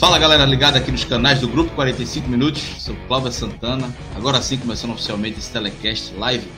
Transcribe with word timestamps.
Fala 0.00 0.18
galera 0.18 0.46
ligada 0.46 0.78
aqui 0.78 0.90
nos 0.90 1.04
canais 1.04 1.42
do 1.42 1.48
Grupo 1.48 1.74
45 1.74 2.26
Minutos, 2.26 2.62
sou 2.78 2.96
Cláudio 3.06 3.30
Santana. 3.30 3.94
Agora 4.16 4.40
sim 4.40 4.56
começando 4.56 4.92
oficialmente 4.92 5.38
esse 5.38 5.52
telecast 5.52 6.14
live 6.14 6.50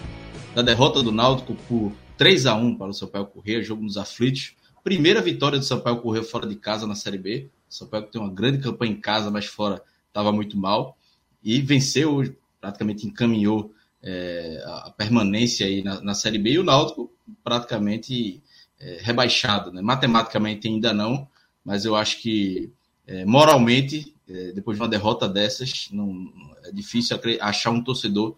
da 0.54 0.62
derrota 0.62 1.02
do 1.02 1.10
Náutico 1.10 1.56
por 1.68 1.92
3 2.16 2.46
a 2.46 2.54
1 2.54 2.76
para 2.76 2.90
o 2.90 2.94
Sampaio 2.94 3.26
Corrêa, 3.26 3.60
jogo 3.60 3.82
nos 3.82 3.96
aflitos. 3.96 4.54
Primeira 4.84 5.20
vitória 5.20 5.58
do 5.58 5.64
Sampaio 5.64 5.96
Corrêa 5.96 6.22
fora 6.22 6.46
de 6.46 6.54
casa 6.54 6.86
na 6.86 6.94
Série 6.94 7.18
B. 7.18 7.50
O 7.68 7.74
Sampaio 7.74 8.04
tem 8.04 8.20
uma 8.20 8.32
grande 8.32 8.58
campanha 8.58 8.92
em 8.92 9.00
casa, 9.00 9.28
mas 9.28 9.46
fora 9.46 9.82
estava 10.06 10.30
muito 10.30 10.56
mal. 10.56 10.96
E 11.42 11.60
venceu, 11.60 12.22
praticamente 12.60 13.08
encaminhou 13.08 13.74
é, 14.00 14.62
a 14.64 14.94
permanência 14.96 15.66
aí 15.66 15.82
na, 15.82 16.00
na, 16.00 16.14
Série 16.14 16.38
B. 16.38 16.52
E 16.52 16.58
o 16.60 16.64
Náutico 16.64 17.10
praticamente 17.42 18.40
é, 18.78 19.00
rebaixado, 19.02 19.72
né? 19.72 19.82
Matematicamente 19.82 20.68
ainda 20.68 20.92
não, 20.92 21.26
mas 21.64 21.84
eu 21.84 21.96
acho 21.96 22.22
que 22.22 22.72
é, 23.06 23.24
moralmente, 23.24 24.14
é, 24.28 24.52
depois 24.52 24.76
de 24.76 24.82
uma 24.82 24.88
derrota 24.88 25.28
dessas, 25.28 25.88
não, 25.92 26.32
é 26.64 26.72
difícil 26.72 27.18
achar 27.40 27.70
um 27.70 27.82
torcedor 27.82 28.36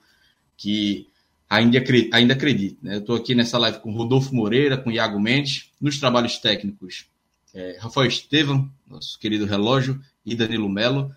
que 0.57 1.07
ainda, 1.49 1.83
ainda 2.13 2.35
acredite. 2.35 2.79
Né? 2.83 2.97
Eu 2.97 3.01
estou 3.01 3.17
aqui 3.17 3.35
nessa 3.35 3.59
live 3.59 3.81
com 3.81 3.93
Rodolfo 3.93 4.35
Moreira, 4.35 4.77
com 4.77 4.91
Iago 4.91 5.21
Mendes, 5.21 5.71
nos 5.81 5.99
trabalhos 5.99 6.39
técnicos, 6.39 7.07
é, 7.53 7.77
Rafael 7.79 8.09
Estevam, 8.09 8.71
nosso 8.89 9.19
querido 9.19 9.45
relógio, 9.45 10.01
e 10.27 10.35
Danilo 10.35 10.69
Melo. 10.69 11.15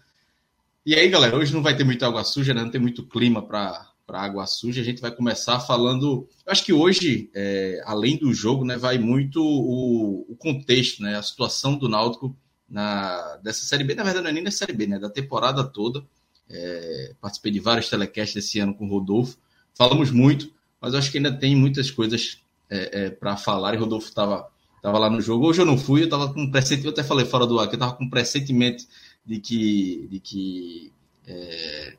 E 0.86 0.94
aí, 0.94 1.10
galera, 1.10 1.36
hoje 1.36 1.54
não 1.54 1.64
vai 1.64 1.76
ter 1.76 1.84
muita 1.84 2.06
água 2.06 2.24
suja, 2.24 2.54
né? 2.54 2.62
não 2.62 2.70
tem 2.70 2.80
muito 2.80 3.04
clima 3.04 3.42
para 3.42 3.88
água 4.08 4.46
suja. 4.46 4.82
A 4.82 4.84
gente 4.84 5.02
vai 5.02 5.12
começar 5.12 5.60
falando. 5.60 6.28
Eu 6.46 6.52
acho 6.52 6.64
que 6.64 6.74
hoje, 6.74 7.30
é, 7.34 7.82
além 7.86 8.18
do 8.18 8.34
jogo, 8.34 8.64
né, 8.64 8.78
vai 8.78 8.98
muito 8.98 9.42
o, 9.44 10.26
o 10.30 10.36
contexto, 10.36 11.02
né, 11.02 11.18
a 11.18 11.24
situação 11.24 11.78
do 11.78 11.90
Náutico 11.90 12.36
na, 12.70 13.38
dessa 13.38 13.66
Série 13.66 13.84
B, 13.84 13.96
na 13.96 14.04
verdade 14.04 14.24
não 14.24 14.30
é 14.30 14.34
nem 14.34 14.44
da 14.44 14.52
Série 14.52 14.74
B, 14.74 14.88
né, 14.88 15.00
da 15.00 15.10
temporada 15.10 15.64
toda. 15.64 16.04
É, 16.50 17.14
participei 17.20 17.52
de 17.52 17.60
vários 17.60 17.90
telecasts 17.90 18.36
esse 18.36 18.60
ano 18.60 18.74
com 18.74 18.86
o 18.86 18.90
Rodolfo. 18.90 19.38
Falamos 19.76 20.12
muito, 20.12 20.52
mas 20.80 20.94
acho 20.96 21.12
que 21.12 21.18
ainda 21.18 21.32
tem 21.32 21.56
muitas 21.56 21.92
coisas 21.92 22.42
é, 22.70 23.06
é, 23.06 23.10
para 23.10 23.36
falar. 23.38 23.74
E 23.74 23.78
Rodolfo 23.78 24.08
estava 24.08 24.50
tava 24.82 25.00
lá 25.00 25.10
no 25.10 25.22
jogo. 25.22 25.48
Hoje 25.48 25.62
eu 25.62 25.66
não 25.66 25.78
fui, 25.78 26.02
eu 26.02 26.06
estava 26.06 26.34
com 26.34 26.50
pressentimento, 26.50 26.88
eu 26.88 26.92
até 26.92 27.04
falei 27.04 27.26
fora 27.26 27.46
do 27.46 27.60
ar, 27.60 27.68
que 27.68 27.76
eu 27.76 27.78
estava 27.78 27.94
com 27.94 28.10
pressentimento 28.10 28.86
de 29.26 29.40
que, 29.40 30.08
de 30.10 30.20
que 30.20 30.94
é, 31.28 31.98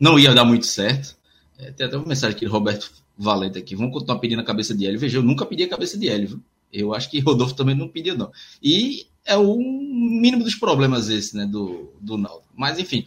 não 0.00 0.18
ia 0.18 0.34
dar 0.34 0.44
muito 0.44 0.66
certo. 0.66 1.16
É, 1.58 1.70
tem 1.72 1.86
até 1.86 1.96
uma 1.96 2.06
mensagem 2.06 2.36
aqui 2.36 2.46
do 2.46 2.52
Roberto 2.52 2.90
Valente 3.16 3.58
aqui. 3.58 3.74
Vamos 3.76 3.92
continuar 3.92 4.18
pedindo 4.18 4.40
a 4.40 4.44
cabeça 4.44 4.74
de 4.74 4.86
Hélio. 4.86 5.00
Veja, 5.00 5.18
eu 5.18 5.22
nunca 5.22 5.44
pedi 5.44 5.64
a 5.64 5.68
cabeça 5.68 5.98
de 5.98 6.08
Hélio. 6.08 6.42
Eu 6.72 6.94
acho 6.94 7.10
que 7.10 7.20
Rodolfo 7.20 7.54
também 7.54 7.74
não 7.74 7.88
pediu, 7.88 8.16
não. 8.16 8.30
E 8.62 9.06
é 9.26 9.36
o 9.36 9.56
mínimo 9.58 10.44
dos 10.44 10.54
problemas 10.54 11.08
esse, 11.08 11.36
né, 11.36 11.44
do, 11.44 11.92
do 12.00 12.16
Naldo. 12.16 12.44
Mas, 12.54 12.78
enfim, 12.78 13.06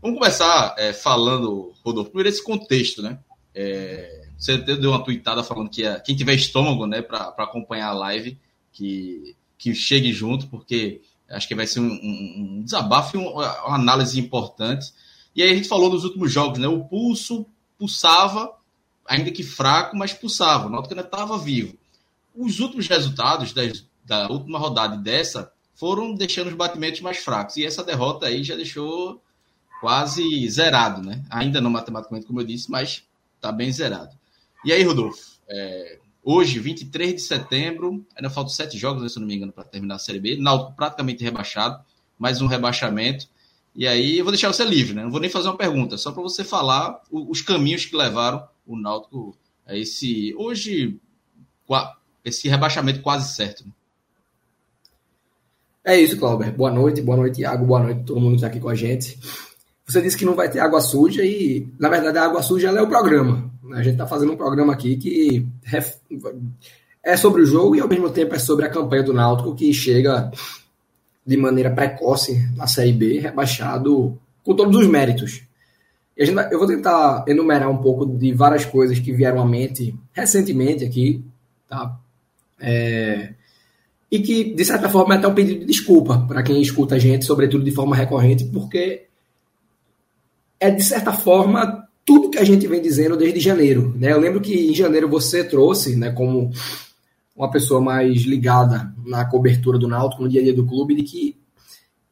vamos 0.00 0.18
começar 0.18 0.74
é, 0.78 0.92
falando, 0.92 1.72
Rodolfo, 1.84 2.10
primeiro 2.10 2.28
esse 2.28 2.42
contexto, 2.42 3.02
né? 3.02 3.18
É, 3.54 4.28
você 4.38 4.58
deu 4.58 4.90
uma 4.90 5.02
tweetada 5.02 5.42
falando 5.42 5.68
que 5.68 5.82
é, 5.82 5.98
quem 6.00 6.14
tiver 6.14 6.34
estômago, 6.34 6.86
né, 6.86 7.02
para 7.02 7.34
acompanhar 7.38 7.88
a 7.88 7.94
live, 7.94 8.38
que, 8.72 9.34
que 9.58 9.74
chegue 9.74 10.12
junto, 10.12 10.46
porque 10.46 11.00
acho 11.28 11.48
que 11.48 11.54
vai 11.54 11.66
ser 11.66 11.80
um, 11.80 11.90
um, 11.90 12.58
um 12.58 12.62
desabafo 12.62 13.16
e 13.16 13.20
um, 13.20 13.28
uma 13.30 13.74
análise 13.74 14.20
importante. 14.20 14.92
E 15.34 15.42
aí 15.42 15.50
a 15.50 15.54
gente 15.54 15.68
falou 15.68 15.90
nos 15.90 16.04
últimos 16.04 16.32
jogos, 16.32 16.58
né? 16.58 16.68
O 16.68 16.84
pulso 16.84 17.46
pulsava, 17.78 18.52
ainda 19.06 19.30
que 19.30 19.42
fraco, 19.42 19.96
mas 19.96 20.12
pulsava. 20.12 20.66
O 20.66 20.70
Náutico 20.70 20.94
ainda 20.94 21.06
estava 21.06 21.38
vivo. 21.38 21.76
Os 22.34 22.60
últimos 22.60 22.86
resultados 22.86 23.52
das, 23.52 23.84
da 24.04 24.28
última 24.30 24.58
rodada 24.58 24.96
dessa 24.96 25.52
foram 25.76 26.14
deixando 26.14 26.48
os 26.48 26.54
batimentos 26.54 27.00
mais 27.00 27.18
fracos. 27.18 27.56
E 27.56 27.64
essa 27.64 27.84
derrota 27.84 28.26
aí 28.26 28.42
já 28.42 28.56
deixou 28.56 29.22
quase 29.80 30.48
zerado, 30.48 31.02
né? 31.02 31.22
Ainda 31.30 31.60
não 31.60 31.70
matematicamente, 31.70 32.26
como 32.26 32.40
eu 32.40 32.44
disse, 32.44 32.70
mas 32.70 33.04
tá 33.40 33.52
bem 33.52 33.70
zerado. 33.70 34.16
E 34.64 34.72
aí, 34.72 34.82
Rodolfo? 34.82 35.36
É, 35.48 35.98
hoje, 36.24 36.58
23 36.58 37.14
de 37.14 37.20
setembro, 37.20 38.04
ainda 38.16 38.30
faltam 38.30 38.52
sete 38.52 38.76
jogos, 38.76 39.02
né, 39.02 39.08
se 39.08 39.18
eu 39.18 39.20
não 39.20 39.28
me 39.28 39.36
engano, 39.36 39.52
para 39.52 39.64
terminar 39.64 39.96
a 39.96 39.98
Série 39.98 40.18
B. 40.18 40.36
Náutico 40.36 40.74
praticamente 40.74 41.22
rebaixado, 41.22 41.84
mais 42.18 42.40
um 42.40 42.46
rebaixamento. 42.46 43.28
E 43.74 43.86
aí 43.86 44.18
eu 44.18 44.24
vou 44.24 44.32
deixar 44.32 44.48
você 44.48 44.64
livre, 44.64 44.94
né? 44.94 45.02
Não 45.02 45.10
vou 45.10 45.20
nem 45.20 45.28
fazer 45.28 45.48
uma 45.48 45.58
pergunta, 45.58 45.98
só 45.98 46.10
para 46.10 46.22
você 46.22 46.42
falar 46.42 47.02
os 47.10 47.42
caminhos 47.42 47.84
que 47.84 47.94
levaram 47.94 48.48
o 48.66 48.74
Náutico 48.74 49.36
a 49.66 49.76
esse 49.76 50.34
hoje 50.36 50.98
esse 52.24 52.48
rebaixamento 52.48 53.02
quase 53.02 53.34
certo. 53.34 53.66
Né? 53.66 53.72
É 55.86 55.96
isso, 55.96 56.18
Cláudio. 56.18 56.52
Boa 56.52 56.72
noite, 56.72 57.00
boa 57.00 57.16
noite, 57.16 57.42
Iago, 57.42 57.64
boa 57.64 57.80
noite 57.80 58.02
todo 58.02 58.20
mundo 58.20 58.30
que 58.30 58.36
está 58.38 58.48
aqui 58.48 58.58
com 58.58 58.68
a 58.68 58.74
gente. 58.74 59.16
Você 59.86 60.02
disse 60.02 60.16
que 60.16 60.24
não 60.24 60.34
vai 60.34 60.50
ter 60.50 60.58
água 60.58 60.80
suja 60.80 61.24
e, 61.24 61.68
na 61.78 61.88
verdade, 61.88 62.18
a 62.18 62.24
água 62.24 62.42
suja 62.42 62.70
é 62.70 62.82
o 62.82 62.88
programa. 62.88 63.48
A 63.72 63.84
gente 63.84 63.92
está 63.92 64.04
fazendo 64.04 64.32
um 64.32 64.36
programa 64.36 64.72
aqui 64.72 64.96
que 64.96 65.46
é 67.04 67.16
sobre 67.16 67.42
o 67.42 67.46
jogo 67.46 67.76
e, 67.76 67.80
ao 67.80 67.86
mesmo 67.86 68.10
tempo, 68.10 68.34
é 68.34 68.38
sobre 68.40 68.66
a 68.66 68.68
campanha 68.68 69.04
do 69.04 69.14
Náutico 69.14 69.54
que 69.54 69.72
chega 69.72 70.28
de 71.24 71.36
maneira 71.36 71.70
precoce 71.70 72.50
na 72.56 72.66
Série 72.66 72.92
B, 72.92 73.20
rebaixado 73.20 74.18
com 74.42 74.56
todos 74.56 74.76
os 74.76 74.88
méritos. 74.88 75.44
Vai, 76.34 76.52
eu 76.52 76.58
vou 76.58 76.66
tentar 76.66 77.24
enumerar 77.28 77.70
um 77.70 77.78
pouco 77.78 78.04
de 78.04 78.32
várias 78.32 78.64
coisas 78.64 78.98
que 78.98 79.12
vieram 79.12 79.40
à 79.40 79.46
mente 79.46 79.94
recentemente 80.12 80.84
aqui, 80.84 81.24
tá? 81.68 81.96
É, 82.58 83.34
e 84.16 84.22
que, 84.22 84.54
de 84.54 84.64
certa 84.64 84.88
forma, 84.88 85.14
é 85.14 85.18
até 85.18 85.28
um 85.28 85.34
pedido 85.34 85.60
de 85.60 85.66
desculpa 85.66 86.24
para 86.26 86.42
quem 86.42 86.60
escuta 86.62 86.94
a 86.94 86.98
gente, 86.98 87.26
sobretudo 87.26 87.62
de 87.62 87.70
forma 87.70 87.94
recorrente, 87.94 88.44
porque 88.46 89.04
é, 90.58 90.70
de 90.70 90.82
certa 90.82 91.12
forma, 91.12 91.86
tudo 92.02 92.30
que 92.30 92.38
a 92.38 92.44
gente 92.44 92.66
vem 92.66 92.80
dizendo 92.80 93.14
desde 93.14 93.40
janeiro. 93.40 93.94
Né? 93.94 94.10
Eu 94.10 94.18
lembro 94.18 94.40
que 94.40 94.70
em 94.70 94.74
janeiro 94.74 95.06
você 95.06 95.44
trouxe, 95.44 95.96
né, 95.96 96.10
como 96.10 96.50
uma 97.36 97.50
pessoa 97.50 97.78
mais 97.78 98.22
ligada 98.22 98.90
na 99.04 99.26
cobertura 99.26 99.78
do 99.78 99.86
Náutico, 99.86 100.22
no 100.22 100.30
dia 100.30 100.40
a 100.40 100.44
dia 100.44 100.54
do 100.54 100.66
clube, 100.66 100.94
de 100.94 101.02
que 101.02 101.36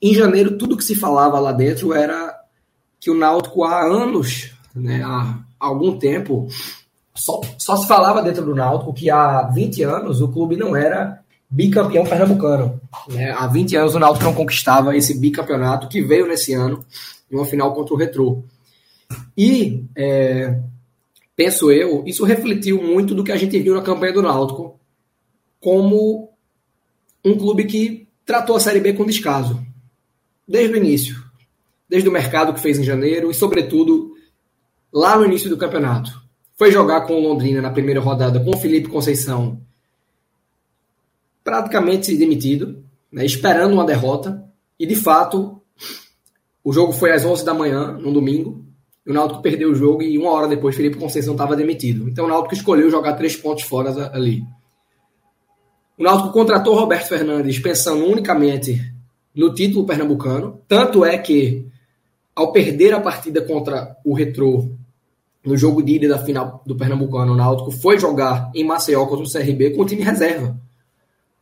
em 0.02 0.12
janeiro 0.12 0.58
tudo 0.58 0.76
que 0.76 0.84
se 0.84 0.94
falava 0.94 1.40
lá 1.40 1.52
dentro 1.52 1.94
era 1.94 2.38
que 3.00 3.10
o 3.10 3.14
Náutico 3.14 3.64
há 3.64 3.82
anos, 3.82 4.50
né, 4.74 5.02
há 5.02 5.42
algum 5.58 5.98
tempo, 5.98 6.48
só, 7.14 7.40
só 7.56 7.78
se 7.78 7.88
falava 7.88 8.20
dentro 8.20 8.44
do 8.44 8.54
Náutico 8.54 8.92
que 8.92 9.08
há 9.08 9.44
20 9.44 9.82
anos 9.84 10.20
o 10.20 10.28
clube 10.28 10.54
não 10.54 10.76
era 10.76 11.23
bicampeão 11.54 12.04
pernambucano. 12.04 12.80
Né? 13.08 13.30
Há 13.30 13.46
20 13.46 13.76
anos 13.76 13.94
o 13.94 13.98
Náutico 14.00 14.24
não 14.24 14.34
conquistava 14.34 14.96
esse 14.96 15.18
bicampeonato 15.18 15.88
que 15.88 16.02
veio 16.02 16.26
nesse 16.26 16.52
ano 16.52 16.84
em 17.30 17.36
uma 17.36 17.46
final 17.46 17.72
contra 17.72 17.94
o 17.94 17.96
Retrô. 17.96 18.42
E, 19.38 19.84
é, 19.94 20.58
penso 21.36 21.70
eu, 21.70 22.02
isso 22.06 22.24
refletiu 22.24 22.82
muito 22.82 23.14
do 23.14 23.22
que 23.22 23.30
a 23.30 23.36
gente 23.36 23.58
viu 23.60 23.74
na 23.74 23.82
campanha 23.82 24.12
do 24.12 24.22
Náutico 24.22 24.80
como 25.60 26.30
um 27.24 27.38
clube 27.38 27.64
que 27.64 28.08
tratou 28.26 28.56
a 28.56 28.60
Série 28.60 28.80
B 28.80 28.92
com 28.92 29.06
descaso. 29.06 29.64
Desde 30.46 30.74
o 30.74 30.76
início. 30.76 31.22
Desde 31.88 32.08
o 32.08 32.12
mercado 32.12 32.52
que 32.52 32.60
fez 32.60 32.80
em 32.80 32.84
janeiro 32.84 33.30
e, 33.30 33.34
sobretudo, 33.34 34.12
lá 34.92 35.16
no 35.16 35.24
início 35.24 35.48
do 35.48 35.56
campeonato. 35.56 36.10
Foi 36.56 36.72
jogar 36.72 37.02
com 37.02 37.14
o 37.14 37.20
Londrina 37.20 37.62
na 37.62 37.70
primeira 37.70 38.00
rodada 38.00 38.40
com 38.40 38.50
o 38.50 38.56
Felipe 38.56 38.88
Conceição 38.88 39.62
praticamente 41.44 42.16
demitido, 42.16 42.82
né, 43.12 43.24
esperando 43.24 43.74
uma 43.74 43.84
derrota. 43.84 44.42
E 44.80 44.86
de 44.86 44.96
fato, 44.96 45.60
o 46.64 46.72
jogo 46.72 46.92
foi 46.92 47.12
às 47.12 47.24
11 47.24 47.44
da 47.44 47.52
manhã, 47.52 47.92
no 47.92 48.10
domingo. 48.10 48.64
o 49.06 49.12
Náutico 49.12 49.42
perdeu 49.42 49.70
o 49.70 49.74
jogo 49.74 50.02
e 50.02 50.16
uma 50.16 50.30
hora 50.30 50.48
depois 50.48 50.74
Felipe 50.74 50.96
Conceição 50.96 51.34
estava 51.34 51.54
demitido. 51.54 52.08
Então 52.08 52.24
o 52.24 52.28
Náutico 52.28 52.54
escolheu 52.54 52.90
jogar 52.90 53.12
três 53.12 53.36
pontos 53.36 53.64
fora 53.64 54.10
ali. 54.14 54.42
O 55.98 56.02
Náutico 56.02 56.32
contratou 56.32 56.74
Roberto 56.74 57.08
Fernandes 57.08 57.58
pensando 57.58 58.04
unicamente 58.04 58.80
no 59.34 59.52
título 59.52 59.86
pernambucano. 59.86 60.60
Tanto 60.66 61.04
é 61.04 61.18
que, 61.18 61.66
ao 62.34 62.50
perder 62.50 62.94
a 62.94 63.00
partida 63.00 63.42
contra 63.42 63.96
o 64.04 64.14
Retrô 64.14 64.70
no 65.44 65.56
jogo 65.56 65.82
de 65.82 65.96
ida 65.96 66.08
da 66.08 66.18
final 66.18 66.62
do 66.64 66.74
Pernambucano, 66.74 67.32
o 67.32 67.36
Náutico 67.36 67.70
foi 67.70 67.98
jogar 67.98 68.50
em 68.54 68.64
Maceió 68.64 69.04
contra 69.06 69.24
o 69.24 69.30
CRB 69.30 69.72
com 69.72 69.82
o 69.82 69.86
time 69.86 70.02
reserva. 70.02 70.58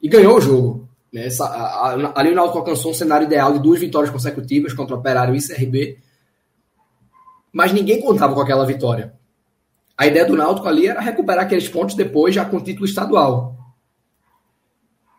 E 0.03 0.09
ganhou 0.09 0.37
o 0.37 0.41
jogo. 0.41 0.89
Né? 1.13 1.27
Essa, 1.27 1.45
a, 1.45 1.91
a, 1.91 2.21
ali 2.21 2.33
o 2.33 2.35
Náutico 2.35 2.59
alcançou 2.59 2.91
um 2.91 2.95
cenário 2.95 3.27
ideal 3.27 3.53
de 3.53 3.61
duas 3.61 3.79
vitórias 3.79 4.11
consecutivas 4.11 4.73
contra 4.73 4.97
o 4.97 4.99
Operário 4.99 5.35
e 5.35 5.47
CRB. 5.47 5.99
Mas 7.53 7.73
ninguém 7.73 8.01
contava 8.01 8.35
com 8.35 8.41
aquela 8.41 8.67
vitória. 8.67 9.15
A 9.97 10.07
ideia 10.07 10.27
do 10.27 10.37
Náutico 10.37 10.67
ali 10.67 10.87
era 10.87 11.01
recuperar 11.01 11.45
aqueles 11.45 11.69
pontos 11.69 11.95
depois, 11.95 12.35
já 12.35 12.45
com 12.45 12.61
título 12.61 12.87
estadual. 12.87 13.57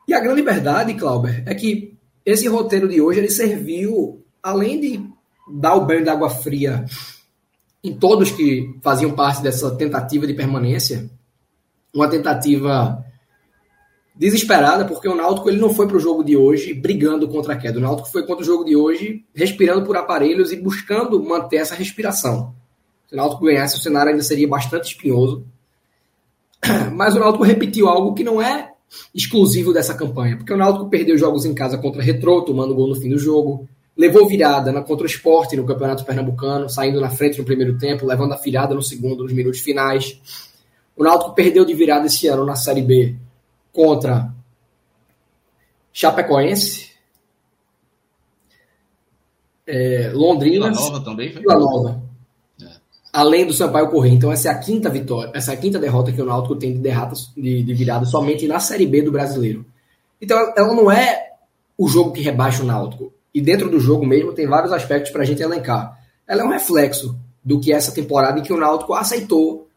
E 0.07 0.13
a 0.13 0.19
grande 0.19 0.41
verdade, 0.41 0.94
Clauber, 0.95 1.44
é 1.45 1.56
que 1.56 1.97
esse 2.25 2.47
roteiro 2.47 2.89
de 2.89 3.00
hoje 3.00 3.19
ele 3.19 3.30
serviu, 3.30 4.25
além 4.41 4.80
de 4.80 5.09
dar 5.47 5.75
o 5.75 5.85
banho 5.85 6.03
de 6.03 6.09
água 6.09 6.30
fria 6.30 6.85
em 7.83 7.94
todos 7.94 8.31
que 8.31 8.80
faziam 8.81 9.12
parte 9.12 9.41
dessa 9.41 9.75
tentativa 9.75 10.25
de 10.25 10.33
permanência, 10.33 11.09
uma 11.94 12.09
tentativa 12.09 13.06
desesperada, 14.15 14.86
porque 14.86 15.07
o 15.07 15.15
Náutico 15.15 15.50
ele 15.50 15.60
não 15.60 15.74
foi 15.74 15.88
para 15.88 15.98
o 15.98 16.00
jogo 16.00 16.24
de 16.24 16.38
hoje 16.38 16.74
brigando 16.74 17.27
contra 17.27 17.54
a 17.54 17.57
queda. 17.57 17.80
O 17.80 17.81
Náutico 17.81 18.12
foi 18.12 18.25
contra 18.25 18.44
o 18.44 18.45
jogo 18.45 18.63
de 18.63 18.75
hoje 18.75 19.25
respirando 19.33 19.83
por 19.86 19.98
aparelhos 19.98 20.51
e 20.51 20.56
buscando 20.56 21.21
manter 21.24 21.57
essa 21.57 21.75
respiração. 21.75 22.54
Se 23.07 23.15
o 23.15 23.18
Náutico 23.18 23.45
ganhasse, 23.45 23.77
o 23.77 23.81
cenário 23.81 24.12
ainda 24.12 24.24
seria 24.24 24.48
bastante 24.48 24.92
espinhoso. 24.92 25.45
Mas 26.94 27.15
o 27.15 27.19
Náutico 27.19 27.44
repetiu 27.44 27.88
algo 27.88 28.13
que 28.13 28.24
não 28.24 28.42
é 28.42 28.71
exclusivo 29.13 29.74
dessa 29.74 29.95
campanha, 29.95 30.38
porque 30.38 30.54
o 30.54 30.57
Náutico 30.57 30.88
perdeu 30.88 31.18
jogos 31.18 31.45
em 31.45 31.54
casa 31.54 31.80
contra 31.80 32.04
Retrô, 32.04 32.44
tomando 32.44 32.75
gol 32.75 32.88
no 32.88 32.95
fim 32.95 33.09
do 33.09 33.18
jogo, 33.18 33.68
levou 33.98 34.27
virada 34.27 34.71
na 34.71 34.83
contra 34.83 35.04
o 35.04 35.09
Esporte 35.09 35.56
no 35.56 35.66
Campeonato 35.66 36.06
Pernambucano, 36.06 36.69
saindo 36.69 37.01
na 37.01 37.09
frente 37.09 37.39
no 37.39 37.44
primeiro 37.44 37.75
tempo, 37.80 38.06
levando 38.06 38.33
a 38.33 38.38
virada 38.38 38.75
no 38.75 38.83
segundo, 38.83 39.24
nos 39.24 39.33
minutos 39.33 39.62
finais. 39.62 40.19
O 40.95 41.04
Náutico 41.04 41.33
perdeu 41.33 41.66
de 41.66 41.74
virada 41.74 42.06
esse 42.06 42.27
ano 42.27 42.45
na 42.45 42.56
Série 42.56 42.83
B 42.83 43.16
contra 43.73 44.31
Chapecoense, 45.91 46.91
é, 49.65 50.11
Londrina, 50.13 50.69
Vila 50.69 50.71
Nova 50.71 51.01
também, 51.01 51.29
Vila 51.31 51.57
Nova. 51.57 52.03
É. 52.61 52.67
Além 53.11 53.45
do 53.45 53.53
Sampaio 53.53 53.89
Corrêa. 53.89 54.13
Então 54.13 54.31
essa 54.31 54.49
é 54.49 54.51
a 54.51 54.59
quinta 54.59 54.89
vitória, 54.89 55.31
essa 55.33 55.51
é 55.51 55.55
a 55.55 55.57
quinta 55.57 55.79
derrota 55.79 56.11
que 56.11 56.21
o 56.21 56.25
Náutico 56.25 56.55
tem 56.55 56.73
de 56.73 56.79
derrotas 56.79 57.31
de, 57.35 57.63
de 57.63 57.73
virada 57.73 58.05
somente 58.05 58.47
na 58.47 58.59
Série 58.59 58.85
B 58.85 59.01
do 59.01 59.11
Brasileiro. 59.11 59.65
Então 60.21 60.37
ela 60.55 60.73
não 60.73 60.91
é 60.91 61.31
o 61.77 61.87
jogo 61.87 62.11
que 62.11 62.21
rebaixa 62.21 62.63
o 62.63 62.65
Náutico. 62.65 63.11
E 63.33 63.41
dentro 63.41 63.69
do 63.69 63.79
jogo 63.79 64.05
mesmo 64.05 64.33
tem 64.33 64.47
vários 64.47 64.71
aspectos 64.71 65.11
para 65.11 65.23
a 65.23 65.25
gente 65.25 65.41
elencar. 65.41 65.99
Ela 66.27 66.43
é 66.43 66.45
um 66.45 66.51
reflexo 66.51 67.17
do 67.43 67.59
que 67.59 67.73
é 67.73 67.75
essa 67.75 67.91
temporada 67.91 68.39
em 68.39 68.43
que 68.43 68.53
o 68.53 68.57
Náutico 68.57 68.93
aceitou 68.93 69.67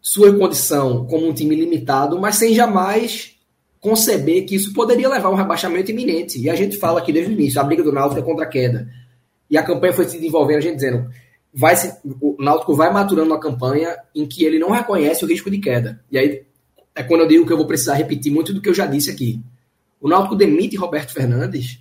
sua 0.00 0.36
condição 0.36 1.06
como 1.06 1.26
um 1.26 1.32
time 1.32 1.54
limitado, 1.54 2.18
mas 2.18 2.36
sem 2.36 2.54
jamais 2.54 3.36
conceber 3.80 4.44
que 4.44 4.54
isso 4.54 4.72
poderia 4.72 5.08
levar 5.08 5.28
a 5.28 5.32
um 5.32 5.36
rebaixamento 5.36 5.90
iminente. 5.90 6.38
E 6.40 6.50
a 6.50 6.54
gente 6.54 6.76
fala 6.76 7.00
aqui 7.00 7.12
desde 7.12 7.32
o 7.32 7.34
início, 7.34 7.60
a 7.60 7.64
briga 7.64 7.82
do 7.82 7.92
Náutico 7.92 8.20
é 8.20 8.24
contra 8.24 8.44
a 8.44 8.48
queda. 8.48 8.88
E 9.48 9.56
a 9.56 9.62
campanha 9.62 9.92
foi 9.92 10.04
se 10.04 10.16
desenvolvendo, 10.16 10.58
a 10.58 10.62
gente 10.62 10.76
dizendo, 10.76 11.10
vai 11.52 11.74
se, 11.76 11.92
o 12.20 12.36
Náutico 12.38 12.74
vai 12.74 12.92
maturando 12.92 13.30
uma 13.30 13.40
campanha 13.40 13.96
em 14.14 14.26
que 14.26 14.44
ele 14.44 14.58
não 14.58 14.70
reconhece 14.70 15.24
o 15.24 15.28
risco 15.28 15.50
de 15.50 15.58
queda. 15.58 16.02
E 16.10 16.18
aí 16.18 16.44
é 16.94 17.02
quando 17.02 17.22
eu 17.22 17.28
digo 17.28 17.46
que 17.46 17.52
eu 17.52 17.56
vou 17.56 17.66
precisar 17.66 17.94
repetir 17.94 18.32
muito 18.32 18.52
do 18.52 18.60
que 18.60 18.68
eu 18.68 18.74
já 18.74 18.86
disse 18.86 19.10
aqui. 19.10 19.40
O 20.00 20.08
Náutico 20.08 20.36
demite 20.36 20.76
Roberto 20.76 21.12
Fernandes 21.12 21.80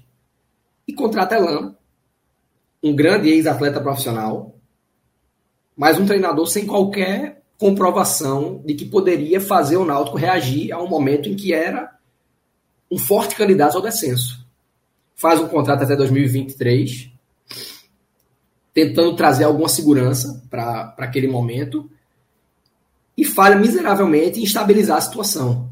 e 0.88 0.94
contrata 0.94 1.36
Elano, 1.36 1.76
um 2.82 2.96
grande 2.96 3.30
ex-atleta 3.30 3.82
profissional, 3.82 4.56
mas 5.76 6.00
um 6.00 6.06
treinador 6.06 6.48
sem 6.48 6.66
qualquer 6.66 7.39
comprovação 7.60 8.62
de 8.66 8.74
que 8.74 8.86
poderia 8.86 9.42
fazer 9.42 9.76
o 9.76 9.84
Náutico 9.84 10.18
reagir 10.18 10.72
a 10.72 10.82
um 10.82 10.88
momento 10.88 11.28
em 11.28 11.36
que 11.36 11.54
era 11.54 11.94
um 12.90 12.98
forte 12.98 13.36
candidato 13.36 13.76
ao 13.76 13.84
descenso. 13.84 14.48
Faz 15.14 15.42
um 15.42 15.48
contrato 15.50 15.84
até 15.84 15.94
2023, 15.94 17.12
tentando 18.74 19.14
trazer 19.14 19.44
alguma 19.44 19.68
segurança 19.68 20.42
para 20.50 20.96
aquele 20.98 21.28
momento, 21.28 21.92
e 23.18 23.26
falha 23.26 23.58
miseravelmente 23.58 24.40
em 24.40 24.44
estabilizar 24.44 24.98
a 24.98 25.02
situação. 25.02 25.70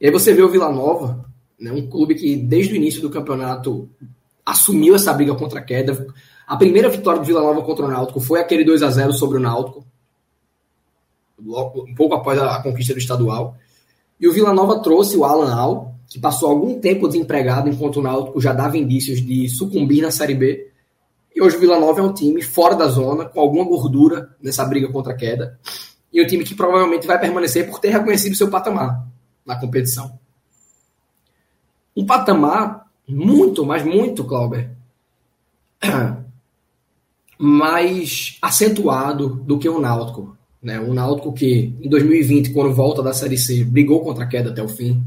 E 0.00 0.06
aí 0.06 0.12
você 0.12 0.32
vê 0.32 0.40
o 0.40 0.50
Vila 0.50 0.72
Nova, 0.72 1.26
né, 1.60 1.70
um 1.70 1.86
clube 1.86 2.14
que 2.14 2.34
desde 2.34 2.72
o 2.72 2.76
início 2.76 3.02
do 3.02 3.10
campeonato 3.10 3.90
assumiu 4.44 4.94
essa 4.94 5.12
briga 5.12 5.34
contra 5.34 5.58
a 5.60 5.62
queda. 5.62 6.06
A 6.46 6.56
primeira 6.56 6.88
vitória 6.88 7.20
do 7.20 7.26
Vila 7.26 7.42
Nova 7.42 7.60
contra 7.60 7.84
o 7.84 7.88
Náutico 7.88 8.20
foi 8.20 8.40
aquele 8.40 8.64
2 8.64 8.82
a 8.82 8.90
0 8.90 9.12
sobre 9.12 9.36
o 9.36 9.40
Náutico 9.40 9.84
logo, 11.44 11.84
um 11.88 11.94
pouco 11.94 12.14
após 12.14 12.38
a, 12.38 12.62
conquista 12.62 12.92
do 12.92 12.98
estadual. 12.98 13.56
E 14.18 14.28
o 14.28 14.32
Vila 14.32 14.52
Nova 14.52 14.80
trouxe 14.80 15.16
o 15.16 15.24
Alan 15.24 15.54
Al, 15.54 15.94
que 16.08 16.18
passou 16.18 16.48
algum 16.48 16.80
tempo 16.80 17.08
desempregado 17.08 17.68
enquanto 17.68 17.96
o 17.96 18.02
Náutico 18.02 18.40
já 18.40 18.52
dava 18.52 18.78
indícios 18.78 19.20
de 19.20 19.48
sucumbir 19.48 20.02
na 20.02 20.10
Série 20.10 20.34
B. 20.34 20.70
E 21.34 21.42
hoje 21.42 21.56
o 21.56 21.60
Vila 21.60 21.80
Nova 21.80 22.00
é 22.00 22.02
um 22.02 22.12
time 22.12 22.40
fora 22.40 22.76
da 22.76 22.86
zona, 22.86 23.24
com 23.24 23.40
alguma 23.40 23.64
gordura 23.64 24.34
nessa 24.40 24.64
briga 24.64 24.90
contra 24.90 25.12
a 25.12 25.16
queda. 25.16 25.58
E 26.12 26.22
um 26.22 26.26
time 26.26 26.44
que 26.44 26.54
provavelmente 26.54 27.06
vai 27.06 27.18
permanecer 27.18 27.68
por 27.68 27.80
ter 27.80 27.88
reconhecido 27.88 28.36
seu 28.36 28.48
patamar 28.48 29.04
na 29.44 29.58
competição. 29.58 30.18
Um 31.96 32.06
patamar 32.06 32.86
muito, 33.06 33.64
mas 33.66 33.84
muito, 33.84 34.24
Clauber, 34.24 34.70
mais 37.38 38.38
acentuado 38.40 39.28
do 39.28 39.58
que 39.58 39.68
o 39.68 39.80
Náutico. 39.80 40.36
Né? 40.64 40.80
O 40.80 40.94
Náutico 40.94 41.30
que, 41.30 41.74
em 41.82 41.88
2020, 41.90 42.50
quando 42.54 42.72
volta 42.72 43.02
da 43.02 43.12
Série 43.12 43.36
C, 43.36 43.62
brigou 43.62 44.00
contra 44.00 44.24
a 44.24 44.26
queda 44.26 44.48
até 44.48 44.62
o 44.62 44.68
fim. 44.68 45.00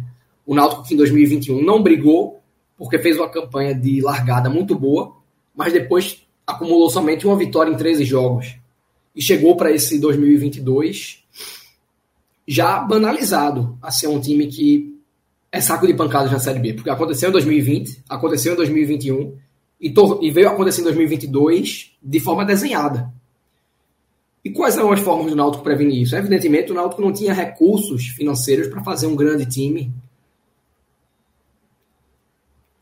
O 0.45 0.53
Náutico 0.53 0.83
que, 0.83 0.93
em 0.93 0.97
2021, 0.97 1.63
não 1.63 1.81
brigou, 1.81 2.39
porque 2.77 2.99
fez 2.99 3.17
uma 3.17 3.27
campanha 3.27 3.73
de 3.73 3.99
largada 3.99 4.51
muito 4.51 4.77
boa, 4.77 5.15
mas 5.55 5.73
depois 5.73 6.21
acumulou 6.45 6.91
somente 6.91 7.25
uma 7.25 7.35
vitória 7.35 7.71
em 7.71 7.75
13 7.75 8.05
jogos. 8.05 8.55
E 9.15 9.21
chegou 9.21 9.57
para 9.57 9.71
esse 9.71 9.99
2022 9.99 11.23
já 12.47 12.79
banalizado 12.79 13.77
a 13.81 13.89
ser 13.89 14.07
um 14.07 14.21
time 14.21 14.45
que 14.45 14.95
é 15.51 15.59
saco 15.59 15.87
de 15.87 15.93
pancadas 15.95 16.31
na 16.31 16.37
Série 16.37 16.59
B. 16.59 16.73
Porque 16.73 16.89
aconteceu 16.91 17.29
em 17.29 17.31
2020, 17.31 18.03
aconteceu 18.07 18.53
em 18.53 18.55
2021 18.55 19.35
e, 19.81 19.93
e 20.21 20.31
veio 20.31 20.49
acontecer 20.49 20.81
em 20.81 20.83
2022 20.83 21.93
de 22.01 22.19
forma 22.19 22.45
desenhada. 22.45 23.11
E 24.47 24.49
quais 24.51 24.75
são 24.75 24.89
as 24.93 25.01
formas 25.01 25.29
do 25.29 25.35
Náutico 25.35 25.61
prevenir 25.61 26.03
isso? 26.03 26.15
Evidentemente, 26.15 26.71
o 26.71 26.73
Náutico 26.73 27.01
não 27.01 27.11
tinha 27.11 27.33
recursos 27.33 28.05
financeiros 28.15 28.69
para 28.69 28.81
fazer 28.81 29.05
um 29.05 29.13
grande 29.13 29.45
time 29.45 29.91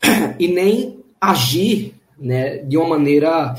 e 0.38 0.46
nem 0.46 1.00
agir 1.20 1.92
né, 2.16 2.58
de 2.58 2.76
uma 2.76 2.90
maneira 2.90 3.56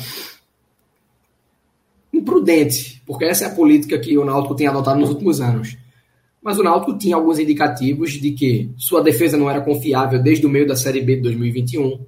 imprudente, 2.14 3.04
porque 3.06 3.26
essa 3.26 3.44
é 3.44 3.48
a 3.50 3.54
política 3.54 4.00
que 4.00 4.18
o 4.18 4.24
Náutico 4.24 4.56
tem 4.56 4.68
adotado 4.68 5.02
nos 5.02 5.10
últimos 5.10 5.42
anos. 5.42 5.76
Mas 6.42 6.58
o 6.58 6.64
Náutico 6.64 6.98
tinha 6.98 7.18
alguns 7.18 7.40
indicativos 7.40 8.12
de 8.12 8.32
que 8.32 8.72
sua 8.78 9.04
defesa 9.04 9.36
não 9.36 9.50
era 9.50 9.60
confiável 9.60 10.24
desde 10.24 10.46
o 10.46 10.50
meio 10.50 10.66
da 10.66 10.78
Série 10.78 11.02
B 11.02 11.18
de 11.18 11.24
2021 11.24 12.06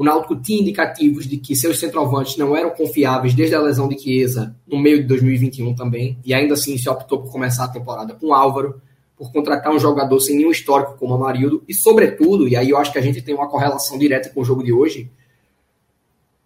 o 0.00 0.02
Náutico 0.02 0.34
tinha 0.34 0.62
indicativos 0.62 1.28
de 1.28 1.36
que 1.36 1.54
seus 1.54 1.78
centroavantes 1.78 2.38
não 2.38 2.56
eram 2.56 2.70
confiáveis 2.70 3.34
desde 3.34 3.54
a 3.54 3.60
lesão 3.60 3.86
de 3.86 3.98
Chiesa 3.98 4.56
no 4.66 4.78
meio 4.78 5.02
de 5.02 5.04
2021 5.04 5.74
também, 5.74 6.18
e 6.24 6.32
ainda 6.32 6.54
assim 6.54 6.78
se 6.78 6.88
optou 6.88 7.20
por 7.20 7.30
começar 7.30 7.64
a 7.64 7.68
temporada 7.68 8.14
com 8.14 8.32
Álvaro, 8.32 8.80
por 9.14 9.30
contratar 9.30 9.70
um 9.70 9.78
jogador 9.78 10.18
sem 10.18 10.38
nenhum 10.38 10.50
histórico 10.50 10.96
como 10.98 11.12
Amarildo, 11.12 11.62
e 11.68 11.74
sobretudo, 11.74 12.48
e 12.48 12.56
aí 12.56 12.70
eu 12.70 12.78
acho 12.78 12.90
que 12.90 12.98
a 12.98 13.02
gente 13.02 13.20
tem 13.20 13.34
uma 13.34 13.46
correlação 13.46 13.98
direta 13.98 14.30
com 14.30 14.40
o 14.40 14.44
jogo 14.44 14.64
de 14.64 14.72
hoje, 14.72 15.10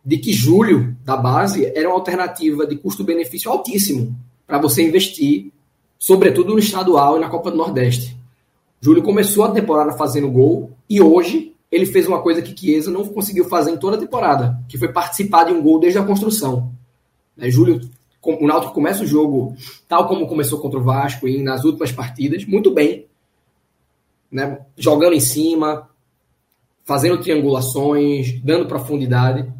de 0.04 0.18
que 0.18 0.32
Júlio, 0.32 0.96
da 1.04 1.16
base, 1.16 1.64
era 1.76 1.88
uma 1.88 1.94
alternativa 1.94 2.66
de 2.66 2.74
custo-benefício 2.74 3.48
altíssimo 3.48 4.16
para 4.48 4.58
você 4.58 4.82
investir, 4.82 5.52
sobretudo 5.96 6.54
no 6.54 6.58
estadual 6.58 7.18
e 7.18 7.20
na 7.20 7.28
Copa 7.28 7.52
do 7.52 7.56
Nordeste. 7.56 8.16
Júlio 8.80 9.04
começou 9.04 9.44
a 9.44 9.52
temporada 9.52 9.92
fazendo 9.92 10.28
gol 10.28 10.72
e 10.90 11.00
hoje 11.00 11.53
ele 11.74 11.86
fez 11.86 12.06
uma 12.06 12.22
coisa 12.22 12.40
que 12.40 12.56
Chiesa 12.56 12.90
não 12.90 13.04
conseguiu 13.04 13.46
fazer 13.46 13.72
em 13.72 13.76
toda 13.76 13.96
a 13.96 14.00
temporada, 14.00 14.58
que 14.68 14.78
foi 14.78 14.92
participar 14.92 15.44
de 15.44 15.52
um 15.52 15.60
gol 15.60 15.80
desde 15.80 15.98
a 15.98 16.04
construção. 16.04 16.72
Né, 17.36 17.50
Júlio, 17.50 17.80
o 18.22 18.46
Náutico 18.46 18.72
começa 18.72 19.02
o 19.02 19.06
jogo 19.06 19.56
tal 19.88 20.06
como 20.06 20.28
começou 20.28 20.60
contra 20.60 20.78
o 20.78 20.82
Vasco 20.84 21.26
e 21.26 21.42
nas 21.42 21.64
últimas 21.64 21.90
partidas, 21.90 22.44
muito 22.44 22.72
bem, 22.72 23.06
né, 24.30 24.60
jogando 24.76 25.14
em 25.14 25.20
cima, 25.20 25.88
fazendo 26.84 27.20
triangulações, 27.20 28.40
dando 28.40 28.68
profundidade. 28.68 29.52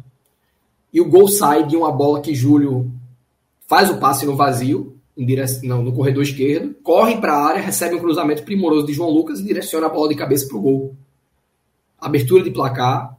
E 0.93 1.01
o 1.01 1.09
gol 1.09 1.27
sai 1.27 1.67
de 1.67 1.75
uma 1.75 1.91
bola 1.91 2.21
que 2.21 2.33
Júlio 2.33 2.89
faz 3.67 3.89
o 3.89 3.97
passe 3.97 4.25
no 4.25 4.37
vazio, 4.37 4.95
direção, 5.17 5.67
não, 5.67 5.83
no 5.83 5.93
corredor 5.93 6.23
esquerdo, 6.23 6.75
corre 6.81 7.17
para 7.17 7.33
a 7.33 7.45
área, 7.45 7.61
recebe 7.61 7.95
um 7.95 7.99
cruzamento 7.99 8.43
primoroso 8.43 8.85
de 8.85 8.93
João 8.93 9.09
Lucas 9.09 9.39
e 9.39 9.43
direciona 9.43 9.87
a 9.87 9.89
bola 9.89 10.09
de 10.09 10.15
cabeça 10.15 10.47
para 10.47 10.57
o 10.57 10.61
gol. 10.61 10.95
Abertura 11.99 12.43
de 12.43 12.51
placar, 12.51 13.17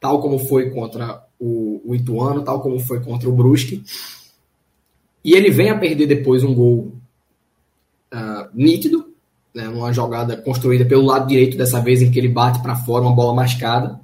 tal 0.00 0.20
como 0.20 0.38
foi 0.38 0.70
contra 0.70 1.24
o, 1.38 1.80
o 1.84 1.94
Ituano, 1.94 2.42
tal 2.42 2.60
como 2.60 2.78
foi 2.80 3.00
contra 3.00 3.28
o 3.28 3.32
Brusque. 3.32 3.82
E 5.24 5.32
ele 5.32 5.50
vem 5.50 5.70
a 5.70 5.78
perder 5.78 6.06
depois 6.06 6.42
um 6.42 6.54
gol 6.54 6.92
uh, 8.12 8.48
nítido, 8.54 9.12
né, 9.54 9.68
uma 9.68 9.92
jogada 9.92 10.36
construída 10.36 10.84
pelo 10.84 11.04
lado 11.04 11.26
direito 11.26 11.56
dessa 11.56 11.80
vez, 11.80 12.02
em 12.02 12.10
que 12.10 12.18
ele 12.18 12.28
bate 12.28 12.62
para 12.62 12.76
fora 12.76 13.04
uma 13.04 13.14
bola 13.14 13.34
mascada. 13.34 14.00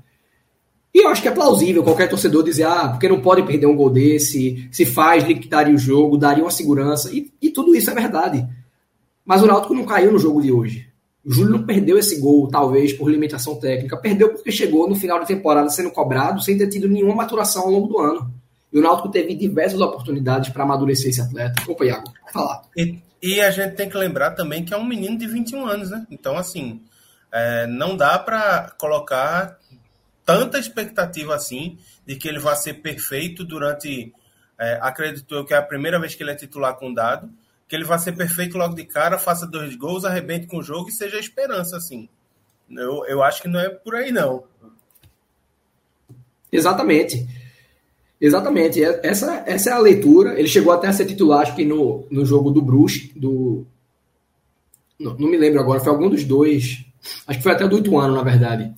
E 0.93 1.04
eu 1.04 1.09
acho 1.09 1.23
que 1.23 1.28
é 1.28 1.33
plausível 1.33 1.83
qualquer 1.83 2.09
torcedor 2.09 2.45
dizer, 2.45 2.64
ah, 2.64 2.88
porque 2.88 3.09
não 3.09 3.21
pode 3.21 3.43
perder 3.43 3.66
um 3.66 3.76
gol 3.76 3.90
desse, 3.90 4.69
se 4.71 4.87
faz, 4.87 5.25
liquidaria 5.25 5.75
o 5.75 5.78
jogo, 5.78 6.16
daria 6.16 6.45
uma 6.45 6.50
segurança, 6.50 7.12
e, 7.12 7.33
e 7.43 7.50
tudo 7.50 7.75
isso 7.75 7.90
é 7.90 7.95
verdade. 7.95 8.47
Mas 9.25 9.43
o 9.43 9.47
Náutico 9.47 9.75
não 9.75 9.85
caiu 9.85 10.12
no 10.12 10.19
jogo 10.19 10.40
de 10.40 10.52
hoje. 10.52 10.88
O 11.25 11.33
Júlio 11.33 11.52
não 11.52 11.64
perdeu 11.64 11.99
esse 11.99 12.21
gol, 12.21 12.49
talvez, 12.49 12.93
por 12.93 13.11
limitação 13.11 13.57
técnica. 13.57 13.97
Perdeu 13.97 14.35
porque 14.35 14.52
chegou 14.52 14.88
no 14.88 14.95
final 14.95 15.19
da 15.19 15.25
temporada 15.25 15.71
sendo 15.71 15.90
cobrado 15.90 16.43
sem 16.43 16.59
ter 16.59 16.69
tido 16.69 16.87
nenhuma 16.87 17.14
maturação 17.14 17.62
ao 17.62 17.71
longo 17.71 17.87
do 17.88 17.99
ano. 17.99 18.31
E 18.71 18.78
o 18.78 18.83
Náutico 18.83 19.09
teve 19.09 19.35
diversas 19.35 19.81
oportunidades 19.81 20.50
para 20.50 20.64
amadurecer 20.64 21.09
esse 21.09 21.23
atleta. 21.23 21.62
Opa, 21.66 21.85
Iago, 21.87 22.12
falar. 22.31 22.62
E, 22.76 22.99
e, 23.23 23.40
a 23.40 23.50
gente 23.50 23.75
tem 23.75 23.88
que 23.88 23.97
lembrar 23.97 24.33
também 24.33 24.64
que 24.64 24.75
é 24.75 24.76
um 24.76 24.85
menino 24.85 25.16
de 25.16 25.26
21 25.26 25.64
anos, 25.64 25.90
né? 25.90 26.07
Então, 26.11 26.37
assim, 26.37 26.83
é, 27.33 27.66
não 27.69 27.97
dá 27.97 28.19
para 28.19 28.75
colocar 28.76 29.59
tanta 30.26 30.59
expectativa 30.59 31.35
assim 31.35 31.78
de 32.04 32.16
que 32.16 32.28
ele 32.28 32.38
vai 32.38 32.57
ser 32.57 32.75
perfeito 32.75 33.45
durante. 33.45 34.12
É, 34.59 34.78
acredito 34.83 35.35
eu 35.35 35.45
que 35.45 35.54
é 35.54 35.57
a 35.57 35.62
primeira 35.62 35.99
vez 35.99 36.14
que 36.14 36.23
ele 36.23 36.33
é 36.33 36.35
titular 36.35 36.75
com 36.75 36.93
dado 36.93 37.31
que 37.68 37.75
ele 37.75 37.85
vai 37.85 37.99
ser 37.99 38.12
perfeito 38.12 38.59
logo 38.59 38.75
de 38.75 38.85
cara, 38.85 39.18
faça 39.18 39.47
dois 39.47 39.75
gols, 39.76 40.04
arrebente 40.04 40.47
com 40.47 40.59
o 40.59 40.62
jogo 40.62 40.88
e 40.88 40.92
seja 40.92 41.16
a 41.16 41.21
esperança, 41.21 41.76
assim. 41.76 42.09
Eu, 42.71 43.04
eu 43.06 43.23
acho 43.23 43.42
que 43.42 43.49
não 43.49 43.61
é 43.61 43.68
por 43.68 43.94
aí, 43.94 44.11
não. 44.11 44.44
Exatamente. 46.52 47.26
Exatamente. 48.21 48.83
É, 48.83 49.00
essa, 49.02 49.42
essa 49.47 49.71
é 49.71 49.73
a 49.73 49.78
leitura. 49.78 50.38
Ele 50.38 50.49
chegou 50.49 50.73
até 50.73 50.88
a 50.88 50.92
ser 50.92 51.06
titular, 51.06 51.40
acho 51.40 51.56
que 51.56 51.64
no, 51.64 52.06
no 52.11 52.25
jogo 52.25 52.50
do 52.50 52.62
Bruce, 52.62 53.12
do. 53.16 53.66
Não, 54.99 55.14
não 55.14 55.28
me 55.28 55.37
lembro 55.37 55.61
agora, 55.61 55.80
foi 55.80 55.92
algum 55.92 56.09
dos 56.09 56.25
dois. 56.25 56.85
Acho 57.26 57.38
que 57.38 57.42
foi 57.42 57.52
até 57.52 57.66
do 57.66 57.78
Ituano, 57.78 58.14
na 58.14 58.23
verdade. 58.23 58.73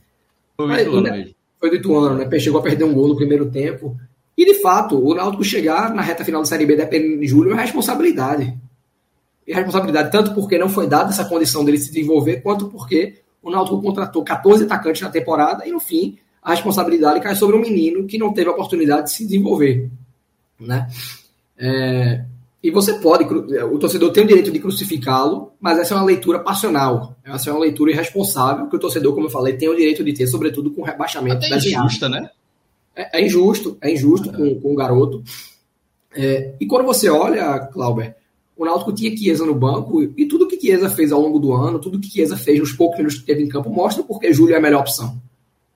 Foi, 0.56 0.66
Mas, 0.66 0.86
Ituano, 0.86 1.02
né, 1.02 1.30
foi 1.60 1.70
do 1.70 1.76
Ituano, 1.76 2.16
né? 2.16 2.38
Chegou 2.38 2.60
a 2.60 2.62
perder 2.62 2.84
um 2.84 2.94
gol 2.94 3.08
no 3.08 3.16
primeiro 3.16 3.50
tempo. 3.50 3.96
E 4.36 4.44
de 4.44 4.54
fato, 4.60 4.98
o 4.98 5.14
Náutico 5.14 5.44
chegar 5.44 5.94
na 5.94 6.02
reta 6.02 6.24
final 6.24 6.42
da 6.42 6.46
Série 6.46 6.66
B 6.66 6.76
dependendo 6.76 7.20
de 7.20 7.26
Júlio 7.26 7.52
é 7.52 7.60
responsabilidade 7.60 8.58
e 9.46 9.54
responsabilidade, 9.54 10.10
tanto 10.10 10.34
porque 10.34 10.58
não 10.58 10.68
foi 10.68 10.86
dada 10.86 11.10
essa 11.10 11.24
condição 11.24 11.64
dele 11.64 11.78
se 11.78 11.92
desenvolver, 11.92 12.42
quanto 12.42 12.68
porque 12.68 13.20
o 13.42 13.50
Náutico 13.50 13.80
contratou 13.80 14.24
14 14.24 14.64
atacantes 14.64 15.02
na 15.02 15.08
temporada 15.08 15.66
e, 15.66 15.70
no 15.70 15.78
fim, 15.78 16.18
a 16.42 16.50
responsabilidade 16.50 17.20
cai 17.20 17.36
sobre 17.36 17.56
um 17.56 17.60
menino 17.60 18.06
que 18.06 18.18
não 18.18 18.32
teve 18.32 18.48
a 18.48 18.52
oportunidade 18.52 19.04
de 19.04 19.12
se 19.12 19.24
desenvolver. 19.24 19.88
Né? 20.58 20.88
É, 21.56 22.24
e 22.62 22.70
você 22.72 22.94
pode, 22.94 23.24
o 23.24 23.78
torcedor 23.78 24.10
tem 24.10 24.24
o 24.24 24.26
direito 24.26 24.50
de 24.50 24.58
crucificá-lo, 24.58 25.52
mas 25.60 25.78
essa 25.78 25.94
é 25.94 25.96
uma 25.96 26.04
leitura 26.04 26.40
passional, 26.40 27.14
essa 27.24 27.50
é 27.50 27.52
uma 27.52 27.60
leitura 27.60 27.92
irresponsável 27.92 28.66
que 28.66 28.74
o 28.74 28.80
torcedor, 28.80 29.14
como 29.14 29.26
eu 29.26 29.30
falei, 29.30 29.56
tem 29.56 29.68
o 29.68 29.76
direito 29.76 30.02
de 30.02 30.12
ter, 30.12 30.26
sobretudo 30.26 30.72
com 30.72 30.82
o 30.82 30.84
rebaixamento. 30.84 31.36
Até 31.36 31.56
injusta, 31.56 32.08
né? 32.08 32.28
É, 32.96 33.20
é, 33.20 33.24
injusto, 33.24 33.78
é 33.80 33.92
injusto 33.92 34.32
com, 34.32 34.60
com 34.60 34.72
o 34.72 34.74
garoto. 34.74 35.22
É, 36.16 36.54
e 36.58 36.66
quando 36.66 36.86
você 36.86 37.08
olha, 37.08 37.60
Clauber, 37.72 38.15
o 38.56 38.64
Náutico 38.64 38.92
tinha 38.92 39.14
Chiesa 39.14 39.44
no 39.44 39.54
banco 39.54 40.02
e 40.02 40.26
tudo 40.26 40.48
que 40.48 40.58
Chiesa 40.58 40.88
fez 40.88 41.12
ao 41.12 41.20
longo 41.20 41.38
do 41.38 41.52
ano, 41.52 41.78
tudo 41.78 42.00
que 42.00 42.08
Chiesa 42.08 42.36
fez 42.36 42.58
nos 42.58 42.72
poucos 42.72 42.96
minutos 42.96 43.18
que 43.18 43.26
teve 43.26 43.42
em 43.42 43.48
campo, 43.48 43.68
mostra 43.68 44.02
porque 44.02 44.32
Júlio 44.32 44.54
é 44.54 44.58
a 44.58 44.60
melhor 44.60 44.80
opção. 44.80 45.20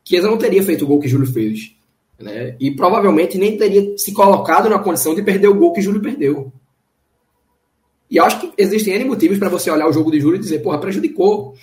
Chiesa 0.03 0.29
não 0.29 0.39
teria 0.39 0.63
feito 0.63 0.85
o 0.85 0.89
gol 0.89 0.99
que 0.99 1.09
Júlio 1.09 1.31
fez. 1.31 1.77
Né? 2.19 2.57
E 2.59 2.71
provavelmente 2.71 3.37
nem 3.37 3.57
teria 3.57 3.97
se 3.99 4.13
colocado 4.13 4.69
na 4.69 4.79
condição 4.79 5.15
de 5.15 5.23
perder 5.23 5.49
o 5.49 5.55
gol 5.55 5.73
que 5.73 5.83
Júlio 5.83 6.01
perdeu. 6.01 6.51
E 8.11 8.19
acho 8.19 8.41
que 8.41 8.53
existem 8.57 8.95
N 8.95 9.05
motivos 9.05 9.39
para 9.39 9.49
você 9.49 9.71
olhar 9.71 9.87
o 9.87 9.93
jogo 9.93 10.11
de 10.11 10.19
Júlio 10.19 10.37
e 10.37 10.41
dizer, 10.41 10.61
porra, 10.61 10.81
prejudicou. 10.81 11.55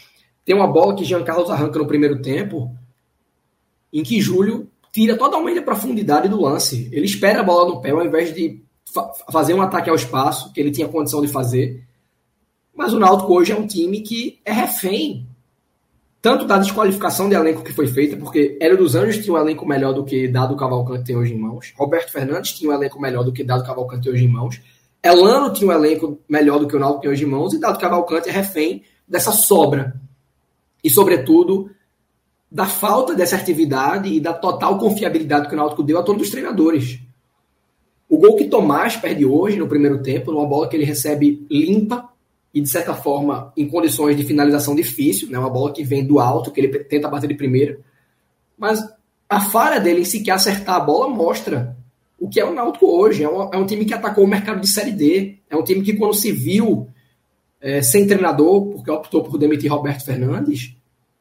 Tem 0.46 0.56
uma 0.56 0.68
bola 0.68 0.96
que 0.96 1.04
Jean 1.04 1.24
Carlos 1.24 1.50
arranca 1.50 1.78
no 1.78 1.88
primeiro 1.88 2.22
tempo, 2.22 2.74
em 3.92 4.02
que 4.02 4.22
Júlio 4.22 4.70
tira 4.94 5.18
totalmente 5.18 5.60
a 5.60 5.64
profundidade 5.64 6.30
do 6.30 6.40
lance. 6.40 6.90
Ele 6.92 7.06
espera 7.06 7.42
a 7.42 7.44
bola 7.44 7.68
no 7.68 7.82
pé 7.82 7.90
ao 7.90 8.06
invés 8.06 8.34
de 8.34 8.62
fazer 9.32 9.54
um 9.54 9.62
ataque 9.62 9.90
ao 9.90 9.96
espaço, 9.96 10.52
que 10.52 10.60
ele 10.60 10.72
tinha 10.72 10.88
condição 10.88 11.22
de 11.22 11.28
fazer. 11.28 11.84
Mas 12.76 12.94
o 12.94 13.00
Náutico 13.00 13.34
hoje 13.34 13.52
é 13.52 13.56
um 13.56 13.68
time 13.68 14.02
que 14.02 14.40
é 14.46 14.52
refém 14.52 15.28
tanto 16.22 16.46
da 16.46 16.58
desqualificação 16.58 17.30
de 17.30 17.36
elenco 17.36 17.64
que 17.64 17.72
foi 17.72 17.88
feita, 17.88 18.18
porque 18.18 18.58
Hélio 18.60 18.78
dos 18.78 18.96
Anjos 18.96 19.24
tinha 19.24 19.34
um 19.34 19.38
elenco 19.38 19.66
melhor 19.66 19.94
do 19.94 20.04
que 20.04 20.28
Dado 20.28 20.56
Cavalcante 20.56 21.06
tem 21.06 21.16
hoje 21.16 21.34
em 21.34 21.40
mãos. 21.40 21.74
Roberto 21.78 22.12
Fernandes 22.12 22.52
tinha 22.52 22.70
um 22.70 22.74
elenco 22.74 23.00
melhor 23.00 23.24
do 23.24 23.32
que 23.32 23.44
Dado 23.44 23.64
Cavalcante 23.64 24.04
tem 24.04 24.12
hoje 24.12 24.26
em 24.26 24.28
mãos. 24.28 24.60
Elano 25.02 25.54
tinha 25.54 25.70
um 25.70 25.74
elenco 25.74 26.20
melhor 26.28 26.60
do 26.60 26.68
que 26.68 26.76
o 26.76 26.80
Náutico 26.80 27.02
tem 27.02 27.12
hoje 27.12 27.24
em 27.24 27.28
mãos. 27.28 27.54
E 27.54 27.60
Dado 27.60 27.80
Cavalcante 27.80 28.28
é 28.28 28.32
refém 28.32 28.84
dessa 29.08 29.32
sobra. 29.32 29.96
E, 30.84 30.90
sobretudo, 30.90 31.72
da 32.52 32.66
falta 32.66 33.16
de 33.16 33.22
assertividade 33.22 34.10
e 34.10 34.20
da 34.20 34.34
total 34.34 34.78
confiabilidade 34.78 35.48
que 35.48 35.54
o 35.54 35.58
Náutico 35.58 35.84
deu 35.84 36.00
a 36.00 36.04
todos 36.04 36.24
os 36.24 36.30
treinadores. 36.30 37.00
O 38.10 38.18
gol 38.18 38.36
que 38.36 38.46
Tomás 38.46 38.96
perde 38.96 39.26
hoje 39.26 39.58
no 39.58 39.68
primeiro 39.68 40.02
tempo, 40.02 40.32
numa 40.32 40.48
bola 40.48 40.68
que 40.70 40.76
ele 40.76 40.86
recebe 40.86 41.46
limpa 41.50 42.10
e, 42.54 42.62
de 42.62 42.70
certa 42.70 42.94
forma, 42.94 43.52
em 43.56 43.68
condições 43.68 44.16
de 44.16 44.24
finalização 44.24 44.76
difícil, 44.76 45.30
né? 45.30 45.38
uma 45.38 45.50
bola 45.50 45.74
que 45.74 45.84
vem 45.84 46.06
do 46.06 46.20
alto, 46.20 46.52
que 46.52 46.60
ele 46.60 46.80
tenta 46.86 47.10
bater 47.10 47.28
de 47.28 47.36
primeira. 47.36 47.80
Mas 48.58 48.82
a 49.30 49.42
falha 49.42 49.80
dele 49.80 50.02
em 50.02 50.06
sequer 50.06 50.32
acertar 50.32 50.76
a 50.76 50.80
bola 50.80 51.10
mostra 51.10 51.76
o 52.18 52.30
que 52.30 52.40
é 52.40 52.46
o 52.46 52.54
Náutico 52.54 52.88
hoje. 52.88 53.24
É 53.24 53.30
um, 53.30 53.54
é 53.54 53.58
um 53.58 53.66
time 53.66 53.86
que 53.86 53.94
atacou 53.94 54.24
o 54.24 54.28
mercado 54.28 54.62
de 54.62 54.68
Série 54.68 54.92
D. 54.92 55.38
É 55.50 55.56
um 55.56 55.64
time 55.64 55.82
que, 55.82 55.94
quando 55.94 56.14
se 56.14 56.32
viu 56.32 56.88
é, 57.62 57.82
sem 57.82 58.08
treinador, 58.08 58.68
porque 58.68 58.90
optou 58.90 59.24
por 59.24 59.38
demitir 59.38 59.72
Roberto 59.72 60.06
Fernandes, 60.06 60.76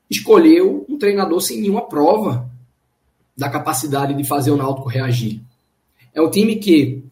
escolheu 0.08 0.86
um 0.88 0.96
treinador 0.96 1.40
sem 1.40 1.60
nenhuma 1.60 1.88
prova 1.88 2.48
da 3.36 3.50
capacidade 3.50 4.14
de 4.14 4.24
fazer 4.24 4.50
o 4.50 4.56
Náutico 4.56 4.88
reagir. 4.88 5.42
É 6.16 6.20
um 6.22 6.30
time 6.30 6.56
que, 6.56 7.04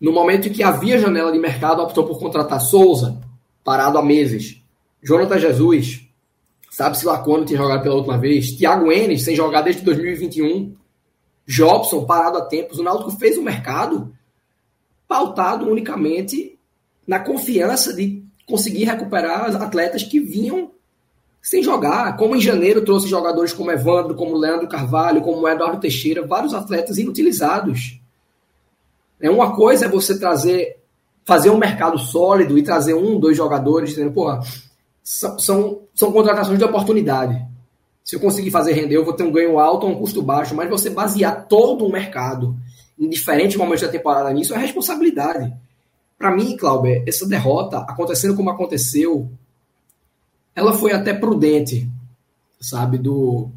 no 0.00 0.12
momento 0.12 0.46
em 0.46 0.52
que 0.52 0.62
havia 0.62 0.96
janela 0.96 1.32
de 1.32 1.40
mercado, 1.40 1.82
optou 1.82 2.06
por 2.06 2.20
contratar 2.20 2.60
Souza, 2.60 3.20
parado 3.64 3.98
há 3.98 4.02
meses. 4.02 4.62
Jonathan 5.02 5.40
Jesus, 5.40 6.08
sabe-se 6.70 7.04
lá 7.04 7.18
quando 7.18 7.46
tinha 7.46 7.58
jogado 7.58 7.82
pela 7.82 7.96
última 7.96 8.16
vez. 8.16 8.52
Thiago 8.52 8.92
Enes, 8.92 9.24
sem 9.24 9.34
jogar 9.34 9.62
desde 9.62 9.82
2021. 9.82 10.72
Jobson, 11.48 12.04
parado 12.04 12.38
há 12.38 12.42
tempos. 12.42 12.78
O 12.78 12.84
Náutico 12.84 13.10
fez 13.10 13.36
o 13.36 13.40
um 13.40 13.44
mercado 13.44 14.14
pautado 15.08 15.68
unicamente 15.68 16.56
na 17.04 17.18
confiança 17.18 17.92
de 17.92 18.22
conseguir 18.46 18.84
recuperar 18.84 19.50
atletas 19.60 20.04
que 20.04 20.20
vinham 20.20 20.70
sem 21.42 21.60
jogar. 21.60 22.16
Como 22.16 22.36
em 22.36 22.40
janeiro 22.40 22.84
trouxe 22.84 23.08
jogadores 23.08 23.52
como 23.52 23.72
Evandro, 23.72 24.14
como 24.14 24.36
Leandro 24.36 24.68
Carvalho, 24.68 25.22
como 25.22 25.48
Eduardo 25.48 25.80
Teixeira, 25.80 26.24
vários 26.24 26.54
atletas 26.54 26.98
inutilizados. 26.98 27.97
É 29.20 29.30
uma 29.30 29.54
coisa 29.54 29.86
é 29.86 29.88
você 29.88 30.18
trazer, 30.18 30.78
fazer 31.24 31.50
um 31.50 31.58
mercado 31.58 31.98
sólido 31.98 32.56
e 32.56 32.62
trazer 32.62 32.94
um, 32.94 33.18
dois 33.18 33.36
jogadores, 33.36 33.90
dizendo, 33.90 34.12
porra, 34.12 34.40
são, 35.02 35.38
são, 35.38 35.80
são 35.94 36.12
contratações 36.12 36.58
de 36.58 36.64
oportunidade. 36.64 37.44
Se 38.04 38.16
eu 38.16 38.20
conseguir 38.20 38.50
fazer 38.50 38.72
render, 38.72 38.96
eu 38.96 39.04
vou 39.04 39.14
ter 39.14 39.24
um 39.24 39.32
ganho 39.32 39.58
alto 39.58 39.86
ou 39.86 39.92
um 39.92 39.98
custo 39.98 40.22
baixo, 40.22 40.54
mas 40.54 40.70
você 40.70 40.88
basear 40.88 41.46
todo 41.46 41.84
o 41.84 41.92
mercado 41.92 42.56
em 42.98 43.08
diferentes 43.08 43.56
momentos 43.56 43.82
da 43.82 43.88
temporada 43.88 44.32
nisso 44.32 44.54
é 44.54 44.58
responsabilidade. 44.58 45.54
Para 46.18 46.34
mim, 46.34 46.56
Cláudio, 46.56 47.04
essa 47.06 47.26
derrota, 47.26 47.78
acontecendo 47.78 48.34
como 48.34 48.50
aconteceu, 48.50 49.30
ela 50.54 50.72
foi 50.72 50.92
até 50.92 51.14
prudente, 51.14 51.88
sabe, 52.60 52.98
do 52.98 53.50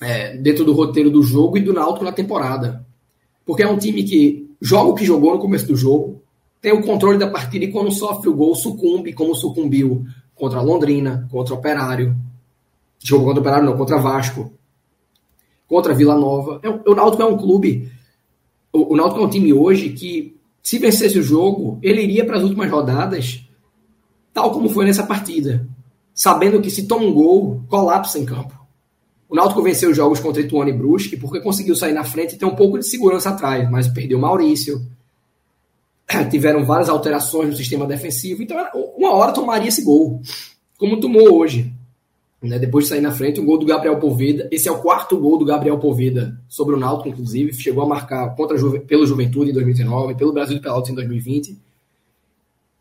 é, 0.00 0.36
dentro 0.36 0.64
do 0.64 0.72
roteiro 0.72 1.10
do 1.10 1.22
jogo 1.22 1.56
e 1.56 1.62
do 1.62 1.72
Náutico 1.72 2.04
na 2.04 2.12
temporada. 2.12 2.84
Porque 3.46 3.62
é 3.62 3.68
um 3.68 3.78
time 3.78 4.02
que 4.02 4.50
joga 4.62 4.90
o 4.90 4.94
que 4.94 5.04
jogou 5.04 5.34
no 5.34 5.40
começo 5.40 5.66
do 5.66 5.76
jogo, 5.76 6.22
tem 6.60 6.72
o 6.72 6.82
controle 6.82 7.18
da 7.18 7.28
partida 7.28 7.64
e 7.64 7.72
quando 7.72 7.90
sofre 7.90 8.28
o 8.28 8.34
gol, 8.34 8.54
sucumbe, 8.54 9.12
como 9.12 9.34
sucumbiu 9.34 10.06
contra 10.36 10.62
Londrina, 10.62 11.28
contra 11.30 11.54
o 11.54 11.58
Operário. 11.58 12.16
Jogou 13.00 13.26
contra 13.26 13.40
o 13.40 13.42
Operário, 13.42 13.66
não, 13.66 13.76
contra 13.76 13.98
Vasco. 13.98 14.52
Contra 15.66 15.92
Vila 15.92 16.14
Nova. 16.14 16.60
É, 16.62 16.68
o 16.68 16.94
Náutico 16.94 17.22
é 17.22 17.26
um 17.26 17.36
clube. 17.36 17.90
O, 18.72 18.94
o 18.94 18.96
Náutico 18.96 19.20
é 19.20 19.24
um 19.24 19.30
time 19.30 19.52
hoje 19.52 19.88
que, 19.88 20.36
se 20.62 20.78
vencesse 20.78 21.18
o 21.18 21.22
jogo, 21.22 21.80
ele 21.82 22.02
iria 22.02 22.24
para 22.24 22.36
as 22.36 22.44
últimas 22.44 22.70
rodadas, 22.70 23.44
tal 24.32 24.52
como 24.52 24.68
foi 24.68 24.84
nessa 24.84 25.02
partida. 25.02 25.66
Sabendo 26.14 26.60
que 26.62 26.70
se 26.70 26.86
toma 26.86 27.04
um 27.04 27.12
gol, 27.12 27.64
colapsa 27.68 28.20
em 28.20 28.24
campo. 28.24 28.61
O 29.32 29.34
Náutico 29.34 29.62
venceu 29.62 29.90
os 29.90 29.96
jogos 29.96 30.20
contra 30.20 30.42
Ituano 30.42 30.68
e 30.68 30.74
Brusque 30.74 31.16
porque 31.16 31.40
conseguiu 31.40 31.74
sair 31.74 31.94
na 31.94 32.04
frente 32.04 32.34
e 32.34 32.38
ter 32.38 32.44
um 32.44 32.54
pouco 32.54 32.78
de 32.78 32.86
segurança 32.86 33.30
atrás, 33.30 33.68
mas 33.70 33.88
perdeu 33.88 34.18
Maurício. 34.18 34.86
Tiveram 36.30 36.66
várias 36.66 36.90
alterações 36.90 37.48
no 37.48 37.56
sistema 37.56 37.86
defensivo, 37.86 38.42
então 38.42 38.58
uma 38.94 39.14
hora 39.14 39.32
tomaria 39.32 39.68
esse 39.68 39.82
gol, 39.82 40.20
como 40.76 41.00
tomou 41.00 41.38
hoje. 41.38 41.72
né, 42.42 42.58
depois 42.58 42.84
de 42.84 42.90
sair 42.90 43.00
na 43.00 43.10
frente, 43.10 43.40
o 43.40 43.44
gol 43.44 43.56
do 43.56 43.64
Gabriel 43.64 43.98
Poveda. 43.98 44.48
Esse 44.52 44.68
é 44.68 44.70
o 44.70 44.82
quarto 44.82 45.16
gol 45.16 45.38
do 45.38 45.46
Gabriel 45.46 45.78
Poveda 45.78 46.38
sobre 46.46 46.74
o 46.74 46.78
Náutico, 46.78 47.08
inclusive. 47.08 47.54
Chegou 47.54 47.82
a 47.82 47.88
marcar 47.88 48.36
contra 48.36 48.58
Juve, 48.58 48.80
pelo 48.80 49.06
Juventude 49.06 49.50
em 49.50 49.54
2019, 49.54 50.14
pelo 50.14 50.34
Brasil 50.34 50.56
de 50.56 50.60
Pelotas 50.60 50.90
em 50.90 50.94
2020. 50.94 51.58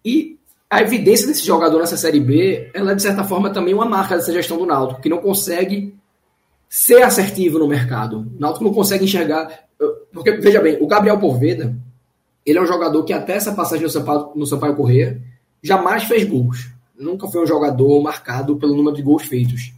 E 0.03 0.37
a 0.69 0.81
evidência 0.81 1.27
desse 1.27 1.45
jogador 1.45 1.79
nessa 1.79 1.95
Série 1.95 2.19
B, 2.19 2.69
ela 2.73 2.91
é, 2.91 2.95
de 2.95 3.01
certa 3.01 3.23
forma, 3.23 3.51
também 3.51 3.73
uma 3.73 3.85
marca 3.85 4.17
dessa 4.17 4.33
gestão 4.33 4.57
do 4.57 4.65
Náutico, 4.65 5.01
que 5.01 5.07
não 5.07 5.19
consegue 5.19 6.00
ser 6.71 7.03
assertivo 7.03 7.59
no 7.59 7.67
mercado. 7.67 8.19
O 8.19 8.39
Náutico 8.39 8.63
não 8.63 8.73
consegue 8.73 9.03
enxergar... 9.03 9.65
Porque, 10.13 10.31
veja 10.37 10.61
bem, 10.61 10.77
o 10.81 10.87
Gabriel 10.87 11.19
Poveda, 11.19 11.75
ele 12.45 12.57
é 12.57 12.61
um 12.61 12.67
jogador 12.67 13.03
que 13.03 13.13
até 13.13 13.33
essa 13.33 13.51
passagem 13.51 13.83
no 13.83 13.89
Sampaio, 13.89 14.31
no 14.35 14.45
Sampaio 14.45 14.75
Corrêa 14.75 15.21
jamais 15.61 16.03
fez 16.05 16.23
gols 16.23 16.71
nunca 17.01 17.27
foi 17.27 17.43
um 17.43 17.47
jogador 17.47 18.01
marcado 18.01 18.55
pelo 18.57 18.75
número 18.75 18.95
de 18.95 19.01
gols 19.01 19.23
feitos. 19.23 19.73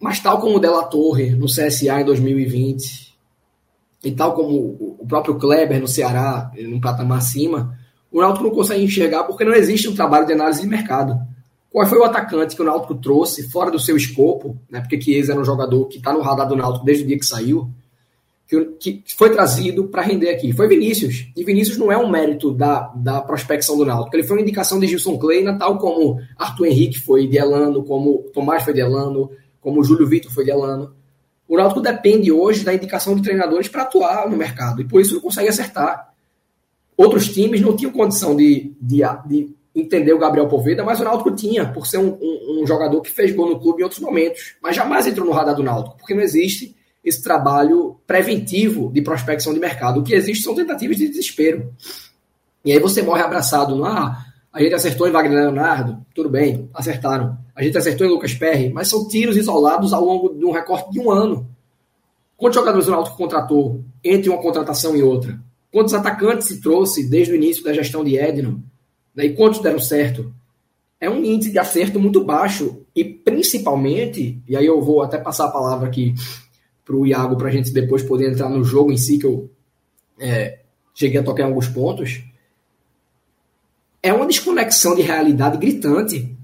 Mas 0.00 0.18
tal 0.18 0.40
como 0.40 0.56
o 0.56 0.58
Della 0.58 0.84
Torre 0.84 1.30
no 1.30 1.46
CSA 1.46 2.00
em 2.00 2.04
2020, 2.04 3.12
e 4.02 4.10
tal 4.10 4.34
como 4.34 4.96
o 4.98 5.06
próprio 5.06 5.36
Kleber 5.36 5.80
no 5.80 5.86
Ceará, 5.86 6.50
num 6.58 6.80
patamar 6.80 7.18
acima, 7.18 7.78
o 8.10 8.20
Náutico 8.20 8.44
não 8.44 8.54
consegue 8.54 8.82
enxergar 8.82 9.24
porque 9.24 9.44
não 9.44 9.52
existe 9.52 9.88
um 9.88 9.94
trabalho 9.94 10.26
de 10.26 10.32
análise 10.32 10.62
de 10.62 10.66
mercado. 10.66 11.20
Qual 11.72 11.86
foi 11.86 11.98
o 11.98 12.04
atacante 12.04 12.54
que 12.54 12.60
o 12.60 12.64
Náutico 12.64 12.94
trouxe 12.96 13.50
fora 13.50 13.70
do 13.70 13.78
seu 13.78 13.96
escopo, 13.96 14.58
né? 14.70 14.80
porque 14.80 15.00
Chiesa 15.00 15.32
era 15.32 15.40
um 15.40 15.44
jogador 15.44 15.86
que 15.86 15.96
está 15.96 16.12
no 16.12 16.20
radar 16.20 16.46
do 16.46 16.54
Náutico 16.54 16.84
desde 16.84 17.02
o 17.02 17.06
dia 17.06 17.18
que 17.18 17.24
saiu, 17.24 17.70
que, 18.78 19.02
foi 19.16 19.30
trazido 19.30 19.84
para 19.84 20.02
render 20.02 20.28
aqui. 20.28 20.52
Foi 20.52 20.68
Vinícius. 20.68 21.28
E 21.34 21.42
Vinícius 21.42 21.78
não 21.78 21.90
é 21.90 21.96
um 21.96 22.10
mérito 22.10 22.52
da, 22.52 22.92
da 22.94 23.22
prospecção 23.22 23.78
do 23.78 23.86
Náutico. 23.86 24.14
Ele 24.14 24.22
foi 24.22 24.36
uma 24.36 24.42
indicação 24.42 24.78
de 24.78 24.86
Gilson 24.86 25.16
Kleina, 25.16 25.56
tal 25.58 25.78
como 25.78 26.20
Arthur 26.36 26.66
Henrique 26.66 27.00
foi 27.00 27.26
de 27.26 27.38
Elano, 27.38 27.82
como 27.82 28.18
Tomás 28.34 28.62
foi 28.62 28.74
de 28.74 28.80
Elano, 28.80 29.30
como 29.58 29.82
Júlio 29.82 30.06
Vitor 30.06 30.30
foi 30.30 30.44
de 30.44 30.50
Elano. 30.50 30.92
O 31.48 31.56
Náutico 31.56 31.80
depende 31.80 32.30
hoje 32.30 32.64
da 32.64 32.74
indicação 32.74 33.14
de 33.14 33.22
treinadores 33.22 33.68
para 33.68 33.82
atuar 33.82 34.28
no 34.28 34.36
mercado. 34.36 34.82
E 34.82 34.84
por 34.84 35.00
isso 35.00 35.14
não 35.14 35.22
consegue 35.22 35.48
acertar. 35.48 36.12
Outros 36.96 37.28
times 37.32 37.62
não 37.62 37.74
tinham 37.74 37.92
condição 37.92 38.36
de, 38.36 38.74
de, 38.78 39.02
de 39.26 39.54
entender 39.74 40.12
o 40.12 40.18
Gabriel 40.18 40.48
Poveda, 40.48 40.84
mas 40.84 41.00
o 41.00 41.04
Náutico 41.04 41.34
tinha, 41.34 41.66
por 41.66 41.86
ser 41.86 41.98
um, 41.98 42.18
um, 42.20 42.62
um 42.62 42.66
jogador 42.66 43.00
que 43.00 43.10
fez 43.10 43.34
gol 43.34 43.48
no 43.48 43.60
clube 43.60 43.80
em 43.80 43.84
outros 43.84 44.00
momentos. 44.00 44.54
Mas 44.62 44.76
jamais 44.76 45.06
entrou 45.06 45.26
no 45.26 45.32
radar 45.32 45.54
do 45.54 45.62
Náutico, 45.62 45.96
porque 45.96 46.14
não 46.14 46.22
existe 46.22 46.76
esse 47.04 47.22
trabalho 47.22 47.96
preventivo 48.06 48.90
de 48.92 49.02
prospecção 49.02 49.52
de 49.52 49.60
mercado. 49.60 50.00
O 50.00 50.04
que 50.04 50.14
existe 50.14 50.44
são 50.44 50.54
tentativas 50.54 50.96
de 50.96 51.08
desespero. 51.08 51.72
E 52.64 52.72
aí 52.72 52.78
você 52.78 53.02
morre 53.02 53.22
abraçado 53.22 53.74
no 53.74 53.84
ah, 53.84 54.24
a 54.52 54.62
gente 54.62 54.74
acertou 54.74 55.08
em 55.08 55.10
Wagner 55.10 55.38
Leonardo, 55.38 56.04
tudo 56.14 56.28
bem, 56.28 56.68
acertaram. 56.74 57.38
A 57.56 57.62
gente 57.62 57.76
acertou 57.78 58.06
em 58.06 58.10
Lucas 58.10 58.34
Perry, 58.34 58.70
mas 58.70 58.88
são 58.88 59.08
tiros 59.08 59.36
isolados 59.36 59.92
ao 59.94 60.04
longo 60.04 60.34
de 60.34 60.44
um 60.44 60.52
recorte 60.52 60.92
de 60.92 61.00
um 61.00 61.10
ano. 61.10 61.48
Quantos 62.36 62.56
jogadores 62.56 62.86
o 62.86 62.90
Náutico 62.90 63.16
contratou 63.16 63.82
entre 64.04 64.28
uma 64.28 64.42
contratação 64.42 64.94
e 64.94 65.02
outra? 65.02 65.40
Quantos 65.72 65.94
atacantes 65.94 66.48
se 66.48 66.60
trouxe 66.60 67.08
desde 67.08 67.32
o 67.32 67.36
início 67.36 67.64
da 67.64 67.72
gestão 67.72 68.04
de 68.04 68.18
Edno? 68.18 68.62
Né? 69.14 69.26
E 69.26 69.34
quantos 69.34 69.60
deram 69.60 69.78
certo? 69.78 70.32
É 71.00 71.10
um 71.10 71.24
índice 71.24 71.50
de 71.50 71.58
acerto 71.58 71.98
muito 71.98 72.24
baixo. 72.24 72.84
E 72.94 73.04
principalmente, 73.04 74.40
e 74.46 74.56
aí 74.56 74.66
eu 74.66 74.80
vou 74.80 75.02
até 75.02 75.18
passar 75.18 75.46
a 75.46 75.50
palavra 75.50 75.88
aqui 75.88 76.14
para 76.84 76.96
o 76.96 77.06
Iago, 77.06 77.36
para 77.36 77.48
a 77.48 77.52
gente 77.52 77.72
depois 77.72 78.02
poder 78.02 78.30
entrar 78.30 78.48
no 78.48 78.64
jogo 78.64 78.92
em 78.92 78.96
si, 78.96 79.18
que 79.18 79.26
eu 79.26 79.50
é, 80.18 80.60
cheguei 80.94 81.20
a 81.20 81.22
tocar 81.22 81.42
em 81.42 81.46
alguns 81.46 81.68
pontos, 81.68 82.22
é 84.02 84.12
uma 84.12 84.26
desconexão 84.26 84.94
de 84.94 85.02
realidade 85.02 85.58
gritante. 85.58 86.36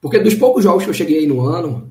Porque 0.00 0.18
dos 0.18 0.34
poucos 0.34 0.62
jogos 0.62 0.84
que 0.84 0.90
eu 0.90 0.94
cheguei 0.94 1.26
no 1.26 1.40
ano, 1.40 1.90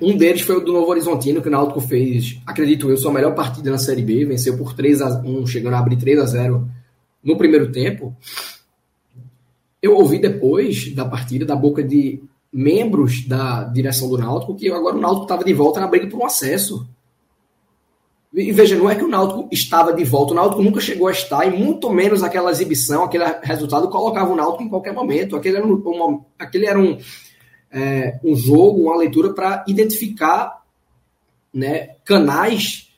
um 0.00 0.16
deles 0.16 0.42
foi 0.42 0.56
o 0.56 0.60
do 0.60 0.72
Novo 0.72 0.90
Horizontino, 0.90 1.42
que 1.42 1.48
o 1.48 1.50
Náutico 1.50 1.80
fez, 1.80 2.40
acredito 2.46 2.90
eu, 2.90 2.96
sua 2.96 3.12
melhor 3.12 3.34
partida 3.34 3.70
na 3.70 3.78
Série 3.78 4.02
B, 4.02 4.24
venceu 4.24 4.56
por 4.56 4.74
3 4.74 5.02
a 5.02 5.20
1 5.20 5.46
chegando 5.46 5.74
a 5.74 5.78
abrir 5.78 5.96
3 5.96 6.18
a 6.18 6.26
0 6.26 6.68
no 7.22 7.36
primeiro 7.36 7.70
tempo. 7.70 8.16
Eu 9.80 9.96
ouvi 9.96 10.18
depois 10.18 10.94
da 10.94 11.04
partida, 11.04 11.44
da 11.44 11.56
boca 11.56 11.82
de 11.82 12.22
membros 12.52 13.26
da 13.26 13.64
direção 13.64 14.08
do 14.08 14.18
Náutico 14.18 14.54
que 14.54 14.70
agora 14.70 14.96
o 14.96 15.00
Náutico 15.00 15.24
estava 15.24 15.44
de 15.44 15.54
volta 15.54 15.80
na 15.80 15.86
briga 15.86 16.06
por 16.06 16.20
um 16.20 16.26
acesso. 16.26 16.86
E 18.34 18.50
veja, 18.50 18.76
não 18.76 18.88
é 18.88 18.94
que 18.94 19.04
o 19.04 19.08
Náutico 19.08 19.48
estava 19.52 19.92
de 19.92 20.04
volta, 20.04 20.32
o 20.32 20.36
Náutico 20.36 20.62
nunca 20.62 20.80
chegou 20.80 21.06
a 21.06 21.12
estar, 21.12 21.46
e 21.46 21.50
muito 21.50 21.90
menos 21.90 22.22
aquela 22.22 22.50
exibição, 22.50 23.04
aquele 23.04 23.24
resultado 23.42 23.90
colocava 23.90 24.32
o 24.32 24.36
Náutico 24.36 24.62
em 24.62 24.68
qualquer 24.68 24.94
momento. 24.94 25.36
Aquele 25.36 25.58
era 25.58 25.66
um, 25.66 25.74
uma, 25.74 26.24
aquele 26.38 26.66
era 26.66 26.80
um, 26.80 26.98
é, 27.70 28.18
um 28.24 28.34
jogo, 28.34 28.84
uma 28.84 28.96
leitura 28.96 29.34
para 29.34 29.64
identificar 29.68 30.62
né, 31.52 31.96
canais 32.04 32.91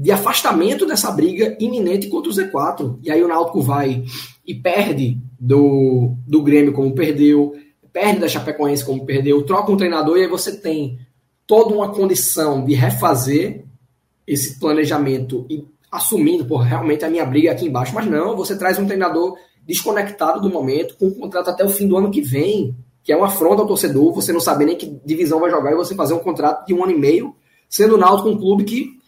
de 0.00 0.10
afastamento 0.10 0.86
dessa 0.86 1.10
briga 1.10 1.54
iminente 1.60 2.08
contra 2.08 2.30
o 2.30 2.34
Z4. 2.34 3.00
E 3.02 3.10
aí 3.10 3.22
o 3.22 3.28
Náutico 3.28 3.60
vai 3.60 4.02
e 4.46 4.54
perde 4.54 5.20
do, 5.38 6.14
do 6.26 6.42
Grêmio 6.42 6.72
como 6.72 6.94
perdeu, 6.94 7.52
perde 7.92 8.18
da 8.18 8.26
Chapecoense 8.26 8.82
como 8.82 9.04
perdeu, 9.04 9.44
troca 9.44 9.70
um 9.70 9.76
treinador 9.76 10.16
e 10.16 10.22
aí 10.22 10.26
você 10.26 10.56
tem 10.56 10.98
toda 11.46 11.74
uma 11.74 11.92
condição 11.92 12.64
de 12.64 12.72
refazer 12.72 13.66
esse 14.26 14.58
planejamento 14.58 15.46
e 15.50 15.66
assumindo, 15.92 16.46
por 16.46 16.60
realmente 16.60 17.04
a 17.04 17.10
minha 17.10 17.26
briga 17.26 17.50
é 17.50 17.52
aqui 17.52 17.66
embaixo. 17.66 17.94
Mas 17.94 18.06
não, 18.06 18.34
você 18.34 18.56
traz 18.56 18.78
um 18.78 18.86
treinador 18.86 19.36
desconectado 19.66 20.40
do 20.40 20.48
momento, 20.48 20.96
com 20.96 21.08
um 21.08 21.14
contrato 21.14 21.50
até 21.50 21.62
o 21.62 21.68
fim 21.68 21.86
do 21.86 21.98
ano 21.98 22.10
que 22.10 22.22
vem, 22.22 22.74
que 23.04 23.12
é 23.12 23.16
uma 23.16 23.26
afronta 23.26 23.60
ao 23.60 23.68
torcedor, 23.68 24.14
você 24.14 24.32
não 24.32 24.40
saber 24.40 24.64
nem 24.64 24.76
que 24.76 24.98
divisão 25.04 25.40
vai 25.40 25.50
jogar 25.50 25.72
e 25.72 25.76
você 25.76 25.94
fazer 25.94 26.14
um 26.14 26.20
contrato 26.20 26.66
de 26.66 26.72
um 26.72 26.82
ano 26.82 26.92
e 26.92 26.98
meio, 26.98 27.36
sendo 27.68 27.96
o 27.96 27.98
Náutico 27.98 28.30
um 28.30 28.38
clube 28.38 28.64
que 28.64 28.99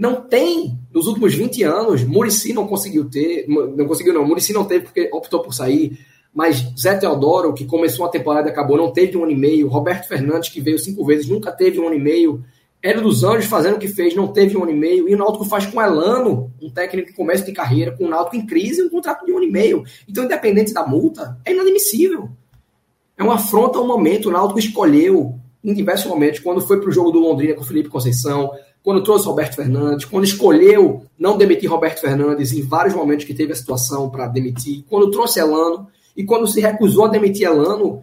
não 0.00 0.22
tem, 0.22 0.78
nos 0.90 1.06
últimos 1.06 1.34
20 1.34 1.62
anos, 1.62 2.02
Murici 2.04 2.54
não 2.54 2.66
conseguiu 2.66 3.10
ter, 3.10 3.44
não 3.46 3.86
conseguiu 3.86 4.14
não, 4.14 4.26
Murici 4.26 4.50
não 4.50 4.64
teve 4.64 4.86
porque 4.86 5.10
optou 5.12 5.42
por 5.42 5.52
sair, 5.52 5.98
mas 6.32 6.72
Zé 6.74 6.96
Teodoro, 6.96 7.52
que 7.52 7.66
começou 7.66 8.06
uma 8.06 8.10
temporada 8.10 8.48
e 8.48 8.50
acabou, 8.50 8.78
não 8.78 8.90
teve 8.90 9.18
um 9.18 9.24
ano 9.24 9.32
e 9.32 9.36
meio. 9.36 9.68
Roberto 9.68 10.08
Fernandes, 10.08 10.48
que 10.48 10.58
veio 10.58 10.78
cinco 10.78 11.04
vezes, 11.04 11.28
nunca 11.28 11.52
teve 11.52 11.78
um 11.78 11.86
ano 11.86 11.96
e 11.96 12.00
meio. 12.00 12.42
Hélio 12.82 13.02
dos 13.02 13.22
Anjos 13.24 13.44
fazendo 13.44 13.76
o 13.76 13.78
que 13.78 13.88
fez, 13.88 14.14
não 14.16 14.28
teve 14.28 14.56
um 14.56 14.62
ano 14.62 14.72
e 14.72 14.74
meio. 14.74 15.06
E 15.06 15.14
o 15.14 15.18
Náutico 15.18 15.44
faz 15.44 15.66
com 15.66 15.82
Elano, 15.82 16.50
um 16.62 16.70
técnico 16.70 17.08
que 17.08 17.14
começa 17.14 17.44
de 17.44 17.52
carreira, 17.52 17.94
com 17.94 18.06
o 18.06 18.08
Náutico 18.08 18.36
em 18.36 18.46
crise, 18.46 18.80
um 18.80 18.88
contrato 18.88 19.26
de 19.26 19.32
um 19.32 19.36
ano 19.36 19.44
e 19.44 19.50
meio. 19.50 19.84
Então, 20.08 20.24
independente 20.24 20.72
da 20.72 20.86
multa, 20.86 21.38
é 21.44 21.52
inadmissível. 21.52 22.30
É 23.18 23.22
uma 23.22 23.34
afronta 23.34 23.78
ao 23.78 23.86
momento. 23.86 24.30
O 24.30 24.32
Náutico 24.32 24.58
escolheu, 24.58 25.34
em 25.62 25.74
diversos 25.74 26.06
momentos, 26.06 26.40
quando 26.40 26.62
foi 26.62 26.80
para 26.80 26.88
o 26.88 26.92
jogo 26.92 27.10
do 27.10 27.18
Londrina 27.18 27.52
com 27.54 27.60
o 27.60 27.66
Felipe 27.66 27.90
Conceição, 27.90 28.50
quando 28.82 29.02
trouxe 29.02 29.26
Roberto 29.26 29.56
Fernandes, 29.56 30.06
quando 30.06 30.24
escolheu 30.24 31.04
não 31.18 31.36
demitir 31.36 31.70
Roberto 31.70 32.00
Fernandes 32.00 32.52
em 32.52 32.62
vários 32.62 32.94
momentos 32.94 33.24
que 33.24 33.34
teve 33.34 33.52
a 33.52 33.56
situação 33.56 34.08
para 34.08 34.26
demitir, 34.26 34.84
quando 34.88 35.10
trouxe 35.10 35.38
Elano 35.38 35.88
e 36.16 36.24
quando 36.24 36.46
se 36.46 36.60
recusou 36.60 37.04
a 37.04 37.08
demitir 37.08 37.46
Elano, 37.46 38.02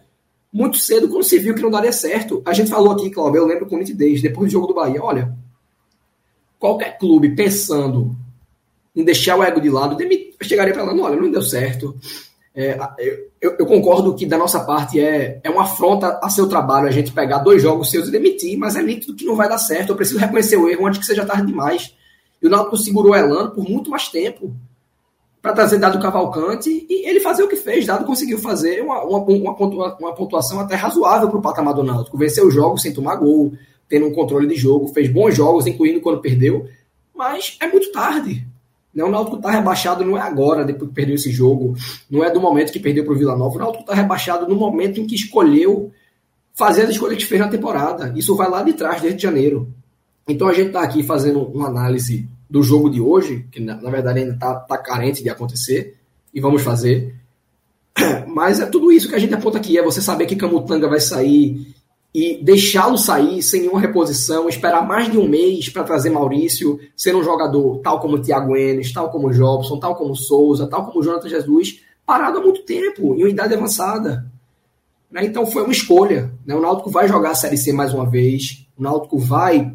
muito 0.52 0.78
cedo, 0.78 1.08
quando 1.08 1.24
se 1.24 1.38
viu 1.38 1.54
que 1.54 1.62
não 1.62 1.70
daria 1.70 1.92
certo. 1.92 2.42
A 2.44 2.52
gente 2.52 2.70
falou 2.70 2.92
aqui, 2.92 3.10
Cláudio, 3.10 3.38
eu 3.38 3.46
lembro 3.46 3.66
com 3.66 3.76
nitidez, 3.76 4.22
depois 4.22 4.48
do 4.48 4.52
jogo 4.52 4.68
do 4.68 4.74
Bahia, 4.74 5.02
olha, 5.02 5.36
qualquer 6.58 6.96
clube 6.96 7.34
pensando 7.34 8.16
em 8.94 9.04
deixar 9.04 9.36
o 9.36 9.42
ego 9.42 9.60
de 9.60 9.70
lado, 9.70 9.96
chegaria 10.42 10.72
para 10.72 10.82
Elano, 10.82 11.02
olha, 11.02 11.16
não 11.16 11.30
deu 11.30 11.42
certo. 11.42 11.96
É, 12.60 12.76
eu, 13.40 13.54
eu, 13.56 13.66
concordo 13.66 14.16
que 14.16 14.26
da 14.26 14.36
nossa 14.36 14.58
parte 14.58 14.98
é, 14.98 15.40
é 15.44 15.48
uma 15.48 15.62
afronta 15.62 16.18
a 16.20 16.28
seu 16.28 16.48
trabalho 16.48 16.88
a 16.88 16.90
gente 16.90 17.12
pegar 17.12 17.38
dois 17.38 17.62
jogos 17.62 17.88
seus 17.88 18.08
e 18.08 18.10
demitir, 18.10 18.58
mas 18.58 18.74
é 18.74 18.82
nítido 18.82 19.14
que 19.14 19.24
não 19.24 19.36
vai 19.36 19.48
dar 19.48 19.58
certo. 19.58 19.90
Eu 19.90 19.96
preciso 19.96 20.18
reconhecer 20.18 20.56
o 20.56 20.68
erro 20.68 20.84
antes 20.88 20.98
que 20.98 21.06
seja 21.06 21.24
tarde 21.24 21.46
demais. 21.46 21.94
E 22.42 22.48
o 22.48 22.50
Náutico 22.50 22.76
segurou 22.76 23.14
Elano 23.14 23.52
por 23.52 23.62
muito 23.62 23.90
mais 23.90 24.08
tempo 24.08 24.56
para 25.40 25.52
trazer 25.52 25.78
Dado 25.78 26.00
Cavalcante 26.00 26.84
e 26.90 27.08
ele 27.08 27.20
fazer 27.20 27.44
o 27.44 27.48
que 27.48 27.54
fez. 27.54 27.86
Dado 27.86 28.04
conseguiu 28.04 28.40
fazer 28.40 28.82
uma, 28.82 29.04
uma, 29.04 29.18
uma, 29.20 30.14
pontuação 30.16 30.58
até 30.58 30.74
razoável 30.74 31.28
para 31.28 31.38
o 31.38 31.42
patamar 31.42 31.74
do 31.74 31.84
Náutico. 31.84 32.18
Venceu 32.18 32.48
o 32.48 32.50
jogo 32.50 32.76
sem 32.76 32.92
tomar 32.92 33.14
gol, 33.14 33.52
tendo 33.88 34.06
um 34.06 34.12
controle 34.12 34.48
de 34.48 34.56
jogo, 34.56 34.88
fez 34.88 35.08
bons 35.08 35.32
jogos, 35.32 35.64
incluindo 35.68 36.00
quando 36.00 36.20
perdeu, 36.20 36.66
mas 37.14 37.56
é 37.60 37.68
muito 37.68 37.92
tarde. 37.92 38.44
Né? 38.98 39.04
O 39.04 39.10
Náutico 39.10 39.36
está 39.36 39.52
rebaixado 39.52 40.04
não 40.04 40.18
é 40.18 40.20
agora, 40.20 40.64
depois 40.64 40.88
que 40.88 40.94
perdeu 40.94 41.14
esse 41.14 41.30
jogo, 41.30 41.76
não 42.10 42.24
é 42.24 42.30
do 42.32 42.40
momento 42.40 42.72
que 42.72 42.80
perdeu 42.80 43.04
para 43.04 43.12
o 43.12 43.16
Vila 43.16 43.36
Nova. 43.36 43.54
O 43.54 43.58
Náutico 43.60 43.82
está 43.84 43.94
rebaixado 43.94 44.48
no 44.48 44.56
momento 44.56 45.00
em 45.00 45.06
que 45.06 45.14
escolheu 45.14 45.92
fazer 46.52 46.82
as 46.82 46.90
escolhas 46.90 47.16
que 47.16 47.24
fez 47.24 47.40
na 47.40 47.46
temporada. 47.46 48.12
Isso 48.16 48.34
vai 48.34 48.50
lá 48.50 48.60
de 48.64 48.72
trás, 48.72 49.00
desde 49.00 49.22
janeiro. 49.22 49.72
Então 50.26 50.48
a 50.48 50.52
gente 50.52 50.68
está 50.68 50.82
aqui 50.82 51.04
fazendo 51.04 51.40
uma 51.42 51.68
análise 51.68 52.28
do 52.50 52.60
jogo 52.60 52.90
de 52.90 53.00
hoje, 53.00 53.46
que 53.52 53.60
na, 53.60 53.80
na 53.80 53.88
verdade 53.88 54.18
ainda 54.18 54.34
está 54.34 54.54
tá 54.54 54.76
carente 54.76 55.22
de 55.22 55.30
acontecer, 55.30 55.96
e 56.34 56.40
vamos 56.40 56.62
fazer. 56.62 57.14
Mas 58.26 58.58
é 58.58 58.66
tudo 58.66 58.90
isso 58.90 59.08
que 59.08 59.14
a 59.14 59.18
gente 59.18 59.32
aponta 59.32 59.58
aqui, 59.58 59.78
é 59.78 59.82
você 59.82 60.00
saber 60.00 60.26
que 60.26 60.34
Camutanga 60.34 60.88
vai 60.88 60.98
sair 60.98 61.72
e 62.14 62.42
deixá-lo 62.42 62.96
sair 62.96 63.42
sem 63.42 63.62
nenhuma 63.62 63.80
reposição, 63.80 64.48
esperar 64.48 64.86
mais 64.86 65.10
de 65.10 65.18
um 65.18 65.28
mês 65.28 65.68
para 65.68 65.84
trazer 65.84 66.10
Maurício, 66.10 66.80
ser 66.96 67.14
um 67.14 67.22
jogador 67.22 67.80
tal 67.80 68.00
como 68.00 68.20
Thiago 68.20 68.56
Enes, 68.56 68.92
tal 68.92 69.10
como 69.10 69.32
Jobson, 69.32 69.78
tal 69.78 69.94
como 69.94 70.16
Souza, 70.16 70.66
tal 70.66 70.86
como 70.86 71.02
Jonathan 71.02 71.28
Jesus, 71.28 71.80
parado 72.06 72.38
há 72.38 72.40
muito 72.40 72.62
tempo, 72.62 73.14
em 73.14 73.22
uma 73.22 73.30
idade 73.30 73.54
avançada. 73.54 74.24
Né? 75.10 75.24
Então 75.24 75.46
foi 75.46 75.62
uma 75.62 75.72
escolha. 75.72 76.32
Né? 76.44 76.54
O 76.54 76.60
Náutico 76.60 76.90
vai 76.90 77.06
jogar 77.06 77.30
a 77.30 77.34
Série 77.34 77.58
C 77.58 77.72
mais 77.72 77.92
uma 77.92 78.08
vez, 78.08 78.66
o 78.76 78.82
Náutico 78.82 79.18
vai 79.18 79.74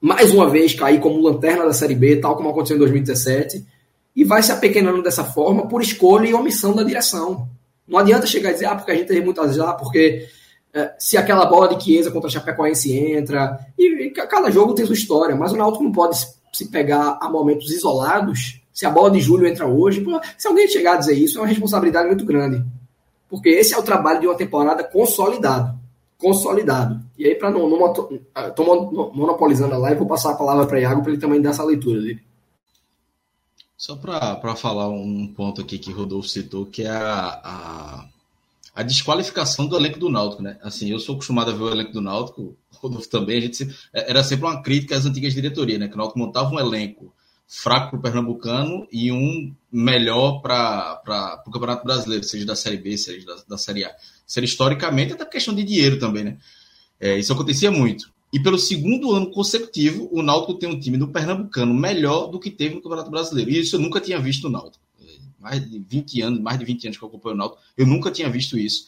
mais 0.00 0.32
uma 0.32 0.50
vez 0.50 0.74
cair 0.74 1.00
como 1.00 1.20
lanterna 1.20 1.64
da 1.64 1.72
Série 1.72 1.94
B, 1.94 2.16
tal 2.16 2.36
como 2.36 2.50
aconteceu 2.50 2.76
em 2.76 2.80
2017, 2.80 3.64
e 4.14 4.24
vai 4.24 4.42
se 4.42 4.50
apequenando 4.50 5.02
dessa 5.02 5.24
forma 5.24 5.68
por 5.68 5.80
escolha 5.80 6.28
e 6.28 6.34
omissão 6.34 6.74
da 6.74 6.82
direção. 6.82 7.48
Não 7.86 7.98
adianta 7.98 8.26
chegar 8.26 8.50
e 8.50 8.54
dizer, 8.54 8.66
ah, 8.66 8.74
porque 8.74 8.90
a 8.90 8.94
gente 8.94 9.06
teve 9.06 9.20
muitas 9.20 9.54
já, 9.54 9.72
porque 9.72 10.26
se 10.98 11.16
aquela 11.16 11.44
bola 11.46 11.74
de 11.74 11.82
Chiesa 11.82 12.10
contra 12.10 12.28
a 12.28 12.32
Chapecoense 12.32 12.96
entra, 12.96 13.58
e, 13.78 14.06
e, 14.06 14.10
cada 14.10 14.50
jogo 14.50 14.74
tem 14.74 14.86
sua 14.86 14.94
história, 14.94 15.36
mas 15.36 15.52
o 15.52 15.56
Náutico 15.56 15.84
não 15.84 15.92
pode 15.92 16.16
se 16.52 16.68
pegar 16.70 17.18
a 17.20 17.28
momentos 17.28 17.70
isolados, 17.70 18.60
se 18.72 18.86
a 18.86 18.90
bola 18.90 19.10
de 19.10 19.20
Júlio 19.20 19.46
entra 19.46 19.66
hoje, 19.66 20.04
se 20.38 20.48
alguém 20.48 20.66
chegar 20.68 20.94
a 20.94 20.96
dizer 20.96 21.14
isso, 21.14 21.38
é 21.38 21.42
uma 21.42 21.48
responsabilidade 21.48 22.08
muito 22.08 22.24
grande. 22.24 22.64
Porque 23.28 23.48
esse 23.48 23.74
é 23.74 23.78
o 23.78 23.82
trabalho 23.82 24.20
de 24.20 24.26
uma 24.26 24.36
temporada 24.36 24.84
consolidado. 24.84 25.78
Consolidado. 26.18 27.00
E 27.18 27.26
aí, 27.26 27.34
para 27.34 27.50
não, 27.50 27.68
não, 27.68 29.12
monopolizando 29.14 29.74
a 29.74 29.78
live, 29.78 29.98
vou 29.98 30.08
passar 30.08 30.32
a 30.32 30.36
palavra 30.36 30.66
para 30.66 30.80
Iago 30.80 31.02
para 31.02 31.12
ele 31.12 31.20
também 31.20 31.40
dar 31.40 31.50
essa 31.50 31.64
leitura 31.64 32.00
dele. 32.00 32.20
Só 33.76 33.96
para 33.96 34.54
falar 34.54 34.88
um 34.88 35.26
ponto 35.26 35.60
aqui 35.60 35.78
que 35.78 35.90
Rodolfo 35.90 36.28
citou, 36.28 36.66
que 36.66 36.82
é 36.82 36.90
a, 36.90 37.40
a, 37.42 38.04
a, 38.74 38.82
desqualificação 38.82 39.66
do 39.66 39.76
elenco 39.76 39.98
do 39.98 40.08
Náutico, 40.08 40.42
né? 40.42 40.58
Assim, 40.62 40.90
eu 40.90 40.98
sou 40.98 41.14
acostumado 41.14 41.50
a 41.50 41.54
ver 41.54 41.62
o 41.62 41.70
elenco 41.70 41.92
do 41.92 42.00
Náutico, 42.00 42.56
Rodolfo 42.80 43.08
também, 43.08 43.38
a 43.38 43.40
gente 43.40 43.64
é, 43.92 44.10
era 44.10 44.24
sempre 44.24 44.46
uma 44.46 44.62
crítica 44.62 44.96
às 44.96 45.06
antigas 45.06 45.34
diretorias, 45.34 45.78
né? 45.78 45.88
Que 45.88 45.94
o 45.94 45.98
Náutico 45.98 46.18
montava 46.18 46.50
um 46.50 46.58
elenco 46.58 47.12
fraco 47.46 47.90
para 47.90 47.98
o 47.98 48.02
Pernambucano 48.02 48.86
e 48.90 49.12
um 49.12 49.54
melhor 49.70 50.40
para 50.40 51.42
o 51.46 51.50
Campeonato 51.50 51.84
Brasileiro, 51.84 52.24
seja 52.24 52.46
da 52.46 52.56
Série 52.56 52.78
B, 52.78 52.96
seja 52.96 53.26
da, 53.26 53.36
da 53.50 53.58
Série 53.58 53.84
A. 53.84 53.94
Seria 54.26 54.46
historicamente 54.46 55.12
até 55.12 55.24
questão 55.26 55.54
de 55.54 55.62
dinheiro 55.62 55.98
também, 55.98 56.24
né? 56.24 56.38
É, 56.98 57.18
isso 57.18 57.32
acontecia 57.32 57.70
muito. 57.70 58.10
E 58.32 58.40
pelo 58.40 58.58
segundo 58.58 59.12
ano 59.12 59.30
consecutivo, 59.30 60.08
o 60.10 60.22
Náutico 60.22 60.54
tem 60.54 60.68
um 60.68 60.80
time 60.80 60.96
do 60.96 61.08
Pernambucano 61.08 61.74
melhor 61.74 62.28
do 62.28 62.40
que 62.40 62.50
teve 62.50 62.76
no 62.76 62.80
Campeonato 62.80 63.10
Brasileiro. 63.10 63.50
E 63.50 63.60
isso 63.60 63.76
eu 63.76 63.80
nunca 63.80 64.00
tinha 64.00 64.18
visto 64.18 64.44
no 64.44 64.50
Náutico. 64.50 64.81
Mais 65.42 65.68
de 65.68 65.78
20 65.78 66.22
anos, 66.22 66.40
mais 66.40 66.58
de 66.58 66.64
20 66.64 66.86
anos 66.86 66.98
que 66.98 67.04
eu 67.04 67.08
acompanho 67.08 67.34
o 67.34 67.38
Náutico, 67.38 67.60
eu 67.76 67.86
nunca 67.86 68.10
tinha 68.10 68.30
visto 68.30 68.58
isso. 68.58 68.86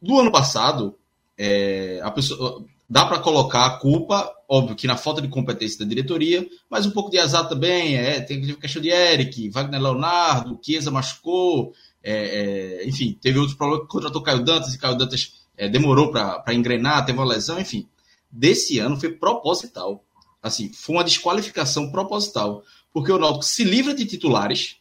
Do 0.00 0.18
ano 0.18 0.30
passado, 0.30 0.96
é, 1.36 2.00
a 2.02 2.10
pessoa, 2.10 2.64
dá 2.88 3.06
para 3.06 3.20
colocar 3.20 3.66
a 3.66 3.78
culpa, 3.78 4.30
óbvio 4.48 4.76
que 4.76 4.86
na 4.86 4.96
falta 4.96 5.22
de 5.22 5.28
competência 5.28 5.78
da 5.78 5.84
diretoria, 5.84 6.46
mas 6.68 6.84
um 6.84 6.90
pouco 6.90 7.10
de 7.10 7.18
azar 7.18 7.48
também. 7.48 7.96
É, 7.96 8.20
tem 8.20 8.40
questão 8.56 8.82
de 8.82 8.90
Eric, 8.90 9.48
Wagner 9.50 9.80
Leonardo, 9.80 10.58
Chiesa 10.62 10.90
machucou, 10.90 11.72
é, 12.02 12.82
é, 12.82 12.88
enfim, 12.88 13.16
teve 13.20 13.38
outros 13.38 13.56
problemas, 13.56 13.86
contratou 13.88 14.22
Caio 14.22 14.44
Dantas 14.44 14.74
e 14.74 14.78
Caio 14.78 14.98
Dantas 14.98 15.32
é, 15.56 15.68
demorou 15.68 16.10
para 16.10 16.54
engrenar, 16.54 17.04
teve 17.06 17.18
uma 17.18 17.26
lesão, 17.26 17.58
enfim 17.60 17.86
desse 18.30 18.78
ano 18.78 18.98
foi 18.98 19.12
proposital. 19.12 20.04
Assim, 20.42 20.72
foi 20.72 20.96
uma 20.96 21.04
desqualificação 21.04 21.90
proposital, 21.90 22.62
porque 22.92 23.10
o 23.10 23.18
Náutico 23.18 23.44
se 23.44 23.64
livra 23.64 23.94
de 23.94 24.04
titulares, 24.06 24.76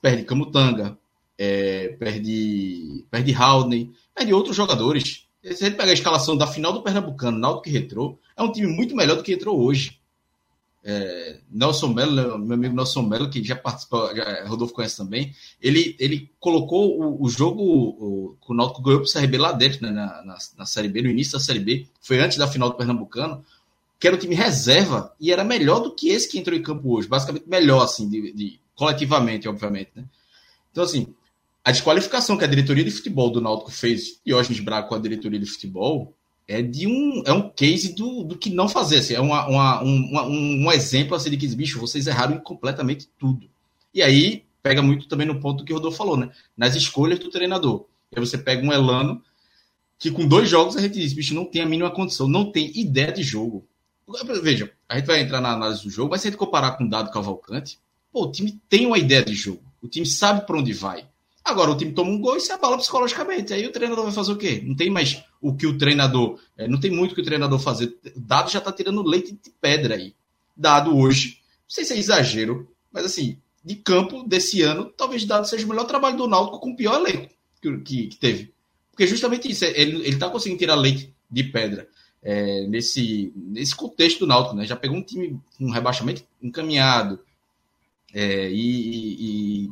perde 0.00 0.24
Camutanga, 0.24 0.98
é, 1.38 1.88
perde, 1.98 3.04
perde 3.10 3.34
Haldane, 3.34 3.92
perde 4.14 4.34
outros 4.34 4.54
jogadores. 4.54 5.26
Se 5.42 5.64
a 5.64 5.68
gente 5.68 5.76
pegar 5.76 5.90
a 5.90 5.94
escalação 5.94 6.36
da 6.36 6.46
final 6.46 6.72
do 6.72 6.82
Pernambucano, 6.82 7.38
Náutico 7.38 7.68
e 7.68 7.72
Retrô, 7.72 8.18
é 8.36 8.42
um 8.42 8.52
time 8.52 8.66
muito 8.66 8.94
melhor 8.94 9.16
do 9.16 9.22
que 9.22 9.32
entrou 9.32 9.58
hoje. 9.58 9.98
É, 10.82 11.38
Nelson 11.50 11.88
Mello, 11.88 12.38
meu 12.38 12.54
amigo 12.54 12.74
Nelson 12.74 13.02
Mello, 13.02 13.30
que 13.30 13.42
já 13.42 13.56
participou, 13.56 14.14
já, 14.14 14.46
Rodolfo 14.46 14.74
conhece 14.74 14.96
também, 14.96 15.34
ele, 15.60 15.94
ele 15.98 16.30
colocou 16.38 16.98
o, 16.98 17.22
o 17.22 17.28
jogo 17.28 17.62
o, 17.62 18.36
o 18.46 18.54
Náutico 18.54 18.82
ganhou 18.82 19.00
para 19.00 19.08
o 19.08 19.12
CRB 19.12 19.38
lá 19.38 19.52
dentro, 19.52 19.82
né, 19.82 19.90
na, 19.90 20.22
na, 20.24 20.38
na, 20.56 20.66
Série 20.66 20.88
B, 20.88 21.02
no 21.02 21.10
início 21.10 21.34
da 21.34 21.40
Série 21.40 21.60
B, 21.60 21.86
foi 22.00 22.18
antes 22.18 22.38
da 22.38 22.48
final 22.48 22.70
do 22.70 22.76
Pernambucano, 22.76 23.44
que 23.98 24.06
era 24.06 24.16
o 24.16 24.18
time 24.18 24.34
reserva 24.34 25.14
e 25.20 25.30
era 25.30 25.44
melhor 25.44 25.80
do 25.80 25.94
que 25.94 26.08
esse 26.08 26.28
que 26.28 26.38
entrou 26.38 26.56
em 26.56 26.62
campo 26.62 26.96
hoje, 26.96 27.08
basicamente 27.08 27.46
melhor, 27.46 27.82
assim, 27.82 28.08
de, 28.08 28.32
de 28.32 28.59
coletivamente, 28.80 29.46
obviamente, 29.46 29.90
né? 29.94 30.06
Então, 30.72 30.82
assim, 30.82 31.14
a 31.62 31.70
desqualificação 31.70 32.38
que 32.38 32.44
a 32.44 32.46
diretoria 32.46 32.82
de 32.82 32.90
futebol 32.90 33.28
do 33.28 33.38
Náutico 33.38 33.70
fez, 33.70 34.22
e 34.24 34.30
Diógenes 34.30 34.58
Braga 34.60 34.88
com 34.88 34.94
a 34.94 34.98
diretoria 34.98 35.38
de 35.38 35.44
futebol, 35.44 36.16
é 36.48 36.62
de 36.62 36.86
um 36.86 37.22
é 37.26 37.32
um 37.32 37.50
case 37.50 37.94
do, 37.94 38.24
do 38.24 38.38
que 38.38 38.48
não 38.48 38.70
fazer. 38.70 39.00
Assim, 39.00 39.12
é 39.12 39.20
uma, 39.20 39.46
uma, 39.46 39.82
um, 39.82 40.64
um 40.64 40.72
exemplo 40.72 41.14
assim, 41.14 41.28
de 41.28 41.36
que, 41.36 41.46
bicho, 41.54 41.78
vocês 41.78 42.06
erraram 42.06 42.38
completamente 42.38 43.06
tudo. 43.18 43.50
E 43.92 44.00
aí 44.00 44.46
pega 44.62 44.80
muito 44.80 45.06
também 45.06 45.26
no 45.26 45.38
ponto 45.38 45.62
que 45.62 45.74
o 45.74 45.76
Rodolfo 45.76 45.98
falou, 45.98 46.16
né? 46.16 46.30
Nas 46.56 46.74
escolhas 46.74 47.18
do 47.18 47.28
treinador. 47.28 47.84
Aí 48.16 48.18
você 48.18 48.38
pega 48.38 48.66
um 48.66 48.72
Elano 48.72 49.22
que 49.98 50.10
com 50.10 50.26
dois 50.26 50.48
jogos 50.48 50.74
a 50.74 50.80
gente 50.80 50.98
diz, 50.98 51.12
bicho, 51.12 51.34
não 51.34 51.44
tem 51.44 51.60
a 51.60 51.66
mínima 51.66 51.90
condição, 51.90 52.26
não 52.26 52.50
tem 52.50 52.72
ideia 52.74 53.12
de 53.12 53.22
jogo. 53.22 53.68
Veja, 54.42 54.72
a 54.88 54.96
gente 54.96 55.06
vai 55.06 55.20
entrar 55.20 55.42
na 55.42 55.52
análise 55.52 55.82
do 55.82 55.90
jogo, 55.90 56.12
mas 56.12 56.22
se 56.22 56.28
a 56.28 56.30
gente 56.30 56.38
comparar 56.38 56.78
com 56.78 56.84
o 56.84 56.88
Dado 56.88 57.10
Cavalcante, 57.10 57.78
pô, 58.12 58.24
o 58.24 58.32
time 58.32 58.60
tem 58.68 58.86
uma 58.86 58.98
ideia 58.98 59.24
de 59.24 59.34
jogo. 59.34 59.62
O 59.82 59.88
time 59.88 60.06
sabe 60.06 60.46
para 60.46 60.58
onde 60.58 60.72
vai. 60.72 61.06
Agora 61.44 61.70
o 61.70 61.76
time 61.76 61.92
toma 61.92 62.10
um 62.10 62.20
gol 62.20 62.36
e 62.36 62.40
se 62.40 62.52
abala 62.52 62.76
psicologicamente. 62.76 63.52
Aí 63.52 63.66
o 63.66 63.72
treinador 63.72 64.04
vai 64.04 64.12
fazer 64.12 64.32
o 64.32 64.36
quê? 64.36 64.62
Não 64.64 64.76
tem 64.76 64.90
mais 64.90 65.22
o 65.40 65.54
que 65.54 65.66
o 65.66 65.78
treinador. 65.78 66.38
É, 66.56 66.68
não 66.68 66.78
tem 66.78 66.90
muito 66.90 67.12
o 67.12 67.14
que 67.14 67.22
o 67.22 67.24
treinador 67.24 67.58
fazer. 67.58 67.96
Dado 68.14 68.50
já 68.50 68.58
está 68.58 68.70
tirando 68.70 69.02
leite 69.02 69.32
de 69.32 69.50
pedra 69.60 69.94
aí. 69.94 70.14
Dado 70.56 70.96
hoje. 70.96 71.38
Não 71.62 71.74
sei 71.74 71.84
se 71.84 71.94
é 71.94 71.98
exagero, 71.98 72.68
mas 72.92 73.04
assim, 73.04 73.38
de 73.64 73.74
campo 73.76 74.22
desse 74.22 74.62
ano, 74.62 74.92
talvez 74.96 75.24
Dado 75.24 75.48
seja 75.48 75.64
o 75.64 75.68
melhor 75.68 75.84
trabalho 75.84 76.16
do 76.16 76.28
Náutico 76.28 76.60
com 76.60 76.70
o 76.70 76.76
pior 76.76 77.00
elenco 77.00 77.30
que, 77.60 77.78
que, 77.78 78.06
que 78.08 78.16
teve. 78.16 78.52
Porque 78.90 79.06
justamente 79.06 79.50
isso, 79.50 79.64
ele 79.64 80.08
está 80.08 80.28
conseguindo 80.28 80.58
tirar 80.58 80.74
leite 80.74 81.14
de 81.30 81.44
pedra. 81.44 81.88
É, 82.22 82.66
nesse, 82.66 83.32
nesse 83.34 83.74
contexto 83.74 84.20
do 84.20 84.26
Náutico, 84.26 84.54
né? 84.54 84.66
Já 84.66 84.76
pegou 84.76 84.98
um 84.98 85.02
time 85.02 85.40
com 85.56 85.64
um 85.64 85.70
rebaixamento 85.70 86.22
encaminhado 86.42 87.18
é, 88.14 88.50
e, 88.50 89.66
e, 89.66 89.70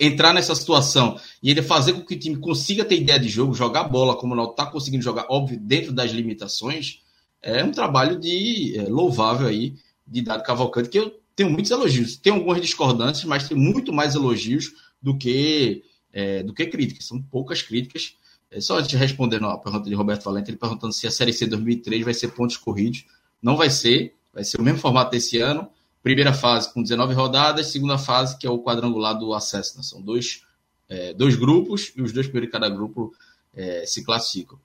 entrar 0.00 0.32
nessa 0.32 0.54
situação 0.54 1.18
e 1.42 1.50
ele 1.50 1.62
fazer 1.62 1.92
com 1.92 2.02
que 2.02 2.14
o 2.14 2.18
time 2.18 2.36
consiga 2.36 2.84
ter 2.84 3.00
ideia 3.00 3.18
de 3.18 3.28
jogo, 3.28 3.54
jogar 3.54 3.84
bola 3.84 4.16
como 4.16 4.32
o 4.32 4.36
Náutico 4.36 4.60
está 4.60 4.70
conseguindo 4.70 5.02
jogar, 5.02 5.26
óbvio, 5.28 5.58
dentro 5.58 5.92
das 5.92 6.12
limitações, 6.12 7.00
é 7.42 7.62
um 7.64 7.72
trabalho 7.72 8.18
de 8.18 8.78
é, 8.78 8.82
louvável 8.82 9.46
aí 9.46 9.74
de 10.06 10.22
Dado 10.22 10.42
Cavalcante, 10.42 10.88
que 10.88 10.98
eu 10.98 11.20
tenho 11.36 11.50
muitos 11.50 11.70
elogios. 11.70 12.16
Tem 12.16 12.32
algumas 12.32 12.60
discordâncias, 12.60 13.24
mas 13.24 13.48
tem 13.48 13.56
muito 13.56 13.92
mais 13.92 14.14
elogios 14.14 14.72
do 15.00 15.16
que, 15.16 15.84
é, 16.12 16.42
do 16.42 16.52
que 16.52 16.66
críticas. 16.66 17.06
São 17.06 17.20
poucas 17.22 17.62
críticas. 17.62 18.16
É, 18.50 18.60
só 18.60 18.78
antes 18.78 18.88
de 18.88 18.96
responder 18.96 19.42
a 19.44 19.56
pergunta 19.56 19.88
de 19.88 19.94
Roberto 19.94 20.24
Valente, 20.24 20.50
ele 20.50 20.56
perguntando 20.56 20.92
se 20.92 21.06
a 21.06 21.10
Série 21.10 21.32
C 21.32 21.46
2003 21.46 22.04
vai 22.04 22.14
ser 22.14 22.28
pontos 22.28 22.56
corridos. 22.56 23.04
Não 23.40 23.56
vai 23.56 23.70
ser, 23.70 24.14
vai 24.32 24.42
ser 24.42 24.60
o 24.60 24.64
mesmo 24.64 24.80
formato 24.80 25.12
desse 25.12 25.38
ano 25.38 25.68
primeira 26.08 26.32
fase 26.32 26.72
com 26.72 26.82
19 26.82 27.12
rodadas, 27.12 27.66
segunda 27.66 27.98
fase 27.98 28.38
que 28.38 28.46
é 28.46 28.50
o 28.50 28.62
quadrangular 28.62 29.18
do 29.18 29.34
acesso. 29.34 29.76
Né? 29.76 29.82
São 29.82 30.00
dois, 30.00 30.42
é, 30.88 31.12
dois 31.12 31.36
grupos 31.36 31.92
e 31.94 32.00
os 32.00 32.12
dois 32.12 32.26
primeiros 32.26 32.48
de 32.48 32.52
cada 32.52 32.66
grupo 32.70 33.14
é, 33.54 33.84
se 33.84 34.02
classificam. 34.02 34.58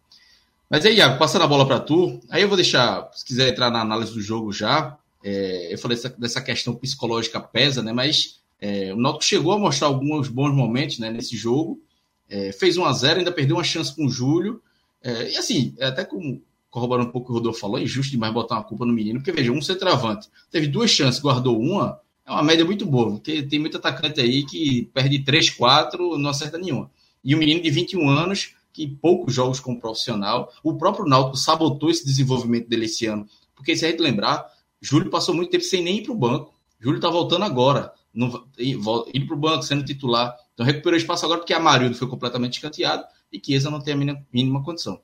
Mas 0.69 0.85
aí, 0.85 0.95
Iago, 0.95 1.19
passando 1.19 1.41
a 1.41 1.47
bola 1.47 1.67
para 1.67 1.81
tu, 1.81 2.21
aí 2.29 2.41
eu 2.41 2.47
vou 2.47 2.55
deixar, 2.55 3.09
se 3.11 3.25
quiser 3.25 3.49
entrar 3.49 3.69
na 3.69 3.81
análise 3.81 4.13
do 4.13 4.21
jogo 4.21 4.53
já, 4.53 4.97
é, 5.21 5.73
eu 5.73 5.77
falei 5.77 5.97
dessa, 5.97 6.09
dessa, 6.17 6.41
questão 6.41 6.73
psicológica 6.75 7.41
pesa, 7.41 7.83
né? 7.83 7.91
Mas 7.91 8.39
é, 8.61 8.93
o 8.93 8.97
Náutico 8.97 9.25
chegou 9.25 9.51
a 9.51 9.59
mostrar 9.59 9.89
alguns 9.89 10.29
bons 10.29 10.53
momentos 10.53 10.97
né, 10.97 11.11
nesse 11.11 11.35
jogo, 11.35 11.81
é, 12.29 12.53
fez 12.53 12.77
1 12.77 12.85
a 12.85 12.93
0 12.93 13.19
ainda 13.19 13.33
perdeu 13.33 13.57
uma 13.57 13.65
chance 13.65 13.93
com 13.93 14.05
o 14.05 14.09
Júlio, 14.09 14.61
é, 15.01 15.31
e 15.31 15.37
assim, 15.37 15.75
até 15.81 16.05
com 16.05 16.41
corroborando 16.73 17.09
um 17.09 17.11
pouco 17.11 17.25
o 17.25 17.27
que 17.27 17.31
o 17.33 17.35
Rodolfo 17.35 17.59
falou, 17.59 17.77
é 17.77 17.83
injusto 17.83 18.09
demais 18.09 18.33
botar 18.33 18.55
uma 18.55 18.63
culpa 18.63 18.83
no 18.83 18.91
menino, 18.91 19.19
porque 19.19 19.31
veja, 19.31 19.51
um 19.51 19.61
centroavante 19.61 20.27
teve 20.49 20.65
duas 20.65 20.89
chances, 20.89 21.21
guardou 21.21 21.61
uma, 21.61 21.99
é 22.25 22.31
uma 22.31 22.41
média 22.41 22.65
muito 22.65 22.83
boa, 22.83 23.11
porque 23.11 23.43
tem 23.43 23.59
muito 23.59 23.77
atacante 23.77 24.19
aí 24.19 24.43
que 24.43 24.89
perde 24.91 25.19
3, 25.19 25.51
4, 25.51 26.17
não 26.17 26.31
acerta 26.31 26.57
nenhuma. 26.57 26.89
E 27.23 27.35
um 27.35 27.37
menino 27.37 27.61
de 27.61 27.69
21 27.69 28.09
anos, 28.09 28.55
que 28.73 28.87
poucos 28.87 29.35
jogos 29.35 29.59
como 29.59 29.79
profissional, 29.79 30.51
o 30.63 30.73
próprio 30.73 31.05
Náutico 31.05 31.37
sabotou 31.37 31.91
esse 31.91 32.03
desenvolvimento 32.03 32.67
dele 32.67 32.85
esse 32.85 33.05
ano, 33.05 33.27
porque 33.55 33.75
se 33.75 33.85
a 33.85 33.91
gente 33.91 34.01
lembrar, 34.01 34.43
Júlio 34.81 35.11
passou 35.11 35.35
muito 35.35 35.51
tempo 35.51 35.63
sem 35.63 35.83
nem 35.83 35.99
ir 35.99 36.01
para 36.01 36.11
o 36.11 36.17
banco. 36.17 36.55
Júlio 36.79 36.97
está 36.97 37.07
voltando 37.07 37.45
agora, 37.45 37.93
indo 38.15 39.27
para 39.27 39.35
o 39.35 39.39
banco, 39.39 39.61
sendo 39.61 39.85
titular. 39.85 40.35
Então 40.55 40.65
recuperou 40.65 40.97
espaço 40.97 41.23
agora 41.23 41.39
porque 41.39 41.53
Amarildo 41.53 41.95
foi 41.95 42.07
completamente 42.07 42.55
escanteado 42.55 43.05
e 43.31 43.39
Chiesa 43.39 43.69
não 43.69 43.79
tem 43.79 43.93
a 43.93 43.97
mínima, 43.97 44.25
mínima 44.33 44.63
condição. 44.63 44.99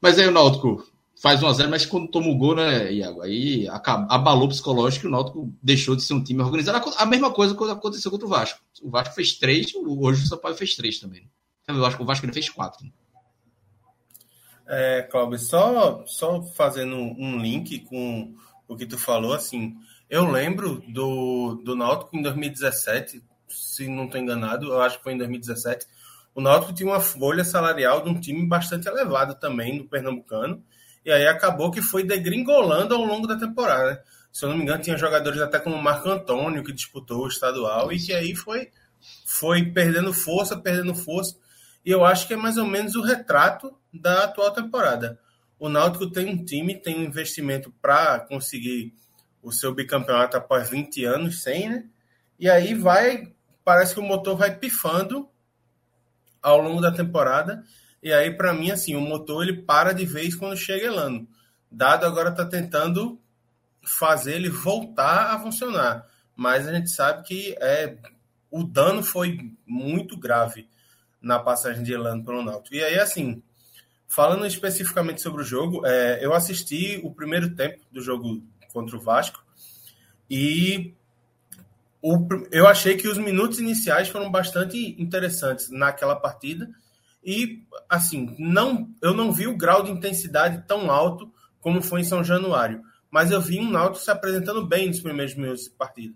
Mas 0.00 0.18
aí 0.18 0.26
o 0.26 0.32
Náutico 0.32 0.86
faz 1.20 1.40
1x0, 1.40 1.68
mas 1.68 1.84
quando 1.84 2.08
toma 2.08 2.28
o 2.28 2.36
gol, 2.36 2.54
né, 2.54 2.92
Iago? 2.92 3.22
Aí 3.22 3.66
abalou 3.68 4.46
o 4.46 4.48
psicológico 4.48 5.06
e 5.06 5.08
o 5.08 5.10
Náutico 5.10 5.52
deixou 5.62 5.96
de 5.96 6.02
ser 6.02 6.14
um 6.14 6.22
time 6.22 6.42
organizado. 6.42 6.90
A 6.96 7.06
mesma 7.06 7.32
coisa 7.32 7.54
que 7.54 7.64
aconteceu 7.64 8.10
contra 8.10 8.26
o 8.26 8.30
Vasco. 8.30 8.60
O 8.82 8.90
Vasco 8.90 9.14
fez 9.14 9.34
três, 9.34 9.72
hoje 9.74 10.22
o 10.22 10.26
Sampaio 10.26 10.54
fez 10.54 10.76
três 10.76 10.98
também. 10.98 11.28
Eu 11.66 11.84
acho 11.84 11.96
que 11.96 12.02
o 12.02 12.06
Vasco 12.06 12.24
ele 12.24 12.32
fez 12.32 12.48
quatro. 12.48 12.84
Né? 12.84 12.92
É, 14.68 15.02
Cláudio, 15.02 15.38
só, 15.38 16.04
só 16.06 16.42
fazendo 16.42 16.94
um 16.96 17.38
link 17.38 17.80
com 17.80 18.34
o 18.66 18.76
que 18.76 18.86
tu 18.86 18.98
falou, 18.98 19.32
assim, 19.32 19.76
eu 20.10 20.30
lembro 20.30 20.82
do, 20.88 21.54
do 21.64 21.74
Náutico 21.74 22.16
em 22.16 22.22
2017, 22.22 23.22
se 23.48 23.88
não 23.88 24.04
estou 24.04 24.20
enganado, 24.20 24.66
eu 24.66 24.80
acho 24.82 24.98
que 24.98 25.04
foi 25.04 25.14
em 25.14 25.18
2017, 25.18 25.86
o 26.38 26.40
Náutico 26.40 26.72
tinha 26.72 26.88
uma 26.88 27.00
folha 27.00 27.42
salarial 27.42 28.00
de 28.00 28.10
um 28.10 28.20
time 28.20 28.46
bastante 28.46 28.86
elevado 28.86 29.34
também 29.34 29.76
no 29.76 29.88
Pernambucano, 29.88 30.62
e 31.04 31.10
aí 31.10 31.26
acabou 31.26 31.68
que 31.68 31.82
foi 31.82 32.04
degringolando 32.04 32.94
ao 32.94 33.04
longo 33.04 33.26
da 33.26 33.36
temporada. 33.36 33.90
Né? 33.90 33.98
Se 34.30 34.44
eu 34.44 34.48
não 34.48 34.56
me 34.56 34.62
engano, 34.62 34.80
tinha 34.80 34.96
jogadores 34.96 35.40
até 35.40 35.58
como 35.58 35.76
Marco 35.82 36.08
Antônio, 36.08 36.62
que 36.62 36.72
disputou 36.72 37.24
o 37.24 37.26
estadual, 37.26 37.92
e 37.92 37.98
que 37.98 38.12
aí 38.12 38.36
foi, 38.36 38.70
foi 39.26 39.64
perdendo 39.64 40.14
força, 40.14 40.56
perdendo 40.56 40.94
força. 40.94 41.36
E 41.84 41.90
eu 41.90 42.04
acho 42.04 42.28
que 42.28 42.34
é 42.34 42.36
mais 42.36 42.56
ou 42.56 42.66
menos 42.66 42.94
o 42.94 43.02
retrato 43.02 43.76
da 43.92 44.22
atual 44.22 44.52
temporada. 44.52 45.18
O 45.58 45.68
Náutico 45.68 46.08
tem 46.08 46.28
um 46.28 46.44
time, 46.44 46.76
tem 46.76 47.00
um 47.00 47.02
investimento 47.02 47.74
para 47.82 48.20
conseguir 48.20 48.94
o 49.42 49.50
seu 49.50 49.74
bicampeonato 49.74 50.36
após 50.36 50.70
20 50.70 51.04
anos 51.04 51.42
sem, 51.42 51.68
né? 51.68 51.84
E 52.38 52.48
aí 52.48 52.74
vai, 52.74 53.32
parece 53.64 53.92
que 53.92 53.98
o 53.98 54.04
motor 54.04 54.36
vai 54.36 54.56
pifando 54.56 55.28
ao 56.42 56.60
longo 56.60 56.80
da 56.80 56.92
temporada. 56.92 57.64
E 58.02 58.12
aí, 58.12 58.30
para 58.30 58.52
mim, 58.52 58.70
assim, 58.70 58.94
o 58.94 59.00
motor 59.00 59.42
ele 59.42 59.62
para 59.62 59.92
de 59.92 60.04
vez 60.04 60.34
quando 60.34 60.56
chega 60.56 60.86
Elano. 60.86 61.26
Dado 61.70 62.06
agora 62.06 62.30
está 62.30 62.44
tentando 62.44 63.20
fazer 63.82 64.36
ele 64.36 64.48
voltar 64.48 65.34
a 65.34 65.38
funcionar. 65.40 66.06
Mas 66.36 66.68
a 66.68 66.72
gente 66.72 66.90
sabe 66.90 67.24
que 67.24 67.56
é, 67.60 67.96
o 68.50 68.62
dano 68.62 69.02
foi 69.02 69.52
muito 69.66 70.16
grave 70.16 70.68
na 71.20 71.38
passagem 71.38 71.82
de 71.82 71.92
Elano 71.92 72.24
pelo 72.24 72.44
Náutico. 72.44 72.76
E 72.76 72.84
aí, 72.84 72.98
assim, 72.98 73.42
falando 74.06 74.46
especificamente 74.46 75.20
sobre 75.20 75.42
o 75.42 75.44
jogo, 75.44 75.84
é, 75.84 76.24
eu 76.24 76.32
assisti 76.32 77.00
o 77.02 77.12
primeiro 77.12 77.54
tempo 77.54 77.80
do 77.90 78.00
jogo 78.00 78.42
contra 78.72 78.96
o 78.96 79.00
Vasco 79.00 79.42
e 80.30 80.94
o, 82.00 82.26
eu 82.50 82.66
achei 82.66 82.96
que 82.96 83.08
os 83.08 83.18
minutos 83.18 83.58
iniciais 83.58 84.08
foram 84.08 84.30
bastante 84.30 85.00
interessantes 85.00 85.70
naquela 85.70 86.16
partida. 86.16 86.68
E 87.24 87.64
assim 87.88 88.34
não 88.38 88.88
eu 89.02 89.12
não 89.12 89.32
vi 89.32 89.46
o 89.46 89.56
grau 89.56 89.82
de 89.82 89.90
intensidade 89.90 90.64
tão 90.66 90.90
alto 90.90 91.32
como 91.60 91.82
foi 91.82 92.00
em 92.00 92.04
São 92.04 92.22
Januário, 92.22 92.82
mas 93.10 93.30
eu 93.30 93.40
vi 93.40 93.58
um 93.58 93.70
Náutico 93.70 94.04
se 94.04 94.10
apresentando 94.10 94.64
bem 94.64 94.86
nos 94.86 95.00
primeiros 95.00 95.34
minutos 95.34 95.64
de 95.64 95.70
partida, 95.70 96.14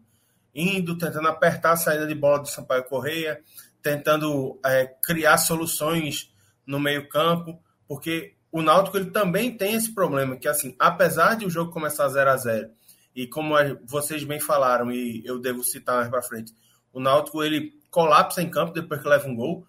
indo 0.55 0.97
tentando 0.97 1.29
apertar 1.29 1.73
a 1.73 1.77
saída 1.77 2.07
de 2.07 2.14
bola 2.14 2.38
do 2.38 2.49
Sampaio 2.49 2.85
Correia, 2.85 3.40
tentando 3.83 4.59
é, 4.64 4.87
criar 5.03 5.37
soluções 5.38 6.33
no 6.64 6.79
meio 6.79 7.09
campo, 7.09 7.61
porque 7.88 8.35
o 8.53 8.62
Náutico 8.62 8.97
ele 8.97 9.11
também 9.11 9.57
tem 9.57 9.75
esse 9.75 9.92
problema 9.92 10.37
que 10.37 10.47
assim, 10.47 10.77
apesar 10.79 11.35
de 11.35 11.45
o 11.45 11.51
jogo 11.51 11.73
começar 11.73 12.09
0 12.09 12.31
a 12.31 12.37
0 12.37 12.71
e 13.14 13.27
como 13.27 13.55
vocês 13.85 14.25
bem 14.25 14.40
falaram 14.40 14.90
e 14.90 15.22
eu 15.25 15.38
devo 15.38 15.62
citar 15.62 15.96
mais 15.96 16.09
para 16.09 16.22
frente, 16.22 16.55
o 16.92 17.01
Náutico 17.01 17.42
ele 17.42 17.72
colapsa 17.90 18.42
em 18.42 18.51
campo 18.51 18.72
depois 18.72 19.01
que 19.01 19.09
leva 19.09 19.29
um 19.29 19.37
gol. 19.37 19.66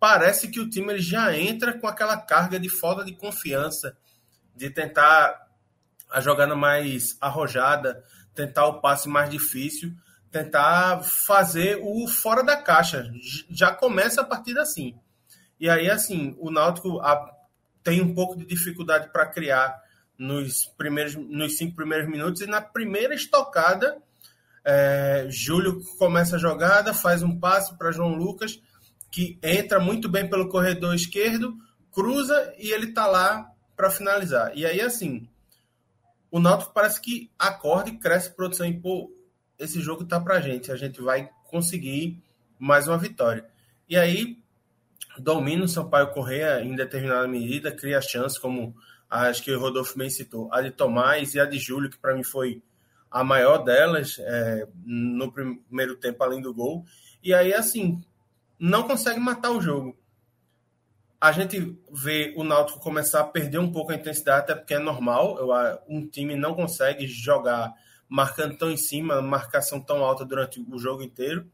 Parece 0.00 0.48
que 0.48 0.58
o 0.58 0.68
time 0.68 0.92
ele 0.92 1.02
já 1.02 1.36
entra 1.36 1.78
com 1.78 1.86
aquela 1.86 2.16
carga 2.16 2.58
de 2.58 2.68
falta 2.68 3.04
de 3.04 3.14
confiança, 3.14 3.96
de 4.54 4.68
tentar 4.70 5.48
a 6.10 6.20
jogada 6.20 6.56
mais 6.56 7.16
arrojada, 7.20 8.02
tentar 8.34 8.66
o 8.66 8.80
passe 8.80 9.08
mais 9.08 9.30
difícil, 9.30 9.92
tentar 10.30 11.02
fazer 11.02 11.78
o 11.82 12.06
fora 12.08 12.42
da 12.42 12.56
caixa. 12.56 13.10
Já 13.50 13.72
começa 13.72 14.22
a 14.22 14.24
partida 14.24 14.62
assim. 14.62 14.98
E 15.60 15.70
aí, 15.70 15.88
assim, 15.88 16.34
o 16.38 16.50
Náutico 16.50 17.00
tem 17.82 18.00
um 18.00 18.14
pouco 18.14 18.36
de 18.36 18.44
dificuldade 18.44 19.10
para 19.12 19.26
criar 19.26 19.81
nos 20.22 20.66
primeiros 20.78 21.16
nos 21.16 21.56
cinco 21.56 21.74
primeiros 21.74 22.08
minutos 22.08 22.42
e 22.42 22.46
na 22.46 22.60
primeira 22.60 23.12
estocada 23.12 24.00
é, 24.64 25.26
Júlio 25.28 25.82
começa 25.98 26.36
a 26.36 26.38
jogada, 26.38 26.94
faz 26.94 27.24
um 27.24 27.36
passe 27.40 27.76
para 27.76 27.90
João 27.90 28.14
Lucas 28.14 28.60
que 29.10 29.36
entra 29.42 29.80
muito 29.80 30.08
bem 30.08 30.30
pelo 30.30 30.48
corredor 30.48 30.94
esquerdo, 30.94 31.56
cruza 31.90 32.54
e 32.56 32.70
ele 32.70 32.92
tá 32.92 33.06
lá 33.06 33.50
para 33.76 33.90
finalizar. 33.90 34.52
E 34.54 34.64
aí 34.64 34.80
assim, 34.80 35.28
o 36.30 36.38
Náutico 36.38 36.72
parece 36.72 37.00
que 37.00 37.28
acorda 37.36 37.90
e 37.90 37.98
cresce 37.98 38.30
produção 38.30 38.64
e 38.66 38.78
pô, 38.78 39.12
esse 39.58 39.80
jogo 39.80 40.04
tá 40.04 40.20
pra 40.20 40.40
gente, 40.40 40.70
a 40.70 40.76
gente 40.76 41.02
vai 41.02 41.28
conseguir 41.50 42.22
mais 42.56 42.86
uma 42.86 42.96
vitória. 42.96 43.44
E 43.88 43.96
aí 43.96 44.38
domina 45.18 45.64
o 45.64 45.68
Sampaio 45.68 46.12
Correia 46.12 46.62
em 46.62 46.76
determinada 46.76 47.26
medida, 47.26 47.74
cria 47.74 48.00
chance, 48.00 48.40
como 48.40 48.74
acho 49.20 49.42
que 49.42 49.52
o 49.52 49.60
Rodolfo 49.60 49.96
bem 49.98 50.08
citou, 50.08 50.52
a 50.52 50.62
de 50.62 50.70
Tomás 50.70 51.34
e 51.34 51.40
a 51.40 51.44
de 51.44 51.58
Júlio, 51.58 51.90
que 51.90 51.98
para 51.98 52.14
mim 52.14 52.24
foi 52.24 52.62
a 53.10 53.22
maior 53.22 53.58
delas 53.58 54.16
é, 54.18 54.66
no 54.84 55.30
primeiro 55.30 55.96
tempo, 55.96 56.24
além 56.24 56.40
do 56.40 56.54
gol. 56.54 56.84
E 57.22 57.34
aí, 57.34 57.52
assim, 57.52 58.02
não 58.58 58.84
consegue 58.84 59.20
matar 59.20 59.50
o 59.50 59.60
jogo. 59.60 59.96
A 61.20 61.30
gente 61.30 61.78
vê 61.92 62.32
o 62.36 62.42
Náutico 62.42 62.80
começar 62.80 63.20
a 63.20 63.24
perder 63.24 63.58
um 63.58 63.70
pouco 63.70 63.92
a 63.92 63.94
intensidade, 63.94 64.40
até 64.40 64.54
porque 64.54 64.74
é 64.74 64.78
normal. 64.78 65.36
Eu, 65.38 65.50
um 65.88 66.08
time 66.08 66.34
não 66.34 66.54
consegue 66.54 67.06
jogar 67.06 67.72
marcando 68.08 68.56
tão 68.56 68.70
em 68.70 68.76
cima, 68.76 69.20
marcação 69.20 69.80
tão 69.80 70.02
alta 70.02 70.24
durante 70.24 70.64
o 70.68 70.78
jogo 70.78 71.02
inteiro. 71.02 71.48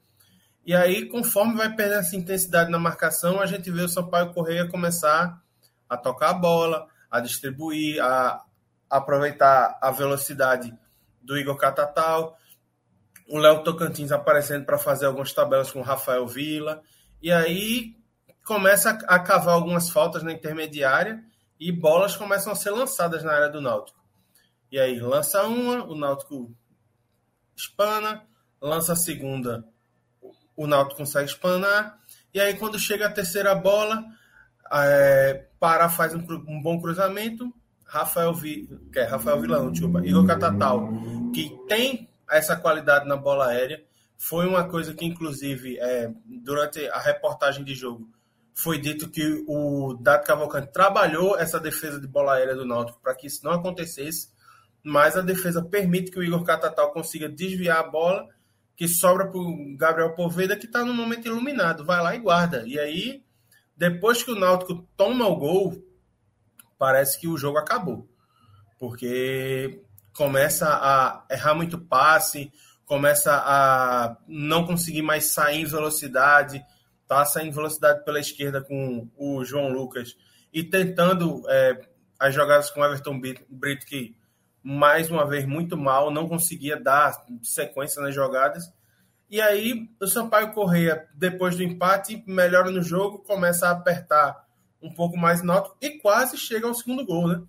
E 0.65 0.75
aí, 0.75 1.07
conforme 1.07 1.55
vai 1.55 1.75
perdendo 1.75 2.01
essa 2.01 2.17
intensidade 2.17 2.71
na 2.71 2.79
marcação, 2.79 3.41
a 3.41 3.47
gente 3.47 3.71
vê 3.71 3.83
o 3.83 3.89
Sampaio 3.89 4.33
Correia 4.33 4.69
começar 4.69 5.43
a 5.89 5.97
tocar 5.97 6.31
a 6.31 6.35
bola, 6.35 6.87
a 7.11 7.21
distribuir, 7.21 8.03
a 8.03 8.43
aproveitar 8.89 9.79
a 9.83 9.91
velocidade 9.91 10.77
do 11.21 11.37
Igor 11.37 11.57
Catatal, 11.57 12.37
o 13.29 13.39
Léo 13.39 13.63
Tocantins 13.63 14.11
aparecendo 14.11 14.65
para 14.65 14.79
fazer 14.79 15.07
algumas 15.07 15.33
tabelas 15.33 15.71
com 15.71 15.81
o 15.81 15.85
Rafael 15.85 16.27
Vila, 16.27 16.83
e 17.21 17.31
aí 17.31 17.97
começa 18.45 18.91
a 18.91 19.19
cavar 19.19 19.55
algumas 19.55 19.91
faltas 19.91 20.23
na 20.23 20.33
intermediária 20.33 21.23
e 21.61 21.71
bolas 21.71 22.17
começam 22.17 22.53
a 22.53 22.57
ser 22.57 22.71
lançadas 22.71 23.23
na 23.23 23.33
área 23.33 23.51
do 23.51 23.61
Náutico. 23.61 23.99
E 24.71 24.79
aí 24.79 24.99
lança 24.99 25.43
uma, 25.45 25.85
o 25.85 25.95
Náutico 25.95 26.55
espana, 27.55 28.27
lança 28.61 28.93
a 28.95 28.97
segunda, 28.97 29.65
o 30.57 30.67
Náutico 30.67 30.99
consegue 30.99 31.29
espanar, 31.29 31.99
e 32.33 32.41
aí 32.41 32.55
quando 32.55 32.79
chega 32.79 33.07
a 33.07 33.13
terceira 33.13 33.55
bola, 33.55 34.05
é, 34.73 35.47
Pará 35.59 35.89
faz 35.89 36.15
um, 36.15 36.25
um, 36.47 36.63
bom 36.63 36.81
cruzamento, 36.81 37.53
Rafael, 37.87 38.35
Vi, 38.35 38.69
que 38.93 38.99
é 38.99 39.05
Rafael 39.05 39.41
Vilão, 39.41 39.71
desculpa, 39.71 40.05
Igor 40.05 40.27
Catatal, 40.27 40.89
que 41.35 41.57
tem 41.69 42.09
essa 42.31 42.57
qualidade 42.57 43.09
na 43.09 43.17
bola 43.17 43.49
aérea, 43.49 43.83
foi 44.17 44.47
uma 44.47 44.69
coisa 44.69 44.93
que, 44.93 45.05
inclusive, 45.05 45.79
é, 45.79 46.11
durante 46.27 46.87
a 46.89 46.99
reportagem 46.99 47.65
de 47.65 47.75
jogo, 47.75 48.09
foi 48.53 48.79
dito 48.79 49.09
que 49.09 49.45
o 49.47 49.95
Dado 50.01 50.25
Cavalcante 50.25 50.73
trabalhou 50.73 51.39
essa 51.39 51.61
defesa 51.61 52.01
de 52.01 52.09
bola 52.09 52.35
aérea 52.35 52.57
do 52.57 52.67
Náutico 52.67 53.01
para 53.01 53.15
que 53.15 53.29
isso 53.29 53.45
não 53.45 53.53
acontecesse, 53.53 54.31
mas 54.83 55.17
a 55.17 55.21
defesa 55.21 55.63
permite 55.63 56.11
que 56.11 56.19
o 56.19 56.25
Igor 56.25 56.43
Catatal 56.43 56.93
consiga 56.93 57.29
desviar 57.29 57.79
a 57.79 57.89
bola 57.89 58.29
que 58.77 58.89
sobra 58.89 59.27
para 59.27 59.41
o 59.41 59.77
Gabriel 59.77 60.15
Poveda, 60.15 60.57
que 60.57 60.67
está 60.67 60.85
no 60.85 60.95
momento 60.95 61.27
iluminado. 61.27 61.85
Vai 61.85 62.01
lá 62.01 62.15
e 62.15 62.21
guarda. 62.21 62.65
E 62.67 62.79
aí, 62.79 63.25
depois 63.79 64.25
que 64.25 64.33
o 64.33 64.39
Náutico 64.39 64.87
toma 64.97 65.27
o 65.29 65.37
gol, 65.37 65.83
parece 66.77 67.19
que 67.19 67.29
o 67.29 67.39
jogo 67.39 67.59
acabou. 67.59 68.09
Porque 68.77 69.83
começa 70.13 70.69
a 70.69 71.25
errar 71.31 71.55
muito 71.55 71.79
passe, 71.79 72.53
começa 72.85 73.33
a 73.33 74.17
não 74.27 74.67
conseguir 74.67 75.03
mais 75.03 75.27
sair 75.27 75.61
em 75.61 75.65
velocidade, 75.65 76.61
tá 77.07 77.25
saindo 77.25 77.55
velocidade 77.55 78.05
pela 78.05 78.19
esquerda 78.19 78.61
com 78.61 79.09
o 79.17 79.45
João 79.45 79.69
Lucas 79.69 80.17
e 80.53 80.65
tentando 80.65 81.43
é, 81.49 81.81
as 82.19 82.35
jogadas 82.35 82.71
com 82.71 82.81
o 82.81 82.85
Everton 82.85 83.21
Brito, 83.49 83.87
que 83.87 84.17
mais 84.61 85.09
uma 85.09 85.25
vez 85.25 85.47
muito 85.47 85.77
mal, 85.77 86.11
não 86.11 86.29
conseguia 86.29 86.77
dar 86.77 87.25
sequência 87.43 88.03
nas 88.03 88.15
jogadas. 88.15 88.65
E 89.31 89.41
aí 89.41 89.89
o 90.01 90.07
Sampaio 90.07 90.53
Correia, 90.53 91.09
depois 91.15 91.57
do 91.57 91.63
empate, 91.63 92.23
melhora 92.27 92.71
no 92.71 92.83
jogo, 92.83 93.19
começa 93.19 93.69
a 93.69 93.73
apertar 93.73 94.47
um 94.83 94.91
pouco 94.91 95.17
mais 95.17 95.43
no 95.43 95.77
e 95.81 95.99
quase 95.99 96.37
chega 96.37 96.67
ao 96.67 96.75
segundo 96.75 97.05
gol, 97.05 97.29
né? 97.29 97.43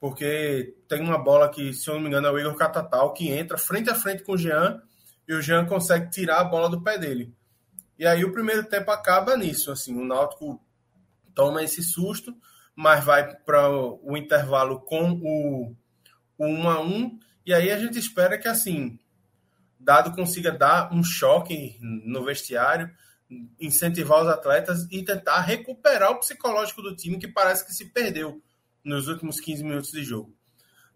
Porque 0.00 0.76
tem 0.86 1.02
uma 1.02 1.18
bola 1.18 1.48
que, 1.48 1.72
se 1.72 1.88
eu 1.88 1.94
não 1.94 2.02
me 2.02 2.08
engano, 2.08 2.28
é 2.28 2.30
o 2.30 2.38
Igor 2.38 2.54
Catatal, 2.54 3.12
que 3.12 3.30
entra 3.30 3.58
frente 3.58 3.90
a 3.90 3.94
frente 3.94 4.22
com 4.22 4.32
o 4.32 4.38
Jean 4.38 4.80
e 5.26 5.34
o 5.34 5.42
Jean 5.42 5.66
consegue 5.66 6.10
tirar 6.10 6.40
a 6.40 6.44
bola 6.44 6.68
do 6.68 6.82
pé 6.82 6.96
dele. 6.96 7.34
E 7.98 8.06
aí 8.06 8.24
o 8.24 8.32
primeiro 8.32 8.64
tempo 8.64 8.90
acaba 8.92 9.36
nisso, 9.36 9.72
assim, 9.72 9.98
o 10.00 10.04
Náutico 10.04 10.62
toma 11.34 11.64
esse 11.64 11.82
susto, 11.82 12.36
mas 12.76 13.04
vai 13.04 13.34
para 13.38 13.68
o 13.68 14.16
intervalo 14.16 14.80
com 14.80 15.12
o 15.20 15.76
o 16.38 16.46
1 16.46 16.68
a 16.68 16.80
1 16.80 17.18
e 17.44 17.52
aí 17.52 17.70
a 17.70 17.78
gente 17.78 17.98
espera 17.98 18.38
que 18.38 18.46
assim 18.46 18.98
Dado 19.78 20.12
consiga 20.12 20.50
dar 20.50 20.92
um 20.92 21.02
choque 21.02 21.78
no 21.80 22.24
vestiário, 22.24 22.90
incentivar 23.60 24.22
os 24.22 24.28
atletas 24.28 24.86
e 24.90 25.02
tentar 25.02 25.40
recuperar 25.40 26.10
o 26.10 26.20
psicológico 26.20 26.82
do 26.82 26.96
time 26.96 27.18
que 27.18 27.28
parece 27.28 27.64
que 27.64 27.72
se 27.72 27.86
perdeu 27.86 28.42
nos 28.82 29.06
últimos 29.06 29.40
15 29.40 29.62
minutos 29.62 29.90
de 29.90 30.02
jogo. 30.02 30.34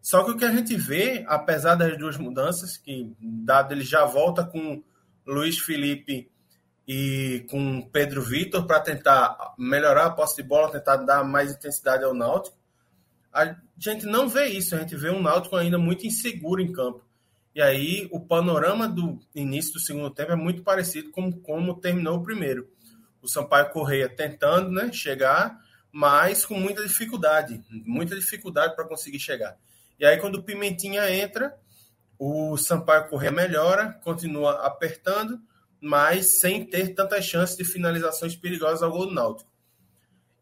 Só 0.01 0.25
que 0.25 0.33
o 0.33 0.37
que 0.37 0.45
a 0.45 0.53
gente 0.53 0.77
vê, 0.77 1.25
apesar 1.29 1.77
das 1.77 1.97
duas 1.97 2.17
mudanças, 2.17 2.77
que 2.77 3.15
Dado 3.21 3.73
ele 3.73 3.85
já 3.85 4.05
volta 4.05 4.45
com 4.45 4.83
Luiz 5.25 5.59
Felipe 5.59 6.31
e 6.87 7.47
com 7.49 7.83
Pedro 7.83 8.21
Vitor 8.23 8.67
para 8.67 8.81
tentar 8.81 9.55
melhorar 9.57 10.07
a 10.07 10.11
posse 10.11 10.37
de 10.37 10.43
bola, 10.43 10.73
tentar 10.73 10.97
dar 10.97 11.23
mais 11.23 11.53
intensidade 11.53 12.03
ao 12.03 12.13
Náutico. 12.13 12.57
A 13.33 13.55
gente 13.79 14.05
não 14.07 14.29
vê 14.29 14.47
isso, 14.47 14.75
a 14.75 14.79
gente 14.79 14.97
vê 14.97 15.11
um 15.11 15.23
Náutico 15.23 15.55
ainda 15.55 15.79
muito 15.79 16.07
inseguro 16.07 16.61
em 16.61 16.73
campo. 16.73 17.05
E 17.55 17.61
aí 17.61 18.09
o 18.11 18.19
panorama 18.19 18.89
do 18.89 19.19
início 19.35 19.75
do 19.75 19.81
segundo 19.81 20.11
tempo 20.11 20.33
é 20.33 20.37
muito 20.37 20.63
parecido 20.63 21.11
com 21.11 21.31
como 21.31 21.79
terminou 21.79 22.19
o 22.19 22.23
primeiro. 22.23 22.69
O 23.21 23.29
Sampaio 23.29 23.71
Correia 23.71 24.09
tentando 24.09 24.71
né, 24.71 24.91
chegar, 24.93 25.61
mas 25.93 26.47
com 26.47 26.55
muita 26.55 26.83
dificuldade, 26.83 27.63
muita 27.71 28.17
dificuldade 28.17 28.75
para 28.75 28.89
conseguir 28.89 29.21
chegar. 29.21 29.57
E 29.99 30.07
aí 30.07 30.19
quando 30.19 30.37
o 30.37 30.43
Pimentinha 30.43 31.11
entra, 31.15 31.55
o 32.19 32.57
Sampaio 32.57 33.09
Correia 33.09 33.31
melhora, 33.31 33.93
continua 34.03 34.67
apertando, 34.67 35.39
mas 35.81 36.41
sem 36.41 36.65
ter 36.65 36.95
tantas 36.95 37.25
chances 37.25 37.57
de 37.57 37.65
finalizações 37.65 38.35
perigosas 38.35 38.83
ao 38.83 38.91
gol 38.91 39.07
do 39.07 39.15
Náutico. 39.15 39.51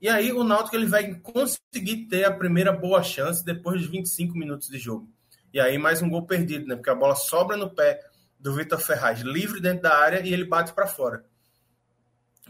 E 0.01 0.09
aí 0.09 0.33
o 0.33 0.45
Náutico 0.45 0.77
ele 0.77 0.87
vai 0.87 1.15
conseguir 1.15 2.07
ter 2.09 2.25
a 2.25 2.33
primeira 2.33 2.73
boa 2.73 3.03
chance 3.03 3.45
depois 3.45 3.81
de 3.81 3.89
25 3.89 4.39
minutos 4.39 4.69
de 4.69 4.79
jogo. 4.79 5.11
E 5.53 5.59
aí 5.59 5.79
mais 5.79 6.01
um 6.01 6.09
gol 6.09 6.27
perdido, 6.27 6.67
né? 6.67 6.77
Porque 6.77 6.91
a 6.91 6.95
bola 6.95 7.15
sobra 7.15 7.57
no 7.57 7.71
pé 7.71 8.01
do 8.39 8.55
Vitor 8.55 8.79
Ferraz, 8.79 9.21
livre 9.21 9.61
dentro 9.61 9.83
da 9.83 9.97
área 9.97 10.21
e 10.21 10.33
ele 10.33 10.45
bate 10.45 10.73
para 10.73 10.87
fora. 10.87 11.25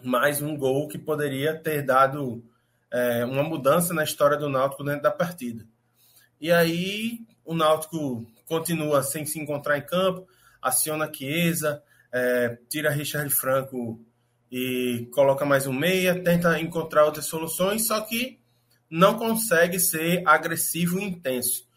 Mais 0.03 0.41
um 0.41 0.57
gol 0.57 0.87
que 0.87 0.99
poderia 0.99 1.59
ter 1.59 1.83
dado 1.83 2.45
é, 2.91 3.25
uma 3.25 3.43
mudança 3.43 3.95
na 3.95 4.05
história 4.05 4.37
do 4.37 4.49
Náutico 4.49 4.85
dentro 4.85 5.03
da 5.03 5.11
partida. 5.11 5.67
E 6.41 6.51
aí 6.53 7.21
o 7.45 7.55
Náutico 7.55 8.27
continua 8.47 9.03
sem 9.03 9.25
se 9.27 9.39
encontrar 9.39 9.79
em 9.79 9.83
campo, 9.83 10.27
aciona 10.61 11.11
Chiesa, 11.13 11.83
é, 12.13 12.59
tira 12.69 12.91
Richard 12.91 13.31
Franco 13.31 14.01
e 14.51 15.09
coloca 15.13 15.45
mais 15.45 15.67
um 15.67 15.73
meia, 15.73 16.23
tenta 16.23 16.61
encontrar 16.61 17.05
outras 17.05 17.27
soluções, 17.27 17.87
só 17.87 18.01
que 18.01 18.41
não 18.91 19.17
consegue 19.17 19.79
ser 19.79 20.23
agressivo 20.27 20.99
e 20.99 21.05
intenso. 21.05 21.70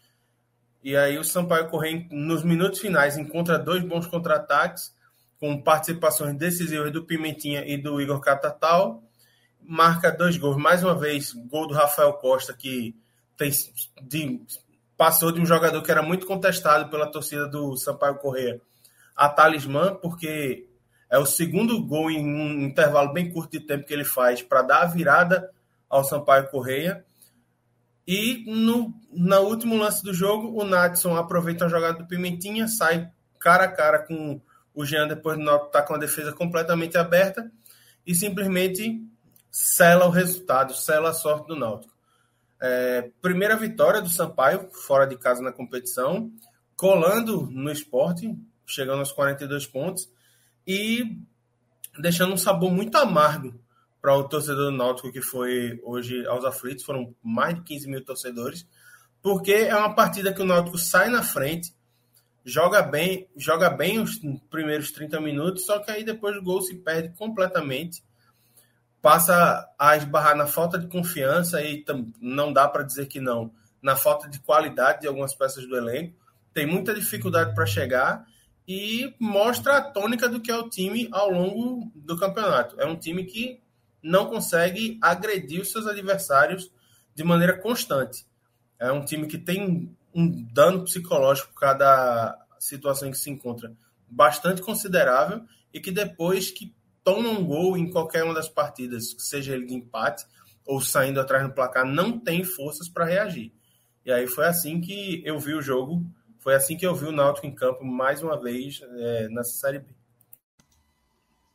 E 0.84 0.94
aí 0.94 1.16
o 1.18 1.24
Sampaio 1.24 1.70
Correia, 1.70 2.06
nos 2.10 2.44
minutos 2.44 2.78
finais, 2.78 3.16
encontra 3.16 3.58
dois 3.58 3.82
bons 3.82 4.06
contra-ataques, 4.06 4.94
com 5.40 5.58
participações 5.62 6.36
decisivas 6.36 6.92
do 6.92 7.06
Pimentinha 7.06 7.64
e 7.66 7.78
do 7.78 7.98
Igor 8.02 8.20
Catatal. 8.20 9.02
Marca 9.62 10.12
dois 10.12 10.36
gols, 10.36 10.58
mais 10.58 10.84
uma 10.84 10.94
vez, 10.94 11.32
gol 11.32 11.66
do 11.66 11.72
Rafael 11.72 12.12
Costa, 12.12 12.52
que 12.52 12.94
tem, 13.34 13.50
de, 14.02 14.42
passou 14.94 15.32
de 15.32 15.40
um 15.40 15.46
jogador 15.46 15.82
que 15.82 15.90
era 15.90 16.02
muito 16.02 16.26
contestado 16.26 16.90
pela 16.90 17.10
torcida 17.10 17.48
do 17.48 17.74
Sampaio 17.78 18.16
Correia 18.16 18.60
a 19.16 19.26
talismã, 19.26 19.94
porque 19.94 20.68
é 21.10 21.18
o 21.18 21.24
segundo 21.24 21.82
gol 21.82 22.10
em 22.10 22.26
um 22.26 22.60
intervalo 22.60 23.10
bem 23.10 23.30
curto 23.30 23.52
de 23.52 23.60
tempo 23.60 23.86
que 23.86 23.94
ele 23.94 24.04
faz 24.04 24.42
para 24.42 24.60
dar 24.60 24.82
a 24.82 24.86
virada 24.86 25.50
ao 25.88 26.04
Sampaio 26.04 26.50
Correia. 26.50 27.06
E 28.06 28.44
no, 28.46 28.94
no 29.12 29.40
último 29.40 29.76
lance 29.76 30.02
do 30.04 30.12
jogo, 30.12 30.60
o 30.60 30.64
Natson 30.64 31.16
aproveita 31.16 31.64
a 31.64 31.68
jogada 31.68 31.98
do 31.98 32.06
Pimentinha, 32.06 32.68
sai 32.68 33.10
cara 33.38 33.64
a 33.64 33.72
cara 33.72 33.98
com 34.00 34.40
o 34.74 34.84
Jean 34.84 35.06
depois 35.06 35.38
do 35.38 35.44
Náutico 35.44 35.68
estar 35.68 35.82
tá 35.82 35.86
com 35.86 35.94
a 35.94 35.98
defesa 35.98 36.32
completamente 36.32 36.98
aberta 36.98 37.50
e 38.06 38.14
simplesmente 38.14 39.02
sela 39.50 40.06
o 40.06 40.10
resultado, 40.10 40.74
sela 40.74 41.10
a 41.10 41.14
sorte 41.14 41.46
do 41.46 41.56
Náutico. 41.56 41.94
É, 42.60 43.10
primeira 43.22 43.56
vitória 43.56 44.00
do 44.00 44.08
Sampaio, 44.08 44.68
fora 44.72 45.06
de 45.06 45.16
casa 45.16 45.42
na 45.42 45.52
competição, 45.52 46.30
colando 46.76 47.48
no 47.50 47.70
esporte, 47.70 48.36
chegando 48.66 49.00
aos 49.00 49.12
42 49.12 49.66
pontos 49.66 50.10
e 50.66 51.18
deixando 51.98 52.34
um 52.34 52.38
sabor 52.38 52.70
muito 52.70 52.96
amargo 52.96 53.63
para 54.04 54.18
o 54.18 54.28
torcedor 54.28 54.70
do 54.70 54.76
Náutico 54.76 55.10
que 55.10 55.22
foi 55.22 55.80
hoje 55.82 56.26
aos 56.26 56.44
aflitos, 56.44 56.84
foram 56.84 57.16
mais 57.22 57.54
de 57.54 57.62
15 57.62 57.88
mil 57.88 58.04
torcedores, 58.04 58.68
porque 59.22 59.50
é 59.50 59.74
uma 59.74 59.94
partida 59.94 60.30
que 60.30 60.42
o 60.42 60.44
Náutico 60.44 60.76
sai 60.76 61.08
na 61.08 61.22
frente, 61.22 61.74
joga 62.44 62.82
bem, 62.82 63.26
joga 63.34 63.70
bem 63.70 63.98
os 63.98 64.20
primeiros 64.50 64.92
30 64.92 65.18
minutos, 65.22 65.64
só 65.64 65.78
que 65.78 65.90
aí 65.90 66.04
depois 66.04 66.36
o 66.36 66.42
gol 66.42 66.60
se 66.60 66.74
perde 66.74 67.16
completamente, 67.16 68.04
passa 69.00 69.66
a 69.78 69.96
esbarrar 69.96 70.36
na 70.36 70.46
falta 70.46 70.78
de 70.78 70.86
confiança 70.86 71.62
e 71.62 71.82
não 72.20 72.52
dá 72.52 72.68
para 72.68 72.82
dizer 72.82 73.06
que 73.06 73.22
não, 73.22 73.54
na 73.80 73.96
falta 73.96 74.28
de 74.28 74.38
qualidade 74.38 75.00
de 75.00 75.06
algumas 75.06 75.34
peças 75.34 75.66
do 75.66 75.78
elenco, 75.78 76.14
tem 76.52 76.66
muita 76.66 76.92
dificuldade 76.92 77.54
para 77.54 77.64
chegar 77.64 78.26
e 78.68 79.14
mostra 79.18 79.78
a 79.78 79.82
tônica 79.82 80.28
do 80.28 80.42
que 80.42 80.50
é 80.50 80.56
o 80.58 80.68
time 80.68 81.08
ao 81.10 81.30
longo 81.30 81.90
do 81.94 82.18
campeonato. 82.18 82.78
É 82.78 82.84
um 82.84 82.96
time 82.96 83.24
que 83.24 83.63
não 84.04 84.26
consegue 84.26 84.98
agredir 85.00 85.60
os 85.60 85.72
seus 85.72 85.86
adversários 85.86 86.70
de 87.14 87.24
maneira 87.24 87.56
constante. 87.56 88.26
É 88.78 88.92
um 88.92 89.04
time 89.04 89.26
que 89.26 89.38
tem 89.38 89.96
um 90.14 90.44
dano 90.52 90.84
psicológico 90.84 91.54
cada 91.54 92.38
situação 92.58 93.08
em 93.08 93.10
que 93.10 93.18
se 93.18 93.30
encontra 93.30 93.72
bastante 94.08 94.62
considerável 94.62 95.42
e 95.72 95.80
que 95.80 95.90
depois 95.90 96.50
que 96.50 96.74
toma 97.02 97.28
um 97.28 97.44
gol 97.44 97.76
em 97.76 97.90
qualquer 97.90 98.24
uma 98.24 98.34
das 98.34 98.48
partidas, 98.48 99.14
seja 99.18 99.54
ele 99.54 99.66
de 99.66 99.74
empate 99.74 100.24
ou 100.64 100.80
saindo 100.80 101.20
atrás 101.20 101.42
no 101.42 101.52
placar, 101.52 101.84
não 101.84 102.18
tem 102.18 102.44
forças 102.44 102.88
para 102.88 103.04
reagir. 103.04 103.52
E 104.04 104.12
aí 104.12 104.26
foi 104.26 104.46
assim 104.46 104.80
que 104.80 105.22
eu 105.24 105.38
vi 105.38 105.54
o 105.54 105.62
jogo 105.62 106.04
foi 106.44 106.54
assim 106.54 106.76
que 106.76 106.86
eu 106.86 106.94
vi 106.94 107.06
o 107.06 107.12
Náutico 107.12 107.46
em 107.46 107.54
campo 107.54 107.82
mais 107.82 108.22
uma 108.22 108.38
vez 108.38 108.82
é, 108.82 109.28
nessa 109.30 109.52
Série 109.52 109.78
B. 109.78 109.86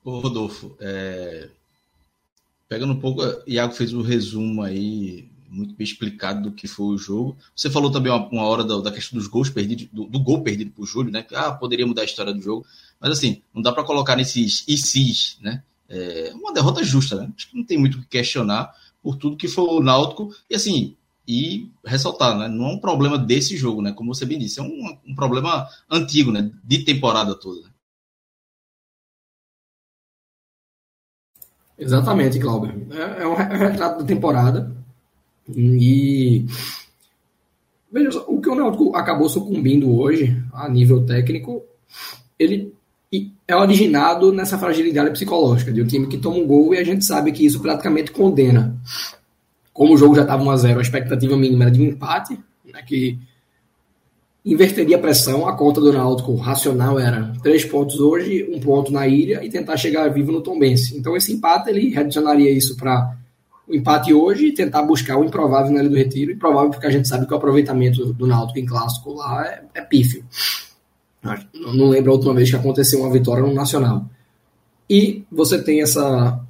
Rodolfo, 0.03 0.75
é... 0.79 1.47
pegando 2.69 2.93
um 2.93 2.99
pouco, 2.99 3.23
o 3.23 3.43
Iago 3.47 3.73
fez 3.73 3.91
o 3.93 3.99
um 3.99 4.03
resumo 4.03 4.61
aí, 4.61 5.27
muito 5.49 5.73
bem 5.73 5.83
explicado 5.83 6.43
do 6.43 6.55
que 6.55 6.67
foi 6.67 6.85
o 6.85 6.97
jogo. 6.97 7.35
Você 7.55 7.69
falou 7.69 7.91
também 7.91 8.11
uma, 8.11 8.27
uma 8.27 8.43
hora 8.43 8.63
da, 8.63 8.79
da, 8.79 8.91
questão 8.91 9.17
dos 9.17 9.27
gols 9.27 9.49
perdidos, 9.49 9.87
do, 9.91 10.05
do 10.05 10.19
gol 10.19 10.43
perdido 10.43 10.69
por 10.71 10.85
Júlio, 10.85 11.11
né? 11.11 11.25
Ah, 11.33 11.51
poderia 11.51 11.87
mudar 11.87 12.03
a 12.03 12.05
história 12.05 12.31
do 12.31 12.39
jogo. 12.39 12.65
Mas 13.01 13.11
assim, 13.11 13.41
não 13.53 13.61
dá 13.61 13.73
para 13.73 13.83
colocar 13.83 14.15
nesses 14.15 14.63
sis, 14.67 15.37
né? 15.41 15.63
É 15.89 16.31
uma 16.35 16.53
derrota 16.53 16.83
justa, 16.83 17.15
né? 17.15 17.31
Acho 17.35 17.49
que 17.49 17.57
não 17.57 17.63
tem 17.63 17.79
muito 17.79 17.97
o 17.97 18.01
que 18.01 18.07
questionar 18.07 18.71
por 19.01 19.15
tudo 19.15 19.35
que 19.35 19.47
foi 19.47 19.63
o 19.63 19.81
Náutico. 19.81 20.31
E 20.47 20.55
assim, 20.55 20.95
e 21.27 21.71
ressaltar, 21.83 22.37
né? 22.37 22.47
Não 22.47 22.65
é 22.65 22.73
um 22.73 22.79
problema 22.79 23.17
desse 23.17 23.57
jogo, 23.57 23.81
né? 23.81 23.91
Como 23.91 24.13
você 24.13 24.25
bem 24.25 24.37
disse, 24.37 24.59
é 24.59 24.63
um, 24.63 24.97
um 25.07 25.15
problema 25.15 25.67
antigo, 25.89 26.31
né? 26.31 26.51
De 26.63 26.83
temporada 26.83 27.33
toda. 27.33 27.63
Exatamente, 31.79 32.39
Cláudio. 32.39 32.87
É, 32.91 33.23
é 33.23 33.27
um 33.27 33.35
retrato 33.35 33.99
da 33.99 34.05
temporada. 34.05 34.71
E 35.55 36.45
veja, 37.91 38.23
o 38.27 38.39
que 38.39 38.49
o 38.49 38.55
Náutico 38.55 38.95
acabou 38.95 39.29
sucumbindo 39.29 39.97
hoje, 39.97 40.37
a 40.53 40.69
nível 40.69 41.03
técnico, 41.05 41.63
ele 42.37 42.73
é 43.47 43.55
originado 43.55 44.31
nessa 44.31 44.59
fragilidade 44.59 45.09
psicológica 45.11 45.71
de 45.71 45.81
um 45.81 45.87
time 45.87 46.07
que 46.07 46.19
toma 46.19 46.37
um 46.37 46.45
gol 46.45 46.75
e 46.75 46.77
a 46.77 46.83
gente 46.83 47.03
sabe 47.03 47.31
que 47.31 47.43
isso 47.43 47.59
praticamente 47.59 48.11
condena 48.11 48.77
como 49.79 49.93
o 49.93 49.97
jogo 49.97 50.13
já 50.13 50.23
estava 50.23 50.43
1 50.43 50.49
a 50.49 50.57
0 50.57 50.79
a 50.79 50.81
expectativa 50.81 51.37
mínima 51.37 51.63
era 51.63 51.71
de 51.71 51.81
um 51.81 51.85
empate, 51.85 52.37
né, 52.65 52.81
que 52.85 53.17
inverteria 54.45 54.97
a 54.97 54.99
pressão. 54.99 55.47
A 55.47 55.55
conta 55.55 55.81
do 55.81 55.91
Náutico 55.91 56.35
racional 56.35 56.99
era 56.99 57.33
três 57.41 57.65
pontos 57.65 57.99
hoje, 57.99 58.49
um 58.51 58.59
ponto 58.59 58.91
na 58.91 59.07
ilha 59.07 59.43
e 59.43 59.49
tentar 59.49 59.77
chegar 59.77 60.07
vivo 60.09 60.31
no 60.31 60.41
Tombense. 60.41 60.97
Então 60.97 61.15
esse 61.15 61.33
empate 61.33 61.69
ele 61.69 61.89
redicionaria 61.89 62.51
isso 62.51 62.75
para 62.75 63.17
o 63.67 63.75
empate 63.75 64.13
hoje 64.13 64.47
e 64.47 64.53
tentar 64.53 64.81
buscar 64.81 65.17
o 65.17 65.23
improvável 65.23 65.71
na 65.71 65.81
Ilha 65.81 65.89
do 65.89 65.95
Retiro. 65.95 66.31
Improvável 66.31 66.71
porque 66.71 66.87
a 66.87 66.91
gente 66.91 67.07
sabe 67.07 67.27
que 67.27 67.33
o 67.33 67.37
aproveitamento 67.37 68.13
do 68.13 68.25
Náutico 68.25 68.59
em 68.59 68.65
clássico 68.65 69.13
lá 69.13 69.45
é, 69.45 69.63
é 69.75 69.81
pífio. 69.81 70.23
Não 71.53 71.89
lembro 71.89 72.11
a 72.11 72.15
última 72.15 72.33
vez 72.33 72.49
que 72.49 72.55
aconteceu 72.55 73.01
uma 73.01 73.11
vitória 73.11 73.43
no 73.43 73.53
Nacional. 73.53 74.05
E 74.89 75.23
você 75.31 75.61
tem 75.61 75.81
essa 75.81 76.43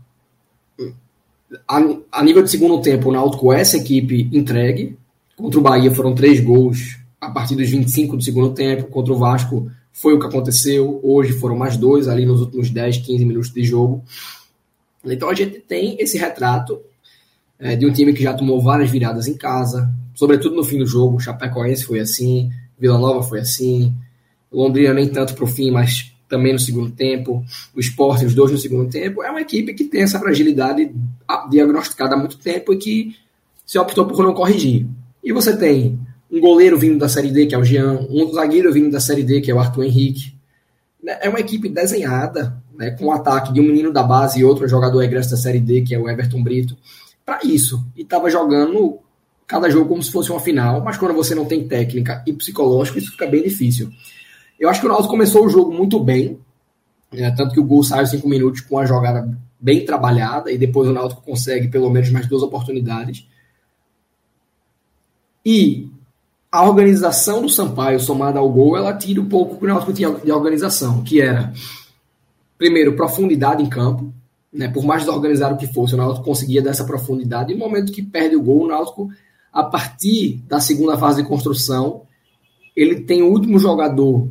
a, 1.68 1.82
a 2.12 2.24
nível 2.24 2.44
de 2.44 2.52
segundo 2.52 2.80
tempo, 2.82 3.10
o 3.10 3.12
Náutico 3.12 3.52
essa 3.52 3.78
equipe 3.78 4.30
entregue. 4.32 4.98
Contra 5.36 5.60
o 5.60 5.64
Bahia 5.64 5.92
foram 5.92 6.14
três 6.14 6.40
gols 6.40 6.99
a 7.20 7.30
partir 7.30 7.56
dos 7.56 7.70
25 7.70 8.18
do 8.18 8.24
segundo 8.24 8.54
tempo. 8.54 8.88
Contra 8.88 9.14
o 9.14 9.18
Vasco 9.18 9.70
foi 9.92 10.14
o 10.14 10.20
que 10.20 10.28
aconteceu. 10.28 11.00
Hoje 11.04 11.34
foram 11.34 11.56
mais 11.56 11.78
dois 11.78 12.08
ali 12.08 12.26
nos 12.26 12.42
últimos 12.42 12.70
10, 12.70 12.98
15 12.98 13.26
minutos 13.26 13.52
de 13.52 13.64
jogo. 13.64 14.04
Então 15.04 15.30
a 15.30 15.34
gente 15.34 15.60
tem 15.60 15.98
esse 16.00 16.18
retrato 16.18 16.80
é, 17.58 17.76
de 17.76 17.86
um 17.86 17.92
time 17.92 18.14
que 18.14 18.24
já 18.24 18.34
tomou 18.34 18.62
várias 18.62 18.90
viradas 18.90 19.28
em 19.28 19.36
casa, 19.36 19.92
sobretudo 20.14 20.56
no 20.56 20.64
fim 20.64 20.78
do 20.78 20.86
jogo. 20.86 21.20
Chapecoense 21.20 21.84
foi 21.84 22.00
assim, 22.00 22.50
Vila 22.78 22.98
Nova 22.98 23.24
foi 23.24 23.40
assim, 23.40 23.94
Londrina 24.52 24.94
nem 24.94 25.08
tanto 25.08 25.34
para 25.36 25.44
o 25.44 25.48
fim, 25.48 25.72
mas 25.72 26.14
também 26.28 26.54
no 26.54 26.60
segundo 26.60 26.92
tempo, 26.92 27.44
o 27.76 27.80
esporte, 27.80 28.26
os 28.26 28.36
dois 28.36 28.52
no 28.52 28.58
segundo 28.58 28.90
tempo, 28.90 29.24
é 29.24 29.32
uma 29.32 29.42
equipe 29.42 29.74
que 29.74 29.86
tem 29.86 30.04
essa 30.04 30.20
fragilidade 30.20 30.92
diagnosticada 31.50 32.16
há 32.16 32.18
muito 32.18 32.38
tempo 32.38 32.72
e 32.72 32.78
que 32.78 33.16
se 33.66 33.80
optou 33.80 34.06
por 34.06 34.24
não 34.24 34.34
corrigir. 34.34 34.88
E 35.24 35.34
você 35.34 35.58
tem 35.58 36.00
um 36.32 36.40
goleiro 36.40 36.78
vindo 36.78 37.00
da 37.00 37.10
Série 37.10 37.32
D, 37.32 37.48
que 37.48 37.56
é 37.56 37.58
o 37.58 37.64
Jean, 37.64 38.06
um 38.10 38.32
zagueiro 38.32 38.72
vindo 38.72 38.92
da 38.92 39.00
Série 39.00 39.24
D, 39.24 39.42
que 39.42 39.50
é 39.50 39.54
o 39.54 39.60
Arthur 39.60 39.84
Henrique. 39.84 40.34
Né, 41.04 41.18
é 41.22 41.30
uma 41.30 41.40
equipe 41.40 41.68
desenhada 41.70 42.62
né, 42.76 42.92
com 42.92 43.06
o 43.06 43.12
ataque 43.12 43.52
de 43.52 43.60
um 43.60 43.64
menino 43.64 43.92
da 43.92 44.04
base 44.04 44.40
e 44.40 44.44
outro 44.44 44.68
jogador 44.68 45.02
egresso 45.02 45.32
da 45.32 45.38
Série 45.38 45.60
D, 45.60 45.82
que 45.82 45.96
é 45.96 46.00
o 46.00 46.10
Everton 46.10 46.44
Brito, 46.44 46.78
para 47.26 47.40
isso. 47.44 47.86
E 47.96 48.02
estava 48.02 48.30
jogando 48.30 49.00
cada 49.48 49.70
jogo 49.70 49.90
como 49.90 50.04
se 50.04 50.12
fosse 50.12 50.30
uma 50.30 50.40
final, 50.40 50.82
mas 50.84 50.98
quando 50.98 51.16
você 51.16 51.34
não 51.34 51.46
tem 51.46 51.68
técnica 51.68 52.24
e 52.28 52.32
psicológico, 52.32 53.00
isso 53.00 53.12
fica 53.12 53.26
bem 53.26 53.42
difícil. 53.42 53.90
Eu 54.60 54.70
acho 54.70 54.80
que 54.80 54.86
o 54.86 54.90
Náutico 54.90 55.10
começou 55.10 55.46
o 55.46 55.50
jogo 55.50 55.74
muito 55.74 56.00
bem, 56.00 56.40
né, 57.12 57.32
tanto 57.32 57.54
que 57.54 57.60
o 57.60 57.64
gol 57.64 57.84
saiu 57.84 58.06
cinco 58.06 58.30
minutos 58.30 58.62
com 58.62 58.78
a 58.78 58.86
jogada 58.86 59.28
bem 59.60 59.84
trabalhada, 59.84 60.52
e 60.52 60.58
depois 60.58 60.88
o 60.88 60.94
Náutico 60.94 61.22
consegue 61.24 61.68
pelo 61.68 61.90
menos 61.90 62.12
mais 62.12 62.28
duas 62.28 62.44
oportunidades. 62.44 63.28
E 65.44 65.90
a 66.52 66.68
organização 66.68 67.42
do 67.42 67.50
Sampaio 67.50 68.00
somada 68.00 68.40
ao 68.40 68.50
gol, 68.50 68.76
ela 68.76 68.94
tira 68.94 69.22
um 69.22 69.30
pouco 69.30 69.58
que 69.58 69.66
o 69.66 69.68
Náutico 69.68 69.94
tinha 69.94 70.12
de 70.12 70.32
organização, 70.32 71.04
que 71.04 71.22
era, 71.22 71.54
primeiro, 72.58 72.96
profundidade 72.96 73.62
em 73.62 73.70
campo, 73.70 74.12
né, 74.52 74.68
por 74.68 74.84
mais 74.84 75.04
desorganizado 75.04 75.58
que 75.58 75.72
fosse, 75.72 75.94
o 75.94 75.98
Náutico 75.98 76.26
conseguia 76.26 76.62
dessa 76.62 76.84
profundidade, 76.84 77.54
e 77.54 77.56
no 77.56 77.60
momento 77.60 77.92
que 77.92 78.02
perde 78.02 78.36
o 78.36 78.42
gol, 78.42 78.64
o 78.64 78.68
Náutico, 78.68 79.10
a 79.54 79.64
partir 79.64 80.44
da 80.48 80.60
segunda 80.60 80.98
fase 80.98 81.22
de 81.22 81.28
construção, 81.28 82.04
ele 82.76 83.02
tem 83.02 83.22
o 83.22 83.30
último 83.30 83.60
jogador 83.60 84.28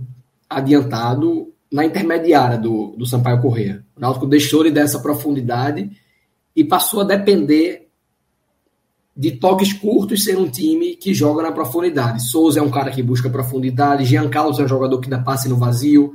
adiantado 0.50 1.52
na 1.70 1.84
intermediária 1.84 2.58
do, 2.58 2.94
do 2.96 3.06
Sampaio 3.06 3.40
Correia. 3.40 3.84
O 3.96 4.00
Náutico 4.00 4.26
deixou 4.26 4.62
ele 4.62 4.70
dessa 4.70 4.98
profundidade 5.00 5.90
e 6.56 6.64
passou 6.64 7.02
a 7.02 7.04
depender 7.04 7.88
de 9.18 9.32
toques 9.32 9.72
curtos 9.72 10.22
ser 10.22 10.38
um 10.38 10.48
time 10.48 10.94
que 10.94 11.12
joga 11.12 11.42
na 11.42 11.50
profundidade. 11.50 12.22
Souza 12.22 12.60
é 12.60 12.62
um 12.62 12.70
cara 12.70 12.92
que 12.92 13.02
busca 13.02 13.28
profundidade, 13.28 14.04
Jean 14.04 14.28
Carlos 14.30 14.60
é 14.60 14.62
um 14.62 14.68
jogador 14.68 15.00
que 15.00 15.10
dá 15.10 15.18
passe 15.18 15.48
no 15.48 15.56
vazio, 15.56 16.14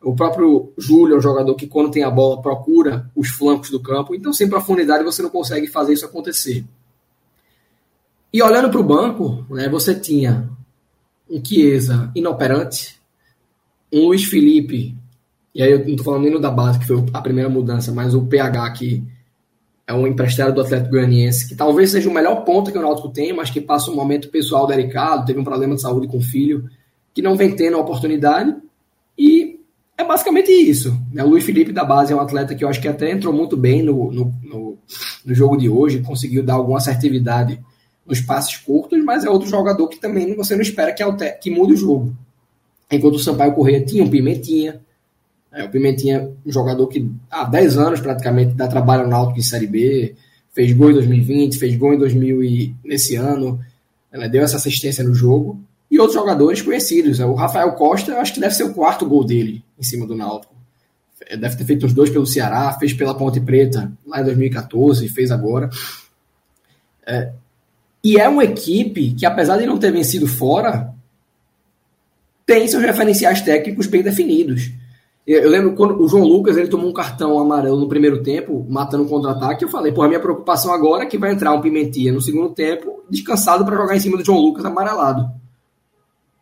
o 0.00 0.16
próprio 0.16 0.72
Júlio 0.78 1.16
é 1.16 1.18
um 1.18 1.20
jogador 1.20 1.54
que 1.56 1.66
quando 1.66 1.90
tem 1.90 2.02
a 2.02 2.10
bola 2.10 2.40
procura 2.40 3.10
os 3.14 3.28
flancos 3.28 3.68
do 3.68 3.78
campo, 3.78 4.14
então 4.14 4.32
sem 4.32 4.48
profundidade 4.48 5.04
você 5.04 5.20
não 5.20 5.28
consegue 5.28 5.66
fazer 5.66 5.92
isso 5.92 6.06
acontecer. 6.06 6.64
E 8.32 8.42
olhando 8.42 8.70
para 8.70 8.80
o 8.80 8.84
banco, 8.84 9.44
né, 9.50 9.68
você 9.68 9.94
tinha 9.94 10.48
um 11.28 11.44
Chiesa 11.44 12.10
inoperante, 12.14 12.98
um 13.92 14.06
Luiz 14.06 14.24
Felipe, 14.24 14.96
e 15.54 15.62
aí 15.62 15.70
eu 15.70 15.80
não 15.80 15.88
estou 15.88 16.04
falando 16.04 16.22
nem 16.22 16.32
no 16.32 16.40
da 16.40 16.50
base, 16.50 16.78
que 16.78 16.86
foi 16.86 17.04
a 17.12 17.20
primeira 17.20 17.50
mudança, 17.50 17.92
mas 17.92 18.14
o 18.14 18.24
PH 18.24 18.70
que 18.70 19.04
é 19.88 19.94
um 19.94 20.06
emprestado 20.06 20.54
do 20.54 20.60
Atlético 20.60 20.90
Goianiense, 20.90 21.48
que 21.48 21.54
talvez 21.54 21.90
seja 21.90 22.10
o 22.10 22.12
melhor 22.12 22.44
ponto 22.44 22.70
que 22.70 22.76
o 22.76 22.82
Náutico 22.82 23.08
tem, 23.08 23.32
mas 23.32 23.48
que 23.48 23.58
passa 23.58 23.90
um 23.90 23.94
momento 23.94 24.28
pessoal 24.28 24.66
delicado, 24.66 25.24
teve 25.24 25.40
um 25.40 25.44
problema 25.44 25.74
de 25.74 25.80
saúde 25.80 26.06
com 26.06 26.18
o 26.18 26.22
filho, 26.22 26.68
que 27.14 27.22
não 27.22 27.34
vem 27.34 27.56
tendo 27.56 27.78
a 27.78 27.80
oportunidade. 27.80 28.54
E 29.16 29.58
é 29.96 30.04
basicamente 30.04 30.52
isso. 30.52 30.94
Né? 31.10 31.24
O 31.24 31.28
Luiz 31.28 31.42
Felipe 31.42 31.72
da 31.72 31.86
base 31.86 32.12
é 32.12 32.16
um 32.16 32.20
atleta 32.20 32.54
que 32.54 32.62
eu 32.62 32.68
acho 32.68 32.82
que 32.82 32.86
até 32.86 33.10
entrou 33.10 33.32
muito 33.32 33.56
bem 33.56 33.82
no, 33.82 34.12
no, 34.12 34.34
no, 34.42 34.78
no 35.24 35.34
jogo 35.34 35.56
de 35.56 35.70
hoje, 35.70 36.02
conseguiu 36.02 36.42
dar 36.42 36.54
alguma 36.54 36.76
assertividade 36.76 37.58
nos 38.06 38.20
passes 38.20 38.58
curtos, 38.58 39.02
mas 39.02 39.24
é 39.24 39.30
outro 39.30 39.48
jogador 39.48 39.88
que 39.88 39.98
também 39.98 40.36
você 40.36 40.54
não 40.54 40.62
espera 40.62 40.92
que, 40.92 41.02
alter, 41.02 41.40
que 41.40 41.50
mude 41.50 41.72
o 41.72 41.76
jogo. 41.78 42.14
Enquanto 42.90 43.14
o 43.14 43.18
Sampaio 43.18 43.54
Correia 43.54 43.82
tinha 43.82 44.04
um 44.04 44.10
Pimentinha, 44.10 44.82
é, 45.58 45.64
o 45.64 45.68
Pimentinha, 45.68 46.30
um 46.46 46.52
jogador 46.52 46.86
que 46.86 47.10
há 47.28 47.42
10 47.42 47.78
anos 47.78 48.00
praticamente 48.00 48.54
dá 48.54 48.68
trabalho 48.68 49.02
no 49.02 49.10
Náutico 49.10 49.40
em 49.40 49.42
Série 49.42 49.66
B, 49.66 50.14
fez 50.52 50.72
gol 50.72 50.92
em 50.92 50.94
2020, 50.94 51.58
fez 51.58 51.76
gol 51.76 51.94
em 51.94 51.98
2000 51.98 52.44
e 52.44 52.76
nesse 52.84 53.16
ano, 53.16 53.58
ela 54.12 54.28
deu 54.28 54.44
essa 54.44 54.56
assistência 54.56 55.02
no 55.02 55.12
jogo. 55.12 55.60
E 55.90 55.98
outros 55.98 56.14
jogadores 56.14 56.62
conhecidos. 56.62 57.18
É, 57.18 57.26
o 57.26 57.34
Rafael 57.34 57.72
Costa, 57.72 58.20
acho 58.20 58.34
que 58.34 58.40
deve 58.40 58.54
ser 58.54 58.62
o 58.62 58.72
quarto 58.72 59.04
gol 59.04 59.24
dele 59.24 59.64
em 59.76 59.82
cima 59.82 60.06
do 60.06 60.14
Náutico. 60.14 60.54
É, 61.26 61.36
deve 61.36 61.56
ter 61.56 61.64
feito 61.64 61.86
uns 61.86 61.92
dois 61.92 62.08
pelo 62.08 62.24
Ceará, 62.24 62.72
fez 62.78 62.92
pela 62.92 63.16
Ponte 63.16 63.40
Preta 63.40 63.90
lá 64.06 64.20
em 64.20 64.24
2014, 64.24 65.08
fez 65.08 65.32
agora. 65.32 65.70
É, 67.04 67.32
e 68.04 68.16
é 68.16 68.28
uma 68.28 68.44
equipe 68.44 69.12
que, 69.12 69.26
apesar 69.26 69.56
de 69.56 69.66
não 69.66 69.76
ter 69.76 69.90
vencido 69.90 70.28
fora, 70.28 70.94
tem 72.46 72.68
seus 72.68 72.84
referenciais 72.84 73.42
técnicos 73.42 73.88
bem 73.88 74.04
definidos. 74.04 74.70
Eu 75.30 75.50
lembro 75.50 75.74
quando 75.74 76.02
o 76.02 76.08
João 76.08 76.24
Lucas 76.24 76.56
ele 76.56 76.68
tomou 76.68 76.88
um 76.88 76.92
cartão 76.92 77.38
amarelo 77.38 77.78
no 77.78 77.86
primeiro 77.86 78.22
tempo, 78.22 78.66
matando 78.66 79.04
um 79.04 79.08
contra-ataque. 79.08 79.62
Eu 79.62 79.68
falei, 79.68 79.92
pô, 79.92 80.02
a 80.02 80.08
minha 80.08 80.18
preocupação 80.18 80.72
agora 80.72 81.04
é 81.04 81.06
que 81.06 81.18
vai 81.18 81.30
entrar 81.30 81.52
um 81.52 81.60
Pimentinha 81.60 82.10
no 82.10 82.18
segundo 82.18 82.54
tempo, 82.54 83.04
descansado 83.10 83.62
para 83.62 83.76
jogar 83.76 83.94
em 83.94 84.00
cima 84.00 84.16
do 84.16 84.24
João 84.24 84.38
Lucas 84.38 84.64
amarelado. 84.64 85.30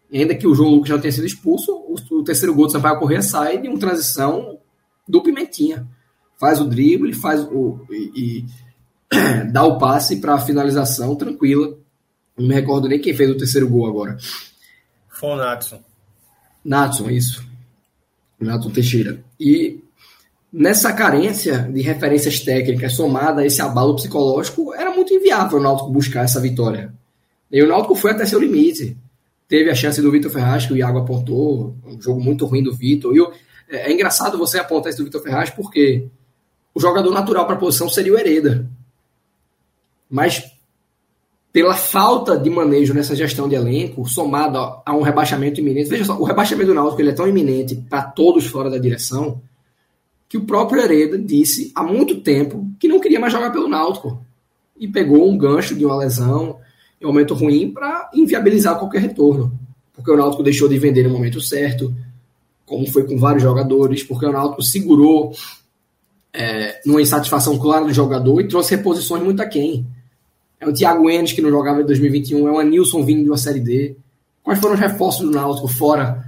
E 0.09 0.20
ainda 0.20 0.37
que 0.37 0.47
o 0.47 0.55
João 0.55 0.70
Lucas 0.70 0.91
já 0.91 0.99
tenha 1.01 1.11
sido 1.11 1.26
expulso, 1.26 1.72
o, 1.72 2.22
terceiro 2.22 2.55
gol 2.55 2.66
do 2.66 2.72
Sampaio 2.72 3.01
Corrêa 3.01 3.20
sai 3.22 3.59
de 3.59 3.66
uma 3.66 3.76
transição 3.76 4.57
do 5.09 5.20
Pimentinha. 5.20 5.84
Faz 6.39 6.61
o 6.61 6.64
drible, 6.64 7.12
faz 7.12 7.43
o. 7.43 7.80
e, 7.91 8.45
e 9.11 9.51
dá 9.51 9.64
o 9.64 9.78
passe 9.78 10.20
para 10.20 10.34
a 10.34 10.39
finalização 10.39 11.16
tranquila. 11.16 11.76
Não 12.39 12.47
me 12.47 12.55
recordo 12.55 12.87
nem 12.87 13.01
quem 13.01 13.16
fez 13.16 13.28
o 13.28 13.37
terceiro 13.37 13.68
gol 13.68 13.89
agora. 13.89 14.16
Foi 15.09 15.30
o 15.30 15.37
Natson. 15.37 15.80
Natson, 16.64 17.11
isso. 17.11 17.55
Renato 18.41 18.70
Teixeira. 18.70 19.22
E 19.39 19.80
nessa 20.53 20.93
carência 20.93 21.68
de 21.72 21.82
referências 21.82 22.41
técnicas 22.41 22.93
somada 22.93 23.43
a 23.43 23.47
esse 23.47 23.61
abalo 23.61 23.97
psicológico, 23.97 24.72
era 24.74 24.91
muito 24.91 25.12
inviável 25.12 25.59
o 25.59 25.62
Náutico 25.62 25.91
buscar 25.91 26.24
essa 26.24 26.41
vitória. 26.41 26.95
E 27.51 27.62
o 27.62 27.68
Náutico 27.68 27.95
foi 27.95 28.12
até 28.12 28.26
seu 28.26 28.41
limite. 28.41 28.97
Teve 29.49 29.70
a 29.70 29.74
chance 29.74 30.01
do 30.03 30.11
Vitor 30.11 30.30
Ferraz, 30.30 30.66
que 30.66 30.72
o 30.72 30.76
Iago 30.76 30.99
apontou, 30.99 31.76
um 31.87 32.01
jogo 32.01 32.20
muito 32.20 32.47
ruim 32.47 32.62
do 32.62 32.74
Vitor. 32.74 33.14
E 33.14 33.20
é, 33.68 33.91
é 33.91 33.93
engraçado 33.93 34.39
você 34.39 34.59
apontar 34.59 34.91
isso 34.91 34.99
do 34.99 35.05
Vitor 35.05 35.22
Ferraz, 35.22 35.51
porque 35.51 36.09
o 36.74 36.80
jogador 36.80 37.12
natural 37.12 37.47
para 37.47 37.55
a 37.55 37.59
posição 37.59 37.89
seria 37.89 38.12
o 38.12 38.18
Hereda. 38.18 38.68
Mas 40.11 40.55
pela 41.57 41.72
falta 41.72 42.36
de 42.36 42.50
manejo 42.50 42.92
nessa 42.92 43.16
gestão 43.16 43.48
de 43.48 43.54
elenco, 43.54 44.07
somado 44.07 44.59
a, 44.59 44.94
um 44.94 45.00
rebaixamento 45.00 45.59
iminente. 45.59 45.88
Veja 45.88 46.04
só, 46.04 46.20
o 46.20 46.24
rebaixamento 46.24 46.68
do 46.68 46.74
Náutico 46.74 47.00
ele 47.00 47.09
é 47.09 47.14
tão 47.14 47.26
iminente 47.26 47.74
para 47.88 48.02
todos 48.02 48.44
fora 48.44 48.68
da 48.68 48.76
direção 48.76 49.40
que 50.28 50.36
o 50.36 50.44
próprio 50.44 50.82
Hereda 50.82 51.16
disse 51.16 51.72
há 51.74 51.82
muito 51.82 52.20
tempo 52.20 52.68
que 52.78 52.86
não 52.86 53.00
queria 53.00 53.18
mais 53.18 53.32
jogar 53.32 53.50
pelo 53.52 53.68
Náutico 53.68 54.22
e 54.78 54.86
pegou 54.86 55.26
um 55.26 55.38
gancho 55.38 55.74
de 55.74 55.82
uma 55.82 55.96
lesão 55.96 56.59
em 57.00 57.07
um 57.07 57.09
momento 57.09 57.32
ruim 57.32 57.70
para 57.70 58.11
inviabilizar 58.12 58.78
qualquer 58.78 59.00
retorno, 59.00 59.59
porque 59.94 60.11
o 60.11 60.16
Náutico 60.18 60.42
deixou 60.42 60.68
de 60.68 60.78
vender 60.78 61.04
no 61.04 61.11
momento 61.14 61.40
certo, 61.40 61.90
como 62.66 62.86
foi 62.86 63.04
com 63.04 63.16
vários 63.16 63.42
jogadores, 63.42 64.02
porque 64.02 64.26
o 64.26 64.32
Náutico 64.32 64.62
segurou 64.62 65.32
é, 66.34 66.82
numa 66.84 67.00
insatisfação 67.00 67.59
clara 67.59 67.86
do 67.86 67.94
jogador 67.94 68.42
e 68.42 68.46
trouxe 68.46 68.76
reposições 68.76 69.22
muito 69.22 69.40
aquém. 69.40 69.86
É 70.61 70.66
o 70.66 70.72
Thiago 70.72 71.11
Enes, 71.11 71.32
que 71.32 71.42
não 71.42 71.50
jogava 71.50 71.82
em 71.82 71.86
2021. 71.86 72.48
É 72.48 72.52
o 72.52 72.59
Anilson 72.59 73.04
vindo 73.04 73.22
de 73.22 73.30
uma 73.30 73.36
Série 73.36 73.61
D. 73.61 73.96
Quais 74.42 74.59
foram 74.61 74.74
os 74.74 74.80
reforços 74.80 75.24
do 75.24 75.30
Náutico 75.30 75.68
fora? 75.68 76.24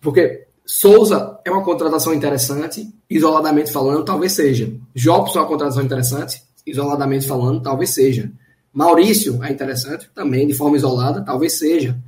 Porque 0.00 0.46
Souza 0.64 1.38
é 1.44 1.50
uma 1.50 1.64
contratação 1.64 2.12
interessante, 2.12 2.88
isoladamente 3.08 3.72
falando, 3.72 4.04
talvez 4.04 4.32
seja. 4.32 4.72
Jobson 4.94 5.38
é 5.38 5.42
uma 5.42 5.48
contratação 5.48 5.82
interessante, 5.82 6.42
isoladamente 6.66 7.26
falando, 7.26 7.62
talvez 7.62 7.94
seja. 7.94 8.30
Maurício 8.72 9.42
é 9.42 9.50
interessante, 9.50 10.10
também 10.14 10.46
de 10.46 10.54
forma 10.54 10.76
isolada, 10.76 11.22
talvez 11.22 11.58
seja. 11.58 11.98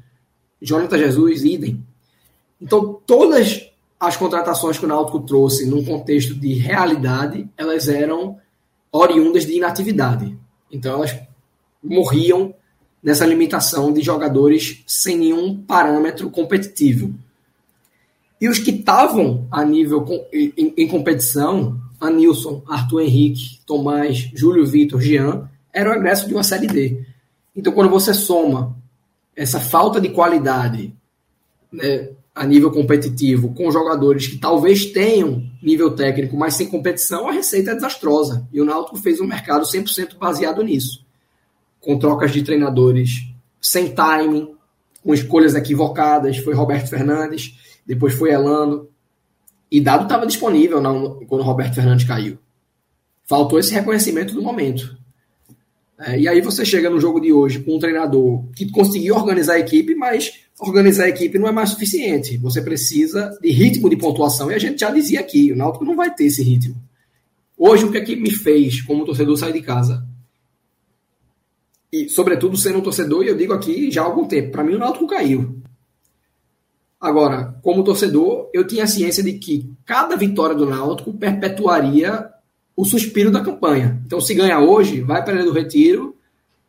Jonathan 0.60 0.98
Jesus, 0.98 1.42
idem. 1.42 1.84
Então, 2.60 3.00
todas 3.06 3.66
as 3.98 4.16
contratações 4.16 4.78
que 4.78 4.84
o 4.84 4.88
Náutico 4.88 5.20
trouxe 5.20 5.66
num 5.66 5.84
contexto 5.84 6.34
de 6.34 6.52
realidade, 6.54 7.48
elas 7.56 7.88
eram 7.88 8.38
oriundas 8.92 9.46
de 9.46 9.56
inatividade. 9.56 10.36
Então 10.70 10.94
elas 10.94 11.18
morriam 11.82 12.54
nessa 13.02 13.26
limitação 13.26 13.92
de 13.92 14.02
jogadores 14.02 14.82
sem 14.86 15.16
nenhum 15.16 15.56
parâmetro 15.62 16.30
competitivo. 16.30 17.14
E 18.40 18.48
os 18.48 18.58
que 18.58 18.70
estavam 18.70 19.46
a 19.50 19.64
nível 19.64 20.04
em, 20.32 20.74
em 20.76 20.88
competição, 20.88 21.78
Anilson, 22.00 22.62
Arthur 22.66 23.02
Henrique, 23.02 23.60
Tomás, 23.66 24.30
Júlio 24.34 24.66
Vitor, 24.66 25.00
Jean, 25.00 25.50
eram 25.72 25.92
egresso 25.92 26.26
de 26.26 26.34
uma 26.34 26.42
Série 26.42 26.66
D. 26.66 27.04
Então, 27.54 27.72
quando 27.72 27.90
você 27.90 28.14
soma 28.14 28.76
essa 29.36 29.60
falta 29.60 30.00
de 30.00 30.08
qualidade 30.08 30.94
né, 31.72 32.10
a 32.34 32.46
nível 32.46 32.70
competitivo 32.70 33.52
com 33.54 33.70
jogadores 33.70 34.26
que 34.26 34.38
talvez 34.38 34.86
tenham 34.86 35.44
nível 35.62 35.90
técnico, 35.94 36.36
mas 36.36 36.54
sem 36.54 36.68
competição, 36.68 37.28
a 37.28 37.32
receita 37.32 37.72
é 37.72 37.74
desastrosa. 37.74 38.48
E 38.52 38.60
o 38.60 38.64
Náutico 38.64 38.96
fez 38.98 39.20
um 39.20 39.26
mercado 39.26 39.64
100% 39.64 40.16
baseado 40.16 40.62
nisso. 40.62 41.04
Com 41.80 41.98
trocas 41.98 42.32
de 42.32 42.42
treinadores 42.42 43.26
sem 43.60 43.92
timing, 43.92 44.54
com 45.02 45.12
escolhas 45.12 45.54
equivocadas. 45.54 46.38
Foi 46.38 46.54
Roberto 46.54 46.88
Fernandes, 46.88 47.58
depois 47.86 48.14
foi 48.14 48.30
Elano. 48.30 48.88
E 49.70 49.80
dado 49.80 50.04
estava 50.04 50.26
disponível 50.26 50.80
quando 51.28 51.42
o 51.42 51.44
Roberto 51.44 51.74
Fernandes 51.74 52.06
caiu. 52.06 52.38
Faltou 53.24 53.58
esse 53.58 53.72
reconhecimento 53.72 54.34
do 54.34 54.42
momento. 54.42 54.98
É, 55.98 56.18
e 56.18 56.26
aí 56.26 56.40
você 56.40 56.64
chega 56.64 56.88
no 56.88 56.98
jogo 56.98 57.20
de 57.20 57.32
hoje 57.32 57.60
com 57.60 57.76
um 57.76 57.78
treinador 57.78 58.44
que 58.56 58.70
conseguiu 58.70 59.14
organizar 59.14 59.54
a 59.54 59.58
equipe, 59.60 59.94
mas 59.94 60.32
organizar 60.60 61.04
a 61.04 61.08
equipe 61.08 61.38
não 61.38 61.48
é 61.48 61.52
mais 61.52 61.70
suficiente. 61.70 62.36
Você 62.38 62.60
precisa 62.60 63.36
de 63.40 63.50
ritmo 63.50 63.88
de 63.88 63.96
pontuação, 63.96 64.50
e 64.50 64.54
a 64.54 64.58
gente 64.58 64.80
já 64.80 64.90
dizia 64.90 65.20
aqui, 65.20 65.52
o 65.52 65.56
Náutico 65.56 65.84
não 65.84 65.96
vai 65.96 66.14
ter 66.14 66.24
esse 66.24 66.42
ritmo. 66.42 66.76
Hoje, 67.56 67.84
o 67.84 67.90
que 67.90 67.98
é 67.98 68.00
que 68.00 68.16
me 68.16 68.30
fez, 68.30 68.80
como 68.82 69.04
torcedor, 69.04 69.36
sair 69.36 69.52
de 69.52 69.62
casa? 69.62 70.06
E, 71.92 72.08
sobretudo, 72.08 72.56
sendo 72.56 72.78
um 72.78 72.82
torcedor, 72.82 73.24
e 73.24 73.28
eu 73.28 73.36
digo 73.36 73.52
aqui 73.52 73.90
já 73.90 74.02
há 74.02 74.04
algum 74.04 74.26
tempo, 74.26 74.52
para 74.52 74.64
mim 74.64 74.74
o 74.74 74.78
Náutico 74.78 75.06
caiu. 75.06 75.60
Agora, 77.00 77.58
como 77.62 77.82
torcedor, 77.82 78.50
eu 78.52 78.66
tinha 78.66 78.86
ciência 78.86 79.22
de 79.22 79.32
que 79.34 79.70
cada 79.86 80.16
vitória 80.16 80.54
do 80.54 80.66
Náutico 80.66 81.12
perpetuaria 81.12 82.30
o 82.76 82.84
suspiro 82.84 83.30
da 83.30 83.42
campanha. 83.42 84.00
Então, 84.06 84.20
se 84.20 84.34
ganhar 84.34 84.60
hoje, 84.60 85.00
vai 85.00 85.24
para 85.24 85.42
do 85.44 85.52
retiro 85.52 86.16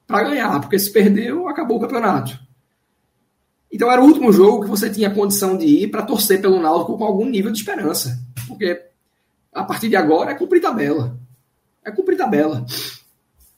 para 0.08 0.24
ganhar, 0.24 0.60
porque 0.60 0.80
se 0.80 0.92
perdeu, 0.92 1.48
acabou 1.48 1.78
o 1.78 1.82
campeonato. 1.82 2.38
Então, 3.72 3.92
era 3.92 4.02
o 4.02 4.06
último 4.06 4.32
jogo 4.32 4.64
que 4.64 4.70
você 4.70 4.90
tinha 4.90 5.10
condição 5.10 5.58
de 5.58 5.66
ir 5.66 5.88
para 5.88 6.04
torcer 6.04 6.42
pelo 6.42 6.62
Náutico 6.62 6.98
com 6.98 7.06
algum 7.06 7.26
nível 7.26 7.52
de 7.52 7.60
esperança. 7.60 8.20
Porque 8.48 8.82
a 9.54 9.64
partir 9.64 9.90
de 9.90 9.96
agora 9.96 10.32
é 10.32 10.36
cumprir 10.36 10.62
tabela. 10.62 11.18
É 11.84 11.92
cumprir 11.92 12.18
tabela. 12.18 12.66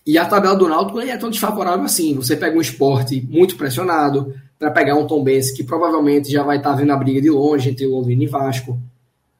E 0.05 0.17
a 0.17 0.25
tabela 0.25 0.55
do 0.55 0.67
Náutico 0.67 0.99
é 0.99 1.17
tão 1.17 1.29
desfavorável 1.29 1.85
assim. 1.85 2.15
Você 2.15 2.35
pega 2.35 2.57
um 2.57 2.61
esporte 2.61 3.25
muito 3.29 3.55
pressionado, 3.55 4.33
para 4.59 4.71
pegar 4.71 4.95
um 4.95 5.05
Tom 5.05 5.23
Benz 5.23 5.51
que 5.51 5.63
provavelmente 5.63 6.31
já 6.31 6.41
vai 6.41 6.57
estar 6.57 6.71
tá 6.71 6.75
vendo 6.75 6.91
a 6.91 6.97
briga 6.97 7.21
de 7.21 7.29
longe 7.29 7.69
entre 7.69 7.85
Londrina 7.85 8.23
e 8.23 8.27
Vasco 8.27 8.79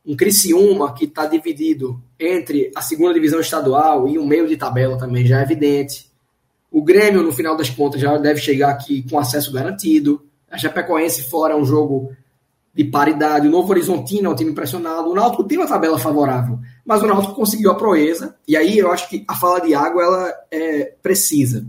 um 0.06 0.16
Criciúma 0.16 0.94
que 0.94 1.06
está 1.06 1.26
dividido 1.26 2.02
entre 2.20 2.72
a 2.76 2.82
segunda 2.82 3.14
divisão 3.14 3.40
estadual 3.40 4.08
e 4.08 4.18
o 4.18 4.26
meio 4.26 4.48
de 4.48 4.58
tabela 4.58 4.98
também 4.98 5.26
já 5.26 5.40
é 5.40 5.44
evidente. 5.44 6.12
O 6.70 6.84
Grêmio, 6.84 7.24
no 7.24 7.32
final 7.32 7.56
das 7.56 7.70
contas, 7.70 8.02
já 8.02 8.18
deve 8.18 8.42
chegar 8.42 8.72
aqui 8.72 9.06
com 9.10 9.18
acesso 9.18 9.52
garantido. 9.52 10.22
A 10.54 10.58
Chapecoense 10.60 11.24
fora 11.24 11.56
é 11.56 11.58
um 11.58 11.66
jogo 11.66 12.14
de 12.76 12.84
paridade. 12.84 13.48
O 13.48 13.52
Novo 13.52 13.72
Horizontino 13.72 14.28
é 14.28 14.30
um 14.30 14.36
time 14.36 14.52
impressionado. 14.52 15.10
O 15.10 15.16
Náutico 15.16 15.44
tem 15.44 15.58
uma 15.58 15.68
tabela 15.68 15.98
favorável, 15.98 16.60
mas 16.86 17.02
o 17.02 17.08
Náutico 17.08 17.34
conseguiu 17.34 17.72
a 17.72 17.76
proeza. 17.76 18.36
E 18.48 18.56
aí 18.56 18.78
eu 18.78 18.92
acho 18.92 19.10
que 19.10 19.26
a 19.28 19.34
fala 19.34 19.60
de 19.62 19.74
água 19.74 20.04
ela 20.04 20.34
é 20.52 20.94
precisa. 21.02 21.66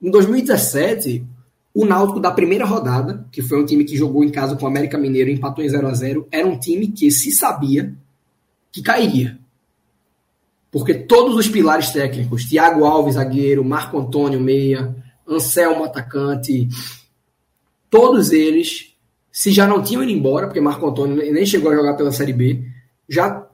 Em 0.00 0.08
2017, 0.08 1.26
o 1.74 1.84
Náutico 1.84 2.20
da 2.20 2.30
primeira 2.30 2.64
rodada, 2.64 3.26
que 3.32 3.42
foi 3.42 3.60
um 3.60 3.66
time 3.66 3.84
que 3.84 3.96
jogou 3.96 4.22
em 4.22 4.30
casa 4.30 4.54
com 4.54 4.64
o 4.64 4.68
América 4.68 4.96
Mineiro 4.96 5.30
e 5.30 5.34
empatou 5.34 5.64
em 5.64 5.68
0 5.68 5.88
a 5.88 5.94
0 5.94 6.28
era 6.30 6.46
um 6.46 6.56
time 6.56 6.86
que 6.86 7.10
se 7.10 7.32
sabia 7.32 7.92
que 8.70 8.82
cairia. 8.82 9.36
Porque 10.70 10.94
todos 10.94 11.34
os 11.34 11.48
pilares 11.48 11.90
técnicos, 11.90 12.44
Thiago 12.44 12.84
Alves, 12.84 13.14
zagueiro, 13.14 13.64
Marco 13.64 13.98
Antônio, 13.98 14.40
meia, 14.40 14.94
Anselmo, 15.26 15.82
atacante, 15.82 16.68
todos 17.94 18.32
eles, 18.32 18.92
se 19.30 19.52
já 19.52 19.68
não 19.68 19.80
tinham 19.80 20.02
ido 20.02 20.10
embora, 20.10 20.48
porque 20.48 20.60
Marco 20.60 20.84
Antônio 20.84 21.14
nem 21.32 21.46
chegou 21.46 21.70
a 21.70 21.76
jogar 21.76 21.94
pela 21.94 22.10
Série 22.10 22.32
B, 22.32 22.64
já, 23.08 23.46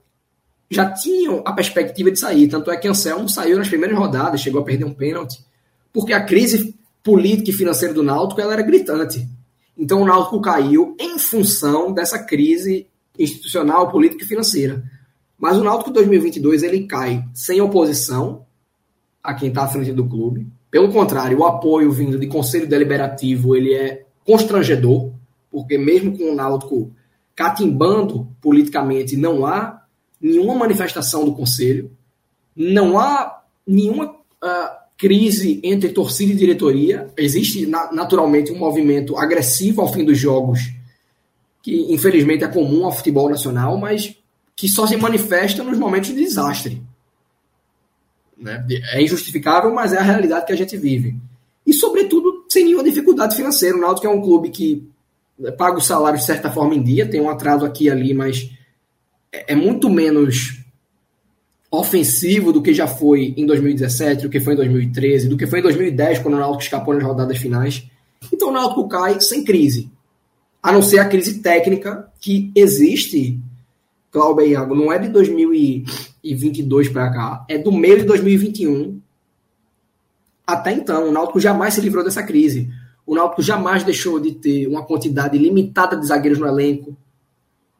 já 0.67 0.91
tinham 0.91 1.43
a 1.45 1.53
perspectiva 1.53 2.09
de 2.09 2.17
sair. 2.17 2.47
Tanto 2.47 2.71
é 2.71 2.77
que 2.77 2.87
Anselmo 2.87 3.29
saiu 3.29 3.59
nas 3.59 3.69
primeiras 3.69 3.95
rodadas, 3.95 4.41
chegou 4.41 4.59
a 4.59 4.65
perder 4.65 4.85
um 4.85 4.95
pênalti, 4.95 5.45
porque 5.93 6.11
a 6.11 6.23
crise 6.23 6.73
política 7.03 7.51
e 7.51 7.53
financeira 7.53 7.93
do 7.93 8.01
Náutico 8.01 8.41
ela 8.41 8.53
era 8.53 8.63
gritante. 8.63 9.29
Então 9.77 10.01
o 10.01 10.05
Náutico 10.05 10.41
caiu 10.41 10.95
em 10.99 11.19
função 11.19 11.93
dessa 11.93 12.17
crise 12.17 12.87
institucional, 13.19 13.91
política 13.91 14.23
e 14.23 14.27
financeira. 14.27 14.83
Mas 15.37 15.55
o 15.55 15.63
Náutico 15.63 15.91
2022 15.91 16.63
ele 16.63 16.87
cai 16.87 17.23
sem 17.31 17.61
oposição 17.61 18.43
a 19.21 19.35
quem 19.35 19.49
está 19.49 19.65
à 19.65 19.67
frente 19.67 19.91
do 19.91 20.09
clube. 20.09 20.47
Pelo 20.71 20.91
contrário, 20.91 21.37
o 21.37 21.45
apoio 21.45 21.91
vindo 21.91 22.17
de 22.17 22.25
conselho 22.25 22.65
deliberativo 22.65 23.55
ele 23.55 23.75
é 23.75 24.07
constrangedor, 24.25 25.11
porque 25.49 25.77
mesmo 25.77 26.17
com 26.17 26.31
o 26.31 26.35
Náutico 26.35 26.91
catimbando 27.35 28.27
politicamente, 28.41 29.17
não 29.17 29.45
há 29.45 29.81
nenhuma 30.19 30.53
manifestação 30.55 31.25
do 31.25 31.33
conselho, 31.33 31.91
não 32.55 32.99
há 32.99 33.41
nenhuma 33.65 34.11
uh, 34.11 34.81
crise 34.97 35.59
entre 35.63 35.89
torcida 35.89 36.33
e 36.33 36.35
diretoria. 36.35 37.09
Existe 37.17 37.65
naturalmente 37.65 38.51
um 38.51 38.57
movimento 38.57 39.17
agressivo 39.17 39.81
ao 39.81 39.91
fim 39.91 40.05
dos 40.05 40.17
jogos, 40.17 40.59
que 41.63 41.91
infelizmente 41.91 42.43
é 42.43 42.47
comum 42.47 42.85
ao 42.85 42.91
futebol 42.91 43.29
nacional, 43.29 43.77
mas 43.77 44.15
que 44.55 44.67
só 44.69 44.85
se 44.85 44.95
manifesta 44.97 45.63
nos 45.63 45.79
momentos 45.79 46.09
de 46.09 46.15
desastre. 46.15 46.83
Né? 48.37 48.63
É 48.93 49.01
injustificável, 49.01 49.73
mas 49.73 49.93
é 49.93 49.97
a 49.97 50.03
realidade 50.03 50.45
que 50.45 50.53
a 50.53 50.57
gente 50.57 50.77
vive. 50.77 51.15
E, 51.65 51.73
sobretudo, 51.73 52.40
sem 52.51 52.65
nenhuma 52.65 52.83
dificuldade 52.83 53.33
financeira. 53.33 53.77
O 53.77 53.79
Náutico 53.79 54.05
é 54.05 54.09
um 54.09 54.21
clube 54.21 54.49
que 54.49 54.85
paga 55.57 55.77
o 55.77 55.81
salário 55.81 56.19
de 56.19 56.25
certa 56.25 56.51
forma 56.51 56.75
em 56.75 56.83
dia, 56.83 57.09
tem 57.09 57.21
um 57.21 57.29
atraso 57.29 57.63
aqui 57.63 57.85
e 57.85 57.89
ali, 57.89 58.13
mas 58.13 58.51
é, 59.31 59.53
é 59.53 59.55
muito 59.55 59.89
menos 59.89 60.59
ofensivo 61.71 62.51
do 62.51 62.61
que 62.61 62.73
já 62.73 62.87
foi 62.87 63.33
em 63.37 63.45
2017, 63.45 64.23
do 64.23 64.29
que 64.29 64.41
foi 64.41 64.51
em 64.51 64.57
2013, 64.57 65.29
do 65.29 65.37
que 65.37 65.47
foi 65.47 65.59
em 65.59 65.61
2010, 65.61 66.19
quando 66.19 66.33
o 66.33 66.39
Náutico 66.39 66.63
escapou 66.63 66.93
nas 66.93 67.05
rodadas 67.05 67.37
finais. 67.37 67.87
Então 68.33 68.49
o 68.49 68.51
Náutico 68.51 68.89
cai 68.89 69.21
sem 69.21 69.45
crise. 69.45 69.89
A 70.61 70.73
não 70.73 70.81
ser 70.81 70.99
a 70.99 71.07
crise 71.07 71.39
técnica 71.39 72.11
que 72.19 72.51
existe, 72.53 73.39
Cláudio 74.11 74.45
e 74.45 74.49
Iago, 74.49 74.75
não 74.75 74.91
é 74.91 74.99
de 74.99 75.07
2022 75.07 76.89
para 76.89 77.13
cá, 77.13 77.45
é 77.47 77.57
do 77.57 77.71
meio 77.71 77.99
de 77.99 78.03
2021. 78.03 79.00
Até 80.45 80.73
então, 80.73 81.09
o 81.09 81.11
Náutico 81.11 81.39
jamais 81.39 81.73
se 81.73 81.81
livrou 81.81 82.03
dessa 82.03 82.23
crise. 82.23 82.69
O 83.05 83.15
Náutico 83.15 83.41
jamais 83.41 83.83
deixou 83.83 84.19
de 84.19 84.31
ter 84.31 84.67
uma 84.67 84.83
quantidade 84.83 85.37
limitada 85.37 85.95
de 85.97 86.05
zagueiros 86.05 86.39
no 86.39 86.47
elenco. 86.47 86.95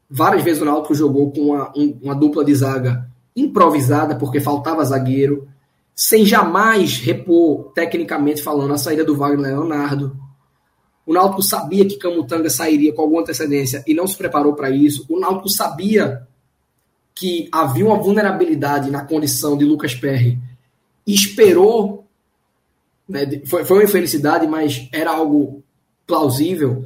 Várias 0.09 0.43
vezes 0.43 0.61
o 0.61 0.65
Náutico 0.65 0.93
jogou 0.93 1.31
com 1.31 1.41
uma, 1.47 1.71
uma 2.01 2.15
dupla 2.15 2.43
de 2.43 2.53
zaga 2.53 3.09
improvisada 3.35 4.15
porque 4.15 4.41
faltava 4.41 4.83
zagueiro, 4.83 5.47
sem 5.95 6.25
jamais 6.25 6.97
repor, 6.97 7.71
tecnicamente 7.73 8.41
falando, 8.41 8.73
a 8.73 8.77
saída 8.77 9.03
do 9.03 9.15
Wagner 9.15 9.51
Leonardo. 9.51 10.17
O 11.05 11.13
Náutico 11.13 11.41
sabia 11.41 11.85
que 11.85 11.97
Camutanga 11.97 12.49
sairia 12.49 12.93
com 12.93 13.01
alguma 13.01 13.21
antecedência 13.21 13.83
e 13.87 13.93
não 13.93 14.07
se 14.07 14.15
preparou 14.15 14.53
para 14.53 14.69
isso. 14.69 15.05
O 15.09 15.19
Náutico 15.19 15.49
sabia 15.49 16.27
que 17.13 17.49
havia 17.51 17.85
uma 17.85 17.97
vulnerabilidade 17.97 18.89
na 18.89 19.03
condição 19.05 19.57
de 19.57 19.65
Lucas 19.65 19.93
Perry 19.93 20.39
e 21.05 21.13
esperou. 21.13 22.05
Né, 23.07 23.41
foi, 23.45 23.65
foi 23.65 23.77
uma 23.77 23.83
infelicidade, 23.83 24.47
mas 24.47 24.87
era 24.91 25.11
algo 25.11 25.63
plausível 26.05 26.85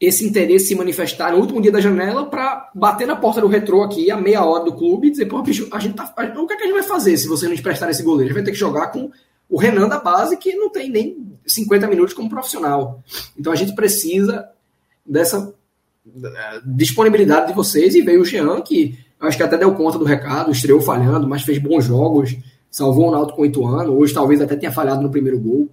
esse 0.00 0.26
interesse 0.26 0.66
se 0.66 0.74
manifestar 0.74 1.32
no 1.32 1.38
último 1.38 1.60
dia 1.60 1.72
da 1.72 1.80
janela 1.80 2.26
para 2.26 2.70
bater 2.74 3.06
na 3.06 3.16
porta 3.16 3.40
do 3.40 3.46
retrô 3.46 3.82
aqui 3.82 4.10
a 4.10 4.16
meia 4.16 4.44
hora 4.44 4.64
do 4.64 4.74
clube 4.74 5.08
e 5.08 5.10
dizer, 5.10 5.26
pô, 5.26 5.42
bicho, 5.42 5.68
a 5.72 5.78
gente 5.78 5.94
tá, 5.94 6.04
o 6.38 6.46
que, 6.46 6.52
é 6.52 6.56
que 6.56 6.62
a 6.62 6.66
gente 6.66 6.74
vai 6.74 6.82
fazer 6.82 7.16
se 7.16 7.26
você 7.26 7.46
não 7.46 7.54
emprestar 7.54 7.88
esse 7.88 8.02
goleiro? 8.02 8.24
A 8.24 8.28
gente 8.28 8.34
vai 8.34 8.44
ter 8.44 8.52
que 8.52 8.58
jogar 8.58 8.88
com 8.88 9.10
o 9.48 9.58
Renan 9.58 9.88
da 9.88 9.98
base 9.98 10.36
que 10.36 10.54
não 10.54 10.70
tem 10.70 10.90
nem 10.90 11.16
50 11.46 11.86
minutos 11.86 12.12
como 12.12 12.28
profissional. 12.28 13.02
Então 13.38 13.52
a 13.52 13.56
gente 13.56 13.74
precisa 13.74 14.46
dessa 15.04 15.54
eh, 16.06 16.60
disponibilidade 16.66 17.48
de 17.48 17.54
vocês 17.54 17.94
e 17.94 18.02
veio 18.02 18.20
o 18.20 18.24
Jean 18.24 18.60
que 18.60 18.98
acho 19.18 19.36
que 19.38 19.42
até 19.42 19.56
deu 19.56 19.74
conta 19.74 19.98
do 19.98 20.04
recado, 20.04 20.52
estreou 20.52 20.80
falhando, 20.82 21.26
mas 21.26 21.42
fez 21.42 21.56
bons 21.56 21.86
jogos, 21.86 22.36
salvou 22.76 23.08
o 23.08 23.10
Náutico 23.10 23.36
com 23.36 23.42
8 23.42 23.66
anos, 23.66 23.96
hoje 23.96 24.12
talvez 24.12 24.38
até 24.38 24.54
tenha 24.54 24.70
falhado 24.70 25.00
no 25.00 25.10
primeiro 25.10 25.40
gol. 25.40 25.66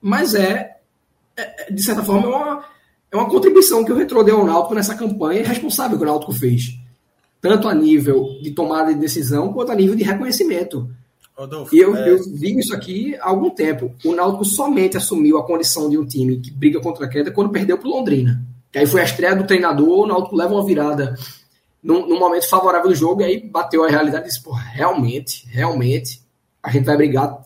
Mas 0.00 0.36
é, 0.36 0.76
é 1.36 1.72
de 1.72 1.82
certa 1.82 2.04
forma, 2.04 2.28
é 2.28 2.30
uma 2.30 2.64
é 3.10 3.16
uma 3.16 3.28
contribuição 3.28 3.84
que 3.84 3.90
o 3.90 3.96
Retro 3.96 4.22
deu 4.22 4.38
ao 4.38 4.46
Náutico 4.46 4.74
nessa 4.74 4.94
campanha 4.94 5.44
responsável 5.44 5.98
que 5.98 6.04
o 6.04 6.06
Náutico 6.06 6.32
fez. 6.32 6.78
Tanto 7.40 7.68
a 7.68 7.74
nível 7.74 8.38
de 8.40 8.52
tomada 8.52 8.94
de 8.94 9.00
decisão, 9.00 9.52
quanto 9.52 9.72
a 9.72 9.74
nível 9.74 9.96
de 9.96 10.04
reconhecimento. 10.04 10.88
Rodolfo, 11.36 11.74
e 11.74 11.80
eu, 11.80 11.96
é... 11.96 12.08
eu 12.08 12.18
digo 12.38 12.60
isso 12.60 12.72
aqui 12.72 13.16
há 13.16 13.28
algum 13.28 13.50
tempo. 13.50 13.92
O 14.04 14.14
Náutico 14.14 14.44
somente 14.44 14.96
assumiu 14.96 15.38
a 15.38 15.44
condição 15.44 15.90
de 15.90 15.98
um 15.98 16.06
time 16.06 16.38
que 16.38 16.52
briga 16.52 16.80
contra 16.80 17.04
a 17.04 17.08
queda 17.08 17.32
quando 17.32 17.50
perdeu 17.50 17.76
para 17.76 17.88
o 17.88 17.90
Londrina. 17.90 18.40
Que 18.70 18.78
aí 18.78 18.86
foi 18.86 19.00
a 19.00 19.04
estreia 19.04 19.34
do 19.34 19.44
treinador, 19.44 20.04
o 20.04 20.06
Náutico 20.06 20.36
leva 20.36 20.54
uma 20.54 20.64
virada 20.64 21.14
num, 21.82 22.18
momento 22.18 22.48
favorável 22.48 22.88
do 22.88 22.94
jogo, 22.94 23.22
e 23.22 23.24
aí 23.24 23.40
bateu 23.40 23.84
a 23.84 23.88
realidade 23.88 24.24
e 24.24 24.28
disse, 24.28 24.42
pô, 24.42 24.52
realmente, 24.52 25.46
realmente, 25.48 26.22
a 26.62 26.70
gente 26.70 26.84
vai 26.84 26.96
brigar 26.96 27.42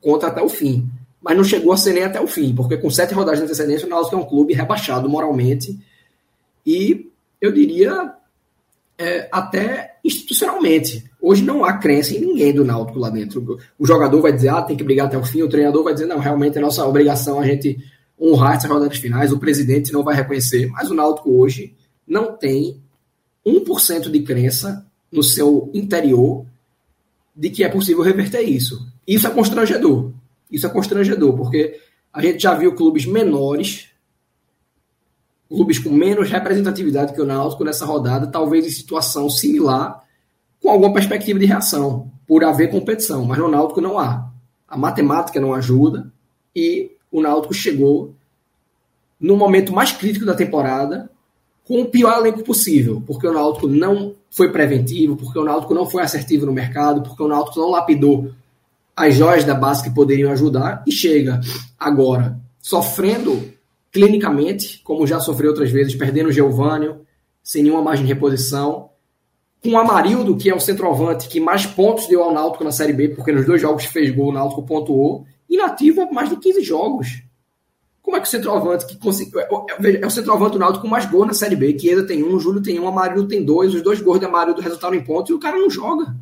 contra 0.00 0.28
até 0.28 0.40
o 0.40 0.48
fim 0.48 0.88
mas 1.20 1.36
não 1.36 1.44
chegou 1.44 1.72
a 1.72 1.76
ser 1.76 1.92
nem 1.92 2.04
até 2.04 2.20
o 2.20 2.26
fim, 2.26 2.54
porque 2.54 2.76
com 2.76 2.88
sete 2.90 3.12
rodadas 3.12 3.38
de 3.38 3.44
antecedência, 3.44 3.86
o 3.86 3.90
Náutico 3.90 4.16
é 4.16 4.18
um 4.18 4.24
clube 4.24 4.54
rebaixado 4.54 5.08
moralmente 5.08 5.78
e, 6.66 7.10
eu 7.40 7.52
diria, 7.52 8.14
é, 8.96 9.28
até 9.30 9.96
institucionalmente. 10.02 11.04
Hoje 11.20 11.42
não 11.42 11.64
há 11.64 11.74
crença 11.74 12.14
em 12.14 12.20
ninguém 12.20 12.54
do 12.54 12.64
Náutico 12.64 12.98
lá 12.98 13.10
dentro. 13.10 13.58
O 13.78 13.86
jogador 13.86 14.22
vai 14.22 14.32
dizer, 14.32 14.48
ah, 14.48 14.62
tem 14.62 14.76
que 14.76 14.84
brigar 14.84 15.06
até 15.06 15.18
o 15.18 15.24
fim, 15.24 15.42
o 15.42 15.48
treinador 15.48 15.84
vai 15.84 15.92
dizer, 15.92 16.06
não, 16.06 16.18
realmente 16.18 16.56
é 16.56 16.60
nossa 16.60 16.86
obrigação 16.86 17.38
a 17.38 17.46
gente 17.46 17.78
honrar 18.18 18.56
essas 18.56 18.70
rodadas 18.70 18.98
finais, 18.98 19.32
o 19.32 19.38
presidente 19.38 19.92
não 19.92 20.02
vai 20.02 20.14
reconhecer, 20.14 20.68
mas 20.68 20.90
o 20.90 20.94
Náutico 20.94 21.30
hoje 21.30 21.74
não 22.06 22.32
tem 22.32 22.80
1% 23.46 24.10
de 24.10 24.22
crença 24.22 24.86
no 25.10 25.22
seu 25.22 25.70
interior 25.74 26.46
de 27.34 27.50
que 27.50 27.64
é 27.64 27.68
possível 27.68 28.02
reverter 28.02 28.42
isso. 28.42 28.86
Isso 29.06 29.26
é 29.26 29.30
constrangedor. 29.30 30.12
Isso 30.50 30.66
é 30.66 30.70
constrangedor, 30.70 31.36
porque 31.36 31.80
a 32.12 32.20
gente 32.20 32.42
já 32.42 32.54
viu 32.54 32.74
clubes 32.74 33.06
menores, 33.06 33.88
clubes 35.48 35.78
com 35.78 35.90
menos 35.90 36.28
representatividade 36.28 37.12
que 37.12 37.20
o 37.20 37.26
Náutico 37.26 37.64
nessa 37.64 37.86
rodada, 37.86 38.26
talvez 38.26 38.66
em 38.66 38.70
situação 38.70 39.30
similar, 39.30 40.02
com 40.60 40.68
alguma 40.68 40.92
perspectiva 40.92 41.38
de 41.38 41.46
reação, 41.46 42.10
por 42.26 42.44
haver 42.44 42.70
competição. 42.70 43.24
Mas 43.24 43.38
no 43.38 43.48
Náutico 43.48 43.80
não 43.80 43.98
há. 43.98 44.30
A 44.68 44.76
matemática 44.76 45.40
não 45.40 45.54
ajuda 45.54 46.12
e 46.54 46.92
o 47.10 47.20
Náutico 47.20 47.54
chegou 47.54 48.14
no 49.18 49.36
momento 49.36 49.72
mais 49.72 49.92
crítico 49.92 50.24
da 50.24 50.34
temporada 50.34 51.10
com 51.70 51.82
o 51.82 51.86
pior 51.86 52.18
elenco 52.18 52.42
possível, 52.42 53.00
porque 53.06 53.24
o 53.24 53.32
Náutico 53.32 53.68
não 53.68 54.16
foi 54.28 54.50
preventivo, 54.50 55.14
porque 55.14 55.38
o 55.38 55.44
Náutico 55.44 55.72
não 55.72 55.86
foi 55.86 56.02
assertivo 56.02 56.44
no 56.44 56.52
mercado, 56.52 57.00
porque 57.00 57.22
o 57.22 57.28
Náutico 57.28 57.60
não 57.60 57.70
lapidou 57.70 58.32
as 58.96 59.14
joias 59.14 59.44
da 59.44 59.54
base 59.54 59.84
que 59.84 59.94
poderiam 59.94 60.32
ajudar 60.32 60.82
e 60.84 60.90
chega 60.90 61.40
agora 61.78 62.36
sofrendo 62.60 63.52
clinicamente, 63.92 64.80
como 64.82 65.06
já 65.06 65.20
sofreu 65.20 65.50
outras 65.50 65.70
vezes, 65.70 65.94
perdendo 65.94 66.30
o 66.30 66.32
Geovânio, 66.32 67.02
sem 67.40 67.62
nenhuma 67.62 67.82
margem 67.82 68.04
de 68.04 68.12
reposição, 68.12 68.90
com 69.62 69.70
o 69.70 69.78
Amarildo, 69.78 70.36
que 70.36 70.50
é 70.50 70.54
o 70.54 70.58
centroavante 70.58 71.28
que 71.28 71.38
mais 71.38 71.66
pontos 71.66 72.08
deu 72.08 72.24
ao 72.24 72.34
Náutico 72.34 72.64
na 72.64 72.72
Série 72.72 72.92
B, 72.92 73.10
porque 73.10 73.30
nos 73.30 73.46
dois 73.46 73.62
jogos 73.62 73.84
fez 73.84 74.10
gol 74.10 74.30
o 74.30 74.32
Náutico 74.32 74.66
pontuou, 74.66 75.24
inativo 75.48 76.00
há 76.00 76.12
mais 76.12 76.30
de 76.30 76.36
15 76.36 76.64
jogos. 76.64 77.22
Como 78.10 78.16
é 78.16 78.20
que 78.22 78.26
o 78.26 78.30
centroavante 78.30 78.86
que 78.86 78.96
conseguiu. 78.96 79.38
É, 79.38 79.44
é, 79.44 80.02
é 80.02 80.06
o 80.06 80.10
centroavante 80.10 80.54
do 80.54 80.58
Náutico 80.58 80.82
com 80.82 80.88
mais 80.88 81.06
gol 81.06 81.24
na 81.24 81.32
Série 81.32 81.54
B. 81.54 81.78
Chiesa 81.78 82.04
tem 82.04 82.24
um, 82.24 82.40
Júlio 82.40 82.60
tem 82.60 82.80
um, 82.80 82.88
Amarildo 82.88 83.28
tem 83.28 83.44
dois, 83.44 83.72
os 83.72 83.82
dois 83.82 84.00
gols 84.00 84.18
do 84.18 84.26
Amarildo 84.26 84.60
resultaram 84.60 84.96
em 84.96 85.04
pontos 85.04 85.30
e 85.30 85.32
o 85.32 85.38
cara 85.38 85.56
não 85.56 85.70
joga. 85.70 86.12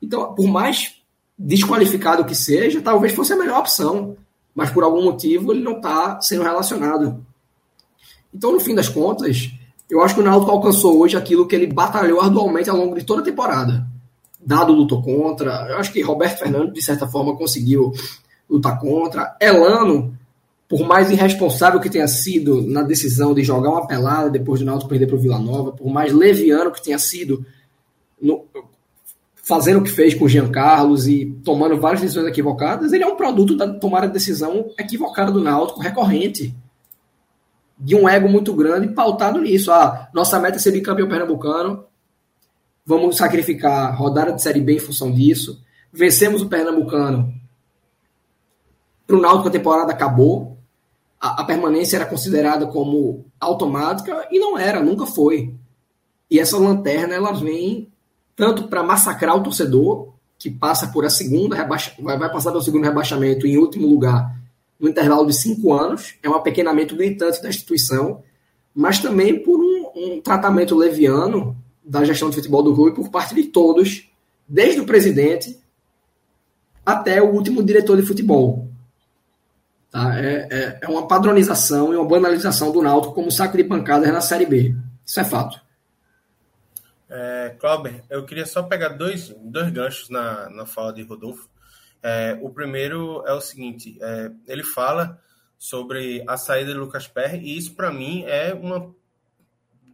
Então, 0.00 0.32
por 0.36 0.46
mais 0.46 1.02
desqualificado 1.36 2.24
que 2.24 2.34
seja, 2.36 2.80
talvez 2.80 3.12
fosse 3.12 3.32
a 3.32 3.36
melhor 3.36 3.58
opção. 3.58 4.16
Mas 4.54 4.70
por 4.70 4.84
algum 4.84 5.02
motivo 5.02 5.52
ele 5.52 5.64
não 5.64 5.78
está 5.78 6.20
sendo 6.20 6.44
relacionado. 6.44 7.26
Então, 8.32 8.52
no 8.52 8.60
fim 8.60 8.74
das 8.76 8.88
contas, 8.88 9.50
eu 9.90 10.00
acho 10.00 10.14
que 10.14 10.20
o 10.20 10.24
Náutico 10.24 10.52
alcançou 10.52 11.00
hoje 11.00 11.16
aquilo 11.16 11.48
que 11.48 11.56
ele 11.56 11.66
batalhou 11.66 12.20
arduamente 12.20 12.70
ao 12.70 12.76
longo 12.76 12.94
de 12.96 13.04
toda 13.04 13.20
a 13.20 13.24
temporada. 13.24 13.84
Dado 14.40 14.72
lutou 14.72 15.02
contra. 15.02 15.66
Eu 15.70 15.78
acho 15.78 15.92
que 15.92 16.00
Roberto 16.02 16.38
Fernandes, 16.38 16.72
de 16.72 16.82
certa 16.82 17.08
forma, 17.08 17.36
conseguiu 17.36 17.92
lutar 18.48 18.78
contra. 18.78 19.36
Elano, 19.40 20.16
por 20.68 20.86
mais 20.86 21.10
irresponsável 21.10 21.80
que 21.80 21.90
tenha 21.90 22.08
sido 22.08 22.60
na 22.62 22.82
decisão 22.82 23.32
de 23.32 23.42
jogar 23.42 23.70
uma 23.70 23.86
pelada 23.86 24.30
depois 24.30 24.60
do 24.60 24.66
Náutico 24.66 24.88
perder 24.88 25.06
para 25.06 25.16
o 25.16 25.20
Vila 25.20 25.38
Nova, 25.38 25.72
por 25.72 25.88
mais 25.88 26.12
leviano 26.12 26.72
que 26.72 26.82
tenha 26.82 26.98
sido 26.98 27.44
no, 28.20 28.44
fazendo 29.46 29.78
o 29.78 29.82
que 29.84 29.90
fez 29.90 30.12
com 30.12 30.24
o 30.24 30.28
Jean 30.28 30.50
Carlos 30.50 31.06
e 31.06 31.26
tomando 31.44 31.80
várias 31.80 32.00
decisões 32.00 32.26
equivocadas, 32.26 32.92
ele 32.92 33.04
é 33.04 33.06
um 33.06 33.14
produto 33.14 33.56
da 33.56 33.72
tomada 33.74 34.08
de 34.08 34.12
decisão 34.12 34.72
equivocada 34.76 35.30
do 35.30 35.40
Náutico, 35.40 35.80
recorrente. 35.80 36.52
De 37.78 37.94
um 37.94 38.08
ego 38.08 38.28
muito 38.28 38.52
grande 38.54 38.88
pautado 38.88 39.40
nisso. 39.40 39.70
Ah, 39.70 40.08
nossa 40.12 40.40
meta 40.40 40.56
é 40.56 40.58
ser 40.58 40.72
bicampeão 40.72 41.08
pernambucano. 41.08 41.84
Vamos 42.84 43.18
sacrificar 43.18 43.96
rodada 43.96 44.32
de 44.32 44.42
Série 44.42 44.60
B 44.60 44.76
em 44.76 44.80
função 44.80 45.12
disso. 45.12 45.62
Vencemos 45.92 46.42
o 46.42 46.48
Pernambucano. 46.48 47.32
Para 49.06 49.16
o 49.16 49.20
Náutico 49.20 49.48
a 49.48 49.52
temporada 49.52 49.92
acabou. 49.92 50.55
A, 51.20 51.44
permanência 51.44 51.96
era 51.96 52.06
considerada 52.06 52.66
como 52.66 53.24
automática 53.40 54.28
e 54.30 54.38
não 54.38 54.58
era, 54.58 54.82
nunca 54.82 55.06
foi. 55.06 55.54
E 56.30 56.38
essa 56.38 56.58
lanterna 56.58 57.14
ela 57.14 57.32
vem 57.32 57.90
tanto 58.34 58.68
para 58.68 58.82
massacrar 58.82 59.34
o 59.36 59.42
torcedor, 59.42 60.12
que 60.38 60.50
passa 60.50 60.88
por 60.88 61.04
a 61.04 61.10
segunda 61.10 61.56
rebaixa, 61.56 61.94
vai, 61.98 62.18
passar 62.30 62.50
pelo 62.50 62.62
segundo 62.62 62.84
rebaixamento 62.84 63.46
em 63.46 63.56
último 63.56 63.88
lugar 63.88 64.36
no 64.78 64.88
intervalo 64.88 65.26
de 65.26 65.34
cinco 65.34 65.72
anos, 65.72 66.14
é 66.22 66.28
um 66.28 66.34
apequenamento 66.34 66.94
gritante 66.94 67.42
da 67.42 67.48
instituição, 67.48 68.22
mas 68.74 68.98
também 68.98 69.42
por 69.42 69.58
um, 69.58 69.90
um 69.96 70.20
tratamento 70.20 70.74
leviano 70.74 71.56
da 71.82 72.04
gestão 72.04 72.28
de 72.28 72.36
futebol 72.36 72.62
do 72.62 72.74
clube 72.74 72.94
por 72.94 73.08
parte 73.08 73.34
de 73.34 73.44
todos, 73.44 74.10
desde 74.46 74.80
o 74.80 74.86
presidente 74.86 75.58
até 76.84 77.22
o 77.22 77.32
último 77.32 77.62
diretor 77.62 77.96
de 77.96 78.06
futebol. 78.06 78.65
Tá? 79.90 80.18
É, 80.18 80.48
é, 80.50 80.78
é, 80.82 80.88
uma 80.88 81.06
padronização 81.06 81.92
e 81.92 81.96
uma 81.96 82.06
banalização 82.06 82.72
do 82.72 82.82
Náutico 82.82 83.14
como 83.14 83.30
saco 83.30 83.56
de 83.56 83.64
pancadas 83.64 84.12
na 84.12 84.20
Série 84.20 84.46
B. 84.46 84.74
Isso 85.04 85.20
é 85.20 85.24
fato. 85.24 85.60
É, 87.08 87.54
Clauber, 87.58 88.04
eu 88.10 88.24
queria 88.24 88.46
só 88.46 88.62
pegar 88.62 88.88
dois, 88.88 89.28
dois 89.40 89.70
ganchos 89.70 90.10
na, 90.10 90.50
na 90.50 90.66
fala 90.66 90.92
de 90.92 91.02
Rodolfo. 91.02 91.48
É, 92.02 92.38
o 92.42 92.50
primeiro 92.50 93.22
é 93.26 93.32
o 93.32 93.40
seguinte: 93.40 93.96
é, 94.00 94.30
ele 94.46 94.64
fala 94.64 95.20
sobre 95.58 96.24
a 96.26 96.36
saída 96.36 96.72
de 96.72 96.78
Lucas 96.78 97.06
Perry, 97.06 97.38
e 97.38 97.56
isso 97.56 97.74
para 97.74 97.92
mim 97.92 98.24
é 98.26 98.52
uma. 98.54 98.94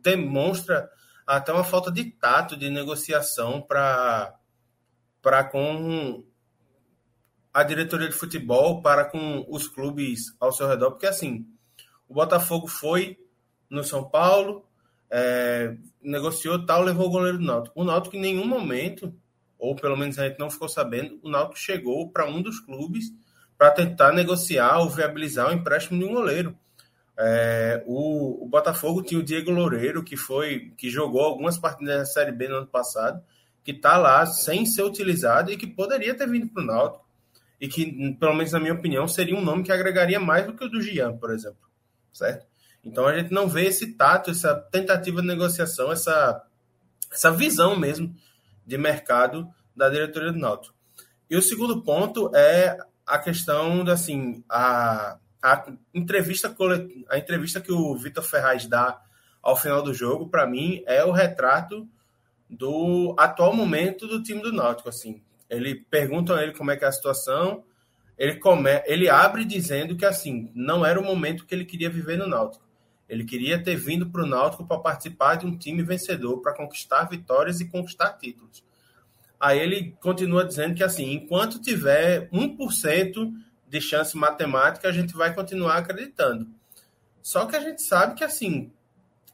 demonstra 0.02 0.90
até 1.26 1.52
uma 1.52 1.64
falta 1.64 1.90
de 1.90 2.04
tato 2.04 2.56
de 2.56 2.68
negociação 2.68 3.62
para 3.62 4.34
com 5.50 6.24
a 7.52 7.62
diretoria 7.62 8.08
de 8.08 8.14
futebol, 8.14 8.80
para 8.80 9.04
com 9.04 9.44
os 9.48 9.68
clubes 9.68 10.34
ao 10.40 10.52
seu 10.52 10.66
redor, 10.66 10.92
porque 10.92 11.06
assim, 11.06 11.46
o 12.08 12.14
Botafogo 12.14 12.66
foi 12.66 13.18
no 13.68 13.84
São 13.84 14.04
Paulo, 14.04 14.64
é, 15.10 15.76
negociou 16.02 16.64
tal, 16.64 16.82
levou 16.82 17.06
o 17.06 17.10
goleiro 17.10 17.38
do 17.38 17.44
Náutico. 17.44 17.80
O 17.80 17.84
Náutico 17.84 18.16
em 18.16 18.20
nenhum 18.20 18.46
momento, 18.46 19.14
ou 19.58 19.76
pelo 19.76 19.96
menos 19.96 20.18
a 20.18 20.26
gente 20.26 20.38
não 20.38 20.50
ficou 20.50 20.68
sabendo, 20.68 21.18
o 21.22 21.28
Náutico 21.28 21.58
chegou 21.58 22.10
para 22.10 22.26
um 22.26 22.40
dos 22.40 22.60
clubes 22.60 23.06
para 23.58 23.70
tentar 23.70 24.12
negociar 24.12 24.78
ou 24.78 24.90
viabilizar 24.90 25.48
o 25.48 25.52
empréstimo 25.52 25.98
de 25.98 26.04
um 26.04 26.14
goleiro. 26.14 26.56
É, 27.16 27.82
o, 27.86 28.44
o, 28.44 28.48
Botafogo 28.48 29.02
tinha 29.02 29.20
o 29.20 29.22
Diego 29.22 29.50
Loureiro, 29.50 30.02
que 30.02 30.16
foi 30.16 30.72
que 30.76 30.90
jogou 30.90 31.20
algumas 31.20 31.58
partidas 31.58 31.98
da 31.98 32.04
Série 32.06 32.32
B 32.32 32.48
no 32.48 32.56
ano 32.56 32.66
passado, 32.66 33.22
que 33.62 33.70
está 33.70 33.98
lá 33.98 34.26
sem 34.26 34.66
ser 34.66 34.82
utilizado 34.82 35.52
e 35.52 35.56
que 35.56 35.66
poderia 35.66 36.14
ter 36.14 36.28
vindo 36.28 36.48
para 36.48 36.62
o 36.62 36.66
Náutico. 36.66 37.01
E 37.62 37.68
que, 37.68 38.12
pelo 38.18 38.34
menos 38.34 38.50
na 38.50 38.58
minha 38.58 38.74
opinião, 38.74 39.06
seria 39.06 39.36
um 39.36 39.40
nome 39.40 39.62
que 39.62 39.70
agregaria 39.70 40.18
mais 40.18 40.44
do 40.44 40.52
que 40.52 40.64
o 40.64 40.68
do 40.68 40.82
Gian, 40.82 41.16
por 41.16 41.30
exemplo. 41.30 41.60
Certo? 42.12 42.44
Então 42.84 43.06
a 43.06 43.16
gente 43.16 43.32
não 43.32 43.46
vê 43.46 43.66
esse 43.66 43.94
tato, 43.94 44.32
essa 44.32 44.52
tentativa 44.52 45.20
de 45.20 45.28
negociação, 45.28 45.92
essa, 45.92 46.44
essa 47.12 47.30
visão 47.30 47.78
mesmo 47.78 48.12
de 48.66 48.76
mercado 48.76 49.48
da 49.76 49.88
diretoria 49.88 50.32
do 50.32 50.40
Náutico. 50.40 50.74
E 51.30 51.36
o 51.36 51.40
segundo 51.40 51.82
ponto 51.82 52.34
é 52.34 52.76
a 53.06 53.16
questão 53.16 53.84
da 53.84 53.92
assim, 53.92 54.42
a, 54.48 55.16
a 55.40 55.72
entrevista 55.94 56.52
a 57.08 57.16
entrevista 57.16 57.60
que 57.60 57.70
o 57.70 57.96
Vitor 57.96 58.24
Ferraz 58.24 58.66
dá 58.66 59.00
ao 59.40 59.56
final 59.56 59.82
do 59.82 59.94
jogo, 59.94 60.28
para 60.28 60.48
mim, 60.48 60.82
é 60.84 61.04
o 61.04 61.12
retrato 61.12 61.88
do 62.50 63.14
atual 63.16 63.54
momento 63.54 64.08
do 64.08 64.20
time 64.20 64.42
do 64.42 64.52
Náutico, 64.52 64.88
assim. 64.88 65.22
Ele 65.52 65.74
pergunta 65.74 66.34
a 66.34 66.42
ele 66.42 66.52
como 66.52 66.70
é 66.70 66.76
que 66.76 66.84
é 66.84 66.88
a 66.88 66.92
situação, 66.92 67.62
ele 68.18 68.36
come, 68.36 68.70
ele 68.86 69.08
abre 69.08 69.44
dizendo 69.44 69.96
que 69.96 70.04
assim, 70.04 70.50
não 70.54 70.84
era 70.84 70.98
o 70.98 71.04
momento 71.04 71.44
que 71.44 71.54
ele 71.54 71.64
queria 71.64 71.90
viver 71.90 72.16
no 72.16 72.26
Náutico. 72.26 72.64
Ele 73.08 73.24
queria 73.24 73.62
ter 73.62 73.76
vindo 73.76 74.08
para 74.08 74.22
o 74.22 74.26
Náutico 74.26 74.66
para 74.66 74.78
participar 74.78 75.34
de 75.34 75.46
um 75.46 75.56
time 75.56 75.82
vencedor, 75.82 76.40
para 76.40 76.54
conquistar 76.54 77.04
vitórias 77.04 77.60
e 77.60 77.68
conquistar 77.68 78.12
títulos. 78.14 78.64
Aí 79.38 79.58
ele 79.58 79.94
continua 80.00 80.44
dizendo 80.44 80.74
que, 80.74 80.84
assim, 80.84 81.12
enquanto 81.12 81.60
tiver 81.60 82.30
1% 82.30 83.32
de 83.68 83.80
chance 83.80 84.16
matemática, 84.16 84.88
a 84.88 84.92
gente 84.92 85.12
vai 85.14 85.34
continuar 85.34 85.78
acreditando. 85.78 86.48
Só 87.20 87.44
que 87.44 87.56
a 87.56 87.60
gente 87.60 87.82
sabe 87.82 88.14
que, 88.14 88.24
assim, 88.24 88.70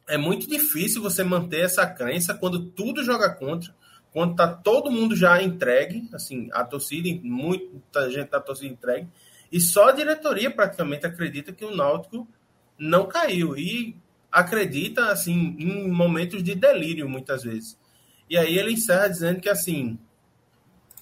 é 0.08 0.16
muito 0.16 0.48
difícil 0.48 1.02
você 1.02 1.22
manter 1.22 1.60
essa 1.60 1.86
crença 1.86 2.34
quando 2.34 2.70
tudo 2.70 3.04
joga 3.04 3.28
contra, 3.28 3.74
quando 4.12 4.36
tá 4.36 4.48
todo 4.48 4.90
mundo 4.90 5.14
já 5.14 5.42
entregue, 5.42 6.08
assim, 6.12 6.48
a 6.52 6.64
torcida, 6.64 7.08
muita 7.22 8.10
gente 8.10 8.30
da 8.30 8.40
torcida 8.40 8.72
entregue, 8.72 9.08
e 9.50 9.60
só 9.60 9.88
a 9.88 9.92
diretoria 9.92 10.50
praticamente 10.50 11.06
acredita 11.06 11.52
que 11.52 11.64
o 11.64 11.74
Náutico 11.74 12.28
não 12.78 13.06
caiu 13.06 13.56
e 13.56 13.96
acredita 14.30 15.10
assim 15.10 15.56
em 15.58 15.90
momentos 15.90 16.42
de 16.42 16.54
delírio 16.54 17.08
muitas 17.08 17.42
vezes. 17.42 17.78
E 18.28 18.36
aí 18.36 18.58
ele 18.58 18.72
encerra 18.72 19.08
dizendo 19.08 19.40
que 19.40 19.48
assim 19.48 19.98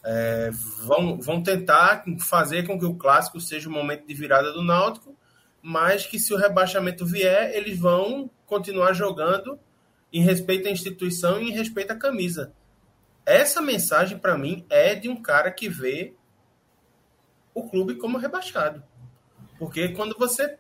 é, 0.05 0.51
vão, 0.85 1.21
vão 1.21 1.43
tentar 1.43 2.05
fazer 2.21 2.65
com 2.67 2.79
que 2.79 2.87
o 2.87 2.95
clássico 2.95 3.41
seja 3.41 3.69
o 3.69 3.73
momento 3.73 4.07
de 4.07 4.15
virada 4.15 4.53
do 4.53 4.63
Náutico, 4.63 5.17
mas 5.61 6.07
que 6.07 6.21
se 6.21 6.33
o 6.33 6.37
rebaixamento 6.37 7.05
vier, 7.05 7.57
eles 7.57 7.77
vão 7.77 8.31
continuar 8.47 8.93
jogando 8.93 9.59
em 10.13 10.23
respeito 10.23 10.69
à 10.69 10.71
instituição 10.71 11.41
e 11.41 11.51
em 11.51 11.53
respeito 11.53 11.91
à 11.91 11.97
camisa. 11.97 12.53
Essa 13.27 13.61
mensagem, 13.61 14.17
para 14.17 14.39
mim, 14.39 14.65
é 14.71 14.95
de 14.95 15.09
um 15.09 15.21
cara 15.21 15.51
que 15.51 15.69
vê 15.69 16.15
o 17.53 17.69
clube 17.69 17.97
como 17.97 18.19
rebaixado. 18.19 18.85
Porque 19.59 19.89
quando 19.89 20.17
você 20.17 20.57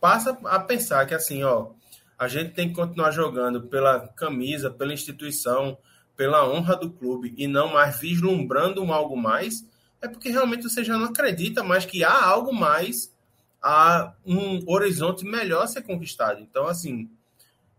passa 0.00 0.38
a 0.44 0.60
pensar 0.60 1.06
que 1.06 1.14
assim, 1.14 1.42
ó, 1.42 1.72
a 2.16 2.28
gente 2.28 2.52
tem 2.52 2.68
que 2.68 2.74
continuar 2.74 3.10
jogando 3.10 3.66
pela 3.66 4.06
camisa, 4.08 4.70
pela 4.70 4.92
instituição, 4.92 5.76
pela 6.16 6.48
honra 6.48 6.76
do 6.76 6.92
clube 6.92 7.34
e 7.36 7.48
não 7.48 7.72
mais 7.72 7.98
vislumbrando 7.98 8.82
um 8.82 8.92
algo 8.92 9.16
mais, 9.16 9.66
é 10.00 10.06
porque 10.06 10.28
realmente 10.28 10.62
você 10.62 10.84
já 10.84 10.96
não 10.96 11.06
acredita 11.06 11.64
mais 11.64 11.84
que 11.84 12.04
há 12.04 12.24
algo 12.24 12.52
mais, 12.52 13.12
há 13.60 14.14
um 14.24 14.62
horizonte 14.70 15.24
melhor 15.24 15.64
a 15.64 15.66
ser 15.66 15.82
conquistado. 15.82 16.40
Então, 16.40 16.66
assim, 16.66 17.10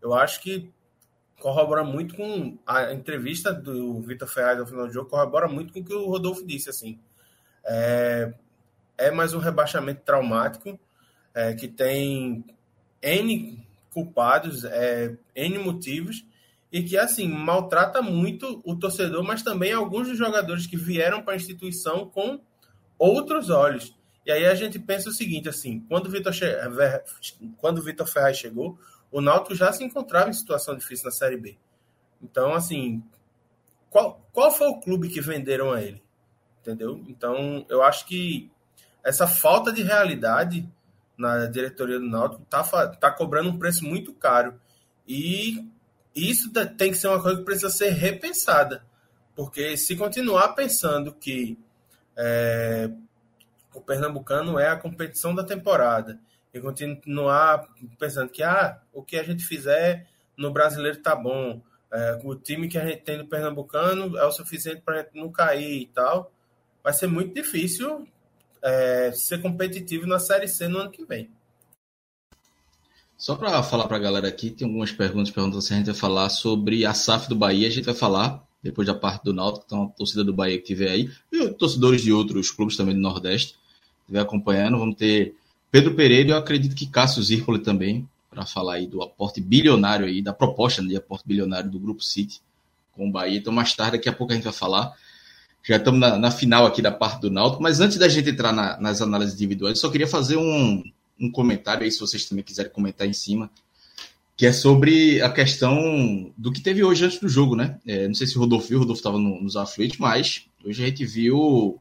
eu 0.02 0.12
acho 0.12 0.42
que 0.42 0.70
corrobora 1.40 1.84
muito 1.84 2.14
com 2.14 2.56
a 2.66 2.92
entrevista 2.92 3.52
do 3.52 4.00
Vitor 4.00 4.28
Ferraz 4.28 4.58
ao 4.58 4.66
final 4.66 4.86
do 4.86 4.92
jogo, 4.92 5.10
corrobora 5.10 5.48
muito 5.48 5.72
com 5.72 5.80
o 5.80 5.84
que 5.84 5.94
o 5.94 6.06
Rodolfo 6.06 6.46
disse, 6.46 6.70
assim. 6.70 6.98
É, 7.64 8.32
é 8.96 9.10
mais 9.10 9.34
um 9.34 9.38
rebaixamento 9.38 10.02
traumático 10.02 10.78
é, 11.34 11.54
que 11.54 11.68
tem 11.68 12.44
N 13.02 13.66
culpados, 13.92 14.64
é, 14.64 15.16
N 15.34 15.58
motivos, 15.58 16.24
e 16.72 16.82
que, 16.82 16.96
assim, 16.96 17.28
maltrata 17.28 18.02
muito 18.02 18.60
o 18.64 18.76
torcedor, 18.76 19.22
mas 19.22 19.42
também 19.42 19.72
alguns 19.72 20.08
dos 20.08 20.18
jogadores 20.18 20.66
que 20.66 20.76
vieram 20.76 21.22
para 21.22 21.34
a 21.34 21.36
instituição 21.36 22.06
com 22.06 22.40
outros 22.98 23.50
olhos. 23.50 23.94
E 24.24 24.32
aí 24.32 24.44
a 24.44 24.54
gente 24.54 24.78
pensa 24.78 25.08
o 25.08 25.12
seguinte, 25.12 25.48
assim, 25.48 25.80
quando 25.88 26.06
o 26.06 26.10
Vitor, 26.10 26.32
Vitor 27.84 28.06
Ferraz 28.06 28.36
chegou, 28.36 28.78
o 29.10 29.20
Náutico 29.20 29.54
já 29.54 29.72
se 29.72 29.84
encontrava 29.84 30.30
em 30.30 30.34
situação 30.34 30.76
difícil 30.76 31.06
na 31.06 31.10
Série 31.10 31.36
B. 31.36 31.56
Então, 32.22 32.54
assim, 32.54 33.02
qual, 33.90 34.26
qual 34.32 34.50
foi 34.50 34.68
o 34.68 34.80
clube 34.80 35.08
que 35.08 35.20
venderam 35.20 35.72
a 35.72 35.82
ele? 35.82 36.02
Entendeu? 36.60 37.02
Então, 37.08 37.64
eu 37.68 37.82
acho 37.82 38.06
que 38.06 38.50
essa 39.04 39.26
falta 39.26 39.72
de 39.72 39.82
realidade 39.82 40.68
na 41.16 41.46
diretoria 41.46 41.98
do 41.98 42.08
Náutico 42.08 42.42
está 42.42 42.88
tá 42.88 43.10
cobrando 43.10 43.50
um 43.50 43.58
preço 43.58 43.84
muito 43.84 44.12
caro. 44.12 44.60
E 45.06 45.66
isso 46.14 46.52
tem 46.76 46.90
que 46.90 46.98
ser 46.98 47.08
uma 47.08 47.22
coisa 47.22 47.38
que 47.38 47.44
precisa 47.44 47.70
ser 47.70 47.90
repensada. 47.90 48.84
Porque 49.34 49.76
se 49.76 49.96
continuar 49.96 50.54
pensando 50.54 51.14
que 51.14 51.58
é, 52.16 52.90
o 53.74 53.80
Pernambucano 53.80 54.58
é 54.58 54.68
a 54.68 54.76
competição 54.76 55.34
da 55.34 55.44
temporada 55.44 56.18
e 56.56 56.60
continuar 56.60 57.68
pensando 57.98 58.30
que 58.30 58.42
ah, 58.42 58.80
o 58.92 59.02
que 59.02 59.16
a 59.16 59.22
gente 59.22 59.44
fizer 59.44 60.06
no 60.36 60.50
brasileiro 60.50 61.00
tá 61.00 61.14
bom, 61.14 61.60
é, 61.92 62.20
o 62.24 62.34
time 62.34 62.68
que 62.68 62.78
a 62.78 62.86
gente 62.86 63.02
tem 63.02 63.18
no 63.18 63.26
Pernambucano 63.26 64.16
é 64.16 64.24
o 64.24 64.32
suficiente 64.32 64.82
para 64.82 64.94
a 64.94 65.02
gente 65.02 65.14
não 65.14 65.30
cair 65.30 65.82
e 65.82 65.86
tal, 65.86 66.32
vai 66.82 66.92
ser 66.92 67.06
muito 67.06 67.34
difícil 67.34 68.06
é, 68.62 69.12
ser 69.12 69.40
competitivo 69.40 70.06
na 70.06 70.18
Série 70.18 70.48
C 70.48 70.68
no 70.68 70.78
ano 70.78 70.90
que 70.90 71.04
vem. 71.04 71.30
Só 73.16 73.34
para 73.34 73.62
falar 73.62 73.88
para 73.88 73.96
a 73.96 74.00
galera 74.00 74.28
aqui, 74.28 74.50
tem 74.50 74.66
algumas 74.66 74.92
perguntas 74.92 75.30
perguntando 75.30 75.62
se 75.62 75.72
a 75.72 75.76
gente 75.76 75.86
vai 75.86 75.94
falar 75.94 76.28
sobre 76.28 76.84
a 76.84 76.92
SAF 76.92 77.28
do 77.28 77.36
Bahia. 77.36 77.66
A 77.66 77.70
gente 77.70 77.86
vai 77.86 77.94
falar 77.94 78.46
depois 78.62 78.86
da 78.86 78.94
parte 78.94 79.24
do 79.24 79.32
Náutico, 79.32 79.64
então 79.64 79.84
a 79.84 79.88
torcida 79.88 80.22
do 80.24 80.34
Bahia 80.34 80.58
que 80.58 80.64
tiver 80.64 80.90
aí, 80.90 81.10
e 81.32 81.48
torcedores 81.50 82.02
de 82.02 82.12
outros 82.12 82.50
clubes 82.50 82.76
também 82.76 82.94
do 82.94 83.00
Nordeste, 83.00 83.56
estiver 84.02 84.20
acompanhando. 84.20 84.78
Vamos 84.78 84.96
ter 84.96 85.34
Pedro 85.76 85.92
Pereira 85.92 86.30
eu 86.30 86.38
acredito 86.38 86.74
que 86.74 86.86
Cássio 86.86 87.22
Zirpoli 87.22 87.58
também, 87.58 88.08
para 88.30 88.46
falar 88.46 88.76
aí 88.76 88.86
do 88.86 89.02
aporte 89.02 89.42
bilionário 89.42 90.06
aí, 90.06 90.22
da 90.22 90.32
proposta 90.32 90.82
de 90.82 90.96
aporte 90.96 91.24
bilionário 91.28 91.70
do 91.70 91.78
Grupo 91.78 92.02
City 92.02 92.40
com 92.92 93.06
o 93.06 93.12
Bahia. 93.12 93.36
Então, 93.36 93.52
mais 93.52 93.74
tarde, 93.74 93.98
daqui 93.98 94.08
a 94.08 94.12
pouco 94.14 94.32
a 94.32 94.36
gente 94.36 94.44
vai 94.44 94.54
falar. 94.54 94.94
Já 95.62 95.76
estamos 95.76 96.00
na, 96.00 96.16
na 96.16 96.30
final 96.30 96.64
aqui 96.64 96.80
da 96.80 96.90
parte 96.90 97.20
do 97.20 97.30
Náutico, 97.30 97.62
mas 97.62 97.78
antes 97.78 97.98
da 97.98 98.08
gente 98.08 98.30
entrar 98.30 98.54
na, 98.54 98.80
nas 98.80 99.02
análises 99.02 99.34
individuais, 99.34 99.78
só 99.78 99.90
queria 99.90 100.06
fazer 100.06 100.38
um, 100.38 100.82
um 101.20 101.30
comentário 101.30 101.84
aí, 101.84 101.92
se 101.92 102.00
vocês 102.00 102.24
também 102.24 102.42
quiserem 102.42 102.72
comentar 102.72 103.06
em 103.06 103.12
cima, 103.12 103.50
que 104.34 104.46
é 104.46 104.54
sobre 104.54 105.20
a 105.20 105.28
questão 105.28 106.32
do 106.38 106.50
que 106.50 106.62
teve 106.62 106.82
hoje 106.82 107.04
antes 107.04 107.20
do 107.20 107.28
jogo, 107.28 107.54
né? 107.54 107.78
É, 107.86 108.08
não 108.08 108.14
sei 108.14 108.26
se 108.26 108.38
o 108.38 108.40
Rodolfo 108.40 108.68
viu, 108.68 108.78
o 108.78 108.80
Rodolfo 108.80 109.00
estava 109.00 109.18
no, 109.18 109.42
nos 109.42 109.58
aflitos, 109.58 109.98
mas 109.98 110.46
hoje 110.64 110.82
a 110.82 110.86
gente 110.86 111.04
viu 111.04 111.78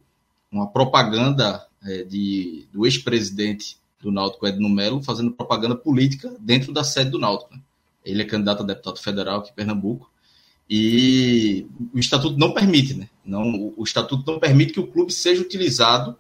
uma 0.51 0.67
propaganda 0.67 1.65
é, 1.81 2.03
de, 2.03 2.67
do 2.73 2.85
ex-presidente 2.85 3.77
do 4.05 4.11
Náutico, 4.11 4.45
Edno 4.45 4.69
Melo, 4.69 5.01
fazendo 5.01 5.31
propaganda 5.31 5.75
política 5.75 6.31
dentro 6.39 6.71
da 6.71 6.83
sede 6.83 7.09
do 7.09 7.17
Náutico. 7.17 7.55
Né? 7.55 7.61
Ele 8.05 8.21
é 8.21 8.25
candidato 8.25 8.61
a 8.61 8.65
deputado 8.65 8.99
federal 8.99 9.39
aqui 9.39 9.49
em 9.49 9.55
Pernambuco 9.55 10.09
e 10.69 11.67
o 11.91 11.97
estatuto 11.97 12.37
não 12.37 12.53
permite, 12.53 12.93
né? 12.93 13.09
Não, 13.23 13.73
o 13.75 13.83
estatuto 13.83 14.31
não 14.31 14.39
permite 14.39 14.73
que 14.73 14.79
o 14.79 14.87
clube 14.87 15.11
seja 15.11 15.41
utilizado 15.41 16.15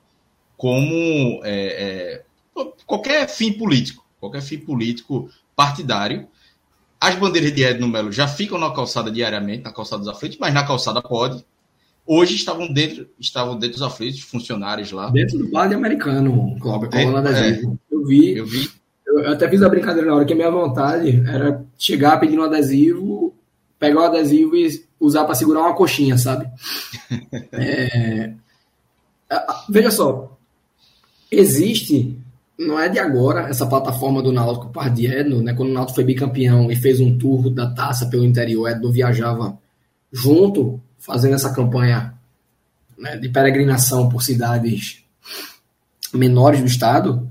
como 0.57 1.41
é, 1.43 2.23
é, 2.55 2.63
qualquer 2.85 3.27
fim 3.27 3.53
político, 3.53 4.03
qualquer 4.19 4.41
fim 4.41 4.57
político 4.57 5.29
partidário. 5.55 6.27
As 6.99 7.15
bandeiras 7.15 7.53
de 7.53 7.63
Edno 7.63 7.87
Melo 7.87 8.11
já 8.11 8.27
ficam 8.27 8.57
na 8.57 8.71
calçada 8.71 9.11
diariamente, 9.11 9.63
na 9.63 9.71
calçada 9.71 9.99
dos 9.99 10.09
aflitos, 10.09 10.39
mas 10.39 10.53
na 10.53 10.65
calçada 10.65 11.01
pode. 11.01 11.45
Hoje 12.05 12.35
estavam 12.35 12.71
dentro, 12.71 13.07
estavam 13.19 13.57
dentro 13.57 13.79
dos 13.79 13.81
aflitos, 13.81 14.21
funcionários 14.21 14.91
lá. 14.91 15.09
Dentro 15.09 15.39
do 15.39 15.49
bar 15.49 15.71
americano, 15.71 16.55
Cláudio, 16.59 17.17
adesivo. 17.17 17.79
É, 17.91 17.95
eu 17.95 18.05
vi. 18.05 18.37
Eu 18.37 18.45
vi. 18.45 18.69
Eu 19.07 19.31
até 19.31 19.49
fiz 19.49 19.61
a 19.61 19.69
brincadeira 19.69 20.09
na 20.09 20.15
hora 20.15 20.25
que 20.25 20.33
a 20.33 20.35
minha 20.35 20.51
vontade 20.51 21.23
era 21.27 21.63
chegar 21.77 22.19
pedindo 22.19 22.41
um 22.41 22.45
adesivo, 22.45 23.33
pegar 23.79 24.01
o 24.01 24.03
adesivo 24.03 24.55
e 24.55 24.83
usar 24.99 25.25
para 25.25 25.35
segurar 25.35 25.61
uma 25.61 25.75
coxinha, 25.75 26.17
sabe? 26.17 26.47
é... 27.53 28.33
Veja 29.69 29.89
só, 29.89 30.37
existe 31.31 32.17
não 32.57 32.79
é 32.79 32.87
de 32.87 32.99
agora 32.99 33.49
essa 33.49 33.65
plataforma 33.65 34.21
do 34.21 34.31
Náutico 34.31 34.71
Pardiedno, 34.71 35.41
né? 35.41 35.53
Quando 35.53 35.69
o 35.69 35.73
Náutico 35.73 35.95
foi 35.95 36.03
bicampeão 36.03 36.71
e 36.71 36.75
fez 36.75 36.99
um 36.99 37.17
tour 37.17 37.49
da 37.49 37.69
taça 37.69 38.07
pelo 38.07 38.23
interior, 38.23 38.69
Edno 38.69 38.91
viajava 38.91 39.57
junto, 40.11 40.79
fazendo 40.99 41.35
essa 41.35 41.53
campanha 41.53 42.13
né, 42.97 43.17
de 43.17 43.29
peregrinação 43.29 44.09
por 44.09 44.23
cidades 44.23 45.03
menores 46.13 46.61
do 46.61 46.67
estado. 46.67 47.29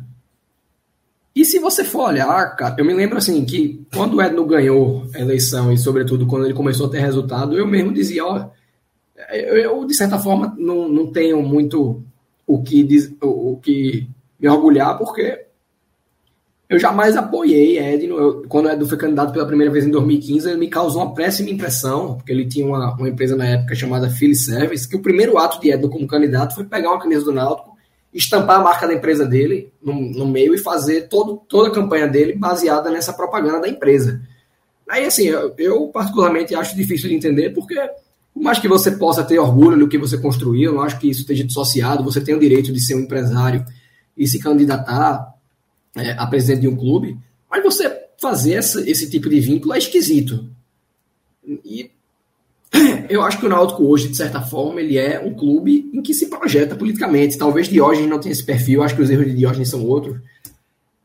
E 1.35 1.45
se 1.45 1.59
você 1.59 1.85
for 1.85 2.09
olhar, 2.09 2.55
cara, 2.57 2.77
eu 2.79 2.85
me 2.85 2.95
lembro 2.95 3.19
assim 3.19 3.45
que 3.45 3.85
quando 3.93 4.15
o 4.15 4.23
Edno 4.23 4.47
ganhou 4.47 5.09
a 5.15 5.19
eleição 5.19 5.73
e 5.73 5.79
sobretudo 5.79 6.27
quando 6.27 6.45
ele 6.45 6.55
começou 6.55 6.87
a 6.87 6.91
ter 6.91 7.01
resultado, 7.01 7.59
eu 7.59 7.67
mesmo 7.67 7.93
dizia, 7.93 8.25
ó, 8.25 8.51
eu, 9.33 9.85
de 9.85 9.95
certa 9.95 10.19
forma 10.19 10.55
não, 10.59 10.89
não 10.89 11.11
tenho 11.11 11.43
muito 11.43 12.03
o 12.47 12.63
que 12.63 12.83
diz, 12.85 13.13
o 13.21 13.57
que 13.57 14.07
me 14.39 14.49
orgulhar, 14.49 14.97
porque 14.99 15.44
eu 16.75 16.81
jamais 16.81 17.17
apoiei 17.17 17.79
Edno. 17.79 18.17
Eu, 18.17 18.43
quando 18.49 18.67
o 18.67 18.71
Edno 18.71 18.87
foi 18.87 18.99
candidato 18.99 19.33
pela 19.33 19.47
primeira 19.47 19.73
vez 19.73 19.85
em 19.85 19.91
2015, 19.91 20.49
ele 20.49 20.59
me 20.59 20.69
causou 20.69 21.03
uma 21.03 21.15
péssima 21.15 21.51
impressão, 21.51 22.17
porque 22.17 22.33
ele 22.33 22.47
tinha 22.47 22.67
uma, 22.67 22.95
uma 22.95 23.09
empresa 23.09 23.37
na 23.37 23.47
época 23.47 23.75
chamada 23.75 24.11
Philly 24.11 24.35
Service, 24.35 24.89
que 24.89 24.97
o 24.97 25.03
primeiro 25.03 25.39
ato 25.39 25.61
de 25.61 25.71
Edno 25.71 25.89
como 25.89 26.07
candidato 26.07 26.55
foi 26.55 26.65
pegar 26.65 26.91
uma 26.91 27.01
camisa 27.01 27.25
do 27.25 27.33
Náutico, 27.33 27.75
estampar 28.13 28.61
a 28.61 28.63
marca 28.63 28.87
da 28.87 28.95
empresa 28.95 29.27
dele 29.27 29.73
no, 29.83 29.95
no 29.95 30.27
meio 30.27 30.55
e 30.55 30.59
fazer 30.59 31.09
todo, 31.09 31.43
toda 31.49 31.69
a 31.69 31.73
campanha 31.73 32.07
dele 32.07 32.35
baseada 32.35 32.91
nessa 32.91 33.13
propaganda 33.13 33.61
da 33.61 33.69
empresa. 33.69 34.21
Aí, 34.89 35.05
assim, 35.05 35.25
eu, 35.25 35.55
eu 35.59 35.89
particularmente 35.89 36.55
acho 36.55 36.77
difícil 36.77 37.09
de 37.09 37.17
entender, 37.17 37.51
porque 37.51 37.75
por 38.33 38.43
mais 38.43 38.59
que 38.59 38.69
você 38.69 38.93
possa 38.93 39.25
ter 39.25 39.39
orgulho 39.39 39.79
do 39.79 39.89
que 39.89 39.99
você 39.99 40.19
construiu, 40.19 40.75
eu 40.75 40.81
acho 40.81 40.99
que 40.99 41.09
isso 41.09 41.21
esteja 41.21 41.45
dissociado, 41.45 42.05
você 42.05 42.21
tem 42.21 42.35
o 42.35 42.41
direito 42.41 42.73
de 42.73 42.81
ser 42.81 42.95
um 42.95 43.01
empresário 43.01 43.65
e 44.17 44.27
se 44.27 44.39
candidatar 44.39 45.34
é, 45.97 46.13
a 46.13 46.27
presidente 46.27 46.63
de 46.63 46.69
um 46.69 46.77
clube, 46.77 47.17
mas 47.51 47.63
você 47.63 48.05
fazer 48.21 48.55
essa, 48.55 48.89
esse 48.89 49.11
tipo 49.11 49.29
de 49.29 49.41
vínculo 49.41 49.75
é 49.75 49.79
esquisito. 49.79 50.49
E 51.47 51.91
eu 53.09 53.23
acho 53.23 53.39
que 53.39 53.47
o 53.47 53.49
Náutico 53.49 53.85
hoje, 53.85 54.09
de 54.09 54.17
certa 54.17 54.41
forma, 54.41 54.81
ele 54.81 54.99
é 54.99 55.21
um 55.21 55.35
clube 55.35 55.91
em 55.93 56.03
que 56.03 56.15
se 56.15 56.27
projeta 56.27 56.75
politicamente. 56.75 57.39
Talvez 57.39 57.69
Diógenes 57.69 58.11
não 58.11 58.19
tenha 58.19 58.33
esse 58.33 58.45
perfil, 58.45 58.83
acho 58.83 58.97
que 58.97 59.03
os 59.03 59.11
erros 59.11 59.27
de 59.27 59.35
Diógenes 59.35 59.69
são 59.69 59.85
outros. 59.85 60.19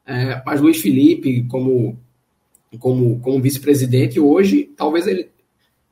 É, 0.06 0.42
mas 0.46 0.60
Luiz 0.60 0.82
Felipe, 0.82 1.46
como, 1.48 1.98
como, 2.80 3.20
como 3.20 3.42
vice-presidente, 3.42 4.20
hoje, 4.20 4.72
talvez 4.76 5.06
ele, 5.06 5.30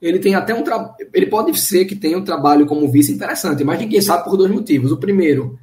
ele 0.02 0.18
tenha 0.18 0.40
até 0.40 0.56
um 0.56 0.64
trabalho. 0.64 0.96
Ele 1.14 1.28
pode 1.28 1.60
ser 1.60 1.86
que 1.86 1.96
tenha 1.96 2.18
um 2.18 2.24
trabalho 2.24 2.66
como 2.66 2.92
vice 2.92 3.12
interessante, 3.12 3.64
mas 3.64 3.80
ninguém 3.80 4.02
sabe 4.02 4.24
por 4.24 4.38
dois 4.38 4.52
motivos. 4.52 4.92
O 4.92 4.98
primeiro, 4.98 5.60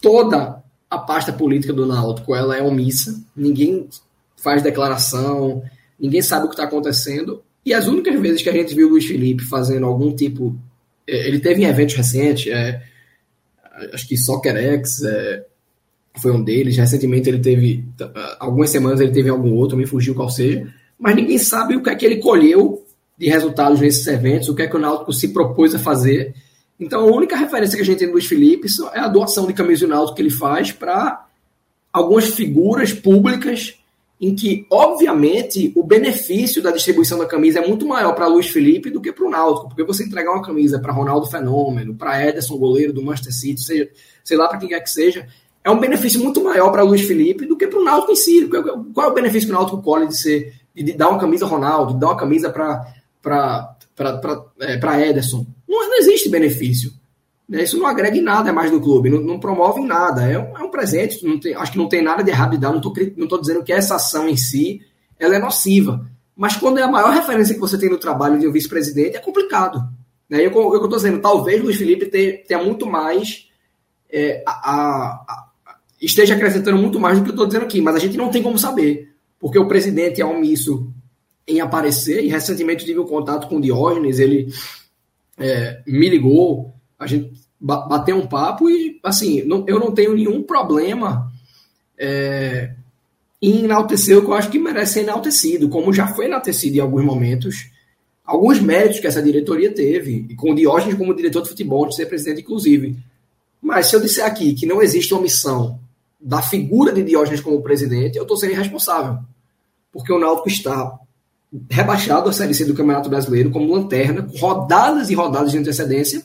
toda 0.00 0.55
a 0.90 0.98
pasta 0.98 1.32
política 1.32 1.72
do 1.72 1.86
Náutico 1.86 2.34
ela 2.34 2.56
é 2.56 2.62
omissa, 2.62 3.20
ninguém 3.34 3.88
faz 4.36 4.62
declaração, 4.62 5.62
ninguém 5.98 6.22
sabe 6.22 6.46
o 6.46 6.48
que 6.48 6.54
está 6.54 6.64
acontecendo. 6.64 7.42
E 7.64 7.74
as 7.74 7.88
únicas 7.88 8.20
vezes 8.20 8.42
que 8.42 8.48
a 8.48 8.52
gente 8.52 8.74
viu 8.74 8.86
o 8.86 8.90
Luiz 8.90 9.06
Felipe 9.06 9.42
fazendo 9.44 9.86
algum 9.86 10.14
tipo. 10.14 10.56
É, 11.06 11.28
ele 11.28 11.40
teve 11.40 11.62
em 11.62 11.66
eventos 11.66 11.96
recentes, 11.96 12.52
é, 12.52 12.80
acho 13.92 14.06
que 14.06 14.16
Soccerex 14.16 15.02
é, 15.02 15.44
foi 16.20 16.30
um 16.30 16.42
deles. 16.42 16.76
Recentemente 16.76 17.28
ele 17.28 17.40
teve. 17.40 17.84
Algumas 18.38 18.70
semanas 18.70 19.00
ele 19.00 19.12
teve 19.12 19.28
algum 19.28 19.54
outro, 19.54 19.76
me 19.76 19.86
fugiu 19.86 20.14
qual 20.14 20.30
seja. 20.30 20.72
Mas 20.98 21.16
ninguém 21.16 21.38
sabe 21.38 21.76
o 21.76 21.82
que 21.82 21.90
é 21.90 21.94
que 21.96 22.06
ele 22.06 22.18
colheu 22.18 22.84
de 23.18 23.28
resultados 23.28 23.80
nesses 23.80 24.06
eventos, 24.06 24.48
o 24.48 24.54
que 24.54 24.62
é 24.62 24.68
que 24.68 24.76
o 24.76 24.80
Náutico 24.80 25.12
se 25.12 25.28
propôs 25.28 25.74
a 25.74 25.78
fazer. 25.78 26.34
Então, 26.78 27.00
a 27.00 27.12
única 27.12 27.36
referência 27.36 27.76
que 27.76 27.82
a 27.82 27.86
gente 27.86 27.98
tem 27.98 28.08
do 28.08 28.12
Luiz 28.12 28.26
Felipe 28.26 28.68
é 28.92 29.00
a 29.00 29.08
doação 29.08 29.46
de 29.46 29.54
camisa 29.54 29.86
do 29.86 30.14
que 30.14 30.22
ele 30.22 30.30
faz 30.30 30.72
para 30.72 31.26
algumas 31.92 32.26
figuras 32.26 32.92
públicas 32.92 33.78
em 34.20 34.34
que, 34.34 34.66
obviamente, 34.70 35.72
o 35.74 35.82
benefício 35.82 36.62
da 36.62 36.70
distribuição 36.70 37.18
da 37.18 37.26
camisa 37.26 37.58
é 37.58 37.66
muito 37.66 37.86
maior 37.86 38.14
para 38.14 38.26
Luiz 38.26 38.48
Felipe 38.48 38.90
do 38.90 39.00
que 39.00 39.12
para 39.12 39.26
o 39.26 39.30
Náutico, 39.30 39.68
porque 39.68 39.84
você 39.84 40.04
entregar 40.04 40.32
uma 40.32 40.42
camisa 40.42 40.78
para 40.78 40.92
Ronaldo 40.92 41.26
Fenômeno, 41.26 41.94
para 41.94 42.26
Ederson, 42.26 42.56
goleiro 42.56 42.92
do 42.92 43.02
Manchester 43.02 43.34
City, 43.34 43.60
seja, 43.62 43.90
sei 44.24 44.36
lá 44.36 44.48
para 44.48 44.58
quem 44.58 44.68
quer 44.68 44.80
que 44.80 44.90
seja, 44.90 45.26
é 45.62 45.70
um 45.70 45.78
benefício 45.78 46.22
muito 46.22 46.42
maior 46.42 46.70
para 46.70 46.82
Luiz 46.82 47.02
Felipe 47.02 47.44
do 47.44 47.56
que 47.56 47.66
para 47.66 47.78
o 47.78 47.84
Náutico 47.84 48.12
em 48.12 48.16
si. 48.16 48.48
Qual 48.94 49.06
é 49.06 49.10
o 49.10 49.14
benefício 49.14 49.48
que 49.48 49.54
o 49.54 49.58
Náutico 49.58 49.82
colhe 49.82 50.06
de, 50.06 50.16
ser, 50.16 50.54
de 50.74 50.92
dar 50.92 51.08
uma 51.08 51.18
camisa 51.18 51.44
Ronaldo, 51.44 51.94
de 51.94 52.00
dar 52.00 52.06
uma 52.08 52.16
camisa 52.16 52.50
para 52.50 53.76
é, 54.60 55.08
Ederson? 55.08 55.44
Não, 55.68 55.88
não 55.88 55.98
existe 55.98 56.28
benefício. 56.28 56.92
Né? 57.48 57.62
Isso 57.62 57.78
não 57.78 57.86
agrega 57.86 58.16
em 58.16 58.22
nada 58.22 58.52
mais 58.52 58.70
do 58.70 58.80
clube, 58.80 59.10
não, 59.10 59.20
não 59.20 59.38
promove 59.38 59.80
em 59.80 59.86
nada. 59.86 60.22
É 60.22 60.38
um, 60.38 60.56
é 60.56 60.62
um 60.62 60.70
presente, 60.70 61.18
tem, 61.40 61.54
acho 61.54 61.72
que 61.72 61.78
não 61.78 61.88
tem 61.88 62.02
nada 62.02 62.22
de 62.22 62.30
errado 62.30 62.52
de 62.52 62.58
dar. 62.58 62.72
Não 62.72 62.78
estou 62.78 63.40
dizendo 63.40 63.62
que 63.62 63.72
essa 63.72 63.96
ação 63.96 64.28
em 64.28 64.36
si 64.36 64.80
ela 65.18 65.36
é 65.36 65.38
nociva. 65.38 66.06
Mas 66.36 66.56
quando 66.56 66.78
é 66.78 66.82
a 66.82 66.88
maior 66.88 67.10
referência 67.10 67.54
que 67.54 67.60
você 67.60 67.78
tem 67.78 67.88
no 67.88 67.98
trabalho 67.98 68.38
de 68.38 68.46
um 68.46 68.52
vice-presidente, 68.52 69.16
é 69.16 69.20
complicado. 69.20 69.82
Né? 70.28 70.44
Eu, 70.44 70.52
eu 70.52 70.74
estou 70.74 70.96
dizendo, 70.96 71.20
talvez 71.20 71.62
Luiz 71.62 71.76
Felipe 71.76 72.06
tenha, 72.06 72.62
muito 72.62 72.86
mais. 72.86 73.48
É, 74.10 74.42
a, 74.46 74.52
a, 74.52 75.46
esteja 76.00 76.34
acrescentando 76.34 76.76
muito 76.76 77.00
mais 77.00 77.18
do 77.18 77.24
que 77.24 77.30
eu 77.30 77.34
estou 77.34 77.46
dizendo 77.46 77.64
aqui, 77.64 77.80
mas 77.80 77.96
a 77.96 77.98
gente 77.98 78.16
não 78.16 78.30
tem 78.30 78.42
como 78.42 78.58
saber. 78.58 79.12
Porque 79.38 79.58
o 79.58 79.68
presidente 79.68 80.20
é 80.20 80.24
omisso 80.24 80.92
em 81.48 81.60
aparecer, 81.60 82.24
e 82.24 82.28
recentemente 82.28 82.82
eu 82.82 82.86
tive 82.86 83.00
um 83.00 83.06
contato 83.06 83.48
com 83.48 83.56
o 83.56 83.60
Diógenes, 83.60 84.18
ele 84.18 84.48
é, 85.38 85.82
me 85.86 86.08
ligou 86.08 86.74
a 86.98 87.06
gente 87.06 87.32
bater 87.60 88.14
um 88.14 88.26
papo 88.26 88.68
e, 88.70 89.00
assim, 89.02 89.42
não, 89.42 89.64
eu 89.66 89.78
não 89.78 89.92
tenho 89.92 90.14
nenhum 90.14 90.42
problema 90.42 91.30
é, 91.98 92.72
em 93.40 93.64
enaltecer 93.64 94.16
o 94.16 94.22
que 94.22 94.28
eu 94.28 94.34
acho 94.34 94.50
que 94.50 94.58
merece 94.58 94.94
ser 94.94 95.00
enaltecido, 95.00 95.68
como 95.68 95.92
já 95.92 96.08
foi 96.08 96.26
enaltecido 96.26 96.76
em 96.76 96.80
alguns 96.80 97.04
momentos, 97.04 97.70
alguns 98.24 98.60
méritos 98.60 99.00
que 99.00 99.06
essa 99.06 99.22
diretoria 99.22 99.72
teve, 99.72 100.26
e 100.28 100.34
com 100.34 100.52
o 100.52 100.54
Diógenes 100.54 100.94
como 100.94 101.14
diretor 101.14 101.42
de 101.42 101.48
futebol, 101.48 101.86
de 101.88 101.96
ser 101.96 102.06
presidente, 102.06 102.42
inclusive. 102.42 102.96
Mas 103.60 103.86
se 103.86 103.96
eu 103.96 104.00
disser 104.00 104.24
aqui 104.24 104.54
que 104.54 104.66
não 104.66 104.82
existe 104.82 105.14
omissão 105.14 105.80
da 106.20 106.42
figura 106.42 106.92
de 106.92 107.02
Diógenes 107.02 107.40
como 107.40 107.62
presidente, 107.62 108.16
eu 108.16 108.22
estou 108.22 108.36
sendo 108.36 108.52
irresponsável. 108.52 109.18
Porque 109.92 110.12
o 110.12 110.18
Náutico 110.18 110.48
está 110.48 110.98
rebaixado 111.70 112.28
à 112.28 112.32
Série 112.32 112.54
C 112.54 112.64
do 112.64 112.74
Campeonato 112.74 113.08
Brasileiro 113.08 113.50
como 113.50 113.72
lanterna, 113.72 114.22
com 114.22 114.36
rodadas 114.38 115.10
e 115.10 115.14
rodadas 115.14 115.52
de 115.52 115.58
antecedência, 115.58 116.22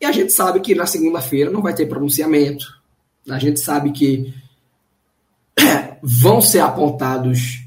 e 0.00 0.04
a 0.04 0.12
gente 0.12 0.32
sabe 0.32 0.60
que 0.60 0.74
na 0.74 0.86
segunda-feira 0.86 1.50
não 1.50 1.62
vai 1.62 1.74
ter 1.74 1.86
pronunciamento. 1.86 2.66
A 3.28 3.38
gente 3.38 3.60
sabe 3.60 3.92
que 3.92 4.34
vão 6.02 6.40
ser 6.40 6.60
apontados 6.60 7.64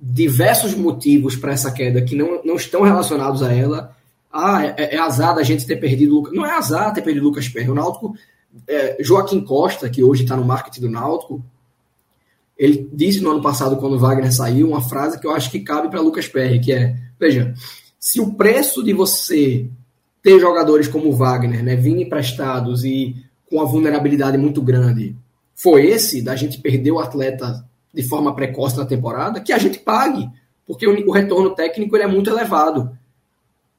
diversos 0.00 0.74
motivos 0.74 1.34
para 1.34 1.52
essa 1.52 1.72
queda 1.72 2.02
que 2.02 2.14
não, 2.14 2.42
não 2.44 2.56
estão 2.56 2.82
relacionados 2.82 3.42
a 3.42 3.52
ela. 3.52 3.96
Ah, 4.30 4.64
é, 4.64 4.96
é 4.96 4.98
azar 4.98 5.34
da 5.34 5.42
gente 5.42 5.66
ter 5.66 5.76
perdido. 5.76 6.30
Não 6.32 6.44
é 6.44 6.52
azar 6.52 6.92
ter 6.92 7.02
perdido 7.02 7.24
Lucas 7.24 7.48
Perry. 7.48 7.70
O 7.70 7.74
Náutico, 7.74 8.14
é, 8.66 8.96
Joaquim 9.00 9.40
Costa, 9.40 9.88
que 9.88 10.02
hoje 10.02 10.24
está 10.24 10.36
no 10.36 10.44
marketing 10.44 10.82
do 10.82 10.90
Náutico, 10.90 11.42
ele 12.58 12.88
disse 12.92 13.20
no 13.20 13.30
ano 13.30 13.40
passado, 13.40 13.76
quando 13.76 13.94
o 13.94 13.98
Wagner 13.98 14.34
saiu, 14.34 14.68
uma 14.68 14.80
frase 14.80 15.20
que 15.20 15.26
eu 15.26 15.30
acho 15.30 15.50
que 15.50 15.60
cabe 15.60 15.88
para 15.88 16.00
Lucas 16.00 16.26
Perry, 16.26 16.58
que 16.58 16.72
é: 16.72 16.96
veja, 17.18 17.54
se 18.00 18.20
o 18.20 18.34
preço 18.34 18.82
de 18.82 18.92
você 18.92 19.70
ter 20.20 20.40
jogadores 20.40 20.88
como 20.88 21.08
o 21.08 21.16
Wagner, 21.16 21.62
né, 21.62 21.76
vindo 21.76 22.00
emprestados 22.00 22.84
e 22.84 23.14
com 23.48 23.60
a 23.60 23.64
vulnerabilidade 23.64 24.36
muito 24.36 24.60
grande, 24.60 25.16
foi 25.54 25.86
esse 25.86 26.20
da 26.20 26.34
gente 26.34 26.58
perder 26.58 26.90
o 26.90 26.98
atleta 26.98 27.64
de 27.94 28.02
forma 28.02 28.34
precoce 28.34 28.76
na 28.76 28.84
temporada, 28.84 29.40
que 29.40 29.52
a 29.52 29.58
gente 29.58 29.78
pague, 29.78 30.28
porque 30.66 30.86
o, 30.86 31.10
retorno 31.10 31.54
técnico 31.54 31.96
ele 31.96 32.04
é 32.04 32.08
muito 32.08 32.28
elevado. 32.28 32.96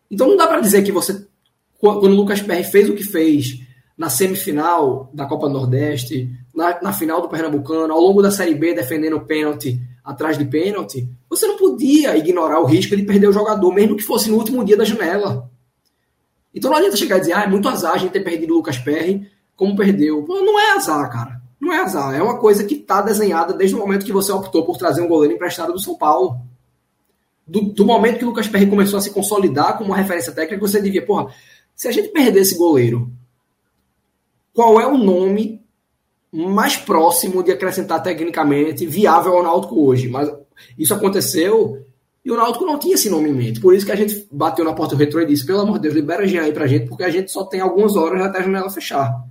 Então 0.09 0.27
não 0.27 0.38
dá 0.38 0.47
para 0.47 0.61
dizer 0.61 0.84
que 0.84 0.91
você, 0.91 1.25
quando 1.77 2.05
o 2.05 2.15
Lucas 2.15 2.41
Perry 2.41 2.63
fez 2.63 2.89
o 2.89 2.95
que 2.95 3.03
fez 3.03 3.61
na 3.97 4.09
semifinal 4.09 5.09
da 5.13 5.25
Copa 5.25 5.49
Nordeste, 5.49 6.30
na, 6.60 6.82
na 6.82 6.93
final 6.93 7.22
do 7.22 7.30
Pernambucano, 7.30 7.93
ao 7.93 8.01
longo 8.01 8.22
da 8.22 8.30
Série 8.30 8.53
B 8.53 8.74
defendendo 8.74 9.22
pênalti 9.22 9.80
atrás 10.03 10.38
de 10.38 10.43
pênalti, 10.43 11.07
você 11.30 11.47
não 11.47 11.55
podia 11.55 12.18
ignorar 12.18 12.60
o 12.60 12.66
risco 12.66 12.97
de 12.97 13.03
perder 13.03 13.30
o 13.30 13.34
jogador, 13.34 13.74
mesmo 13.74 13.95
que 13.95 14.03
fosse 14.03 14.30
no 14.30 14.36
último 14.36 14.66
dia 14.66 14.76
da 14.76 14.84
janela. 14.84 15.49
Então 16.53 16.70
não 16.70 16.78
adianta 16.78 16.97
chegar 16.97 17.16
e 17.18 17.20
dizer, 17.22 17.34
ah, 17.34 17.43
é 17.43 17.47
muito 17.47 17.70
azar 17.70 17.93
a 17.93 17.97
gente 17.97 18.12
ter 18.12 18.20
perdido 18.20 18.51
o 18.53 18.57
Lucas 18.57 18.78
Perry 18.78 19.32
como 19.55 19.76
perdeu. 19.76 20.26
Não 20.28 20.60
é 20.60 20.74
azar, 20.76 21.10
cara. 21.10 21.41
Não 21.62 21.72
é 21.72 21.80
azar. 21.80 22.14
É 22.14 22.22
uma 22.22 22.38
coisa 22.39 22.66
que 22.66 22.76
está 22.76 23.01
desenhada 23.01 23.53
desde 23.53 23.76
o 23.76 23.80
momento 23.80 24.05
que 24.05 24.12
você 24.12 24.32
optou 24.32 24.66
por 24.66 24.78
trazer 24.78 25.01
um 25.01 25.07
goleiro 25.07 25.36
emprestado 25.36 25.72
do 25.72 25.80
São 25.80 25.97
Paulo. 25.97 26.41
Do, 27.47 27.62
do 27.62 27.86
momento 27.86 28.18
que 28.18 28.26
o 28.26 28.28
Lucas 28.28 28.47
Perry 28.47 28.68
começou 28.68 28.97
a 28.97 29.01
se 29.01 29.12
consolidar 29.12 29.78
como 29.78 29.91
uma 29.91 29.97
referência 29.97 30.34
técnica, 30.34 30.68
você 30.68 30.82
devia, 30.82 31.05
porra, 31.05 31.34
se 31.74 31.88
a 31.88 31.91
gente 31.91 32.10
perder 32.10 32.41
esse 32.41 32.57
goleiro, 32.57 33.10
qual 34.53 34.80
é 34.80 34.86
o 34.86 34.97
nome 34.97 35.60
mais 36.32 36.75
próximo 36.77 37.43
de 37.43 37.51
acrescentar 37.51 38.01
tecnicamente 38.03 38.86
viável 38.86 39.38
ao 39.38 39.43
Náutico 39.43 39.84
hoje? 39.86 40.07
Mas 40.07 40.32
isso 40.77 40.93
aconteceu 40.93 41.84
e 42.23 42.32
o 42.32 42.36
Náutico 42.36 42.65
não 42.65 42.77
tinha 42.77 42.95
esse 42.95 43.09
nome 43.09 43.30
em 43.30 43.34
mente. 43.34 43.59
Por 43.59 43.73
isso 43.73 43.86
que 43.86 43.91
a 43.91 43.95
gente 43.95 44.27
bateu 44.32 44.63
na 44.63 44.73
porta 44.73 44.95
do 44.95 44.99
retrô 44.99 45.21
e 45.21 45.25
disse: 45.25 45.45
pelo 45.45 45.61
amor 45.61 45.75
de 45.75 45.84
Deus, 45.84 45.95
libera 45.95 46.27
Jean 46.27 46.43
aí 46.43 46.51
pra 46.51 46.67
gente, 46.67 46.88
porque 46.88 47.03
a 47.03 47.09
gente 47.09 47.32
só 47.32 47.45
tem 47.45 47.61
algumas 47.61 47.95
horas 47.95 48.21
até 48.21 48.39
a 48.39 48.43
janela 48.43 48.69
fechar. 48.69 49.25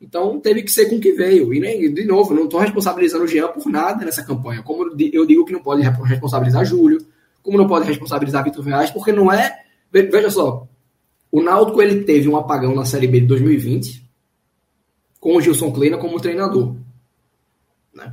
Então 0.00 0.40
teve 0.40 0.62
que 0.62 0.72
ser 0.72 0.86
com 0.86 0.96
o 0.96 1.00
que 1.00 1.12
veio. 1.12 1.54
E 1.54 1.60
nem, 1.60 1.94
de 1.94 2.04
novo, 2.04 2.34
não 2.34 2.44
estou 2.44 2.58
responsabilizando 2.58 3.24
o 3.24 3.28
Jean 3.28 3.48
por 3.48 3.66
nada 3.70 4.04
nessa 4.04 4.24
campanha. 4.24 4.62
Como 4.62 4.90
eu 4.98 5.26
digo 5.26 5.44
que 5.44 5.52
não 5.52 5.62
pode 5.62 5.82
responsabilizar 5.82 6.64
Júlio, 6.64 6.98
como 7.42 7.56
não 7.56 7.68
pode 7.68 7.86
responsabilizar 7.86 8.42
Vitor 8.42 8.64
Reais, 8.64 8.90
porque 8.90 9.12
não 9.12 9.32
é. 9.32 9.60
Veja 9.92 10.30
só, 10.30 10.66
o 11.30 11.40
Náutico 11.40 11.80
ele 11.80 12.02
teve 12.02 12.28
um 12.28 12.36
apagão 12.36 12.74
na 12.74 12.84
Série 12.84 13.06
B 13.06 13.20
de 13.20 13.26
2020, 13.26 14.01
com 15.22 15.36
o 15.36 15.40
Gilson 15.40 15.70
Kleina 15.70 15.96
como 15.98 16.18
treinador. 16.18 16.74
Né? 17.94 18.12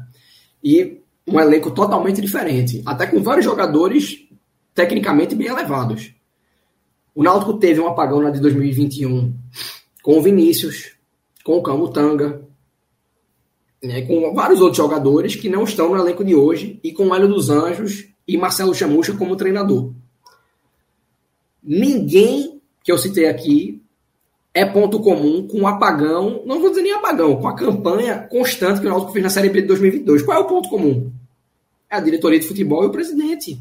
E 0.64 1.02
um 1.28 1.40
elenco 1.40 1.72
totalmente 1.72 2.22
diferente, 2.22 2.84
até 2.86 3.08
com 3.08 3.24
vários 3.24 3.46
jogadores 3.46 4.28
tecnicamente 4.76 5.34
bem 5.34 5.48
elevados. 5.48 6.14
O 7.16 7.24
Náutico 7.24 7.56
teve 7.56 7.82
um 7.82 7.88
apagão 7.88 8.22
na 8.22 8.30
de 8.30 8.40
2021 8.40 9.34
com 10.04 10.20
o 10.20 10.22
Vinícius, 10.22 10.92
com 11.44 11.58
o 11.58 11.64
Camutanga, 11.64 12.48
né, 13.84 14.04
com 14.04 14.32
vários 14.36 14.62
outros 14.62 14.78
jogadores 14.78 15.36
que 15.36 15.50
não 15.50 15.64
estão 15.64 15.90
no 15.90 16.00
elenco 16.00 16.24
de 16.24 16.36
hoje 16.36 16.80
e 16.84 16.92
com 16.94 17.08
o 17.08 17.16
Hélio 17.16 17.28
dos 17.28 17.50
Anjos 17.50 18.08
e 18.28 18.38
Marcelo 18.38 18.76
Chamucha 18.76 19.14
como 19.14 19.36
treinador. 19.36 19.92
Ninguém 21.64 22.62
que 22.84 22.92
eu 22.92 23.00
citei 23.00 23.28
aqui 23.28 23.79
é 24.60 24.66
ponto 24.66 25.00
comum 25.00 25.48
com 25.48 25.62
o 25.62 25.68
apagão, 25.68 26.44
não 26.46 26.60
vou 26.60 26.70
dizer 26.70 26.82
nem 26.82 26.92
apagão, 26.92 27.38
com 27.38 27.48
a 27.48 27.56
campanha 27.56 28.28
constante 28.30 28.82
que 28.82 28.88
o 28.88 28.90
Náutico 28.90 29.14
fez 29.14 29.24
na 29.24 29.30
Série 29.30 29.48
B 29.48 29.62
de 29.62 29.68
2022. 29.68 30.22
Qual 30.22 30.38
é 30.38 30.42
o 30.42 30.48
ponto 30.48 30.68
comum? 30.68 31.10
É 31.90 31.96
a 31.96 32.02
diretoria 32.02 32.38
de 32.38 32.46
futebol 32.46 32.84
e 32.84 32.88
o 32.88 32.92
presidente. 32.92 33.58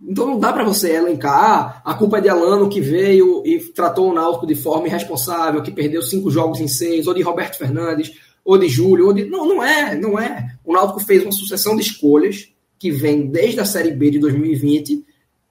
Então 0.00 0.26
não 0.26 0.38
dá 0.38 0.52
para 0.52 0.62
você 0.62 0.92
elencar 0.92 1.82
ah, 1.84 1.90
a 1.90 1.94
culpa 1.94 2.18
é 2.18 2.20
de 2.20 2.28
Alano 2.28 2.68
que 2.68 2.80
veio 2.80 3.42
e 3.44 3.58
tratou 3.58 4.10
o 4.10 4.14
Náutico 4.14 4.46
de 4.46 4.54
forma 4.54 4.86
irresponsável, 4.86 5.60
que 5.60 5.72
perdeu 5.72 6.02
cinco 6.02 6.30
jogos 6.30 6.60
em 6.60 6.68
seis, 6.68 7.08
ou 7.08 7.14
de 7.14 7.22
Roberto 7.22 7.58
Fernandes, 7.58 8.12
ou 8.44 8.56
de 8.56 8.68
Júlio, 8.68 9.06
ou 9.06 9.12
de. 9.12 9.24
Não, 9.24 9.44
não 9.44 9.62
é, 9.62 9.96
não 9.96 10.20
é. 10.20 10.54
O 10.64 10.72
Náutico 10.72 11.00
fez 11.00 11.24
uma 11.24 11.32
sucessão 11.32 11.74
de 11.74 11.82
escolhas 11.82 12.48
que 12.78 12.92
vem 12.92 13.26
desde 13.26 13.58
a 13.58 13.64
Série 13.64 13.90
B 13.90 14.08
de 14.08 14.20
2020, 14.20 15.04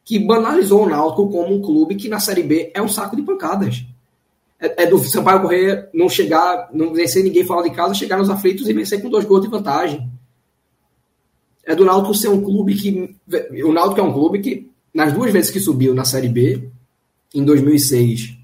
que 0.03 0.19
banalizou 0.19 0.83
o 0.83 0.89
Náutico 0.89 1.29
como 1.29 1.53
um 1.53 1.61
clube 1.61 1.95
que 1.95 2.09
na 2.09 2.19
Série 2.19 2.43
B 2.43 2.71
é 2.73 2.81
um 2.81 2.87
saco 2.87 3.15
de 3.15 3.21
pancadas. 3.21 3.85
É, 4.59 4.83
é 4.83 4.85
do 4.85 4.97
Sampaio 4.99 5.41
Correr 5.41 5.89
não 5.93 6.09
chegar, 6.09 6.69
não 6.73 6.93
vencer 6.93 7.23
ninguém 7.23 7.45
fora 7.45 7.67
de 7.67 7.75
casa, 7.75 7.93
chegar 7.93 8.17
nos 8.17 8.29
aflitos 8.29 8.67
e 8.67 8.73
vencer 8.73 9.01
com 9.01 9.09
dois 9.09 9.25
gols 9.25 9.41
de 9.41 9.47
vantagem 9.47 10.11
é 11.65 11.75
do 11.75 11.85
Náutico 11.85 12.13
ser 12.13 12.29
um 12.29 12.41
clube 12.41 12.75
que. 12.75 13.15
O 13.63 13.71
Náutico 13.71 13.99
é 13.99 14.03
um 14.03 14.13
clube 14.13 14.39
que, 14.39 14.69
nas 14.93 15.13
duas 15.13 15.31
vezes 15.31 15.51
que 15.51 15.59
subiu 15.59 15.93
na 15.93 16.03
Série 16.03 16.29
B, 16.29 16.69
em 17.33 17.43
2006 17.43 18.37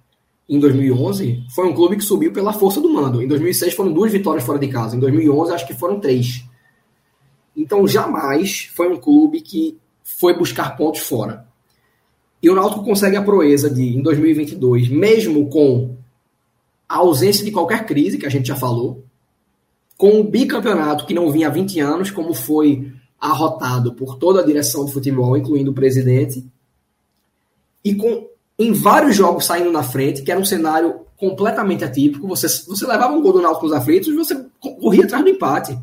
e 0.48 0.56
em 0.56 0.60
2011, 0.60 1.44
foi 1.54 1.68
um 1.68 1.74
clube 1.74 1.98
que 1.98 2.04
subiu 2.04 2.32
pela 2.32 2.54
força 2.54 2.80
do 2.80 2.90
mando. 2.90 3.22
Em 3.22 3.28
2006 3.28 3.74
foram 3.74 3.92
duas 3.92 4.12
vitórias 4.12 4.46
fora 4.46 4.60
de 4.60 4.68
casa, 4.68 4.96
em 4.96 5.00
2011 5.00 5.52
acho 5.52 5.68
que 5.68 5.74
foram 5.74 6.00
três. 6.00 6.46
Então 7.56 7.88
jamais 7.88 8.70
foi 8.74 8.88
um 8.88 8.98
clube 8.98 9.42
que 9.42 9.78
foi 10.04 10.38
buscar 10.38 10.78
pontos 10.78 11.02
fora. 11.02 11.47
E 12.42 12.50
o 12.50 12.56
Náutico 12.56 12.84
consegue 12.84 13.16
a 13.16 13.22
proeza 13.22 13.70
de, 13.70 13.98
em 13.98 14.02
2022, 14.02 14.90
mesmo 14.90 15.50
com 15.50 15.96
a 16.88 16.98
ausência 16.98 17.44
de 17.44 17.52
qualquer 17.52 17.86
crise, 17.86 18.18
que 18.18 18.26
a 18.26 18.30
gente 18.30 18.48
já 18.48 18.56
falou, 18.56 19.04
com 19.98 20.20
o 20.20 20.24
bicampeonato 20.24 21.06
que 21.06 21.14
não 21.14 21.32
vinha 21.32 21.48
há 21.48 21.52
20 21.52 21.80
anos, 21.80 22.12
como 22.12 22.34
foi 22.34 22.92
arrotado 23.20 23.94
por 23.94 24.16
toda 24.16 24.42
a 24.42 24.46
direção 24.46 24.86
de 24.86 24.94
futebol, 24.94 25.36
incluindo 25.36 25.72
o 25.72 25.74
presidente, 25.74 26.46
e 27.84 27.96
com 27.96 28.28
em 28.60 28.74
vários 28.74 29.16
jogos 29.16 29.46
saindo 29.46 29.72
na 29.72 29.84
frente, 29.84 30.24
que 30.24 30.32
era 30.32 30.40
um 30.40 30.46
cenário 30.46 31.02
completamente 31.16 31.84
atípico. 31.84 32.28
Você, 32.28 32.48
você 32.48 32.86
levava 32.88 33.14
um 33.14 33.22
gol 33.22 33.34
do 33.34 33.42
Náutico 33.42 33.66
nos 33.68 33.76
aflitos 33.76 34.14
você 34.16 34.46
corria 34.60 35.06
atrás 35.06 35.24
do 35.24 35.30
empate. 35.30 35.78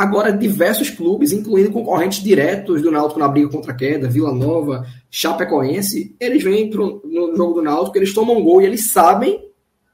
Agora, 0.00 0.32
diversos 0.32 0.88
clubes, 0.88 1.30
incluindo 1.30 1.70
concorrentes 1.70 2.22
diretos 2.22 2.80
do 2.80 2.90
Náutico 2.90 3.20
na 3.20 3.28
briga 3.28 3.50
contra 3.50 3.72
a 3.72 3.76
queda, 3.76 4.08
Vila 4.08 4.32
Nova, 4.32 4.86
Chapecoense, 5.10 6.16
eles 6.18 6.42
vêm 6.42 6.70
pro, 6.70 7.02
no 7.04 7.36
jogo 7.36 7.52
do 7.52 7.62
Náutico, 7.62 7.98
eles 7.98 8.14
tomam 8.14 8.38
um 8.38 8.42
gol 8.42 8.62
e 8.62 8.64
eles 8.64 8.92
sabem 8.92 9.46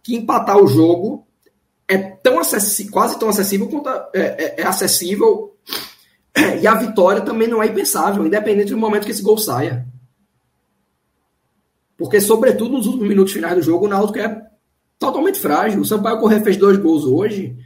que 0.04 0.14
empatar 0.14 0.58
o 0.58 0.68
jogo 0.68 1.26
é 1.88 1.98
tão 1.98 2.40
quase 2.92 3.18
tão 3.18 3.28
acessível 3.28 3.66
quanto 3.66 3.88
é, 4.14 4.54
é, 4.54 4.60
é 4.60 4.62
acessível 4.64 5.56
e 6.62 6.64
a 6.68 6.74
vitória 6.76 7.22
também 7.22 7.48
não 7.48 7.60
é 7.60 7.66
impensável, 7.66 8.24
independente 8.24 8.70
do 8.70 8.78
momento 8.78 9.06
que 9.06 9.10
esse 9.10 9.22
gol 9.22 9.38
saia. 9.38 9.88
Porque, 11.96 12.20
sobretudo, 12.20 12.74
nos 12.74 12.86
últimos 12.86 13.08
minutos 13.08 13.32
finais 13.32 13.56
do 13.56 13.62
jogo, 13.62 13.86
o 13.86 13.88
Náutico 13.88 14.20
é 14.20 14.40
totalmente 15.00 15.40
frágil. 15.40 15.80
O 15.80 15.84
Sampaio 15.84 16.20
Corrêa 16.20 16.40
fez 16.42 16.56
dois 16.56 16.76
gols 16.76 17.02
hoje 17.02 17.56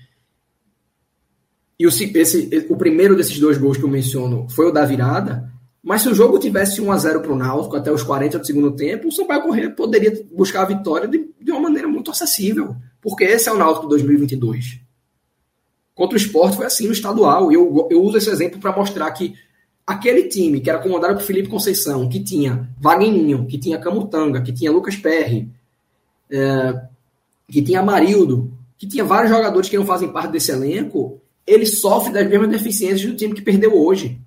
e 1.81 1.87
o, 1.87 1.89
esse, 1.89 2.67
o 2.69 2.77
primeiro 2.77 3.17
desses 3.17 3.41
dois 3.41 3.57
gols 3.57 3.79
que 3.79 3.85
eu 3.85 3.89
menciono 3.89 4.47
foi 4.51 4.67
o 4.67 4.71
da 4.71 4.85
virada. 4.85 5.51
Mas 5.83 6.03
se 6.03 6.11
o 6.11 6.15
jogo 6.15 6.39
tivesse 6.39 6.79
1 6.79 6.93
a 6.93 6.97
0 6.99 7.23
para 7.23 7.33
o 7.33 7.37
Náutico 7.37 7.75
até 7.75 7.91
os 7.91 8.03
40 8.03 8.39
do 8.39 8.47
segundo 8.47 8.73
tempo, 8.73 9.09
o 9.09 9.11
Sampaio 9.11 9.41
Corrêa 9.41 9.71
poderia 9.71 10.23
buscar 10.31 10.61
a 10.61 10.67
vitória 10.67 11.09
de, 11.09 11.31
de, 11.41 11.51
uma 11.51 11.63
maneira 11.63 11.89
muito 11.89 12.11
acessível. 12.11 12.77
Porque 13.01 13.25
esse 13.25 13.49
é 13.49 13.53
o 13.53 13.57
Náutico 13.57 13.89
2022. 13.89 14.79
Contra 15.95 16.19
o 16.19 16.21
esporte 16.21 16.59
foi 16.59 16.67
assim 16.67 16.85
no 16.85 16.93
estadual. 16.93 17.51
E 17.51 17.55
eu, 17.55 17.89
eu 17.91 18.03
uso 18.03 18.19
esse 18.19 18.29
exemplo 18.29 18.61
para 18.61 18.77
mostrar 18.77 19.11
que 19.13 19.33
aquele 19.87 20.25
time 20.25 20.61
que 20.61 20.69
era 20.69 20.81
comandado 20.81 21.15
por 21.15 21.23
Felipe 21.23 21.49
Conceição, 21.49 22.11
que 22.11 22.21
tinha 22.23 22.69
Wagninho, 22.79 23.47
que 23.47 23.57
tinha 23.57 23.79
Camutanga, 23.79 24.43
que 24.43 24.53
tinha 24.53 24.71
Lucas 24.71 24.97
Perry, 24.97 25.51
é, 26.31 26.79
que 27.49 27.63
tinha 27.63 27.81
Amarildo, 27.81 28.53
que 28.77 28.87
tinha 28.87 29.03
vários 29.03 29.31
jogadores 29.31 29.71
que 29.71 29.79
não 29.79 29.87
fazem 29.87 30.13
parte 30.13 30.33
desse 30.33 30.53
elenco, 30.53 31.20
ele 31.47 31.67
sofre 31.67 32.13
das 32.13 32.29
mesmas 32.29 32.51
deficiências 32.51 33.11
do 33.11 33.17
time 33.17 33.35
que 33.35 33.43
perdeu 33.43 33.75
hoje. 33.75 34.21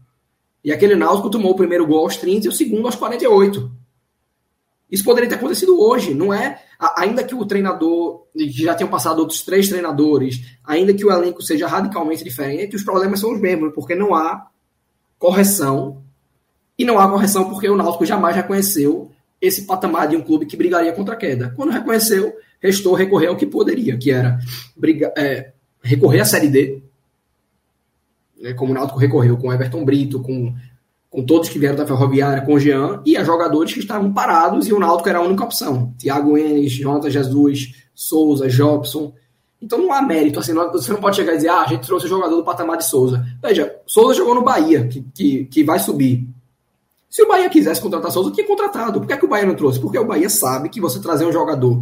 E 0.63 0.71
aquele 0.71 0.95
Náutico 0.95 1.29
tomou 1.29 1.51
o 1.51 1.55
primeiro 1.55 1.85
gol 1.85 1.99
aos 1.99 2.17
30 2.17 2.45
e 2.45 2.49
o 2.49 2.53
segundo 2.53 2.85
aos 2.85 2.95
48. 2.95 3.71
Isso 4.89 5.03
poderia 5.03 5.27
ter 5.27 5.35
acontecido 5.35 5.79
hoje, 5.81 6.13
não 6.13 6.31
é? 6.33 6.61
Ainda 6.97 7.23
que 7.23 7.33
o 7.33 7.45
treinador, 7.45 8.27
já 8.35 8.75
tenham 8.75 8.89
passado 8.89 9.19
outros 9.19 9.41
três 9.41 9.67
treinadores, 9.67 10.41
ainda 10.63 10.93
que 10.93 11.03
o 11.03 11.11
elenco 11.11 11.41
seja 11.41 11.67
radicalmente 11.67 12.23
diferente, 12.23 12.75
os 12.75 12.83
problemas 12.83 13.19
são 13.19 13.33
os 13.33 13.41
mesmos, 13.41 13.73
porque 13.73 13.95
não 13.95 14.13
há 14.13 14.47
correção. 15.17 16.03
E 16.77 16.85
não 16.85 16.99
há 16.99 17.09
correção 17.09 17.49
porque 17.49 17.67
o 17.67 17.75
Náutico 17.75 18.05
jamais 18.05 18.35
reconheceu 18.35 19.11
esse 19.41 19.63
patamar 19.63 20.07
de 20.07 20.15
um 20.15 20.21
clube 20.21 20.45
que 20.45 20.55
brigaria 20.55 20.93
contra 20.93 21.15
a 21.15 21.17
queda. 21.17 21.53
Quando 21.55 21.71
reconheceu, 21.71 22.33
restou 22.61 22.93
recorrer 22.93 23.27
ao 23.27 23.35
que 23.35 23.45
poderia, 23.45 23.97
que 23.97 24.11
era 24.11 24.39
briga, 24.75 25.11
é, 25.17 25.51
recorrer 25.81 26.21
à 26.21 26.25
Série 26.25 26.47
D, 26.47 26.81
né, 28.43 28.53
como 28.53 28.73
o 28.73 28.75
Náutico 28.75 28.99
recorreu 28.99 29.37
com 29.37 29.53
Everton 29.53 29.85
Brito, 29.85 30.19
com, 30.19 30.53
com 31.09 31.25
todos 31.25 31.47
que 31.47 31.57
vieram 31.57 31.77
da 31.77 31.87
Ferroviária, 31.87 32.43
com 32.45 32.55
o 32.55 32.59
Jean, 32.59 33.01
e 33.05 33.15
a 33.15 33.23
jogadores 33.23 33.73
que 33.73 33.79
estavam 33.79 34.11
parados 34.11 34.67
e 34.67 34.73
o 34.73 34.79
Náutico 34.79 35.07
era 35.07 35.19
a 35.19 35.23
única 35.23 35.45
opção. 35.45 35.93
Thiago 35.97 36.37
Enes, 36.37 36.73
Jonathan 36.73 37.09
Jesus, 37.09 37.73
Souza, 37.95 38.49
Jobson. 38.49 39.13
Então 39.61 39.79
não 39.79 39.93
há 39.93 40.01
mérito, 40.01 40.39
assim, 40.39 40.53
você 40.53 40.91
não 40.91 40.99
pode 40.99 41.15
chegar 41.15 41.31
e 41.31 41.37
dizer, 41.37 41.47
ah, 41.47 41.61
a 41.61 41.67
gente 41.67 41.85
trouxe 41.85 42.05
o 42.05 42.09
jogador 42.09 42.35
do 42.35 42.43
patamar 42.43 42.77
de 42.77 42.85
Souza. 42.85 43.25
Veja, 43.41 43.73
Souza 43.87 44.13
jogou 44.13 44.35
no 44.35 44.43
Bahia, 44.43 44.85
que, 44.89 45.01
que, 45.15 45.45
que 45.45 45.63
vai 45.63 45.79
subir. 45.79 46.27
Se 47.09 47.23
o 47.23 47.27
Bahia 47.29 47.49
quisesse 47.49 47.79
contratar 47.79 48.11
Souza, 48.11 48.31
tinha 48.31 48.45
contratado. 48.45 48.99
Por 48.99 49.07
que, 49.07 49.13
é 49.13 49.17
que 49.17 49.23
o 49.23 49.29
Bahia 49.29 49.45
não 49.45 49.55
trouxe? 49.55 49.79
Porque 49.79 49.97
o 49.97 50.05
Bahia 50.05 50.29
sabe 50.29 50.67
que 50.67 50.81
você 50.81 50.99
trazer 50.99 51.25
um 51.25 51.31
jogador, 51.31 51.81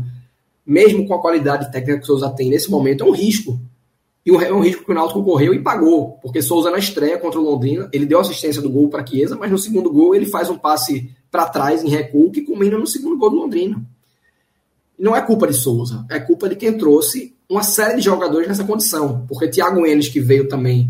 mesmo 0.63 1.07
com 1.07 1.15
a 1.15 1.21
qualidade 1.21 1.71
técnica 1.71 1.97
que 1.97 2.03
o 2.03 2.05
Souza 2.05 2.29
tem 2.29 2.51
nesse 2.51 2.69
momento, 2.69 3.03
é 3.03 3.07
um 3.07 3.11
risco. 3.11 3.59
E 4.25 4.29
é 4.29 4.53
um 4.53 4.61
risco 4.61 4.85
que 4.85 4.91
o 4.91 4.93
Náutico 4.93 5.23
correu 5.23 5.53
e 5.53 5.63
pagou, 5.63 6.19
porque 6.21 6.41
Souza 6.41 6.69
na 6.69 6.77
estreia 6.77 7.17
contra 7.17 7.39
o 7.39 7.43
Londrina, 7.43 7.89
ele 7.91 8.05
deu 8.05 8.19
assistência 8.19 8.61
do 8.61 8.69
gol 8.69 8.87
para 8.87 9.05
Chiesa, 9.05 9.35
mas 9.35 9.49
no 9.49 9.57
segundo 9.57 9.91
gol 9.91 10.13
ele 10.13 10.27
faz 10.27 10.49
um 10.49 10.57
passe 10.57 11.09
para 11.31 11.47
trás 11.47 11.83
em 11.83 11.89
recuo 11.89 12.31
que 12.31 12.41
culmina 12.41 12.77
no 12.77 12.85
segundo 12.85 13.17
gol 13.17 13.31
do 13.31 13.37
Londrina. 13.37 13.83
Não 14.97 15.15
é 15.15 15.21
culpa 15.21 15.47
de 15.47 15.53
Souza, 15.53 16.05
é 16.09 16.19
culpa 16.19 16.47
de 16.47 16.55
quem 16.55 16.77
trouxe 16.77 17.35
uma 17.49 17.63
série 17.63 17.95
de 17.95 18.03
jogadores 18.03 18.47
nessa 18.47 18.63
condição, 18.63 19.25
porque 19.27 19.47
Thiago 19.47 19.85
Enes, 19.85 20.07
que 20.07 20.19
veio 20.19 20.47
também 20.47 20.89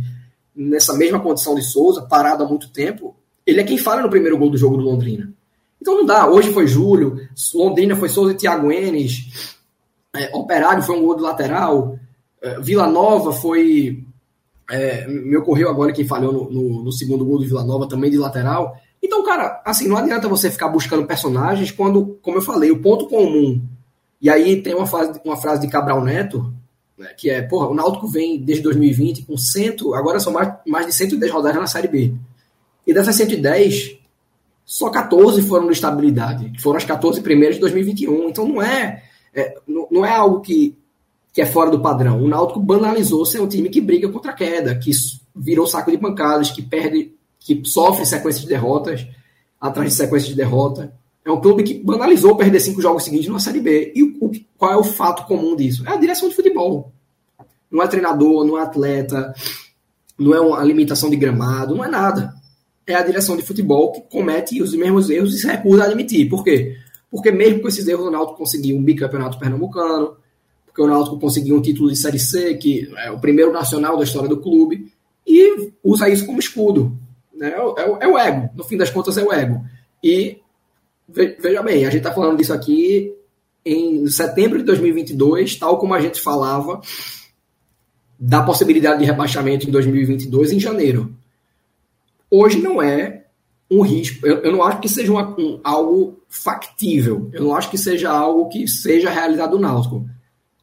nessa 0.54 0.94
mesma 0.94 1.20
condição 1.20 1.56
de 1.56 1.64
Souza, 1.64 2.02
parado 2.02 2.44
há 2.44 2.48
muito 2.48 2.70
tempo, 2.70 3.16
ele 3.46 3.62
é 3.62 3.64
quem 3.64 3.78
fala 3.78 4.02
no 4.02 4.10
primeiro 4.10 4.38
gol 4.38 4.50
do 4.50 4.58
jogo 4.58 4.76
do 4.76 4.84
Londrina. 4.84 5.32
Então 5.82 5.96
não 5.96 6.06
dá, 6.06 6.28
hoje 6.28 6.52
foi 6.52 6.68
Júlio, 6.68 7.18
Londrina 7.56 7.96
foi 7.96 8.10
Souza 8.10 8.34
e 8.34 8.36
Thiago 8.36 8.72
Enes, 8.72 9.58
é, 10.14 10.36
Operário 10.36 10.84
foi 10.84 10.98
um 10.98 11.02
gol 11.02 11.16
de 11.16 11.22
lateral, 11.22 11.98
Vila 12.62 12.88
Nova 12.88 13.32
foi. 13.32 14.04
É, 14.70 15.06
me 15.08 15.36
ocorreu 15.38 15.70
agora 15.70 15.92
que 15.92 16.06
falhou 16.06 16.32
no, 16.32 16.50
no, 16.50 16.84
no, 16.86 16.92
segundo 16.92 17.26
gol 17.26 17.40
do 17.40 17.46
Vila 17.46 17.64
Nova, 17.64 17.88
também 17.88 18.10
de 18.10 18.18
lateral. 18.18 18.76
Então, 19.04 19.24
cara, 19.24 19.62
assim, 19.66 19.88
não 19.88 19.98
adianta 19.98 20.30
você 20.30 20.50
ficar 20.50 20.70
buscando 20.70 21.06
personagens 21.06 21.72
quando, 21.72 22.18
como 22.22 22.38
eu 22.38 22.42
falei, 22.42 22.72
o 22.72 22.82
ponto 22.82 23.08
comum. 23.08 23.62
E 24.22 24.30
aí 24.30 24.62
tem 24.62 24.74
uma 24.74 24.86
frase, 24.86 25.20
uma 25.26 25.36
frase 25.36 25.62
de 25.62 25.68
Cabral 25.68 26.04
Neto, 26.04 26.54
né, 26.98 27.10
que 27.18 27.30
é, 27.30 27.42
porra, 27.42 27.68
o 27.68 27.74
Náutico 27.74 28.08
vem 28.08 28.40
desde 28.40 28.64
2020 28.64 29.24
com 29.24 29.36
cento, 29.36 29.94
agora 29.94 30.20
são 30.20 30.32
mais, 30.32 30.54
mais 30.66 30.86
de 30.86 30.94
110 30.94 31.32
rodadas 31.32 31.60
na 31.60 31.68
Série 31.68 31.88
B. 31.88 32.14
E 32.86 32.94
dessas 32.94 33.16
110, 33.16 33.98
só 34.64 34.90
14 34.90 35.42
foram 35.42 35.66
de 35.68 35.74
estabilidade, 35.74 36.54
foram 36.62 36.78
as 36.78 36.86
14 36.86 37.22
primeiras 37.22 37.56
de 37.56 37.62
2021. 37.62 38.30
Então 38.30 38.48
não 38.48 38.62
é, 38.62 39.04
é 39.34 39.56
não, 39.68 39.88
não 39.92 40.06
é 40.06 40.16
algo 40.16 40.42
que 40.42 40.78
que 41.34 41.42
é 41.42 41.46
fora 41.46 41.70
do 41.70 41.82
padrão. 41.82 42.22
O 42.22 42.28
Náutico 42.28 42.60
banalizou 42.60 43.26
ser 43.26 43.40
um 43.40 43.48
time 43.48 43.70
que 43.70 43.80
briga 43.80 44.10
contra 44.10 44.32
a 44.32 44.36
queda, 44.36 44.76
que 44.76 44.92
virou 45.36 45.66
saco 45.66 45.92
de 45.92 45.98
pancadas, 45.98 46.52
que 46.52 46.62
perde, 46.62 47.14
que 47.40 47.62
sofre 47.66 48.06
sequências 48.06 48.44
de 48.44 48.50
derrotas 48.50 49.08
atrás 49.60 49.90
de 49.90 49.96
sequências 49.96 50.30
de 50.30 50.36
derrota. 50.36 50.94
É 51.24 51.32
um 51.32 51.40
clube 51.40 51.64
que 51.64 51.76
banalizou 51.76 52.36
perder 52.36 52.60
cinco 52.60 52.82
jogos 52.82 53.04
seguintes 53.04 53.28
na 53.28 53.40
Série 53.40 53.62
B. 53.62 53.94
E 53.96 54.04
o, 54.04 54.32
qual 54.58 54.72
é 54.74 54.78
o 54.78 54.84
fato 54.84 55.26
comum 55.28 55.56
disso? 55.56 55.88
É 55.88 55.94
a 55.94 55.98
direção 55.98 56.28
de 56.28 56.36
futebol. 56.36 56.92
Não 57.70 57.82
é 57.82 57.88
treinador, 57.88 58.44
não 58.44 58.58
é 58.58 58.64
atleta, 58.64 59.34
não 60.20 60.34
é 60.36 60.42
uma 60.42 60.64
limitação 60.64 61.10
de 61.10 61.16
gramado, 61.16 61.76
não 61.76 61.86
é 61.86 61.88
nada. 61.88 62.34
É 62.86 62.96
a 62.96 63.04
direção 63.04 63.38
de 63.38 63.44
futebol 63.44 63.92
que 63.92 64.02
comete 64.02 64.62
os 64.62 64.74
mesmos 64.74 65.10
erros 65.10 65.34
e 65.34 65.38
se 65.38 65.48
recusa 65.48 65.84
a 65.84 65.86
admitir. 65.86 66.28
Por 66.28 66.44
quê? 66.44 66.76
Porque 67.10 67.32
mesmo 67.32 67.62
com 67.62 67.68
esses 67.68 67.88
erros, 67.88 68.08
o 68.08 68.12
Náutico 68.12 68.40
conseguiu 68.40 68.76
um 68.76 68.84
bicampeonato 68.84 69.38
pernambucano, 69.38 70.18
porque 70.72 70.82
o 70.82 70.88
Náutico 70.88 71.20
conseguiu 71.20 71.58
um 71.58 71.62
título 71.62 71.90
de 71.90 71.98
Série 71.98 72.18
C, 72.18 72.56
que 72.56 72.90
é 72.98 73.12
o 73.12 73.20
primeiro 73.20 73.52
nacional 73.52 73.98
da 73.98 74.06
história 74.06 74.30
do 74.30 74.38
clube, 74.38 74.90
e 75.28 75.72
usa 75.84 76.08
isso 76.08 76.26
como 76.26 76.40
escudo. 76.40 76.98
Né? 77.36 77.50
É, 77.50 77.82
é, 77.82 77.98
é 78.02 78.08
o 78.08 78.18
ego, 78.18 78.50
no 78.56 78.64
fim 78.64 78.78
das 78.78 78.90
contas 78.90 79.18
é 79.18 79.24
o 79.24 79.34
ego. 79.34 79.62
E 80.02 80.38
veja 81.10 81.62
bem, 81.62 81.86
a 81.86 81.90
gente 81.90 81.98
está 81.98 82.14
falando 82.14 82.38
disso 82.38 82.54
aqui 82.54 83.14
em 83.66 84.08
setembro 84.08 84.60
de 84.60 84.64
2022, 84.64 85.58
tal 85.58 85.78
como 85.78 85.94
a 85.94 86.00
gente 86.00 86.22
falava 86.22 86.80
da 88.18 88.42
possibilidade 88.42 89.00
de 89.00 89.06
rebaixamento 89.06 89.68
em 89.68 89.72
2022 89.72 90.54
em 90.54 90.60
janeiro. 90.60 91.14
Hoje 92.30 92.62
não 92.62 92.82
é 92.82 93.26
um 93.70 93.82
risco. 93.82 94.26
Eu, 94.26 94.38
eu 94.38 94.52
não 94.54 94.64
acho 94.64 94.80
que 94.80 94.88
seja 94.88 95.12
uma, 95.12 95.38
um, 95.38 95.60
algo 95.64 96.22
factível. 96.30 97.30
Eu 97.34 97.44
não 97.44 97.56
acho 97.56 97.70
que 97.70 97.78
seja 97.78 98.10
algo 98.10 98.48
que 98.48 98.68
seja 98.68 99.10
a 99.10 99.14
realidade 99.14 99.52
do 99.52 99.60
Náutico. 99.60 100.08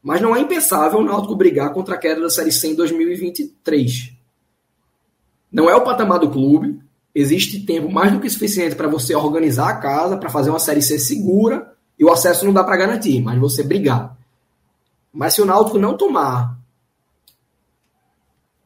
Mas 0.02 0.20
não 0.20 0.34
é 0.34 0.40
impensável 0.40 1.00
o 1.00 1.04
Náutico 1.04 1.34
brigar 1.34 1.72
contra 1.72 1.94
a 1.94 1.98
queda 1.98 2.20
da 2.20 2.30
Série 2.30 2.52
C 2.52 2.68
em 2.68 2.74
2023. 2.74 4.12
Não 5.50 5.68
é 5.68 5.74
o 5.74 5.84
patamar 5.84 6.18
do 6.18 6.30
clube. 6.30 6.80
Existe 7.14 7.64
tempo 7.64 7.90
mais 7.90 8.12
do 8.12 8.20
que 8.20 8.30
suficiente 8.30 8.76
para 8.76 8.86
você 8.86 9.14
organizar 9.14 9.68
a 9.68 9.76
casa, 9.76 10.16
para 10.16 10.30
fazer 10.30 10.50
uma 10.50 10.60
Série 10.60 10.82
C 10.82 10.98
segura. 10.98 11.74
E 11.98 12.04
o 12.04 12.12
acesso 12.12 12.44
não 12.44 12.52
dá 12.52 12.62
para 12.62 12.76
garantir, 12.76 13.20
mas 13.20 13.38
você 13.38 13.62
brigar. 13.62 14.16
Mas 15.12 15.34
se 15.34 15.42
o 15.42 15.44
Náutico 15.44 15.78
não 15.78 15.96
tomar 15.96 16.58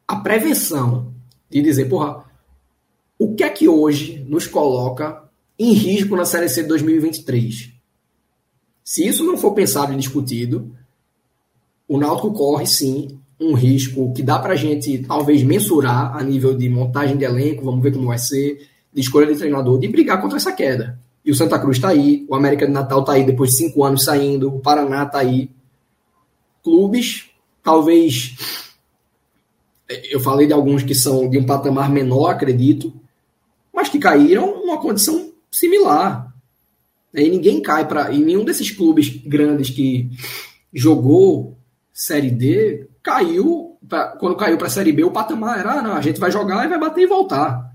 a 0.07 0.17
prevenção 0.17 1.11
de 1.49 1.61
dizer, 1.61 1.85
porra, 1.85 2.25
o 3.17 3.33
que 3.33 3.43
é 3.43 3.49
que 3.49 3.67
hoje 3.67 4.23
nos 4.27 4.45
coloca 4.45 5.23
em 5.57 5.71
risco 5.71 6.15
na 6.15 6.25
Série 6.25 6.49
C 6.49 6.61
de 6.61 6.67
2023? 6.67 7.73
Se 8.83 9.07
isso 9.07 9.23
não 9.23 9.37
for 9.37 9.53
pensado 9.53 9.93
e 9.93 9.97
discutido, 9.97 10.72
o 11.93 11.97
Náutico 11.99 12.33
corre 12.33 12.65
sim 12.65 13.19
um 13.39 13.53
risco 13.53 14.11
que 14.13 14.23
dá 14.23 14.39
para 14.39 14.53
a 14.53 14.55
gente 14.55 14.97
talvez 15.07 15.43
mensurar 15.43 16.17
a 16.17 16.23
nível 16.23 16.57
de 16.57 16.67
montagem 16.67 17.15
de 17.15 17.23
elenco, 17.23 17.63
vamos 17.63 17.83
ver 17.83 17.93
como 17.93 18.07
vai 18.07 18.17
ser, 18.17 18.67
de 18.91 18.99
escolha 18.99 19.31
de 19.31 19.37
treinador, 19.37 19.79
de 19.79 19.87
brigar 19.87 20.19
contra 20.19 20.37
essa 20.37 20.51
queda. 20.51 20.99
E 21.23 21.29
o 21.29 21.35
Santa 21.35 21.59
Cruz 21.59 21.77
está 21.77 21.89
aí, 21.89 22.25
o 22.27 22.33
América 22.33 22.65
de 22.65 22.71
Natal 22.71 23.01
está 23.01 23.13
aí 23.13 23.23
depois 23.23 23.51
de 23.51 23.57
cinco 23.57 23.83
anos 23.83 24.03
saindo, 24.05 24.47
o 24.47 24.59
Paraná 24.59 25.03
está 25.03 25.19
aí. 25.19 25.51
Clubes, 26.63 27.29
talvez. 27.61 28.35
Eu 30.09 30.19
falei 30.19 30.47
de 30.47 30.53
alguns 30.53 30.81
que 30.81 30.95
são 30.95 31.29
de 31.29 31.37
um 31.37 31.45
patamar 31.45 31.91
menor, 31.91 32.31
acredito, 32.31 32.91
mas 33.71 33.87
que 33.87 33.99
caíram 33.99 34.61
numa 34.61 34.81
condição 34.81 35.31
similar. 35.51 36.33
E 37.13 37.29
ninguém 37.29 37.61
cai 37.61 37.87
para. 37.87 38.11
E 38.11 38.17
nenhum 38.17 38.43
desses 38.43 38.71
clubes 38.71 39.09
grandes 39.23 39.69
que 39.69 40.09
jogou 40.73 41.55
Série 41.93 42.31
D 42.31 42.87
caiu 43.03 43.77
pra, 43.87 44.07
quando 44.07 44.35
caiu 44.35 44.57
para 44.57 44.67
a 44.67 44.69
Série 44.69 44.91
B, 44.91 45.03
o 45.03 45.11
patamar 45.11 45.59
era, 45.59 45.73
ah, 45.73 45.81
não, 45.81 45.93
a 45.93 46.01
gente 46.01 46.19
vai 46.19 46.31
jogar 46.31 46.65
e 46.65 46.69
vai 46.69 46.79
bater 46.79 47.01
e 47.01 47.07
voltar. 47.07 47.71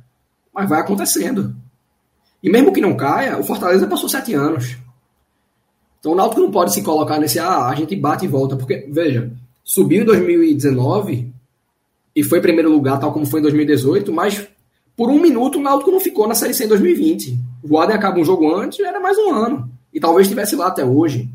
Mas 0.52 0.68
vai 0.68 0.80
acontecendo. 0.80 1.54
E 2.42 2.50
mesmo 2.50 2.72
que 2.72 2.80
não 2.80 2.96
caia, 2.96 3.38
o 3.38 3.44
Fortaleza 3.44 3.86
passou 3.86 4.08
sete 4.08 4.34
anos. 4.34 4.76
Então 6.00 6.12
o 6.12 6.14
Náutico 6.14 6.40
não 6.40 6.50
pode 6.50 6.72
se 6.72 6.82
colocar 6.82 7.18
nesse, 7.18 7.38
ah, 7.38 7.66
a 7.68 7.74
gente 7.74 7.94
bate 7.94 8.24
e 8.24 8.28
volta, 8.28 8.56
porque, 8.56 8.88
veja, 8.90 9.32
subiu 9.64 10.02
em 10.02 10.06
2019 10.06 11.32
e 12.14 12.22
foi 12.24 12.40
primeiro 12.40 12.70
lugar, 12.70 12.98
tal 12.98 13.12
como 13.12 13.26
foi 13.26 13.40
em 13.40 13.44
2018, 13.44 14.12
mas 14.12 14.48
por 14.96 15.10
um 15.10 15.20
minuto 15.20 15.58
o 15.58 15.62
Náutico 15.62 15.92
não 15.92 16.00
ficou 16.00 16.26
na 16.26 16.34
Série 16.34 16.54
C 16.54 16.64
em 16.64 16.68
2020. 16.68 17.38
O 17.62 17.78
Adem 17.78 17.94
acaba 17.94 18.18
um 18.18 18.24
jogo 18.24 18.52
antes, 18.52 18.80
era 18.80 18.98
mais 18.98 19.16
um 19.18 19.32
ano. 19.32 19.70
E 19.92 20.00
talvez 20.00 20.26
estivesse 20.26 20.56
lá 20.56 20.66
até 20.66 20.84
hoje. 20.84 21.28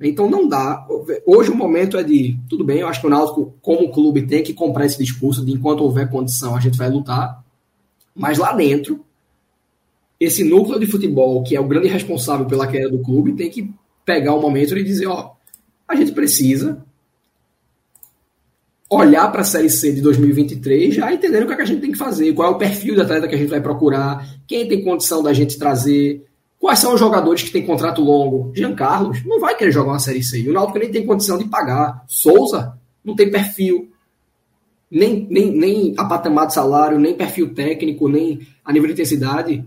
Então 0.00 0.30
não 0.30 0.48
dá. 0.48 0.86
Hoje 1.26 1.50
o 1.50 1.54
momento 1.54 1.98
é 1.98 2.02
de, 2.02 2.38
tudo 2.48 2.64
bem, 2.64 2.78
eu 2.78 2.88
acho 2.88 3.00
que 3.00 3.06
o 3.06 3.10
Náutico, 3.10 3.54
como 3.60 3.92
clube, 3.92 4.26
tem 4.26 4.42
que 4.42 4.54
comprar 4.54 4.86
esse 4.86 4.98
discurso 4.98 5.44
de 5.44 5.52
enquanto 5.52 5.82
houver 5.82 6.08
condição 6.08 6.56
a 6.56 6.60
gente 6.60 6.78
vai 6.78 6.88
lutar. 6.88 7.44
Mas 8.14 8.38
lá 8.38 8.52
dentro, 8.52 9.04
esse 10.18 10.42
núcleo 10.42 10.80
de 10.80 10.86
futebol, 10.86 11.42
que 11.42 11.54
é 11.54 11.60
o 11.60 11.68
grande 11.68 11.88
responsável 11.88 12.46
pela 12.46 12.66
queda 12.66 12.88
do 12.88 13.00
clube, 13.00 13.34
tem 13.34 13.50
que 13.50 13.72
pegar 14.04 14.34
o 14.34 14.40
momento 14.40 14.76
e 14.76 14.82
dizer, 14.82 15.06
ó, 15.06 15.32
a 15.86 15.94
gente 15.94 16.12
precisa 16.12 16.84
olhar 18.88 19.30
para 19.30 19.42
a 19.42 19.44
Série 19.44 19.70
C 19.70 19.92
de 19.92 20.00
2023 20.00 20.94
já 20.94 21.12
entendendo 21.12 21.44
o 21.44 21.46
que, 21.46 21.52
é 21.52 21.56
que 21.56 21.62
a 21.62 21.66
gente 21.66 21.80
tem 21.80 21.92
que 21.92 21.98
fazer, 21.98 22.32
qual 22.32 22.50
é 22.50 22.54
o 22.54 22.58
perfil 22.58 22.94
de 22.96 23.02
atleta 23.02 23.28
que 23.28 23.34
a 23.36 23.38
gente 23.38 23.50
vai 23.50 23.60
procurar, 23.60 24.26
quem 24.48 24.66
tem 24.66 24.82
condição 24.82 25.22
da 25.22 25.32
gente 25.32 25.56
trazer, 25.56 26.26
quais 26.60 26.78
são 26.78 26.92
os 26.92 27.00
jogadores 27.00 27.42
que 27.42 27.50
têm 27.50 27.64
contrato 27.64 28.02
longo. 28.02 28.52
Jean 28.54 28.74
Carlos 28.74 29.24
não 29.24 29.40
vai 29.40 29.56
querer 29.56 29.72
jogar 29.72 29.92
uma 29.92 29.98
Série 29.98 30.22
C, 30.22 30.46
o 30.48 30.52
Náutico 30.52 30.78
nem 30.78 30.90
tem 30.90 31.06
condição 31.06 31.38
de 31.38 31.46
pagar. 31.46 32.04
Souza 32.06 32.78
não 33.02 33.16
tem 33.16 33.30
perfil, 33.30 33.90
nem, 34.90 35.26
nem, 35.30 35.50
nem 35.50 35.94
a 35.96 36.04
patamar 36.04 36.46
de 36.46 36.54
salário, 36.54 36.98
nem 36.98 37.14
perfil 37.16 37.54
técnico, 37.54 38.06
nem 38.08 38.46
a 38.62 38.72
nível 38.72 38.86
de 38.88 38.92
intensidade 38.92 39.64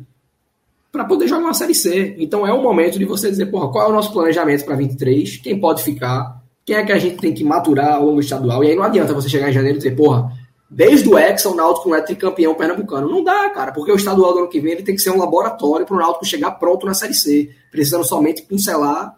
para 0.91 1.06
poder 1.06 1.28
jogar 1.28 1.46
uma 1.46 1.54
Série 1.56 1.74
C. 1.74 2.16
Então 2.20 2.46
é 2.46 2.54
o 2.54 2.62
momento 2.62 3.00
de 3.00 3.06
você 3.06 3.28
dizer, 3.28 3.48
porra, 3.48 3.72
qual 3.72 3.88
é 3.88 3.89
o 3.89 3.94
nosso 3.94 4.14
planejamento 4.14 4.64
para 4.64 4.76
23, 4.76 5.38
quem 5.38 5.60
pode 5.60 5.82
ficar, 5.82 6.44
quem 6.64 6.76
é 6.76 6.86
que 6.86 6.91
a 6.91 7.00
gente 7.00 7.18
tem 7.18 7.34
que 7.34 7.44
maturar 7.44 7.96
ao 7.96 8.06
longo 8.06 8.20
estadual. 8.20 8.64
E 8.64 8.70
aí 8.70 8.76
não 8.76 8.84
adianta 8.84 9.12
você 9.16 9.28
chegar 9.28 9.50
em 9.50 9.54
janeiro 9.54 9.78
e 9.78 9.80
dizer, 9.80 9.96
porra, 9.96 10.32
desde 10.74 11.08
o 11.08 11.18
Hexa 11.18 11.50
o 11.50 11.56
Náutico 11.56 11.90
não 11.90 11.96
é 11.96 12.02
tricampeão 12.02 12.56
pernambucano. 12.56 13.10
Não 13.10 13.24
dá, 13.24 13.50
cara, 13.50 13.72
porque 13.72 13.92
o 13.92 13.96
estadual 13.96 14.34
do 14.34 14.40
ano 14.40 14.50
que 14.50 14.60
vem 14.60 14.74
ele 14.74 14.84
tem 14.84 14.96
que 14.96 15.02
ser 15.02 15.12
um 15.12 15.18
laboratório 15.18 15.86
para 15.86 15.96
o 15.96 16.00
Náutico 16.00 16.26
chegar 16.26 16.52
pronto 16.52 16.86
na 16.86 16.94
Série 16.94 17.14
C, 17.14 17.52
precisando 17.72 18.04
somente 18.04 18.42
pincelar 18.42 19.16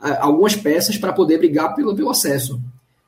uh, 0.00 0.16
algumas 0.20 0.56
peças 0.56 0.96
para 0.96 1.12
poder 1.12 1.38
brigar 1.38 1.74
pelo, 1.74 1.94
pelo 1.94 2.10
acesso. 2.10 2.60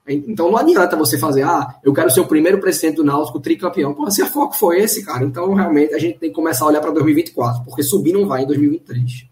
Então 0.06 0.50
não 0.50 0.56
adianta 0.56 0.96
você 0.96 1.18
fazer, 1.18 1.42
ah, 1.42 1.74
eu 1.84 1.92
quero 1.92 2.10
ser 2.10 2.20
o 2.20 2.26
primeiro 2.26 2.58
presidente 2.58 2.96
do 2.96 3.04
Náutico 3.04 3.40
tricampeão. 3.40 3.92
Pô, 3.92 4.10
se 4.10 4.22
a 4.22 4.26
foco 4.26 4.56
foi 4.56 4.80
esse, 4.80 5.04
cara, 5.04 5.22
então 5.22 5.52
realmente 5.52 5.92
a 5.92 5.98
gente 5.98 6.18
tem 6.18 6.30
que 6.30 6.34
começar 6.34 6.64
a 6.64 6.68
olhar 6.68 6.80
para 6.80 6.90
2024, 6.92 7.64
porque 7.64 7.82
subir 7.82 8.12
não 8.12 8.26
vai 8.26 8.42
em 8.42 8.46
2023. 8.46 9.26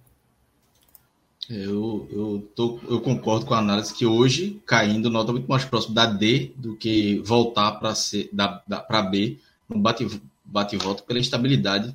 Eu, 1.48 2.08
eu, 2.10 2.48
tô, 2.56 2.78
eu 2.88 3.00
concordo 3.00 3.46
com 3.46 3.54
a 3.54 3.58
análise 3.58 3.94
que 3.94 4.04
hoje, 4.04 4.60
caindo, 4.66 5.08
é 5.08 5.32
muito 5.32 5.48
mais 5.48 5.64
próximo 5.64 5.94
da 5.94 6.06
D 6.06 6.50
do 6.56 6.74
que 6.74 7.20
voltar 7.24 7.72
para 7.72 9.02
B 9.02 9.38
no 9.68 9.78
bate, 9.78 10.06
bate 10.44 10.74
e 10.74 10.78
volta 10.78 11.02
pela 11.04 11.20
instabilidade 11.20 11.94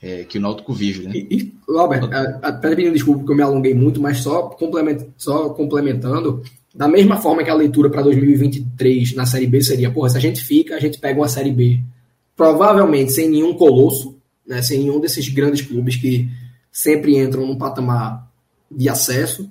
é, 0.00 0.24
que 0.24 0.38
o 0.38 0.40
Náutico 0.40 0.72
vive, 0.72 1.06
né? 1.06 1.12
E, 1.14 1.26
e 1.30 1.54
Robert, 1.66 2.08
até 2.42 2.74
pedindo 2.74 2.92
desculpa 2.92 3.20
porque 3.20 3.32
eu 3.32 3.36
me 3.36 3.42
alonguei 3.42 3.74
muito, 3.74 4.00
mas 4.00 4.18
só, 4.18 4.42
complement, 4.42 4.98
só 5.16 5.50
complementando, 5.50 6.42
da 6.74 6.88
mesma 6.88 7.16
forma 7.16 7.42
que 7.42 7.50
a 7.50 7.54
leitura 7.54 7.88
para 7.88 8.02
2023 8.02 9.14
na 9.14 9.24
Série 9.24 9.46
B 9.46 9.62
seria, 9.62 9.90
porra, 9.90 10.10
se 10.10 10.16
a 10.16 10.20
gente 10.20 10.42
fica, 10.42 10.74
a 10.74 10.80
gente 10.80 10.98
pega 10.98 11.20
uma 11.20 11.28
Série 11.28 11.52
B 11.52 11.80
provavelmente 12.36 13.12
sem 13.12 13.30
nenhum 13.30 13.54
colosso, 13.54 14.16
né, 14.46 14.60
sem 14.60 14.80
nenhum 14.80 15.00
desses 15.00 15.28
grandes 15.28 15.62
clubes 15.62 15.96
que 15.96 16.28
sempre 16.70 17.16
entram 17.16 17.46
num 17.46 17.56
patamar 17.56 18.28
de 18.76 18.88
acesso. 18.88 19.50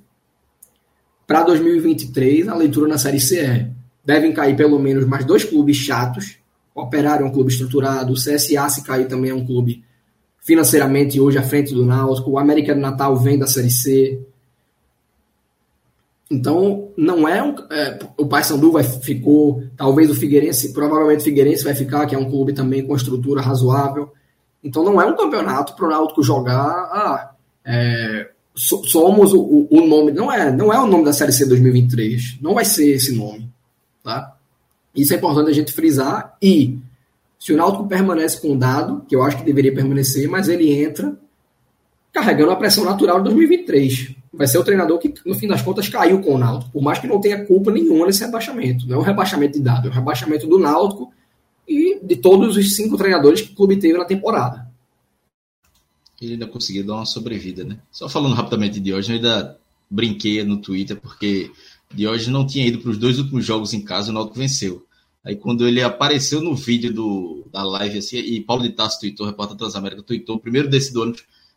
Para 1.26 1.42
2023, 1.42 2.48
a 2.48 2.54
leitura 2.54 2.88
na 2.88 2.98
Série 2.98 3.20
C 3.20 3.40
é 3.40 3.70
devem 4.04 4.32
cair 4.32 4.54
pelo 4.54 4.78
menos 4.78 5.06
mais 5.06 5.24
dois 5.24 5.44
clubes 5.44 5.76
chatos. 5.76 6.38
O 6.74 6.82
Operário 6.82 7.24
é 7.24 7.28
um 7.28 7.32
clube 7.32 7.50
estruturado, 7.50 8.12
o 8.12 8.16
CSA 8.16 8.68
se 8.68 8.84
cair 8.84 9.08
também 9.08 9.30
é 9.30 9.34
um 9.34 9.46
clube 9.46 9.84
financeiramente 10.42 11.18
hoje 11.18 11.38
à 11.38 11.42
frente 11.42 11.72
do 11.72 11.86
Náutico, 11.86 12.32
o 12.32 12.38
América 12.38 12.74
do 12.74 12.80
Natal 12.80 13.16
vem 13.16 13.38
da 13.38 13.46
Série 13.46 13.70
C, 13.70 14.20
então, 16.30 16.88
não 16.96 17.28
é, 17.28 17.42
um, 17.42 17.54
é 17.70 17.98
o 18.16 18.26
Paysandu 18.26 18.72
vai 18.72 18.82
ficou, 18.82 19.62
talvez 19.76 20.10
o 20.10 20.14
Figueirense, 20.14 20.72
provavelmente 20.72 21.20
o 21.20 21.24
Figueirense 21.24 21.62
vai 21.62 21.74
ficar, 21.74 22.06
que 22.06 22.14
é 22.14 22.18
um 22.18 22.30
clube 22.30 22.52
também 22.52 22.84
com 22.84 22.96
estrutura 22.96 23.40
razoável. 23.40 24.12
Então, 24.62 24.82
não 24.82 25.00
é 25.00 25.06
um 25.06 25.16
campeonato 25.16 25.76
para 25.76 25.86
o 25.86 25.90
Náutico 25.90 26.22
jogar, 26.22 26.56
ah, 26.56 27.34
é, 27.64 28.30
somos 28.54 29.32
o, 29.32 29.66
o, 29.70 29.86
nome, 29.86 30.12
não 30.12 30.30
é, 30.30 30.50
não 30.50 30.72
é 30.72 30.78
o 30.78 30.86
nome 30.86 31.04
da 31.04 31.12
Série 31.12 31.32
C 31.32 31.46
2023, 31.46 32.38
não 32.40 32.54
vai 32.54 32.64
ser 32.64 32.94
esse 32.94 33.14
nome, 33.14 33.50
tá? 34.02 34.36
Isso 34.94 35.12
é 35.12 35.16
importante 35.16 35.50
a 35.50 35.54
gente 35.54 35.72
frisar 35.72 36.36
e 36.40 36.78
se 37.38 37.52
o 37.52 37.56
Náutico 37.56 37.86
permanece 37.86 38.40
com 38.40 38.52
o 38.52 38.58
dado, 38.58 39.04
que 39.08 39.16
eu 39.16 39.22
acho 39.22 39.38
que 39.38 39.44
deveria 39.44 39.74
permanecer, 39.74 40.28
mas 40.28 40.48
ele 40.48 40.72
entra 40.72 41.16
carregando 42.12 42.52
a 42.52 42.56
pressão 42.56 42.84
natural 42.84 43.18
de 43.18 43.24
2023 43.24 44.14
vai 44.36 44.46
ser 44.46 44.58
o 44.58 44.64
treinador 44.64 44.98
que, 44.98 45.14
no 45.24 45.34
fim 45.34 45.46
das 45.46 45.62
contas, 45.62 45.88
caiu 45.88 46.20
com 46.20 46.34
o 46.34 46.38
Náutico, 46.38 46.72
por 46.72 46.82
mais 46.82 46.98
que 46.98 47.06
não 47.06 47.20
tenha 47.20 47.44
culpa 47.44 47.70
nenhuma 47.70 48.06
nesse 48.06 48.24
rebaixamento. 48.24 48.86
Não 48.88 48.96
é 48.96 48.98
um 48.98 49.02
rebaixamento 49.02 49.54
de 49.54 49.64
dado, 49.64 49.88
é 49.88 49.90
um 49.90 49.94
rebaixamento 49.94 50.46
do 50.46 50.58
Náutico 50.58 51.12
e 51.66 52.00
de 52.02 52.16
todos 52.16 52.56
os 52.56 52.74
cinco 52.74 52.96
treinadores 52.96 53.40
que 53.42 53.52
o 53.52 53.56
clube 53.56 53.76
teve 53.76 53.96
na 53.96 54.04
temporada. 54.04 54.63
Ele 56.20 56.34
ainda 56.34 56.46
conseguiu 56.46 56.84
dar 56.84 56.94
uma 56.94 57.06
sobrevida, 57.06 57.64
né? 57.64 57.78
Só 57.90 58.08
falando 58.08 58.34
rapidamente 58.34 58.80
de 58.80 58.92
hoje, 58.92 59.12
eu 59.12 59.16
ainda 59.16 59.58
brinquei 59.90 60.42
no 60.44 60.58
Twitter, 60.58 60.96
porque 60.96 61.50
hoje 61.98 62.30
não 62.30 62.46
tinha 62.46 62.66
ido 62.66 62.78
para 62.78 62.90
os 62.90 62.98
dois 62.98 63.18
últimos 63.18 63.44
jogos 63.44 63.72
em 63.72 63.82
casa, 63.82 64.10
o 64.10 64.14
Náutico 64.14 64.38
venceu. 64.38 64.86
Aí 65.24 65.36
quando 65.36 65.66
ele 65.66 65.82
apareceu 65.82 66.40
no 66.40 66.54
vídeo 66.54 66.92
do, 66.92 67.46
da 67.50 67.62
live, 67.62 67.98
assim, 67.98 68.18
e 68.18 68.40
Paulo 68.40 68.62
de 68.62 68.70
Tasso 68.70 69.00
tweetou, 69.00 69.26
repórter 69.26 69.56
Transamérica, 69.56 70.02
tweetou, 70.02 70.36
o 70.36 70.40
primeiro 70.40 70.68
desse 70.68 70.92
do 70.92 71.02
ano, 71.02 71.14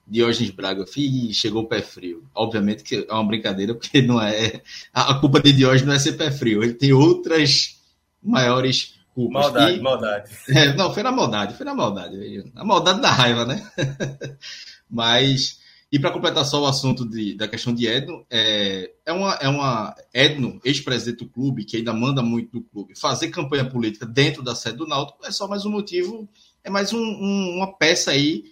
Diógenes 0.08 0.52
Braga, 0.52 0.86
e 0.96 1.34
chegou 1.34 1.64
o 1.64 1.68
pé 1.68 1.82
frio. 1.82 2.24
Obviamente 2.34 2.82
que 2.82 3.06
é 3.10 3.14
uma 3.14 3.26
brincadeira, 3.26 3.76
porque 3.76 4.02
não 4.02 4.22
é. 4.22 4.62
A 4.94 5.16
culpa 5.16 5.42
de 5.42 5.52
Diógenes 5.52 5.86
não 5.86 5.94
é 5.94 6.00
ser 6.00 6.14
pé 6.14 6.32
frio, 6.32 6.64
ele 6.64 6.74
tem 6.74 6.94
outras 6.94 7.78
maiores 8.24 8.97
culpas. 9.18 9.46
Maldade, 9.46 9.78
e, 9.78 9.82
maldade. 9.82 10.32
É, 10.50 10.74
não, 10.76 10.94
foi 10.94 11.02
na 11.02 11.12
maldade, 11.12 11.56
foi 11.56 11.66
na 11.66 11.74
maldade. 11.74 12.52
A 12.56 12.64
maldade 12.64 13.02
da 13.02 13.10
raiva, 13.10 13.46
né? 13.46 13.68
Mas. 14.88 15.66
E 15.90 15.98
para 15.98 16.12
completar 16.12 16.44
só 16.44 16.62
o 16.62 16.68
assunto 16.68 17.10
de, 17.10 17.34
da 17.34 17.48
questão 17.48 17.74
de 17.74 17.88
Edno, 17.88 18.26
é, 18.30 18.92
é, 19.06 19.12
uma, 19.12 19.34
é 19.36 19.48
uma. 19.48 19.96
Edno, 20.14 20.60
ex-presidente 20.64 21.24
do 21.24 21.30
clube, 21.30 21.66
que 21.66 21.78
ainda 21.78 21.94
manda 21.94 22.22
muito 22.22 22.52
do 22.52 22.62
clube, 22.62 22.94
fazer 23.00 23.30
campanha 23.30 23.66
política 23.66 24.06
dentro 24.06 24.44
da 24.44 24.54
sede 24.54 24.78
do 24.78 24.88
Náutico 24.88 25.26
é 25.26 25.32
só 25.32 25.48
mais 25.48 25.66
um 25.66 25.72
motivo, 25.72 26.30
é 26.64 26.70
mais 26.70 26.94
um, 26.94 27.00
um, 27.00 27.56
uma 27.58 27.74
peça 27.74 28.12
aí 28.12 28.44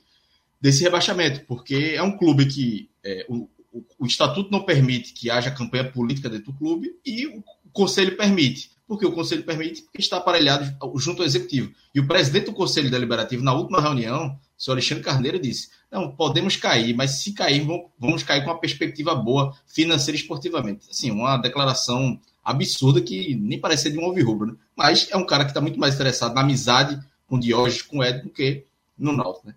desse 0.60 0.84
rebaixamento, 0.84 1.46
porque 1.46 1.94
é 1.96 2.02
um 2.02 2.18
clube 2.18 2.46
que 2.46 2.90
é, 3.04 3.26
o, 3.28 3.50
o, 3.72 3.86
o, 4.00 4.06
estatuto 4.06 4.50
não 4.50 4.64
permite 4.64 5.14
que 5.14 5.30
haja 5.30 5.52
campanha 5.52 5.92
política 5.92 6.30
dentro 6.30 6.54
do 6.54 6.58
clube 6.58 6.96
e 7.06 7.28
o 7.28 7.44
conselho 7.74 8.16
permite. 8.16 8.72
Porque 8.88 9.06
o 9.06 9.12
conselho 9.12 9.44
permite 9.44 9.82
porque 9.82 10.00
está 10.00 10.18
aparelhado 10.18 10.66
junto 10.98 11.22
ao 11.22 11.26
executivo. 11.26 11.74
E 11.94 12.00
o 12.00 12.08
presidente 12.08 12.46
do 12.46 12.54
conselho 12.54 12.92
deliberativo, 12.92 13.44
na 13.44 13.54
última 13.54 13.82
reunião, 13.82 14.38
o 14.58 14.62
senhor 14.62 14.76
Alexandre 14.76 15.04
Carneiro, 15.04 15.40
disse: 15.40 15.70
não, 15.92 16.12
podemos 16.12 16.56
cair, 16.56 16.94
mas 16.94 17.12
se 17.24 17.34
cair, 17.34 17.66
vamos 17.98 18.22
cair 18.24 18.44
com 18.44 18.50
uma 18.52 18.60
perspectiva 18.60 19.16
boa 19.16 19.56
financeira 19.66 20.18
e 20.18 20.22
esportivamente. 20.22 20.88
Assim, 20.90 21.10
uma 21.10 21.38
declaração 21.38 22.20
absurda 22.44 23.02
que 23.02 23.34
nem 23.36 23.60
parecia 23.60 23.90
de 23.90 23.98
um 23.98 24.04
ouvir-rubro, 24.04 24.48
né? 24.48 24.54
Mas 24.76 25.10
é 25.10 25.18
um 25.18 25.26
cara 25.26 25.46
que 25.46 25.52
está 25.52 25.62
muito 25.62 25.80
mais 25.80 25.96
interessado 25.96 26.36
na 26.36 26.42
amizade 26.42 27.00
com 27.28 27.38
o 27.38 27.40
Diógenes, 27.40 27.82
com 27.82 28.00
o 28.00 28.04
Ed, 28.04 28.22
do 28.22 28.30
que 28.30 28.66
no 28.98 29.12
Náutico, 29.12 29.48
né? 29.48 29.56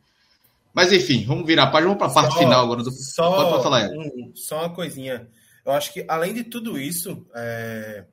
Mas 0.72 0.92
enfim, 0.92 1.24
vamos 1.26 1.46
virar 1.46 1.64
a 1.64 1.66
página, 1.66 1.92
vamos 1.92 1.98
para 1.98 2.12
a 2.12 2.14
parte 2.14 2.34
só, 2.34 2.38
final 2.38 2.64
agora 2.64 2.82
do. 2.82 2.90
Só, 2.90 3.30
pode, 3.30 3.50
pode 3.50 3.62
falar, 3.62 3.90
um, 3.90 4.32
só 4.34 4.60
uma 4.60 4.70
coisinha. 4.70 5.28
Eu 5.66 5.72
acho 5.72 5.92
que 5.92 6.05
além 6.09 6.32
de 6.32 6.44
tudo 6.44 6.78
isso, 6.78 7.26
é, 7.34 8.05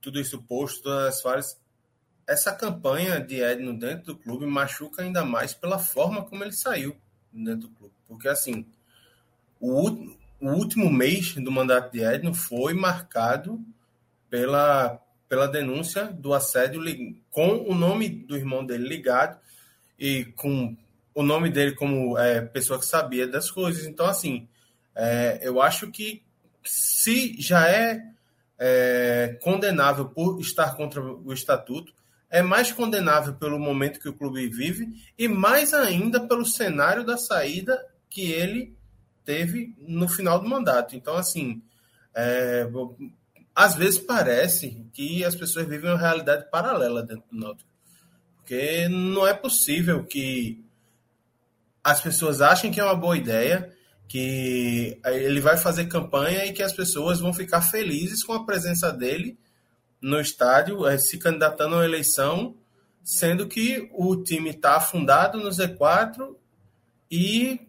tudo 0.00 0.20
isso 0.20 0.42
posto, 0.42 0.82
todas 0.82 1.14
as 1.14 1.22
falhas, 1.22 1.60
essa 2.26 2.52
campanha 2.52 3.20
de 3.20 3.40
Edno 3.40 3.76
dentro 3.76 4.06
do 4.06 4.16
clube 4.16 4.46
machuca 4.46 5.02
ainda 5.02 5.24
mais 5.24 5.52
pela 5.52 5.78
forma 5.78 6.24
como 6.24 6.44
ele 6.44 6.52
saiu 6.52 6.96
dentro 7.32 7.68
do 7.68 7.74
clube. 7.74 7.94
Porque 8.06 8.28
assim, 8.28 8.66
o, 9.60 9.90
o 10.40 10.48
último 10.48 10.90
mês 10.90 11.34
do 11.34 11.50
mandato 11.50 11.92
de 11.92 12.02
Edno 12.02 12.32
foi 12.32 12.72
marcado 12.72 13.60
pela, 14.28 15.00
pela 15.28 15.46
denúncia 15.48 16.06
do 16.06 16.32
assédio 16.32 16.82
com 17.30 17.68
o 17.68 17.74
nome 17.74 18.08
do 18.08 18.36
irmão 18.36 18.64
dele 18.64 18.88
ligado 18.88 19.38
e 19.98 20.24
com 20.36 20.76
o 21.14 21.22
nome 21.22 21.50
dele 21.50 21.74
como 21.74 22.16
é, 22.16 22.40
pessoa 22.40 22.78
que 22.78 22.86
sabia 22.86 23.26
das 23.26 23.50
coisas. 23.50 23.86
Então, 23.86 24.06
assim, 24.06 24.48
é, 24.94 25.40
eu 25.42 25.60
acho 25.60 25.90
que 25.90 26.22
se 26.64 27.34
já 27.40 27.68
é, 27.68 28.02
é, 28.62 29.38
condenável 29.42 30.04
por 30.10 30.38
estar 30.38 30.76
contra 30.76 31.02
o 31.02 31.32
estatuto, 31.32 31.94
é 32.28 32.42
mais 32.42 32.70
condenável 32.70 33.34
pelo 33.34 33.58
momento 33.58 33.98
que 33.98 34.08
o 34.08 34.12
clube 34.12 34.46
vive 34.48 34.86
e 35.18 35.26
mais 35.26 35.72
ainda 35.72 36.20
pelo 36.28 36.44
cenário 36.44 37.02
da 37.02 37.16
saída 37.16 37.82
que 38.10 38.30
ele 38.30 38.76
teve 39.24 39.74
no 39.78 40.06
final 40.06 40.38
do 40.38 40.48
mandato. 40.48 40.94
Então, 40.94 41.16
assim, 41.16 41.62
é, 42.14 42.68
às 43.54 43.74
vezes 43.74 43.98
parece 43.98 44.86
que 44.92 45.24
as 45.24 45.34
pessoas 45.34 45.66
vivem 45.66 45.90
uma 45.90 45.98
realidade 45.98 46.48
paralela 46.50 47.02
dentro 47.02 47.24
do 47.32 47.38
Náutico. 47.38 47.70
Porque 48.36 48.88
não 48.88 49.26
é 49.26 49.32
possível 49.34 50.04
que 50.04 50.64
as 51.82 52.00
pessoas 52.00 52.40
achem 52.40 52.70
que 52.70 52.78
é 52.78 52.84
uma 52.84 52.94
boa 52.94 53.16
ideia, 53.16 53.74
que 54.10 55.00
ele 55.04 55.40
vai 55.40 55.56
fazer 55.56 55.86
campanha 55.86 56.44
e 56.44 56.52
que 56.52 56.64
as 56.64 56.72
pessoas 56.72 57.20
vão 57.20 57.32
ficar 57.32 57.62
felizes 57.62 58.24
com 58.24 58.32
a 58.32 58.44
presença 58.44 58.90
dele 58.92 59.38
no 60.02 60.20
estádio, 60.20 60.84
eh, 60.84 60.98
se 60.98 61.16
candidatando 61.16 61.76
a 61.76 61.78
uma 61.78 61.84
eleição, 61.84 62.56
sendo 63.04 63.46
que 63.46 63.88
o 63.92 64.16
time 64.20 64.50
está 64.50 64.78
afundado 64.78 65.38
no 65.38 65.48
Z4 65.48 66.34
e 67.08 67.60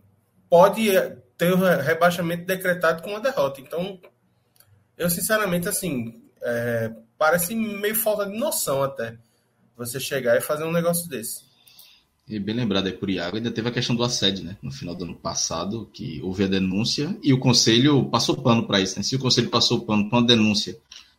pode 0.50 0.90
eh, 0.90 1.16
ter 1.38 1.54
o 1.54 1.58
rebaixamento 1.58 2.44
decretado 2.44 3.04
com 3.04 3.12
uma 3.12 3.22
derrota. 3.22 3.62
Então, 3.62 4.02
eu 4.98 5.12
sinceramente, 5.12 5.70
assim, 5.70 6.24
é, 6.42 6.92
parece 7.20 7.54
meio 7.54 7.96
falta 7.96 8.26
de 8.26 8.36
noção 8.36 8.82
até 8.82 9.16
você 9.78 10.00
chegar 10.00 10.36
e 10.36 10.42
fazer 10.42 10.64
um 10.64 10.72
negócio 10.72 11.08
desse. 11.08 11.51
E 12.28 12.40
bem 12.40 12.56
lembrado 12.56 12.88
aí 12.88 12.94
por 12.94 13.10
Iago, 13.10 13.38
ainda 13.38 13.52
teve 13.52 13.68
a 13.68 13.72
questão 13.72 13.96
do 13.96 14.04
assédio, 14.04 14.44
né? 14.44 14.58
No 14.62 14.72
final 14.72 14.96
do 14.96 15.04
ano 15.04 15.16
passado, 15.16 15.90
que 15.92 16.22
houve 16.22 16.44
a 16.44 16.48
denúncia 16.48 17.18
e 17.22 17.34
o 17.34 17.40
conselho 17.40 18.06
passou 18.06 18.38
pano 18.38 18.66
para 18.66 18.80
isso, 18.80 18.98
né? 18.98 19.04
Se 19.04 19.16
o 19.16 19.20
conselho 19.20 19.50
passou 19.50 19.82
pano 19.82 20.10
para 20.10 20.20
uma 20.20 20.28
denúncia 20.28 20.78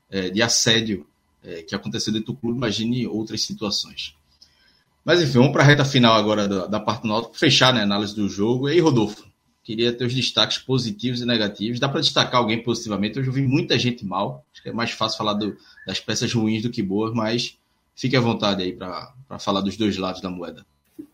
é, 0.09 0.31
de 0.31 0.41
assédio 0.41 1.07
é, 1.43 1.63
que 1.63 1.75
aconteceu 1.75 2.13
dentro 2.13 2.33
do 2.33 2.39
clube, 2.39 2.57
imagine 2.57 3.07
outras 3.07 3.43
situações. 3.43 4.15
Mas 5.05 5.21
enfim, 5.21 5.39
vamos 5.39 5.53
para 5.53 5.63
a 5.63 5.67
reta 5.67 5.85
final 5.85 6.15
agora 6.15 6.47
da, 6.47 6.67
da 6.67 6.81
parte 6.81 7.07
nota, 7.07 7.37
fechar 7.37 7.75
né, 7.75 7.81
a 7.81 7.85
análise 7.85 8.15
do 8.15 8.29
jogo. 8.29 8.69
E 8.69 8.73
aí, 8.73 8.81
Rodolfo, 8.81 9.27
queria 9.63 9.93
ter 9.93 10.05
os 10.05 10.15
destaques 10.15 10.59
positivos 10.59 11.21
e 11.21 11.27
negativos. 11.27 11.81
Dá 11.81 11.89
para 11.89 12.01
destacar 12.01 12.41
alguém 12.41 12.63
positivamente? 12.63 13.19
Hoje 13.19 13.29
eu 13.29 13.33
vi 13.33 13.43
muita 13.43 13.79
gente 13.79 14.05
mal. 14.05 14.45
Acho 14.53 14.63
que 14.63 14.69
é 14.69 14.73
mais 14.73 14.93
fácil 14.93 15.19
falar 15.19 15.35
do, 15.35 15.57
das 15.87 15.99
peças 15.99 16.33
ruins 16.33 16.63
do 16.63 16.71
que 16.71 16.83
boas, 16.83 17.13
mas 17.13 17.59
fique 17.95 18.17
à 18.17 18.21
vontade 18.21 18.63
aí 18.63 18.73
para 18.73 19.39
falar 19.41 19.61
dos 19.61 19.77
dois 19.77 19.97
lados 19.97 20.21
da 20.21 20.31
moeda. 20.31 20.65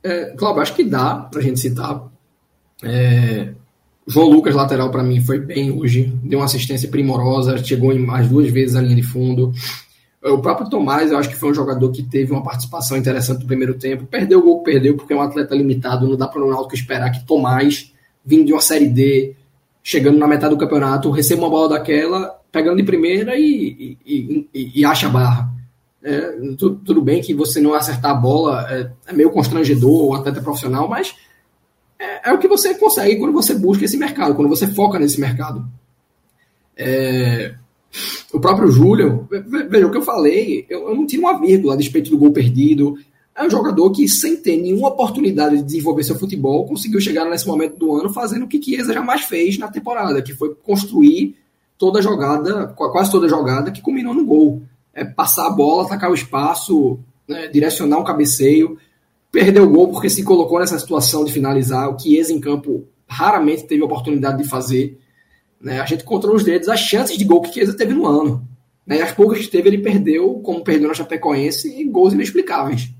É, 0.02 0.34
Cláudio, 0.36 0.62
acho 0.62 0.74
que 0.74 0.84
dá 0.84 1.14
para 1.14 1.40
a 1.40 1.42
gente 1.42 1.60
citar. 1.60 2.08
É, 2.82 3.48
João 4.06 4.30
Lucas, 4.30 4.54
lateral, 4.54 4.90
para 4.90 5.02
mim, 5.02 5.20
foi 5.20 5.38
bem 5.38 5.70
hoje. 5.70 6.12
Deu 6.24 6.38
uma 6.38 6.46
assistência 6.46 6.88
primorosa, 6.88 7.62
chegou 7.62 7.92
em 7.92 7.98
mais 7.98 8.28
duas 8.28 8.50
vezes 8.50 8.74
a 8.74 8.80
linha 8.80 8.96
de 8.96 9.02
fundo. 9.02 9.52
O 10.22 10.38
próprio 10.38 10.68
Tomás, 10.68 11.12
eu 11.12 11.18
acho 11.18 11.28
que 11.28 11.36
foi 11.36 11.50
um 11.50 11.54
jogador 11.54 11.90
que 11.92 12.02
teve 12.02 12.32
uma 12.32 12.42
participação 12.42 12.96
interessante 12.96 13.42
no 13.42 13.46
primeiro 13.46 13.74
tempo. 13.74 14.06
Perdeu 14.06 14.40
o 14.40 14.42
gol 14.42 14.62
perdeu, 14.62 14.96
porque 14.96 15.12
é 15.12 15.16
um 15.16 15.20
atleta 15.20 15.54
limitado. 15.54 16.08
Não 16.08 16.16
dá 16.16 16.26
para 16.26 16.40
o 16.40 16.44
Ronaldo 16.46 16.74
esperar 16.74 17.10
que 17.10 17.24
Tomás, 17.26 17.92
vindo 18.24 18.46
de 18.46 18.52
uma 18.52 18.62
Série 18.62 18.88
D, 18.88 19.36
chegando 19.82 20.18
na 20.18 20.26
metade 20.26 20.54
do 20.54 20.58
campeonato, 20.58 21.10
receba 21.10 21.42
uma 21.42 21.50
bola 21.50 21.70
daquela, 21.70 22.40
pegando 22.50 22.78
de 22.78 22.82
primeira 22.82 23.36
e, 23.36 23.96
e, 24.04 24.48
e, 24.54 24.80
e 24.80 24.84
acha 24.84 25.06
a 25.06 25.10
barra. 25.10 25.57
É, 26.02 26.30
tudo, 26.56 26.76
tudo, 26.84 27.02
bem 27.02 27.20
que 27.20 27.34
você 27.34 27.60
não 27.60 27.74
acertar 27.74 28.12
a 28.12 28.14
bola 28.14 28.64
é, 28.70 28.90
é 29.08 29.12
meio 29.12 29.30
constrangedor, 29.30 30.06
o 30.06 30.14
atleta 30.14 30.40
profissional, 30.40 30.88
mas 30.88 31.14
é, 31.98 32.30
é, 32.30 32.32
o 32.32 32.38
que 32.38 32.46
você 32.46 32.74
consegue 32.74 33.16
quando 33.16 33.32
você 33.32 33.52
busca 33.52 33.84
esse 33.84 33.96
mercado, 33.96 34.34
quando 34.34 34.48
você 34.48 34.68
foca 34.68 34.98
nesse 34.98 35.20
mercado. 35.20 35.66
É, 36.76 37.54
o 38.32 38.38
próprio 38.38 38.70
Júlio, 38.70 39.26
veja 39.68 39.86
o 39.86 39.90
que 39.90 39.96
eu 39.96 40.02
falei, 40.02 40.64
eu, 40.68 40.88
eu 40.88 40.94
não 40.94 41.04
tiro 41.04 41.22
uma 41.22 41.40
vírgula 41.40 41.74
a 41.74 41.76
despeito 41.76 42.10
do 42.10 42.18
gol 42.18 42.30
perdido. 42.30 42.96
É 43.34 43.44
um 43.44 43.50
jogador 43.50 43.90
que, 43.90 44.08
sem 44.08 44.36
ter 44.36 44.56
nenhuma 44.56 44.88
oportunidade 44.88 45.56
de 45.56 45.62
desenvolver 45.62 46.04
seu 46.04 46.18
futebol, 46.18 46.66
conseguiu 46.66 47.00
chegar 47.00 47.24
nesse 47.24 47.46
momento 47.46 47.76
do 47.76 47.94
ano 47.94 48.12
fazendo 48.12 48.44
o 48.44 48.48
que 48.48 48.62
Chiesa 48.62 48.92
jamais 48.92 49.22
fez 49.22 49.58
na 49.58 49.68
temporada, 49.68 50.22
que 50.22 50.34
foi 50.34 50.54
construir 50.54 51.36
toda 51.76 51.98
a 51.98 52.02
jogada, 52.02 52.68
quase 52.68 53.10
toda 53.10 53.26
a 53.26 53.28
jogada 53.28 53.70
que 53.70 53.80
culminou 53.80 54.14
no 54.14 54.24
gol 54.24 54.62
é, 54.98 55.04
passar 55.04 55.46
a 55.46 55.50
bola, 55.50 55.84
atacar 55.84 56.10
o 56.10 56.14
espaço, 56.14 56.98
né, 57.26 57.46
direcionar 57.48 57.98
um 57.98 58.04
cabeceio. 58.04 58.76
Perdeu 59.30 59.64
o 59.64 59.70
gol 59.70 59.88
porque 59.88 60.10
se 60.10 60.24
colocou 60.24 60.58
nessa 60.58 60.78
situação 60.78 61.24
de 61.24 61.32
finalizar, 61.32 61.88
o 61.88 61.96
que 61.96 62.16
esse 62.16 62.32
em 62.32 62.40
campo 62.40 62.86
raramente 63.06 63.64
teve 63.64 63.82
oportunidade 63.82 64.42
de 64.42 64.48
fazer. 64.48 64.98
Né? 65.60 65.80
A 65.80 65.86
gente 65.86 66.04
contou 66.04 66.32
nos 66.32 66.42
dedos 66.42 66.68
as 66.68 66.80
chances 66.80 67.16
de 67.16 67.24
gol 67.24 67.42
que 67.42 67.52
Chiesa 67.52 67.76
teve 67.76 67.94
no 67.94 68.06
ano. 68.06 68.46
Né? 68.86 69.00
As 69.02 69.12
poucas 69.12 69.38
que 69.38 69.48
teve, 69.48 69.68
ele 69.68 69.78
perdeu, 69.78 70.40
como 70.40 70.64
perdeu 70.64 70.88
na 70.88 70.94
Chapecoense, 70.94 71.68
e 71.80 71.84
gols 71.84 72.12
inexplicáveis. 72.12 72.90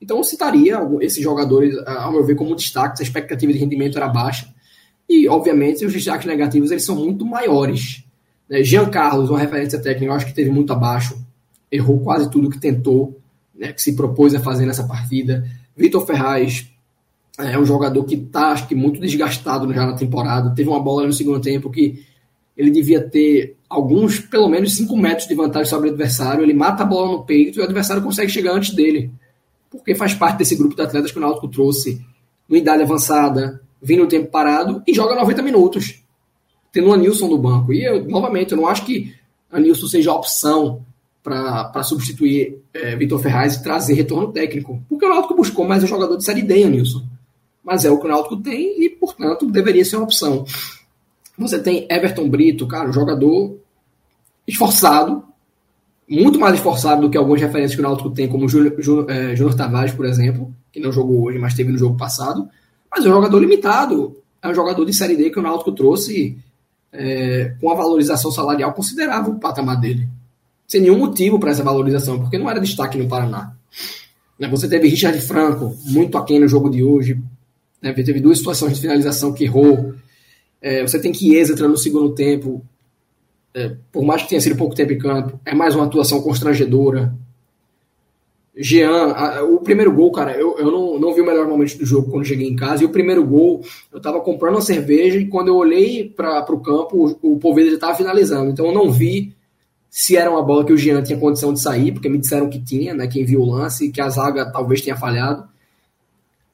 Então 0.00 0.18
eu 0.18 0.24
citaria 0.24 0.78
esses 1.00 1.22
jogadores, 1.22 1.76
ao 1.86 2.12
meu 2.12 2.24
ver, 2.24 2.34
como 2.34 2.56
destaques. 2.56 3.00
A 3.00 3.04
expectativa 3.04 3.52
de 3.52 3.58
rendimento 3.58 3.96
era 3.96 4.08
baixa. 4.08 4.52
E, 5.08 5.28
obviamente, 5.28 5.84
os 5.84 5.92
destaques 5.92 6.26
negativos 6.26 6.70
eles 6.70 6.84
são 6.84 6.96
muito 6.96 7.24
maiores. 7.24 8.05
Né? 8.48 8.62
Jean 8.62 8.88
Carlos, 8.88 9.30
uma 9.30 9.38
referência 9.38 9.80
técnica, 9.80 10.06
eu 10.06 10.12
acho 10.12 10.26
que 10.26 10.34
teve 10.34 10.50
muito 10.50 10.72
abaixo, 10.72 11.18
errou 11.70 12.00
quase 12.00 12.30
tudo 12.30 12.50
que 12.50 12.58
tentou, 12.58 13.20
né, 13.54 13.72
que 13.72 13.82
se 13.82 13.94
propôs 13.94 14.34
a 14.34 14.40
fazer 14.40 14.66
nessa 14.66 14.84
partida. 14.84 15.48
Vitor 15.76 16.06
Ferraz 16.06 16.68
é 17.38 17.58
um 17.58 17.64
jogador 17.64 18.04
que 18.04 18.14
está, 18.14 18.52
acho 18.52 18.66
que, 18.66 18.74
muito 18.74 19.00
desgastado 19.00 19.72
já 19.72 19.86
na 19.86 19.94
temporada. 19.94 20.54
Teve 20.54 20.68
uma 20.68 20.80
bola 20.80 21.06
no 21.06 21.12
segundo 21.12 21.40
tempo 21.40 21.70
que 21.70 22.02
ele 22.56 22.70
devia 22.70 23.00
ter 23.00 23.56
alguns, 23.68 24.18
pelo 24.18 24.48
menos 24.48 24.74
5 24.74 24.96
metros 24.96 25.28
de 25.28 25.34
vantagem 25.34 25.68
sobre 25.68 25.88
o 25.88 25.92
adversário. 25.92 26.42
Ele 26.42 26.54
mata 26.54 26.82
a 26.82 26.86
bola 26.86 27.12
no 27.12 27.24
peito 27.24 27.58
e 27.58 27.60
o 27.60 27.64
adversário 27.64 28.02
consegue 28.02 28.30
chegar 28.30 28.52
antes 28.52 28.74
dele. 28.74 29.10
Porque 29.70 29.94
faz 29.94 30.14
parte 30.14 30.38
desse 30.38 30.56
grupo 30.56 30.74
de 30.74 30.80
atletas 30.80 31.12
que 31.12 31.18
o 31.18 31.20
Náutico 31.20 31.48
trouxe 31.48 32.00
no 32.48 32.56
idade 32.56 32.82
avançada, 32.82 33.60
vindo 33.82 34.04
no 34.04 34.08
tempo 34.08 34.30
parado 34.30 34.82
e 34.86 34.94
joga 34.94 35.14
90 35.14 35.42
minutos 35.42 36.02
tendo 36.76 36.90
o 36.90 36.92
Anilson 36.92 37.28
no 37.28 37.38
banco. 37.38 37.72
E, 37.72 37.82
eu, 37.82 38.04
novamente, 38.04 38.52
eu 38.52 38.58
não 38.58 38.66
acho 38.66 38.84
que 38.84 39.14
Anilson 39.50 39.86
seja 39.86 40.10
a 40.10 40.14
opção 40.14 40.84
para 41.22 41.82
substituir 41.82 42.58
é, 42.72 42.94
Vitor 42.94 43.18
Ferraz 43.18 43.54
e 43.54 43.62
trazer 43.62 43.94
retorno 43.94 44.30
técnico. 44.30 44.82
Porque 44.86 45.06
o 45.06 45.08
Náutico 45.08 45.34
buscou 45.34 45.66
mais 45.66 45.82
um 45.82 45.86
jogador 45.86 46.18
de 46.18 46.24
Série 46.24 46.42
D, 46.42 46.64
Anilson. 46.64 47.02
Mas 47.64 47.86
é 47.86 47.90
o 47.90 47.98
que 47.98 48.04
o 48.04 48.08
Náutico 48.08 48.36
tem 48.36 48.84
e, 48.84 48.90
portanto, 48.90 49.50
deveria 49.50 49.86
ser 49.86 49.96
uma 49.96 50.04
opção. 50.04 50.44
Você 51.38 51.58
tem 51.58 51.86
Everton 51.90 52.28
Brito, 52.28 52.66
cara, 52.66 52.90
um 52.90 52.92
jogador 52.92 53.56
esforçado, 54.46 55.24
muito 56.06 56.38
mais 56.38 56.56
esforçado 56.56 57.00
do 57.00 57.10
que 57.10 57.16
algumas 57.16 57.40
referências 57.40 57.74
que 57.74 57.80
o 57.80 57.88
Náutico 57.88 58.10
tem, 58.10 58.28
como 58.28 58.44
o 58.44 58.48
Júnior 58.48 58.76
é, 59.08 59.34
Tavares, 59.56 59.92
por 59.92 60.04
exemplo, 60.04 60.54
que 60.70 60.78
não 60.78 60.92
jogou 60.92 61.24
hoje, 61.24 61.38
mas 61.38 61.54
teve 61.54 61.72
no 61.72 61.78
jogo 61.78 61.96
passado. 61.96 62.46
Mas 62.90 63.04
é 63.04 63.08
um 63.08 63.14
jogador 63.14 63.38
limitado. 63.38 64.14
É 64.42 64.48
um 64.48 64.54
jogador 64.54 64.84
de 64.84 64.92
Série 64.92 65.16
D 65.16 65.30
que 65.30 65.38
o 65.38 65.42
Náutico 65.42 65.72
trouxe 65.72 66.38
é, 66.96 67.54
com 67.60 67.70
a 67.70 67.74
valorização 67.74 68.30
salarial 68.30 68.72
considerável 68.72 69.34
o 69.34 69.38
patamar 69.38 69.78
dele. 69.78 70.08
Sem 70.66 70.80
nenhum 70.80 70.98
motivo 70.98 71.38
para 71.38 71.50
essa 71.50 71.62
valorização, 71.62 72.18
porque 72.20 72.38
não 72.38 72.50
era 72.50 72.60
destaque 72.60 72.98
no 72.98 73.08
Paraná. 73.08 73.54
Né, 74.38 74.48
você 74.48 74.68
teve 74.68 74.88
Richard 74.88 75.20
Franco, 75.20 75.76
muito 75.84 76.18
aquém 76.18 76.40
no 76.40 76.48
jogo 76.48 76.68
de 76.70 76.82
hoje. 76.82 77.20
Né, 77.80 77.92
teve 77.92 78.20
duas 78.20 78.38
situações 78.38 78.74
de 78.74 78.80
finalização 78.80 79.32
que 79.32 79.44
errou. 79.44 79.94
É, 80.60 80.82
você 80.82 80.98
tem 80.98 81.14
Chiesa 81.14 81.52
entrando 81.52 81.72
no 81.72 81.78
segundo 81.78 82.14
tempo. 82.14 82.64
É, 83.54 83.74
por 83.92 84.04
mais 84.04 84.22
que 84.22 84.28
tenha 84.28 84.40
sido 84.40 84.56
pouco 84.56 84.74
tempo 84.74 84.92
em 84.92 84.98
campo, 84.98 85.40
é 85.44 85.54
mais 85.54 85.74
uma 85.74 85.84
atuação 85.84 86.20
constrangedora. 86.20 87.14
Jean, 88.58 89.42
o 89.44 89.60
primeiro 89.60 89.92
gol, 89.92 90.10
cara, 90.10 90.32
eu, 90.32 90.56
eu 90.58 90.70
não, 90.70 90.98
não 90.98 91.14
vi 91.14 91.20
o 91.20 91.26
melhor 91.26 91.46
momento 91.46 91.76
do 91.76 91.84
jogo 91.84 92.10
quando 92.10 92.24
cheguei 92.24 92.48
em 92.48 92.56
casa. 92.56 92.82
E 92.82 92.86
o 92.86 92.90
primeiro 92.90 93.22
gol, 93.24 93.62
eu 93.92 94.00
tava 94.00 94.20
comprando 94.20 94.54
uma 94.54 94.62
cerveja 94.62 95.18
e 95.18 95.26
quando 95.26 95.48
eu 95.48 95.56
olhei 95.56 96.08
para 96.08 96.50
o 96.50 96.60
campo, 96.60 97.18
o, 97.22 97.34
o 97.34 97.38
Poveda 97.38 97.68
já 97.68 97.74
estava 97.74 97.94
finalizando. 97.94 98.50
Então 98.50 98.66
eu 98.66 98.72
não 98.72 98.90
vi 98.90 99.34
se 99.90 100.16
era 100.16 100.30
uma 100.30 100.42
bola 100.42 100.64
que 100.64 100.72
o 100.72 100.76
Jean 100.76 101.02
tinha 101.02 101.18
condição 101.18 101.52
de 101.52 101.60
sair, 101.60 101.92
porque 101.92 102.08
me 102.08 102.18
disseram 102.18 102.48
que 102.48 102.62
tinha, 102.62 102.94
né? 102.94 103.06
Quem 103.06 103.24
viu 103.24 103.40
o 103.40 103.50
lance, 103.50 103.90
que 103.90 104.00
a 104.00 104.08
zaga 104.08 104.50
talvez 104.50 104.80
tenha 104.80 104.96
falhado. 104.96 105.46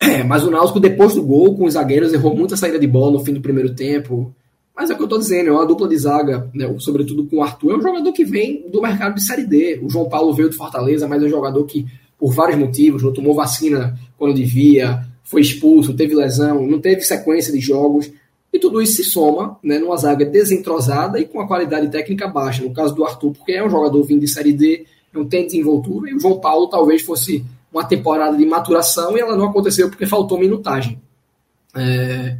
É, 0.01 0.25
mas 0.25 0.43
o 0.43 0.51
Náutico, 0.51 0.81
depois 0.81 1.15
do 1.15 1.23
gol, 1.23 1.57
com 1.57 1.65
os 1.65 1.75
zagueiros, 1.75 2.13
errou 2.13 2.37
muita 2.37 2.57
saída 2.57 2.79
de 2.79 2.87
bola 2.89 3.13
no 3.13 3.25
fim 3.25 3.33
do 3.33 3.41
primeiro 3.41 3.75
tempo. 3.75 4.35
Mas 4.75 4.91
é 4.91 4.95
o 4.95 4.97
que 4.97 5.03
eu 5.03 5.09
tô 5.09 5.19
dizendo, 5.19 5.49
é 5.49 5.53
uma 5.53 5.67
dupla 5.67 5.87
de 5.87 5.97
zaga, 5.99 6.51
né, 6.55 6.75
sobretudo 6.79 7.27
com 7.27 7.37
o 7.37 7.43
Arthur, 7.43 7.73
é 7.73 7.77
um 7.77 7.83
jogador 7.83 8.13
que 8.13 8.25
vem 8.25 8.69
do 8.71 8.81
mercado 8.81 9.15
de 9.15 9.23
Série 9.23 9.47
D. 9.47 9.81
O 9.83 9.91
João 9.91 10.09
Paulo 10.09 10.33
veio 10.33 10.49
do 10.49 10.57
Fortaleza, 10.57 11.07
mas 11.07 11.23
é 11.23 11.27
um 11.27 11.31
jogador 11.31 11.65
que, 11.65 11.87
por 12.19 12.33
vários 12.33 12.59
motivos, 12.59 13.03
não 13.03 13.13
tomou 13.13 13.35
vacina 13.35 13.99
quando 14.17 14.35
devia, 14.35 15.07
foi 15.23 15.43
expulso, 15.43 15.95
teve 15.95 16.15
lesão, 16.15 16.67
não 16.67 16.81
teve 16.81 17.03
sequência 17.03 17.53
de 17.53 17.61
jogos. 17.61 18.11
E 18.53 18.59
tudo 18.59 18.83
isso 18.83 18.97
se 18.97 19.05
soma 19.05 19.59
né, 19.63 19.79
numa 19.79 19.97
zaga 19.97 20.25
desentrosada 20.25 21.19
e 21.19 21.25
com 21.25 21.41
a 21.41 21.47
qualidade 21.47 21.89
técnica 21.91 22.29
baixa. 22.29 22.63
No 22.63 22.73
caso 22.73 22.95
do 22.95 23.05
Arthur, 23.05 23.33
porque 23.33 23.53
é 23.53 23.65
um 23.65 23.71
jogador 23.71 24.03
vindo 24.05 24.21
de 24.21 24.29
Série 24.29 24.53
D, 24.53 24.85
não 25.13 25.27
tem 25.27 25.47
desenvoltura, 25.47 26.11
e 26.11 26.15
o 26.15 26.21
João 26.21 26.39
Paulo 26.39 26.69
talvez 26.69 27.03
fosse 27.03 27.45
uma 27.73 27.85
temporada 27.85 28.37
de 28.37 28.45
maturação 28.45 29.17
e 29.17 29.21
ela 29.21 29.37
não 29.37 29.47
aconteceu 29.47 29.89
porque 29.89 30.07
faltou 30.07 30.39
minutagem. 30.39 31.01
É... 31.75 32.37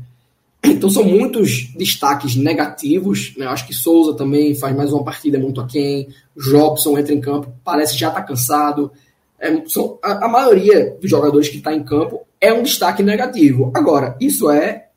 Então 0.65 0.89
são 0.89 1.05
muitos 1.05 1.73
destaques 1.77 2.37
negativos. 2.37 3.35
Né? 3.37 3.47
Acho 3.47 3.67
que 3.67 3.75
Souza 3.75 4.17
também 4.17 4.55
faz 4.55 4.75
mais 4.77 4.93
uma 4.93 5.05
partida 5.05 5.39
muito 5.39 5.61
aquém. 5.61 6.09
Jobson 6.37 6.97
entra 6.99 7.13
em 7.13 7.21
campo, 7.21 7.53
parece 7.65 7.99
já 7.99 8.09
estar 8.09 8.21
tá 8.21 8.27
cansado. 8.27 8.93
É, 9.39 9.65
são, 9.67 9.99
a, 10.03 10.27
a, 10.27 10.29
maioria 10.29 10.97
dos 11.01 11.11
jogadores 11.11 11.49
que 11.49 11.57
está 11.57 11.75
em 11.75 11.83
campo 11.83 12.21
é 12.41 12.53
um 12.53 12.63
destaque 12.63 13.03
negativo. 13.03 13.73
Agora, 13.75 14.17
isso 14.21 14.49
é 14.49 14.89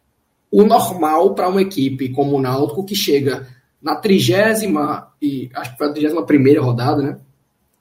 o 0.51 0.63
normal 0.63 1.33
para 1.33 1.49
uma 1.49 1.61
equipe 1.61 2.09
como 2.09 2.37
o 2.37 2.41
Náutico 2.41 2.85
que 2.85 2.95
chega 2.95 3.47
na 3.81 3.95
trigésima 3.95 5.11
e 5.21 5.49
acho 5.53 5.71
que 5.71 5.77
foi 5.77 5.87
a 5.87 5.91
trigésima 5.91 6.25
primeira 6.25 6.61
rodada, 6.61 7.01
né? 7.01 7.17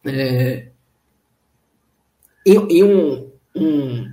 É, 0.06 0.68
em, 2.46 2.78
em 2.78 2.82
um, 2.82 3.30
um, 3.54 4.10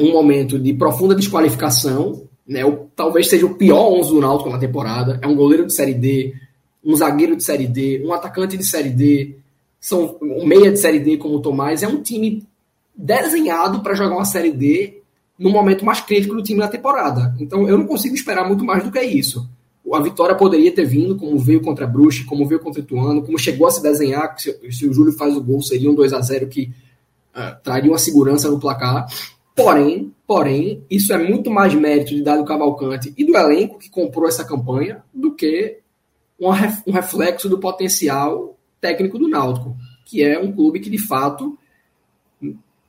um 0.00 0.12
momento 0.12 0.58
de 0.58 0.72
profunda 0.74 1.14
desqualificação 1.14 2.28
né? 2.50 2.64
O, 2.64 2.88
talvez 2.96 3.28
seja 3.28 3.46
o 3.46 3.54
pior 3.54 3.92
11 4.00 4.10
do 4.10 4.20
Náutico 4.20 4.50
na 4.50 4.58
temporada. 4.58 5.20
É 5.22 5.26
um 5.28 5.36
goleiro 5.36 5.64
de 5.66 5.72
Série 5.72 5.94
D, 5.94 6.34
um 6.84 6.96
zagueiro 6.96 7.36
de 7.36 7.44
Série 7.44 7.68
D, 7.68 8.02
um 8.04 8.12
atacante 8.12 8.56
de 8.56 8.66
Série 8.66 8.90
D, 8.90 9.36
são 9.78 10.18
um 10.20 10.44
meia 10.44 10.72
de 10.72 10.78
Série 10.78 10.98
D 10.98 11.16
como 11.16 11.36
o 11.36 11.40
Tomás. 11.40 11.84
É 11.84 11.88
um 11.88 12.02
time 12.02 12.44
desenhado 12.92 13.80
para 13.80 13.94
jogar 13.94 14.16
uma 14.16 14.24
Série 14.24 14.50
D 14.50 15.00
no 15.38 15.48
momento 15.48 15.84
mais 15.84 16.00
crítico 16.00 16.34
do 16.34 16.42
time 16.42 16.58
da 16.58 16.66
temporada. 16.66 17.36
Então 17.38 17.68
eu 17.68 17.78
não 17.78 17.86
consigo 17.86 18.16
esperar 18.16 18.46
muito 18.46 18.64
mais 18.64 18.82
do 18.82 18.90
que 18.90 19.00
isso. 19.00 19.48
A 19.92 20.00
vitória 20.00 20.34
poderia 20.34 20.72
ter 20.72 20.84
vindo, 20.84 21.16
como 21.16 21.38
veio 21.38 21.60
contra 21.60 21.84
a 21.84 21.88
Bruxa, 21.88 22.24
como 22.26 22.46
veio 22.46 22.60
contra 22.60 22.80
o 22.80 22.84
Ituano, 22.84 23.22
como 23.22 23.38
chegou 23.38 23.66
a 23.66 23.70
se 23.70 23.82
desenhar, 23.82 24.34
se, 24.38 24.56
se 24.70 24.86
o 24.86 24.92
Júlio 24.92 25.12
faz 25.12 25.36
o 25.36 25.42
gol, 25.42 25.62
seria 25.62 25.90
um 25.90 25.94
2 25.94 26.12
a 26.12 26.20
0 26.20 26.46
que 26.48 26.70
uh, 27.34 27.60
traria 27.62 27.90
uma 27.90 27.98
segurança 27.98 28.48
no 28.48 28.60
placar. 28.60 29.06
Porém, 29.56 30.12
porém, 30.30 30.84
isso 30.88 31.12
é 31.12 31.18
muito 31.18 31.50
mais 31.50 31.74
mérito 31.74 32.14
de 32.14 32.22
Dário 32.22 32.44
Cavalcante 32.44 33.12
e 33.18 33.24
do 33.24 33.36
elenco 33.36 33.80
que 33.80 33.90
comprou 33.90 34.28
essa 34.28 34.44
campanha 34.44 35.02
do 35.12 35.34
que 35.34 35.78
um 36.38 36.50
reflexo 36.92 37.48
do 37.48 37.58
potencial 37.58 38.56
técnico 38.80 39.18
do 39.18 39.26
Náutico, 39.26 39.76
que 40.06 40.22
é 40.22 40.38
um 40.38 40.52
clube 40.52 40.78
que 40.78 40.88
de 40.88 40.98
fato 40.98 41.58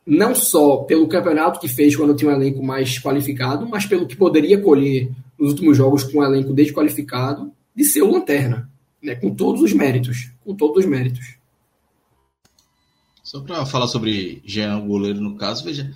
não 0.05 0.35
só 0.35 0.84
pelo 0.84 1.07
campeonato 1.07 1.59
que 1.59 1.68
fez 1.68 1.95
quando 1.95 2.15
tinha 2.15 2.30
um 2.30 2.35
elenco 2.35 2.63
mais 2.63 2.99
qualificado, 2.99 3.68
mas 3.68 3.88
pelo 3.88 4.05
que 4.05 4.15
poderia 4.15 4.61
colher 4.61 5.09
nos 5.35 5.53
últimos 5.53 5.76
jogos 5.76 6.03
com 6.03 6.19
um 6.19 6.23
elenco 6.23 6.53
desqualificado, 6.53 7.51
de 7.76 7.84
ser 7.84 8.03
o 8.03 8.11
lanterna, 8.11 8.69
né, 9.01 9.15
com 9.15 9.34
todos 9.34 9.63
os 9.63 9.73
méritos, 9.73 10.31
com 10.45 10.53
todos 10.53 10.84
os 10.84 10.85
méritos. 10.85 11.38
Só 13.23 13.41
para 13.41 13.65
falar 13.65 13.88
sobre 13.88 14.43
Jean 14.45 14.85
Goleiro 14.85 15.19
no 15.19 15.35
caso, 15.35 15.63
veja, 15.63 15.91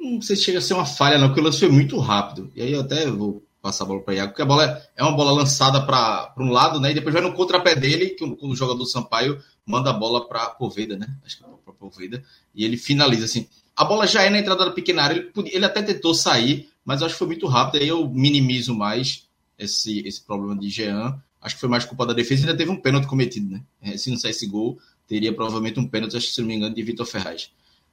não 0.00 0.22
sei 0.22 0.34
se 0.36 0.42
chega 0.42 0.58
a 0.58 0.62
ser 0.62 0.74
uma 0.74 0.86
falha, 0.86 1.18
não, 1.18 1.28
porque 1.28 1.40
o 1.40 1.44
lance 1.44 1.60
foi 1.60 1.68
muito 1.68 1.98
rápido. 1.98 2.50
E 2.56 2.62
aí 2.62 2.72
eu 2.72 2.80
até 2.80 3.06
vou 3.10 3.44
passar 3.60 3.84
a 3.84 3.86
bola 3.86 4.00
para 4.00 4.14
Iago, 4.14 4.30
porque 4.30 4.42
a 4.42 4.46
bola 4.46 4.82
é 4.96 5.02
uma 5.02 5.12
bola 5.14 5.32
lançada 5.32 5.82
para 5.82 6.32
um 6.38 6.50
lado, 6.50 6.80
né? 6.80 6.90
E 6.90 6.94
depois 6.94 7.12
vai 7.12 7.22
no 7.22 7.34
contrapé 7.34 7.74
dele, 7.74 8.10
que 8.10 8.24
o, 8.24 8.38
o 8.40 8.56
jogador 8.56 8.84
Sampaio 8.86 9.38
manda 9.66 9.90
a 9.90 9.92
bola 9.92 10.26
para 10.26 10.48
Poveda, 10.50 10.96
né? 10.96 11.06
Acho 11.24 11.38
que 11.38 11.44
é 11.44 11.46
para 11.64 11.74
Poveda. 11.74 12.22
E 12.54 12.64
ele 12.64 12.76
finaliza 12.76 13.26
assim. 13.26 13.46
A 13.76 13.84
bola 13.84 14.06
já 14.06 14.22
é 14.22 14.30
na 14.30 14.38
entrada 14.38 14.64
da 14.64 14.70
pequena 14.70 15.02
área, 15.02 15.16
ele, 15.16 15.50
ele 15.52 15.64
até 15.64 15.82
tentou 15.82 16.14
sair, 16.14 16.70
mas 16.84 17.02
acho 17.02 17.14
que 17.14 17.18
foi 17.18 17.28
muito 17.28 17.46
rápido. 17.46 17.82
Aí 17.82 17.88
eu 17.88 18.08
minimizo 18.08 18.74
mais 18.74 19.28
esse, 19.58 20.00
esse 20.06 20.22
problema 20.22 20.58
de 20.58 20.68
Jean. 20.70 21.20
Acho 21.40 21.54
que 21.54 21.60
foi 21.60 21.68
mais 21.68 21.84
culpa 21.84 22.06
da 22.06 22.12
defesa. 22.12 22.42
Ainda 22.42 22.56
teve 22.56 22.70
um 22.70 22.76
pênalti 22.76 23.06
cometido, 23.06 23.50
né? 23.50 23.62
É, 23.80 23.96
se 23.96 24.10
não 24.10 24.16
saísse 24.16 24.46
gol, 24.46 24.78
teria 25.06 25.32
provavelmente 25.34 25.78
um 25.78 25.86
pênalti, 25.86 26.16
acho 26.16 26.28
que 26.28 26.34
se 26.34 26.40
não 26.40 26.48
me 26.48 26.54
engano, 26.54 26.74
de 26.74 26.82
Vitor 26.82 27.06
Ferraz. 27.06 27.50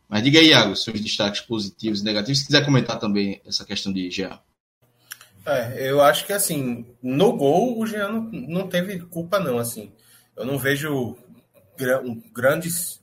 Mas 0.08 0.24
diga 0.24 0.40
aí, 0.40 0.50
Iago, 0.50 0.76
seus 0.76 1.02
destaques 1.02 1.42
positivos 1.42 2.02
e 2.02 2.04
negativos. 2.04 2.40
Se 2.40 2.46
quiser 2.46 2.64
comentar 2.64 2.98
também 3.00 3.42
essa 3.46 3.66
questão 3.66 3.92
de 3.92 4.10
Jean. 4.10 4.40
É, 5.46 5.90
eu 5.90 6.02
acho 6.02 6.26
que 6.26 6.34
assim, 6.34 6.86
no 7.02 7.34
gol 7.34 7.80
o 7.80 7.86
Jean 7.86 8.10
não, 8.10 8.22
não 8.32 8.68
teve 8.68 9.00
culpa, 9.00 9.40
não. 9.40 9.58
Assim, 9.58 9.92
eu 10.36 10.46
não 10.46 10.58
vejo 10.58 11.18
grandes, 12.34 13.02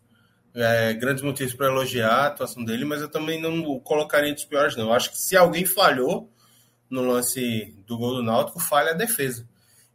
é, 0.55 0.95
grandes 0.95 1.23
motivos 1.23 1.55
para 1.55 1.67
elogiar 1.67 2.09
a 2.09 2.27
atuação 2.27 2.65
dele, 2.65 2.85
mas 2.85 3.01
eu 3.01 3.09
também 3.09 3.41
não 3.41 3.63
o 3.65 3.81
colocaria 3.81 4.31
entre 4.31 4.43
os 4.43 4.49
piores, 4.49 4.77
não. 4.77 4.85
Eu 4.85 4.93
acho 4.93 5.11
que 5.11 5.19
se 5.19 5.37
alguém 5.37 5.65
falhou 5.65 6.31
no 6.89 7.03
lance 7.03 7.75
do 7.87 7.97
gol 7.99 8.15
do 8.15 8.23
Náutico, 8.23 8.61
falha 8.61 8.91
a 8.91 8.95
defesa. 8.95 9.47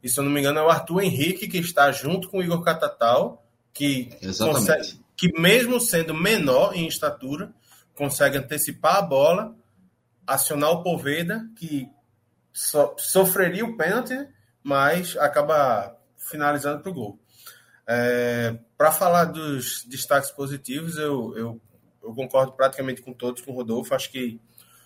E 0.01 0.09
se 0.09 0.19
eu 0.19 0.23
não 0.23 0.31
me 0.31 0.39
engano, 0.39 0.59
é 0.59 0.63
o 0.63 0.69
Arthur 0.69 1.01
Henrique 1.01 1.47
que 1.47 1.57
está 1.57 1.91
junto 1.91 2.29
com 2.29 2.39
o 2.39 2.43
Igor 2.43 2.63
Catatal, 2.63 3.45
que 3.73 4.09
Exatamente. 4.21 4.59
consegue 4.59 4.99
que 5.19 5.37
mesmo 5.37 5.81
sendo 5.81 6.13
menor 6.13 6.73
em 6.73 6.87
estatura, 6.87 7.53
consegue 7.93 8.37
antecipar 8.37 8.95
a 8.95 9.01
bola, 9.01 9.53
acionar 10.25 10.71
o 10.71 10.81
Poveda, 10.81 11.45
que 11.57 11.89
so, 12.53 12.95
sofreria 12.97 13.65
o 13.65 13.75
pênalti, 13.75 14.15
mas 14.63 15.17
acaba 15.17 15.93
finalizando 16.15 16.81
para 16.81 16.89
o 16.89 16.93
gol. 16.93 17.19
É, 17.85 18.57
para 18.77 18.93
falar 18.93 19.25
dos 19.25 19.83
destaques 19.89 20.31
positivos, 20.31 20.97
eu, 20.97 21.35
eu, 21.35 21.61
eu, 22.01 22.13
concordo 22.15 22.53
praticamente 22.53 23.01
com 23.01 23.11
todos, 23.11 23.41
com 23.41 23.51
o 23.51 23.55
Rodolfo. 23.55 23.93
Acho 23.93 24.09
que 24.09 24.39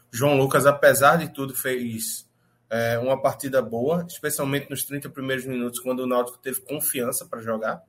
João 0.09 0.35
Lucas, 0.35 0.65
apesar 0.65 1.17
de 1.17 1.31
tudo, 1.31 1.53
fez 1.53 2.27
é, 2.71 2.97
uma 2.97 3.21
partida 3.21 3.61
boa, 3.61 4.03
especialmente 4.09 4.67
nos 4.67 4.83
30 4.83 5.11
primeiros 5.11 5.45
minutos, 5.45 5.79
quando 5.79 5.99
o 5.99 6.07
Náutico 6.07 6.39
teve 6.39 6.61
confiança 6.61 7.23
para 7.23 7.39
jogar 7.39 7.83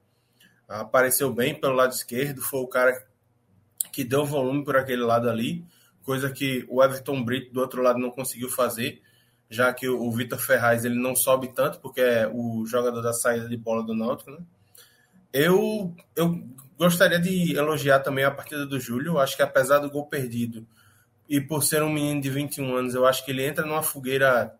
apareceu 0.68 1.32
bem 1.32 1.54
pelo 1.54 1.74
lado 1.74 1.92
esquerdo, 1.92 2.40
foi 2.40 2.60
o 2.60 2.66
cara 2.66 3.06
que 3.92 4.04
deu 4.04 4.24
volume 4.24 4.64
por 4.64 4.76
aquele 4.76 5.02
lado 5.02 5.28
ali, 5.28 5.64
coisa 6.02 6.30
que 6.30 6.64
o 6.68 6.82
Everton 6.82 7.22
Brito 7.24 7.52
do 7.52 7.60
outro 7.60 7.82
lado 7.82 7.98
não 7.98 8.10
conseguiu 8.10 8.48
fazer, 8.48 9.00
já 9.48 9.72
que 9.72 9.88
o 9.88 10.10
Vitor 10.10 10.38
Ferraz 10.38 10.84
ele 10.84 10.98
não 10.98 11.14
sobe 11.14 11.48
tanto, 11.48 11.78
porque 11.80 12.00
é 12.00 12.28
o 12.28 12.66
jogador 12.66 13.00
da 13.00 13.12
saída 13.12 13.48
de 13.48 13.56
bola 13.56 13.82
do 13.82 13.94
Náutico, 13.94 14.30
né? 14.30 14.38
Eu, 15.32 15.94
eu 16.14 16.42
gostaria 16.78 17.18
de 17.18 17.56
elogiar 17.56 18.00
também 18.00 18.24
a 18.24 18.30
partida 18.30 18.66
do 18.66 18.78
Júlio, 18.78 19.18
acho 19.18 19.36
que 19.36 19.42
apesar 19.42 19.78
do 19.78 19.90
gol 19.90 20.06
perdido, 20.06 20.66
e 21.28 21.40
por 21.40 21.62
ser 21.62 21.82
um 21.82 21.92
menino 21.92 22.20
de 22.20 22.30
21 22.30 22.76
anos, 22.76 22.94
eu 22.94 23.06
acho 23.06 23.24
que 23.24 23.30
ele 23.30 23.44
entra 23.44 23.66
numa 23.66 23.82
fogueira 23.82 24.54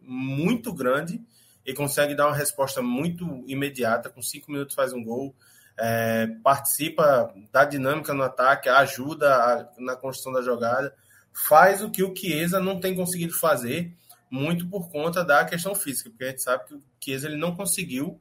muito 0.00 0.72
grande, 0.72 1.20
e 1.64 1.72
consegue 1.72 2.14
dar 2.14 2.26
uma 2.26 2.36
resposta 2.36 2.82
muito 2.82 3.44
imediata, 3.46 4.10
com 4.10 4.20
cinco 4.20 4.50
minutos 4.50 4.74
faz 4.74 4.92
um 4.92 5.02
gol, 5.02 5.34
é, 5.78 6.26
participa 6.42 7.32
da 7.50 7.64
dinâmica 7.64 8.12
no 8.12 8.22
ataque, 8.22 8.68
ajuda 8.68 9.34
a, 9.34 9.68
na 9.78 9.96
construção 9.96 10.32
da 10.32 10.42
jogada, 10.42 10.94
faz 11.32 11.82
o 11.82 11.90
que 11.90 12.02
o 12.02 12.14
Chiesa 12.14 12.60
não 12.60 12.80
tem 12.80 12.94
conseguido 12.94 13.32
fazer, 13.32 13.94
muito 14.30 14.68
por 14.68 14.90
conta 14.90 15.24
da 15.24 15.44
questão 15.44 15.74
física, 15.74 16.10
porque 16.10 16.24
a 16.24 16.30
gente 16.30 16.42
sabe 16.42 16.64
que 16.64 16.74
o 16.74 16.82
Chiesa 17.00 17.28
ele 17.28 17.36
não 17.36 17.54
conseguiu 17.54 18.20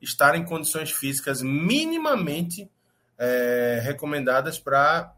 estar 0.00 0.34
em 0.34 0.44
condições 0.44 0.90
físicas 0.90 1.42
minimamente 1.42 2.70
é, 3.18 3.80
recomendadas 3.82 4.58
para 4.58 5.14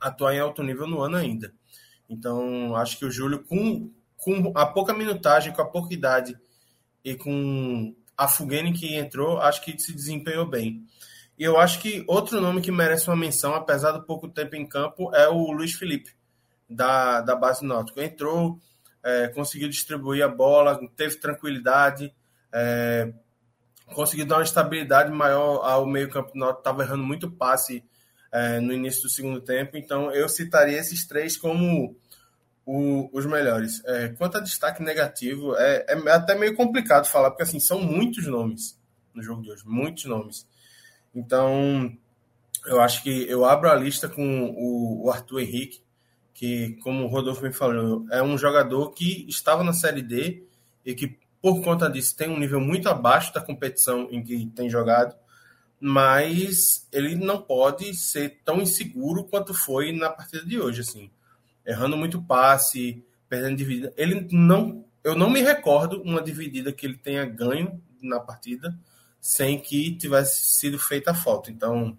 atuar 0.00 0.34
em 0.34 0.40
alto 0.40 0.62
nível 0.62 0.86
no 0.86 1.00
ano 1.00 1.16
ainda. 1.16 1.52
Então, 2.08 2.74
acho 2.76 2.98
que 2.98 3.04
o 3.04 3.10
Júlio, 3.10 3.44
com, 3.44 3.90
com 4.16 4.52
a 4.56 4.64
pouca 4.64 4.94
minutagem, 4.94 5.52
com 5.52 5.60
a 5.60 5.68
pouca 5.68 5.92
idade 5.92 6.38
e 7.08 7.16
com 7.16 7.94
a 8.16 8.28
Fugene 8.28 8.72
que 8.72 8.96
entrou, 8.96 9.38
acho 9.38 9.64
que 9.64 9.78
se 9.78 9.94
desempenhou 9.94 10.46
bem. 10.46 10.84
E 11.38 11.44
eu 11.44 11.58
acho 11.58 11.80
que 11.80 12.04
outro 12.06 12.40
nome 12.40 12.60
que 12.60 12.70
merece 12.70 13.08
uma 13.08 13.16
menção, 13.16 13.54
apesar 13.54 13.92
do 13.92 14.02
pouco 14.02 14.28
tempo 14.28 14.56
em 14.56 14.66
campo, 14.66 15.14
é 15.14 15.28
o 15.28 15.52
Luiz 15.52 15.72
Felipe, 15.72 16.10
da, 16.68 17.20
da 17.20 17.34
base 17.34 17.64
náutico. 17.64 18.00
Entrou, 18.00 18.58
é, 19.02 19.28
conseguiu 19.28 19.68
distribuir 19.68 20.22
a 20.22 20.28
bola, 20.28 20.78
teve 20.96 21.16
tranquilidade, 21.16 22.12
é, 22.52 23.10
conseguiu 23.94 24.26
dar 24.26 24.36
uma 24.36 24.42
estabilidade 24.42 25.10
maior 25.10 25.64
ao 25.64 25.86
meio 25.86 26.10
campo 26.10 26.32
do 26.32 26.38
náutico, 26.38 26.60
estava 26.60 26.82
errando 26.82 27.04
muito 27.04 27.30
passe 27.30 27.82
é, 28.30 28.60
no 28.60 28.72
início 28.72 29.02
do 29.02 29.10
segundo 29.10 29.40
tempo. 29.40 29.78
Então 29.78 30.10
eu 30.10 30.28
citaria 30.28 30.78
esses 30.78 31.06
três 31.06 31.38
como 31.38 31.96
o, 32.68 33.08
os 33.14 33.24
melhores. 33.24 33.82
É, 33.86 34.08
quanto 34.08 34.36
a 34.36 34.40
destaque 34.40 34.82
negativo, 34.82 35.56
é, 35.56 35.86
é, 35.88 36.10
até 36.10 36.34
meio 36.34 36.54
complicado 36.54 37.06
falar, 37.06 37.30
porque 37.30 37.44
assim, 37.44 37.58
são 37.58 37.80
muitos 37.80 38.26
nomes 38.26 38.78
no 39.14 39.22
jogo 39.22 39.40
de 39.40 39.50
hoje, 39.50 39.62
muitos 39.64 40.04
nomes. 40.04 40.46
Então, 41.14 41.90
eu 42.66 42.78
acho 42.82 43.02
que 43.02 43.26
eu 43.26 43.46
abro 43.46 43.70
a 43.70 43.74
lista 43.74 44.06
com 44.06 44.50
o, 44.50 45.06
o 45.06 45.10
Arthur 45.10 45.40
Henrique, 45.40 45.80
que, 46.34 46.78
como 46.82 47.04
o 47.04 47.08
Rodolfo 47.08 47.42
me 47.42 47.54
falou, 47.54 48.06
é 48.10 48.22
um 48.22 48.36
jogador 48.36 48.90
que 48.92 49.26
estava 49.26 49.64
na 49.64 49.72
Série 49.72 50.02
D 50.02 50.44
e 50.84 50.94
que, 50.94 51.18
por 51.40 51.62
conta 51.62 51.88
disso, 51.88 52.14
tem 52.14 52.28
um 52.28 52.38
nível 52.38 52.60
muito 52.60 52.86
abaixo 52.86 53.32
da 53.32 53.40
competição 53.40 54.08
em 54.10 54.22
que 54.22 54.44
tem 54.54 54.68
jogado, 54.68 55.16
mas 55.80 56.86
ele 56.92 57.14
não 57.14 57.40
pode 57.40 57.94
ser 57.94 58.40
tão 58.44 58.60
inseguro 58.60 59.24
quanto 59.24 59.54
foi 59.54 59.90
na 59.90 60.10
partida 60.10 60.44
de 60.44 60.60
hoje, 60.60 60.82
assim 60.82 61.10
errando 61.68 61.98
muito 61.98 62.22
passe, 62.22 63.04
perdendo 63.28 63.58
dividida. 63.58 63.92
Ele 63.94 64.26
não, 64.32 64.86
eu 65.04 65.14
não 65.14 65.28
me 65.28 65.42
recordo 65.42 66.00
uma 66.00 66.22
dividida 66.22 66.72
que 66.72 66.86
ele 66.86 66.96
tenha 66.96 67.26
ganho 67.26 67.78
na 68.00 68.18
partida 68.18 68.74
sem 69.20 69.60
que 69.60 69.94
tivesse 69.96 70.58
sido 70.58 70.78
feita 70.78 71.10
a 71.10 71.14
falta. 71.14 71.50
Então, 71.50 71.96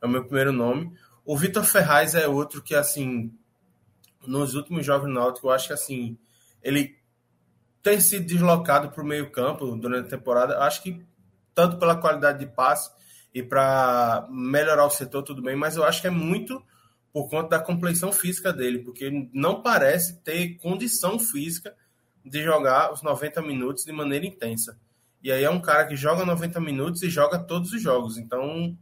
é 0.00 0.06
o 0.06 0.08
meu 0.08 0.24
primeiro 0.24 0.52
nome. 0.52 0.90
O 1.22 1.36
Vitor 1.36 1.64
Ferraz 1.64 2.14
é 2.14 2.26
outro 2.26 2.62
que, 2.62 2.74
assim, 2.74 3.30
nos 4.26 4.54
últimos 4.54 4.86
jogos 4.86 5.12
náuticos, 5.12 5.44
eu 5.44 5.50
acho 5.50 5.66
que, 5.66 5.74
assim, 5.74 6.16
ele 6.62 6.98
ter 7.82 8.00
sido 8.00 8.26
deslocado 8.26 8.90
para 8.90 9.02
o 9.02 9.06
meio-campo 9.06 9.76
durante 9.76 10.06
a 10.06 10.16
temporada, 10.16 10.60
acho 10.60 10.82
que 10.82 11.04
tanto 11.54 11.78
pela 11.78 11.96
qualidade 11.96 12.38
de 12.38 12.46
passe 12.46 12.90
e 13.34 13.42
para 13.42 14.26
melhorar 14.30 14.86
o 14.86 14.90
setor, 14.90 15.22
tudo 15.22 15.42
bem, 15.42 15.56
mas 15.56 15.76
eu 15.76 15.84
acho 15.84 16.00
que 16.00 16.06
é 16.06 16.10
muito 16.10 16.62
por 17.12 17.28
conta 17.28 17.50
da 17.50 17.58
compleição 17.58 18.12
física 18.12 18.52
dele, 18.52 18.80
porque 18.80 19.28
não 19.32 19.62
parece 19.62 20.20
ter 20.20 20.56
condição 20.58 21.18
física 21.18 21.74
de 22.24 22.42
jogar 22.42 22.92
os 22.92 23.02
90 23.02 23.42
minutos 23.42 23.84
de 23.84 23.92
maneira 23.92 24.26
intensa. 24.26 24.78
E 25.22 25.30
aí 25.30 25.44
é 25.44 25.50
um 25.50 25.60
cara 25.60 25.86
que 25.86 25.96
joga 25.96 26.24
90 26.24 26.60
minutos 26.60 27.02
e 27.02 27.10
joga 27.10 27.38
todos 27.38 27.72
os 27.72 27.82
jogos. 27.82 28.16
Então, 28.16 28.76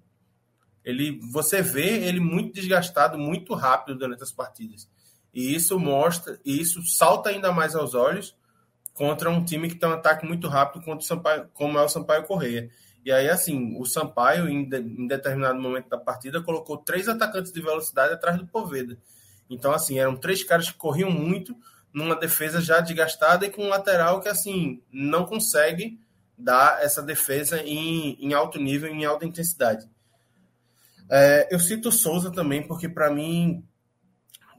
ele 0.84 1.20
você 1.32 1.62
vê 1.62 2.04
ele 2.06 2.20
muito 2.20 2.54
desgastado 2.54 3.18
muito 3.18 3.54
rápido 3.54 3.98
durante 3.98 4.22
as 4.22 4.32
partidas. 4.32 4.88
E 5.32 5.54
isso 5.54 5.78
mostra, 5.78 6.38
e 6.44 6.60
isso 6.60 6.82
salta 6.84 7.30
ainda 7.30 7.52
mais 7.52 7.74
aos 7.74 7.94
olhos 7.94 8.36
contra 8.94 9.30
um 9.30 9.44
time 9.44 9.68
que 9.68 9.76
tem 9.76 9.88
um 9.88 9.92
ataque 9.92 10.26
muito 10.26 10.48
rápido 10.48 10.84
contra 10.84 10.98
o 10.98 11.06
Sampaio, 11.06 11.48
como 11.54 11.78
é 11.78 11.82
o 11.82 11.88
Sampaio 11.88 12.24
Correia. 12.24 12.70
E 13.08 13.10
aí, 13.10 13.26
assim, 13.30 13.74
o 13.78 13.86
Sampaio, 13.86 14.50
em, 14.50 14.68
de, 14.68 14.76
em, 14.76 15.06
determinado 15.06 15.58
momento 15.58 15.88
da 15.88 15.96
partida, 15.96 16.42
colocou 16.42 16.76
três 16.76 17.08
atacantes 17.08 17.50
de 17.50 17.62
velocidade 17.62 18.12
atrás 18.12 18.36
do 18.36 18.46
Poveda. 18.46 18.98
Então, 19.48 19.72
assim, 19.72 19.98
eram 19.98 20.14
três 20.14 20.44
caras 20.44 20.70
que 20.70 20.76
corriam 20.76 21.10
muito 21.10 21.56
numa 21.90 22.14
defesa 22.14 22.60
já 22.60 22.80
desgastada 22.80 23.46
e 23.46 23.50
com 23.50 23.64
um 23.64 23.68
lateral 23.68 24.20
que, 24.20 24.28
assim, 24.28 24.82
não 24.92 25.24
consegue 25.24 25.98
dar 26.36 26.84
essa 26.84 27.02
defesa 27.02 27.62
em, 27.62 28.18
em 28.20 28.34
alto 28.34 28.60
nível, 28.60 28.90
em 28.90 29.06
alta 29.06 29.24
intensidade. 29.24 29.88
É, 31.10 31.48
eu 31.50 31.58
cito 31.58 31.88
o 31.88 31.92
Souza 31.92 32.30
também, 32.30 32.62
porque 32.62 32.90
para 32.90 33.10
mim 33.10 33.64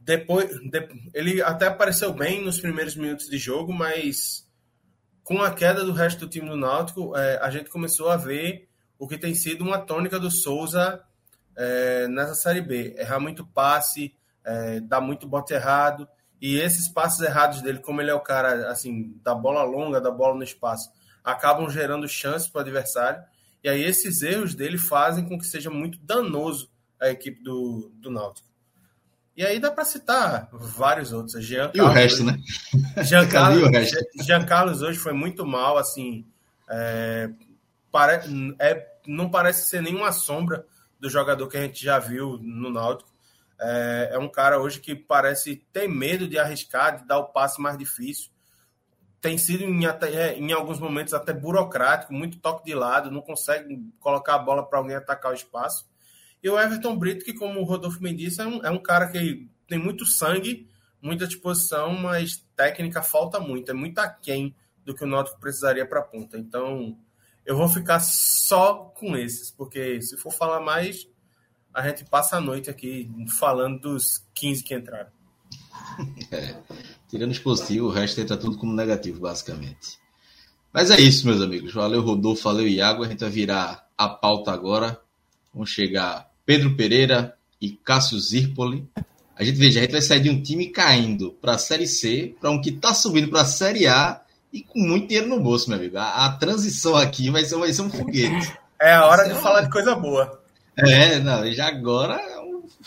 depois, 0.01 0.49
de, 0.71 0.89
ele 1.13 1.39
até 1.39 1.67
apareceu 1.67 2.11
bem 2.11 2.43
nos 2.43 2.59
primeiros 2.59 2.95
minutos 2.95 3.27
de 3.27 3.37
jogo, 3.37 3.71
mas 3.71 4.48
com 5.29 5.43
a 5.43 5.51
queda 5.51 5.85
do 5.85 5.91
resto 5.91 6.21
do 6.21 6.27
time 6.27 6.49
do 6.49 6.57
Náutico, 6.57 7.15
é, 7.15 7.37
a 7.37 7.51
gente 7.51 7.69
começou 7.69 8.09
a 8.09 8.17
ver 8.17 8.67
o 8.97 9.07
que 9.07 9.15
tem 9.15 9.35
sido 9.35 9.63
uma 9.63 9.77
tônica 9.77 10.19
do 10.19 10.31
Souza 10.31 11.03
é, 11.55 12.07
nessa 12.07 12.33
Série 12.33 12.61
B. 12.61 12.95
Errar 12.97 13.19
muito 13.19 13.45
passe, 13.45 14.11
é, 14.43 14.79
dar 14.79 14.99
muito 14.99 15.27
bote 15.27 15.53
errado, 15.53 16.07
e 16.41 16.57
esses 16.57 16.87
passes 16.91 17.19
errados 17.19 17.61
dele, 17.61 17.77
como 17.77 18.01
ele 18.01 18.09
é 18.09 18.13
o 18.15 18.19
cara 18.19 18.71
assim 18.71 19.15
da 19.23 19.35
bola 19.35 19.61
longa, 19.61 20.01
da 20.01 20.09
bola 20.09 20.33
no 20.33 20.43
espaço, 20.43 20.89
acabam 21.23 21.69
gerando 21.69 22.07
chances 22.07 22.47
para 22.47 22.57
o 22.57 22.61
adversário. 22.61 23.23
E 23.63 23.69
aí 23.69 23.83
esses 23.83 24.23
erros 24.23 24.55
dele 24.55 24.79
fazem 24.79 25.29
com 25.29 25.37
que 25.37 25.45
seja 25.45 25.69
muito 25.69 25.99
danoso 25.99 26.71
a 26.99 27.07
equipe 27.07 27.43
do, 27.43 27.91
do 27.93 28.09
Náutico. 28.09 28.48
E 29.39 29.45
aí 29.45 29.57
dá 29.57 29.71
para 29.71 29.85
citar 29.85 30.49
vários 30.51 31.13
outros. 31.13 31.41
Jean 31.45 31.71
e 31.73 31.79
o 31.79 31.87
resto, 31.87 32.25
né? 32.25 32.37
Jean 33.05 33.25
Carlos, 33.25 33.71
Jean 34.21 34.45
Carlos 34.45 34.81
hoje 34.81 34.99
foi 34.99 35.13
muito 35.13 35.45
mal, 35.45 35.77
assim. 35.77 36.27
É, 36.69 37.29
pare, 37.89 38.19
é, 38.59 38.85
não 39.07 39.29
parece 39.29 39.69
ser 39.69 39.81
nenhuma 39.81 40.11
sombra 40.11 40.65
do 40.99 41.09
jogador 41.09 41.47
que 41.47 41.55
a 41.55 41.61
gente 41.61 41.81
já 41.81 41.97
viu 41.99 42.37
no 42.41 42.69
Náutico. 42.69 43.09
É, 43.61 44.09
é 44.11 44.19
um 44.19 44.27
cara 44.27 44.59
hoje 44.59 44.81
que 44.81 44.93
parece 44.93 45.65
ter 45.71 45.87
medo 45.87 46.27
de 46.27 46.37
arriscar, 46.37 46.97
de 46.97 47.07
dar 47.07 47.19
o 47.19 47.29
passe 47.29 47.61
mais 47.61 47.77
difícil. 47.77 48.29
Tem 49.21 49.37
sido 49.37 49.63
em, 49.63 49.85
até, 49.85 50.13
é, 50.13 50.37
em 50.37 50.51
alguns 50.51 50.81
momentos 50.81 51.13
até 51.13 51.31
burocrático, 51.31 52.13
muito 52.13 52.39
toque 52.39 52.65
de 52.65 52.75
lado, 52.75 53.09
não 53.09 53.21
consegue 53.21 53.89
colocar 54.01 54.35
a 54.35 54.39
bola 54.39 54.67
para 54.67 54.79
alguém 54.79 54.97
atacar 54.97 55.31
o 55.31 55.35
espaço. 55.35 55.87
E 56.41 56.49
o 56.49 56.59
Everton 56.59 56.97
Brito, 56.97 57.25
que 57.25 57.33
como 57.33 57.59
o 57.59 57.63
Rodolfo 57.63 58.01
Mendes, 58.01 58.39
é 58.39 58.47
um, 58.47 58.65
é 58.65 58.69
um 58.69 58.81
cara 58.81 59.07
que 59.07 59.49
tem 59.67 59.77
muito 59.77 60.05
sangue, 60.05 60.67
muita 61.01 61.27
disposição, 61.27 61.93
mas 61.93 62.43
técnica 62.55 63.01
falta 63.01 63.39
muito, 63.39 63.71
é 63.71 63.73
muito 63.73 63.99
aquém 63.99 64.55
do 64.85 64.95
que 64.95 65.03
o 65.03 65.07
Náutico 65.07 65.39
precisaria 65.39 65.85
para 65.85 65.99
a 65.99 66.03
ponta. 66.03 66.37
Então, 66.37 66.97
eu 67.45 67.55
vou 67.55 67.67
ficar 67.67 67.99
só 67.99 68.93
com 68.97 69.15
esses, 69.15 69.51
porque 69.51 70.01
se 70.01 70.17
for 70.17 70.31
falar 70.31 70.61
mais, 70.61 71.07
a 71.73 71.87
gente 71.87 72.05
passa 72.05 72.37
a 72.37 72.41
noite 72.41 72.69
aqui 72.69 73.09
falando 73.39 73.79
dos 73.79 74.25
15 74.33 74.63
que 74.63 74.75
entraram. 74.75 75.11
É, 76.31 76.55
tirando 77.09 77.31
os 77.31 77.39
positivos, 77.39 77.91
o 77.91 77.93
resto 77.93 78.21
entra 78.21 78.37
tudo 78.37 78.57
como 78.57 78.73
negativo, 78.73 79.19
basicamente. 79.19 79.99
Mas 80.71 80.91
é 80.91 80.99
isso, 80.99 81.25
meus 81.25 81.41
amigos. 81.41 81.73
Valeu, 81.73 82.01
Rodolfo, 82.01 82.43
valeu, 82.43 82.67
Iago. 82.67 83.03
A 83.03 83.07
gente 83.07 83.19
vai 83.19 83.29
virar 83.29 83.89
a 83.97 84.07
pauta 84.07 84.51
agora. 84.51 85.01
Vamos 85.53 85.71
chegar 85.71 86.28
Pedro 86.49 86.75
Pereira 86.75 87.35
e 87.61 87.69
Cássio 87.69 88.19
Zirpoli. 88.19 88.83
A 89.35 89.43
gente 89.43 89.59
veja, 89.59 89.77
a 89.77 89.83
gente 89.83 89.91
vai 89.91 90.01
sair 90.01 90.19
de 90.19 90.31
um 90.31 90.41
time 90.41 90.65
caindo 90.65 91.37
para 91.39 91.53
a 91.53 91.57
Série 91.59 91.85
C 91.85 92.33
para 92.41 92.49
um 92.49 92.59
que 92.59 92.71
está 92.71 92.91
subindo 92.91 93.29
para 93.29 93.41
a 93.41 93.45
Série 93.45 93.85
A 93.85 94.19
e 94.51 94.63
com 94.63 94.79
muito 94.79 95.09
dinheiro 95.09 95.29
no 95.29 95.39
bolso, 95.39 95.69
meu 95.69 95.77
amigo. 95.77 95.99
A, 95.99 96.25
a 96.25 96.31
transição 96.31 96.95
aqui 96.95 97.29
vai 97.29 97.45
ser, 97.45 97.55
vai 97.55 97.71
ser 97.71 97.83
um 97.83 97.89
foguete. 97.91 98.51
É 98.81 98.93
a 98.93 99.05
hora 99.05 99.29
de 99.29 99.35
falar 99.35 99.61
de 99.61 99.69
coisa 99.69 99.93
boa. 99.93 100.41
É, 100.75 101.19
não, 101.19 101.45
já 101.51 101.67
agora 101.67 102.19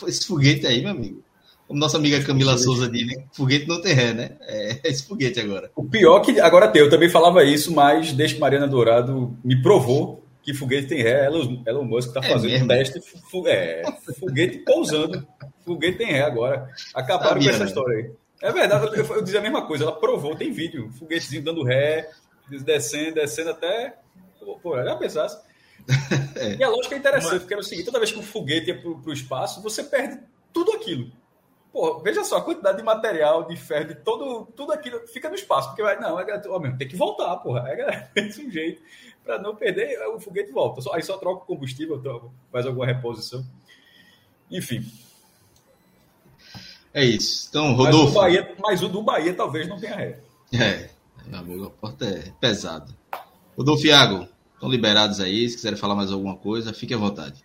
esse 0.07 0.27
foguete 0.27 0.67
aí, 0.67 0.81
meu 0.81 0.91
amigo. 0.91 1.23
Como 1.65 1.79
nossa 1.79 1.95
amiga 1.95 2.21
Camila 2.21 2.57
Souza 2.57 2.89
diz, 2.89 3.07
né? 3.07 3.23
Foguete 3.31 3.65
não 3.65 3.79
tem 3.79 3.93
ré, 3.93 4.13
né? 4.13 4.31
É 4.41 4.81
esse 4.83 5.03
foguete 5.03 5.39
agora. 5.39 5.71
O 5.73 5.85
pior 5.85 6.19
que 6.19 6.37
agora 6.37 6.67
tem, 6.67 6.81
eu 6.81 6.89
também 6.89 7.09
falava 7.09 7.45
isso, 7.45 7.73
mas 7.73 8.11
desde 8.11 8.35
que 8.35 8.41
Mariana 8.41 8.67
Dourado 8.67 9.37
me 9.41 9.61
provou 9.61 10.22
que 10.43 10.53
foguete 10.53 10.89
tem 10.89 11.01
ré, 11.01 11.25
Elon, 11.25 11.63
Elon 11.65 11.85
Musk 11.85 12.09
está 12.09 12.19
é 12.19 12.29
fazendo 12.29 12.65
um 12.65 12.67
teste, 12.67 12.99
é, 13.47 13.83
foguete 14.19 14.57
pousando, 14.59 15.25
foguete 15.65 15.97
tem 15.97 16.07
ré 16.07 16.21
agora. 16.21 16.69
Acabaram 16.93 17.41
Sabia, 17.41 17.49
com 17.49 17.49
essa 17.49 17.63
né? 17.63 17.69
história 17.69 17.97
aí. 17.97 18.11
É 18.41 18.51
verdade, 18.51 18.85
eu, 18.99 19.05
eu 19.05 19.21
dizia 19.21 19.39
a 19.39 19.43
mesma 19.43 19.65
coisa, 19.65 19.85
ela 19.85 19.97
provou, 19.97 20.35
tem 20.35 20.51
vídeo, 20.51 20.91
foguetezinho 20.99 21.43
dando 21.43 21.63
ré, 21.63 22.09
descendo, 22.49 23.15
descendo 23.15 23.51
até. 23.51 23.95
Pô, 24.61 24.75
já 24.75 24.95
pensasse. 24.95 25.41
É. 26.35 26.55
E 26.55 26.63
a 26.63 26.67
lógica 26.67 26.95
é 26.95 26.97
interessante, 26.97 27.33
Mas... 27.33 27.41
porque 27.41 27.53
é 27.53 27.57
o 27.57 27.63
seguinte: 27.63 27.85
toda 27.85 27.99
vez 27.99 28.11
que 28.11 28.17
um 28.17 28.23
foguete 28.23 28.69
ia 28.69 28.81
para 28.81 28.89
o 28.89 29.13
espaço, 29.13 29.61
você 29.61 29.83
perde 29.83 30.19
tudo 30.51 30.71
aquilo. 30.71 31.11
Pô, 31.71 31.99
veja 31.99 32.23
só 32.23 32.37
a 32.37 32.41
quantidade 32.41 32.77
de 32.77 32.83
material, 32.83 33.47
de 33.47 33.55
ferro, 33.55 33.89
de 33.89 33.95
todo, 33.95 34.47
tudo 34.55 34.73
aquilo 34.73 35.07
fica 35.07 35.29
no 35.29 35.35
espaço. 35.35 35.69
Porque 35.69 35.83
vai, 35.83 35.99
não, 35.99 36.19
é, 36.19 36.41
ó, 36.47 36.59
tem 36.75 36.87
que 36.87 36.95
voltar, 36.95 37.35
porra. 37.37 37.69
É, 37.69 38.09
é 38.15 38.23
um 38.23 38.51
jeito 38.51 38.81
para 39.23 39.41
não 39.41 39.55
perder, 39.55 39.97
o 40.07 40.19
foguete 40.19 40.51
volta. 40.51 40.81
Aí 40.93 41.01
só 41.01 41.17
troca 41.17 41.43
o 41.43 41.45
combustível, 41.45 42.01
faz 42.51 42.65
alguma 42.65 42.85
reposição. 42.85 43.45
Enfim. 44.51 44.85
É 46.93 47.03
isso. 47.03 47.47
Então, 47.49 47.73
Rodolfo. 47.73 48.05
Mas 48.05 48.11
o, 48.11 48.13
Bahia, 48.13 48.55
mas 48.59 48.83
o 48.83 48.89
do 48.89 49.01
Bahia 49.01 49.33
talvez 49.33 49.67
não 49.67 49.79
tenha 49.79 49.95
ré. 49.95 50.19
É, 50.53 50.89
a 51.31 51.69
porta 51.69 52.05
é 52.05 52.31
pesada. 52.39 52.93
Rodolfo 53.57 53.87
Iago, 53.87 54.27
estão 54.53 54.69
liberados 54.69 55.19
aí. 55.19 55.49
Se 55.49 55.55
quiserem 55.55 55.77
falar 55.77 55.95
mais 55.95 56.11
alguma 56.11 56.35
coisa, 56.35 56.73
fique 56.73 56.93
à 56.93 56.97
vontade. 56.97 57.43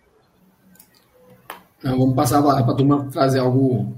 Não, 1.83 1.97
vamos 1.97 2.15
passar 2.15 2.41
para 2.43 2.59
a 2.59 2.75
turma 2.75 3.07
trazer 3.11 3.39
algo, 3.39 3.95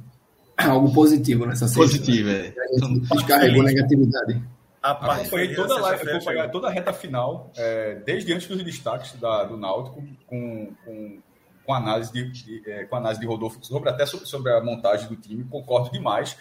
algo 0.55 0.93
positivo 0.93 1.45
nessa 1.45 1.67
sexta. 1.67 1.81
Positivo, 1.81 2.29
né? 2.29 2.47
é. 2.47 2.75
A 2.75 2.87
gente 2.87 2.99
descarregou 3.09 3.63
negatividade. 3.63 4.41
Acompanhei 4.81 5.53
toda 5.53 5.75
a 5.75 5.79
live, 5.79 6.09
acompanhei 6.09 6.49
toda 6.49 6.67
a 6.67 6.71
reta 6.71 6.91
final, 6.91 7.51
é, 7.55 7.95
desde 8.03 8.33
antes 8.33 8.47
dos 8.47 8.63
destaques 8.63 9.13
da, 9.13 9.43
do 9.43 9.55
Náutico, 9.55 10.03
com, 10.25 10.73
com, 10.83 11.19
com, 11.63 11.73
análise 11.73 12.11
de, 12.11 12.31
de 12.31 12.69
é, 12.69 12.85
com 12.85 12.95
análise 12.95 13.21
de 13.21 13.27
Rodolfo 13.27 13.63
sobre 13.63 13.89
até 13.89 14.07
sobre, 14.07 14.25
sobre, 14.25 14.51
a 14.51 14.59
montagem 14.59 15.07
do 15.07 15.15
time, 15.15 15.43
concordo 15.43 15.91
demais. 15.91 16.35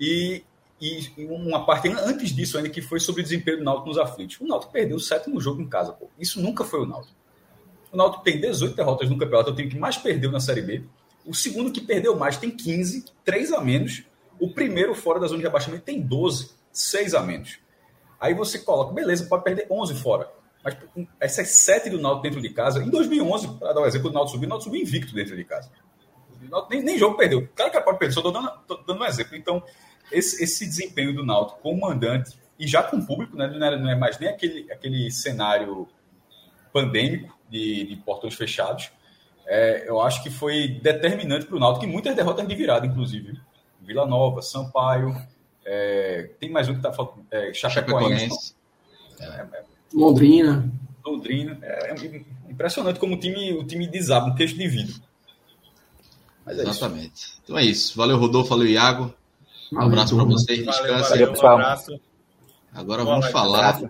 E, 0.00 0.42
e 0.80 1.06
uma 1.28 1.66
parte 1.66 1.88
antes 1.88 2.34
disso 2.34 2.56
ainda, 2.56 2.70
que 2.70 2.80
foi 2.80 2.98
sobre 2.98 3.20
o 3.20 3.24
desempenho 3.24 3.58
do 3.58 3.64
Náutico 3.64 3.88
nos 3.88 3.98
aflitos. 3.98 4.40
O 4.40 4.46
Náutico 4.46 4.72
perdeu 4.72 4.96
o 4.96 5.00
sétimo 5.00 5.38
jogo 5.38 5.60
em 5.60 5.68
casa, 5.68 5.92
pô. 5.92 6.08
Isso 6.18 6.40
nunca 6.40 6.64
foi 6.64 6.80
o 6.80 6.86
Náutico. 6.86 7.14
O 7.92 7.96
Náutico 7.96 8.24
tem 8.24 8.40
18 8.40 8.74
derrotas 8.74 9.10
no 9.10 9.18
campeonato, 9.18 9.50
é 9.50 9.52
o 9.52 9.56
time 9.56 9.68
que 9.68 9.78
mais 9.78 9.98
perdeu 9.98 10.32
na 10.32 10.40
Série 10.40 10.62
B. 10.62 10.82
O 11.26 11.34
segundo 11.34 11.70
que 11.70 11.82
perdeu 11.82 12.16
mais 12.16 12.38
tem 12.38 12.50
15, 12.50 13.04
3 13.22 13.52
a 13.52 13.60
menos. 13.60 14.02
O 14.40 14.50
primeiro 14.50 14.94
fora 14.94 15.20
da 15.20 15.26
zona 15.26 15.40
de 15.40 15.44
rebaixamento 15.44 15.84
tem 15.84 16.00
12, 16.00 16.50
6 16.72 17.14
a 17.14 17.22
menos. 17.22 17.65
Aí 18.20 18.34
você 18.34 18.58
coloca, 18.58 18.92
beleza, 18.92 19.26
pode 19.26 19.44
perder 19.44 19.66
11 19.70 19.94
fora. 19.94 20.28
Mas 20.64 20.76
essas 21.20 21.48
7 21.48 21.90
do 21.90 21.98
Náutico 22.00 22.22
dentro 22.22 22.40
de 22.40 22.50
casa, 22.50 22.82
em 22.82 22.90
2011, 22.90 23.58
para 23.58 23.72
dar 23.72 23.82
um 23.82 23.86
exemplo, 23.86 24.10
o 24.10 24.12
Náutico 24.12 24.34
subiu, 24.34 24.46
o 24.46 24.50
Náutico 24.50 24.70
subiu 24.70 24.82
invicto 24.82 25.14
dentro 25.14 25.36
de 25.36 25.44
casa. 25.44 25.70
Nem, 26.68 26.82
nem 26.82 26.98
jogo 26.98 27.16
perdeu. 27.16 27.48
Claro 27.54 27.70
que 27.70 27.80
pode 27.80 27.98
perder, 27.98 28.14
só 28.14 28.20
estou 28.20 28.32
dando, 28.32 28.50
dando 28.86 29.00
um 29.00 29.04
exemplo. 29.04 29.36
Então, 29.36 29.62
esse, 30.10 30.42
esse 30.42 30.66
desempenho 30.66 31.14
do 31.14 31.24
Náutico 31.24 31.60
como 31.60 31.82
mandante, 31.82 32.36
e 32.58 32.66
já 32.66 32.82
com 32.82 32.96
o 32.96 33.06
público, 33.06 33.36
né, 33.36 33.46
não, 33.46 33.66
é, 33.66 33.78
não 33.78 33.90
é 33.90 33.94
mais 33.94 34.18
nem 34.18 34.28
aquele, 34.28 34.70
aquele 34.72 35.10
cenário 35.10 35.88
pandêmico 36.72 37.36
de, 37.48 37.86
de 37.86 37.96
portões 37.96 38.34
fechados, 38.34 38.90
é, 39.46 39.88
eu 39.88 40.00
acho 40.00 40.22
que 40.22 40.30
foi 40.30 40.80
determinante 40.82 41.46
para 41.46 41.56
o 41.56 41.60
Náutico, 41.60 41.84
e 41.84 41.88
muitas 41.88 42.14
derrotas 42.16 42.46
de 42.46 42.54
virada, 42.54 42.86
inclusive. 42.86 43.38
Vila 43.80 44.04
Nova, 44.04 44.42
Sampaio, 44.42 45.14
é, 45.66 46.30
tem 46.38 46.50
mais 46.50 46.68
um 46.68 46.72
que 46.72 46.78
está 46.78 46.92
faltando. 46.92 47.26
É, 47.30 47.52
Chapecoense. 47.52 48.54
É, 49.18 49.24
é, 49.24 49.64
Londrina. 49.92 50.72
Londrina. 51.04 51.58
É, 51.60 51.90
é, 51.90 52.24
impressionante 52.48 53.00
como 53.00 53.16
o 53.16 53.20
time, 53.20 53.52
o 53.52 53.64
time 53.64 53.86
desaba, 53.88 54.28
um 54.28 54.34
queixo 54.34 54.56
de 54.56 54.68
vidro. 54.68 54.94
Mas 56.44 56.58
Exatamente. 56.58 57.14
Isso. 57.14 57.40
Então 57.42 57.58
é 57.58 57.64
isso. 57.64 57.96
Valeu, 57.96 58.16
Rodolfo. 58.16 58.50
Valeu, 58.50 58.68
Iago. 58.68 59.12
Um 59.72 59.80
abraço 59.80 60.14
para 60.14 60.24
vocês. 60.24 60.64
Valeu, 60.64 61.02
valeu, 61.02 61.32
um 61.32 61.46
abraço. 61.46 62.00
Agora 62.72 63.02
Boa 63.02 63.16
vamos 63.16 63.32
falar 63.32 63.82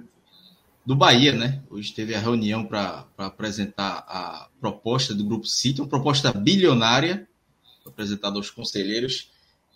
do 0.85 0.97
Bahia, 0.97 1.33
né? 1.33 1.63
Hoje 1.69 1.93
teve 1.93 2.15
a 2.15 2.21
reunião 2.21 2.65
para 2.65 3.07
apresentar 3.19 4.05
a 4.09 4.49
proposta 4.59 5.15
do 5.15 5.25
Grupo 5.25 5.47
City, 5.47 5.81
uma 5.83 5.89
proposta 5.89 6.33
bilionária 6.33 7.29
apresentada 7.85 8.37
aos 8.37 8.51
conselheiros. 8.51 9.31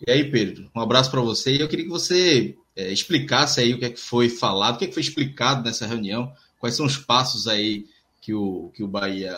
E 0.05 0.11
aí, 0.11 0.31
Pedro, 0.31 0.69
um 0.75 0.81
abraço 0.81 1.11
para 1.11 1.21
você. 1.21 1.55
E 1.55 1.61
eu 1.61 1.67
queria 1.67 1.85
que 1.85 1.91
você 1.91 2.57
é, 2.75 2.91
explicasse 2.91 3.59
aí 3.59 3.73
o 3.73 3.79
que 3.79 3.85
é 3.85 3.89
que 3.89 3.99
foi 3.99 4.29
falado, 4.29 4.75
o 4.75 4.77
que 4.79 4.85
é 4.85 4.87
que 4.87 4.93
foi 4.93 5.03
explicado 5.03 5.63
nessa 5.63 5.85
reunião, 5.85 6.33
quais 6.59 6.75
são 6.75 6.85
os 6.85 6.97
passos 6.97 7.47
aí 7.47 7.85
que 8.19 8.33
o, 8.33 8.71
que 8.73 8.83
o 8.83 8.87
Bahia 8.87 9.35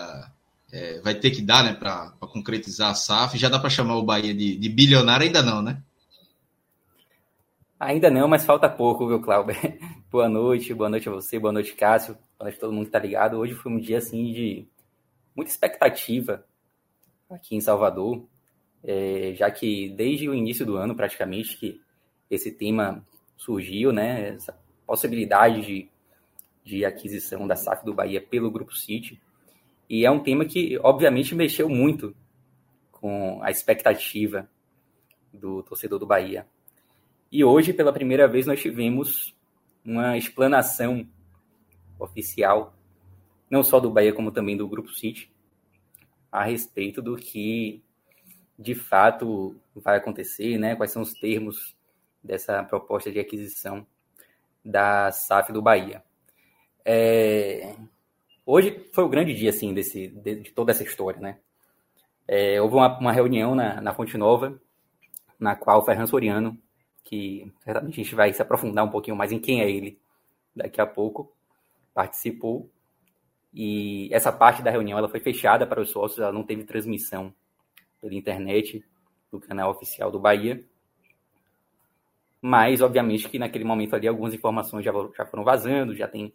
é, 0.72 1.02
vai 1.02 1.16
ter 1.16 1.32
que 1.32 1.42
dar 1.42 1.64
né, 1.64 1.74
para 1.74 2.12
concretizar 2.22 2.92
a 2.92 2.96
SAF. 2.96 3.38
Já 3.38 3.50
dá 3.50 3.60
para 3.60 3.70
chamar 3.70 3.98
o 3.98 4.04
Bahia 4.04 4.34
de, 4.34 4.58
de 4.58 4.70
bilionário? 4.70 5.26
Ainda 5.26 5.42
não, 5.42 5.62
né? 5.62 5.82
Ainda 7.80 8.10
não, 8.10 8.30
mas 8.30 8.46
falta 8.46 8.70
pouco, 8.70 9.06
viu, 9.08 9.20
Cláudio? 9.22 9.56
boa 10.10 10.30
noite, 10.30 10.74
boa 10.74 10.90
noite 10.90 11.10
a 11.10 11.12
você, 11.12 11.38
boa 11.38 11.52
noite, 11.52 11.74
Cássio. 11.74 12.18
Boa 12.40 12.46
noite 12.48 12.58
a 12.58 12.62
todo 12.62 12.72
mundo 12.72 12.86
que 12.86 12.92
tá 12.92 13.00
ligado. 13.00 13.38
Hoje 13.38 13.54
foi 13.54 13.72
um 13.72 13.80
dia, 13.80 13.98
assim, 13.98 14.32
de 14.32 14.68
muita 15.36 15.52
expectativa 15.52 16.46
aqui 17.30 17.56
em 17.56 17.62
Salvador, 17.62 18.26
é, 18.84 19.34
já 19.36 19.50
que 19.50 19.90
desde 19.90 20.28
o 20.28 20.34
início 20.34 20.66
do 20.66 20.76
ano, 20.76 20.96
praticamente, 20.96 21.58
que 21.58 21.82
esse 22.30 22.52
tema 22.52 23.06
surgiu, 23.38 23.92
né, 23.92 24.36
essa 24.36 24.58
possibilidade 24.86 25.62
de, 25.62 25.90
de 26.64 26.86
aquisição 26.86 27.48
da 27.48 27.56
SAF 27.56 27.86
do 27.86 27.94
Bahia 27.94 28.22
pelo 28.22 28.52
Grupo 28.52 28.76
City. 28.76 29.22
E 29.90 30.06
é 30.06 30.12
um 30.12 30.20
tema 30.20 30.46
que, 30.46 30.78
obviamente, 30.82 31.36
mexeu 31.36 31.70
muito 31.70 32.16
com 32.92 33.42
a 33.42 33.52
expectativa 33.52 34.50
do 35.32 35.64
torcedor 35.64 36.00
do 36.00 36.06
Bahia. 36.06 36.46
E 37.32 37.44
hoje, 37.44 37.74
pela 37.74 37.92
primeira 37.92 38.28
vez, 38.28 38.46
nós 38.46 38.62
tivemos 38.62 39.36
uma 39.84 40.18
explanação 40.18 41.08
oficial, 42.00 42.74
não 43.50 43.64
só 43.64 43.80
do 43.80 43.90
Bahia, 43.90 44.14
como 44.14 44.32
também 44.32 44.56
do 44.56 44.68
Grupo 44.68 44.92
City, 44.94 45.32
a 46.32 46.44
respeito 46.44 47.02
do 47.02 47.16
que 47.16 47.84
de 48.58 48.76
fato 48.76 49.56
vai 49.76 49.98
acontecer, 49.98 50.58
né? 50.58 50.76
quais 50.76 50.92
são 50.92 51.02
os 51.02 51.14
termos 51.14 51.76
dessa 52.24 52.64
proposta 52.64 53.12
de 53.12 53.20
aquisição 53.20 53.86
da 54.64 55.12
SAF 55.12 55.52
do 55.52 55.62
Bahia. 55.62 56.04
É... 56.86 57.76
Hoje 58.46 58.90
foi 58.94 59.04
o 59.04 59.10
grande 59.10 59.34
dia 59.34 59.50
assim 59.50 59.74
desse, 59.74 60.08
de, 60.08 60.36
de 60.36 60.52
toda 60.52 60.72
essa 60.72 60.84
história, 60.84 61.20
né? 61.20 61.38
É, 62.28 62.62
houve 62.62 62.76
uma, 62.76 62.98
uma, 63.00 63.12
reunião 63.12 63.54
na, 63.54 63.82
na 63.82 63.94
Fonte 63.94 64.18
Nova, 64.18 64.60
na 65.38 65.56
qual 65.56 65.80
o 65.80 65.86
Ferran 65.86 66.06
Soriano 66.06 66.58
que 67.04 67.52
certamente 67.64 68.00
a 68.00 68.04
gente 68.04 68.16
vai 68.16 68.34
se 68.34 68.42
aprofundar 68.42 68.86
um 68.86 68.90
pouquinho 68.90 69.16
mais 69.16 69.32
em 69.32 69.40
quem 69.40 69.62
é 69.62 69.70
ele 69.70 70.00
daqui 70.56 70.80
a 70.80 70.86
pouco, 70.86 71.32
participou. 71.94 72.70
E 73.54 74.10
essa 74.12 74.32
parte 74.32 74.64
da 74.64 74.72
reunião 74.72 74.98
ela 74.98 75.10
foi 75.10 75.20
fechada 75.20 75.68
para 75.68 75.82
os 75.82 75.92
sócios, 75.92 76.20
ela 76.20 76.32
não 76.32 76.44
teve 76.44 76.64
transmissão 76.64 77.34
pela 78.04 78.14
internet 78.14 78.86
do 79.32 79.40
canal 79.40 79.72
oficial 79.72 80.12
do 80.12 80.20
Bahia. 80.20 80.64
Mas, 82.42 82.82
obviamente, 82.82 83.30
que 83.30 83.40
naquele 83.40 83.64
momento 83.64 83.96
ali 83.96 84.06
algumas 84.06 84.34
informações 84.34 84.84
já, 84.84 84.92
já 85.16 85.26
foram 85.26 85.46
vazando, 85.46 85.96
já 85.96 86.08
tem 86.08 86.34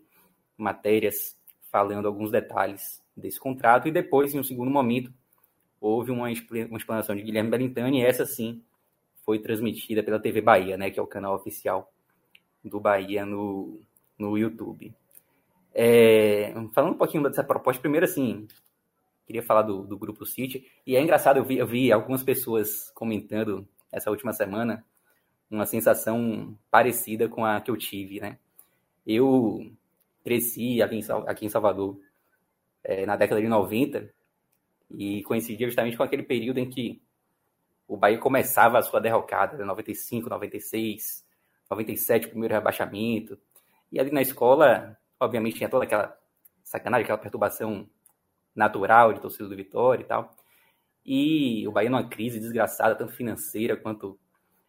matérias 0.57 1.39
falando 1.70 2.09
alguns 2.09 2.31
detalhes 2.31 3.05
desse 3.15 3.39
contrato. 3.39 3.86
E 3.86 3.93
depois, 3.93 4.35
em 4.35 4.39
um 4.39 4.43
segundo 4.43 4.70
momento, 4.70 5.12
houve 5.78 6.11
uma, 6.11 6.24
uma 6.24 6.78
explanação 6.78 7.15
de 7.15 7.23
Guilherme 7.23 7.51
Bellintani, 7.51 8.01
e 8.01 8.05
essa 8.05 8.24
sim 8.24 8.62
foi 9.23 9.39
transmitida 9.39 10.03
pela 10.03 10.19
TV 10.19 10.40
Bahia, 10.40 10.78
né, 10.78 10.90
que 10.90 10.99
é 10.99 11.03
o 11.03 11.07
canal 11.07 11.35
oficial 11.35 11.93
do 12.65 12.81
Bahia 12.81 13.27
no, 13.27 13.78
no 14.19 14.39
YouTube. 14.39 14.95
É, 15.74 16.55
falando 16.74 16.95
um 16.95 16.99
pouquinho 16.99 17.23
dessa 17.23 17.45
proposta, 17.45 17.82
primeiro 17.82 18.07
assim, 18.07 18.49
queria 19.29 19.43
falar 19.43 19.61
do, 19.61 19.83
do 19.83 19.99
Grupo 19.99 20.25
City, 20.25 20.67
e 20.87 20.97
é 20.97 21.03
engraçado, 21.03 21.37
eu 21.37 21.45
vi, 21.45 21.59
eu 21.59 21.67
vi 21.67 21.93
algumas 21.93 22.23
pessoas 22.23 22.91
comentando 22.95 23.69
essa 23.93 24.11
última 24.11 24.33
semana 24.33 24.83
uma 25.51 25.67
sensação 25.67 26.59
parecida 26.71 27.29
com 27.29 27.45
a 27.45 27.61
que 27.61 27.71
eu 27.71 27.77
tive, 27.77 28.21
né? 28.21 28.39
Eu 29.07 29.71
cresci 30.25 30.81
aqui 30.81 30.97
em, 30.97 31.03
aqui 31.27 31.45
em 31.45 31.49
Salvador 31.51 32.01
é, 32.83 33.05
na 33.05 33.17
década 33.17 33.41
de 33.41 33.49
90 33.49 34.11
e 34.91 35.23
coincidia 35.25 35.67
justamente 35.67 35.97
com 35.97 36.03
aquele 36.03 36.23
período 36.23 36.59
em 36.59 36.69
que 36.69 37.03
o 37.87 37.99
Bahia 37.99 38.19
começava 38.19 38.79
a 38.79 38.83
sua 38.83 38.99
derrocada, 38.99 39.63
95, 39.63 40.31
96, 40.31 41.23
97, 41.71 42.29
primeiro 42.29 42.55
rebaixamento. 42.55 43.39
E 43.93 44.01
ali 44.01 44.11
na 44.11 44.23
escola, 44.23 44.99
obviamente, 45.21 45.57
tinha 45.57 45.69
toda 45.69 45.85
aquela 45.85 46.19
sacanagem, 46.65 47.05
aquela 47.05 47.19
perturbação 47.19 47.89
natural 48.59 49.12
de 49.12 49.20
torcida 49.20 49.48
do 49.48 49.56
Vitória 49.56 50.02
e 50.02 50.06
tal. 50.06 50.35
E 51.06 51.66
o 51.66 51.72
Bahia 51.72 51.89
numa 51.89 52.09
crise 52.09 52.40
desgraçada, 52.40 52.94
tanto 52.94 53.12
financeira 53.12 53.76
quanto 53.76 54.18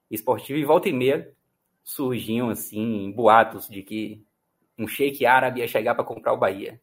esportiva. 0.09 0.59
E 0.59 0.63
volta 0.63 0.87
e 0.87 0.93
meia 0.93 1.33
surgiam, 1.83 2.49
assim, 2.49 3.11
boatos 3.11 3.67
de 3.67 3.81
que 3.81 4.23
um 4.77 4.87
sheik 4.87 5.25
árabe 5.25 5.59
ia 5.59 5.67
chegar 5.67 5.95
para 5.95 6.03
comprar 6.03 6.33
o 6.33 6.37
Bahia. 6.37 6.79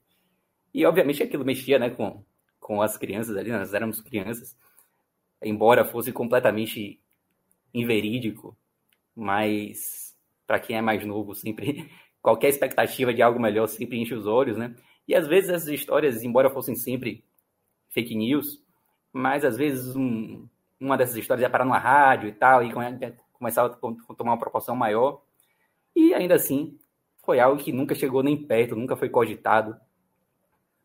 E, 0.75 0.85
obviamente, 0.85 1.23
aquilo 1.23 1.45
mexia 1.45 1.79
né, 1.79 1.89
com, 1.89 2.23
com 2.61 2.83
as 2.83 2.99
crianças 2.99 3.37
ali, 3.37 3.51
nós 3.51 3.73
éramos 3.73 4.01
crianças 4.01 4.57
embora 5.43 5.85
fosse 5.85 6.13
completamente 6.13 7.01
inverídico, 7.73 8.57
mas 9.15 10.15
para 10.47 10.59
quem 10.59 10.77
é 10.77 10.81
mais 10.81 11.05
novo, 11.05 11.35
sempre 11.35 11.91
qualquer 12.21 12.49
expectativa 12.49 13.13
de 13.15 13.23
algo 13.23 13.41
melhor 13.41 13.67
sempre 13.69 13.99
enche 13.99 14.15
os 14.15 14.27
olhos, 14.27 14.57
né? 14.57 14.75
E 15.07 15.15
às 15.15 15.27
vezes 15.27 15.51
essas 15.51 15.69
histórias, 15.69 16.23
embora 16.23 16.51
fossem 16.51 16.75
sempre 16.75 17.25
fake 17.91 18.15
news, 18.15 18.63
mas 19.13 19.45
às 19.45 19.57
vezes 19.57 19.95
um, 19.95 20.47
uma 20.81 20.97
dessas 20.97 21.17
histórias 21.17 21.43
ia 21.43 21.51
parar 21.51 21.65
numa 21.65 21.79
rádio 21.79 22.29
e 22.29 22.33
tal, 22.33 22.63
e 22.65 22.73
começava 23.33 23.73
a 23.73 24.15
tomar 24.15 24.33
uma 24.33 24.39
proporção 24.39 24.75
maior. 24.75 25.23
E 25.95 26.13
ainda 26.13 26.35
assim, 26.35 26.79
foi 27.25 27.41
algo 27.41 27.63
que 27.63 27.73
nunca 27.73 27.95
chegou 27.95 28.23
nem 28.23 28.37
perto, 28.37 28.77
nunca 28.77 28.97
foi 28.97 29.09
cogitado, 29.09 29.77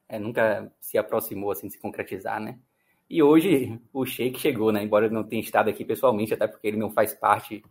é, 0.07 0.17
nunca 0.17 0.71
se 0.79 0.97
aproximou 0.97 1.51
assim 1.51 1.67
de 1.67 1.73
se 1.73 1.79
concretizar, 1.79 2.39
né? 2.39 2.59
E 3.09 3.21
hoje 3.21 3.79
o 3.91 4.05
Sheik 4.05 4.39
chegou, 4.39 4.71
né? 4.71 4.81
Embora 4.83 5.05
ele 5.05 5.13
não 5.13 5.23
tenha 5.23 5.41
estado 5.41 5.69
aqui 5.69 5.83
pessoalmente, 5.83 6.33
até 6.33 6.47
porque 6.47 6.67
ele 6.67 6.77
não 6.77 6.89
faz 6.89 7.13
parte 7.13 7.63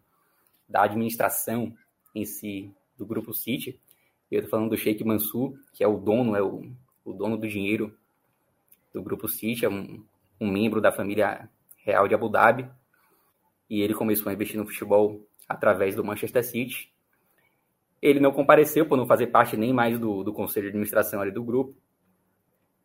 da 0.68 0.82
administração 0.82 1.74
em 2.14 2.24
si 2.24 2.70
do 2.96 3.06
Grupo 3.06 3.32
City. 3.32 3.80
Eu 4.30 4.40
estou 4.40 4.50
falando 4.50 4.70
do 4.70 4.76
Sheik 4.76 5.02
Mansur, 5.04 5.54
que 5.72 5.82
é 5.82 5.88
o 5.88 5.98
dono, 5.98 6.36
é 6.36 6.42
o, 6.42 6.70
o 7.04 7.12
dono 7.12 7.36
do 7.36 7.48
dinheiro 7.48 7.96
do 8.92 9.02
Grupo 9.02 9.28
City, 9.28 9.64
é 9.64 9.68
um, 9.68 10.04
um 10.40 10.50
membro 10.50 10.80
da 10.80 10.92
família 10.92 11.48
real 11.84 12.06
de 12.06 12.14
Abu 12.14 12.28
Dhabi. 12.28 12.68
E 13.68 13.80
ele 13.80 13.94
começou 13.94 14.30
a 14.30 14.32
investir 14.32 14.58
no 14.58 14.66
futebol 14.66 15.26
através 15.48 15.94
do 15.96 16.04
Manchester 16.04 16.44
City. 16.44 16.92
Ele 18.00 18.20
não 18.20 18.32
compareceu 18.32 18.86
por 18.86 18.96
não 18.96 19.06
fazer 19.06 19.28
parte 19.28 19.56
nem 19.56 19.72
mais 19.72 19.98
do, 19.98 20.22
do 20.22 20.32
conselho 20.32 20.64
de 20.64 20.68
administração 20.70 21.20
ali 21.20 21.30
do 21.30 21.44
grupo, 21.44 21.74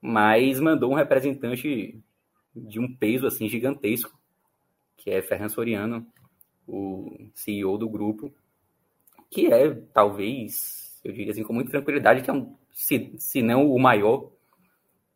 mas 0.02 0.60
mandou 0.60 0.92
um 0.92 0.96
representante 0.96 2.02
de 2.56 2.80
um 2.80 2.94
peso 2.94 3.26
assim 3.28 3.48
gigantesco, 3.48 4.18
que 4.98 5.10
é 5.10 5.22
Ferran 5.22 5.50
Soriano, 5.50 6.06
o 6.68 7.30
CEO 7.34 7.78
do 7.78 7.90
grupo, 7.90 8.34
que 9.30 9.48
é 9.52 9.74
talvez, 9.94 10.85
eu 11.06 11.14
diria 11.14 11.32
assim 11.32 11.44
com 11.44 11.54
muita 11.54 11.70
tranquilidade, 11.70 12.24
que 12.24 12.30
é 12.32 12.34
um, 12.34 12.56
se, 12.72 13.14
se 13.20 13.44
não 13.44 13.72
o 13.72 13.80
maior 13.80 14.32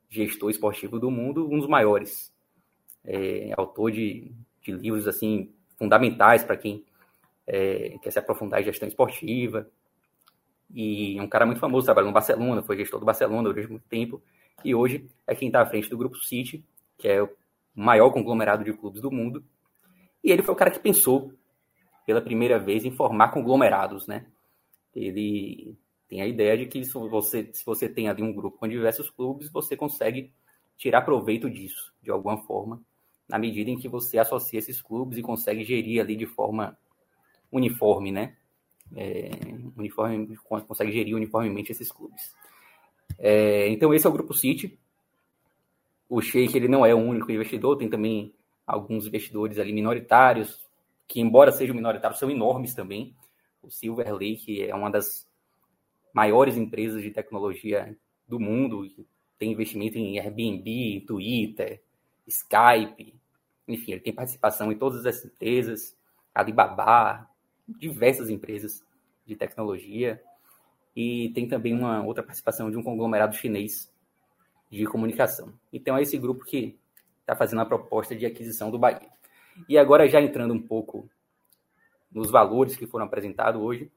gestor 0.08 0.52
esportivo 0.52 1.00
do 1.00 1.10
mundo, 1.10 1.48
um 1.52 1.58
dos 1.58 1.68
maiores. 1.68 2.32
É, 3.04 3.52
autor 3.58 3.92
de, 3.92 4.32
de 4.62 4.72
livros 4.72 5.08
assim 5.08 5.52
fundamentais 5.78 6.44
para 6.44 6.58
quem 6.58 6.86
é, 7.48 7.98
quer 8.04 8.12
se 8.12 8.20
aprofundar 8.20 8.62
em 8.62 8.66
gestão 8.66 8.88
esportiva. 8.88 9.68
E 10.72 11.18
é 11.18 11.22
um 11.22 11.28
cara 11.28 11.46
muito 11.46 11.60
famoso, 11.60 11.86
trabalhou 11.86 12.10
no 12.10 12.14
Barcelona, 12.14 12.62
foi 12.62 12.78
gestor 12.78 13.00
do 13.00 13.06
Barcelona 13.06 13.50
durante 13.50 13.72
muito 13.72 13.88
tempo, 13.90 14.22
e 14.64 14.76
hoje 14.76 15.10
é 15.26 15.34
quem 15.34 15.48
está 15.48 15.62
à 15.62 15.66
frente 15.66 15.90
do 15.90 15.98
Grupo 15.98 16.18
City, 16.18 16.64
que 17.00 17.08
é 17.08 17.24
o 17.24 17.30
maior 17.74 18.12
conglomerado 18.12 18.64
de 18.64 18.72
clubes 18.74 19.02
do 19.02 19.10
mundo. 19.10 19.44
E 20.24 20.32
ele 20.32 20.44
foi 20.44 20.54
o 20.54 20.58
cara 20.58 20.70
que 20.70 20.80
pensou 20.80 21.34
pela 22.06 22.22
primeira 22.22 22.60
vez 22.60 22.86
em 22.86 22.92
formar 22.92 23.30
conglomerados, 23.30 24.06
né? 24.06 24.28
Ele 24.96 25.78
tem 26.08 26.22
a 26.22 26.28
ideia 26.28 26.58
de 26.58 26.66
que 26.66 26.84
se 26.84 26.94
você, 26.94 27.50
se 27.54 27.66
você 27.66 27.88
tem 27.88 28.08
ali 28.08 28.24
um 28.24 28.34
grupo 28.34 28.58
com 28.58 28.68
diversos 28.68 29.10
clubes, 29.10 29.52
você 29.52 29.76
consegue 29.76 30.32
tirar 30.78 31.02
proveito 31.02 31.50
disso, 31.50 31.94
de 32.02 32.10
alguma 32.10 32.38
forma, 32.44 32.82
na 33.28 33.38
medida 33.38 33.70
em 33.70 33.78
que 33.78 33.88
você 33.88 34.18
associa 34.18 34.60
esses 34.60 34.82
clubes 34.82 35.18
e 35.18 35.22
consegue 35.22 35.64
gerir 35.64 36.02
ali 36.02 36.16
de 36.16 36.26
forma 36.26 36.78
uniforme, 37.52 38.12
né? 38.12 38.36
É, 38.96 39.30
uniforme, 39.78 40.36
consegue 40.38 40.92
gerir 40.92 41.16
uniformemente 41.16 41.72
esses 41.72 41.92
clubes. 41.92 42.34
É, 43.18 43.68
então 43.70 43.94
esse 43.94 44.08
é 44.08 44.10
o 44.10 44.14
Grupo 44.14 44.34
City, 44.34 44.80
o 46.10 46.22
Sheik 46.22 46.58
ele 46.58 46.68
não 46.68 46.84
é 46.84 46.94
o 46.94 46.98
único 46.98 47.32
investidor, 47.32 47.78
tem 47.78 47.88
também 47.88 48.34
alguns 48.66 49.06
investidores 49.06 49.60
ali 49.60 49.72
minoritários, 49.72 50.60
que 51.08 51.22
embora 51.22 51.52
sejam 51.52 51.76
minoritários, 51.76 52.20
são 52.20 52.32
enormes 52.32 52.74
também. 52.74 53.16
O 53.62 53.70
Silver 53.70 54.14
Lake 54.14 54.64
é 54.64 54.74
uma 54.74 54.90
das 54.90 55.28
maiores 56.14 56.58
empresas 56.58 57.02
de 57.02 57.12
tecnologia 57.12 57.98
do 58.28 58.40
mundo, 58.40 58.88
tem 59.38 59.52
investimento 59.52 59.98
em 59.98 60.20
Airbnb, 60.20 61.06
Twitter, 61.08 61.82
Skype, 62.28 63.16
enfim, 63.68 63.94
ele 63.94 64.02
tem 64.02 64.14
participação 64.14 64.72
em 64.72 64.78
todas 64.78 65.06
as 65.06 65.24
empresas, 65.24 65.96
Alibaba, 66.34 67.30
diversas 67.68 68.30
empresas 68.30 68.84
de 69.26 69.36
tecnologia, 69.36 70.22
e 70.96 71.30
tem 71.30 71.48
também 71.48 71.74
uma 71.74 72.04
outra 72.04 72.24
participação 72.24 72.70
de 72.70 72.78
um 72.78 72.84
conglomerado 72.84 73.36
chinês 73.36 73.92
de 74.70 74.86
comunicação. 74.86 75.54
Então 75.72 75.98
é 75.98 76.02
esse 76.02 76.18
grupo 76.18 76.44
que 76.46 76.78
está 77.22 77.36
fazendo 77.36 77.62
a 77.62 77.66
proposta 77.66 78.16
de 78.16 78.26
aquisição 78.26 78.72
do 78.72 78.80
Bahia. 78.80 79.08
E 79.68 79.78
agora 79.78 80.08
já 80.08 80.22
entrando 80.22 80.54
um 80.54 80.62
pouco 80.62 81.10
nos 82.12 82.32
valores 82.32 82.76
que 82.76 82.88
foram 82.88 83.06
apresentados 83.06 83.62
hoje, 83.62 83.92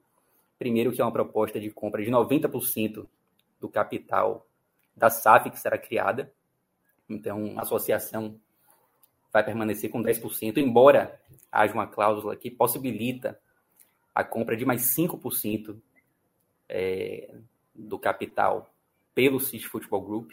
primeiro 0.59 0.93
que 0.93 1.01
é 1.01 1.05
uma 1.05 1.12
proposta 1.12 1.59
de 1.59 1.70
compra 1.70 2.05
de 2.05 2.10
90% 2.10 3.06
do 3.60 3.68
capital 3.68 4.47
da 4.97 5.09
SAF 5.10 5.51
que 5.51 5.59
será 5.59 5.78
criada. 5.78 6.32
Então, 7.09 7.55
a 7.56 7.62
associação 7.62 8.39
vai 9.32 9.43
permanecer 9.43 9.90
com 9.90 10.02
10%, 10.02 10.59
embora 10.59 11.20
haja 11.51 11.72
uma 11.72 11.86
cláusula 11.86 12.36
que 12.36 12.51
possibilita 12.51 13.39
a 14.14 14.22
compra 14.22 14.56
de 14.56 14.64
mais 14.64 14.94
5% 14.94 15.76
é, 16.68 17.34
do 17.74 17.98
capital 17.98 18.72
pelo 19.14 19.40
City 19.40 19.66
Football 19.66 20.02
Group. 20.02 20.32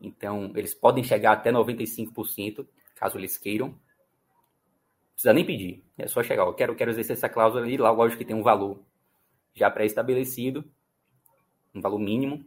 Então, 0.00 0.52
eles 0.56 0.74
podem 0.74 1.04
chegar 1.04 1.32
até 1.32 1.52
95%, 1.52 2.66
caso 2.96 3.18
eles 3.18 3.36
queiram. 3.36 3.78
Não 5.24 5.32
precisa 5.32 5.32
nem 5.32 5.44
pedir, 5.44 5.84
é 5.96 6.08
só 6.08 6.22
chegar. 6.22 6.42
Eu 6.42 6.52
quero, 6.52 6.74
quero 6.74 6.90
exercer 6.90 7.16
essa 7.16 7.28
cláusula 7.28 7.64
ali, 7.64 7.76
lá, 7.76 7.90
lógico 7.90 8.18
que 8.18 8.24
tem 8.24 8.34
um 8.34 8.42
valor 8.42 8.80
já 9.54 9.70
pré-estabelecido, 9.70 10.64
um 11.72 11.80
valor 11.80 11.98
mínimo. 11.98 12.44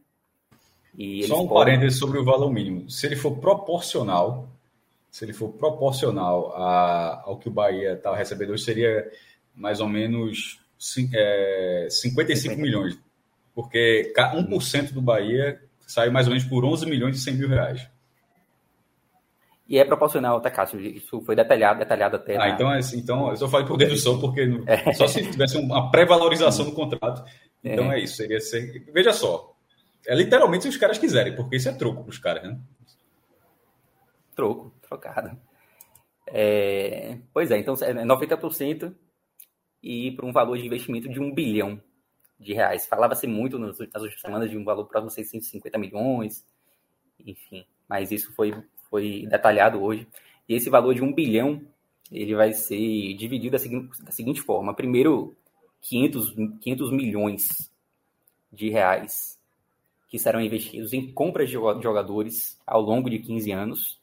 E 0.97 1.23
só 1.23 1.41
um 1.41 1.47
podem... 1.47 1.76
parênteses 1.76 1.99
sobre 1.99 2.19
o 2.19 2.26
valor 2.26 2.52
mínimo. 2.52 2.89
Se 2.89 3.06
ele 3.06 3.15
for 3.15 3.38
proporcional, 3.38 4.49
se 5.10 5.23
ele 5.23 5.31
for 5.31 5.49
proporcional 5.53 6.53
a, 6.56 7.23
ao 7.26 7.38
que 7.38 7.47
o 7.47 7.52
Bahia 7.52 7.93
está 7.93 8.14
recebendo 8.14 8.52
hoje, 8.52 8.64
seria 8.64 9.10
mais 9.56 9.80
ou 9.80 9.88
menos 9.88 10.60
é, 11.14 11.88
55 11.89 12.60
milhões. 12.60 12.97
Porque 13.53 14.14
1% 14.18 14.91
do 14.91 15.02
Bahia 15.02 15.61
sai 15.88 16.10
mais 16.10 16.27
ou 16.27 16.34
menos 16.34 16.45
por 16.47 16.65
11 16.65 16.85
milhões 16.88 17.18
e 17.18 17.22
100 17.22 17.34
mil 17.35 17.47
reais. 17.47 17.88
E 19.67 19.79
é 19.79 19.85
proporcional, 19.85 20.39
tá, 20.39 20.51
Cássio? 20.51 20.79
Isso 20.79 21.21
foi 21.21 21.35
detalhado, 21.35 21.79
detalhado 21.79 22.17
até. 22.17 22.35
Ah, 22.35 22.39
na... 22.39 22.49
então, 22.49 22.71
é, 22.71 22.79
então 22.93 23.29
eu 23.29 23.35
só 23.35 23.47
falei 23.47 23.65
por 23.65 23.77
dedução, 23.77 24.19
porque 24.19 24.41
é. 24.67 24.93
só 24.93 25.07
se 25.07 25.29
tivesse 25.29 25.57
uma 25.57 25.89
pré-valorização 25.89 26.65
no 26.65 26.71
contrato. 26.73 27.23
Então 27.63 27.91
é, 27.91 27.99
é 27.99 28.03
isso, 28.03 28.15
seria 28.15 28.39
ser. 28.39 28.85
Veja 28.93 29.11
só. 29.11 29.55
É 30.05 30.13
literalmente 30.13 30.63
se 30.63 30.69
os 30.69 30.77
caras 30.77 30.99
quiserem, 30.99 31.35
porque 31.35 31.55
isso 31.55 31.67
é 31.67 31.73
troco 31.73 32.03
para 32.03 32.11
os 32.11 32.19
caras, 32.19 32.43
né? 32.43 32.59
Troco, 34.35 34.71
trocado. 34.87 35.35
É... 36.27 37.17
Pois 37.33 37.49
é, 37.49 37.57
então 37.57 37.73
é 37.81 37.93
90% 37.93 38.93
e 39.81 40.11
para 40.11 40.25
um 40.25 40.31
valor 40.31 40.57
de 40.57 40.65
investimento 40.65 41.09
de 41.09 41.19
um 41.19 41.33
bilhão 41.33 41.81
de 42.39 42.53
reais. 42.53 42.85
Falava-se 42.85 43.25
muito 43.25 43.57
nas 43.57 43.79
últimas 43.79 44.19
semanas 44.19 44.49
de 44.49 44.57
um 44.57 44.63
valor 44.63 44.85
próximo 44.85 45.07
a 45.07 45.11
650 45.11 45.77
milhões, 45.77 46.45
enfim, 47.19 47.65
mas 47.87 48.11
isso 48.11 48.33
foi, 48.33 48.53
foi 48.90 49.26
detalhado 49.30 49.82
hoje. 49.82 50.07
E 50.48 50.56
esse 50.56 50.70
valor 50.70 50.94
de 50.94 51.02
um 51.02 51.14
bilhão, 51.14 51.62
ele 52.12 52.36
vai 52.36 52.53
ser 52.53 53.14
dividido 53.16 53.52
da 53.52 53.60
seguinte, 53.60 54.03
da 54.03 54.12
seguinte 54.12 54.41
forma. 54.41 54.74
Primeiro, 54.74 55.36
500, 55.82 56.36
500 56.62 56.91
milhões 56.91 57.72
de 58.52 58.70
reais 58.70 59.40
que 60.07 60.20
serão 60.20 60.40
investidos 60.40 60.94
em 60.94 61.12
compras 61.12 61.49
de 61.49 61.56
jogadores 61.56 62.60
ao 62.66 62.82
longo 62.82 63.10
de 63.10 63.20
15 63.20 63.52
anos, 63.52 63.99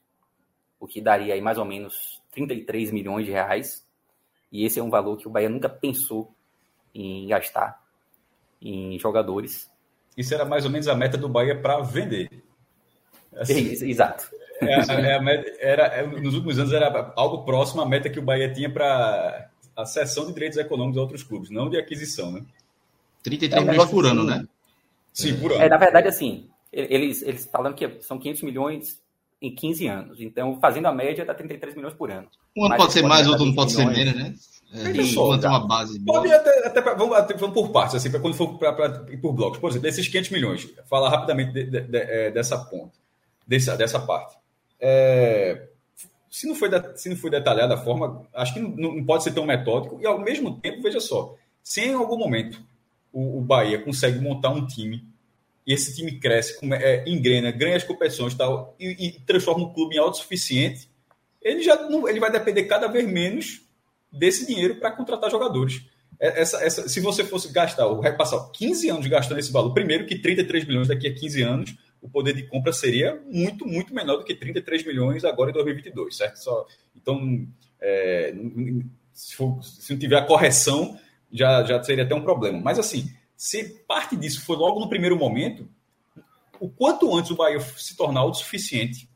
o 0.78 0.86
que 0.86 1.00
daria 1.00 1.34
aí 1.34 1.40
mais 1.40 1.58
ou 1.58 1.64
menos 1.64 2.20
33 2.32 2.90
milhões 2.90 3.24
de 3.24 3.32
reais. 3.32 3.86
E 4.50 4.64
esse 4.64 4.78
é 4.78 4.82
um 4.82 4.90
valor 4.90 5.16
que 5.16 5.26
o 5.26 5.30
Bahia 5.30 5.48
nunca 5.48 5.68
pensou 5.68 6.34
em 6.94 7.26
gastar 7.28 7.82
em 8.60 8.98
jogadores. 8.98 9.70
Isso 10.16 10.34
era 10.34 10.44
mais 10.44 10.64
ou 10.64 10.70
menos 10.70 10.88
a 10.88 10.94
meta 10.94 11.16
do 11.16 11.28
Bahia 11.28 11.58
para 11.60 11.80
vender. 11.80 12.28
Assim, 13.34 13.70
Exato. 13.88 14.28
É, 14.62 15.14
é, 15.14 15.20
meta, 15.20 15.52
era, 15.60 15.86
é, 15.86 16.06
nos 16.06 16.34
últimos 16.34 16.58
anos 16.58 16.72
era 16.72 17.12
algo 17.16 17.44
próximo 17.44 17.82
à 17.82 17.86
meta 17.86 18.10
que 18.10 18.18
o 18.18 18.22
Bahia 18.22 18.52
tinha 18.52 18.70
para 18.70 19.48
a 19.76 19.84
cessão 19.84 20.26
de 20.26 20.32
direitos 20.32 20.58
econômicos 20.58 20.98
a 20.98 21.00
outros 21.00 21.22
clubes, 21.22 21.50
não 21.50 21.68
de 21.68 21.78
aquisição, 21.78 22.32
né? 22.32 22.42
33 23.22 23.62
é 23.62 23.70
milhões 23.70 23.90
por 23.90 24.06
ano, 24.06 24.24
né? 24.24 24.44
Sim, 25.12 25.38
por 25.38 25.52
ano. 25.52 25.62
É, 25.62 25.68
na 25.68 25.76
verdade, 25.76 26.08
assim, 26.08 26.48
eles, 26.72 27.22
eles 27.22 27.48
falam 27.50 27.72
que 27.72 27.98
são 28.00 28.18
500 28.18 28.42
milhões 28.42 29.02
em 29.40 29.54
15 29.54 29.86
anos. 29.86 30.20
Então, 30.20 30.58
fazendo 30.60 30.86
a 30.86 30.92
média, 30.92 31.24
dá 31.24 31.34
33 31.34 31.74
milhões 31.74 31.94
por 31.94 32.10
ano. 32.10 32.28
Um 32.56 32.66
ano 32.66 32.76
pode 32.76 32.92
ser 32.92 33.02
mais, 33.02 33.26
outro 33.26 33.44
não 33.44 33.54
pode 33.54 33.72
ser 33.72 33.86
menos, 33.86 34.14
né? 34.14 34.34
É, 34.74 35.04
só, 35.04 35.36
tá. 35.36 35.50
uma 35.50 35.66
base. 35.66 36.00
Pode 36.00 36.32
até, 36.32 36.66
até 36.66 36.80
pra, 36.80 36.94
vamos, 36.94 37.14
até, 37.14 37.34
vamos 37.34 37.54
por 37.54 37.70
partes, 37.70 37.94
assim, 37.96 38.10
para 38.10 38.20
quando 38.20 38.34
for 38.34 38.56
para 38.56 39.04
ir 39.10 39.18
por 39.18 39.32
blocos. 39.34 39.58
Por 39.58 39.68
exemplo, 39.68 39.82
desses 39.82 40.08
500 40.08 40.30
milhões, 40.30 40.68
falar 40.88 41.10
rapidamente 41.10 41.52
de, 41.52 41.64
de, 41.64 41.80
de, 41.82 41.98
é, 41.98 42.30
dessa 42.30 42.56
ponta, 42.56 42.92
dessa, 43.46 43.76
dessa 43.76 44.00
parte. 44.00 44.34
É, 44.84 45.68
se, 46.28 46.48
não 46.48 46.56
foi 46.56 46.68
se 46.96 47.08
não 47.08 47.16
foi 47.16 47.30
detalhada 47.30 47.74
a 47.74 47.78
forma, 47.78 48.26
acho 48.34 48.52
que 48.52 48.60
não, 48.60 48.70
não, 48.96 49.04
pode 49.04 49.22
ser 49.22 49.32
tão 49.32 49.46
metódico, 49.46 50.00
e 50.02 50.06
ao 50.06 50.18
mesmo 50.18 50.58
tempo, 50.58 50.82
veja 50.82 50.98
só, 50.98 51.36
se 51.62 51.82
em 51.82 51.94
algum 51.94 52.18
momento 52.18 52.60
o, 53.12 53.38
o 53.38 53.40
Bahia 53.40 53.80
consegue 53.80 54.18
montar 54.18 54.50
um 54.50 54.66
time 54.66 55.04
e 55.64 55.72
esse 55.72 55.94
time 55.94 56.18
cresce, 56.18 56.58
é, 56.72 57.08
engrena, 57.08 57.52
ganha 57.52 57.76
as 57.76 57.84
competições 57.84 58.34
tal, 58.34 58.74
e, 58.80 59.06
e 59.06 59.12
transforma 59.20 59.64
o 59.64 59.72
clube 59.72 59.94
em 59.94 59.98
autossuficiente, 59.98 60.88
ele 61.40 61.62
já 61.62 61.76
não, 61.88 62.08
ele 62.08 62.18
vai 62.18 62.32
depender 62.32 62.64
cada 62.64 62.88
vez 62.88 63.06
menos 63.06 63.62
desse 64.10 64.44
dinheiro 64.44 64.76
para 64.76 64.90
contratar 64.90 65.30
jogadores. 65.30 65.82
É, 66.18 66.40
essa, 66.40 66.64
essa, 66.64 66.88
se 66.88 66.98
você 66.98 67.24
fosse 67.24 67.52
gastar, 67.52 67.86
ou 67.86 68.00
repassar 68.00 68.50
15 68.50 68.88
anos 68.88 69.06
gastando 69.06 69.38
esse 69.38 69.52
valor, 69.52 69.72
primeiro 69.72 70.06
que 70.06 70.18
33 70.18 70.66
milhões 70.66 70.88
daqui 70.88 71.06
a 71.06 71.14
15 71.14 71.42
anos, 71.42 71.74
o 72.02 72.10
poder 72.10 72.34
de 72.34 72.42
compra 72.42 72.72
seria 72.72 73.22
muito, 73.30 73.64
muito 73.64 73.94
menor 73.94 74.16
do 74.16 74.24
que 74.24 74.34
33 74.34 74.84
milhões 74.84 75.24
agora 75.24 75.50
em 75.50 75.54
2022, 75.54 76.16
certo? 76.16 76.36
Só, 76.36 76.66
então, 76.96 77.46
é, 77.80 78.34
se, 79.12 79.36
for, 79.36 79.62
se 79.62 79.92
não 79.92 80.00
tiver 80.00 80.16
a 80.16 80.26
correção, 80.26 80.98
já, 81.32 81.62
já 81.62 81.80
seria 81.82 82.04
até 82.04 82.14
um 82.14 82.22
problema. 82.22 82.60
Mas 82.60 82.78
assim, 82.78 83.08
se 83.36 83.80
parte 83.86 84.16
disso 84.16 84.44
for 84.44 84.58
logo 84.58 84.80
no 84.80 84.88
primeiro 84.88 85.16
momento, 85.16 85.68
o 86.58 86.68
quanto 86.68 87.16
antes 87.16 87.30
o 87.30 87.36
Bahia 87.36 87.60
se 87.60 87.96
tornar 87.96 88.20
autossuficiente, 88.20 89.08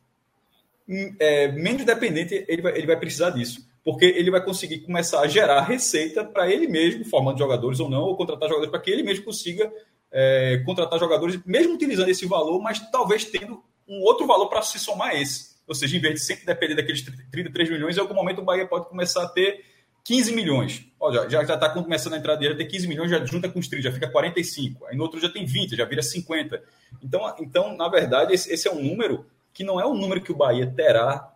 hum, 0.88 1.14
é, 1.18 1.50
menos 1.52 1.84
dependente 1.84 2.44
ele 2.48 2.62
vai, 2.62 2.76
ele 2.78 2.86
vai 2.86 2.98
precisar 2.98 3.30
disso. 3.30 3.66
Porque 3.84 4.04
ele 4.04 4.32
vai 4.32 4.44
conseguir 4.44 4.80
começar 4.80 5.20
a 5.20 5.28
gerar 5.28 5.62
receita 5.62 6.24
para 6.24 6.50
ele 6.50 6.66
mesmo, 6.66 7.04
formando 7.04 7.38
jogadores 7.38 7.78
ou 7.78 7.88
não, 7.88 8.02
ou 8.02 8.16
contratar 8.16 8.48
jogadores 8.48 8.70
para 8.70 8.80
que 8.80 8.90
ele 8.90 9.04
mesmo 9.04 9.24
consiga 9.24 9.72
é, 10.18 10.62
contratar 10.64 10.98
jogadores, 10.98 11.38
mesmo 11.44 11.74
utilizando 11.74 12.08
esse 12.08 12.24
valor, 12.24 12.58
mas 12.62 12.80
talvez 12.90 13.26
tendo 13.26 13.62
um 13.86 14.00
outro 14.00 14.26
valor 14.26 14.48
para 14.48 14.62
se 14.62 14.78
somar 14.78 15.10
a 15.10 15.14
esse. 15.14 15.56
Ou 15.68 15.74
seja, 15.74 15.94
em 15.94 16.00
vez 16.00 16.14
de 16.14 16.20
sempre 16.20 16.46
depender 16.46 16.74
daqueles 16.74 17.02
33 17.02 17.68
milhões, 17.68 17.98
em 17.98 18.00
algum 18.00 18.14
momento 18.14 18.40
o 18.40 18.44
Bahia 18.44 18.66
pode 18.66 18.88
começar 18.88 19.24
a 19.24 19.28
ter 19.28 19.62
15 20.04 20.32
milhões. 20.34 20.86
Ó, 20.98 21.12
já 21.28 21.42
está 21.42 21.68
começando 21.68 22.14
a 22.14 22.16
entrar 22.16 22.40
já 22.40 22.56
tem 22.56 22.66
15 22.66 22.88
milhões, 22.88 23.10
já 23.10 23.22
junta 23.26 23.46
com 23.50 23.58
os 23.58 23.68
30, 23.68 23.82
já 23.82 23.92
fica 23.92 24.08
45. 24.08 24.86
Aí 24.86 24.96
no 24.96 25.02
outro 25.02 25.20
já 25.20 25.28
tem 25.28 25.44
20, 25.44 25.76
já 25.76 25.84
vira 25.84 26.02
50. 26.02 26.62
Então, 27.02 27.36
então 27.38 27.76
na 27.76 27.88
verdade, 27.88 28.32
esse, 28.32 28.50
esse 28.50 28.66
é 28.66 28.72
um 28.72 28.82
número 28.82 29.26
que 29.52 29.64
não 29.64 29.78
é 29.78 29.86
um 29.86 29.94
número 29.94 30.22
que 30.22 30.32
o 30.32 30.36
Bahia 30.36 30.66
terá 30.74 31.30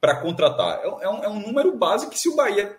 para 0.00 0.16
contratar. 0.16 0.78
É, 0.78 0.86
é, 0.86 1.10
um, 1.10 1.24
é, 1.24 1.28
um, 1.28 1.40
número 1.40 1.76
base 1.76 2.08
que 2.08 2.18
se 2.18 2.30
o 2.30 2.36
Bahia, 2.36 2.74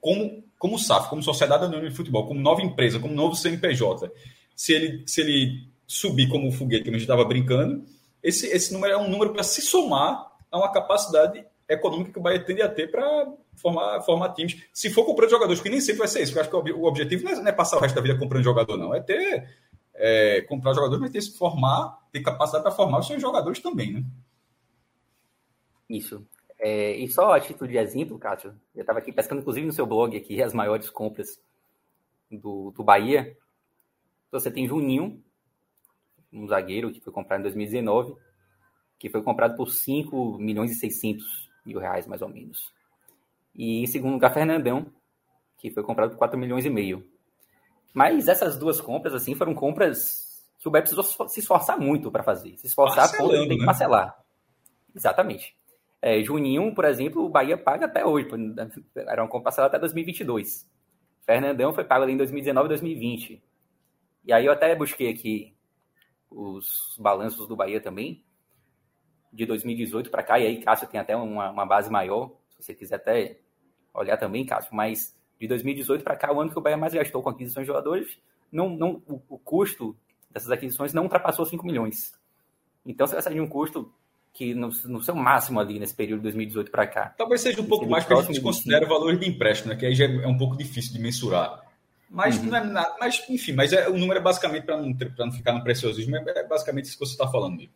como, 0.00 0.42
como 0.60 0.78
SAF, 0.78 1.08
como 1.08 1.22
Sociedade 1.22 1.64
Anônima 1.64 1.88
de 1.88 1.96
Futebol, 1.96 2.26
como 2.26 2.38
nova 2.38 2.60
empresa, 2.60 3.00
como 3.00 3.14
novo 3.14 3.34
CNPJ, 3.34 4.12
se 4.54 4.74
ele, 4.74 5.02
se 5.06 5.22
ele 5.22 5.66
subir 5.86 6.28
como 6.28 6.48
o 6.48 6.52
foguete 6.52 6.84
que 6.84 6.90
a 6.90 6.92
gente 6.92 7.00
estava 7.00 7.24
brincando, 7.24 7.82
esse, 8.22 8.46
esse 8.46 8.70
número 8.70 8.92
é 8.92 8.96
um 8.98 9.08
número 9.08 9.32
para 9.32 9.42
se 9.42 9.62
somar 9.62 10.30
a 10.50 10.58
uma 10.58 10.70
capacidade 10.70 11.42
econômica 11.66 12.12
que 12.12 12.18
o 12.18 12.22
Bahia 12.22 12.44
tende 12.44 12.60
a 12.60 12.68
ter 12.68 12.90
para 12.90 13.32
formar, 13.56 14.02
formar 14.02 14.34
times. 14.34 14.62
Se 14.70 14.90
for 14.90 15.06
comprando 15.06 15.30
jogadores, 15.30 15.62
que 15.62 15.70
nem 15.70 15.80
sempre 15.80 16.00
vai 16.00 16.08
ser 16.08 16.22
isso, 16.22 16.36
eu 16.36 16.42
acho 16.42 16.50
que 16.50 16.72
o 16.72 16.84
objetivo 16.84 17.24
não 17.24 17.32
é, 17.32 17.36
não 17.36 17.48
é, 17.48 17.52
passar 17.52 17.78
o 17.78 17.80
resto 17.80 17.94
da 17.94 18.02
vida 18.02 18.18
comprando 18.18 18.44
jogador, 18.44 18.76
não. 18.76 18.94
É 18.94 19.00
ter. 19.00 19.48
É, 19.94 20.42
comprar 20.42 20.74
jogadores, 20.74 21.00
mas 21.00 21.10
ter 21.10 21.22
se 21.22 21.38
formar, 21.38 21.98
ter 22.12 22.20
capacidade 22.20 22.62
para 22.62 22.72
formar 22.72 23.00
os 23.00 23.06
seus 23.06 23.20
jogadores 23.20 23.60
também, 23.60 23.94
né? 23.94 24.04
Isso. 25.88 26.22
É, 26.62 26.94
e 26.94 27.08
só 27.08 27.32
a 27.32 27.40
título 27.40 27.70
de 27.70 27.78
exemplo, 27.78 28.18
Cássio, 28.18 28.54
eu 28.74 28.82
estava 28.82 28.98
aqui 28.98 29.10
pescando, 29.10 29.40
inclusive, 29.40 29.66
no 29.66 29.72
seu 29.72 29.86
blog 29.86 30.14
aqui, 30.14 30.42
as 30.42 30.52
maiores 30.52 30.90
compras 30.90 31.40
do, 32.30 32.70
do 32.70 32.84
Bahia. 32.84 33.34
Você 34.30 34.50
tem 34.50 34.68
Juninho, 34.68 35.24
um 36.30 36.46
zagueiro 36.46 36.92
que 36.92 37.00
foi 37.00 37.12
comprado 37.12 37.40
em 37.40 37.44
2019, 37.44 38.14
que 38.98 39.08
foi 39.08 39.22
comprado 39.22 39.56
por 39.56 39.70
5 39.70 40.36
milhões 40.38 40.70
e 40.70 40.74
600 40.74 41.50
mil 41.64 41.78
reais, 41.78 42.06
mais 42.06 42.20
ou 42.20 42.28
menos. 42.28 42.72
E 43.54 43.82
em 43.82 43.86
segundo 43.86 44.12
lugar, 44.12 44.32
Fernandão, 44.32 44.86
que 45.56 45.70
foi 45.70 45.82
comprado 45.82 46.10
por 46.10 46.18
4 46.18 46.38
milhões 46.38 46.66
e 46.66 46.70
meio. 46.70 47.08
Mas 47.94 48.28
essas 48.28 48.58
duas 48.58 48.82
compras, 48.82 49.14
assim, 49.14 49.34
foram 49.34 49.54
compras 49.54 50.30
que 50.58 50.68
o 50.68 50.70
Bahia 50.70 50.82
precisou 50.82 51.04
se 51.26 51.40
esforçar 51.40 51.78
muito 51.78 52.10
para 52.12 52.22
fazer. 52.22 52.56
Se 52.58 52.66
esforçar 52.66 53.10
ponto 53.16 53.32
de 53.32 53.48
ter 53.48 53.54
que 53.54 53.60
né? 53.60 53.66
parcelar. 53.66 54.22
Exatamente. 54.94 55.56
É, 56.02 56.22
Juninho, 56.22 56.74
por 56.74 56.84
exemplo, 56.84 57.24
o 57.24 57.28
Bahia 57.28 57.58
paga 57.58 57.86
até 57.86 58.04
hoje. 58.04 58.28
Era 58.96 59.22
uma 59.22 59.42
parcelada 59.42 59.76
até 59.76 59.80
2022. 59.80 60.68
Fernandão 61.22 61.72
foi 61.72 61.84
pago 61.84 62.04
ali 62.04 62.12
em 62.12 62.16
2019 62.16 62.66
e 62.66 62.68
2020. 62.68 63.42
E 64.24 64.32
aí 64.32 64.46
eu 64.46 64.52
até 64.52 64.74
busquei 64.74 65.10
aqui 65.10 65.54
os 66.30 66.96
balanços 66.98 67.46
do 67.46 67.56
Bahia 67.56 67.80
também, 67.80 68.24
de 69.32 69.44
2018 69.46 70.10
para 70.10 70.22
cá, 70.22 70.38
e 70.38 70.46
aí 70.46 70.62
Cássio 70.62 70.88
tem 70.88 71.00
até 71.00 71.16
uma, 71.16 71.50
uma, 71.50 71.66
base 71.66 71.90
maior, 71.90 72.32
se 72.50 72.62
você 72.62 72.74
quiser 72.74 72.96
até 72.96 73.40
olhar 73.92 74.16
também, 74.16 74.46
Cássio, 74.46 74.74
mas 74.74 75.16
de 75.38 75.48
2018 75.48 76.04
para 76.04 76.16
cá, 76.16 76.32
o 76.32 76.40
ano 76.40 76.50
que 76.50 76.58
o 76.58 76.60
Bahia 76.60 76.76
mais 76.76 76.94
gastou 76.94 77.22
com 77.22 77.30
aquisições 77.30 77.64
de 77.64 77.68
jogadores, 77.68 78.18
não, 78.52 78.68
não, 78.68 79.02
o, 79.06 79.20
o 79.28 79.38
custo 79.38 79.96
dessas 80.30 80.50
aquisições 80.50 80.92
não 80.92 81.04
ultrapassou 81.04 81.44
5 81.44 81.64
milhões. 81.66 82.12
Então 82.84 83.06
você 83.06 83.14
vai 83.14 83.22
sair 83.22 83.34
de 83.34 83.40
um 83.40 83.48
custo 83.48 83.92
que 84.32 84.54
no, 84.54 84.70
no, 84.84 85.02
seu 85.02 85.14
máximo 85.14 85.60
ali 85.60 85.78
nesse 85.78 85.94
período 85.94 86.18
de 86.18 86.24
2018 86.24 86.70
para 86.70 86.86
cá. 86.86 87.14
Talvez 87.16 87.40
seja 87.40 87.60
um 87.60 87.66
pouco 87.66 87.86
mais 87.86 88.04
porque 88.04 88.22
a 88.22 88.26
gente 88.26 88.40
considera 88.40 88.86
o 88.86 88.88
valor 88.88 89.16
de 89.16 89.28
empréstimo, 89.28 89.72
né? 89.72 89.78
que 89.78 89.86
aí 89.86 89.94
já 89.94 90.06
é 90.06 90.26
um 90.26 90.38
pouco 90.38 90.56
difícil 90.56 90.92
de 90.92 90.98
mensurar. 91.00 91.60
Mas 92.08 92.38
uhum. 92.38 92.46
não 92.46 92.56
é 92.56 92.64
nada, 92.64 92.96
mas 92.98 93.22
enfim, 93.28 93.52
mas 93.52 93.72
é, 93.72 93.88
o 93.88 93.96
número 93.96 94.18
é 94.18 94.22
basicamente 94.22 94.64
para 94.64 94.76
não, 94.76 94.96
não 95.18 95.32
ficar 95.32 95.52
no 95.52 95.62
preciosismo, 95.62 96.16
é, 96.16 96.24
é 96.26 96.46
basicamente 96.46 96.86
isso 96.86 96.98
que 96.98 97.06
você 97.06 97.12
está 97.12 97.28
falando 97.28 97.56
mesmo. 97.56 97.72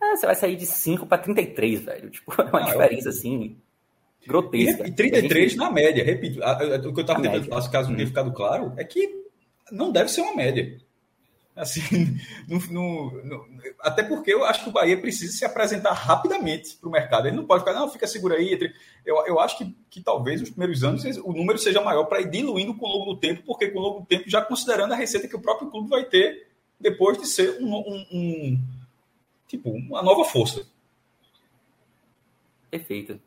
É, 0.00 0.16
você 0.16 0.26
vai 0.26 0.34
sair 0.34 0.56
de 0.56 0.66
5 0.66 1.06
para 1.06 1.18
33, 1.18 1.82
velho. 1.82 2.10
Tipo, 2.10 2.32
é 2.40 2.44
uma 2.44 2.60
ah, 2.60 2.64
diferença 2.64 3.08
assim 3.10 3.56
grotesca. 4.26 4.86
E, 4.86 4.90
e 4.90 4.92
33 4.92 5.52
gente... 5.52 5.58
na 5.58 5.70
média, 5.70 6.04
repito. 6.04 6.40
O 6.40 6.92
que 6.92 7.00
eu 7.00 7.02
estava 7.02 7.22
tentando 7.22 7.44
falar, 7.46 7.68
caso 7.70 7.88
não 7.88 7.96
tenha 7.96 8.06
uhum. 8.06 8.10
ficado 8.10 8.32
claro, 8.32 8.72
é 8.76 8.84
que 8.84 9.24
não 9.70 9.90
deve 9.90 10.10
ser 10.10 10.20
uma 10.22 10.34
média. 10.34 10.78
Assim, 11.58 12.16
no, 12.48 12.58
no, 12.70 13.24
no, 13.24 13.46
até 13.80 14.02
porque 14.02 14.32
eu 14.32 14.44
acho 14.44 14.62
que 14.62 14.68
o 14.70 14.72
Bahia 14.72 14.98
precisa 15.00 15.32
se 15.32 15.44
apresentar 15.44 15.92
rapidamente 15.92 16.76
para 16.76 16.88
o 16.88 16.92
mercado. 16.92 17.26
Ele 17.26 17.36
não 17.36 17.44
pode 17.44 17.64
ficar, 17.64 17.74
não, 17.74 17.90
fica 17.90 18.06
seguro 18.06 18.34
aí. 18.34 18.58
Eu, 19.04 19.26
eu 19.26 19.40
acho 19.40 19.58
que, 19.58 19.76
que 19.90 20.00
talvez 20.00 20.40
nos 20.40 20.50
primeiros 20.50 20.84
anos 20.84 21.04
o 21.18 21.32
número 21.32 21.58
seja 21.58 21.80
maior 21.80 22.04
para 22.04 22.20
ir 22.20 22.30
diluindo 22.30 22.74
com 22.74 22.86
o 22.86 22.88
longo 22.88 23.14
do 23.14 23.20
tempo, 23.20 23.42
porque 23.44 23.68
com 23.68 23.78
o 23.78 23.82
longo 23.82 24.00
do 24.00 24.06
tempo, 24.06 24.24
já 24.30 24.40
considerando 24.40 24.92
a 24.92 24.96
receita 24.96 25.26
que 25.26 25.36
o 25.36 25.40
próprio 25.40 25.70
clube 25.70 25.88
vai 25.88 26.04
ter 26.04 26.48
depois 26.80 27.18
de 27.18 27.26
ser 27.26 27.60
um, 27.60 27.74
um, 27.74 28.06
um 28.12 28.60
tipo, 29.48 29.70
uma 29.70 30.02
nova 30.02 30.24
força. 30.24 30.64
Perfeito. 32.70 33.20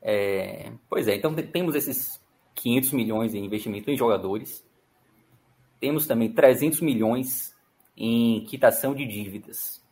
É, 0.00 0.72
pois 0.90 1.06
é, 1.06 1.14
então 1.14 1.32
temos 1.34 1.74
esses 1.74 2.20
500 2.56 2.92
milhões 2.92 3.34
em 3.34 3.44
investimento 3.44 3.90
em 3.90 3.96
jogadores. 3.96 4.64
Temos 5.80 6.06
também 6.06 6.32
300 6.32 6.80
milhões 6.80 7.51
em 7.96 8.44
quitação 8.44 8.94
de 8.94 9.06
dívidas. 9.06 9.82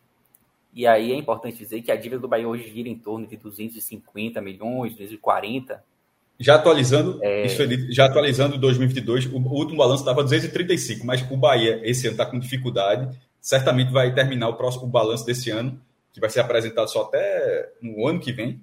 E 0.72 0.86
aí 0.86 1.12
é 1.12 1.16
importante 1.16 1.58
dizer 1.58 1.82
que 1.82 1.90
a 1.90 1.96
dívida 1.96 2.20
do 2.20 2.28
Bahia 2.28 2.48
hoje 2.48 2.70
gira 2.70 2.88
em 2.88 2.98
torno 2.98 3.26
de 3.26 3.36
250 3.36 4.40
milhões, 4.40 4.92
240. 4.92 5.82
Já 6.38 6.54
atualizando, 6.54 7.18
é... 7.22 7.44
isso, 7.44 7.62
já 7.92 8.06
atualizando 8.06 8.56
2022, 8.56 9.26
o, 9.26 9.36
o 9.36 9.52
último 9.52 9.78
balanço 9.78 10.02
estava 10.02 10.22
235, 10.22 11.04
mas 11.04 11.22
o 11.30 11.36
Bahia 11.36 11.80
esse 11.84 12.06
ano 12.06 12.14
está 12.14 12.24
com 12.24 12.38
dificuldade, 12.38 13.14
certamente 13.40 13.92
vai 13.92 14.14
terminar 14.14 14.48
o 14.48 14.56
próximo 14.56 14.86
balanço 14.86 15.26
desse 15.26 15.50
ano, 15.50 15.80
que 16.12 16.20
vai 16.20 16.30
ser 16.30 16.40
apresentado 16.40 16.88
só 16.88 17.02
até 17.02 17.72
no 17.82 18.06
ano 18.06 18.20
que 18.20 18.32
vem. 18.32 18.62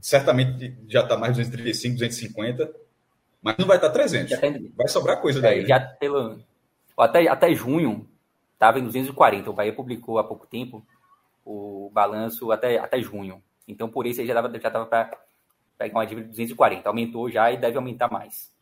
Certamente 0.00 0.76
já 0.88 1.02
está 1.02 1.16
mais 1.16 1.36
235, 1.36 1.94
250, 1.94 2.70
mas 3.42 3.56
não 3.56 3.66
vai 3.66 3.76
estar 3.76 3.90
300. 3.90 4.38
Tem... 4.38 4.72
Vai 4.76 4.88
sobrar 4.88 5.20
coisa 5.20 5.40
daí. 5.40 5.62
É, 5.62 5.66
já 5.66 5.78
né? 5.78 5.96
pelo, 5.98 6.38
até, 6.96 7.28
até 7.28 7.54
junho, 7.54 8.07
estava 8.58 8.80
em 8.80 8.84
240. 8.84 9.48
O 9.48 9.52
Bahia 9.52 9.72
publicou 9.72 10.18
há 10.18 10.24
pouco 10.24 10.46
tempo 10.46 10.84
o 11.44 11.88
balanço 11.92 12.50
até, 12.50 12.78
até 12.78 13.00
junho. 13.00 13.42
Então, 13.66 13.88
por 13.88 14.06
isso, 14.06 14.20
ele 14.20 14.28
já 14.28 14.34
estava 14.34 14.58
já 14.58 14.70
para 14.86 15.18
pegar 15.78 15.98
uma 15.98 16.06
dívida 16.06 16.26
de 16.26 16.30
240. 16.32 16.88
Aumentou 16.88 17.30
já 17.30 17.50
e 17.52 17.56
deve 17.56 17.76
aumentar 17.76 18.10
mais. 18.10 18.52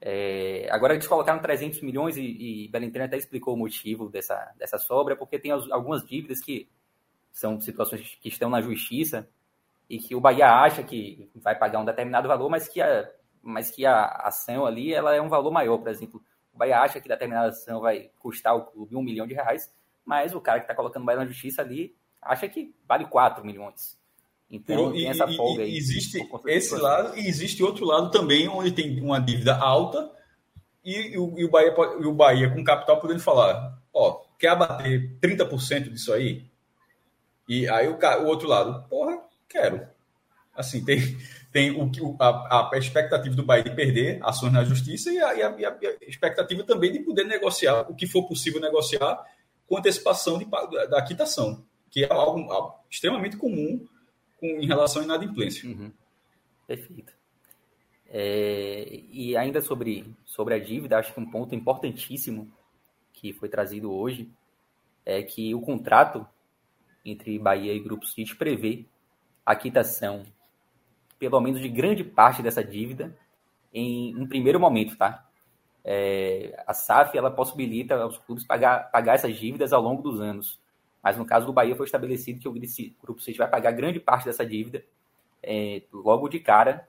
É, 0.00 0.66
agora, 0.70 0.94
eles 0.94 1.06
colocaram 1.06 1.40
300 1.40 1.82
milhões 1.82 2.16
e, 2.16 2.64
e 2.64 2.68
Belintani 2.68 3.04
até 3.04 3.16
explicou 3.16 3.54
o 3.54 3.58
motivo 3.58 4.08
dessa, 4.08 4.52
dessa 4.58 4.78
sobra, 4.78 5.14
porque 5.14 5.38
tem 5.38 5.50
algumas 5.50 6.04
dívidas 6.04 6.40
que 6.40 6.68
são 7.30 7.60
situações 7.60 8.16
que 8.20 8.28
estão 8.28 8.48
na 8.48 8.60
justiça 8.60 9.28
e 9.88 9.98
que 9.98 10.14
o 10.14 10.20
Bahia 10.20 10.48
acha 10.48 10.82
que 10.82 11.30
vai 11.34 11.56
pagar 11.56 11.80
um 11.80 11.84
determinado 11.84 12.28
valor, 12.28 12.48
mas 12.48 12.68
que 12.68 12.80
a, 12.80 13.10
mas 13.42 13.70
que 13.70 13.84
a 13.84 14.06
ação 14.06 14.64
ali 14.64 14.94
ela 14.94 15.14
é 15.14 15.20
um 15.20 15.28
valor 15.28 15.50
maior. 15.50 15.78
Por 15.78 15.88
exemplo, 15.88 16.22
o 16.54 16.58
Bahia 16.58 16.80
acha 16.80 17.00
que 17.00 17.08
determinada 17.08 17.48
ação 17.48 17.80
vai 17.80 18.10
custar 18.18 18.54
o 18.54 18.66
clube 18.66 18.96
um 18.96 19.02
milhão 19.02 19.26
de 19.26 19.34
reais, 19.34 19.72
mas 20.04 20.34
o 20.34 20.40
cara 20.40 20.60
que 20.60 20.64
está 20.64 20.74
colocando 20.74 21.02
o 21.02 21.06
Bahia 21.06 21.20
na 21.20 21.26
justiça 21.26 21.62
ali 21.62 21.94
acha 22.22 22.48
que 22.48 22.74
vale 22.86 23.06
4 23.06 23.44
milhões. 23.44 23.98
Então, 24.50 24.92
tem 24.92 25.08
essa 25.08 25.26
folga 25.26 25.64
aí. 25.64 25.76
Existe 25.76 26.18
esse 26.46 26.76
lado 26.76 27.18
e 27.18 27.26
existe 27.26 27.62
outro 27.62 27.84
lado 27.84 28.10
também, 28.10 28.48
onde 28.48 28.70
tem 28.70 29.00
uma 29.00 29.18
dívida 29.18 29.56
alta 29.56 30.10
e, 30.84 31.14
e, 31.14 31.18
o, 31.18 31.38
e, 31.38 31.44
o, 31.44 31.50
Bahia, 31.50 31.74
e 32.00 32.06
o 32.06 32.12
Bahia 32.12 32.50
com 32.50 32.62
capital 32.62 33.00
podendo 33.00 33.20
falar, 33.20 33.76
ó, 33.92 34.22
quer 34.38 34.48
abater 34.48 35.18
30% 35.20 35.90
disso 35.90 36.12
aí? 36.12 36.48
E 37.48 37.68
aí 37.68 37.88
o, 37.88 37.98
o 37.98 38.26
outro 38.26 38.46
lado, 38.46 38.86
porra, 38.88 39.18
quero. 39.48 39.86
Assim, 40.54 40.84
tem, 40.84 41.00
tem 41.54 41.70
o, 41.70 42.16
a, 42.18 42.68
a 42.74 42.78
expectativa 42.78 43.36
do 43.36 43.44
Bahia 43.44 43.62
de 43.62 43.70
perder 43.70 44.18
ações 44.24 44.52
na 44.52 44.64
justiça 44.64 45.12
e 45.12 45.20
a, 45.20 45.28
a, 45.28 45.50
a, 45.50 46.08
expectativa 46.08 46.64
também 46.64 46.90
de 46.90 46.98
poder 46.98 47.22
negociar 47.22 47.88
o 47.88 47.94
que 47.94 48.08
for 48.08 48.26
possível 48.26 48.60
negociar 48.60 49.24
com 49.64 49.78
antecipação 49.78 50.36
de, 50.36 50.46
da 50.90 51.00
quitação, 51.02 51.64
que 51.88 52.02
é 52.02 52.12
algo, 52.12 52.50
algo 52.50 52.74
extremamente 52.90 53.36
comum 53.36 53.86
com, 54.40 54.46
em 54.48 54.66
relação 54.66 55.02
à 55.02 55.04
inadimplência. 55.04 55.68
Uhum. 55.68 55.92
Perfeito. 56.66 57.12
É, 58.08 58.88
e 59.12 59.36
ainda 59.36 59.60
sobre, 59.60 60.12
sobre 60.26 60.54
a 60.54 60.58
dívida, 60.58 60.98
acho 60.98 61.14
que 61.14 61.20
um 61.20 61.30
ponto 61.30 61.54
importantíssimo 61.54 62.52
que 63.12 63.32
foi 63.32 63.48
trazido 63.48 63.92
hoje 63.92 64.28
é 65.06 65.22
que 65.22 65.54
o 65.54 65.60
contrato 65.60 66.26
entre 67.04 67.38
Bahia 67.38 67.72
e 67.72 67.78
Grupo 67.78 68.06
City 68.06 68.34
prevê 68.34 68.86
a 69.46 69.54
quitação 69.54 70.24
pelo 71.28 71.40
menos 71.40 71.60
de 71.60 71.68
grande 71.68 72.04
parte 72.04 72.42
dessa 72.42 72.62
dívida 72.62 73.16
em 73.72 74.16
um 74.16 74.26
primeiro 74.26 74.60
momento, 74.60 74.96
tá? 74.96 75.26
É, 75.84 76.62
a 76.66 76.72
SAF 76.72 77.16
ela 77.16 77.30
possibilita 77.30 77.94
aos 77.96 78.16
clubes 78.18 78.46
pagar, 78.46 78.90
pagar 78.90 79.14
essas 79.14 79.36
dívidas 79.36 79.72
ao 79.72 79.82
longo 79.82 80.02
dos 80.02 80.20
anos. 80.20 80.58
Mas 81.02 81.18
no 81.18 81.26
caso 81.26 81.44
do 81.44 81.52
Bahia 81.52 81.76
foi 81.76 81.84
estabelecido 81.84 82.40
que 82.40 82.48
o 82.48 82.52
Grupo 83.02 83.20
City 83.20 83.36
vai 83.36 83.48
pagar 83.48 83.72
grande 83.72 84.00
parte 84.00 84.24
dessa 84.24 84.46
dívida 84.46 84.82
é, 85.42 85.82
logo 85.92 86.28
de 86.28 86.40
cara. 86.40 86.88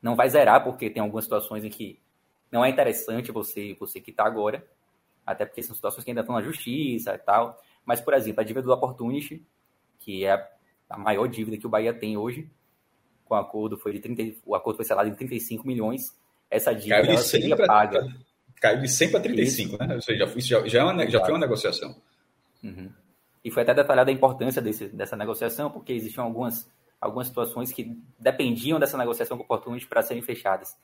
Não 0.00 0.14
vai 0.14 0.28
zerar, 0.28 0.62
porque 0.62 0.88
tem 0.88 1.02
algumas 1.02 1.24
situações 1.24 1.64
em 1.64 1.70
que 1.70 1.98
não 2.52 2.64
é 2.64 2.68
interessante 2.68 3.32
você, 3.32 3.74
você 3.78 4.00
quitar 4.00 4.26
agora, 4.26 4.64
até 5.26 5.44
porque 5.44 5.62
são 5.62 5.74
situações 5.74 6.04
que 6.04 6.10
ainda 6.10 6.20
estão 6.20 6.36
na 6.36 6.42
justiça 6.42 7.14
e 7.14 7.18
tal. 7.18 7.60
Mas, 7.84 8.00
por 8.00 8.14
exemplo, 8.14 8.40
a 8.40 8.44
dívida 8.44 8.66
do 8.66 8.72
Opportunity, 8.72 9.44
que 9.98 10.24
é 10.24 10.48
a 10.88 10.96
maior 10.96 11.26
dívida 11.26 11.58
que 11.58 11.66
o 11.66 11.70
Bahia 11.70 11.92
tem 11.92 12.16
hoje, 12.16 12.48
com 13.26 13.34
o 13.34 13.38
acordo 13.38 13.76
foi 13.76 13.92
de 13.92 14.00
30, 14.00 14.38
o 14.46 14.54
acordo 14.54 14.76
foi 14.76 14.84
selado 14.84 15.08
em 15.08 15.14
35 15.14 15.66
milhões. 15.66 16.16
Essa 16.50 16.72
dívida 16.72 17.02
caiu 17.02 17.16
de 17.16 17.22
100 17.22 17.56
pra, 17.56 17.66
paga. 17.66 18.08
Caiu 18.60 18.80
de 18.80 18.88
100 18.88 19.10
para 19.10 19.20
35, 19.20 19.74
isso. 19.74 19.84
né? 19.84 19.94
Ou 19.94 20.00
seja, 20.00 20.24
isso 20.36 20.48
já, 20.48 20.66
já, 20.66 20.80
é 20.80 20.84
uma, 20.84 21.10
já 21.10 21.20
foi 21.20 21.32
uma 21.32 21.40
negociação. 21.40 21.94
Uhum. 22.62 22.90
E 23.44 23.50
foi 23.50 23.62
até 23.62 23.74
detalhada 23.74 24.10
a 24.10 24.14
importância 24.14 24.62
desse, 24.62 24.88
dessa 24.88 25.16
negociação, 25.16 25.70
porque 25.70 25.92
existiam 25.92 26.24
algumas, 26.24 26.70
algumas 27.00 27.26
situações 27.26 27.72
que 27.72 27.96
dependiam 28.18 28.78
dessa 28.78 28.96
negociação 28.96 29.36
com 29.36 29.44
oportunidade 29.44 29.86
para 29.86 30.02
serem 30.02 30.22
fechadas. 30.22 30.76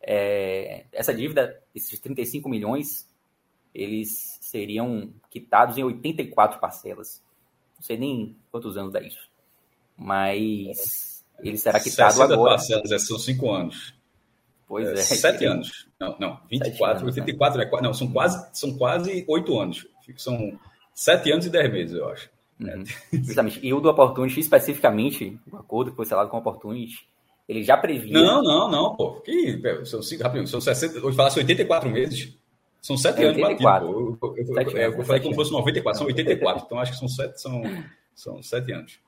É, 0.00 0.86
essa 0.92 1.12
dívida, 1.12 1.60
esses 1.74 1.98
35 1.98 2.48
milhões, 2.48 3.08
eles 3.74 4.38
seriam 4.40 5.12
quitados 5.30 5.76
em 5.76 5.84
84 5.84 6.60
parcelas. 6.60 7.22
Não 7.76 7.82
sei 7.82 7.96
nem 7.96 8.36
quantos 8.50 8.76
anos 8.76 8.92
dá 8.92 9.00
isso. 9.00 9.28
Mas 9.96 11.17
ele 11.40 11.56
será 11.56 11.80
quitado 11.80 12.22
agora. 12.22 12.50
parcelas, 12.50 12.90
é, 12.90 12.98
são 12.98 13.18
cinco 13.18 13.50
anos. 13.50 13.94
Pois 14.66 14.86
é. 14.86 14.92
é 14.92 14.96
sete 14.96 15.44
anos. 15.44 15.88
Não, 15.98 16.16
não. 16.18 16.40
24, 16.50 17.02
anos, 17.02 17.16
84, 17.16 17.58
né? 17.58 17.70
não, 17.82 17.94
são 17.94 18.08
quase, 18.12 18.46
são 18.52 18.76
quase 18.76 19.24
oito 19.28 19.58
anos. 19.58 19.86
São 20.16 20.58
sete 20.94 21.30
anos 21.32 21.46
e 21.46 21.50
dez 21.50 21.72
meses, 21.72 21.96
eu 21.96 22.08
acho. 22.08 22.30
Uhum. 22.60 22.84
Exatamente. 23.12 23.60
E 23.64 23.72
o 23.72 23.80
do 23.80 23.88
Opportunity, 23.88 24.40
especificamente, 24.40 25.38
o 25.50 25.56
acordo 25.56 25.90
que 25.90 25.96
foi 25.96 26.06
selado 26.06 26.28
com 26.28 26.36
o 26.36 26.40
Opportunity, 26.40 27.08
ele 27.48 27.62
já 27.62 27.76
previa. 27.76 28.12
Não, 28.12 28.42
não, 28.42 28.70
não, 28.70 28.96
pô. 28.96 29.20
Que, 29.20 29.60
são, 29.84 30.00
rapidinho, 30.20 30.46
são 30.46 30.60
60, 30.60 31.04
hoje 31.04 31.16
falasse 31.16 31.38
84 31.38 31.88
meses. 31.88 32.36
São 32.80 32.96
sete 32.96 33.22
é, 33.22 33.26
anos 33.26 33.40
batido. 33.40 33.68
Eu, 33.68 34.18
eu, 34.22 34.36
eu, 34.36 34.70
eu, 34.70 34.92
eu 34.98 35.04
falei 35.04 35.20
como 35.20 35.34
fosse 35.34 35.50
94, 35.50 35.98
são 35.98 36.06
84. 36.06 36.64
Então 36.64 36.78
acho 36.78 36.92
que 36.92 36.98
são 36.98 37.08
sete, 37.08 37.40
são, 37.40 37.62
são 38.14 38.42
sete 38.42 38.72
anos. 38.72 39.00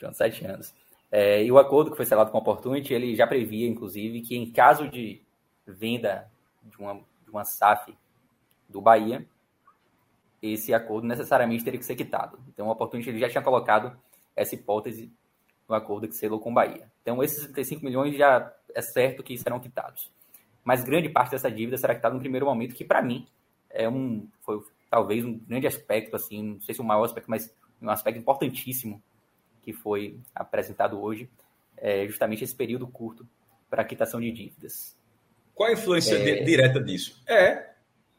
São 0.00 0.12
sete 0.12 0.44
anos. 0.44 0.74
É, 1.16 1.44
e 1.44 1.52
o 1.52 1.60
acordo 1.60 1.92
que 1.92 1.96
foi 1.96 2.04
selado 2.04 2.32
com 2.32 2.38
a 2.38 2.40
Opportunity, 2.40 2.92
ele 2.92 3.14
já 3.14 3.24
previa, 3.24 3.68
inclusive, 3.68 4.20
que 4.20 4.36
em 4.36 4.50
caso 4.50 4.88
de 4.88 5.22
venda 5.64 6.28
de 6.64 6.76
uma, 6.76 6.94
de 6.94 7.30
uma 7.30 7.44
SAF 7.44 7.96
do 8.68 8.80
Bahia, 8.80 9.24
esse 10.42 10.74
acordo 10.74 11.06
necessariamente 11.06 11.62
teria 11.62 11.78
que 11.78 11.86
ser 11.86 11.94
quitado. 11.94 12.40
Então, 12.48 12.66
o 12.66 12.70
Opportunity 12.72 13.10
ele 13.10 13.20
já 13.20 13.28
tinha 13.28 13.44
colocado 13.44 13.96
essa 14.34 14.56
hipótese 14.56 15.08
no 15.68 15.76
acordo 15.76 16.08
que 16.08 16.16
selou 16.16 16.40
com 16.40 16.50
o 16.50 16.54
Bahia. 16.54 16.90
Então, 17.02 17.22
esses 17.22 17.44
35 17.44 17.84
milhões 17.84 18.16
já 18.16 18.52
é 18.74 18.82
certo 18.82 19.22
que 19.22 19.38
serão 19.38 19.60
quitados. 19.60 20.10
Mas 20.64 20.82
grande 20.82 21.08
parte 21.08 21.30
dessa 21.30 21.48
dívida 21.48 21.78
será 21.78 21.94
quitada 21.94 22.16
no 22.16 22.20
primeiro 22.20 22.46
momento, 22.46 22.74
que 22.74 22.84
para 22.84 23.00
mim 23.00 23.24
é 23.70 23.88
um 23.88 24.26
foi 24.40 24.60
talvez 24.90 25.24
um 25.24 25.38
grande 25.38 25.68
aspecto, 25.68 26.16
assim, 26.16 26.42
não 26.54 26.60
sei 26.60 26.74
se 26.74 26.80
o 26.80 26.84
maior 26.84 27.04
aspecto, 27.04 27.30
mas 27.30 27.54
um 27.80 27.88
aspecto 27.88 28.18
importantíssimo 28.18 29.00
que 29.64 29.72
foi 29.72 30.18
apresentado 30.34 31.00
hoje, 31.00 31.28
é 31.76 32.06
justamente 32.06 32.44
esse 32.44 32.54
período 32.54 32.86
curto 32.86 33.26
para 33.68 33.84
quitação 33.84 34.20
de 34.20 34.30
dívidas. 34.30 34.96
Qual 35.54 35.68
a 35.68 35.72
influência 35.72 36.16
é... 36.16 36.42
direta 36.42 36.80
disso? 36.80 37.20
É 37.26 37.70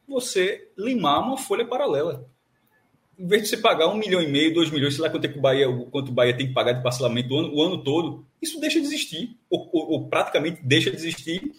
você 0.06 0.70
limar 0.76 1.20
uma 1.20 1.36
folha 1.36 1.66
paralela. 1.66 2.28
Em 3.18 3.26
vez 3.26 3.42
de 3.42 3.48
você 3.48 3.56
pagar 3.56 3.88
um 3.88 3.96
milhão 3.96 4.20
e 4.20 4.28
meio, 4.28 4.52
dois 4.52 4.70
milhões, 4.70 4.94
sei 4.94 5.02
lá 5.02 5.10
quanto, 5.10 5.24
é 5.24 5.28
que 5.28 5.38
o 5.38 5.40
Bahia, 5.40 5.66
quanto 5.90 6.10
o 6.10 6.12
Bahia 6.12 6.36
tem 6.36 6.48
que 6.48 6.52
pagar 6.52 6.72
de 6.72 6.82
parcelamento 6.82 7.32
o 7.32 7.38
ano, 7.38 7.54
o 7.54 7.62
ano 7.62 7.82
todo, 7.82 8.26
isso 8.42 8.60
deixa 8.60 8.78
de 8.78 8.86
existir, 8.86 9.36
ou, 9.48 9.68
ou, 9.72 9.90
ou 9.92 10.08
praticamente 10.08 10.62
deixa 10.62 10.90
de 10.90 10.96
existir, 10.96 11.52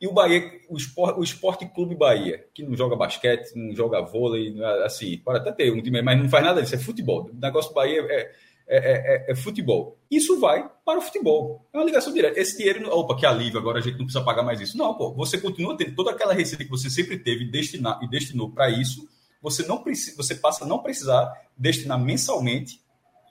e 0.00 0.06
o 0.08 0.12
Bahia, 0.12 0.50
o 0.68 0.76
esporte, 0.76 1.20
o 1.20 1.22
esporte 1.22 1.66
Clube 1.66 1.94
Bahia, 1.94 2.46
que 2.54 2.62
não 2.62 2.74
joga 2.74 2.96
basquete, 2.96 3.54
não 3.54 3.74
joga 3.74 4.00
vôlei, 4.00 4.58
é 4.58 4.84
assim, 4.84 5.18
pode 5.18 5.38
até 5.38 5.52
ter 5.52 5.70
um 5.70 5.82
time, 5.82 6.00
mas 6.02 6.18
não 6.18 6.28
faz 6.28 6.42
nada 6.42 6.62
disso, 6.62 6.74
é 6.74 6.78
futebol. 6.78 7.30
O 7.30 7.34
negócio 7.34 7.70
do 7.70 7.74
Bahia 7.74 8.00
é, 8.08 8.32
é, 8.72 8.76
é, 8.78 9.32
é, 9.32 9.34
futebol. 9.34 9.98
Isso 10.08 10.38
vai 10.38 10.70
para 10.84 11.00
o 11.00 11.02
futebol. 11.02 11.66
É 11.72 11.76
uma 11.76 11.84
ligação 11.84 12.12
direta. 12.12 12.38
Esse 12.38 12.56
dinheiro, 12.56 12.88
opa, 12.88 13.16
que 13.16 13.26
alívio, 13.26 13.58
agora 13.58 13.80
a 13.80 13.82
gente 13.82 13.98
não 13.98 14.04
precisa 14.04 14.24
pagar 14.24 14.44
mais 14.44 14.60
isso. 14.60 14.78
Não, 14.78 14.94
pô, 14.94 15.12
você 15.12 15.38
continua 15.38 15.76
tendo 15.76 15.96
toda 15.96 16.12
aquela 16.12 16.32
receita 16.32 16.62
que 16.62 16.70
você 16.70 16.88
sempre 16.88 17.18
teve 17.18 17.50
destinar, 17.50 17.98
e 18.00 18.08
destinou 18.08 18.48
para 18.48 18.70
isso. 18.70 19.08
Você 19.42 19.66
não 19.66 19.82
precisa, 19.82 20.16
você 20.16 20.36
passa 20.36 20.64
a 20.64 20.68
não 20.68 20.78
precisar 20.78 21.32
destinar 21.56 21.98
mensalmente 21.98 22.80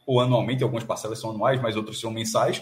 ou 0.05 0.19
anualmente, 0.19 0.61
algumas 0.61 0.83
parcelas 0.83 1.19
são 1.19 1.29
anuais, 1.29 1.61
mas 1.61 1.77
outras 1.77 1.99
são 2.01 2.11
mensais. 2.11 2.61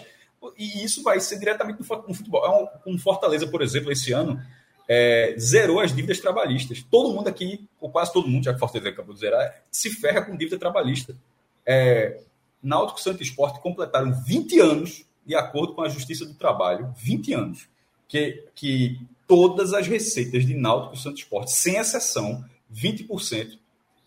E 0.56 0.84
isso 0.84 1.02
vai 1.02 1.18
ser 1.18 1.40
diretamente 1.40 1.80
no 1.80 2.14
futebol. 2.14 2.44
É 2.46 2.50
um, 2.86 2.94
um 2.94 2.98
Fortaleza, 2.98 3.46
por 3.48 3.60
exemplo, 3.60 3.90
esse 3.90 4.12
ano, 4.12 4.40
é, 4.88 5.34
zerou 5.36 5.80
as 5.80 5.92
dívidas 5.92 6.20
trabalhistas. 6.20 6.80
Todo 6.88 7.12
mundo 7.12 7.26
aqui, 7.26 7.66
ou 7.80 7.90
quase 7.90 8.12
todo 8.12 8.28
mundo, 8.28 8.44
já 8.44 8.54
que 8.54 8.60
Fortaleza 8.60 8.90
acabou 8.90 9.14
de 9.14 9.20
zerar, 9.20 9.64
se 9.68 9.90
ferra 9.90 10.22
com 10.22 10.36
dívida 10.36 10.56
trabalhista. 10.58 11.16
É, 11.66 12.20
Náutico 12.62 13.00
Santo 13.00 13.22
Esporte 13.22 13.60
completaram 13.60 14.12
20 14.24 14.60
anos 14.60 15.04
de 15.24 15.34
acordo 15.34 15.74
com 15.74 15.82
a 15.82 15.88
Justiça 15.88 16.24
do 16.24 16.34
Trabalho, 16.34 16.92
20 16.96 17.34
anos, 17.34 17.68
que, 18.08 18.44
que 18.54 18.98
todas 19.26 19.74
as 19.74 19.86
receitas 19.86 20.46
de 20.46 20.54
Náutico 20.54 20.96
Santo 20.96 21.18
Esporte, 21.18 21.52
sem 21.52 21.76
exceção, 21.76 22.42
20%, 22.74 23.58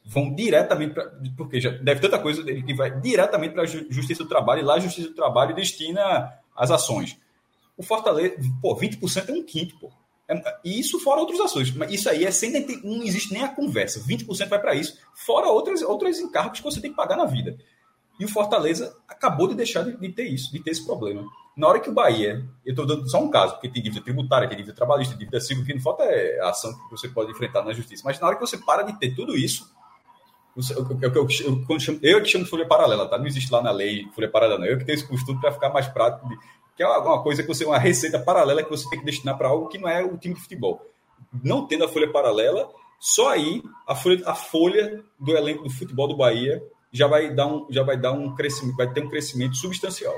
vão 0.03 0.34
diretamente 0.34 0.94
para. 0.94 1.11
Porque 1.38 1.61
já 1.61 1.69
deve 1.69 2.02
tanta 2.02 2.18
coisa 2.18 2.44
que 2.44 2.73
vai 2.73 2.99
diretamente 2.99 3.53
para 3.53 3.64
a 3.64 3.68
Justiça 3.68 4.23
do 4.23 4.30
Trabalho, 4.30 4.61
e 4.61 4.65
lá 4.65 4.76
a 4.76 4.80
Justiça 4.80 5.10
do 5.10 5.15
Trabalho 5.15 5.56
destina 5.56 6.34
as 6.56 6.72
ações. 6.72 7.18
O 7.78 7.84
Fortaleza, 7.84 8.36
pô, 8.61 8.76
20% 8.76 9.30
é 9.30 9.32
um 9.32 9.44
quinto, 9.44 9.78
pô. 9.80 9.91
É, 10.28 10.60
e 10.64 10.80
isso 10.80 10.99
fora 10.99 11.19
outras 11.19 11.40
ações. 11.40 11.72
Mas 11.72 11.91
isso 11.94 12.10
aí 12.10 12.26
é 12.26 12.32
sem 12.32 12.52
não 12.84 13.03
existe 13.03 13.34
nem 13.34 13.44
a 13.44 13.49
conversa. 13.49 13.99
20% 13.99 14.48
vai 14.48 14.60
para 14.60 14.76
isso, 14.76 14.98
fora 15.14 15.48
outras, 15.48 15.82
outros 15.82 16.19
encargos 16.19 16.60
que 16.60 16.64
você 16.64 16.82
tem 16.82 16.91
que 16.91 16.98
pagar 16.98 17.18
na 17.18 17.26
vida. 17.26 17.57
E 18.22 18.26
o 18.26 18.27
Fortaleza 18.27 18.95
acabou 19.07 19.48
de 19.48 19.56
deixar 19.56 19.81
de, 19.81 19.98
de, 19.98 20.10
ter 20.10 20.26
isso, 20.26 20.52
de 20.52 20.60
ter 20.60 20.69
esse 20.69 20.85
problema. 20.85 21.26
Na 21.57 21.68
hora 21.68 21.80
que 21.80 21.89
o 21.89 21.91
Bahia, 21.91 22.48
eu 22.64 22.69
estou 22.69 22.85
dando 22.85 23.10
só 23.10 23.19
um 23.19 23.31
caso, 23.31 23.53
porque 23.53 23.68
tem 23.68 23.81
dívida 23.81 23.99
tributária, 23.99 24.48
tem 24.48 24.56
dívida 24.56 24.76
trabalhista, 24.76 25.18
dívida 25.18 25.41
civil, 25.41 25.65
que 25.65 25.73
não 25.73 25.81
falta 25.81 26.03
é 26.03 26.39
a 26.39 26.49
ação 26.49 26.72
que 26.72 26.91
você 26.91 27.10
pode 27.10 27.31
enfrentar 27.31 27.64
na 27.64 27.73
justiça. 27.73 28.03
Mas 28.06 28.19
na 28.19 28.27
hora 28.27 28.35
que 28.35 28.41
você 28.41 28.60
para 28.60 28.84
de 28.84 28.93
ter 28.99 29.15
tudo 29.15 29.35
isso, 29.35 29.73
eu, 30.56 30.85
eu, 31.02 31.11
eu, 31.15 31.27
eu, 31.68 31.80
chamo, 31.80 31.99
eu 32.03 32.22
que 32.22 32.30
chamo 32.30 32.43
de 32.43 32.49
folha 32.52 32.68
paralela, 32.68 33.10
tá? 33.10 33.18
Não 33.18 33.26
existe 33.26 33.52
lá 33.52 33.60
na 33.60 33.72
lei 33.72 34.07
folha 34.14 34.30
paralela, 34.30 34.60
não. 34.60 34.68
Eu 34.68 34.77
que 34.77 34.85
tenho 34.85 34.98
esse 34.98 35.07
costume 35.07 35.41
para 35.41 35.52
ficar 35.52 35.69
mais 35.69 35.88
prático, 35.88 36.30
de, 36.30 36.38
que 36.76 36.84
é 36.84 36.88
uma 36.88 37.23
coisa 37.23 37.41
que 37.41 37.48
você, 37.48 37.65
uma 37.65 37.80
receita 37.80 38.19
paralela 38.19 38.61
que 38.61 38.69
você 38.69 38.88
tem 38.88 38.99
que 38.99 39.06
destinar 39.06 39.35
para 39.35 39.48
algo 39.48 39.68
que 39.68 39.80
não 39.80 39.89
é 39.89 40.03
o 40.06 40.15
time 40.15 40.35
de 40.35 40.41
futebol. 40.41 40.80
Não 41.43 41.65
tendo 41.65 41.85
a 41.85 41.89
folha 41.89 42.11
paralela, 42.11 42.69
só 42.99 43.30
aí 43.30 43.64
a 43.88 43.95
folha, 43.95 44.22
a 44.27 44.35
folha 44.35 45.03
do 45.19 45.35
elenco 45.35 45.64
do 45.64 45.72
futebol 45.72 46.07
do 46.07 46.15
Bahia 46.15 46.61
já 46.92 47.08
vai 47.08 47.34
dar 47.34 47.48
um, 47.48 47.68
já 47.70 47.84
vai 47.84 47.98
dar 47.98 48.12
um 48.12 48.36
crescimento, 48.36 48.76
vai 48.76 48.92
ter 48.92 49.04
um 49.04 49.10
crescimento 49.10 49.56
substancial. 49.56 50.16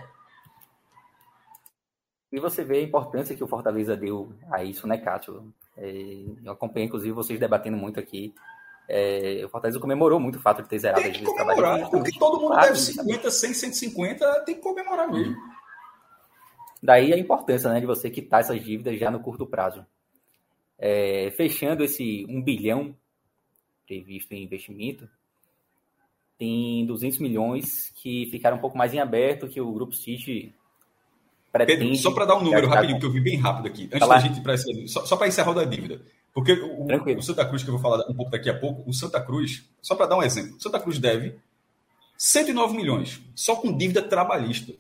E 2.32 2.40
você 2.40 2.64
vê 2.64 2.80
a 2.80 2.84
importância 2.84 3.36
que 3.36 3.44
o 3.44 3.48
Fortaleza 3.48 3.95
deu 3.95 4.34
a 4.52 4.64
isso, 4.64 4.88
né, 4.88 4.98
Cássio? 4.98 5.54
É, 5.78 6.26
eu 6.44 6.52
acompanhei, 6.52 6.88
inclusive, 6.88 7.14
vocês 7.14 7.40
debatendo 7.40 7.78
muito 7.78 8.00
aqui. 8.00 8.34
É, 8.90 9.44
o 9.45 9.50
Fortaleza 9.50 9.80
comemorou 9.80 10.20
muito 10.20 10.40
o 10.40 10.41
fato 10.41 10.64
de 10.64 10.68
ter 10.68 10.80
zerado 10.80 11.04
tem 11.04 11.14
que 11.14 11.24
comemorar, 11.24 11.90
porque 11.90 12.18
todo 12.18 12.40
mundo 12.40 12.54
claro, 12.54 12.68
deve 12.68 12.80
50, 12.80 13.30
100, 13.30 13.54
150, 13.54 14.45
tem 14.45 14.56
que 14.56 14.62
comemorar 14.62 15.10
mesmo. 15.10 15.36
Daí 16.82 17.14
a 17.14 17.18
importância 17.18 17.70
né, 17.70 17.80
de 17.80 17.86
você 17.86 18.10
quitar 18.10 18.41
essas 18.41 18.62
dívidas 18.62 19.00
já 19.00 19.10
no 19.10 19.22
curto 19.22 19.45
prazo. 19.45 19.86
É, 20.78 21.32
fechando 21.38 21.84
esse 21.84 22.26
1 22.28 22.41
bilhão 22.41 22.98
previsto 23.86 24.34
em 24.34 24.44
investimento, 24.44 25.08
tem 26.38 26.85
200 26.85 27.19
milhões 27.19 27.91
que 27.95 28.27
ficaram 28.31 28.57
um 28.57 28.60
pouco 28.60 28.77
mais 28.77 28.93
em 28.93 28.99
aberto, 28.99 29.47
que 29.47 29.61
o 29.61 29.72
Grupo 29.72 29.93
City 29.93 30.53
pretende... 31.51 31.80
Pedro, 31.80 31.95
só 31.97 32.11
para 32.11 32.26
dar 32.26 32.35
um 32.38 32.43
número 32.43 32.68
rapidinho, 32.68 32.99
que 32.99 33.05
eu 33.05 33.11
vi 33.11 33.22
bem 33.22 33.38
rápido 33.38 33.68
aqui, 33.68 33.89
antes 33.93 34.07
da 34.07 34.19
gente 34.19 34.41
para 34.41 34.57
só, 34.88 35.05
só 35.05 35.15
para 35.15 35.27
encerrar 35.27 35.53
da 35.53 35.64
dívida. 35.64 36.01
Porque 36.34 36.53
o, 36.53 36.88
o, 37.18 37.22
Santa 37.22 37.45
Cruz, 37.45 37.61
que 37.61 37.69
eu 37.69 37.77
vou 37.77 37.81
falar 37.81 38.03
um 38.10 38.15
pouco 38.15 38.31
daqui 38.31 38.49
a 38.49 38.57
pouco, 38.57 38.89
o 38.89 38.93
Santa 38.93 39.22
Cruz, 39.22 39.69
só 39.81 39.95
para 39.95 40.07
dar 40.07 40.18
um 40.18 40.23
exemplo, 40.23 40.57
o 40.57 40.61
Santa 40.61 40.80
Cruz 40.80 40.97
deve 40.97 41.35
109 42.18 42.76
milhões, 42.76 43.22
só 43.35 43.55
com 43.55 43.76
dívida 43.76 44.01
trabalhista. 44.01 44.73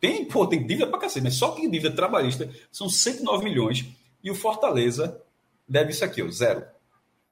Tem, 0.00 0.24
pô, 0.24 0.46
tem 0.46 0.64
dívida 0.64 0.86
para 0.86 1.00
cacete, 1.00 1.24
mas 1.24 1.34
só 1.34 1.50
com 1.50 1.68
dívida 1.68 1.90
trabalhista 1.90 2.48
são 2.70 2.88
109 2.88 3.44
milhões. 3.44 3.84
E 4.22 4.30
o 4.30 4.34
Fortaleza 4.34 5.20
deve 5.66 5.90
isso 5.90 6.04
aqui, 6.04 6.22
ó, 6.22 6.30
zero. 6.30 6.64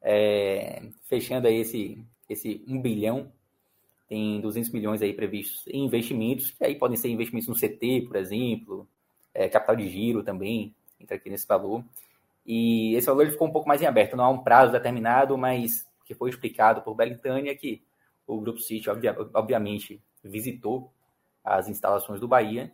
É, 0.02 0.82
fechando 1.08 1.46
aí 1.46 1.58
esse, 1.58 2.04
esse 2.28 2.64
1 2.66 2.80
bilhão, 2.80 3.32
tem 4.08 4.40
200 4.40 4.70
milhões 4.70 5.02
aí 5.02 5.12
previstos 5.12 5.66
em 5.66 5.84
investimentos, 5.84 6.50
que 6.50 6.64
aí 6.64 6.76
podem 6.76 6.96
ser 6.96 7.08
investimentos 7.08 7.48
no 7.48 7.54
CT, 7.54 8.02
por 8.06 8.16
exemplo, 8.16 8.88
é, 9.34 9.48
capital 9.48 9.76
de 9.76 9.88
giro 9.88 10.22
também, 10.22 10.74
entra 11.00 11.16
aqui 11.16 11.28
nesse 11.28 11.46
valor. 11.46 11.84
E 12.46 12.94
esse 12.94 13.06
valor 13.06 13.22
ele 13.22 13.32
ficou 13.32 13.48
um 13.48 13.52
pouco 13.52 13.68
mais 13.68 13.82
em 13.82 13.86
aberto, 13.86 14.16
não 14.16 14.24
há 14.24 14.28
um 14.28 14.38
prazo 14.38 14.72
determinado, 14.72 15.36
mas 15.36 15.86
que 16.04 16.14
foi 16.14 16.30
explicado 16.30 16.82
por 16.82 16.94
Belitânia 16.94 17.54
que 17.56 17.82
o 18.26 18.40
Grupo 18.40 18.60
City, 18.60 18.88
obviamente, 19.34 20.00
visitou 20.22 20.92
as 21.44 21.68
instalações 21.68 22.20
do 22.20 22.28
Bahia 22.28 22.72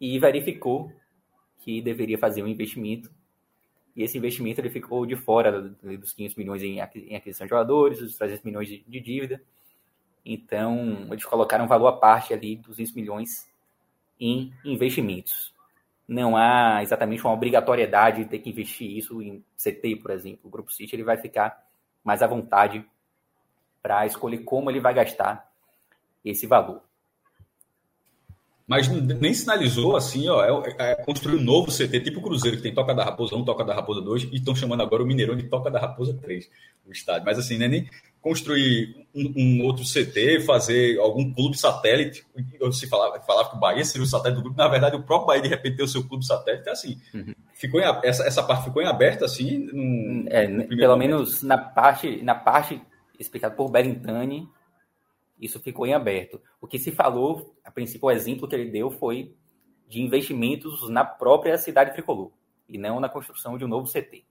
e 0.00 0.18
verificou 0.18 0.92
que 1.58 1.82
deveria 1.82 2.18
fazer 2.18 2.42
um 2.42 2.48
investimento 2.48 3.10
e 3.98 4.04
esse 4.04 4.16
investimento 4.16 4.60
ele 4.60 4.70
ficou 4.70 5.04
de 5.04 5.16
fora 5.16 5.60
dos 5.60 6.12
500 6.12 6.36
milhões 6.36 6.62
em 6.62 6.80
aquisição 6.80 7.44
de 7.44 7.50
jogadores, 7.50 7.98
dos 7.98 8.16
300 8.16 8.44
milhões 8.44 8.68
de, 8.68 9.00
dívida. 9.00 9.42
Então, 10.24 11.08
eles 11.10 11.24
colocaram 11.24 11.64
um 11.64 11.68
valor 11.68 11.88
à 11.88 11.92
parte 11.92 12.32
ali, 12.32 12.54
200 12.54 12.94
milhões 12.94 13.50
em 14.20 14.52
investimentos. 14.64 15.52
Não 16.06 16.36
há 16.36 16.80
exatamente 16.80 17.24
uma 17.24 17.32
obrigatoriedade 17.32 18.22
de 18.22 18.30
ter 18.30 18.38
que 18.38 18.50
investir 18.50 18.96
isso 18.96 19.20
em 19.20 19.44
CT, 19.56 19.96
por 19.96 20.12
exemplo. 20.12 20.42
O 20.44 20.48
Grupo 20.48 20.72
City 20.72 20.94
ele 20.94 21.02
vai 21.02 21.16
ficar 21.16 21.66
mais 22.04 22.22
à 22.22 22.28
vontade 22.28 22.86
para 23.82 24.06
escolher 24.06 24.44
como 24.44 24.70
ele 24.70 24.78
vai 24.78 24.94
gastar 24.94 25.50
esse 26.24 26.46
valor 26.46 26.87
mas 28.68 28.86
nem 28.86 29.32
sinalizou 29.32 29.96
assim, 29.96 30.28
ó, 30.28 30.44
é, 30.44 30.74
é, 30.78 30.94
construir 30.96 31.36
um 31.36 31.42
novo 31.42 31.72
CT, 31.72 32.00
tipo 32.00 32.20
o 32.20 32.22
Cruzeiro, 32.22 32.58
que 32.58 32.62
tem 32.62 32.74
Toca 32.74 32.94
da 32.94 33.02
Raposa 33.02 33.34
1, 33.34 33.42
Toca 33.42 33.64
da 33.64 33.74
Raposa 33.74 34.02
2, 34.02 34.24
e 34.24 34.36
estão 34.36 34.54
chamando 34.54 34.82
agora 34.82 35.02
o 35.02 35.06
Mineirão 35.06 35.34
de 35.34 35.44
Toca 35.44 35.70
da 35.70 35.80
Raposa 35.80 36.12
3, 36.12 36.50
o 36.86 36.92
estádio. 36.92 37.24
Mas 37.24 37.38
assim, 37.38 37.56
né, 37.56 37.66
nem 37.66 37.88
construir 38.20 39.06
um, 39.14 39.32
um, 39.34 39.64
outro 39.64 39.84
CT, 39.84 40.40
fazer 40.40 40.98
algum 41.00 41.32
clube 41.32 41.56
satélite, 41.56 42.26
eu 42.60 42.70
se 42.70 42.86
falava, 42.86 43.18
falava 43.20 43.48
que 43.48 43.56
o 43.56 43.58
Bahia 43.58 43.84
seria 43.86 44.04
o 44.04 44.06
satélite 44.06 44.36
do 44.36 44.42
grupo, 44.42 44.58
na 44.58 44.68
verdade 44.68 44.96
o 44.96 45.02
próprio 45.02 45.28
Bahia 45.28 45.42
de 45.42 45.48
repente 45.48 45.76
tem 45.76 45.84
o 45.86 45.88
seu 45.88 46.06
clube 46.06 46.26
satélite, 46.26 46.68
é 46.68 46.72
assim, 46.72 47.00
uhum. 47.14 47.34
ficou 47.54 47.80
em, 47.80 47.84
essa, 48.04 48.24
essa 48.24 48.42
parte 48.42 48.64
ficou 48.64 48.82
em 48.82 48.86
aberto 48.86 49.24
assim, 49.24 50.26
é, 50.28 50.46
no 50.46 50.68
pelo 50.68 50.92
momento. 50.92 50.98
menos 50.98 51.42
na 51.42 51.56
parte, 51.56 52.20
na 52.22 52.34
parte 52.34 52.82
explicada 53.18 53.54
por 53.54 53.70
Berintani, 53.70 54.46
isso 55.40 55.60
ficou 55.60 55.86
em 55.86 55.94
aberto. 55.94 56.40
O 56.60 56.66
que 56.66 56.78
se 56.78 56.90
falou, 56.90 57.54
a 57.64 57.70
princípio, 57.70 58.06
o 58.06 58.10
exemplo 58.10 58.48
que 58.48 58.54
ele 58.54 58.70
deu 58.70 58.90
foi 58.90 59.34
de 59.88 60.02
investimentos 60.02 60.88
na 60.90 61.04
própria 61.04 61.56
cidade 61.56 61.92
tricolor 61.92 62.30
e 62.68 62.76
não 62.76 63.00
na 63.00 63.08
construção 63.08 63.56
de 63.56 63.64
um 63.64 63.68
novo 63.68 63.90
CT. 63.90 64.24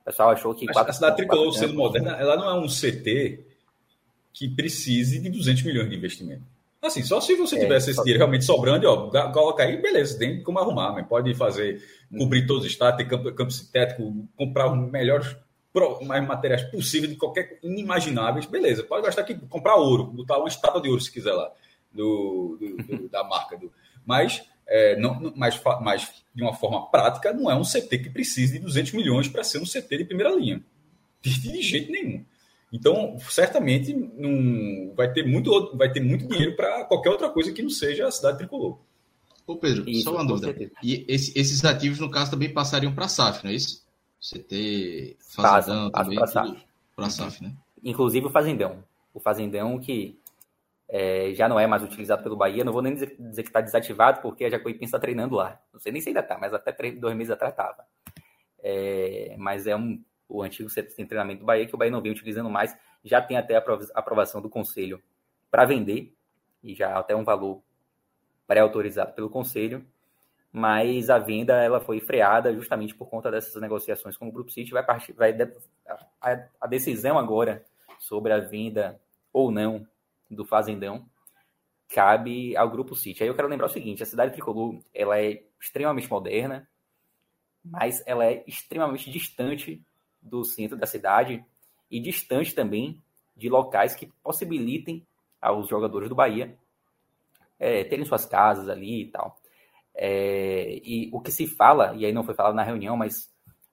O 0.00 0.04
pessoal 0.04 0.30
achou 0.30 0.54
que. 0.54 0.66
a 0.68 0.92
cidade 0.92 1.16
tricolor, 1.16 1.52
sendo 1.52 1.74
moderna, 1.74 2.12
ela 2.12 2.36
não 2.36 2.48
é 2.48 2.54
um 2.54 2.66
CT 2.66 3.44
que 4.32 4.48
precise 4.48 5.20
de 5.20 5.28
200 5.28 5.62
milhões 5.62 5.90
de 5.90 5.96
investimento. 5.96 6.42
Assim, 6.80 7.02
só 7.04 7.20
se 7.20 7.36
você 7.36 7.56
é, 7.56 7.60
tivesse 7.60 7.90
esse 7.90 8.00
dinheiro 8.00 8.18
realmente 8.18 8.44
sobrando, 8.44 8.88
ó, 8.88 9.08
coloca 9.30 9.62
aí, 9.62 9.80
beleza, 9.80 10.18
tem 10.18 10.42
como 10.42 10.58
arrumar, 10.58 10.92
mas 10.92 11.06
pode 11.06 11.32
fazer, 11.34 11.80
cobrir 12.18 12.44
todos 12.44 12.64
os 12.64 12.70
estados, 12.72 12.96
ter 12.96 13.08
campo, 13.08 13.32
campo 13.32 13.52
sintético, 13.52 14.26
comprar 14.36 14.72
os 14.72 14.90
melhores 14.90 15.36
mais 16.02 16.26
materiais 16.26 16.62
possíveis 16.64 17.12
de 17.12 17.18
qualquer 17.18 17.58
inimagináveis, 17.62 18.46
beleza, 18.46 18.82
pode 18.82 19.04
gastar 19.04 19.22
aqui, 19.22 19.34
comprar 19.48 19.76
ouro, 19.76 20.04
botar 20.04 20.38
uma 20.38 20.48
estátua 20.48 20.80
de 20.80 20.88
ouro 20.88 21.00
se 21.00 21.10
quiser 21.10 21.32
lá, 21.32 21.50
do, 21.90 22.58
do, 22.60 22.96
do 22.98 23.08
da 23.08 23.24
marca. 23.24 23.56
Do, 23.56 23.72
mas, 24.04 24.42
é, 24.66 24.96
não, 24.96 25.32
mas, 25.34 25.60
mas, 25.80 26.24
de 26.34 26.42
uma 26.42 26.54
forma 26.54 26.90
prática, 26.90 27.32
não 27.32 27.50
é 27.50 27.54
um 27.54 27.62
CT 27.62 27.98
que 27.98 28.10
precise 28.10 28.54
de 28.54 28.58
200 28.58 28.92
milhões 28.92 29.28
para 29.28 29.44
ser 29.44 29.58
um 29.58 29.64
CT 29.64 29.98
de 29.98 30.04
primeira 30.04 30.30
linha. 30.30 30.62
De, 31.20 31.40
de 31.40 31.62
jeito 31.62 31.90
nenhum. 31.90 32.24
Então, 32.72 33.18
certamente, 33.28 33.92
não, 33.94 34.94
vai, 34.94 35.12
ter 35.12 35.26
muito, 35.26 35.76
vai 35.76 35.92
ter 35.92 36.00
muito 36.00 36.26
dinheiro 36.26 36.56
para 36.56 36.84
qualquer 36.84 37.10
outra 37.10 37.28
coisa 37.28 37.52
que 37.52 37.62
não 37.62 37.68
seja 37.68 38.06
a 38.06 38.10
cidade 38.10 38.38
tricolor. 38.38 38.78
Ô 39.46 39.56
Pedro, 39.56 39.88
isso, 39.88 40.04
só 40.04 40.14
uma 40.14 40.24
dúvida. 40.24 40.70
E 40.82 41.04
esse, 41.06 41.38
esses 41.38 41.64
ativos, 41.64 41.98
no 41.98 42.10
caso, 42.10 42.30
também 42.30 42.52
passariam 42.52 42.94
para 42.94 43.04
a 43.04 43.08
SAF, 43.08 43.44
não 43.44 43.50
é 43.50 43.54
isso? 43.54 43.81
CT, 44.22 45.16
Fazendão, 45.18 45.90
também, 45.90 46.16
para 46.16 46.26
SAF. 46.28 46.66
Para 46.94 47.10
SAF, 47.10 47.42
né? 47.42 47.52
Inclusive 47.82 48.26
o 48.26 48.30
Fazendão. 48.30 48.84
O 49.12 49.18
Fazendão 49.18 49.78
que 49.80 50.18
é, 50.88 51.34
já 51.34 51.48
não 51.48 51.58
é 51.58 51.66
mais 51.66 51.82
utilizado 51.82 52.22
pelo 52.22 52.36
Bahia. 52.36 52.64
Não 52.64 52.72
vou 52.72 52.82
nem 52.82 52.94
dizer, 52.94 53.16
dizer 53.18 53.42
que 53.42 53.48
está 53.48 53.60
desativado, 53.60 54.20
porque 54.22 54.44
a 54.44 54.50
Jacuipense 54.50 54.84
está 54.84 54.98
treinando 54.98 55.34
lá. 55.34 55.60
Não 55.72 55.80
sei 55.80 55.90
nem 55.90 56.00
se 56.00 56.10
ainda 56.10 56.20
está, 56.20 56.38
mas 56.38 56.54
até 56.54 56.70
três, 56.70 56.98
dois 57.00 57.16
meses 57.16 57.32
atrás 57.32 57.52
estava. 57.52 57.84
É, 58.62 59.34
mas 59.38 59.66
é 59.66 59.74
um, 59.74 60.00
o 60.28 60.42
antigo 60.42 60.70
centro 60.70 60.94
de 60.94 61.04
treinamento 61.04 61.40
do 61.40 61.46
Bahia, 61.46 61.66
que 61.66 61.74
o 61.74 61.78
Bahia 61.78 61.90
não 61.90 62.00
vem 62.00 62.12
utilizando 62.12 62.48
mais, 62.48 62.76
já 63.04 63.20
tem 63.20 63.36
até 63.36 63.56
a 63.56 63.64
aprovação 63.94 64.40
do 64.40 64.48
Conselho 64.48 65.02
para 65.50 65.64
vender, 65.64 66.14
e 66.62 66.74
já 66.74 66.96
até 66.96 67.16
um 67.16 67.24
valor 67.24 67.60
pré-autorizado 68.46 69.12
pelo 69.14 69.28
Conselho, 69.28 69.84
mas 70.52 71.08
a 71.08 71.18
venda 71.18 71.54
ela 71.54 71.80
foi 71.80 71.98
freada 71.98 72.52
justamente 72.52 72.94
por 72.94 73.08
conta 73.08 73.30
dessas 73.30 73.60
negociações 73.60 74.16
com 74.16 74.28
o 74.28 74.32
Grupo 74.32 74.50
City. 74.50 74.70
Vai 74.70 74.84
partir, 74.84 75.12
vai, 75.14 75.34
a, 76.20 76.48
a 76.60 76.66
decisão 76.66 77.18
agora 77.18 77.64
sobre 77.98 78.32
a 78.32 78.38
venda 78.38 79.00
ou 79.32 79.50
não 79.50 79.86
do 80.30 80.44
Fazendão 80.44 81.06
cabe 81.88 82.54
ao 82.56 82.70
Grupo 82.70 82.94
City. 82.94 83.22
Aí 83.22 83.28
eu 83.28 83.34
quero 83.34 83.48
lembrar 83.48 83.66
o 83.66 83.70
seguinte, 83.70 84.02
a 84.02 84.06
cidade 84.06 84.32
tricolor 84.32 84.78
ela 84.94 85.18
é 85.18 85.42
extremamente 85.60 86.10
moderna, 86.10 86.68
mas 87.64 88.02
ela 88.06 88.26
é 88.26 88.44
extremamente 88.46 89.10
distante 89.10 89.82
do 90.20 90.44
centro 90.44 90.76
da 90.76 90.86
cidade 90.86 91.44
e 91.90 92.00
distante 92.00 92.54
também 92.54 93.00
de 93.36 93.48
locais 93.48 93.94
que 93.94 94.06
possibilitem 94.22 95.06
aos 95.40 95.68
jogadores 95.68 96.08
do 96.08 96.14
Bahia 96.14 96.56
é, 97.58 97.84
terem 97.84 98.04
suas 98.04 98.26
casas 98.26 98.68
ali 98.68 99.02
e 99.02 99.10
tal. 99.10 99.41
É, 99.94 100.80
e 100.84 101.10
o 101.12 101.20
que 101.20 101.30
se 101.30 101.46
fala, 101.46 101.94
e 101.96 102.04
aí 102.04 102.12
não 102.12 102.24
foi 102.24 102.34
falado 102.34 102.54
na 102.54 102.62
reunião, 102.62 102.96
mas 102.96 103.30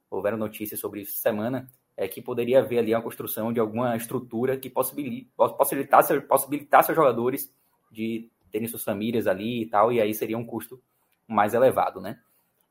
houveram 0.09 0.37
notícias 0.37 0.79
sobre 0.79 1.01
isso 1.01 1.17
semana, 1.17 1.67
é 1.95 2.07
que 2.07 2.21
poderia 2.21 2.59
haver 2.59 2.79
ali 2.79 2.93
a 2.93 3.01
construção 3.01 3.51
de 3.51 3.59
alguma 3.59 3.95
estrutura 3.95 4.57
que 4.57 4.69
possibilitasse, 4.69 6.21
possibilitasse 6.21 6.91
aos 6.91 6.95
jogadores 6.95 7.53
de 7.91 8.29
terem 8.51 8.67
suas 8.67 8.83
famílias 8.83 9.27
ali 9.27 9.63
e 9.63 9.65
tal, 9.65 9.91
e 9.91 10.01
aí 10.01 10.13
seria 10.13 10.37
um 10.37 10.45
custo 10.45 10.81
mais 11.27 11.53
elevado, 11.53 11.99
né? 11.99 12.19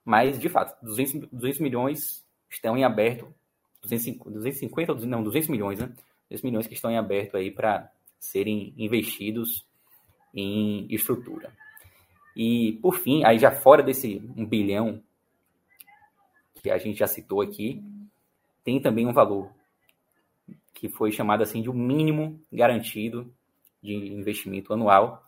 Mas, 0.04 0.38
de 0.38 0.48
fato, 0.48 0.76
200, 0.82 1.28
200 1.30 1.60
milhões 1.60 2.24
estão 2.50 2.76
em 2.76 2.84
aberto 2.84 3.32
250, 3.82 4.30
250 4.30 4.94
não, 5.06 5.22
200 5.22 5.48
milhões, 5.48 5.78
né? 5.78 5.86
200 6.30 6.42
milhões 6.42 6.66
que 6.66 6.74
estão 6.74 6.90
em 6.90 6.96
aberto 6.96 7.36
aí 7.36 7.50
para 7.50 7.90
serem 8.18 8.74
investidos 8.76 9.66
em 10.34 10.86
estrutura. 10.90 11.52
E, 12.38 12.78
por 12.80 12.94
fim, 12.94 13.24
aí 13.24 13.36
já 13.36 13.50
fora 13.50 13.82
desse 13.82 14.22
um 14.36 14.46
bilhão 14.46 15.02
que 16.62 16.70
a 16.70 16.78
gente 16.78 17.00
já 17.00 17.06
citou 17.08 17.40
aqui, 17.40 17.82
tem 18.62 18.80
também 18.80 19.08
um 19.08 19.12
valor 19.12 19.50
que 20.72 20.88
foi 20.88 21.10
chamado 21.10 21.42
assim 21.42 21.60
de 21.60 21.68
um 21.68 21.74
mínimo 21.74 22.40
garantido 22.52 23.34
de 23.82 23.92
investimento 23.92 24.72
anual, 24.72 25.26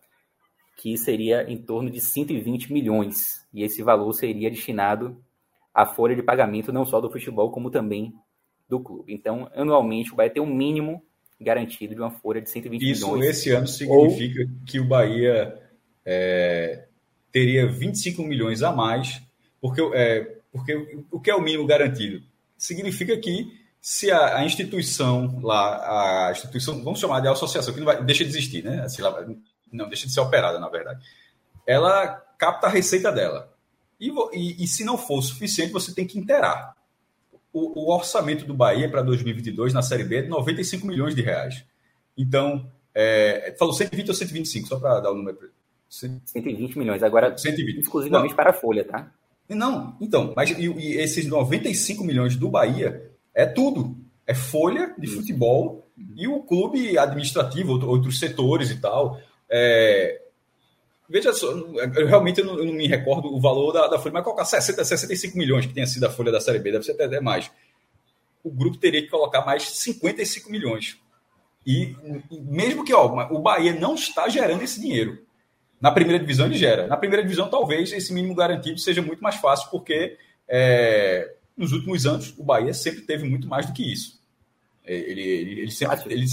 que 0.76 0.96
seria 0.96 1.50
em 1.50 1.60
torno 1.60 1.90
de 1.90 2.00
120 2.00 2.72
milhões. 2.72 3.44
E 3.52 3.64
esse 3.64 3.82
valor 3.82 4.12
seria 4.12 4.48
destinado 4.48 5.20
à 5.74 5.84
folha 5.84 6.14
de 6.14 6.22
pagamento 6.22 6.72
não 6.72 6.86
só 6.86 7.00
do 7.00 7.10
futebol, 7.10 7.50
como 7.50 7.72
também 7.72 8.14
do 8.68 8.78
clube. 8.78 9.12
Então, 9.12 9.50
anualmente, 9.52 10.12
o 10.12 10.16
Bahia 10.16 10.30
tem 10.30 10.42
um 10.42 10.54
mínimo 10.54 11.02
garantido 11.40 11.92
de 11.92 12.00
uma 12.00 12.12
folha 12.12 12.40
de 12.40 12.48
120 12.48 12.82
Isso, 12.88 13.06
milhões. 13.06 13.30
Isso, 13.30 13.40
esse 13.40 13.50
ano 13.50 13.66
significa 13.66 14.42
ou... 14.42 14.64
que 14.64 14.78
o 14.78 14.84
Bahia 14.86 15.60
é, 16.04 16.86
teria 17.32 17.66
25 17.66 18.22
milhões 18.22 18.62
a 18.62 18.72
mais, 18.72 19.22
porque, 19.60 19.80
é, 19.94 20.36
porque 20.52 21.04
o 21.10 21.20
que 21.20 21.30
é 21.30 21.34
o 21.34 21.40
mínimo 21.40 21.66
garantido? 21.66 22.22
Significa 22.56 23.16
que 23.16 23.58
se 23.80 24.10
a, 24.10 24.38
a, 24.38 24.44
instituição 24.44 25.40
lá, 25.42 26.28
a 26.28 26.32
instituição, 26.32 26.82
vamos 26.82 27.00
chamar 27.00 27.20
de 27.20 27.28
associação, 27.28 27.72
que 27.72 27.80
não 27.80 27.86
vai, 27.86 28.02
deixa 28.04 28.24
de 28.24 28.30
existir, 28.30 28.64
né? 28.64 28.82
Assim, 28.82 29.02
não, 29.72 29.88
deixa 29.88 30.06
de 30.06 30.12
ser 30.12 30.20
operada, 30.20 30.58
na 30.58 30.68
verdade. 30.68 31.02
Ela 31.66 32.08
capta 32.38 32.66
a 32.66 32.70
receita 32.70 33.10
dela. 33.10 33.52
E, 33.98 34.10
e, 34.32 34.64
e 34.64 34.66
se 34.66 34.84
não 34.84 34.98
for 34.98 35.22
suficiente, 35.22 35.72
você 35.72 35.94
tem 35.94 36.06
que 36.06 36.18
interar 36.18 36.74
o, 37.52 37.80
o 37.80 37.94
orçamento 37.94 38.44
do 38.44 38.54
Bahia 38.54 38.88
para 38.88 39.02
2022 39.02 39.72
na 39.72 39.82
Série 39.82 40.04
B 40.04 40.16
é 40.16 40.22
de 40.22 40.28
95 40.28 40.86
milhões 40.86 41.14
de 41.14 41.22
reais. 41.22 41.64
Então, 42.16 42.70
é, 42.94 43.54
falou 43.58 43.74
120 43.74 44.08
ou 44.08 44.14
125, 44.14 44.68
só 44.68 44.78
para 44.78 45.00
dar 45.00 45.10
o 45.10 45.14
número. 45.14 45.38
120 45.90 46.78
milhões, 46.78 47.02
agora 47.02 47.36
120. 47.36 47.80
exclusivamente 47.80 48.30
não. 48.30 48.36
para 48.36 48.50
a 48.50 48.54
Folha, 48.54 48.84
tá? 48.84 49.12
Não, 49.48 49.96
então, 50.00 50.32
mas 50.36 50.50
e, 50.50 50.66
e, 50.66 50.96
esses 50.96 51.26
95 51.26 52.04
milhões 52.04 52.36
do 52.36 52.48
Bahia 52.48 53.10
é 53.34 53.44
tudo. 53.44 53.96
É 54.24 54.32
folha 54.32 54.94
de 54.96 55.08
futebol 55.08 55.88
e 56.14 56.28
o 56.28 56.40
clube 56.40 56.96
administrativo, 56.96 57.84
outros 57.84 58.20
setores 58.20 58.70
e 58.70 58.80
tal. 58.80 59.20
É, 59.50 60.20
Veja 61.10 61.32
só, 61.32 61.50
eu 61.50 62.06
realmente 62.06 62.40
não, 62.40 62.56
eu 62.56 62.64
não, 62.64 62.72
me 62.72 62.86
recordo 62.86 63.34
o 63.34 63.40
valor 63.40 63.72
da, 63.72 63.88
da 63.88 63.98
folha, 63.98 64.12
mas 64.12 64.22
colocar 64.22 64.44
60, 64.44 64.84
65 64.84 65.36
milhões 65.36 65.66
que 65.66 65.74
tenha 65.74 65.84
sido 65.84 66.04
a 66.04 66.10
folha 66.10 66.30
da 66.30 66.40
Série 66.40 66.60
B, 66.60 66.70
deve 66.70 66.84
ser 66.84 66.92
até 66.92 67.20
mais. 67.20 67.50
O 68.44 68.50
grupo 68.50 68.76
teria 68.76 69.02
que 69.02 69.08
colocar 69.08 69.44
mais 69.44 69.64
55 69.64 70.48
milhões. 70.48 71.00
E, 71.66 71.96
mesmo 72.30 72.84
que 72.84 72.94
ó, 72.94 73.28
o 73.32 73.40
Bahia 73.40 73.74
não 73.74 73.96
está 73.96 74.28
gerando 74.28 74.62
esse 74.62 74.80
dinheiro. 74.80 75.18
Na 75.80 75.90
primeira 75.90 76.18
divisão 76.18 76.46
ele 76.46 76.56
gera. 76.56 76.86
Na 76.86 76.96
primeira 76.96 77.22
divisão, 77.22 77.48
talvez 77.48 77.92
esse 77.92 78.12
mínimo 78.12 78.34
garantido 78.34 78.78
seja 78.78 79.00
muito 79.00 79.22
mais 79.22 79.36
fácil, 79.36 79.70
porque 79.70 80.18
é, 80.46 81.34
nos 81.56 81.72
últimos 81.72 82.04
anos 82.06 82.34
o 82.36 82.42
Bahia 82.42 82.74
sempre 82.74 83.02
teve 83.02 83.26
muito 83.26 83.48
mais 83.48 83.66
do 83.66 83.72
que 83.72 83.90
isso. 83.90 84.20
É, 84.84 84.94
ele, 84.94 85.22
ele, 85.22 85.60
ele 85.62 85.70
sempre. 85.70 86.12
Ele, 86.12 86.26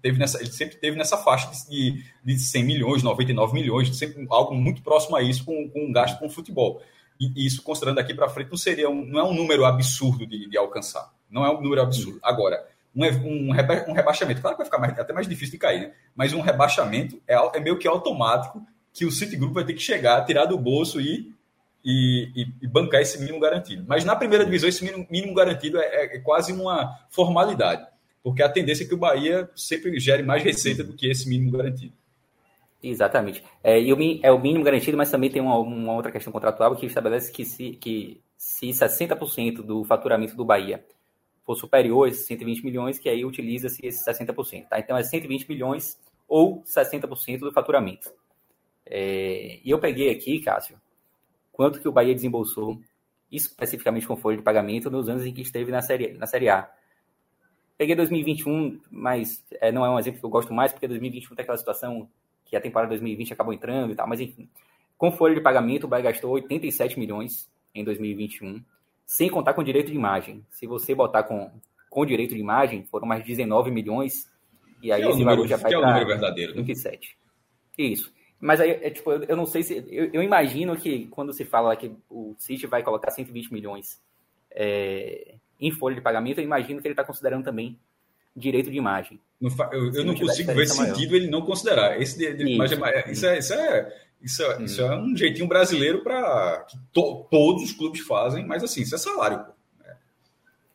teve 0.00 0.18
nessa, 0.18 0.40
ele 0.40 0.52
sempre 0.52 0.76
teve 0.76 0.96
nessa 0.96 1.16
faixa 1.16 1.50
de, 1.68 2.04
de 2.24 2.38
100 2.38 2.64
milhões, 2.64 3.02
99 3.02 3.54
milhões, 3.54 3.96
sempre 3.96 4.24
algo 4.30 4.54
muito 4.54 4.82
próximo 4.82 5.16
a 5.16 5.22
isso 5.22 5.44
com, 5.44 5.68
com 5.68 5.86
um 5.86 5.92
gasto 5.92 6.18
com 6.18 6.26
o 6.26 6.30
futebol. 6.30 6.80
E, 7.18 7.32
e 7.34 7.46
isso, 7.46 7.62
considerando 7.62 7.96
daqui 7.96 8.14
para 8.14 8.28
frente, 8.28 8.50
não 8.50 8.56
seria 8.56 8.88
um, 8.88 9.04
não 9.04 9.18
é 9.18 9.24
um 9.24 9.34
número 9.34 9.64
absurdo 9.64 10.26
de, 10.26 10.48
de 10.48 10.56
alcançar. 10.56 11.12
Não 11.28 11.44
é 11.44 11.50
um 11.50 11.60
número 11.60 11.82
absurdo. 11.82 12.20
Agora, 12.22 12.64
um, 12.94 13.04
um, 13.04 13.50
um 13.50 13.92
rebaixamento, 13.92 14.40
claro 14.40 14.56
que 14.56 14.62
vai 14.62 14.66
ficar 14.66 14.78
mais, 14.78 14.98
até 14.98 15.12
mais 15.12 15.26
difícil 15.26 15.52
de 15.52 15.58
cair, 15.58 15.80
né? 15.80 15.92
mas 16.14 16.32
um 16.32 16.40
rebaixamento 16.40 17.20
é, 17.26 17.34
é 17.34 17.60
meio 17.60 17.78
que 17.78 17.88
automático 17.88 18.64
que 18.96 19.04
o 19.04 19.10
Citigroup 19.10 19.52
vai 19.52 19.64
ter 19.64 19.74
que 19.74 19.82
chegar, 19.82 20.24
tirar 20.24 20.46
do 20.46 20.56
bolso 20.58 21.00
e, 21.00 21.32
e, 21.84 22.48
e, 22.62 22.66
bancar 22.66 23.02
esse 23.02 23.18
mínimo 23.18 23.38
garantido. 23.38 23.84
Mas 23.86 24.04
na 24.04 24.16
primeira 24.16 24.44
divisão, 24.44 24.68
esse 24.68 24.84
mínimo, 24.84 25.06
mínimo 25.10 25.34
garantido 25.34 25.78
é, 25.78 26.04
é, 26.04 26.18
quase 26.18 26.52
uma 26.52 26.98
formalidade 27.10 27.86
porque 28.26 28.42
a 28.42 28.48
tendência 28.48 28.82
é 28.82 28.88
que 28.88 28.94
o 28.94 28.98
Bahia 28.98 29.48
sempre 29.54 30.00
gere 30.00 30.20
mais 30.20 30.42
receita 30.42 30.82
do 30.82 30.94
que 30.94 31.08
esse 31.08 31.28
mínimo 31.28 31.52
garantido. 31.52 31.92
Exatamente. 32.82 33.40
É, 33.62 33.80
e 33.80 33.92
o, 33.92 33.96
é 34.20 34.32
o 34.32 34.40
mínimo 34.40 34.64
garantido, 34.64 34.96
mas 34.96 35.12
também 35.12 35.30
tem 35.30 35.40
uma, 35.40 35.56
uma 35.60 35.92
outra 35.92 36.10
questão 36.10 36.32
contratual 36.32 36.74
que 36.74 36.86
estabelece 36.86 37.30
que 37.30 37.44
se, 37.44 37.70
que 37.74 38.20
se 38.36 38.66
60% 38.66 39.62
do 39.62 39.84
faturamento 39.84 40.34
do 40.34 40.44
Bahia 40.44 40.84
for 41.44 41.54
superior 41.54 42.06
a 42.06 42.08
esses 42.08 42.26
120 42.26 42.64
milhões, 42.64 42.98
que 42.98 43.08
aí 43.08 43.24
utiliza-se 43.24 43.86
esses 43.86 44.04
60%. 44.04 44.66
Tá? 44.66 44.80
Então 44.80 44.96
é 44.96 45.04
120 45.04 45.48
milhões 45.48 45.96
ou 46.26 46.64
60% 46.64 47.38
do 47.38 47.52
faturamento. 47.52 48.10
É, 48.86 49.60
e 49.64 49.70
eu 49.70 49.78
peguei 49.78 50.10
aqui, 50.10 50.40
Cássio, 50.40 50.80
quanto 51.52 51.80
que 51.80 51.88
o 51.88 51.92
Bahia 51.92 52.14
desembolsou, 52.14 52.80
especificamente 53.30 54.06
com 54.06 54.16
folha 54.16 54.36
de 54.36 54.42
pagamento, 54.42 54.90
nos 54.90 55.08
anos 55.08 55.26
em 55.26 55.32
que 55.32 55.42
esteve 55.42 55.72
na 55.72 55.82
Série, 55.82 56.12
na 56.12 56.26
série 56.26 56.48
A. 56.48 56.70
Peguei 57.76 57.94
2021, 57.94 58.80
mas 58.90 59.44
é, 59.60 59.70
não 59.70 59.84
é 59.84 59.90
um 59.90 59.98
exemplo 59.98 60.20
que 60.20 60.24
eu 60.24 60.30
gosto 60.30 60.54
mais, 60.54 60.72
porque 60.72 60.88
2021 60.88 61.34
tem 61.34 61.42
aquela 61.42 61.58
situação 61.58 62.08
que 62.44 62.56
a 62.56 62.60
temporada 62.60 62.90
2020 62.90 63.32
acabou 63.32 63.52
entrando 63.52 63.92
e 63.92 63.96
tal, 63.96 64.08
mas 64.08 64.20
enfim. 64.20 64.48
Com 64.96 65.12
folha 65.12 65.34
de 65.34 65.42
pagamento, 65.42 65.84
o 65.84 65.88
Bahia 65.88 66.04
gastou 66.04 66.30
87 66.32 66.98
milhões 66.98 67.50
em 67.74 67.84
2021, 67.84 68.64
sem 69.04 69.28
contar 69.28 69.52
com 69.52 69.62
direito 69.62 69.90
de 69.90 69.96
imagem. 69.96 70.42
Se 70.50 70.66
você 70.66 70.94
botar 70.94 71.24
com, 71.24 71.50
com 71.90 72.06
direito 72.06 72.34
de 72.34 72.40
imagem, 72.40 72.84
foram 72.84 73.06
mais 73.06 73.22
19 73.22 73.70
milhões, 73.70 74.30
e 74.82 74.90
aí 74.90 75.02
que 75.02 75.08
esse 75.08 75.20
é 75.20 75.24
valor 75.24 75.46
já 75.46 75.56
vai 75.56 75.70
para 75.70 76.00
é 76.00 76.04
27. 76.04 76.54
27. 76.54 77.18
Isso. 77.76 78.15
Mas 78.40 78.60
aí, 78.60 78.70
é, 78.70 78.90
tipo, 78.90 79.10
eu, 79.10 79.24
eu, 79.24 79.36
não 79.36 79.46
sei 79.46 79.62
se. 79.62 79.84
Eu, 79.88 80.10
eu, 80.12 80.22
imagino 80.22 80.76
que 80.76 81.06
quando 81.06 81.32
se 81.32 81.44
fala 81.44 81.74
que 81.76 81.90
o 82.10 82.34
City 82.38 82.66
vai 82.66 82.82
colocar 82.82 83.10
120 83.10 83.52
milhões 83.52 84.00
é, 84.50 85.34
em 85.60 85.70
folha 85.70 85.94
de 85.94 86.02
pagamento, 86.02 86.38
eu 86.38 86.44
imagino 86.44 86.80
que 86.80 86.86
ele 86.86 86.92
está 86.92 87.04
considerando 87.04 87.44
também 87.44 87.78
direito 88.34 88.70
de 88.70 88.76
imagem. 88.76 89.18
Não, 89.40 89.50
eu, 89.72 89.92
eu 89.92 90.04
não 90.04 90.14
consigo 90.14 90.52
ver 90.52 90.66
sentido 90.66 91.16
ele 91.16 91.28
não 91.28 91.42
considerar. 91.42 92.00
Esse 92.00 92.18
de, 92.18 92.34
de 92.34 92.44
isso, 92.44 92.74
imagem, 92.74 93.12
isso, 93.12 93.26
é, 93.26 93.38
isso, 93.38 93.54
é, 93.54 93.92
isso, 94.20 94.42
é, 94.42 94.58
hum. 94.58 94.64
isso 94.64 94.82
é 94.82 94.96
um 94.96 95.16
jeitinho 95.16 95.48
brasileiro 95.48 96.02
para 96.02 96.66
que 96.68 96.78
to, 96.92 97.26
todos 97.30 97.62
os 97.62 97.72
clubes 97.72 98.02
fazem, 98.02 98.46
mas 98.46 98.62
assim, 98.62 98.82
isso 98.82 98.94
é 98.94 98.98
salário. 98.98 99.38
Pô. 99.44 99.52
É. 99.86 99.94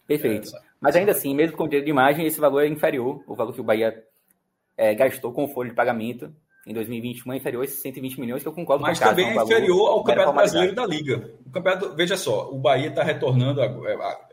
Perfeito. 0.08 0.56
É, 0.56 0.60
mas 0.80 0.96
ainda 0.96 1.12
assim, 1.12 1.36
mesmo 1.36 1.56
com 1.56 1.68
direito 1.68 1.86
de 1.86 1.92
imagem, 1.92 2.26
esse 2.26 2.40
valor 2.40 2.64
é 2.64 2.68
inferior, 2.68 3.24
o 3.28 3.36
valor 3.36 3.54
que 3.54 3.62
o 3.62 3.64
Bahia 3.64 4.04
é, 4.76 4.96
gastou 4.96 5.32
com 5.32 5.48
folha 5.48 5.70
de 5.70 5.76
pagamento 5.76 6.34
em 6.66 6.74
2021 6.74 7.34
é 7.34 7.38
inferior 7.38 7.62
a 7.62 7.66
esses 7.66 7.82
120 7.82 8.20
milhões, 8.20 8.44
que 8.44 8.48
eu 8.48 8.54
concordo 8.54 8.84
Mas 8.84 9.00
com 9.00 9.06
o 9.06 9.10
também 9.10 9.28
é, 9.28 9.44
inferior 9.44 9.90
ao 9.90 10.04
Campeonato 10.04 10.36
Brasileiro 10.36 10.76
da 10.76 10.86
Liga. 10.86 11.32
O 11.46 11.50
campeonato, 11.50 11.96
veja 11.96 12.16
só, 12.16 12.52
o 12.52 12.60
Bahia 12.60 12.90
está 12.90 13.04
retornando 13.04 13.62
a, 13.62 13.66
a, 13.66 14.30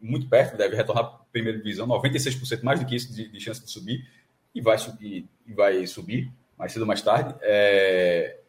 muito 0.00 0.28
perto, 0.28 0.56
deve 0.56 0.76
retornar 0.76 1.04
a 1.04 1.08
primeira 1.32 1.58
divisão, 1.58 1.86
96% 1.86 2.62
mais 2.62 2.80
do 2.80 2.86
que 2.86 2.94
isso 2.94 3.12
de, 3.12 3.28
de, 3.28 3.40
chance 3.40 3.64
de 3.64 3.70
subir, 3.70 4.06
e 4.54 4.60
vai 4.60 4.76
subir, 4.78 5.26
e 5.46 5.52
vai 5.54 5.86
subir 5.86 6.30
mais 6.58 6.72
cedo 6.72 6.82
ou 6.82 6.88
mais 6.88 7.00
tarde. 7.00 7.34
É... 7.40 8.40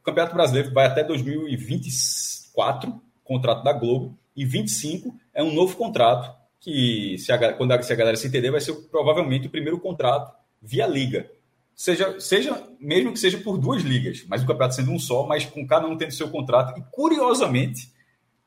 O 0.00 0.04
Campeonato 0.04 0.34
Brasileiro 0.34 0.72
vai 0.72 0.86
até 0.86 1.04
2024, 1.04 3.00
contrato 3.22 3.62
da 3.62 3.72
Globo, 3.72 4.16
e 4.34 4.44
25 4.46 5.14
é 5.34 5.42
um 5.42 5.52
novo 5.52 5.76
contrato, 5.76 6.34
que 6.60 7.18
se 7.18 7.30
a, 7.32 7.52
quando 7.52 7.72
a, 7.72 7.82
se 7.82 7.92
a 7.92 7.96
galera 7.96 8.16
se 8.16 8.26
entender, 8.26 8.50
vai 8.50 8.60
ser 8.60 8.72
provavelmente 8.90 9.46
o 9.46 9.50
primeiro 9.50 9.78
contrato 9.78 10.34
via 10.62 10.86
Liga. 10.86 11.30
Seja, 11.78 12.18
seja, 12.18 12.68
mesmo 12.80 13.12
que 13.12 13.20
seja 13.20 13.38
por 13.38 13.56
duas 13.56 13.84
ligas, 13.84 14.24
mas 14.26 14.42
o 14.42 14.46
campeonato 14.48 14.74
sendo 14.74 14.90
um 14.90 14.98
só, 14.98 15.24
mas 15.24 15.46
com 15.46 15.64
cada 15.64 15.86
um 15.86 15.96
tendo 15.96 16.10
seu 16.10 16.28
contrato. 16.28 16.76
E 16.76 16.82
curiosamente, 16.90 17.92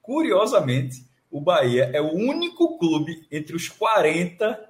curiosamente, 0.02 1.06
o 1.32 1.40
Bahia 1.40 1.90
é 1.94 2.02
o 2.02 2.12
único 2.12 2.78
clube 2.78 3.26
entre 3.32 3.56
os 3.56 3.70
40 3.70 4.70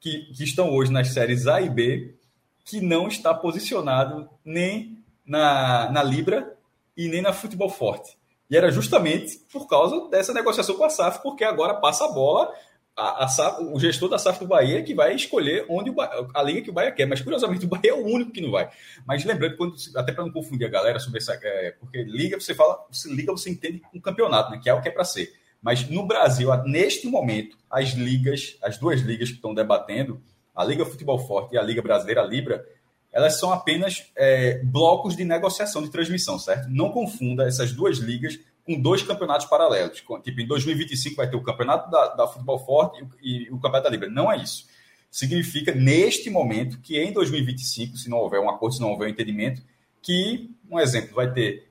que, 0.00 0.24
que 0.34 0.42
estão 0.42 0.74
hoje 0.74 0.90
nas 0.90 1.10
séries 1.10 1.46
A 1.46 1.60
e 1.60 1.70
B 1.70 2.16
que 2.64 2.80
não 2.80 3.06
está 3.06 3.32
posicionado 3.32 4.28
nem 4.44 4.98
na, 5.24 5.88
na 5.88 6.02
Libra 6.02 6.58
e 6.96 7.06
nem 7.06 7.22
na 7.22 7.32
Futebol 7.32 7.70
Forte. 7.70 8.18
E 8.50 8.56
era 8.56 8.72
justamente 8.72 9.36
por 9.52 9.68
causa 9.68 10.08
dessa 10.08 10.34
negociação 10.34 10.74
com 10.74 10.82
a 10.82 10.90
SAF, 10.90 11.22
porque 11.22 11.44
agora 11.44 11.74
passa 11.74 12.06
a 12.06 12.12
bola 12.12 12.52
a, 12.98 13.24
a 13.24 13.28
SAF, 13.28 13.62
o 13.62 13.78
gestor 13.78 14.08
da 14.08 14.18
SAF 14.18 14.40
do 14.40 14.46
Bahia 14.48 14.82
que 14.82 14.92
vai 14.92 15.14
escolher 15.14 15.64
onde 15.68 15.88
o, 15.88 15.94
a 16.34 16.42
liga 16.42 16.62
que 16.62 16.70
o 16.70 16.72
Bahia 16.72 16.90
quer. 16.90 17.06
Mas, 17.06 17.20
curiosamente, 17.20 17.64
o 17.64 17.68
Bahia 17.68 17.92
é 17.92 17.94
o 17.94 18.04
único 18.04 18.32
que 18.32 18.40
não 18.40 18.50
vai. 18.50 18.68
Mas 19.06 19.24
lembrando, 19.24 19.56
quando, 19.56 19.74
até 19.94 20.12
para 20.12 20.24
não 20.24 20.32
confundir 20.32 20.66
a 20.66 20.70
galera 20.70 20.98
sobre 20.98 21.18
essa. 21.18 21.38
É, 21.40 21.74
porque 21.78 22.02
liga, 22.02 22.38
você 22.40 22.54
fala, 22.54 22.84
você 22.90 23.08
liga, 23.08 23.30
você 23.30 23.48
entende 23.48 23.80
um 23.94 24.00
campeonato, 24.00 24.50
né? 24.50 24.60
Que 24.60 24.68
é 24.68 24.74
o 24.74 24.82
que 24.82 24.88
é 24.88 24.90
para 24.90 25.04
ser. 25.04 25.32
Mas 25.62 25.88
no 25.88 26.06
Brasil, 26.06 26.50
neste 26.64 27.06
momento, 27.06 27.56
as 27.70 27.90
ligas, 27.90 28.56
as 28.62 28.78
duas 28.78 29.00
ligas 29.00 29.28
que 29.28 29.36
estão 29.36 29.54
debatendo, 29.54 30.20
a 30.54 30.64
Liga 30.64 30.84
Futebol 30.84 31.18
Forte 31.18 31.54
e 31.54 31.58
a 31.58 31.62
Liga 31.62 31.80
Brasileira 31.80 32.22
Libra, 32.22 32.64
elas 33.12 33.38
são 33.38 33.52
apenas 33.52 34.06
é, 34.16 34.60
blocos 34.64 35.16
de 35.16 35.24
negociação 35.24 35.82
de 35.82 35.90
transmissão, 35.90 36.38
certo? 36.38 36.68
Não 36.68 36.90
confunda 36.90 37.46
essas 37.46 37.72
duas 37.72 37.98
ligas 37.98 38.38
com 38.68 38.78
dois 38.78 39.02
campeonatos 39.02 39.46
paralelos. 39.46 39.96
Tipo, 39.96 40.20
em 40.26 40.46
2025 40.46 41.16
vai 41.16 41.30
ter 41.30 41.36
o 41.36 41.42
campeonato 41.42 41.90
da, 41.90 42.08
da 42.08 42.28
Futebol 42.28 42.58
Forte 42.58 43.02
e, 43.22 43.44
e 43.44 43.50
o 43.50 43.54
campeonato 43.54 43.84
da 43.84 43.90
Libra. 43.90 44.10
Não 44.10 44.30
é 44.30 44.36
isso. 44.36 44.66
Significa, 45.10 45.74
neste 45.74 46.28
momento, 46.28 46.78
que 46.82 47.02
em 47.02 47.10
2025, 47.10 47.96
se 47.96 48.10
não 48.10 48.18
houver 48.18 48.38
um 48.38 48.50
acordo, 48.50 48.74
se 48.74 48.80
não 48.82 48.90
houver 48.90 49.06
um 49.06 49.10
entendimento, 49.10 49.62
que, 50.02 50.50
um 50.70 50.78
exemplo, 50.78 51.14
vai 51.14 51.32
ter 51.32 51.66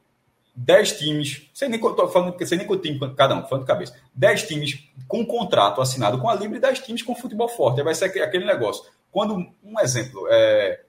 10 0.56 0.98
times, 0.98 1.48
sem 1.53 1.69
nem, 1.69 1.80
tô 1.80 2.07
falando, 2.07 2.36
sem 2.44 2.57
nem 2.57 2.65
com 2.65 2.76
time 2.76 2.99
cada 3.15 3.36
um, 3.36 3.45
falando 3.45 3.64
de 3.64 3.68
cabeça, 3.68 3.95
10 4.15 4.48
times 4.48 4.90
com 5.07 5.24
contrato 5.24 5.80
assinado 5.80 6.18
com 6.18 6.28
a 6.28 6.34
Libra 6.34 6.57
e 6.57 6.61
10 6.61 6.80
times 6.80 7.03
com 7.03 7.14
futebol 7.14 7.48
forte. 7.48 7.80
Aí 7.80 7.86
vai 7.86 7.94
ser 7.94 8.06
aquele 8.06 8.44
negócio. 8.44 8.84
Quando, 9.11 9.36
um 9.64 9.80
exemplo, 9.80 10.28
é, 10.32 10.82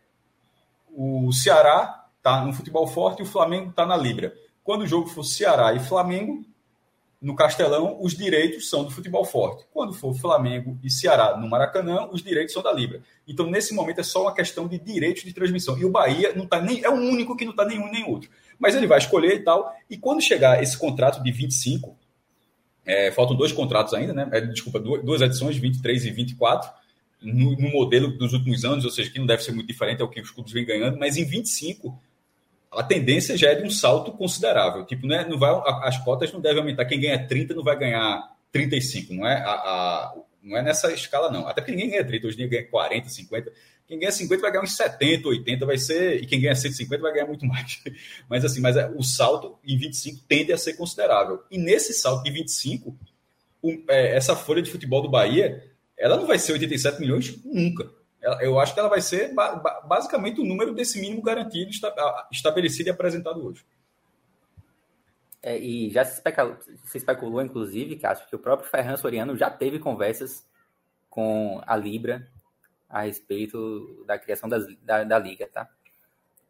o 0.91 1.31
Ceará 1.35 2.07
está 2.17 2.43
no 2.47 2.55
futebol 2.55 2.87
forte 2.87 3.19
e 3.19 3.23
o 3.25 3.27
Flamengo 3.27 3.69
está 3.69 3.85
na 3.85 3.97
Libra. 3.97 4.33
Quando 4.69 4.83
o 4.83 4.87
jogo 4.87 5.09
for 5.09 5.25
Ceará 5.25 5.73
e 5.73 5.81
Flamengo, 5.81 6.45
no 7.23 7.35
Castelão, 7.35 7.97
os 8.03 8.15
direitos 8.15 8.69
são 8.69 8.85
do 8.85 8.91
futebol 8.91 9.25
forte. 9.25 9.65
Quando 9.73 9.95
for 9.95 10.13
Flamengo 10.13 10.79
e 10.85 10.91
Ceará 10.91 11.39
no 11.39 11.49
Maracanã, 11.49 12.07
os 12.13 12.23
direitos 12.23 12.53
são 12.53 12.63
da 12.63 12.71
Libra. 12.71 13.01
Então, 13.27 13.47
nesse 13.47 13.73
momento, 13.73 14.01
é 14.01 14.03
só 14.03 14.21
uma 14.21 14.35
questão 14.35 14.69
de 14.69 14.79
direitos 14.79 15.25
de 15.25 15.33
transmissão. 15.33 15.79
E 15.79 15.87
o 15.87 15.91
Bahia 15.91 16.35
não 16.35 16.47
tá 16.47 16.61
nem, 16.61 16.85
é 16.85 16.91
o 16.91 16.97
único 16.97 17.35
que 17.35 17.47
não 17.47 17.53
está 17.53 17.65
nenhum 17.65 17.91
nem 17.91 18.05
outro. 18.05 18.29
Mas 18.59 18.75
ele 18.75 18.87
vai 18.87 18.99
escolher 18.99 19.37
e 19.37 19.43
tal. 19.43 19.75
E 19.89 19.97
quando 19.97 20.21
chegar 20.21 20.63
esse 20.63 20.77
contrato 20.77 21.23
de 21.23 21.33
25, 21.33 21.97
é, 22.85 23.11
faltam 23.11 23.35
dois 23.35 23.53
contratos 23.53 23.95
ainda, 23.95 24.13
né? 24.13 24.29
É, 24.31 24.43
desculpa, 24.43 24.79
duas 24.79 25.23
edições, 25.23 25.57
23 25.57 26.05
e 26.05 26.11
24, 26.11 26.71
no, 27.23 27.53
no 27.53 27.71
modelo 27.71 28.19
dos 28.19 28.35
últimos 28.35 28.67
anos, 28.67 28.85
ou 28.85 28.91
seja, 28.91 29.11
que 29.11 29.19
não 29.19 29.25
deve 29.25 29.43
ser 29.43 29.53
muito 29.53 29.67
diferente, 29.67 30.03
é 30.03 30.05
o 30.05 30.11
que 30.11 30.21
os 30.21 30.31
clubes 30.31 30.53
vêm 30.53 30.67
ganhando, 30.67 30.99
mas 30.99 31.17
em 31.17 31.25
25 31.25 31.99
a 32.71 32.83
tendência 32.83 33.37
já 33.37 33.51
é 33.51 33.55
de 33.55 33.67
um 33.67 33.71
salto 33.71 34.13
considerável. 34.13 34.85
Tipo, 34.85 35.07
né, 35.07 35.27
não 35.29 35.39
vai, 35.39 35.51
as 35.83 35.99
cotas 36.05 36.33
não 36.33 36.41
devem 36.41 36.61
aumentar. 36.61 36.85
Quem 36.85 37.01
ganha 37.01 37.27
30 37.27 37.55
não 37.55 37.63
vai 37.63 37.79
ganhar 37.79 38.37
35. 38.53 39.15
Não 39.15 39.27
é, 39.27 39.37
a, 39.37 39.51
a, 39.51 40.15
não 40.43 40.57
é 40.57 40.63
nessa 40.63 40.93
escala, 40.93 41.31
não. 41.31 41.47
Até 41.47 41.61
porque 41.61 41.73
ninguém 41.73 41.91
ganha 41.91 42.05
30, 42.05 42.27
hoje 42.27 42.37
ninguém 42.37 42.61
ganha 42.61 42.71
40, 42.71 43.09
50. 43.09 43.53
Quem 43.87 43.99
ganha 43.99 44.13
50 44.13 44.43
vai 44.43 44.51
ganhar 44.51 44.65
uns 44.65 44.77
70, 44.77 45.29
80, 45.29 45.67
vai 45.67 45.79
ser. 45.79 46.23
E 46.23 46.27
quem 46.27 46.41
ganha 46.41 46.55
150 46.55 47.03
vai 47.03 47.13
ganhar 47.13 47.27
muito 47.27 47.47
mais. 47.47 47.83
Mas 48.29 48.45
assim, 48.45 48.61
mas 48.61 48.77
é, 48.77 48.87
o 48.95 49.03
salto 49.03 49.59
em 49.65 49.79
25 49.79 50.25
tende 50.29 50.53
a 50.53 50.59
ser 50.59 50.75
considerável. 50.75 51.43
E 51.51 51.57
nesse 51.57 51.95
salto 51.95 52.23
de 52.23 52.31
25, 52.31 52.95
o, 53.63 53.83
é, 53.89 54.15
essa 54.15 54.37
folha 54.37 54.61
de 54.61 54.71
futebol 54.71 55.01
do 55.01 55.09
Bahia, 55.09 55.65
ela 55.97 56.17
não 56.17 56.27
vai 56.27 56.39
ser 56.39 56.53
87 56.53 57.01
milhões 57.01 57.43
nunca 57.45 57.98
eu 58.41 58.59
acho 58.59 58.75
que 58.75 58.81
ela 58.81 58.89
vai 58.89 59.01
ser 59.01 59.33
basicamente 59.87 60.41
o 60.41 60.45
número 60.45 60.75
desse 60.75 61.01
mínimo 61.01 61.23
garantido 61.23 61.71
estabelecido 62.33 62.89
e 62.89 62.91
apresentado 62.91 63.45
hoje. 63.45 63.65
É, 65.41 65.57
e 65.57 65.89
já 65.91 66.05
se 66.05 66.15
especulou, 66.15 66.57
se 66.85 66.99
especulou, 66.99 67.43
inclusive, 67.43 67.97
que 67.97 68.07
acho 68.07 68.29
que 68.29 68.35
o 68.35 68.41
próprio 68.41 68.69
Ferran 68.69 68.97
Soriano 68.97 69.37
já 69.37 69.49
teve 69.49 69.79
conversas 69.79 70.45
com 71.09 71.63
a 71.65 71.77
Libra 71.77 72.27
a 72.89 73.03
respeito 73.03 74.05
da 74.05 74.19
criação 74.19 74.49
das, 74.49 74.67
da, 74.83 75.05
da 75.05 75.19
liga, 75.19 75.47
tá? 75.47 75.69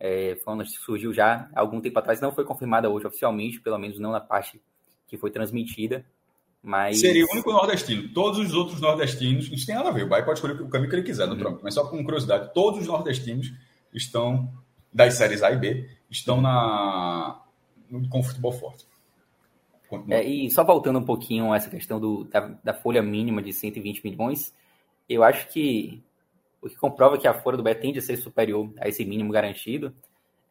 É, 0.01 0.37
foi 0.45 0.65
surgiu 0.67 1.13
já 1.13 1.51
algum 1.55 1.81
tempo 1.81 1.99
atrás, 1.99 2.21
não 2.21 2.33
foi 2.33 2.45
confirmada 2.45 2.89
hoje 2.89 3.07
oficialmente, 3.07 3.61
pelo 3.61 3.79
menos 3.79 3.99
não 3.99 4.13
na 4.13 4.21
parte 4.21 4.63
que 5.07 5.19
foi 5.19 5.31
transmitida, 5.31 6.07
mas... 6.63 7.01
Seria 7.01 7.25
o 7.25 7.33
único 7.33 7.53
nordestino. 7.53 8.09
Todos 8.13 8.39
os 8.39 8.53
outros 8.53 8.81
nordestinos, 8.81 9.51
isso 9.51 9.67
tem 9.67 9.75
nada 9.75 9.89
a 9.89 9.93
ver. 9.93 10.05
O 10.05 10.09
Bahia 10.09 10.25
pode 10.25 10.39
escolher 10.39 10.61
o 10.61 10.69
caminho 10.69 10.91
que 10.91 10.97
ele 10.97 11.03
quiser 11.05 11.27
no 11.27 11.35
uhum. 11.35 11.39
tronco. 11.39 11.61
Mas 11.63 11.75
só 11.75 11.87
com 11.87 12.03
curiosidade, 12.03 12.53
todos 12.53 12.81
os 12.81 12.87
nordestinos 12.87 13.53
estão, 13.93 14.53
das 14.93 15.15
séries 15.15 15.43
A 15.43 15.51
e 15.51 15.57
B, 15.57 15.89
estão 16.11 16.41
na, 16.41 17.41
com 18.11 18.23
futebol 18.23 18.53
forte. 18.53 18.87
É, 20.11 20.23
e 20.23 20.51
só 20.51 20.65
voltando 20.65 20.99
um 20.99 21.05
pouquinho 21.05 21.53
a 21.53 21.57
essa 21.57 21.71
questão 21.71 21.99
do, 21.99 22.25
da, 22.25 22.41
da, 22.63 22.75
folha 22.75 23.03
mínima 23.03 23.41
de 23.41 23.55
120 23.55 24.05
milhões, 24.05 24.55
eu 25.09 25.23
acho 25.23 25.49
que 25.49 26.03
o 26.61 26.69
que 26.69 26.77
comprova 26.77 27.17
que 27.17 27.27
a 27.27 27.33
folha 27.41 27.57
do 27.57 27.63
Bahia 27.63 27.81
tende 27.81 27.99
a 27.99 28.03
ser 28.03 28.19
superior 28.19 28.71
a 28.79 28.89
esse 28.89 29.03
mínimo 29.05 29.33
garantido 29.33 29.95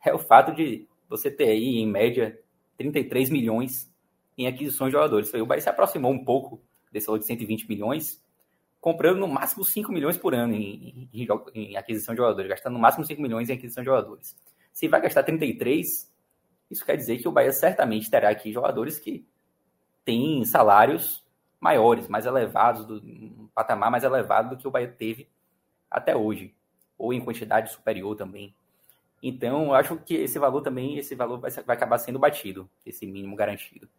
é 0.04 0.12
o 0.12 0.18
fato 0.18 0.56
de 0.56 0.88
você 1.08 1.30
ter 1.30 1.50
aí, 1.50 1.78
em 1.78 1.86
média, 1.86 2.40
33 2.78 3.30
milhões 3.30 3.92
em 4.38 4.48
aquisições 4.48 4.92
de 4.92 4.98
jogadores. 4.98 5.34
O 5.34 5.46
Bahia 5.46 5.62
se 5.62 5.70
aproximou 5.70 6.12
um 6.12 6.24
pouco 6.24 6.62
desse 6.92 7.08
valor 7.08 7.20
de 7.20 7.26
120 7.26 7.68
milhões, 7.68 8.24
comprando 8.80 9.18
no 9.18 9.28
máximo 9.28 9.66
5 9.66 9.92
milhões 9.92 10.18
por 10.18 10.34
ano 10.34 10.54
em, 10.54 11.10
em, 11.14 11.28
em, 11.54 11.78
aquisição 11.78 12.14
de 12.14 12.20
jogadores, 12.20 12.50
gastando 12.50 12.74
no 12.74 12.80
máximo 12.80 13.06
5 13.06 13.22
milhões 13.22 13.50
em 13.50 13.54
aquisição 13.54 13.84
de 13.84 13.90
jogadores. 13.90 14.36
Se 14.72 14.88
vai 14.88 15.02
gastar 15.02 15.24
33, 15.24 16.12
isso 16.70 16.86
quer 16.86 16.96
dizer 16.96 17.18
que 17.18 17.28
o 17.28 17.32
Bahia 17.32 17.52
certamente 17.52 18.10
terá 18.10 18.30
aqui 18.30 18.52
jogadores 18.52 19.00
que 19.00 19.26
têm 20.06 20.46
salários 20.46 21.26
maiores, 21.60 22.08
mais 22.08 22.26
elevados, 22.26 22.86
do, 22.86 22.98
um 23.04 23.50
patamar 23.54 23.90
mais 23.90 24.04
elevado 24.04 24.56
do 24.56 24.58
que 24.58 24.68
o 24.68 24.72
Bahia 24.72 24.88
teve 24.88 25.28
até 25.90 26.16
hoje, 26.16 26.54
ou 26.98 27.12
em 27.12 27.20
quantidade 27.20 27.72
superior 27.72 28.16
também. 28.16 28.54
Então, 29.22 29.66
eu 29.66 29.74
acho 29.74 29.98
que 29.98 30.14
esse 30.14 30.38
valor 30.38 30.62
também, 30.62 30.98
esse 30.98 31.16
valor 31.16 31.40
vai, 31.40 31.50
vai 31.50 31.76
acabar 31.76 31.98
sendo 31.98 32.20
batido, 32.20 32.70
esse 32.86 33.08
mínimo 33.08 33.36
garantido. 33.36 33.90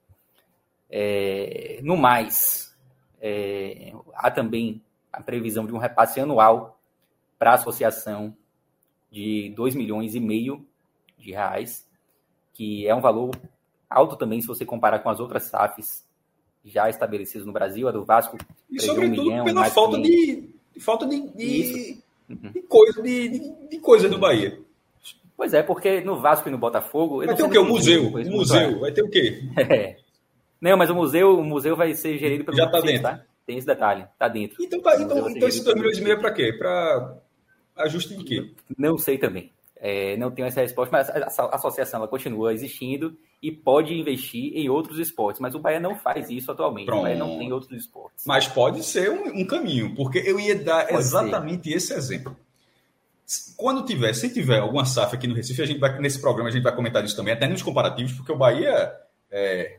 É, 0.91 1.81
no 1.83 1.97
mais, 1.97 2.75
é, 3.21 3.93
há 4.15 4.31
também 4.31 4.83
a 5.13 5.23
previsão 5.23 5.67
de 5.67 5.73
um 5.73 5.79
repasse 5.79 6.21
anual 6.21 6.79
para 7.39 7.53
a 7.53 7.55
associação 7.55 8.35
de 9.11 9.53
2 9.57 9.75
milhões 9.75 10.15
e 10.15 10.21
meio 10.21 10.67
de 11.19 11.33
reais, 11.33 11.87
que 12.53 12.87
é 12.87 12.95
um 12.95 13.01
valor 13.01 13.31
alto 13.89 14.17
também 14.17 14.41
se 14.41 14.47
você 14.47 14.65
comparar 14.65 15.01
com 15.01 15.09
as 15.09 15.21
outras 15.21 15.45
SAFs 15.45 16.07
já 16.65 16.89
estabelecidas 16.89 17.47
no 17.47 17.53
Brasil, 17.53 17.89
a 17.89 17.93
do 17.93 18.05
Vasco. 18.05 18.37
E 18.71 18.81
sobretudo 18.81 19.23
um 19.23 19.25
milhão, 19.25 19.45
pela 19.45 19.65
falta 19.67 20.01
de, 20.01 20.49
de, 20.75 20.81
falta 20.81 21.07
de, 21.07 21.21
de, 21.31 21.99
uhum. 22.29 22.51
de 22.53 22.63
coisa, 22.63 23.03
de, 23.03 23.69
de, 23.69 23.79
coisa 23.79 24.09
do 24.09 24.19
Bahia. 24.19 24.61
Pois 25.37 25.55
é, 25.55 25.63
porque 25.63 26.01
no 26.01 26.21
Vasco 26.21 26.49
e 26.49 26.53
no 26.53 26.59
Botafogo. 26.59 27.25
Vai 27.25 27.35
ter 27.35 27.45
o 27.45 27.51
quê? 27.51 27.59
O 27.59 27.65
museu? 27.65 28.09
O 28.09 28.31
museu? 28.31 28.81
Vai 28.81 28.93
ter 28.93 29.03
o 29.03 29.09
quê? 29.09 29.43
É. 29.57 29.97
Não, 30.61 30.77
mas 30.77 30.91
o 30.91 30.95
museu, 30.95 31.39
o 31.39 31.45
museu 31.45 31.77
vai 31.77 31.95
ser 31.95 32.19
gerido 32.19 32.45
pelo. 32.45 32.57
Já 32.57 32.65
está 32.65 32.81
dentro. 32.81 33.03
Tá? 33.03 33.25
Tem 33.47 33.57
esse 33.57 33.67
detalhe, 33.67 34.07
tá 34.19 34.29
dentro. 34.29 34.63
Então, 34.63 34.81
tá, 34.83 35.01
então, 35.01 35.31
então 35.31 35.49
esses 35.49 35.65
2 35.65 35.77
milhões 35.77 35.99
e 35.99 36.03
meio 36.03 36.17
é 36.17 36.21
para 36.21 36.33
quê? 36.33 36.53
Para 36.53 37.17
ajuste 37.77 38.15
de 38.17 38.25
quê? 38.25 38.55
Não 38.77 38.99
sei 38.99 39.17
também. 39.17 39.53
É, 39.81 40.17
não 40.17 40.31
tenho 40.31 40.49
essa 40.49 40.61
resposta, 40.61 40.91
mas 40.91 41.09
a, 41.09 41.55
associação 41.55 42.01
ela 42.01 42.09
continua 42.09 42.53
existindo 42.53 43.17
e 43.41 43.53
pode 43.53 43.95
investir 43.95 44.53
em 44.57 44.69
outros 44.69 44.99
esportes, 44.99 45.41
mas 45.41 45.55
o 45.55 45.61
Bahia 45.61 45.79
não 45.79 45.95
faz 45.95 46.29
isso 46.29 46.51
atualmente. 46.51 46.87
Pronto. 46.87 47.01
O 47.01 47.03
Bahia 47.05 47.17
não 47.17 47.39
tem 47.39 47.53
outros 47.53 47.73
esportes. 47.73 48.25
Mas 48.27 48.49
pode 48.49 48.83
ser 48.83 49.11
um, 49.11 49.41
um 49.41 49.47
caminho, 49.47 49.95
porque 49.95 50.19
eu 50.19 50.39
ia 50.41 50.57
dar 50.57 50.89
pode 50.89 50.99
exatamente 50.99 51.71
ser. 51.71 51.77
esse 51.77 51.95
exemplo. 51.95 52.37
Quando 53.57 53.85
tiver, 53.85 54.13
se 54.15 54.33
tiver 54.33 54.59
alguma 54.59 54.85
SAF 54.85 55.15
aqui 55.15 55.29
no 55.29 55.35
Recife, 55.35 55.63
a 55.63 55.67
gente 55.67 55.79
vai, 55.79 55.97
nesse 56.01 56.21
programa 56.21 56.49
a 56.49 56.53
gente 56.53 56.63
vai 56.63 56.75
comentar 56.75 57.05
isso 57.05 57.15
também, 57.15 57.35
até 57.35 57.47
nos 57.47 57.63
comparativos, 57.63 58.13
porque 58.13 58.33
o 58.33 58.37
Bahia, 58.37 58.93
é, 59.31 59.79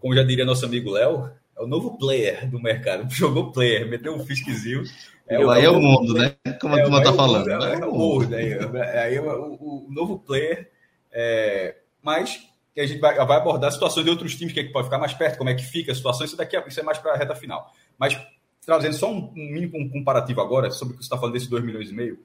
como 0.00 0.14
já 0.14 0.22
diria 0.22 0.44
nosso 0.44 0.64
amigo 0.64 0.90
Léo, 0.90 1.30
é 1.56 1.62
o 1.62 1.66
novo 1.66 1.96
player 1.98 2.48
do 2.48 2.60
mercado. 2.60 3.08
Jogou 3.12 3.52
player, 3.52 3.88
meteu 3.88 4.14
um 4.14 4.24
fisquezinho. 4.24 4.82
É 5.28 5.38
o, 5.38 5.52
é 5.52 5.68
o 5.68 5.80
mundo, 5.80 6.14
né? 6.14 6.36
Como 6.60 6.74
a 6.74 6.78
é, 6.78 6.82
turma 6.82 7.02
tá 7.02 7.12
falando. 7.12 7.48
É, 7.48 7.74
é, 7.74 7.84
o 7.84 7.92
mundo. 7.92 8.34
Aí, 8.34 8.52
aí 8.98 9.18
o, 9.18 9.54
o, 9.54 9.86
novo 9.90 10.18
player. 10.20 10.70
É, 11.10 11.76
mas 12.02 12.46
a 12.76 12.86
gente 12.86 13.00
vai, 13.00 13.14
vai, 13.14 13.36
abordar 13.38 13.72
situações 13.72 14.04
de 14.04 14.10
outros 14.10 14.36
times 14.36 14.52
que, 14.52 14.60
é 14.60 14.64
que 14.64 14.72
pode 14.72 14.84
ficar 14.84 14.98
mais 14.98 15.14
perto, 15.14 15.38
como 15.38 15.50
é 15.50 15.54
que 15.54 15.64
fica 15.64 15.90
a 15.90 15.94
situação. 15.94 16.24
Isso 16.24 16.36
daqui 16.36 16.56
isso 16.66 16.78
é 16.78 16.82
mais 16.82 16.98
para 16.98 17.14
a 17.14 17.16
reta 17.16 17.34
final. 17.34 17.72
Mas 17.98 18.16
trazendo 18.64 18.94
só 18.94 19.10
um, 19.10 19.32
um 19.34 19.52
mínimo 19.52 19.90
comparativo 19.90 20.40
agora 20.40 20.70
sobre 20.70 20.94
o 20.94 20.98
que 20.98 21.04
você 21.04 21.06
está 21.06 21.16
falando 21.16 21.32
desses 21.32 21.48
2 21.48 21.64
milhões 21.64 21.90
e 21.90 21.94
meio. 21.94 22.18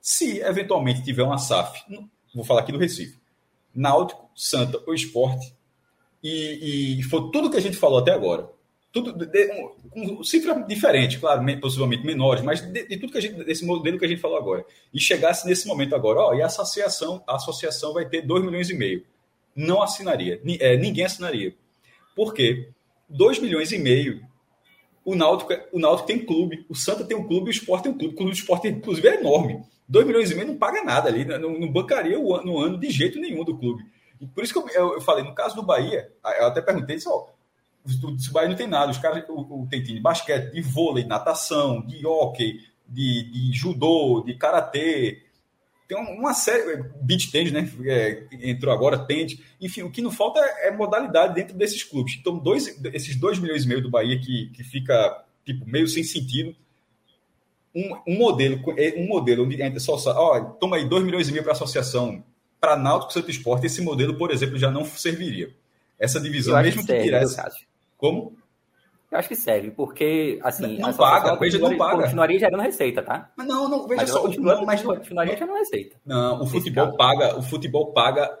Se 0.00 0.40
eventualmente 0.40 1.02
tiver 1.02 1.22
uma 1.22 1.38
SAF, 1.38 1.82
vou 2.34 2.44
falar 2.44 2.60
aqui 2.60 2.72
do 2.72 2.78
Recife, 2.78 3.18
Náutico, 3.74 4.28
Santa 4.34 4.78
ou 4.86 4.92
Esporte, 4.92 5.54
e, 6.24 7.00
e 7.00 7.02
for 7.02 7.30
tudo 7.30 7.50
que 7.50 7.58
a 7.58 7.60
gente 7.60 7.76
falou 7.76 7.98
até 7.98 8.10
agora, 8.10 8.48
tudo 8.90 9.12
de, 9.12 9.50
um, 9.94 10.24
cifra 10.24 10.54
diferente, 10.62 11.18
claro, 11.18 11.44
possivelmente 11.60 12.06
menores, 12.06 12.42
mas 12.42 12.60
de, 12.62 12.86
de, 12.86 12.96
tudo 12.96 13.12
que 13.12 13.18
a 13.18 13.20
gente, 13.20 13.44
desse 13.44 13.66
modelo 13.66 13.98
que 13.98 14.04
a 14.04 14.08
gente 14.08 14.20
falou 14.20 14.38
agora, 14.38 14.64
e 14.92 14.98
chegasse 14.98 15.46
nesse 15.46 15.66
momento 15.66 15.94
agora, 15.94 16.20
ó, 16.20 16.34
e 16.34 16.40
a 16.40 16.46
associação, 16.46 17.22
a 17.26 17.34
associação 17.34 17.92
vai 17.92 18.08
ter 18.08 18.22
2 18.22 18.44
milhões 18.44 18.70
e 18.70 18.74
meio. 18.74 19.04
Não 19.54 19.82
assinaria, 19.82 20.40
é, 20.60 20.76
ninguém 20.76 21.04
assinaria. 21.04 21.54
Por 22.16 22.32
quê? 22.32 22.70
2 23.08 23.40
milhões 23.40 23.72
e 23.72 23.78
meio. 23.78 24.24
O 25.04 25.14
Náutico, 25.14 25.52
o 25.72 25.78
Náutico 25.78 26.06
tem 26.06 26.24
clube, 26.24 26.64
o 26.68 26.74
Santa 26.74 27.04
tem 27.04 27.16
um 27.16 27.26
clube, 27.26 27.50
o 27.50 27.52
Sport 27.52 27.82
tem 27.82 27.92
um 27.92 27.98
clube. 27.98 28.14
O 28.14 28.16
clube 28.16 28.32
do 28.32 28.36
Sport, 28.36 28.64
inclusive, 28.64 29.08
é 29.08 29.20
enorme. 29.20 29.62
2 29.86 30.06
milhões 30.06 30.30
e 30.30 30.34
meio 30.34 30.48
não 30.48 30.56
paga 30.56 30.82
nada 30.82 31.10
ali, 31.10 31.24
não, 31.24 31.58
não 31.58 31.70
bancaria 31.70 32.18
o, 32.18 32.42
no 32.42 32.58
ano 32.58 32.78
de 32.78 32.90
jeito 32.90 33.20
nenhum 33.20 33.44
do 33.44 33.58
clube. 33.58 33.84
E 34.20 34.26
por 34.26 34.44
isso 34.44 34.52
que 34.52 34.76
eu, 34.76 34.94
eu, 34.94 35.00
falei, 35.00 35.24
no 35.24 35.34
caso 35.34 35.54
do 35.54 35.62
Bahia, 35.62 36.12
eu 36.38 36.46
até 36.46 36.60
perguntei, 36.60 36.96
disse, 36.96 37.08
ó, 37.08 37.26
o 37.86 38.32
Bahia 38.32 38.48
não 38.48 38.56
tem 38.56 38.66
nada. 38.66 38.90
Os 38.90 38.98
caras 38.98 39.24
o, 39.28 39.62
o, 39.62 39.66
tem 39.68 39.82
time 39.82 39.96
de 39.96 40.02
basquete, 40.02 40.52
de 40.52 40.60
vôlei, 40.62 41.04
natação, 41.04 41.84
de 41.86 42.06
hockey, 42.06 42.60
de, 42.88 43.30
de 43.30 43.52
judô, 43.52 44.22
de 44.24 44.34
karatê. 44.34 45.22
Tem 45.86 45.98
uma 45.98 46.32
série. 46.32 46.82
Beach 47.02 47.30
tennis, 47.30 47.52
né? 47.52 47.70
É, 47.84 48.26
entrou 48.32 48.72
agora, 48.72 48.98
tende. 48.98 49.44
Enfim, 49.60 49.82
o 49.82 49.90
que 49.90 50.00
não 50.00 50.10
falta 50.10 50.40
é, 50.40 50.68
é, 50.68 50.70
modalidade 50.70 51.34
dentro 51.34 51.56
desses 51.56 51.82
clubes. 51.84 52.16
Então, 52.18 52.38
dois, 52.38 52.80
esses 52.94 53.16
2 53.16 53.38
milhões 53.38 53.64
e 53.64 53.68
meio 53.68 53.82
do 53.82 53.90
Bahia 53.90 54.18
que, 54.18 54.50
que 54.54 54.64
fica 54.64 55.24
tipo, 55.44 55.66
meio 55.68 55.86
sem 55.86 56.02
sentido. 56.02 56.56
Um, 57.74 58.14
um 58.14 58.18
modelo, 58.18 58.62
é, 58.78 58.94
um 58.96 59.08
modelo 59.08 59.44
onde 59.44 59.80
só, 59.80 59.96
ó, 60.06 60.40
toma 60.40 60.76
aí 60.76 60.88
2 60.88 61.04
milhões 61.04 61.28
e 61.28 61.32
meio 61.32 61.42
para 61.42 61.52
a 61.52 61.56
associação, 61.56 62.24
para 62.64 62.76
Náutico 62.76 63.12
Santo 63.12 63.30
Esporte, 63.30 63.66
esse 63.66 63.82
modelo, 63.82 64.16
por 64.16 64.30
exemplo, 64.30 64.56
já 64.56 64.70
não 64.70 64.86
serviria. 64.86 65.54
Essa 65.98 66.18
divisão, 66.18 66.60
mesmo 66.62 66.80
que, 66.84 66.94
que 66.94 67.02
tirasse. 67.02 67.66
Como? 67.98 68.34
Eu 69.12 69.18
acho 69.18 69.28
que 69.28 69.36
serve, 69.36 69.70
porque, 69.70 70.40
assim... 70.42 70.78
Não 70.78 70.94
paga, 70.94 71.36
veja, 71.36 71.58
não 71.58 71.76
paga. 71.76 72.04
Continuaria 72.04 72.38
gerando 72.38 72.62
receita, 72.62 73.02
tá? 73.02 73.30
Mas 73.36 73.46
não, 73.46 73.68
não, 73.68 73.86
veja 73.86 74.00
mas 74.00 74.10
só... 74.10 74.22
Continua, 74.22 74.54
não, 74.54 74.64
mas 74.64 74.82
não, 74.82 74.96
continuaria 74.96 75.36
gerando 75.36 75.58
receita. 75.58 75.96
Não, 76.06 76.42
o 76.42 76.46
futebol 76.46 76.96
paga, 76.96 77.38
o 77.38 77.42
futebol 77.42 77.92
paga 77.92 78.36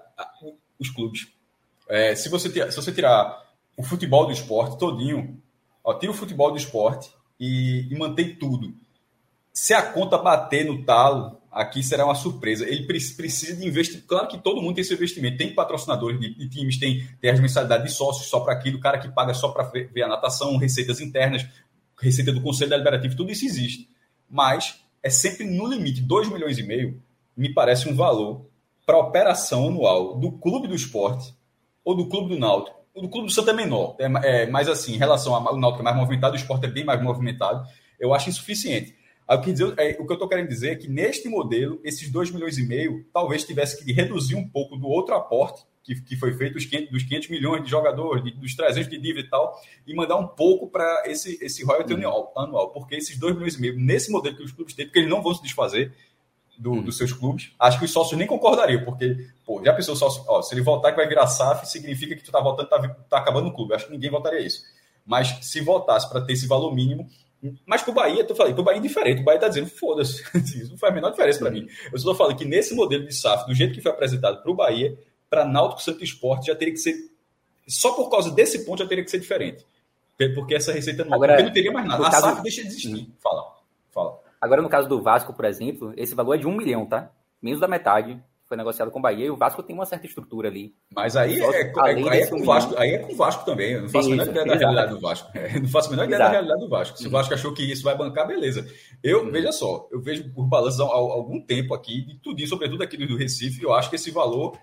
os 0.80 0.88
clubes. 0.88 1.28
É, 1.86 2.14
se, 2.14 2.30
você 2.30 2.48
tirar, 2.48 2.70
se 2.70 2.76
você 2.76 2.92
tirar 2.92 3.44
o 3.76 3.82
futebol 3.82 4.24
do 4.24 4.32
esporte 4.32 4.78
todinho, 4.78 5.38
ó, 5.84 5.92
tira 5.92 6.12
o 6.12 6.14
futebol 6.14 6.50
do 6.50 6.56
esporte 6.56 7.12
e, 7.38 7.86
e 7.92 7.98
mantém 7.98 8.34
tudo. 8.34 8.74
Se 9.52 9.74
a 9.74 9.82
conta 9.82 10.16
bater 10.16 10.64
no 10.64 10.82
talo, 10.82 11.42
aqui 11.54 11.82
será 11.82 12.04
uma 12.04 12.14
surpresa. 12.14 12.68
Ele 12.68 12.82
precisa 12.84 13.56
de 13.56 13.66
investir. 13.66 14.02
Claro 14.06 14.26
que 14.26 14.36
todo 14.36 14.60
mundo 14.60 14.74
tem 14.74 14.84
seu 14.84 14.96
investimento. 14.96 15.38
Tem 15.38 15.54
patrocinadores 15.54 16.18
de, 16.18 16.34
de 16.34 16.48
times, 16.48 16.78
tem, 16.78 17.06
tem 17.20 17.30
as 17.30 17.40
mensalidades 17.40 17.92
de 17.92 17.96
sócios 17.96 18.26
só 18.26 18.40
para 18.40 18.52
aquilo, 18.52 18.78
o 18.78 18.80
cara 18.80 18.98
que 18.98 19.08
paga 19.08 19.32
só 19.32 19.48
para 19.48 19.62
ver 19.64 20.02
a 20.02 20.08
natação, 20.08 20.56
receitas 20.56 21.00
internas, 21.00 21.46
receita 21.98 22.32
do 22.32 22.42
Conselho 22.42 22.70
Deliberativo, 22.70 23.16
tudo 23.16 23.30
isso 23.30 23.46
existe. 23.46 23.88
Mas 24.28 24.80
é 25.02 25.08
sempre 25.08 25.44
no 25.44 25.66
limite. 25.66 26.02
2 26.02 26.28
milhões 26.28 26.58
e 26.58 26.62
meio 26.62 27.00
me 27.36 27.52
parece 27.52 27.88
um 27.88 27.94
valor 27.94 28.46
para 28.84 28.98
operação 28.98 29.68
anual 29.68 30.18
do 30.18 30.32
clube 30.32 30.66
do 30.66 30.74
esporte 30.74 31.34
ou 31.84 31.94
do 31.94 32.08
clube 32.08 32.34
do 32.34 32.38
Náutico. 32.38 32.76
O 32.94 33.02
do 33.02 33.08
clube 33.08 33.26
do 33.26 33.32
Santa 33.32 33.50
é 33.50 33.54
menor, 33.54 33.96
é, 33.98 34.42
é 34.42 34.46
mais 34.46 34.68
assim, 34.68 34.94
em 34.94 34.98
relação 34.98 35.34
ao 35.34 35.56
Náutico 35.56 35.82
é 35.82 35.84
mais 35.84 35.96
movimentado, 35.96 36.34
o 36.34 36.38
esporte 36.38 36.66
é 36.66 36.68
bem 36.68 36.84
mais 36.84 37.02
movimentado. 37.02 37.66
Eu 37.98 38.14
acho 38.14 38.28
insuficiente. 38.28 38.94
O 39.28 39.40
que, 39.40 39.52
dizer, 39.52 39.74
é, 39.78 39.96
o 39.98 40.06
que 40.06 40.12
eu 40.12 40.14
estou 40.14 40.28
querendo 40.28 40.48
dizer 40.48 40.72
é 40.72 40.76
que 40.76 40.88
neste 40.88 41.28
modelo, 41.28 41.80
esses 41.82 42.10
2 42.10 42.30
milhões 42.30 42.58
e 42.58 42.66
meio, 42.66 43.06
talvez 43.12 43.44
tivesse 43.44 43.82
que 43.82 43.92
reduzir 43.92 44.34
um 44.34 44.46
pouco 44.46 44.76
do 44.76 44.86
outro 44.86 45.14
aporte 45.14 45.64
que, 45.84 46.00
que 46.00 46.16
foi 46.16 46.32
feito 46.32 46.54
dos 46.54 46.64
500, 46.64 46.90
dos 46.90 47.02
500 47.02 47.28
milhões 47.28 47.64
de 47.64 47.70
jogadores, 47.70 48.24
de, 48.24 48.30
dos 48.32 48.56
300 48.56 48.88
de 48.88 48.98
dívida 48.98 49.26
e 49.26 49.30
tal, 49.30 49.60
e 49.86 49.94
mandar 49.94 50.16
um 50.16 50.26
pouco 50.26 50.66
para 50.68 51.04
esse, 51.06 51.38
esse 51.42 51.62
royalty 51.62 51.92
anual, 51.92 52.32
anual, 52.36 52.70
porque 52.70 52.96
esses 52.96 53.18
2 53.18 53.34
milhões 53.34 53.54
e 53.54 53.60
meio, 53.60 53.78
nesse 53.78 54.10
modelo 54.10 54.34
que 54.36 54.42
os 54.42 54.52
clubes 54.52 54.74
têm, 54.74 54.86
porque 54.86 55.00
eles 55.00 55.10
não 55.10 55.22
vão 55.22 55.34
se 55.34 55.42
desfazer 55.42 55.92
do, 56.58 56.72
hum. 56.72 56.82
dos 56.82 56.96
seus 56.96 57.12
clubes, 57.12 57.52
acho 57.58 57.78
que 57.78 57.84
os 57.84 57.90
sócios 57.90 58.18
nem 58.18 58.26
concordariam, 58.26 58.82
porque, 58.82 59.28
pô, 59.44 59.62
já 59.62 59.74
pensou 59.74 59.94
sócio, 59.94 60.24
ó, 60.26 60.40
se 60.40 60.54
ele 60.54 60.62
voltar 60.62 60.90
que 60.90 60.96
vai 60.96 61.06
virar 61.06 61.26
SAF, 61.26 61.68
significa 61.68 62.16
que 62.16 62.22
tu 62.22 62.32
tá 62.32 62.40
voltando, 62.40 62.68
tá, 62.68 62.88
tá 63.10 63.18
acabando 63.18 63.48
o 63.48 63.52
clube, 63.52 63.74
acho 63.74 63.86
que 63.86 63.92
ninguém 63.92 64.10
votaria 64.10 64.40
isso. 64.40 64.62
Mas 65.04 65.38
se 65.42 65.60
votasse 65.60 66.08
para 66.08 66.22
ter 66.22 66.32
esse 66.32 66.46
valor 66.46 66.74
mínimo, 66.74 67.06
mas 67.66 67.82
pro 67.82 67.92
Bahia, 67.92 68.24
tu 68.24 68.34
falei, 68.34 68.54
pro 68.54 68.62
Bahia 68.62 68.78
é 68.78 68.82
diferente. 68.82 69.20
O 69.20 69.24
Bahia 69.24 69.40
tá 69.40 69.48
dizendo, 69.48 69.68
foda-se, 69.68 70.22
isso 70.36 70.70
não 70.70 70.78
faz 70.78 70.92
a 70.92 70.94
menor 70.94 71.10
diferença 71.10 71.38
para 71.38 71.50
mim. 71.50 71.66
Eu 71.92 71.98
só 71.98 72.10
tô 72.10 72.14
falando 72.14 72.36
que 72.36 72.44
nesse 72.44 72.74
modelo 72.74 73.06
de 73.06 73.14
SAF, 73.14 73.46
do 73.46 73.54
jeito 73.54 73.74
que 73.74 73.80
foi 73.80 73.92
apresentado 73.92 74.42
pro 74.42 74.54
Bahia, 74.54 74.96
para 75.28 75.44
Náutico 75.44 75.82
Santo 75.82 76.04
Esporte 76.04 76.46
já 76.46 76.54
teria 76.54 76.72
que 76.72 76.80
ser. 76.80 76.94
Só 77.66 77.92
por 77.92 78.10
causa 78.10 78.30
desse 78.30 78.64
ponto 78.64 78.80
já 78.80 78.88
teria 78.88 79.02
que 79.04 79.10
ser 79.10 79.18
diferente. 79.18 79.64
Porque 80.34 80.54
essa 80.54 80.72
receita 80.72 81.04
não, 81.04 81.14
Agora, 81.14 81.42
não 81.42 81.52
teria 81.52 81.72
mais 81.72 81.86
nada. 81.86 82.06
A 82.06 82.10
caso... 82.10 82.22
SAF 82.28 82.42
deixa 82.42 82.62
de 82.62 82.68
existir. 82.68 83.10
Fala, 83.20 83.52
fala. 83.90 84.20
Agora, 84.40 84.62
no 84.62 84.68
caso 84.68 84.88
do 84.88 85.02
Vasco, 85.02 85.32
por 85.32 85.44
exemplo, 85.44 85.92
esse 85.96 86.14
valor 86.14 86.34
é 86.34 86.38
de 86.38 86.46
um 86.46 86.56
milhão, 86.56 86.86
tá? 86.86 87.10
Menos 87.42 87.60
da 87.60 87.66
metade 87.66 88.22
foi 88.46 88.56
negociado 88.56 88.90
com 88.90 88.98
o 88.98 89.02
Bahia 89.02 89.26
e 89.26 89.30
o 89.30 89.36
Vasco 89.36 89.62
tem 89.62 89.74
uma 89.74 89.86
certa 89.86 90.06
estrutura 90.06 90.48
ali. 90.48 90.74
Mas 90.94 91.16
aí, 91.16 91.40
é, 91.40 91.62
é, 91.62 91.72
aí, 91.80 92.20
é, 92.20 92.26
com 92.26 92.40
o 92.40 92.44
Vasco, 92.44 92.74
aí 92.76 92.90
é 92.90 92.98
com 92.98 93.12
o 93.12 93.16
Vasco 93.16 93.44
também. 93.44 93.72
Eu 93.72 93.82
não 93.82 93.88
faço 93.88 94.08
a 94.08 94.10
menor 94.10 94.28
ideia 94.28 94.46
da 94.46 94.54
realidade 94.54 94.90
do 94.90 95.00
Vasco. 95.00 95.30
É, 95.34 95.60
não 95.60 95.68
faço 95.68 95.88
a 95.88 95.90
menor 95.90 96.04
ideia 96.04 96.18
da 96.18 96.28
realidade 96.30 96.60
do 96.60 96.68
Vasco. 96.68 96.98
Se 96.98 97.06
o 97.06 97.10
Vasco 97.10 97.34
achou 97.34 97.54
que 97.54 97.62
isso 97.62 97.82
vai 97.82 97.96
bancar, 97.96 98.26
beleza. 98.26 98.66
Eu, 99.02 99.24
uhum. 99.24 99.30
veja 99.30 99.50
só, 99.50 99.88
eu 99.90 100.00
vejo 100.00 100.30
por 100.32 100.46
balanço 100.46 100.82
há, 100.82 100.86
algum 100.86 101.40
tempo 101.40 101.72
aqui, 101.72 102.02
de 102.02 102.16
tudo, 102.16 102.46
sobretudo 102.46 102.82
aqui 102.82 102.96
do 102.98 103.16
Recife, 103.16 103.62
eu 103.62 103.72
acho 103.72 103.88
que 103.88 103.96
esse 103.96 104.10
valor 104.10 104.58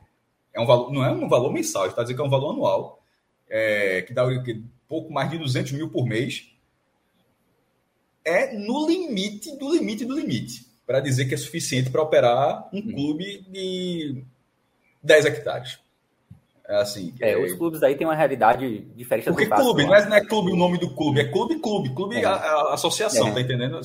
é 0.53 0.61
um 0.61 0.65
valor, 0.65 0.91
não 0.91 1.03
é 1.03 1.11
um 1.11 1.27
valor 1.27 1.51
mensal, 1.51 1.87
está 1.87 2.03
dizendo 2.03 2.17
que 2.17 2.21
é 2.21 2.25
um 2.25 2.29
valor 2.29 2.51
anual, 2.51 3.03
é, 3.49 4.03
que 4.03 4.13
dá 4.13 4.27
que, 4.43 4.63
pouco 4.87 5.11
mais 5.11 5.29
de 5.29 5.37
200 5.39 5.71
mil 5.71 5.89
por 5.89 6.05
mês. 6.05 6.49
É 8.23 8.55
no 8.55 8.87
limite 8.87 9.57
do 9.57 9.73
limite 9.73 10.05
do 10.05 10.13
limite 10.13 10.70
para 10.91 10.99
dizer 10.99 11.25
que 11.25 11.33
é 11.33 11.37
suficiente 11.37 11.89
para 11.89 12.01
operar 12.01 12.67
um 12.73 12.79
hum. 12.79 12.91
clube 12.91 13.45
de 13.47 14.21
10 15.01 15.25
hectares. 15.25 15.79
É 16.67 16.81
assim. 16.81 17.13
É, 17.21 17.31
é... 17.31 17.37
os 17.37 17.53
clubes 17.53 17.81
aí 17.81 17.95
têm 17.95 18.05
uma 18.05 18.15
realidade 18.15 18.81
diferente 18.93 19.23
Porque 19.23 19.45
do 19.45 19.55
clube, 19.55 19.85
não 19.85 19.95
é, 19.95 20.05
não 20.05 20.17
é 20.17 20.25
clube 20.25 20.51
o 20.51 20.55
nome 20.57 20.77
do 20.77 20.93
clube, 20.93 21.21
é 21.21 21.31
clube, 21.31 21.59
clube, 21.59 21.95
clube 21.95 22.17
é. 22.17 22.25
a, 22.25 22.33
a 22.33 22.73
associação, 22.73 23.29
é. 23.29 23.31
tá 23.31 23.39
entendendo? 23.39 23.79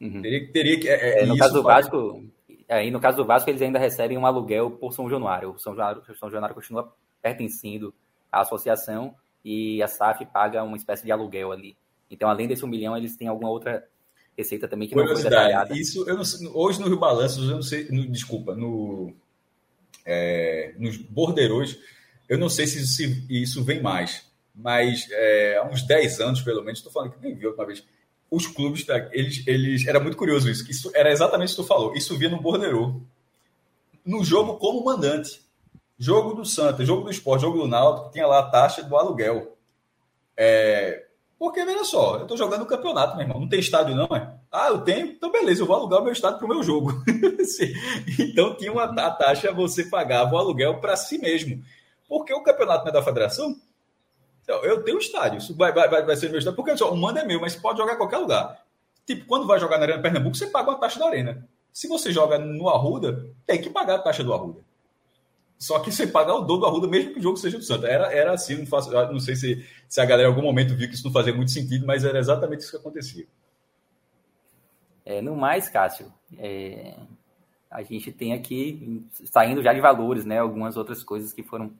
Uhum. 0.00 0.22
Teria, 0.22 0.52
teria 0.52 0.80
que. 0.80 0.88
É, 0.88 1.22
é 1.22 1.26
no 1.26 1.36
caso 1.36 1.52
do 1.52 1.62
Vasco, 1.62 2.24
aí 2.66 2.90
no 2.90 2.98
caso 2.98 3.18
do 3.18 3.26
Vasco, 3.26 3.50
eles 3.50 3.60
ainda 3.60 3.78
recebem 3.78 4.16
um 4.16 4.24
aluguel 4.24 4.70
por 4.70 4.94
São 4.94 5.10
Januário. 5.10 5.50
O 5.50 5.58
São 5.58 5.76
Januário, 5.76 6.02
São 6.16 6.30
Januário 6.30 6.54
continua 6.54 6.94
pertencendo 7.20 7.92
à 8.32 8.40
associação 8.40 9.14
e 9.44 9.82
a 9.82 9.86
SAF 9.86 10.24
paga 10.24 10.64
uma 10.64 10.78
espécie 10.78 11.04
de 11.04 11.12
aluguel 11.12 11.52
ali. 11.52 11.76
Então, 12.10 12.30
além 12.30 12.48
desse 12.48 12.64
um 12.64 12.68
milhão, 12.68 12.96
eles 12.96 13.16
têm 13.16 13.28
alguma 13.28 13.50
outra 13.50 13.86
receita 14.42 14.68
também 14.68 14.88
que 14.88 14.94
não 14.94 15.06
foi 15.06 15.22
detalhada. 15.22 15.76
Isso, 15.76 16.08
eu 16.08 16.16
não 16.16 16.24
sei, 16.24 16.46
hoje 16.48 16.80
no 16.80 16.88
Rio 16.88 16.98
Balanços, 16.98 17.48
eu 17.48 17.54
não 17.54 17.62
sei, 17.62 17.88
no, 17.90 18.06
desculpa, 18.08 18.54
no, 18.54 19.12
é, 20.04 20.74
nos 20.78 20.96
borderões, 20.96 21.78
eu 22.28 22.38
não 22.38 22.48
sei 22.48 22.66
se 22.66 22.78
isso, 22.78 22.94
se 22.94 23.26
isso 23.30 23.64
vem 23.64 23.80
mais, 23.80 24.26
mas 24.54 25.06
é, 25.10 25.56
há 25.56 25.64
uns 25.64 25.82
10 25.82 26.20
anos, 26.20 26.42
pelo 26.42 26.62
menos, 26.62 26.78
estou 26.78 26.92
falando 26.92 27.12
que 27.12 27.22
nem 27.22 27.34
vi 27.34 27.46
outra 27.46 27.64
vez, 27.64 27.84
os 28.30 28.46
clubes, 28.46 28.86
eles, 29.12 29.46
eles, 29.46 29.86
era 29.86 30.00
muito 30.00 30.16
curioso 30.16 30.50
isso, 30.50 30.70
isso 30.70 30.90
era 30.94 31.10
exatamente 31.10 31.52
o 31.52 31.56
que 31.56 31.62
tu 31.62 31.66
falou, 31.66 31.94
isso 31.94 32.16
via 32.16 32.28
no 32.28 32.40
borderô. 32.40 33.00
no 34.04 34.24
jogo 34.24 34.56
como 34.58 34.84
mandante. 34.84 35.42
Jogo 35.98 36.34
do 36.34 36.44
Santa, 36.44 36.84
jogo 36.84 37.04
do 37.04 37.10
Esporte, 37.12 37.42
jogo 37.42 37.58
do 37.58 37.68
Náutico, 37.68 38.10
tinha 38.10 38.26
lá 38.26 38.40
a 38.40 38.50
taxa 38.50 38.82
do 38.82 38.96
aluguel. 38.96 39.56
É, 40.36 41.06
porque, 41.42 41.64
veja 41.64 41.82
só, 41.82 42.18
eu 42.18 42.22
estou 42.22 42.36
jogando 42.36 42.62
o 42.62 42.66
campeonato, 42.66 43.16
meu 43.16 43.24
irmão. 43.24 43.40
Não 43.40 43.48
tem 43.48 43.58
estádio, 43.58 43.96
não, 43.96 44.06
é? 44.16 44.32
Ah, 44.48 44.68
eu 44.68 44.78
tenho? 44.82 45.06
Então, 45.06 45.28
beleza, 45.28 45.60
eu 45.60 45.66
vou 45.66 45.74
alugar 45.74 45.98
o 45.98 46.04
meu 46.04 46.12
estádio 46.12 46.38
para 46.38 46.46
o 46.46 46.48
meu 46.48 46.62
jogo. 46.62 46.92
então, 48.16 48.54
tinha 48.54 48.70
uma 48.70 48.84
a 48.84 49.10
taxa, 49.10 49.50
você 49.50 49.86
pagava 49.86 50.36
o 50.36 50.38
aluguel 50.38 50.78
para 50.78 50.94
si 50.94 51.18
mesmo. 51.18 51.60
Porque 52.08 52.32
o 52.32 52.44
campeonato 52.44 52.84
não 52.84 52.90
é 52.90 52.92
da 52.92 53.02
federação. 53.02 53.56
Então, 54.44 54.64
eu 54.64 54.84
tenho 54.84 54.98
estádio, 54.98 55.38
isso 55.38 55.52
vai, 55.56 55.72
vai, 55.72 55.88
vai 55.88 56.14
ser 56.14 56.28
meu 56.28 56.38
estádio, 56.38 56.54
porque 56.54 56.76
só, 56.76 56.92
o 56.92 56.96
mando 56.96 57.18
é 57.18 57.24
meu, 57.24 57.40
mas 57.40 57.56
pode 57.56 57.78
jogar 57.78 57.94
em 57.94 57.98
qualquer 57.98 58.18
lugar. 58.18 58.62
Tipo, 59.04 59.26
quando 59.26 59.44
vai 59.44 59.58
jogar 59.58 59.78
na 59.78 59.82
Arena 59.82 60.00
Pernambuco, 60.00 60.36
você 60.36 60.46
paga 60.46 60.70
uma 60.70 60.78
taxa 60.78 61.00
da 61.00 61.06
Arena. 61.06 61.44
Se 61.72 61.88
você 61.88 62.12
joga 62.12 62.38
no 62.38 62.68
Arruda, 62.68 63.28
tem 63.44 63.60
que 63.60 63.68
pagar 63.68 63.96
a 63.96 63.98
taxa 63.98 64.22
do 64.22 64.32
Arruda. 64.32 64.60
Só 65.62 65.78
que 65.78 65.92
você 65.92 66.08
pagar 66.08 66.34
o 66.34 66.40
dobro 66.40 66.62
do 66.62 66.66
Arruda, 66.66 66.88
mesmo 66.88 67.12
que 67.12 67.20
o 67.20 67.22
jogo 67.22 67.36
seja 67.36 67.56
do 67.56 67.62
Santa. 67.62 67.86
Era, 67.86 68.12
era 68.12 68.32
assim, 68.32 68.56
não, 68.56 68.66
faço, 68.66 68.90
não 68.90 69.20
sei 69.20 69.36
se, 69.36 69.64
se 69.88 70.00
a 70.00 70.04
galera 70.04 70.28
em 70.28 70.32
algum 70.32 70.42
momento 70.42 70.74
viu 70.74 70.88
que 70.88 70.94
isso 70.96 71.04
não 71.04 71.12
fazia 71.12 71.32
muito 71.32 71.52
sentido, 71.52 71.86
mas 71.86 72.04
era 72.04 72.18
exatamente 72.18 72.62
isso 72.62 72.72
que 72.72 72.78
acontecia. 72.78 73.24
É, 75.06 75.22
no 75.22 75.36
mais, 75.36 75.68
Cássio, 75.68 76.12
é, 76.36 76.96
a 77.70 77.80
gente 77.80 78.10
tem 78.10 78.32
aqui, 78.32 79.06
saindo 79.26 79.62
já 79.62 79.72
de 79.72 79.80
valores, 79.80 80.24
né, 80.24 80.40
algumas 80.40 80.76
outras 80.76 81.04
coisas 81.04 81.32
que 81.32 81.44
foram 81.44 81.72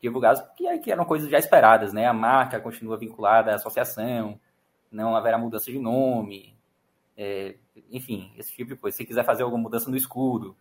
divulgadas, 0.00 0.40
que, 0.56 0.78
que 0.78 0.92
eram 0.92 1.04
coisas 1.04 1.28
já 1.28 1.38
esperadas, 1.38 1.92
né? 1.92 2.06
A 2.06 2.12
marca 2.12 2.60
continua 2.60 2.96
vinculada 2.96 3.50
à 3.50 3.56
associação, 3.56 4.38
não 4.92 5.16
haverá 5.16 5.36
mudança 5.36 5.72
de 5.72 5.78
nome, 5.80 6.54
é, 7.16 7.56
enfim, 7.90 8.30
esse 8.38 8.52
tipo 8.52 8.70
de 8.70 8.76
coisa. 8.76 8.96
Se 8.96 9.04
quiser 9.04 9.24
fazer 9.24 9.42
alguma 9.42 9.64
mudança 9.64 9.90
no 9.90 9.96
escudo, 9.96 10.56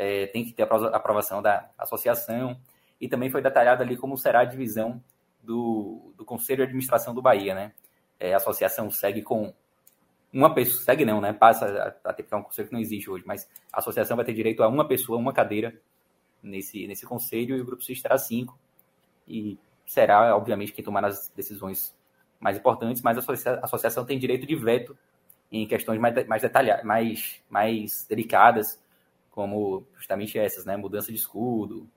é, 0.00 0.26
tem 0.28 0.42
que 0.42 0.52
ter 0.54 0.62
a 0.62 0.96
aprovação 0.96 1.42
da 1.42 1.68
associação. 1.76 2.58
E 2.98 3.06
também 3.06 3.30
foi 3.30 3.42
detalhado 3.42 3.82
ali 3.82 3.98
como 3.98 4.16
será 4.16 4.40
a 4.40 4.44
divisão 4.46 5.02
do, 5.42 6.14
do 6.16 6.24
Conselho 6.24 6.58
de 6.58 6.62
Administração 6.64 7.14
do 7.14 7.20
Bahia, 7.20 7.54
né? 7.54 7.72
É, 8.18 8.32
a 8.32 8.38
associação 8.38 8.90
segue 8.90 9.20
com 9.20 9.52
uma 10.32 10.54
pessoa, 10.54 10.82
segue 10.82 11.04
não, 11.04 11.20
né? 11.20 11.34
Passa 11.34 11.98
a 12.02 12.12
ter, 12.14 12.26
é 12.30 12.36
um 12.36 12.42
conselho 12.42 12.68
que 12.68 12.72
não 12.72 12.80
existe 12.80 13.10
hoje, 13.10 13.24
mas 13.26 13.46
a 13.70 13.78
associação 13.80 14.16
vai 14.16 14.24
ter 14.24 14.32
direito 14.32 14.62
a 14.62 14.68
uma 14.68 14.88
pessoa, 14.88 15.18
uma 15.18 15.34
cadeira 15.34 15.78
nesse, 16.42 16.86
nesse 16.86 17.04
conselho 17.04 17.56
e 17.56 17.60
o 17.60 17.64
Grupo 17.64 17.82
CIS 17.82 18.00
terá 18.00 18.16
cinco. 18.16 18.58
E 19.28 19.58
será, 19.84 20.34
obviamente, 20.34 20.72
quem 20.72 20.82
tomar 20.82 21.04
as 21.04 21.28
decisões 21.36 21.94
mais 22.38 22.56
importantes, 22.56 23.02
mas 23.02 23.18
a 23.18 23.60
associação 23.62 24.06
tem 24.06 24.18
direito 24.18 24.46
de 24.46 24.56
veto 24.56 24.96
em 25.52 25.66
questões 25.66 26.00
mais, 26.00 26.26
mais 26.26 26.40
detalhadas, 26.40 26.84
mais, 26.84 27.42
mais 27.50 28.06
delicadas, 28.08 28.80
como 29.30 29.86
justamente 29.96 30.38
essas, 30.38 30.64
né? 30.64 30.76
Mudança 30.76 31.12
de 31.12 31.18
escudo. 31.18 31.88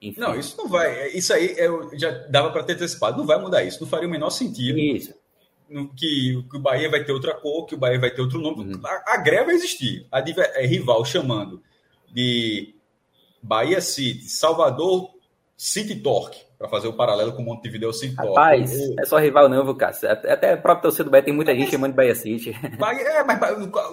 Enfim. 0.00 0.20
Não, 0.20 0.38
isso 0.38 0.56
não 0.56 0.68
vai. 0.68 1.08
Isso 1.08 1.32
aí 1.32 1.54
eu 1.58 1.90
já 1.98 2.10
dava 2.28 2.50
para 2.50 2.62
ter 2.62 2.72
antecipado. 2.72 3.18
Não 3.18 3.26
vai 3.26 3.38
mudar 3.38 3.62
isso. 3.62 3.80
Não 3.80 3.88
faria 3.88 4.08
o 4.08 4.10
menor 4.10 4.30
sentido. 4.30 4.78
Isso. 4.78 5.14
Que, 5.96 6.42
que 6.50 6.56
o 6.56 6.60
Bahia 6.60 6.90
vai 6.90 7.04
ter 7.04 7.12
outra 7.12 7.34
cor, 7.34 7.66
que 7.66 7.74
o 7.74 7.78
Bahia 7.78 8.00
vai 8.00 8.10
ter 8.10 8.20
outro 8.20 8.40
nome. 8.40 8.74
Uhum. 8.74 8.80
A, 8.84 9.14
a, 9.14 9.16
greve 9.18 9.46
vai 9.46 9.54
existir. 9.54 10.06
A 10.10 10.18
é, 10.18 10.66
rival 10.66 11.04
chamando 11.04 11.62
de 12.12 12.74
Bahia 13.42 13.80
City, 13.80 14.24
Salvador 14.28 15.14
City 15.60 15.96
Torque 15.96 16.40
para 16.58 16.70
fazer 16.70 16.88
o 16.88 16.94
paralelo 16.94 17.34
com 17.34 17.42
o 17.42 17.44
Montevideo 17.44 17.92
City 17.92 18.14
Rapaz, 18.14 18.72
é 18.98 19.04
só 19.04 19.18
rival 19.18 19.46
não, 19.46 19.62
viu, 19.62 19.74
Cássio? 19.74 20.10
Até 20.10 20.54
o 20.54 20.62
próprio 20.62 20.84
torcedor 20.84 21.04
do 21.04 21.10
Bahia 21.10 21.22
tem 21.22 21.34
muita 21.34 21.54
gente 21.54 21.70
chamando 21.70 21.90
de 21.90 21.98
Bahia 21.98 22.14
City. 22.14 22.56
Bahia, 22.78 23.02
é, 23.02 23.22
mas 23.22 23.38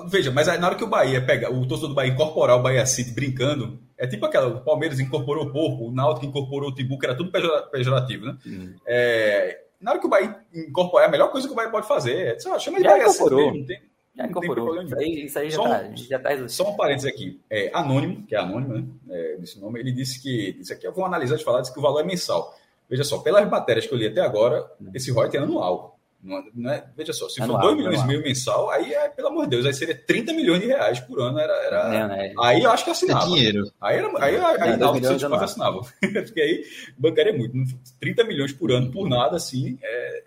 veja, 0.10 0.32
mas 0.32 0.48
na 0.48 0.66
hora 0.66 0.78
que 0.78 0.84
o 0.86 0.88
Bahia 0.88 1.22
pega, 1.22 1.52
o 1.52 1.68
torcedor 1.68 1.90
do 1.90 1.96
Bahia 1.96 2.14
incorporar 2.14 2.56
o 2.56 2.62
Bahia 2.62 2.86
City 2.86 3.12
brincando, 3.12 3.78
é 3.98 4.08
tipo 4.08 4.26
aquela, 4.26 4.48
o 4.48 4.62
Palmeiras 4.62 4.98
incorporou 5.02 5.48
o 5.48 5.52
Porco, 5.52 5.90
o 5.90 5.92
Náutico 5.92 6.26
incorporou 6.26 6.70
o 6.70 6.74
Timbu, 6.74 6.98
que 6.98 7.06
era 7.06 7.18
tudo 7.18 7.34
pejorativo, 7.70 8.28
né? 8.28 8.38
Hum. 8.48 8.74
É, 8.86 9.60
na 9.82 9.92
hora 9.92 10.00
que 10.00 10.08
o 10.08 10.10
Bahia 10.10 10.38
incorporar, 10.54 11.08
é 11.08 11.10
a 11.10 11.12
melhor 11.12 11.32
coisa 11.32 11.48
que 11.48 11.54
o 11.54 11.56
Bahia 11.56 11.70
pode 11.70 11.86
fazer. 11.86 12.16
É, 12.16 12.40
sei 12.40 12.50
lá, 12.50 12.58
chama 12.60 12.78
de 12.78 12.86
Já 12.86 12.92
Bahia 12.92 13.04
incorporou. 13.04 13.40
City 13.40 13.52
mesmo, 13.52 13.68
tem, 13.68 13.82
já 14.18 14.26
incorporou. 14.26 14.82
Isso 14.82 14.98
aí, 14.98 15.26
isso 15.26 15.40
aí 15.40 15.50
já 15.50 15.92
está 15.94 16.20
tá 16.20 16.48
Só 16.48 16.72
um 16.72 16.76
parênteses 16.76 17.12
aqui. 17.12 17.40
É, 17.50 17.70
anônimo, 17.74 18.26
que 18.26 18.36
é 18.36 18.40
anônimo, 18.40 18.74
né? 18.74 18.86
É, 19.10 19.38
desse 19.38 19.60
nome, 19.60 19.80
ele 19.80 19.92
disse 19.92 20.22
que. 20.22 20.58
Isso 20.60 20.74
aqui 20.74 20.88
eu 20.88 20.94
vou 20.94 21.06
analisar 21.06 21.38
de 21.38 21.44
falar, 21.44 21.62
disse 21.62 21.74
que 21.74 21.80
o 21.80 21.84
valor 21.84 22.02
é 22.02 22.04
mensal. 22.04 22.58
Veja 22.90 23.04
só, 23.04 23.20
pelas 23.20 23.48
matérias 23.50 23.86
que 23.86 23.94
eu 23.94 23.98
li 23.98 24.08
até 24.08 24.22
agora, 24.22 24.66
esse 24.94 25.12
royalties 25.12 25.42
é 25.42 25.44
anual. 25.44 26.00
Não, 26.24 26.44
não 26.56 26.72
é, 26.72 26.84
veja 26.96 27.14
só, 27.14 27.30
se 27.30 27.42
anual, 27.42 27.62
for 27.62 27.68
2 27.68 27.78
milhões 27.78 28.02
e 28.02 28.08
meio 28.08 28.24
mensal, 28.24 28.70
aí 28.72 28.92
é, 28.92 29.08
pelo 29.08 29.28
amor 29.28 29.44
de 29.44 29.52
Deus, 29.52 29.66
aí 29.68 29.74
seria 29.74 29.96
30 29.96 30.34
milhões 30.34 30.62
de 30.62 30.68
reais 30.68 31.00
por 31.00 31.22
ano. 31.22 31.38
Era, 31.38 31.54
era... 31.54 31.96
É, 31.96 32.08
né? 32.08 32.34
Aí 32.40 32.64
eu 32.64 32.72
acho 32.72 32.84
que 32.86 32.90
assinava. 32.90 33.26
É 33.26 33.28
dinheiro. 33.28 33.72
Aí, 33.80 33.98
era, 33.98 34.08
aí, 34.24 34.36
aí, 34.36 34.62
aí 34.62 34.78
não, 34.78 34.94
milhões 34.94 35.20
de 35.20 35.26
assinava. 35.26 35.82
Porque 36.02 36.42
aí 36.42 36.66
bancaria 36.98 37.34
muito. 37.34 37.54
30 38.00 38.24
milhões 38.24 38.52
por 38.52 38.72
ano 38.72 38.92
por 38.92 39.08
nada, 39.08 39.36
assim, 39.36 39.78
é, 39.84 40.24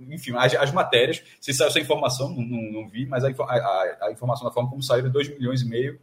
enfim, 0.00 0.32
as, 0.36 0.54
as 0.54 0.72
matérias, 0.72 1.22
se 1.40 1.52
saiu 1.52 1.68
essa 1.68 1.80
informação, 1.80 2.30
não, 2.30 2.42
não, 2.42 2.72
não 2.72 2.88
vi, 2.88 3.06
mas 3.06 3.24
a, 3.24 3.28
a, 3.28 4.06
a, 4.06 4.12
informação 4.12 4.46
da 4.46 4.52
forma 4.52 4.70
como 4.70 4.82
saiu 4.82 5.06
é 5.06 5.08
2 5.08 5.30
milhões 5.30 5.62
e 5.62 5.68
meio 5.68 6.00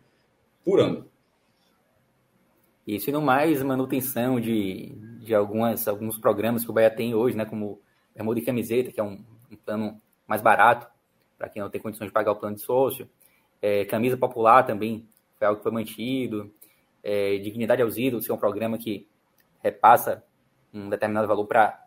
por 0.64 0.80
ano. 0.80 1.10
Isso 2.86 3.10
e 3.10 3.14
no 3.14 3.22
mais, 3.22 3.64
manutenção 3.64 4.40
de, 4.40 4.96
de 5.20 5.34
algumas, 5.34 5.88
alguns 5.88 6.18
programas 6.18 6.64
que 6.64 6.70
o 6.70 6.74
Bahia 6.74 6.92
tem 6.92 7.16
hoje, 7.16 7.36
né, 7.36 7.46
como 7.46 7.82
Bermuda 8.14 8.40
de 8.40 8.46
Camiseta, 8.46 8.92
que 8.92 9.00
é 9.00 9.04
um, 9.04 9.24
um 9.52 9.56
plano 9.56 10.00
mais 10.28 10.42
barato, 10.42 10.88
para 11.38 11.50
quem 11.50 11.62
não 11.62 11.70
tem 11.70 11.82
condições 11.82 12.08
de 12.08 12.14
pagar 12.14 12.32
o 12.32 12.36
plano 12.36 12.56
de 12.56 12.62
sócio. 12.62 13.10
É, 13.62 13.86
camisa 13.86 14.18
Popular 14.18 14.64
também 14.64 15.08
foi 15.38 15.48
algo 15.48 15.58
que 15.58 15.64
foi 15.64 15.72
mantido. 15.72 16.54
É, 17.04 17.38
Dignidade 17.38 17.82
aos 17.82 17.98
Ídolos, 17.98 18.26
que 18.26 18.32
é 18.32 18.36
um 18.36 18.40
programa 18.40 18.78
que 18.78 19.08
repassa 19.64 20.24
um 20.74 20.90
determinado 20.90 21.28
valor 21.28 21.46
para 21.46 21.86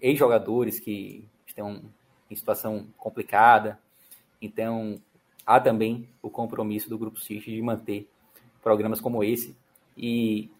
ex-jogadores 0.00 0.80
que 0.80 1.28
estão 1.56 1.82
em 2.30 2.36
situação 2.36 2.86
complicada. 2.98 3.78
Então, 4.40 5.00
há 5.46 5.58
também 5.58 6.08
o 6.20 6.28
compromisso 6.28 6.90
do 6.90 6.98
Grupo 6.98 7.18
City 7.18 7.54
de 7.54 7.62
manter 7.62 8.08
programas 8.62 9.00
como 9.00 9.24
esse. 9.24 9.56
E 9.96 10.50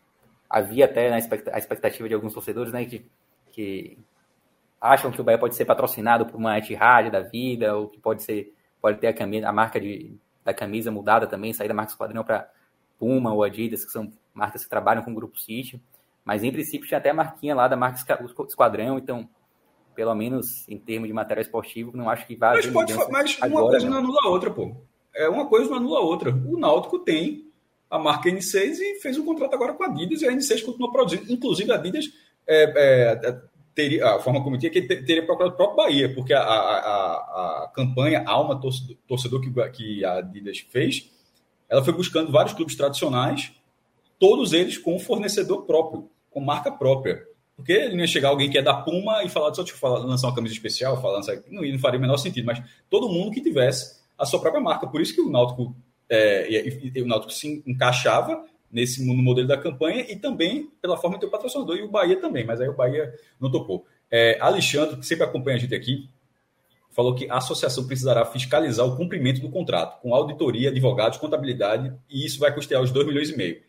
havia 0.49 0.87
até 0.87 1.13
a 1.13 1.59
expectativa 1.59 2.09
de 2.09 2.15
alguns 2.15 2.33
torcedores 2.33 2.73
né, 2.73 2.85
que, 2.87 3.05
que 3.53 3.99
acham 4.81 5.11
que 5.11 5.21
o 5.21 5.25
Bahia 5.25 5.39
pode 5.39 5.55
ser 5.55 5.65
patrocinado 5.65 6.25
por 6.27 6.37
uma 6.37 6.57
Etihad 6.59 7.11
da 7.11 7.21
vida, 7.21 7.77
ou 7.77 7.89
que 7.89 7.99
pode 7.99 8.23
ser 8.23 8.53
pode 8.81 8.99
ter 8.99 9.09
a, 9.09 9.13
camisa, 9.13 9.49
a 9.49 9.53
marca 9.53 9.81
de, 9.81 10.17
da 10.45 10.55
camisa 10.55 10.93
mudada 10.93 11.27
também, 11.27 11.53
sair 11.53 11.67
da 11.67 11.75
marca 11.75 11.91
Esquadrão 11.91 12.23
para 12.23 12.49
Puma 12.99 13.33
ou 13.33 13.43
Adidas, 13.43 13.85
que 13.85 13.91
são 13.91 14.13
marcas 14.33 14.63
que 14.63 14.71
trabalham 14.71 15.03
com 15.03 15.11
o 15.11 15.15
Grupo 15.15 15.39
City. 15.39 15.83
Mas, 16.25 16.45
em 16.45 16.53
princípio, 16.53 16.87
tinha 16.87 16.99
até 16.99 17.11
a 17.11 17.15
marquinha 17.15 17.55
lá 17.55 17.67
da 17.67 17.77
marca 17.77 17.99
Esquadrão, 18.47 18.99
então 18.99 19.29
pelo 19.97 20.15
menos 20.15 20.69
em 20.69 20.79
termos 20.79 21.09
de 21.09 21.15
material 21.15 21.43
esportivo, 21.43 21.97
não 21.97 22.09
acho 22.09 22.27
que 22.27 22.37
vai 22.37 22.57
mas 22.57 22.67
pode, 22.67 22.95
Mas 23.11 23.37
uma 23.39 23.47
agora, 23.47 23.71
coisa 23.71 23.87
não. 23.87 23.93
não 23.93 23.99
anula 23.99 24.21
a 24.25 24.29
outra, 24.29 24.51
pô. 24.51 24.77
É 25.15 25.29
uma 25.29 25.47
coisa 25.47 25.71
não 25.71 25.79
anula 25.79 25.99
a 25.99 26.03
outra. 26.03 26.31
O 26.31 26.59
Náutico 26.59 26.99
tem 26.99 27.47
a 27.91 27.99
marca 27.99 28.29
N6 28.29 28.79
e 28.79 29.01
fez 29.01 29.17
um 29.17 29.25
contrato 29.25 29.55
agora 29.55 29.73
com 29.73 29.83
a 29.85 29.87
Adidas 29.87 30.21
e 30.21 30.29
a 30.29 30.33
N6 30.33 30.63
continua 30.63 30.93
produzindo. 30.93 31.33
Inclusive, 31.33 31.73
a 31.73 31.77
Adidas 31.77 32.13
é, 32.47 32.73
é, 32.77 33.41
teria, 33.75 34.07
a 34.15 34.19
forma 34.21 34.43
como 34.45 34.59
tinha 34.59 34.71
que 34.71 34.83
teria 34.83 35.25
procurado 35.25 35.55
o 35.55 35.57
próprio 35.57 35.77
Bahia, 35.77 36.15
porque 36.15 36.35
a, 36.35 36.41
a, 36.41 36.79
a, 36.79 37.65
a 37.65 37.73
campanha 37.75 38.25
Alma 38.27 38.61
Torcedor, 38.61 38.97
torcedor 39.09 39.41
que, 39.41 39.71
que 39.71 40.05
a 40.05 40.19
Adidas 40.19 40.59
fez, 40.59 41.11
ela 41.69 41.83
foi 41.83 41.95
buscando 41.95 42.31
vários 42.31 42.55
clubes 42.55 42.77
tradicionais, 42.77 43.53
todos 44.19 44.53
eles 44.53 44.77
com 44.77 44.95
um 44.95 44.99
fornecedor 44.99 45.65
próprio, 45.65 46.11
com 46.31 46.41
marca 46.41 46.71
própria. 46.71 47.27
Porque 47.57 47.89
não 47.89 48.01
ia 48.01 48.07
chegar 48.07 48.29
alguém 48.29 48.51
que 48.51 48.59
é 48.59 48.63
da 48.63 48.75
Puma 48.75 49.25
e 49.25 49.29
falar, 49.31 49.53
só 49.55 49.65
te 49.65 49.73
falar, 49.73 50.01
lançar 50.01 50.29
uma 50.29 50.35
camisa 50.35 50.55
especial, 50.55 51.01
falar, 51.01 51.21
não, 51.51 51.63
não 51.63 51.79
faria 51.79 51.99
o 51.99 52.01
menor 52.03 52.19
sentido, 52.19 52.45
mas 52.45 52.63
todo 52.91 53.09
mundo 53.09 53.31
que 53.31 53.41
tivesse 53.41 53.97
a 54.19 54.27
sua 54.27 54.41
própria 54.41 54.63
marca. 54.63 54.87
Por 54.87 55.01
isso 55.01 55.15
que 55.15 55.23
o 55.23 55.31
Náutico, 55.31 55.75
é, 56.09 56.51
e, 56.51 56.93
e, 56.95 57.03
o 57.03 57.07
Náutico 57.07 57.33
se 57.33 57.63
encaixava 57.67 58.45
nesse 58.71 59.05
no 59.07 59.15
modelo 59.15 59.49
da 59.49 59.57
campanha 59.57 60.05
e 60.07 60.17
também 60.17 60.71
pela 60.83 60.99
forma 60.99 61.17
de 61.17 61.21
ter 61.21 61.27
o 61.27 61.31
patrocinador, 61.31 61.77
e 61.77 61.83
o 61.83 61.89
Bahia 61.89 62.21
também, 62.21 62.45
mas 62.45 62.61
aí 62.61 62.69
o 62.69 62.75
Bahia 62.75 63.13
não 63.41 63.51
topou. 63.51 63.87
É, 64.11 64.39
Alexandre, 64.39 64.97
que 64.97 65.07
sempre 65.07 65.25
acompanha 65.25 65.57
a 65.57 65.61
gente 65.61 65.75
aqui, 65.75 66.11
falou 66.91 67.15
que 67.15 67.31
a 67.31 67.37
associação 67.37 67.87
precisará 67.87 68.25
fiscalizar 68.25 68.87
o 68.87 68.97
cumprimento 68.97 69.41
do 69.41 69.51
contrato, 69.51 70.01
com 70.01 70.15
auditoria, 70.15 70.71
advogados, 70.71 71.19
contabilidade, 71.19 71.93
e 72.09 72.25
isso 72.25 72.39
vai 72.39 72.55
custear 72.55 72.83
os 72.83 72.91
2 72.91 73.07
milhões 73.07 73.31
e 73.31 73.37
meio. 73.37 73.63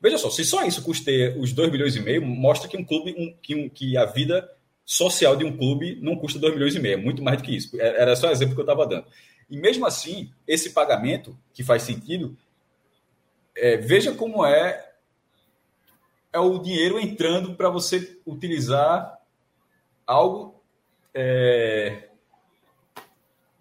Veja 0.00 0.18
só, 0.18 0.30
se 0.30 0.44
só 0.44 0.64
isso 0.64 0.82
custeia 0.82 1.36
os 1.38 1.52
2 1.52 1.70
milhões 1.70 1.96
e 1.96 2.00
meio, 2.00 2.22
mostra 2.22 2.68
que 2.68 2.76
um 2.76 2.84
clube, 2.84 3.14
um, 3.16 3.34
que, 3.42 3.54
um, 3.54 3.68
que 3.68 3.96
a 3.96 4.04
vida 4.04 4.50
social 4.84 5.34
de 5.36 5.44
um 5.44 5.56
clube 5.56 5.98
não 6.00 6.16
custa 6.16 6.38
2 6.38 6.54
milhões 6.54 6.74
e 6.74 6.78
meio, 6.78 6.94
é 6.94 6.96
muito 6.96 7.22
mais 7.22 7.38
do 7.38 7.42
que 7.42 7.56
isso. 7.56 7.80
É, 7.80 8.02
era 8.02 8.14
só 8.14 8.28
o 8.28 8.30
exemplo 8.30 8.54
que 8.54 8.60
eu 8.60 8.64
estava 8.64 8.86
dando. 8.86 9.06
E 9.48 9.56
mesmo 9.56 9.86
assim, 9.86 10.30
esse 10.46 10.70
pagamento, 10.70 11.36
que 11.52 11.64
faz 11.64 11.82
sentido, 11.82 12.36
é, 13.56 13.76
veja 13.76 14.12
como 14.12 14.44
é 14.44 14.84
é 16.32 16.38
o 16.38 16.58
dinheiro 16.58 17.00
entrando 17.00 17.54
para 17.54 17.70
você 17.70 18.18
utilizar 18.26 19.18
algo 20.06 20.62
é, 21.14 22.10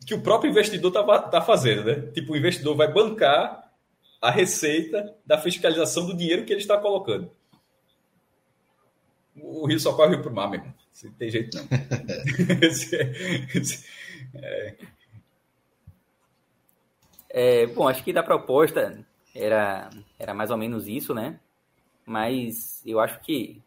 que 0.05 0.13
o 0.13 0.21
próprio 0.21 0.49
investidor 0.49 0.89
está 0.89 1.19
tá 1.19 1.41
fazendo, 1.41 1.85
né? 1.85 2.11
Tipo, 2.11 2.33
o 2.33 2.37
investidor 2.37 2.75
vai 2.75 2.91
bancar 2.91 3.64
a 4.25 4.31
receita 4.31 5.15
da 5.23 5.37
fiscalização 5.37 6.07
do 6.07 6.17
dinheiro 6.17 6.45
que 6.45 6.51
ele 6.51 6.59
está 6.59 6.79
colocando. 6.79 7.29
O 9.35 9.67
rio 9.67 9.79
só 9.79 9.95
corre 9.95 10.17
para 10.17 10.31
o 10.31 10.33
mar 10.33 10.49
mesmo. 10.49 10.73
Não 11.03 11.11
tem 11.11 11.29
jeito 11.29 11.55
não. 11.57 11.67
é... 14.41 14.75
É, 17.29 17.67
bom, 17.67 17.87
acho 17.87 18.03
que 18.03 18.11
da 18.13 18.23
proposta 18.23 19.05
era, 19.35 19.91
era 20.17 20.33
mais 20.33 20.49
ou 20.49 20.57
menos 20.57 20.87
isso, 20.87 21.13
né? 21.13 21.39
Mas 22.03 22.81
eu 22.83 22.99
acho 22.99 23.19
que, 23.19 23.61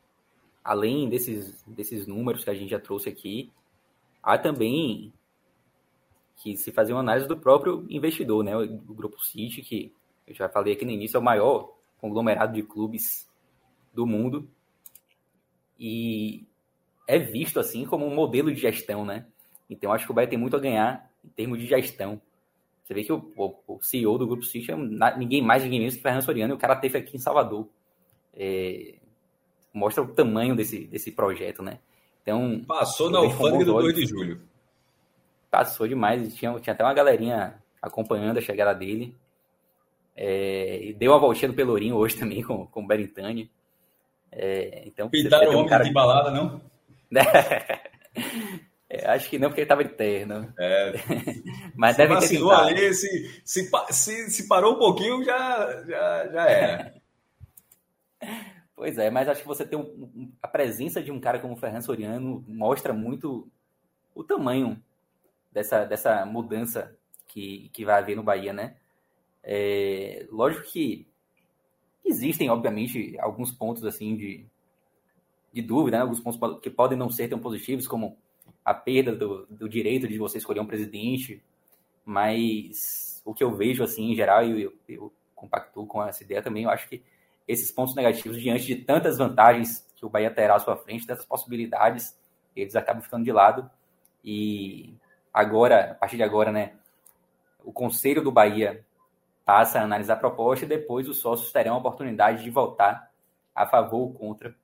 além 0.65 1.09
desses, 1.09 1.63
desses 1.67 2.05
números 2.07 2.43
que 2.43 2.51
a 2.51 2.55
gente 2.55 2.71
já 2.71 2.81
trouxe 2.81 3.09
aqui, 3.11 3.53
há 4.23 4.39
também 4.39 5.13
que 6.37 6.57
se 6.57 6.73
fazer 6.73 6.95
uma 6.95 7.01
análise 7.01 7.29
do 7.29 7.37
próprio 7.37 7.87
investidor, 7.91 8.43
né? 8.43 8.57
O 8.57 8.95
Grupo 8.95 9.23
City, 9.23 9.61
que 9.63 9.93
eu 10.29 10.35
já 10.35 10.49
falei 10.49 10.75
aqui 10.75 10.85
no 10.85 10.91
início, 10.91 11.17
é 11.17 11.21
o 11.21 11.23
maior 11.23 11.75
conglomerado 11.99 12.53
de 12.53 12.63
clubes 12.63 13.29
do 13.93 14.07
mundo. 14.07 14.49
E 15.79 16.47
é 17.07 17.19
visto 17.19 17.59
assim 17.61 17.85
como 17.85 18.07
um 18.07 18.15
modelo 18.15 18.53
de 18.53 18.61
gestão, 18.61 19.05
né? 19.05 19.27
Então 19.69 19.93
acho 19.93 20.05
que 20.07 20.13
o 20.13 20.15
Bahia 20.15 20.29
tem 20.29 20.39
muito 20.39 20.57
a 20.57 20.61
ganhar 20.61 21.11
em 21.25 21.29
termos 21.29 21.59
de 21.59 21.67
gestão. 21.67 22.21
Você 22.85 22.95
vê 22.95 23.05
que 23.05 23.13
o, 23.13 23.33
o, 23.37 23.55
o 23.67 23.83
CEO 23.83 24.17
do 24.17 24.27
Grupo 24.27 24.45
City 24.45 24.73
é 24.73 24.77
ninguém 25.17 25.43
mais, 25.43 25.63
ninguém 25.63 25.81
menos 25.81 25.97
que 25.97 26.03
Fernando 26.03 26.25
Soriano, 26.25 26.55
e 26.55 26.57
o 26.57 26.59
cara 26.59 26.75
teve 26.75 26.99
aqui 26.99 27.17
em 27.17 27.21
Salvador. 27.21 27.69
É, 28.35 28.95
mostra 29.73 30.03
o 30.03 30.09
tamanho 30.09 30.57
desse, 30.57 30.87
desse 30.87 31.13
projeto, 31.13 31.63
né? 31.63 31.81
Então, 32.23 32.63
Passou 32.67 33.11
na 33.11 33.19
alfândega 33.19 33.65
do 33.65 33.73
2 33.75 33.95
de 33.95 34.07
julho. 34.07 34.41
Passou 35.51 35.87
demais. 35.87 36.35
Tinha, 36.35 36.59
tinha 36.61 36.75
até 36.75 36.85
uma 36.85 36.95
galerinha 36.95 37.63
acompanhando 37.81 38.39
a 38.39 38.43
chegada 38.43 38.75
dele. 38.75 39.17
É, 40.21 40.81
e 40.83 40.93
deu 40.95 41.13
uma 41.13 41.21
voltinha 41.21 41.49
no 41.49 41.55
Pelourinho 41.55 41.95
hoje 41.95 42.17
também 42.17 42.43
com, 42.43 42.67
com 42.67 42.83
o 42.83 42.87
Berintani. 42.87 43.49
É, 44.33 44.83
então, 44.85 45.09
Pintaram 45.09 45.47
o 45.47 45.51
homem 45.51 45.63
um 45.63 45.69
cara... 45.69 45.85
de 45.85 45.93
balada, 45.93 46.31
não? 46.33 46.61
É, 48.91 49.07
acho 49.11 49.29
que 49.29 49.39
não, 49.39 49.49
porque 49.49 49.61
ele 49.61 49.67
estava 49.67 49.83
interno. 49.83 50.51
É. 50.59 50.95
Mas 51.77 51.95
se 51.95 51.99
deve 51.99 52.21
ter 52.21 52.29
tentado. 52.29 52.55
ali, 52.55 52.95
se, 52.95 53.43
se, 53.45 53.71
se, 53.91 54.31
se, 54.31 54.49
parou 54.49 54.77
um 54.77 54.79
pouquinho, 54.79 55.23
já, 55.23 55.85
já, 55.87 56.29
já 56.29 56.49
era. 56.49 56.95
Pois 58.75 58.97
é, 58.97 59.11
mas 59.11 59.29
acho 59.29 59.41
que 59.43 59.47
você 59.49 59.67
tem 59.67 59.77
um, 59.77 60.33
a 60.41 60.47
presença 60.47 61.03
de 61.03 61.11
um 61.11 61.19
cara 61.19 61.41
como 61.41 61.55
o 61.55 61.57
Fernando 61.57 61.83
Soriano 61.83 62.45
mostra 62.47 62.93
muito 62.93 63.51
o 64.15 64.23
tamanho 64.23 64.81
dessa, 65.51 65.85
dessa 65.85 66.25
mudança 66.25 66.97
que, 67.27 67.71
que 67.73 67.85
vai 67.85 67.99
haver 67.99 68.15
no 68.15 68.23
Bahia, 68.23 68.53
né? 68.53 68.77
É, 69.51 70.27
lógico 70.31 70.71
que 70.71 71.09
existem, 72.05 72.51
obviamente, 72.51 73.19
alguns 73.19 73.51
pontos 73.51 73.83
assim 73.83 74.15
de, 74.15 74.45
de 75.51 75.63
dúvida, 75.63 75.97
né? 75.97 76.03
alguns 76.03 76.21
pontos 76.21 76.61
que 76.61 76.69
podem 76.69 76.99
não 76.99 77.09
ser 77.09 77.29
tão 77.29 77.39
positivos, 77.39 77.89
como 77.89 78.19
a 78.63 78.75
perda 78.75 79.17
do, 79.17 79.47
do 79.47 79.67
direito 79.67 80.07
de 80.07 80.19
você 80.19 80.37
escolher 80.37 80.61
um 80.61 80.67
presidente, 80.67 81.43
mas 82.05 83.23
o 83.25 83.33
que 83.33 83.43
eu 83.43 83.57
vejo, 83.57 83.83
assim, 83.83 84.13
em 84.13 84.15
geral, 84.15 84.45
e 84.45 84.65
eu, 84.65 84.75
eu 84.87 85.13
compactuo 85.35 85.87
com 85.87 86.05
essa 86.05 86.23
ideia 86.23 86.43
também, 86.43 86.65
eu 86.65 86.71
acho 86.71 86.87
que 86.87 87.03
esses 87.47 87.73
pontos 87.73 87.95
negativos, 87.95 88.39
diante 88.39 88.67
de 88.67 88.77
tantas 88.77 89.17
vantagens 89.17 89.87
que 89.97 90.05
o 90.05 90.11
Bahia 90.11 90.31
terá 90.31 90.57
à 90.57 90.59
sua 90.59 90.77
frente, 90.77 91.07
tantas 91.07 91.25
possibilidades, 91.25 92.15
eles 92.55 92.77
acabam 92.77 93.03
ficando 93.03 93.25
de 93.25 93.33
lado. 93.33 93.71
E 94.23 94.95
agora, 95.33 95.93
a 95.93 95.95
partir 95.95 96.17
de 96.17 96.23
agora, 96.23 96.53
né, 96.53 96.75
o 97.65 97.73
Conselho 97.73 98.23
do 98.23 98.31
Bahia 98.31 98.85
passa 99.49 99.81
a 99.81 99.83
analisar 99.83 100.13
a 100.13 100.17
proposta 100.19 100.67
e 100.67 100.69
depois 100.69 101.09
os 101.09 101.21
sócios 101.21 101.51
terão 101.51 101.73
a 101.73 101.79
oportunidade 101.79 102.45
de 102.45 102.51
votar 102.51 103.11
a 103.55 103.65
favor 103.65 104.01
ou 104.01 104.13
contra 104.13 104.55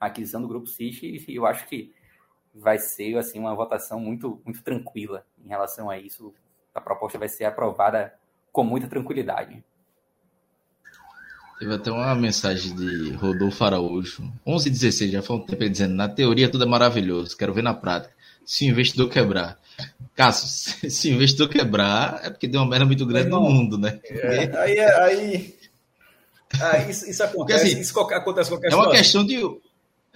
a 0.00 0.06
aquisição 0.06 0.40
do 0.40 0.48
Grupo 0.48 0.66
City. 0.66 1.22
E 1.28 1.36
eu 1.36 1.44
acho 1.44 1.66
que 1.66 1.92
vai 2.54 2.78
ser 2.78 3.18
assim 3.18 3.38
uma 3.38 3.54
votação 3.54 4.00
muito 4.00 4.40
muito 4.42 4.62
tranquila 4.62 5.26
em 5.44 5.48
relação 5.48 5.90
a 5.90 5.98
isso. 5.98 6.32
A 6.74 6.80
proposta 6.80 7.18
vai 7.18 7.28
ser 7.28 7.44
aprovada 7.44 8.14
com 8.50 8.64
muita 8.64 8.88
tranquilidade. 8.88 9.62
Teve 11.58 11.74
até 11.74 11.92
uma 11.92 12.14
mensagem 12.14 12.74
de 12.74 13.12
Rodolfo 13.16 13.62
Araújo, 13.64 14.32
11 14.46 14.70
16 14.70 15.12
já 15.12 15.22
foi 15.22 15.36
um 15.36 15.44
tempo 15.44 15.68
dizendo: 15.68 15.94
na 15.94 16.08
teoria 16.08 16.50
tudo 16.50 16.64
é 16.64 16.66
maravilhoso, 16.66 17.36
quero 17.36 17.52
ver 17.52 17.62
na 17.62 17.74
prática. 17.74 18.14
Se 18.46 18.64
o 18.64 18.70
investidor 18.70 19.10
quebrar. 19.10 19.58
Cássio, 20.14 20.90
se 20.90 21.10
o 21.10 21.14
investidor 21.14 21.48
quebrar, 21.48 22.20
é 22.24 22.30
porque 22.30 22.48
deu 22.48 22.60
uma 22.60 22.70
merda 22.70 22.86
muito 22.86 23.04
grande 23.04 23.28
no 23.28 23.40
mundo, 23.40 23.76
né? 23.76 24.00
É, 24.04 24.56
aí, 24.58 24.80
aí, 24.80 25.54
aí, 26.60 26.90
isso, 26.90 27.08
isso 27.08 27.22
acontece, 27.22 27.36
porque, 27.36 27.52
assim, 27.52 27.80
isso 27.80 28.00
acontece 28.00 28.50
qualquer 28.50 28.72
É 28.72 28.76
uma 28.76 28.90
questão 28.90 29.24
de 29.24 29.42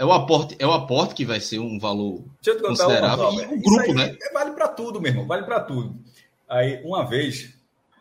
é 0.01 0.05
o 0.05 0.13
aporte, 0.13 0.57
é 0.59 0.67
o 0.67 0.73
aporte 0.73 1.15
que 1.15 1.27
vai 1.27 1.41
ser 1.41 1.59
um 1.59 1.79
valor 1.79 2.25
considerável 2.63 3.29
uma, 3.29 3.43
e 3.43 3.47
o 3.47 3.61
grupo, 3.61 3.93
né? 3.93 4.17
Vale 4.33 4.53
para 4.53 4.69
tudo, 4.69 4.99
meu 4.99 5.13
irmão, 5.13 5.27
vale 5.27 5.45
para 5.45 5.61
tudo. 5.61 5.95
Aí, 6.49 6.81
uma 6.83 7.05
vez, 7.05 7.55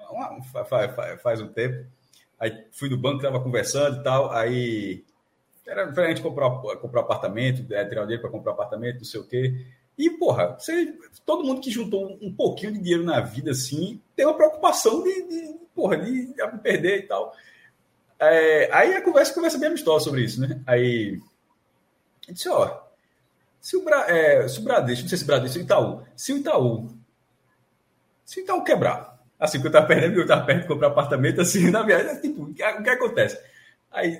uma, 0.09 0.41
faz, 0.63 1.21
faz, 1.21 1.41
um 1.41 1.49
tempo, 1.49 1.85
aí 2.39 2.63
fui 2.71 2.87
no 2.87 2.97
banco, 2.97 3.21
tava 3.21 3.41
conversando 3.41 3.99
e 3.99 4.03
tal, 4.03 4.31
aí 4.31 5.03
era 5.67 6.07
gente 6.07 6.21
comprar, 6.21 6.49
comprar 6.77 7.01
apartamento, 7.01 7.71
é, 7.73 7.83
tirar 7.83 8.03
o 8.03 8.05
dinheiro 8.05 8.21
para 8.21 8.31
comprar 8.31 8.53
apartamento, 8.53 8.99
não 8.99 9.03
sei 9.03 9.19
o 9.19 9.27
quê. 9.27 9.65
E, 9.99 10.09
porra, 10.11 10.57
você, 10.57 10.97
todo 11.25 11.43
mundo 11.43 11.59
que 11.59 11.69
juntou 11.69 12.17
um 12.21 12.33
pouquinho 12.33 12.71
de 12.71 12.79
dinheiro 12.79 13.03
na 13.03 13.19
vida, 13.19 13.51
assim, 13.51 14.01
tem 14.15 14.25
uma 14.25 14.33
preocupação 14.33 15.03
de, 15.03 15.27
de 15.27 15.55
porra, 15.75 15.97
de, 15.97 16.27
de 16.27 16.57
perder 16.63 16.99
e 16.99 17.01
tal. 17.03 17.35
É, 18.17 18.69
aí 18.71 18.95
a 18.95 19.01
conversa 19.01 19.33
começa 19.33 19.57
bem 19.57 19.67
amistosa 19.67 20.05
sobre 20.05 20.23
isso, 20.23 20.39
né? 20.39 20.61
Aí 20.65 21.19
ele 22.25 22.33
disse, 22.33 22.47
ó, 22.47 22.81
se 23.59 23.75
o, 23.75 23.83
Bra, 23.83 24.09
é, 24.09 24.47
se 24.47 24.59
o 24.59 24.63
Bradesco, 24.63 25.01
não 25.03 25.09
sei 25.09 25.17
se 25.17 25.23
o 25.25 25.27
Bradesco, 25.27 25.53
se 25.53 25.59
o 25.59 25.63
Itaú, 25.63 26.03
se 26.15 26.33
o 26.33 26.37
Itaú, 26.37 26.97
se 28.23 28.39
o 28.39 28.43
Itaú 28.43 28.63
quebrar, 28.63 29.21
assim, 29.37 29.59
que 29.59 29.67
eu 29.67 29.71
tava 29.71 29.85
perdendo, 29.85 30.21
eu 30.21 30.27
tava 30.27 30.45
perto 30.45 30.61
de 30.61 30.67
comprar 30.69 30.87
apartamento, 30.87 31.41
assim, 31.41 31.67
na 31.71 31.83
viagem, 31.83 32.21
tipo, 32.21 32.43
o 32.43 32.53
que, 32.53 32.63
o 32.63 32.83
que 32.83 32.89
acontece? 32.89 33.37
Aí, 33.91 34.17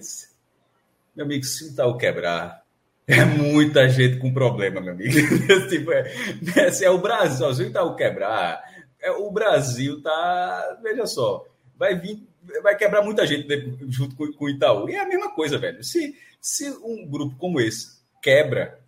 meu 1.16 1.26
amigo, 1.26 1.46
se 1.46 1.64
o 1.64 1.72
Itaú 1.72 1.98
quebrar, 1.98 2.66
é 3.10 3.26
muita 3.26 3.90
gente 3.90 4.18
com 4.18 4.32
problema, 4.32 4.80
meu 4.80 4.94
amigo. 4.94 5.14
tipo, 5.68 5.92
é, 5.92 6.14
é, 6.56 6.84
é 6.86 6.90
o 6.90 7.00
Brasil, 7.00 7.54
se 7.54 7.64
o 7.64 7.96
quebrar, 7.96 8.62
é, 9.02 9.12
o 9.12 9.32
Brasil 9.32 10.02
tá, 10.02 10.80
veja 10.84 11.08
só, 11.08 11.44
vai 11.76 12.00
vir, 12.00 12.24
vai 12.62 12.78
quebrar 12.78 13.02
muita 13.02 13.26
gente 13.26 13.48
junto 13.88 14.16
com, 14.16 14.32
com 14.32 14.46
o 14.46 14.50
Itaú. 14.50 14.88
E 14.90 14.94
é 14.94 15.00
a 15.00 15.08
mesma 15.08 15.32
coisa, 15.32 15.58
velho. 15.58 15.84
Se, 15.84 16.16
se 16.40 16.70
um 16.70 17.08
grupo 17.10 17.36
como 17.38 17.60
esse 17.60 18.00
quebra. 18.22 18.80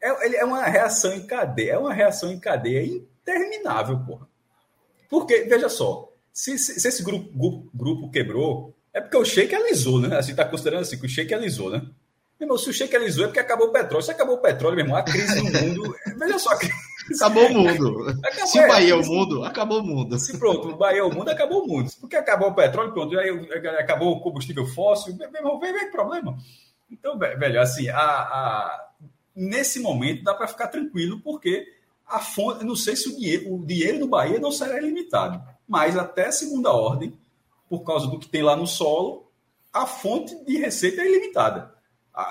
É, 0.00 0.36
é 0.36 0.44
uma 0.44 0.62
reação 0.64 1.12
em 1.14 1.26
cadeia, 1.26 1.72
é 1.72 1.78
uma 1.78 1.92
reação 1.92 2.30
em 2.30 2.38
cadeia 2.38 2.84
interminável, 2.84 3.98
porra. 4.06 4.28
Porque, 5.08 5.44
veja 5.44 5.68
só, 5.68 6.12
se, 6.32 6.58
se, 6.58 6.78
se 6.78 6.88
esse 6.88 7.02
grupo, 7.02 7.30
grupo, 7.36 7.70
grupo, 7.72 8.10
quebrou, 8.10 8.74
é 8.92 9.00
porque 9.00 9.16
o 9.16 9.24
shake 9.24 9.54
alisou, 9.54 10.00
né? 10.00 10.16
Assim, 10.16 10.34
tá 10.34 10.44
considerando 10.44 10.82
assim, 10.82 10.98
que 10.98 11.06
o 11.06 11.08
shake 11.08 11.32
alisou, 11.32 11.70
né? 11.70 11.82
Meu 12.44 12.48
irmão, 12.48 12.58
se 12.58 12.68
o 12.68 12.72
shake 12.72 12.94
alisou 12.94 13.24
é 13.24 13.26
porque 13.28 13.40
acabou 13.40 13.68
o 13.68 13.72
petróleo. 13.72 14.04
Se 14.04 14.10
acabou 14.10 14.36
o 14.36 14.40
petróleo, 14.40 14.76
meu 14.76 14.84
irmão, 14.84 14.98
a 14.98 15.02
crise 15.02 15.36
no 15.36 15.44
mundo. 15.44 15.96
veja 16.18 16.38
só, 16.38 16.50
Acabou 17.16 17.46
o 17.46 17.54
mundo. 17.54 18.10
Acabou, 18.22 18.46
se 18.46 18.58
o 18.58 18.68
Bahia 18.68 18.92
é 18.92 18.94
o 18.94 19.04
mundo, 19.04 19.44
acabou 19.44 19.80
o 19.80 19.86
mundo. 19.86 20.18
Se 20.18 20.38
pronto, 20.38 20.68
o 20.68 20.76
Bahia 20.76 21.00
é 21.00 21.02
o 21.02 21.12
mundo, 21.12 21.28
acabou 21.30 21.64
o 21.64 21.66
mundo. 21.66 21.90
Porque 22.00 22.16
acabou 22.16 22.48
o 22.48 22.54
petróleo, 22.54 22.92
pronto, 22.92 23.18
aí 23.18 23.30
acabou 23.78 24.12
o 24.12 24.20
combustível 24.20 24.66
fóssil, 24.66 25.14
meu 25.16 25.28
irmão, 25.34 25.58
vem, 25.58 25.72
vem 25.72 25.90
problema. 25.90 26.36
Então, 26.90 27.18
velho, 27.18 27.60
assim, 27.60 27.88
a, 27.88 27.98
a 27.98 28.90
nesse 29.34 29.80
momento 29.80 30.22
dá 30.22 30.34
para 30.34 30.48
ficar 30.48 30.68
tranquilo, 30.68 31.20
porque 31.20 31.66
a 32.06 32.20
fonte, 32.20 32.64
não 32.64 32.76
sei 32.76 32.94
se 32.94 33.08
o 33.08 33.16
dinheiro, 33.16 33.54
o 33.54 33.66
dinheiro 33.66 33.98
do 34.00 34.08
Bahia 34.08 34.38
não 34.38 34.52
será 34.52 34.78
ilimitado, 34.78 35.42
mas 35.66 35.96
até 35.96 36.30
segunda 36.30 36.70
ordem, 36.72 37.18
por 37.68 37.80
causa 37.84 38.06
do 38.06 38.18
que 38.18 38.28
tem 38.28 38.42
lá 38.42 38.54
no 38.54 38.66
solo, 38.66 39.30
a 39.72 39.86
fonte 39.86 40.34
de 40.44 40.56
receita 40.56 41.02
é 41.02 41.06
ilimitada. 41.06 41.73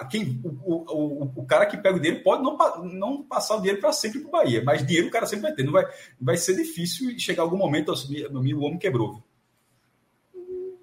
Quem, 0.10 0.42
o, 0.44 0.74
o, 0.74 1.32
o, 1.36 1.46
cara 1.46 1.66
que 1.66 1.76
pega 1.76 1.98
o 1.98 2.00
dinheiro 2.00 2.24
pode 2.24 2.42
não, 2.42 2.58
não 2.86 3.24
passar 3.24 3.56
o 3.56 3.60
dinheiro 3.60 3.82
para 3.82 3.92
sempre 3.92 4.22
para 4.22 4.30
o 4.30 4.32
Bahia, 4.32 4.64
mas 4.64 4.86
dinheiro 4.86 5.10
o 5.10 5.12
cara 5.12 5.26
sempre 5.26 5.44
vai 5.44 5.54
ter. 5.54 5.64
Não 5.64 5.74
vai, 5.74 5.86
vai 6.20 6.38
ser 6.38 6.56
difícil 6.56 7.20
chegar 7.20 7.44
algum 7.44 7.58
momento, 7.58 7.92
assumir, 7.92 8.26
o 8.32 8.62
homem 8.62 8.78
quebrou. 8.78 9.22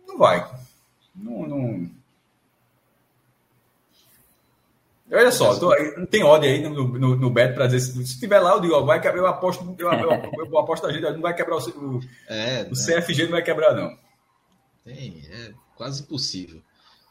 Não 0.06 0.18
vai. 0.18 0.46
Não, 1.14 1.48
não, 1.48 1.90
Olha 5.12 5.32
só, 5.32 5.58
tô, 5.58 5.74
não 5.96 6.06
tem 6.06 6.22
ódio 6.22 6.48
aí 6.48 6.62
no, 6.62 6.86
no, 6.86 7.16
no 7.16 7.30
Bet 7.30 7.52
para 7.52 7.66
dizer 7.66 7.80
se, 7.80 8.06
se 8.06 8.20
tiver 8.20 8.38
lá, 8.38 8.52
eu 8.52 8.60
digo, 8.60 8.74
ó, 8.74 8.82
vai 8.82 9.00
quebrar, 9.00 9.18
eu 9.18 9.26
aposto, 9.26 9.74
eu, 9.76 9.92
eu, 9.92 10.46
eu 10.46 10.58
aposto 10.58 10.86
a 10.86 10.92
gente, 10.92 11.02
não 11.02 11.20
vai 11.20 11.34
quebrar 11.34 11.56
o, 11.56 11.58
o, 11.58 12.00
é, 12.28 12.62
o 12.70 12.74
CFG 12.74 13.24
não 13.24 13.32
vai 13.32 13.42
quebrar, 13.42 13.74
não. 13.74 13.90
Tem, 14.84 15.20
é 15.28 15.52
quase 15.74 16.02
impossível. 16.02 16.62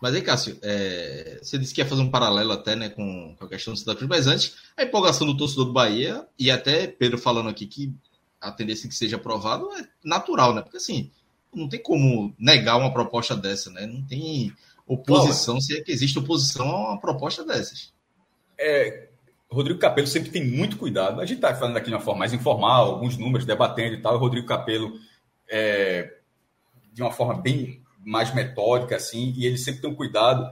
Mas 0.02 0.16
aí, 0.16 0.22
Cássio, 0.22 0.58
é, 0.62 1.40
você 1.42 1.58
disse 1.58 1.74
que 1.74 1.82
ia 1.82 1.88
fazer 1.88 2.02
um 2.02 2.10
paralelo 2.10 2.54
até 2.54 2.76
né, 2.76 2.90
com, 2.90 3.36
com 3.38 3.46
a 3.46 3.50
questão 3.50 3.74
do 3.74 3.80
Santa 3.80 3.96
Cruz, 3.96 4.08
mas 4.10 4.28
antes, 4.28 4.56
a 4.78 4.84
empolgação 4.84 5.28
do 5.28 5.36
torcedor 5.36 5.66
do 5.66 5.74
Bahia, 5.74 6.26
e 6.38 6.50
até 6.50 6.88
Pedro 6.88 7.18
falando 7.18 7.50
aqui 7.50 7.66
que 7.68 7.94
a 8.40 8.52
tendência 8.52 8.88
que 8.88 8.96
seja 8.96 9.18
aprovado 9.18 9.70
é 9.74 9.86
natural, 10.04 10.54
né? 10.54 10.62
Porque 10.62 10.78
assim, 10.78 11.12
não 11.54 11.68
tem 11.68 11.82
como 11.82 12.34
negar 12.40 12.78
uma 12.78 12.94
proposta 12.94 13.36
dessa, 13.36 13.70
né? 13.72 13.86
Não 13.86 14.02
tem 14.06 14.54
oposição, 14.88 15.60
se 15.60 15.78
é 15.78 15.82
que 15.82 15.92
existe 15.92 16.18
oposição 16.18 16.68
a 16.70 16.92
uma 16.92 17.00
proposta 17.00 17.44
dessas. 17.44 17.94
É, 18.58 19.10
Rodrigo 19.52 19.80
Capello 19.80 20.08
sempre 20.08 20.30
tem 20.30 20.46
muito 20.46 20.78
cuidado. 20.78 21.20
A 21.20 21.26
gente 21.26 21.38
está 21.38 21.54
falando 21.54 21.78
aqui 21.78 21.90
de 21.90 21.96
uma 21.96 22.02
forma 22.02 22.20
mais 22.20 22.34
informal, 22.34 22.94
alguns 22.94 23.18
números, 23.18 23.46
debatendo 23.46 23.96
e 23.96 24.02
tal. 24.02 24.16
o 24.16 24.20
Rodrigo 24.20 24.48
Capello, 24.48 24.94
é, 25.50 26.18
de 26.94 27.02
uma 27.02 27.12
forma 27.12 27.36
bem 27.36 27.79
mais 28.06 28.34
metódica, 28.34 28.96
assim, 28.96 29.34
e 29.38 29.46
ele 29.46 29.58
sempre 29.58 29.82
tem 29.82 29.90
um 29.90 29.96
cuidado 29.96 30.50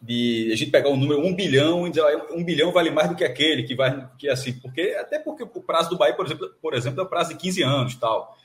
de 0.00 0.50
a 0.52 0.56
gente 0.56 0.70
pegar 0.70 0.88
o 0.88 0.92
um 0.92 0.96
número 0.96 1.20
um 1.20 1.34
bilhão 1.34 1.86
e 1.86 1.90
dizer 1.90 2.02
ah, 2.02 2.26
um 2.32 2.44
bilhão 2.44 2.70
vale 2.70 2.90
mais 2.90 3.08
do 3.08 3.16
que 3.16 3.24
aquele 3.24 3.64
que 3.64 3.74
vai 3.74 4.08
que 4.16 4.28
assim 4.28 4.52
porque 4.52 4.96
até 4.98 5.18
porque 5.18 5.42
o 5.42 5.60
prazo 5.60 5.90
do 5.90 5.98
Bahia 5.98 6.14
por 6.14 6.24
exemplo 6.24 6.48
por 6.62 6.74
exemplo 6.74 7.00
é 7.00 7.02
o 7.02 7.08
prazo 7.08 7.30
de 7.30 7.36
15 7.36 7.62
anos 7.62 7.94
tal. 7.96 8.36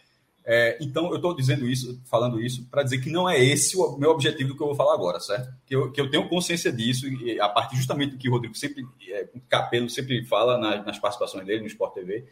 É, 0.45 0.77
então 0.81 1.09
eu 1.09 1.15
estou 1.15 1.33
dizendo 1.33 1.69
isso 1.69 2.01
falando 2.03 2.41
isso 2.41 2.67
para 2.69 2.83
dizer 2.83 2.99
que 2.99 3.09
não 3.09 3.29
é 3.29 3.41
esse 3.41 3.77
o 3.77 3.97
meu 3.97 4.09
objetivo 4.09 4.57
que 4.57 4.61
eu 4.61 4.67
vou 4.67 4.75
falar 4.75 4.93
agora 4.93 5.19
certo? 5.19 5.53
Que 5.65 5.75
eu, 5.75 5.91
que 5.91 6.01
eu 6.01 6.09
tenho 6.09 6.27
consciência 6.27 6.71
disso 6.71 7.07
e 7.07 7.39
a 7.39 7.47
partir 7.47 7.77
justamente 7.77 8.11
do 8.11 8.17
que 8.17 8.27
o 8.27 8.31
Rodrigo 8.31 8.55
sempre 8.55 8.83
é, 9.09 9.29
o 9.33 9.39
Capelo 9.41 9.89
sempre 9.89 10.25
fala 10.25 10.57
nas, 10.57 10.85
nas 10.85 10.99
participações 10.99 11.45
dele 11.45 11.61
no 11.61 11.67
Sport 11.67 11.93
TV 11.93 12.25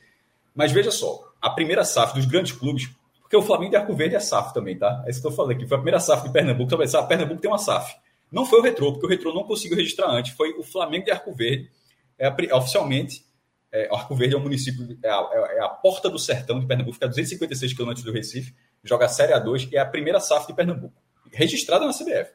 mas 0.54 0.74
veja 0.74 0.92
só 0.92 1.32
a 1.40 1.50
primeira 1.52 1.86
SAF 1.86 2.16
dos 2.16 2.26
grandes 2.26 2.52
clubes 2.52 2.90
porque 3.32 3.38
o 3.38 3.48
Flamengo 3.48 3.72
de 3.72 3.78
Arco 3.78 3.94
Verde 3.96 4.16
é 4.16 4.20
SAF 4.20 4.54
também 4.54 4.78
tá 4.78 5.04
é 5.06 5.10
isso 5.10 5.22
que 5.22 5.28
eu 5.28 5.32
falando 5.32 5.52
aqui 5.52 5.66
foi 5.66 5.78
a 5.78 5.80
primeira 5.80 6.00
SAF 6.00 6.24
de 6.24 6.34
Pernambuco 6.34 6.88
sabe 6.88 7.08
Pernambuco 7.08 7.42
tem 7.42 7.50
uma 7.50 7.58
SAF 7.58 7.96
não 8.32 8.46
foi 8.46 8.60
o 8.60 8.64
Retrô, 8.64 8.94
porque 8.94 9.06
o 9.06 9.10
Retrô 9.10 9.34
não 9.34 9.44
conseguiu 9.44 9.76
registrar 9.76 10.10
antes. 10.10 10.32
Foi 10.34 10.54
o 10.58 10.64
Flamengo 10.64 11.04
de 11.06 11.12
Arco 11.12 11.34
Verde. 11.34 11.70
É, 12.18 12.30
oficialmente, 12.56 13.26
é, 13.72 13.90
Arco 13.94 14.16
Verde 14.16 14.36
é 14.36 14.38
um 14.38 14.42
município, 14.42 14.98
é 15.04 15.10
a, 15.10 15.30
é 15.58 15.60
a, 15.60 15.70
porta 15.70 16.10
do 16.10 16.20
sertão 16.20 16.60
de 16.60 16.68
Pernambuco, 16.68 16.94
fica 16.94 17.08
a 17.08 17.10
256 17.10 17.74
quilômetros 17.74 18.06
do 18.06 18.12
Recife, 18.12 18.54
joga 18.84 19.06
a 19.06 19.10
Série 19.10 19.34
A2 19.34 19.70
e 19.72 19.76
é 19.76 19.80
a 19.80 19.86
primeira 19.86 20.20
SAF 20.20 20.46
de 20.46 20.54
Pernambuco, 20.54 20.94
registrada 21.32 21.86
na 21.86 21.92
CBF. 21.92 22.32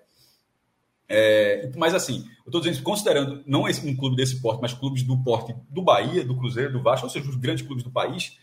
É, 1.09 1.71
mas 1.77 1.95
assim, 1.95 2.27
eu 2.45 2.49
estou 2.49 2.61
dizendo, 2.61 2.83
considerando 2.83 3.45
não 3.47 3.63
um 3.63 3.97
clube 3.97 4.17
desse 4.17 4.43
porte, 4.43 4.61
mas 4.61 4.75
clubes 4.75 5.05
do 5.05 5.23
porte 5.23 5.55
do 5.71 5.83
Bahia, 5.83 6.25
do 6.25 6.37
Cruzeiro, 6.37 6.73
do 6.73 6.83
Vasco, 6.83 7.07
ou 7.07 7.11
seja, 7.11 7.29
os 7.29 7.37
grandes 7.37 7.65
clubes 7.65 7.85
do 7.85 7.93
país, 7.93 8.37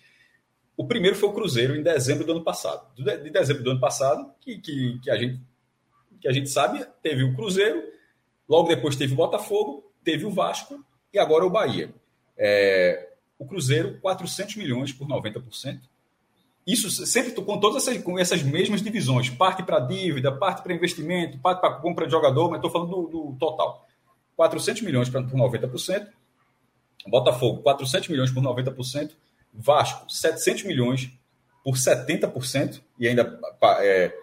o 0.75 0.87
primeiro 0.87 1.15
foi 1.15 1.29
o 1.29 1.33
Cruzeiro 1.33 1.75
em 1.75 1.83
dezembro 1.83 2.25
do 2.25 2.31
ano 2.31 2.43
passado. 2.43 2.87
De 2.95 3.29
dezembro 3.29 3.63
do 3.63 3.71
ano 3.71 3.79
passado, 3.79 4.31
que, 4.41 4.57
que, 4.57 4.99
que 4.99 5.11
a 5.11 5.17
gente 5.17 5.39
que 6.23 6.27
a 6.29 6.31
gente 6.31 6.49
sabe, 6.49 6.85
teve 7.01 7.21
o 7.21 7.35
Cruzeiro, 7.35 7.83
logo 8.47 8.69
depois 8.69 8.95
teve 8.95 9.11
o 9.11 9.17
Botafogo, 9.17 9.91
teve 10.05 10.25
o 10.25 10.31
Vasco 10.31 10.81
e 11.13 11.19
agora 11.19 11.45
o 11.45 11.49
Bahia. 11.49 11.93
É, 12.37 13.09
o 13.37 13.45
Cruzeiro, 13.45 13.99
400 13.99 14.55
milhões 14.55 14.93
por 14.93 15.05
90%. 15.05 15.81
Isso 16.65 16.89
sempre 17.05 17.33
com 17.33 17.59
todas 17.59 17.85
essas, 17.85 18.01
com 18.01 18.17
essas 18.17 18.41
mesmas 18.41 18.81
divisões. 18.81 19.29
Parte 19.29 19.63
para 19.63 19.81
dívida, 19.81 20.31
parte 20.31 20.63
para 20.63 20.73
investimento, 20.73 21.37
parte 21.39 21.59
para 21.59 21.73
compra 21.73 22.05
de 22.05 22.13
jogador, 22.13 22.49
mas 22.49 22.59
estou 22.59 22.71
falando 22.71 22.89
do, 22.89 23.07
do, 23.07 23.35
total. 23.37 23.85
400 24.37 24.81
milhões 24.81 25.09
por 25.09 25.21
90%. 25.21 26.07
Botafogo, 27.05 27.61
400 27.63 28.07
milhões 28.07 28.31
por 28.31 28.41
90%. 28.41 29.11
Vasco, 29.53 30.11
700 30.11 30.63
milhões 30.63 31.11
por 31.63 31.75
70%. 31.75 32.81
E 32.99 33.07
ainda 33.07 33.39
é, 33.79 34.13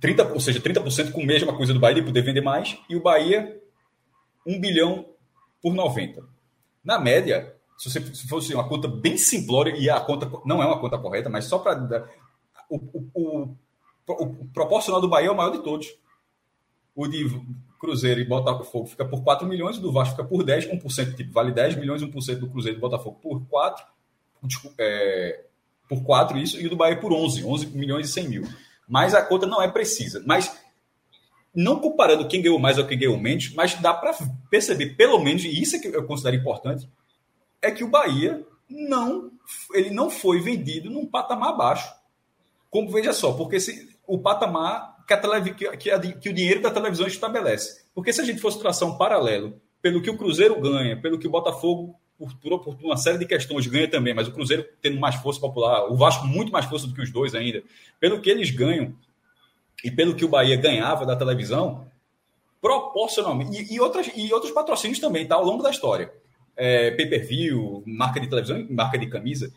30, 0.00 0.32
ou 0.32 0.40
seja, 0.40 0.60
30% 0.60 1.12
com 1.12 1.20
a 1.20 1.26
mesma 1.26 1.54
coisa 1.54 1.72
do 1.74 1.80
Bahia 1.80 1.96
de 1.96 2.02
poder 2.02 2.22
vender 2.22 2.40
mais, 2.40 2.78
e 2.88 2.96
o 2.96 3.02
Bahia 3.02 3.60
1 4.46 4.60
bilhão 4.60 5.06
por 5.62 5.74
90. 5.74 6.22
Na 6.82 6.98
média, 6.98 7.54
se 7.76 7.90
você 7.90 8.14
se 8.14 8.26
fosse 8.26 8.54
uma 8.54 8.66
conta 8.66 8.88
bem 8.88 9.16
simplória, 9.18 9.74
e 9.76 9.90
a 9.90 10.00
conta 10.00 10.30
não 10.44 10.62
é 10.62 10.66
uma 10.66 10.80
conta 10.80 10.98
correta, 10.98 11.28
mas 11.28 11.44
só 11.44 11.58
para. 11.58 12.08
O, 12.68 12.76
o, 12.76 13.10
o, 13.14 13.56
o, 14.06 14.44
proporcional 14.52 15.00
do 15.00 15.08
Bahia 15.08 15.28
é 15.28 15.30
o 15.30 15.36
maior 15.36 15.50
de 15.50 15.62
todos. 15.62 15.88
O 16.94 17.06
de 17.06 17.24
Cruzeiro 17.80 18.20
e 18.20 18.24
Botafogo 18.24 18.86
fica 18.86 19.04
por 19.04 19.24
4 19.24 19.48
milhões, 19.48 19.78
do 19.78 19.90
Vasco 19.90 20.14
fica 20.14 20.28
por 20.28 20.44
10, 20.44 20.68
1%, 20.68 21.16
tipo, 21.16 21.32
vale 21.32 21.50
10 21.50 21.76
milhões, 21.76 22.02
1% 22.02 22.38
do 22.38 22.48
Cruzeiro 22.48 22.76
e 22.76 22.80
do 22.80 22.82
Botafogo 22.82 23.18
por 23.20 23.44
4, 23.48 23.84
é, 24.78 25.44
por 25.88 26.02
4 26.02 26.38
isso, 26.38 26.60
e 26.60 26.66
o 26.66 26.70
do 26.70 26.76
Bahia 26.76 27.00
por 27.00 27.12
11, 27.12 27.44
11 27.44 27.66
milhões 27.68 28.08
e 28.08 28.12
100 28.12 28.28
mil 28.28 28.44
mas 28.90 29.14
a 29.14 29.22
conta 29.22 29.46
não 29.46 29.62
é 29.62 29.68
precisa. 29.70 30.20
Mas 30.26 30.52
não 31.54 31.78
comparando 31.78 32.26
quem 32.26 32.42
ganhou 32.42 32.58
mais 32.58 32.76
ou 32.76 32.84
quem 32.84 32.98
ganhou 32.98 33.16
menos, 33.16 33.54
mas 33.54 33.74
dá 33.76 33.94
para 33.94 34.12
perceber, 34.50 34.96
pelo 34.96 35.20
menos, 35.20 35.44
e 35.44 35.62
isso 35.62 35.76
é 35.76 35.78
que 35.78 35.86
eu 35.86 36.04
considero 36.04 36.34
importante, 36.34 36.90
é 37.62 37.70
que 37.70 37.84
o 37.84 37.88
Bahia 37.88 38.44
não, 38.68 39.30
ele 39.72 39.90
não 39.90 40.10
foi 40.10 40.40
vendido 40.40 40.90
num 40.90 41.06
patamar 41.06 41.56
baixo. 41.56 41.88
Como 42.68 42.90
veja 42.90 43.12
só, 43.12 43.32
porque 43.32 43.60
se, 43.60 43.96
o 44.08 44.18
patamar 44.18 44.99
que, 45.10 45.14
a 45.14 45.16
telev, 45.16 45.54
que, 45.54 45.76
que, 45.76 46.12
que 46.12 46.28
o 46.28 46.32
dinheiro 46.32 46.62
da 46.62 46.70
televisão 46.70 47.06
estabelece. 47.06 47.82
Porque 47.92 48.12
se 48.12 48.20
a 48.20 48.24
gente 48.24 48.40
fosse 48.40 48.60
traçar 48.60 48.88
um 48.88 48.96
paralelo 48.96 49.60
pelo 49.82 50.00
que 50.00 50.08
o 50.08 50.16
Cruzeiro 50.16 50.60
ganha, 50.60 50.96
pelo 51.00 51.18
que 51.18 51.26
o 51.26 51.30
Botafogo 51.30 51.96
por, 52.16 52.60
por, 52.60 52.76
uma 52.84 52.96
série 52.96 53.18
de 53.18 53.26
questões 53.26 53.66
ganha 53.66 53.90
também, 53.90 54.14
mas 54.14 54.28
o 54.28 54.32
Cruzeiro 54.32 54.64
tendo 54.80 55.00
mais 55.00 55.16
força 55.16 55.40
popular, 55.40 55.90
o 55.90 55.96
Vasco 55.96 56.26
muito 56.26 56.52
mais 56.52 56.66
força 56.66 56.86
do 56.86 56.94
que 56.94 57.00
os 57.00 57.10
dois 57.10 57.34
ainda, 57.34 57.62
pelo 57.98 58.20
que 58.20 58.30
eles 58.30 58.50
ganham 58.50 58.94
e 59.82 59.90
pelo 59.90 60.14
que 60.14 60.24
o 60.24 60.28
Bahia 60.28 60.56
ganhava 60.56 61.06
da 61.06 61.16
televisão, 61.16 61.88
proporcionalmente, 62.60 63.56
e, 63.56 63.74
e, 63.74 63.80
outras, 63.80 64.10
e 64.14 64.32
outros 64.32 64.52
patrocínios 64.52 64.98
também, 64.98 65.26
tá? 65.26 65.36
Ao 65.36 65.44
longo 65.44 65.62
da 65.62 65.70
história. 65.70 66.12
É, 66.54 66.90
pay-per-view, 66.90 67.82
marca 67.86 68.20
de 68.20 68.28
televisão, 68.28 68.66
marca 68.68 68.98
de 68.98 69.08
camisa. 69.08 69.50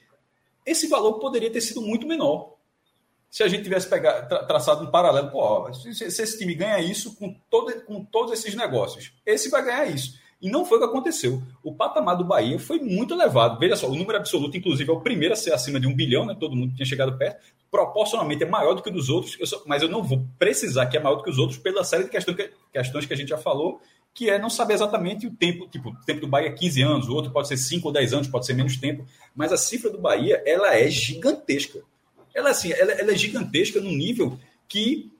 Esse 0.65 0.87
valor 0.87 1.19
poderia 1.19 1.51
ter 1.51 1.59
sido 1.59 1.81
muito 1.81 2.07
menor. 2.07 2.53
Se 3.33 3.41
a 3.41 3.47
gente 3.47 3.63
tivesse 3.63 3.89
pegado, 3.89 4.29
tra, 4.29 4.43
traçado 4.43 4.83
um 4.83 4.91
paralelo, 4.91 5.31
pô, 5.31 5.73
se, 5.73 5.91
se, 5.95 6.21
esse 6.21 6.37
time 6.37 6.53
ganha 6.53 6.79
isso 6.79 7.15
com, 7.15 7.35
todo, 7.49 7.73
com 7.81 8.05
todos 8.05 8.31
esses 8.31 8.53
negócios, 8.53 9.11
esse 9.25 9.49
vai 9.49 9.65
ganhar 9.65 9.87
isso. 9.87 10.19
E 10.39 10.51
não 10.51 10.63
foi 10.63 10.77
o 10.77 10.81
que 10.81 10.85
aconteceu. 10.85 11.41
O 11.63 11.73
patamar 11.73 12.15
do 12.15 12.23
Bahia 12.23 12.59
foi 12.59 12.77
muito 12.77 13.15
elevado. 13.15 13.57
Veja 13.57 13.75
só, 13.75 13.87
o 13.87 13.95
número 13.95 14.19
absoluto, 14.19 14.55
inclusive, 14.55 14.87
é 14.87 14.93
o 14.93 15.01
primeiro 15.01 15.33
a 15.33 15.35
ser 15.35 15.51
acima 15.51 15.79
de 15.79 15.87
um 15.87 15.95
bilhão, 15.95 16.27
né? 16.27 16.37
Todo 16.39 16.55
mundo 16.55 16.75
tinha 16.75 16.85
chegado 16.85 17.17
perto. 17.17 17.43
Proporcionalmente 17.71 18.43
é 18.43 18.45
maior 18.45 18.75
do 18.75 18.83
que 18.83 18.89
o 18.89 18.93
dos 18.93 19.09
outros, 19.09 19.35
eu 19.39 19.47
só, 19.47 19.63
mas 19.65 19.81
eu 19.81 19.89
não 19.89 20.03
vou 20.03 20.23
precisar 20.37 20.85
que 20.85 20.95
é 20.95 20.99
maior 20.99 21.15
do 21.15 21.23
que 21.23 21.31
os 21.31 21.39
outros 21.39 21.57
pela 21.57 21.83
série 21.83 22.03
de 22.03 22.11
questões 22.11 22.37
que, 22.37 22.51
questões 22.71 23.07
que 23.07 23.13
a 23.15 23.17
gente 23.17 23.29
já 23.29 23.37
falou, 23.39 23.81
que 24.13 24.29
é 24.29 24.37
não 24.37 24.49
saber 24.51 24.75
exatamente 24.75 25.25
o 25.25 25.31
tempo. 25.31 25.67
Tipo, 25.67 25.89
o 25.89 26.05
tempo 26.05 26.21
do 26.21 26.27
Bahia 26.27 26.49
é 26.49 26.51
15 26.51 26.83
anos, 26.83 27.09
o 27.09 27.15
outro 27.15 27.31
pode 27.31 27.47
ser 27.47 27.57
5 27.57 27.87
ou 27.87 27.91
10 27.91 28.13
anos, 28.13 28.27
pode 28.27 28.45
ser 28.45 28.53
menos 28.53 28.77
tempo. 28.77 29.07
Mas 29.35 29.51
a 29.51 29.57
cifra 29.57 29.89
do 29.89 29.97
Bahia, 29.97 30.43
ela 30.45 30.77
é 30.77 30.87
gigantesca. 30.87 31.81
Ela, 32.33 32.49
assim, 32.49 32.71
ela, 32.71 32.91
ela 32.93 33.11
é 33.11 33.15
gigantesca 33.15 33.79
no 33.79 33.91
nível 33.91 34.39
que 34.67 35.11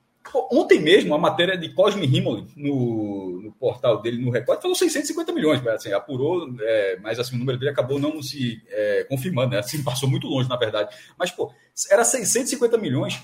Ontem 0.52 0.80
mesmo, 0.80 1.14
a 1.14 1.18
matéria 1.18 1.58
de 1.58 1.74
Cosme 1.74 2.06
Rimoli 2.06 2.48
no, 2.56 3.42
no, 3.42 3.52
portal 3.52 4.02
dele, 4.02 4.24
no 4.24 4.32
Record, 4.32 4.62
falou 4.62 4.76
650 4.76 5.34
milhões, 5.34 5.68
assim, 5.68 5.92
apurou, 5.92 6.50
é, 6.62 6.98
mas 7.02 7.20
assim, 7.20 7.36
o 7.36 7.40
número 7.40 7.60
dele 7.60 7.72
acabou 7.72 8.00
não 8.00 8.22
se 8.22 8.62
é, 8.70 9.06
confirmando, 9.10 9.52
né? 9.52 9.60
assim, 9.60 9.84
passou 9.84 10.10
muito 10.10 10.26
longe, 10.26 10.48
na 10.48 10.56
verdade. 10.56 10.96
Mas, 11.20 11.30
pô, 11.30 11.54
era 11.92 12.06
650 12.06 12.78
milhões, 12.78 13.22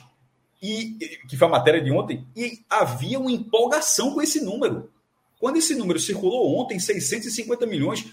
e, 0.61 0.98
que 1.28 1.38
foi 1.38 1.48
a 1.48 1.52
matéria 1.52 1.82
de 1.82 1.90
ontem, 1.90 2.28
e 2.36 2.60
havia 2.70 3.18
uma 3.18 3.32
empolgação 3.32 4.14
com 4.14 4.22
esse 4.22 4.44
número. 4.44 4.91
Quando 5.40 5.56
esse 5.56 5.74
número 5.74 5.99
circulou 5.99 6.60
ontem, 6.60 6.78
650 6.80 7.66
milhões, 7.66 8.06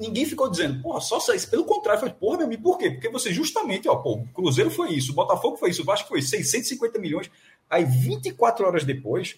ninguém 0.00 0.26
ficou 0.26 0.50
dizendo, 0.50 0.82
porra, 0.82 1.00
só 1.00 1.20
seis. 1.20 1.44
Pelo 1.44 1.64
contrário, 1.64 2.00
foi, 2.00 2.10
porra, 2.10 2.38
meu 2.38 2.46
amigo, 2.46 2.62
por 2.62 2.78
quê? 2.78 2.90
Porque 2.90 3.08
você 3.08 3.32
justamente, 3.32 3.88
ó, 3.88 3.96
pô, 3.96 4.14
o 4.14 4.28
Cruzeiro 4.28 4.70
foi 4.70 4.92
isso, 4.92 5.12
o 5.12 5.14
Botafogo 5.14 5.56
foi 5.56 5.70
isso, 5.70 5.82
o 5.82 5.84
Vasco 5.84 6.08
foi 6.08 6.18
isso, 6.20 6.30
650 6.30 6.98
milhões. 6.98 7.30
Aí, 7.68 7.84
24 7.84 8.66
horas 8.66 8.84
depois, 8.84 9.36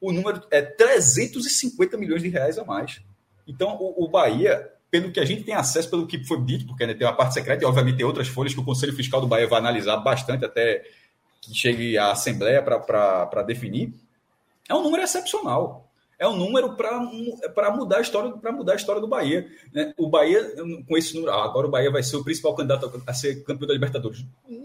o 0.00 0.12
número 0.12 0.42
é 0.50 0.62
350 0.62 1.96
milhões 1.96 2.22
de 2.22 2.28
reais 2.28 2.58
a 2.58 2.64
mais. 2.64 3.00
Então, 3.46 3.76
o, 3.80 4.04
o 4.04 4.08
Bahia, 4.08 4.70
pelo 4.90 5.10
que 5.12 5.20
a 5.20 5.24
gente 5.24 5.44
tem 5.44 5.54
acesso, 5.54 5.90
pelo 5.90 6.06
que 6.06 6.24
foi 6.24 6.40
dito, 6.42 6.66
porque 6.66 6.86
né, 6.86 6.94
tem 6.94 7.06
uma 7.06 7.16
parte 7.16 7.34
secreta 7.34 7.62
e, 7.62 7.66
obviamente, 7.66 7.96
tem 7.96 8.06
outras 8.06 8.28
folhas 8.28 8.54
que 8.54 8.60
o 8.60 8.64
Conselho 8.64 8.94
Fiscal 8.94 9.20
do 9.20 9.26
Bahia 9.26 9.46
vai 9.46 9.58
analisar 9.58 9.96
bastante 9.98 10.44
até 10.44 10.84
que 11.40 11.54
chegue 11.54 11.98
à 11.98 12.12
Assembleia 12.12 12.62
para 12.62 13.42
definir, 13.42 13.92
é 14.68 14.74
um 14.74 14.82
número 14.82 15.02
excepcional. 15.02 15.83
É 16.18 16.26
um 16.28 16.36
número 16.36 16.74
para 16.76 17.70
mudar 17.70 17.98
a 17.98 18.00
história 18.00 18.30
para 18.32 18.52
mudar 18.52 18.72
a 18.74 18.76
história 18.76 19.00
do 19.00 19.08
Bahia. 19.08 19.48
Né? 19.72 19.92
O 19.96 20.08
Bahia, 20.08 20.54
com 20.88 20.96
esse 20.96 21.14
número, 21.14 21.32
ah, 21.32 21.44
agora 21.44 21.66
o 21.66 21.70
Bahia 21.70 21.90
vai 21.90 22.02
ser 22.02 22.16
o 22.16 22.24
principal 22.24 22.54
candidato 22.54 23.02
a 23.06 23.14
ser 23.14 23.42
campeão 23.44 23.68
da 23.68 23.74
Libertadores. 23.74 24.24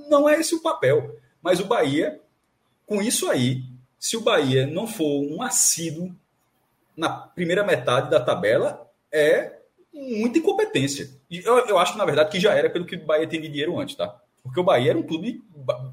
Não 0.10 0.28
é 0.28 0.40
esse 0.40 0.56
o 0.56 0.62
papel. 0.62 1.16
Mas 1.42 1.60
o 1.60 1.66
Bahia 1.66 2.20
com 2.90 3.04
isso 3.04 3.30
aí, 3.30 3.66
se 4.00 4.18
o 4.18 4.22
Bahia 4.22 4.66
não 4.66 4.88
for 4.88 5.22
um 5.22 5.44
assíduo 5.44 6.12
na 6.98 7.08
primeira 7.08 7.64
metade 7.64 8.10
da 8.10 8.20
tabela, 8.20 8.90
é 9.12 9.60
muita 9.94 10.40
incompetência. 10.40 11.08
Eu, 11.30 11.60
eu 11.68 11.78
acho, 11.78 11.96
na 12.00 12.04
verdade, 12.04 12.32
que 12.32 12.40
já 12.40 12.52
era 12.56 12.68
pelo 12.68 12.86
que 12.86 12.96
o 12.96 13.06
Bahia 13.06 13.28
tem 13.28 13.40
de 13.40 13.48
dinheiro 13.48 13.80
antes, 13.80 13.94
tá? 13.96 14.20
Porque 14.42 14.60
o 14.60 14.64
Bahia 14.64 14.90
era 14.90 14.98
um 14.98 15.04
clube 15.04 15.44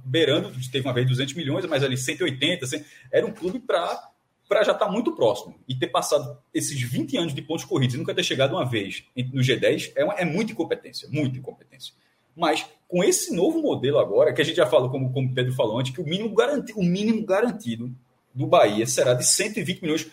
beirando, 0.06 0.50
teve 0.72 0.88
uma 0.88 0.94
vez 0.94 1.06
200 1.06 1.34
milhões, 1.34 1.66
mas 1.66 1.84
ali 1.84 1.98
180, 1.98 2.66
100, 2.66 2.84
era 3.12 3.26
um 3.26 3.32
clube 3.32 3.58
para 3.58 4.10
para 4.48 4.62
já 4.62 4.72
estar 4.72 4.86
tá 4.86 4.92
muito 4.92 5.12
próximo 5.12 5.54
e 5.68 5.74
ter 5.74 5.88
passado 5.88 6.38
esses 6.54 6.80
20 6.80 7.16
anos 7.16 7.34
de 7.34 7.42
pontos 7.42 7.64
corridos 7.64 7.94
e 7.94 7.98
nunca 7.98 8.14
ter 8.14 8.22
chegado 8.22 8.52
uma 8.52 8.64
vez 8.64 9.04
no 9.32 9.40
G10 9.40 9.92
é, 9.96 10.04
uma, 10.04 10.14
é 10.14 10.24
muita 10.24 10.52
incompetência, 10.52 11.08
muita 11.10 11.38
incompetência. 11.38 11.92
Mas 12.36 12.66
com 12.86 13.02
esse 13.02 13.34
novo 13.34 13.60
modelo 13.62 13.98
agora, 13.98 14.32
que 14.32 14.42
a 14.42 14.44
gente 14.44 14.56
já 14.56 14.66
falou, 14.66 14.90
como, 14.90 15.12
como 15.12 15.28
o 15.28 15.34
Pedro 15.34 15.54
falou 15.54 15.78
antes, 15.78 15.92
que 15.92 16.00
o 16.00 16.04
mínimo, 16.04 16.34
garanti, 16.34 16.72
o 16.76 16.82
mínimo 16.82 17.24
garantido 17.24 17.90
do 18.32 18.46
Bahia 18.46 18.86
será 18.86 19.14
de 19.14 19.26
120 19.26 19.82
milhões 19.82 20.06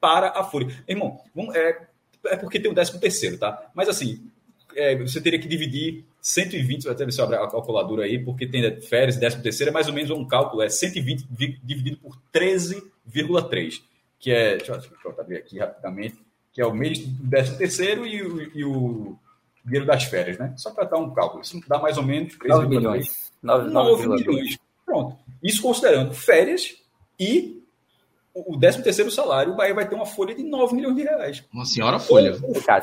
para 0.00 0.28
a 0.28 0.44
Folha. 0.44 0.68
Irmão, 0.86 1.20
vamos, 1.34 1.54
é, 1.54 1.86
é 2.26 2.36
porque 2.36 2.60
tem 2.60 2.70
o 2.70 2.74
13 2.74 3.00
terceiro, 3.00 3.38
tá? 3.38 3.70
Mas 3.74 3.88
assim, 3.88 4.30
é, 4.76 4.96
você 4.96 5.20
teria 5.20 5.38
que 5.38 5.48
dividir 5.48 6.04
120, 6.20 6.84
vai 6.84 6.94
ter 6.94 7.10
se 7.12 7.20
abrir 7.20 7.36
a 7.36 7.48
calculadora 7.48 8.04
aí, 8.04 8.18
porque 8.18 8.46
tem 8.46 8.80
férias 8.80 9.16
e 9.16 9.20
13 9.20 9.42
terceiro, 9.42 9.70
é 9.70 9.72
mais 9.72 9.88
ou 9.88 9.94
menos 9.94 10.10
um 10.10 10.26
cálculo, 10.26 10.62
é 10.62 10.68
120 10.68 11.26
dividido 11.62 11.96
por 11.98 12.18
13,3, 12.32 13.82
que 14.18 14.30
é, 14.30 14.56
deixa 14.56 14.72
eu 15.04 15.14
abrir 15.18 15.38
aqui 15.38 15.58
rapidamente, 15.58 16.16
que 16.52 16.60
é 16.60 16.66
o 16.66 16.74
mês 16.74 16.98
do 16.98 17.30
13 17.30 17.56
terceiro 17.56 18.06
e, 18.06 18.50
e 18.54 18.64
o 18.64 19.16
dinheiro 19.64 19.86
das 19.86 20.04
férias, 20.04 20.38
né? 20.38 20.52
Só 20.56 20.70
para 20.72 20.84
dar 20.84 20.98
um 20.98 21.10
cálculo. 21.12 21.42
Isso 21.42 21.60
dá 21.66 21.78
mais 21.78 21.96
ou 21.96 22.02
menos 22.02 22.36
9 22.42 22.66
milhões. 22.66 23.08
9, 23.42 23.70
9, 23.70 24.06
9 24.06 24.24
milhões. 24.24 24.58
Pronto. 24.84 25.16
Isso 25.42 25.62
considerando 25.62 26.12
férias 26.12 26.76
e 27.18 27.62
o 28.34 28.58
13 28.58 28.82
terceiro 28.82 29.10
salário, 29.10 29.52
o 29.52 29.56
Bahia 29.56 29.74
vai 29.74 29.88
ter 29.88 29.94
uma 29.94 30.06
folha 30.06 30.34
de 30.34 30.42
9 30.42 30.74
milhões 30.74 30.96
de 30.96 31.02
reais. 31.02 31.44
Uma 31.52 31.64
senhora 31.64 31.98
folha. 31.98 32.38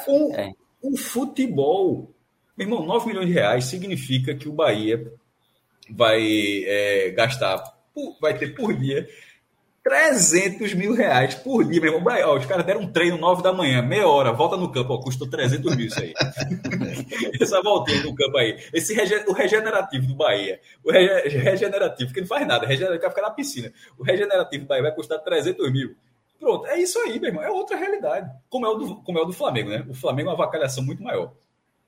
Com, 0.05 0.35
é. 0.35 0.53
o 0.81 0.97
futebol. 0.97 2.11
Meu 2.57 2.67
irmão, 2.67 2.85
9 2.85 3.07
milhões 3.07 3.27
de 3.27 3.33
reais 3.33 3.65
significa 3.65 4.33
que 4.33 4.49
o 4.49 4.53
Bahia 4.53 5.13
vai 5.89 6.63
é, 6.65 7.11
gastar, 7.11 7.63
vai 8.19 8.37
ter 8.37 8.55
por 8.55 8.73
dia 8.73 9.07
300 9.87 10.73
mil 10.73 10.93
reais 10.93 11.33
por 11.35 11.63
dia, 11.63 11.79
meu 11.79 11.93
irmão. 11.93 12.13
Ó, 12.25 12.37
os 12.37 12.45
caras 12.45 12.65
deram 12.65 12.81
um 12.81 12.91
treino 12.91 13.17
9 13.17 13.41
da 13.41 13.53
manhã, 13.53 13.81
meia 13.81 14.05
hora, 14.05 14.33
volta 14.33 14.57
no 14.57 14.69
campo, 14.69 14.93
ó, 14.93 14.97
custou 14.97 15.29
300 15.29 15.77
mil 15.77 15.87
isso 15.87 16.01
aí. 16.01 16.13
Essa 17.39 17.61
voltinha 17.61 18.03
no 18.03 18.13
campo 18.13 18.35
aí. 18.37 18.57
Esse 18.73 18.93
rege, 18.93 19.23
o 19.27 19.31
regenerativo 19.31 20.07
do 20.07 20.15
Bahia, 20.15 20.59
o 20.83 20.91
rege, 20.91 21.37
regenerativo, 21.37 22.13
que 22.13 22.19
não 22.19 22.27
faz 22.27 22.45
nada, 22.45 22.67
regenerativo 22.67 23.01
vai 23.01 23.09
ficar 23.11 23.21
na 23.21 23.33
piscina. 23.33 23.71
O 23.97 24.03
regenerativo 24.03 24.65
do 24.65 24.67
Bahia 24.67 24.83
vai 24.83 24.93
custar 24.93 25.19
300 25.19 25.71
mil. 25.71 25.95
Pronto, 26.37 26.67
é 26.67 26.77
isso 26.79 26.99
aí, 26.99 27.17
meu 27.17 27.29
irmão. 27.29 27.43
É 27.43 27.49
outra 27.49 27.77
realidade. 27.77 28.29
Como 28.49 28.65
é 28.65 28.69
o 28.69 28.75
do, 28.75 28.95
como 28.97 29.17
é 29.19 29.21
o 29.21 29.25
do 29.25 29.33
Flamengo, 29.33 29.69
né? 29.69 29.85
O 29.89 29.93
Flamengo 29.93 30.29
é 30.29 30.33
uma 30.33 30.37
vacalhação 30.37 30.83
muito 30.83 31.01
maior. 31.01 31.33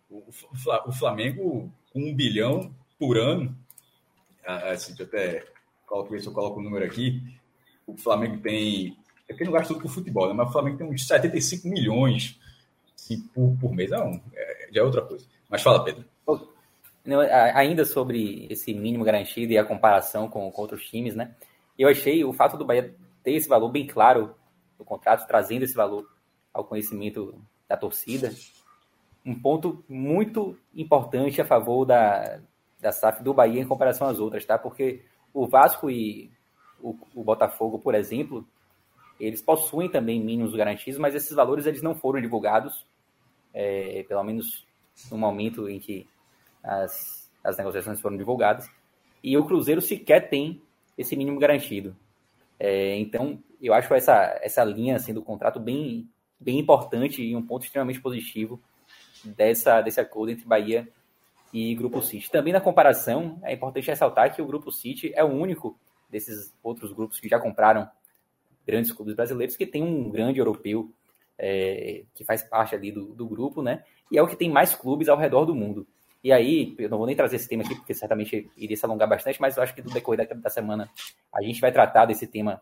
O, 0.10 0.92
Flamengo, 0.92 1.72
com 1.94 2.00
um 2.00 2.16
bilhão 2.16 2.74
por 2.98 3.18
ano, 3.18 3.56
assim, 4.46 4.94
deixa 4.96 5.04
eu 5.04 5.08
até 5.08 5.46
coloco, 5.86 6.20
se 6.20 6.28
eu 6.28 6.34
coloco 6.34 6.60
o 6.60 6.64
número 6.64 6.86
aqui 6.86 7.40
o 7.90 7.98
Flamengo 7.98 8.38
tem. 8.38 8.98
É 9.28 9.34
que 9.34 9.44
não 9.44 9.52
gasta 9.52 9.74
tudo 9.74 9.84
com 9.84 9.90
futebol, 9.90 10.28
né? 10.28 10.34
mas 10.34 10.50
o 10.50 10.52
Flamengo 10.52 10.78
tem 10.78 10.88
uns 10.88 11.06
75 11.06 11.68
milhões 11.68 12.40
assim, 12.96 13.22
por, 13.34 13.56
por 13.60 13.74
mês. 13.74 13.92
Não, 13.92 14.20
é, 14.34 14.70
já 14.72 14.82
é 14.82 14.84
outra 14.84 15.02
coisa. 15.02 15.26
Mas 15.48 15.62
fala, 15.62 15.84
Pedro. 15.84 16.06
Ainda 17.54 17.86
sobre 17.86 18.48
esse 18.50 18.74
mínimo 18.74 19.04
garantido 19.04 19.52
e 19.54 19.58
a 19.58 19.66
comparação 19.66 20.28
com, 20.28 20.52
com 20.52 20.62
outros 20.62 20.84
times, 20.88 21.16
né? 21.16 21.36
Eu 21.78 21.88
achei 21.88 22.24
o 22.24 22.34
fato 22.34 22.58
do 22.58 22.66
Bahia 22.66 22.94
ter 23.24 23.34
esse 23.34 23.48
valor 23.48 23.70
bem 23.70 23.88
claro 23.88 24.36
no 24.78 24.86
contrato, 24.86 25.28
trazendo 25.28 25.64
esse 25.64 25.74
valor 25.74 26.08
ao 26.54 26.64
conhecimento 26.64 27.40
da 27.68 27.78
torcida, 27.78 28.34
um 29.26 29.36
ponto 29.36 29.84
muito 29.88 30.58
importante 30.74 31.42
a 31.42 31.46
favor 31.46 31.86
da, 31.86 32.40
da 32.80 32.92
SAF 32.92 33.24
do 33.24 33.34
Bahia 33.34 33.62
em 33.62 33.68
comparação 33.68 34.08
às 34.08 34.20
outras, 34.20 34.46
tá? 34.46 34.58
Porque 34.58 35.04
o 35.34 35.48
Vasco 35.48 35.90
e 35.90 36.32
o, 36.82 36.96
o 37.14 37.24
Botafogo, 37.24 37.80
por 37.80 37.94
exemplo, 37.94 38.48
eles 39.20 39.42
possuem 39.42 39.90
também 39.90 40.24
mínimos 40.24 40.56
garantidos, 40.56 41.00
mas 41.00 41.14
esses 41.14 41.34
valores 41.34 41.66
eles 41.66 41.82
não 41.82 41.94
foram 41.94 42.22
divulgados, 42.22 42.86
é, 43.54 44.06
pelo 44.08 44.24
menos 44.24 44.66
no 45.12 45.18
momento 45.18 45.70
em 45.70 45.80
que 45.80 46.08
as, 46.64 47.30
as 47.44 47.58
negociações 47.58 48.00
foram 48.00 48.18
divulgadas. 48.18 48.70
E 49.22 49.38
o 49.38 49.46
Cruzeiro 49.46 49.82
sequer 49.82 50.30
tem 50.30 50.62
esse 50.98 51.16
mínimo 51.16 51.40
garantido. 51.40 51.96
É, 52.58 52.98
então, 52.98 53.42
eu 53.62 53.74
acho 53.74 53.94
essa, 53.94 54.40
essa 54.42 54.64
linha 54.64 54.96
assim, 54.96 55.14
do 55.14 55.22
contrato 55.22 55.60
bem, 55.60 56.10
bem 56.40 56.60
importante 56.60 57.22
e 57.22 57.36
um 57.36 57.46
ponto 57.46 57.66
extremamente 57.66 58.02
positivo 58.02 58.62
dessa, 59.24 59.82
desse 59.82 60.00
acordo 60.00 60.32
entre 60.32 60.46
Bahia 60.46 60.88
e 61.54 61.74
Grupo 61.76 62.02
City. 62.02 62.30
Também 62.30 62.54
na 62.54 62.62
comparação, 62.62 63.40
é 63.44 63.54
importante 63.54 63.88
ressaltar 63.88 64.34
que 64.36 64.42
o 64.42 64.46
Grupo 64.46 64.72
City 64.72 65.12
é 65.16 65.24
o 65.24 65.28
único 65.28 65.78
desses 66.10 66.54
outros 66.64 66.92
grupos 66.92 67.20
que 67.20 67.28
já 67.28 67.40
compraram 67.40 67.90
grandes 68.66 68.92
clubes 68.92 69.16
brasileiros, 69.16 69.56
que 69.56 69.66
tem 69.66 69.84
um 69.84 70.10
grande 70.10 70.40
europeu 70.40 70.92
é, 71.38 72.04
que 72.14 72.24
faz 72.24 72.44
parte 72.44 72.76
ali 72.76 72.92
do, 72.92 73.14
do 73.16 73.28
grupo, 73.28 73.62
né? 73.62 73.84
E 74.12 74.18
é 74.18 74.22
o 74.22 74.28
que 74.28 74.36
tem 74.36 74.50
mais 74.50 74.76
clubes 74.76 75.08
ao 75.08 75.18
redor 75.18 75.46
do 75.46 75.56
mundo. 75.56 75.88
E 76.24 76.32
aí, 76.32 76.76
eu 76.78 76.90
não 76.90 76.98
vou 76.98 77.08
nem 77.08 77.16
trazer 77.16 77.38
esse 77.38 77.48
tema 77.48 77.64
aqui, 77.64 77.76
porque 77.76 77.94
certamente 77.94 78.52
iria 78.58 78.76
se 78.76 78.86
alongar 78.86 79.08
bastante, 79.08 79.40
mas 79.40 79.56
eu 79.56 79.64
acho 79.64 79.74
que 79.74 79.82
no 79.82 79.90
decorrer 79.90 80.28
da, 80.28 80.36
da 80.36 80.50
semana 80.50 80.90
a 81.34 81.42
gente 81.42 81.62
vai 81.62 81.72
tratar 81.72 82.06
desse 82.06 82.28
tema 82.28 82.62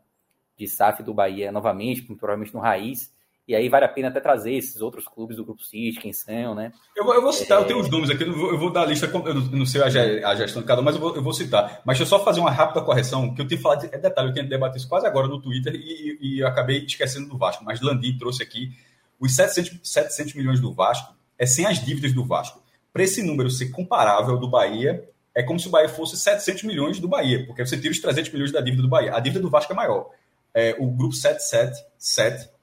de 0.55 0.67
SAF 0.67 1.01
do 1.01 1.13
Bahia 1.13 1.51
novamente, 1.51 2.03
provavelmente 2.03 2.53
no 2.53 2.59
Raiz, 2.59 3.11
e 3.47 3.55
aí 3.55 3.69
vale 3.69 3.85
a 3.85 3.87
pena 3.87 4.09
até 4.09 4.19
trazer 4.19 4.53
esses 4.53 4.81
outros 4.81 5.07
clubes 5.07 5.37
do 5.37 5.45
Grupo 5.45 5.63
City, 5.63 5.99
quem 6.01 6.11
são, 6.11 6.53
né? 6.53 6.73
Eu 6.93 7.05
vou, 7.05 7.13
eu 7.13 7.21
vou 7.21 7.31
citar, 7.31 7.59
é... 7.59 7.61
eu 7.61 7.65
tenho 7.65 7.79
os 7.79 7.89
nomes 7.89 8.09
aqui, 8.09 8.23
eu 8.23 8.33
vou, 8.33 8.51
eu 8.51 8.59
vou 8.59 8.69
dar 8.69 8.81
a 8.81 8.85
lista, 8.85 9.05
eu 9.05 9.33
não 9.35 9.65
sei 9.65 9.81
a, 9.81 10.35
gestão 10.35 10.61
de 10.61 10.67
cada 10.67 10.81
um, 10.81 10.83
mas 10.83 10.95
eu 10.95 11.01
vou, 11.01 11.15
eu 11.15 11.23
vou, 11.23 11.31
citar. 11.31 11.81
Mas 11.85 11.97
deixa 11.97 12.03
eu 12.13 12.17
só 12.17 12.25
fazer 12.25 12.41
uma 12.41 12.51
rápida 12.51 12.81
correção, 12.81 13.33
que 13.33 13.41
eu 13.41 13.47
tinha 13.47 13.59
falado, 13.59 13.87
é 13.89 13.97
detalhe, 13.97 14.29
eu 14.29 14.33
tinha 14.33 14.45
debatido 14.45 14.79
isso 14.79 14.89
quase 14.89 15.07
agora 15.07 15.27
no 15.27 15.41
Twitter 15.41 15.73
e, 15.73 16.17
e 16.19 16.39
eu 16.39 16.47
acabei 16.47 16.83
esquecendo 16.83 17.29
do 17.29 17.37
Vasco, 17.37 17.63
mas 17.63 17.79
Landim 17.79 18.17
trouxe 18.17 18.43
aqui 18.43 18.71
os 19.17 19.33
700, 19.33 19.79
700 19.81 20.33
milhões 20.33 20.59
do 20.59 20.73
Vasco, 20.73 21.15
é 21.39 21.45
sem 21.45 21.65
as 21.65 21.83
dívidas 21.83 22.13
do 22.13 22.25
Vasco. 22.25 22.61
Para 22.91 23.03
esse 23.03 23.23
número 23.23 23.49
ser 23.49 23.69
comparável 23.69 24.37
do 24.37 24.49
Bahia, 24.49 25.07
é 25.33 25.41
como 25.41 25.59
se 25.59 25.67
o 25.67 25.71
Bahia 25.71 25.87
fosse 25.87 26.17
700 26.17 26.63
milhões 26.63 26.99
do 26.99 27.07
Bahia, 27.07 27.45
porque 27.45 27.65
você 27.65 27.77
tira 27.77 27.91
os 27.91 27.99
300 28.01 28.31
milhões 28.33 28.51
da 28.51 28.59
dívida 28.59 28.81
do 28.81 28.89
Bahia. 28.89 29.15
A 29.15 29.19
dívida 29.19 29.39
do 29.39 29.49
Vasco 29.49 29.71
é 29.71 29.75
maior. 29.75 30.09
É, 30.53 30.75
o 30.79 30.87
grupo 30.87 31.13
777 31.13 32.56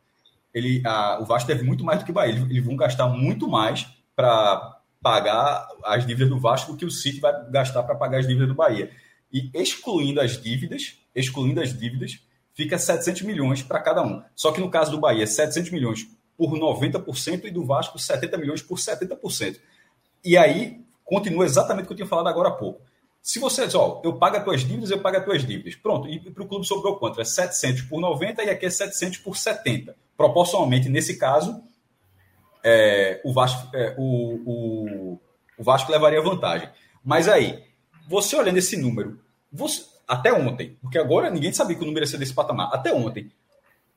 ele, 0.54 0.80
a, 0.86 1.18
o 1.20 1.24
Vasco 1.24 1.48
deve 1.48 1.64
muito 1.64 1.84
mais 1.84 1.98
do 1.98 2.04
que 2.04 2.12
o 2.12 2.14
Bahia. 2.14 2.32
Eles, 2.32 2.50
eles 2.50 2.64
vão 2.64 2.76
gastar 2.76 3.08
muito 3.08 3.48
mais 3.48 3.86
para 4.14 4.80
pagar 5.02 5.66
as 5.84 6.06
dívidas 6.06 6.30
do 6.30 6.38
Vasco 6.38 6.72
do 6.72 6.78
que 6.78 6.86
o 6.86 6.90
City 6.90 7.20
vai 7.20 7.50
gastar 7.50 7.82
para 7.82 7.96
pagar 7.96 8.20
as 8.20 8.26
dívidas 8.26 8.48
do 8.48 8.54
Bahia. 8.54 8.90
E 9.32 9.50
excluindo 9.52 10.20
as 10.20 10.40
dívidas, 10.40 10.96
excluindo 11.14 11.60
as 11.60 11.76
dívidas, 11.76 12.20
fica 12.54 12.78
700 12.78 13.22
milhões 13.22 13.62
para 13.62 13.80
cada 13.80 14.02
um. 14.02 14.22
Só 14.36 14.52
que 14.52 14.60
no 14.60 14.70
caso 14.70 14.92
do 14.92 15.00
Bahia, 15.00 15.26
700 15.26 15.72
milhões 15.72 16.06
por 16.38 16.52
90% 16.52 17.44
e 17.44 17.50
do 17.50 17.64
Vasco 17.64 17.98
70 17.98 18.38
milhões 18.38 18.62
por 18.62 18.78
70%. 18.78 19.58
E 20.24 20.36
aí 20.36 20.80
continua 21.04 21.44
exatamente 21.44 21.84
o 21.84 21.86
que 21.88 21.92
eu 21.92 21.96
tinha 21.96 22.08
falado 22.08 22.28
agora 22.28 22.48
há 22.48 22.52
pouco. 22.52 22.80
Se 23.24 23.38
você 23.38 23.64
diz, 23.64 23.74
ó, 23.74 24.02
eu 24.04 24.18
pago 24.18 24.36
as 24.36 24.44
tuas 24.44 24.60
dívidas, 24.60 24.90
eu 24.90 25.00
pago 25.00 25.16
as 25.16 25.24
tuas 25.24 25.46
dívidas. 25.46 25.74
Pronto, 25.76 26.06
e 26.06 26.20
para 26.20 26.42
o 26.42 26.46
clube 26.46 26.66
sobrou 26.66 26.98
quanto? 26.98 27.22
É 27.22 27.24
700 27.24 27.80
por 27.84 27.98
90 27.98 28.44
e 28.44 28.50
aqui 28.50 28.66
é 28.66 28.70
700 28.70 29.16
por 29.20 29.34
70. 29.34 29.96
Proporcionalmente, 30.14 30.90
nesse 30.90 31.16
caso, 31.16 31.58
é, 32.62 33.22
o, 33.24 33.32
Vasco, 33.32 33.74
é, 33.74 33.94
o, 33.96 34.34
o, 34.44 35.20
o, 35.56 35.64
Vasco 35.64 35.90
levaria 35.90 36.20
vantagem. 36.20 36.68
Mas 37.02 37.26
aí, 37.26 37.64
você 38.06 38.36
olhando 38.36 38.58
esse 38.58 38.76
número, 38.76 39.18
você, 39.50 39.86
até 40.06 40.30
ontem, 40.30 40.76
porque 40.82 40.98
agora 40.98 41.30
ninguém 41.30 41.50
sabia 41.50 41.76
que 41.76 41.82
o 41.82 41.86
número 41.86 42.04
ia 42.04 42.10
ser 42.10 42.18
desse 42.18 42.34
patamar, 42.34 42.74
até 42.74 42.92
ontem, 42.92 43.32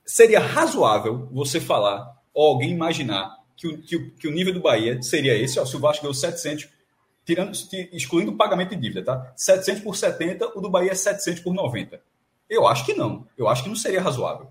seria 0.05 0.39
razoável 0.39 1.27
você 1.33 1.59
falar, 1.59 2.15
ou 2.33 2.47
alguém 2.47 2.71
imaginar, 2.71 3.35
que 3.57 3.67
o, 3.67 3.81
que 3.81 3.95
o, 3.97 4.11
que 4.11 4.27
o 4.29 4.31
nível 4.31 4.53
do 4.53 4.61
Bahia 4.61 5.01
seria 5.01 5.37
esse, 5.37 5.59
ó, 5.59 5.65
se 5.65 5.75
o 5.75 5.79
Vasco 5.81 6.03
ganhou 6.03 6.13
700 6.13 6.76
tirando, 7.27 7.51
excluindo 7.91 8.31
o 8.31 8.37
pagamento 8.37 8.69
de 8.69 8.77
dívida, 8.77 9.03
tá? 9.03 9.33
700 9.35 9.83
por 9.83 9.97
70, 9.97 10.57
o 10.57 10.61
do 10.61 10.69
Bahia 10.69 10.91
é 10.91 10.95
700 10.95 11.41
por 11.41 11.53
90. 11.53 11.99
Eu 12.49 12.65
acho 12.65 12.85
que 12.85 12.93
não. 12.93 13.27
Eu 13.37 13.49
acho 13.49 13.63
que 13.63 13.69
não 13.69 13.75
seria 13.75 14.01
razoável. 14.01 14.47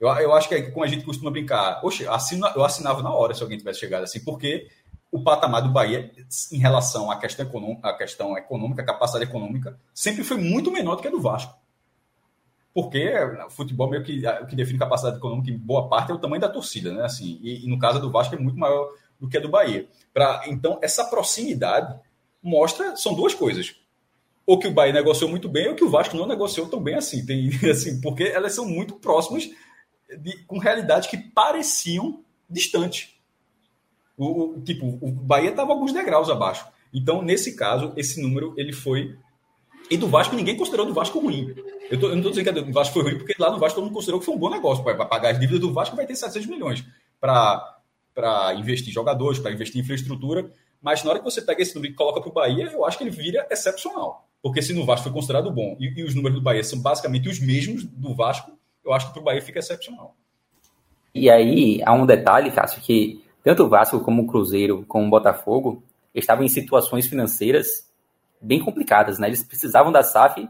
Eu, 0.00 0.08
eu 0.08 0.32
acho 0.32 0.48
que, 0.48 0.54
é 0.54 0.62
como 0.70 0.84
a 0.84 0.88
gente 0.88 1.04
costuma 1.04 1.30
brincar, 1.30 1.84
oxe, 1.84 2.08
assino, 2.08 2.46
eu 2.56 2.64
assinava 2.64 3.02
na 3.02 3.12
hora 3.12 3.34
se 3.34 3.42
alguém 3.42 3.58
tivesse 3.58 3.80
chegado 3.80 4.04
assim, 4.04 4.24
porque 4.24 4.68
o 5.12 5.22
patamar 5.22 5.62
do 5.62 5.68
Bahia, 5.68 6.10
em 6.50 6.58
relação 6.58 7.10
à 7.10 7.18
questão, 7.18 7.44
econômica, 7.44 7.90
à 7.90 7.96
questão 7.96 8.36
econômica, 8.38 8.80
à 8.80 8.86
capacidade 8.86 9.26
econômica, 9.26 9.78
sempre 9.92 10.24
foi 10.24 10.38
muito 10.38 10.72
menor 10.72 10.96
do 10.96 11.02
que 11.02 11.08
a 11.08 11.10
do 11.10 11.20
Vasco. 11.20 11.54
Porque 12.72 13.12
o 13.46 13.50
futebol 13.50 13.88
meio 13.88 14.02
que 14.02 14.26
o 14.26 14.46
que 14.46 14.56
define 14.56 14.78
capacidade 14.78 15.18
econômica 15.18 15.50
em 15.50 15.58
boa 15.58 15.88
parte 15.88 16.10
é 16.10 16.14
o 16.14 16.18
tamanho 16.18 16.40
da 16.40 16.48
torcida, 16.48 16.90
né? 16.90 17.04
Assim, 17.04 17.38
e, 17.42 17.64
e 17.64 17.68
no 17.68 17.78
caso 17.78 18.00
do 18.00 18.10
Vasco 18.10 18.34
é 18.34 18.38
muito 18.38 18.58
maior 18.58 18.90
do 19.20 19.28
que 19.28 19.36
a 19.36 19.40
do 19.40 19.48
Bahia. 19.48 19.86
Pra, 20.12 20.42
então, 20.46 20.78
essa 20.82 21.04
proximidade 21.04 21.94
mostra, 22.44 22.94
são 22.94 23.14
duas 23.14 23.34
coisas. 23.34 23.74
Ou 24.46 24.58
que 24.58 24.68
o 24.68 24.72
Bahia 24.72 24.92
negociou 24.92 25.30
muito 25.30 25.48
bem, 25.48 25.68
ou 25.68 25.74
que 25.74 25.84
o 25.84 25.88
Vasco 25.88 26.16
não 26.16 26.26
negociou 26.26 26.68
tão 26.68 26.80
bem 26.80 26.94
assim. 26.94 27.24
Tem, 27.24 27.48
assim 27.70 28.00
porque 28.00 28.24
elas 28.24 28.52
são 28.52 28.66
muito 28.66 28.94
próximas 28.94 29.48
de, 30.18 30.44
com 30.44 30.58
realidades 30.58 31.08
que 31.08 31.16
pareciam 31.16 32.22
distantes. 32.48 33.14
O, 34.16 34.56
o 34.56 34.60
tipo, 34.60 34.98
o 35.00 35.10
Bahia 35.10 35.50
estava 35.50 35.72
alguns 35.72 35.92
degraus 35.92 36.28
abaixo. 36.28 36.66
Então, 36.92 37.22
nesse 37.22 37.56
caso, 37.56 37.92
esse 37.96 38.20
número 38.20 38.54
ele 38.56 38.72
foi. 38.72 39.16
E 39.90 39.96
do 39.96 40.06
Vasco, 40.06 40.36
ninguém 40.36 40.56
considerou 40.56 40.86
do 40.86 40.94
Vasco 40.94 41.18
ruim. 41.18 41.54
Eu, 41.90 41.98
tô, 41.98 42.06
eu 42.06 42.10
não 42.10 42.18
estou 42.18 42.30
dizendo 42.30 42.64
que 42.64 42.70
o 42.70 42.72
Vasco 42.72 42.94
foi 42.94 43.02
ruim, 43.02 43.18
porque 43.18 43.34
lá 43.38 43.50
no 43.50 43.58
Vasco 43.58 43.76
todo 43.76 43.84
mundo 43.84 43.94
considerou 43.94 44.20
que 44.20 44.26
foi 44.26 44.34
um 44.34 44.38
bom 44.38 44.50
negócio. 44.50 44.84
Para 44.84 45.04
pagar 45.04 45.30
as 45.30 45.40
dívidas 45.40 45.60
do 45.60 45.72
Vasco 45.72 45.96
vai 45.96 46.06
ter 46.06 46.14
700 46.14 46.48
milhões 46.48 46.84
para 47.20 48.54
investir 48.54 48.90
em 48.90 48.92
jogadores, 48.92 49.38
para 49.38 49.52
investir 49.52 49.80
em 49.80 49.84
infraestrutura. 49.84 50.50
Mas 50.84 51.02
na 51.02 51.08
hora 51.08 51.18
que 51.18 51.24
você 51.24 51.40
pega 51.40 51.62
esse 51.62 51.74
número 51.74 51.94
e 51.94 51.96
coloca 51.96 52.20
para 52.20 52.28
o 52.28 52.32
Bahia, 52.32 52.70
eu 52.70 52.84
acho 52.84 52.98
que 52.98 53.04
ele 53.04 53.10
vira 53.10 53.46
excepcional. 53.50 54.28
Porque 54.42 54.60
se 54.60 54.74
no 54.74 54.84
Vasco 54.84 55.04
foi 55.04 55.12
considerado 55.12 55.50
bom 55.50 55.74
e, 55.80 55.86
e 55.98 56.04
os 56.04 56.14
números 56.14 56.36
do 56.36 56.44
Bahia 56.44 56.62
são 56.62 56.78
basicamente 56.78 57.26
os 57.26 57.40
mesmos 57.40 57.84
do 57.84 58.14
Vasco, 58.14 58.52
eu 58.84 58.92
acho 58.92 59.06
que 59.06 59.14
para 59.14 59.22
o 59.22 59.24
Bahia 59.24 59.40
fica 59.40 59.60
excepcional. 59.60 60.14
E 61.14 61.30
aí 61.30 61.80
há 61.86 61.94
um 61.94 62.04
detalhe, 62.04 62.50
Cássio, 62.50 62.82
que 62.82 63.24
tanto 63.42 63.62
o 63.62 63.68
Vasco 63.68 63.98
como 64.00 64.24
o 64.24 64.26
Cruzeiro, 64.26 64.84
como 64.86 65.06
o 65.06 65.10
Botafogo, 65.10 65.82
estavam 66.14 66.44
em 66.44 66.48
situações 66.48 67.06
financeiras 67.06 67.90
bem 68.38 68.62
complicadas, 68.62 69.18
né? 69.18 69.28
Eles 69.28 69.42
precisavam 69.42 69.90
da 69.90 70.02
SAF 70.02 70.46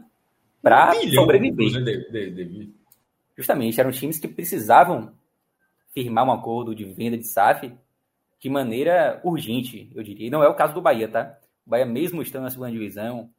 para 0.61 0.93
sobreviver. 1.13 1.81
De, 1.81 2.11
de, 2.11 2.31
de, 2.31 2.73
Justamente, 3.37 3.79
eram 3.79 3.91
times 3.91 4.19
que 4.19 4.27
precisavam 4.27 5.13
firmar 5.93 6.27
um 6.27 6.33
acordo 6.33 6.75
de 6.75 6.83
venda 6.83 7.17
de 7.17 7.25
SAF 7.25 7.71
de 8.39 8.49
maneira 8.49 9.21
urgente, 9.23 9.91
eu 9.95 10.03
diria. 10.03 10.27
E 10.27 10.29
não 10.29 10.43
é 10.43 10.47
o 10.47 10.55
caso 10.55 10.73
do 10.73 10.81
Bahia, 10.81 11.07
tá? 11.07 11.37
O 11.65 11.69
Bahia, 11.69 11.85
mesmo 11.85 12.21
estando 12.21 12.43
na 12.43 12.49
segunda 12.49 12.71
divisão, 12.71 13.29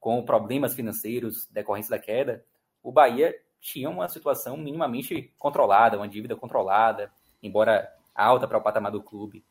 com 0.00 0.24
problemas 0.24 0.74
financeiros 0.74 1.46
decorrentes 1.50 1.90
da 1.90 1.98
queda, 1.98 2.44
o 2.82 2.92
Bahia 2.92 3.34
tinha 3.60 3.90
uma 3.90 4.08
situação 4.08 4.56
minimamente 4.56 5.32
controlada, 5.38 5.96
uma 5.96 6.08
dívida 6.08 6.36
controlada, 6.36 7.10
embora 7.42 7.90
alta 8.14 8.46
para 8.46 8.58
o 8.58 8.62
patamar 8.62 8.92
do 8.92 9.02
clube, 9.02 9.44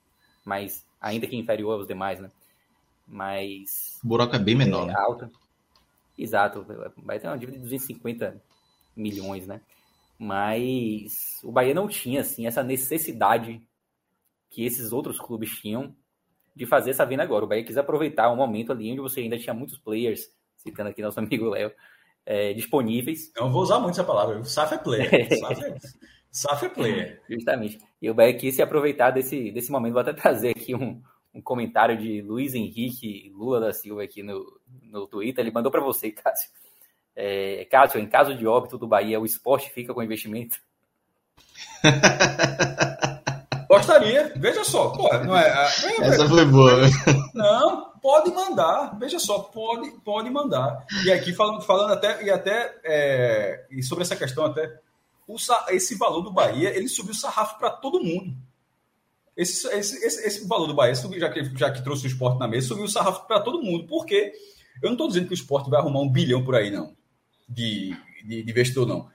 mas 0.43 0.85
ainda 0.99 1.27
que 1.27 1.35
inferior 1.35 1.73
aos 1.73 1.87
demais, 1.87 2.19
né? 2.19 2.31
Mas. 3.07 3.99
O 4.03 4.07
buraco 4.07 4.35
é 4.35 4.39
bem 4.39 4.55
menor. 4.55 4.83
É, 4.83 4.87
né? 4.87 4.93
alta. 4.97 5.29
Exato. 6.17 6.65
Vai 6.97 7.19
ter 7.19 7.27
uma 7.27 7.37
dívida 7.37 7.57
de 7.57 7.63
250 7.63 8.41
milhões, 8.95 9.45
né? 9.45 9.61
Mas 10.17 11.41
o 11.43 11.51
Bahia 11.51 11.73
não 11.73 11.87
tinha, 11.87 12.21
assim, 12.21 12.47
essa 12.47 12.63
necessidade 12.63 13.61
que 14.55 14.65
esses 14.65 14.93
outros 14.93 15.19
clubes 15.19 15.51
tinham 15.59 15.93
de 16.55 16.65
fazer 16.65 16.91
essa 16.91 17.05
venda 17.05 17.23
agora. 17.23 17.43
O 17.43 17.47
Bahia 17.47 17.65
quis 17.65 17.77
aproveitar 17.77 18.31
um 18.31 18.37
momento 18.37 18.71
ali 18.71 18.89
onde 18.89 19.01
você 19.01 19.19
ainda 19.19 19.37
tinha 19.37 19.53
muitos 19.53 19.77
players, 19.77 20.29
citando 20.55 20.89
aqui 20.89 21.01
nosso 21.01 21.19
amigo 21.19 21.49
Léo, 21.49 21.71
é, 22.25 22.53
disponíveis. 22.53 23.33
Eu 23.35 23.51
vou 23.51 23.61
usar 23.61 23.79
muito 23.79 23.91
essa 23.91 24.03
palavra. 24.05 24.39
O 24.39 24.45
SAF 24.45 24.75
é 24.75 24.77
player. 24.77 25.27
SAF 25.37 25.63
é, 25.65 25.75
SAF 26.31 26.65
é 26.65 26.69
player. 26.69 27.21
Justamente. 27.29 27.79
E 28.01 28.09
o 28.09 28.13
Bahia 28.13 28.33
quis 28.33 28.55
se 28.55 28.61
aproveitar 28.61 29.11
desse, 29.11 29.51
desse 29.51 29.69
momento. 29.69 29.91
Vou 29.91 30.01
até 30.01 30.13
trazer 30.13 30.51
aqui 30.51 30.73
um, 30.73 31.01
um 31.33 31.41
comentário 31.41 31.97
de 31.97 32.21
Luiz 32.21 32.55
Henrique 32.55 33.29
Lula 33.35 33.59
da 33.59 33.73
Silva 33.73 34.03
aqui 34.03 34.23
no, 34.23 34.57
no 34.83 35.05
Twitter. 35.05 35.43
Ele 35.43 35.53
mandou 35.53 35.69
para 35.69 35.81
você, 35.81 36.11
Cássio. 36.15 36.49
É, 37.13 37.67
Cássio, 37.69 37.99
em 37.99 38.07
caso 38.07 38.33
de 38.33 38.47
óbito 38.47 38.77
do 38.77 38.87
Bahia, 38.87 39.19
o 39.19 39.25
esporte 39.25 39.69
fica 39.69 39.93
com 39.93 40.01
investimento? 40.01 40.57
Gostaria, 43.77 44.33
veja 44.35 44.63
só. 44.63 44.89
Pô, 44.89 45.09
não 45.19 45.37
é, 45.37 45.47
é, 45.47 46.07
Essa 46.07 46.27
foi 46.27 46.45
boa. 46.45 46.81
Não, 47.33 47.91
pode 48.01 48.31
mandar. 48.31 48.97
Veja 48.99 49.19
só, 49.19 49.39
pode, 49.39 49.91
pode 50.03 50.29
mandar. 50.29 50.85
E 51.03 51.11
aqui 51.11 51.33
falando, 51.33 51.61
falando 51.61 51.93
até, 51.93 52.23
e 52.23 52.29
até 52.29 52.75
é, 52.83 53.65
e 53.71 53.83
sobre 53.83 54.03
essa 54.03 54.15
questão 54.15 54.45
até, 54.45 54.79
o, 55.27 55.35
esse 55.69 55.95
valor 55.95 56.21
do 56.21 56.31
Bahia, 56.31 56.75
ele 56.75 56.87
subiu 56.87 57.11
o 57.11 57.15
sarrafo 57.15 57.57
para 57.57 57.69
todo 57.69 58.03
mundo. 58.03 58.35
Esse, 59.35 59.67
esse, 59.67 60.05
esse, 60.05 60.25
esse, 60.25 60.47
valor 60.47 60.67
do 60.67 60.73
Bahia, 60.73 60.95
subiu, 60.95 61.19
já, 61.19 61.29
que, 61.29 61.43
já 61.57 61.69
que 61.69 61.83
trouxe 61.83 62.05
o 62.05 62.07
esporte 62.07 62.39
na 62.39 62.47
mesa, 62.47 62.69
subiu 62.69 62.85
o 62.85 62.89
sarrafo 62.89 63.27
para 63.27 63.41
todo 63.41 63.61
mundo. 63.61 63.85
Por 63.85 64.05
quê? 64.05 64.33
Eu 64.81 64.87
não 64.87 64.93
estou 64.93 65.07
dizendo 65.07 65.27
que 65.27 65.33
o 65.33 65.35
esporte 65.35 65.69
vai 65.69 65.79
arrumar 65.79 65.99
um 65.99 66.09
bilhão 66.09 66.43
por 66.43 66.55
aí, 66.55 66.71
não. 66.71 66.95
De, 67.47 67.95
de, 68.23 68.43
de 68.43 68.51
investidor, 68.51 68.87
não. 68.87 69.09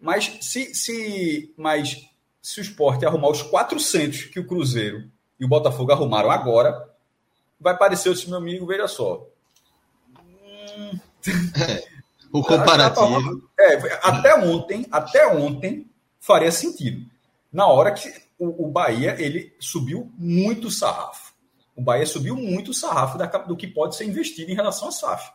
Mas 0.00 0.38
se, 0.40 0.74
se, 0.74 1.54
mas 1.56 2.09
se 2.42 2.60
o 2.60 2.62
esporte 2.62 3.04
arrumar 3.04 3.30
os 3.30 3.42
400 3.42 4.24
que 4.24 4.40
o 4.40 4.46
Cruzeiro 4.46 5.10
e 5.38 5.44
o 5.44 5.48
Botafogo 5.48 5.92
arrumaram 5.92 6.30
agora, 6.30 6.88
vai 7.60 7.76
parecer 7.76 8.12
esse 8.12 8.28
meu 8.28 8.38
amigo, 8.38 8.66
veja 8.66 8.88
só. 8.88 9.26
Hum... 10.76 10.98
É, 11.58 11.84
o 12.32 12.42
comparativo. 12.42 13.48
É, 13.58 13.98
até 14.02 14.34
ontem, 14.36 14.86
até 14.90 15.26
ontem 15.26 15.86
faria 16.18 16.50
sentido. 16.50 17.06
Na 17.52 17.66
hora 17.66 17.92
que 17.92 18.08
o, 18.38 18.66
o 18.66 18.70
Bahia 18.70 19.16
ele 19.18 19.54
subiu 19.58 20.10
muito 20.16 20.68
o 20.68 20.70
sarrafo. 20.70 21.32
O 21.76 21.82
Bahia 21.82 22.06
subiu 22.06 22.36
muito 22.36 22.70
o 22.70 22.74
sarrafo 22.74 23.18
da, 23.18 23.26
do 23.26 23.56
que 23.56 23.66
pode 23.66 23.96
ser 23.96 24.04
investido 24.04 24.50
em 24.50 24.54
relação 24.54 24.88
à 24.88 24.92
SAF. 24.92 25.30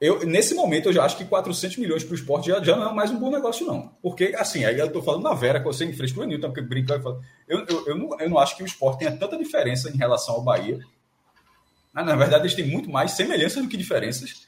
Eu, 0.00 0.24
nesse 0.24 0.54
momento, 0.54 0.88
eu 0.88 0.92
já 0.92 1.04
acho 1.04 1.16
que 1.16 1.24
400 1.24 1.76
milhões 1.78 2.04
para 2.04 2.12
o 2.12 2.14
esporte 2.14 2.46
já, 2.46 2.62
já 2.62 2.76
não 2.76 2.90
é 2.90 2.94
mais 2.94 3.10
um 3.10 3.18
bom 3.18 3.30
negócio, 3.30 3.66
não. 3.66 3.88
Porque, 4.00 4.32
assim, 4.38 4.64
aí 4.64 4.78
eu 4.78 4.86
estou 4.86 5.02
falando 5.02 5.24
na 5.24 5.34
Vera, 5.34 5.58
que 5.58 5.66
você 5.66 5.84
em 5.84 5.92
frente 5.92 6.16
o 6.16 6.24
Newton, 6.24 6.48
porque 6.48 6.62
brincando, 6.62 7.20
eu, 7.48 7.58
eu, 7.58 7.66
eu, 7.66 7.86
eu, 7.88 7.98
não, 7.98 8.20
eu 8.20 8.30
não 8.30 8.38
acho 8.38 8.56
que 8.56 8.62
o 8.62 8.66
esporte 8.66 9.00
tenha 9.00 9.16
tanta 9.16 9.36
diferença 9.36 9.90
em 9.90 9.96
relação 9.96 10.36
ao 10.36 10.42
Bahia. 10.42 10.78
Ah, 11.92 12.04
na 12.04 12.14
verdade, 12.14 12.42
eles 12.44 12.54
têm 12.54 12.68
muito 12.68 12.88
mais 12.88 13.12
semelhanças 13.12 13.60
do 13.60 13.68
que 13.68 13.76
diferenças 13.76 14.46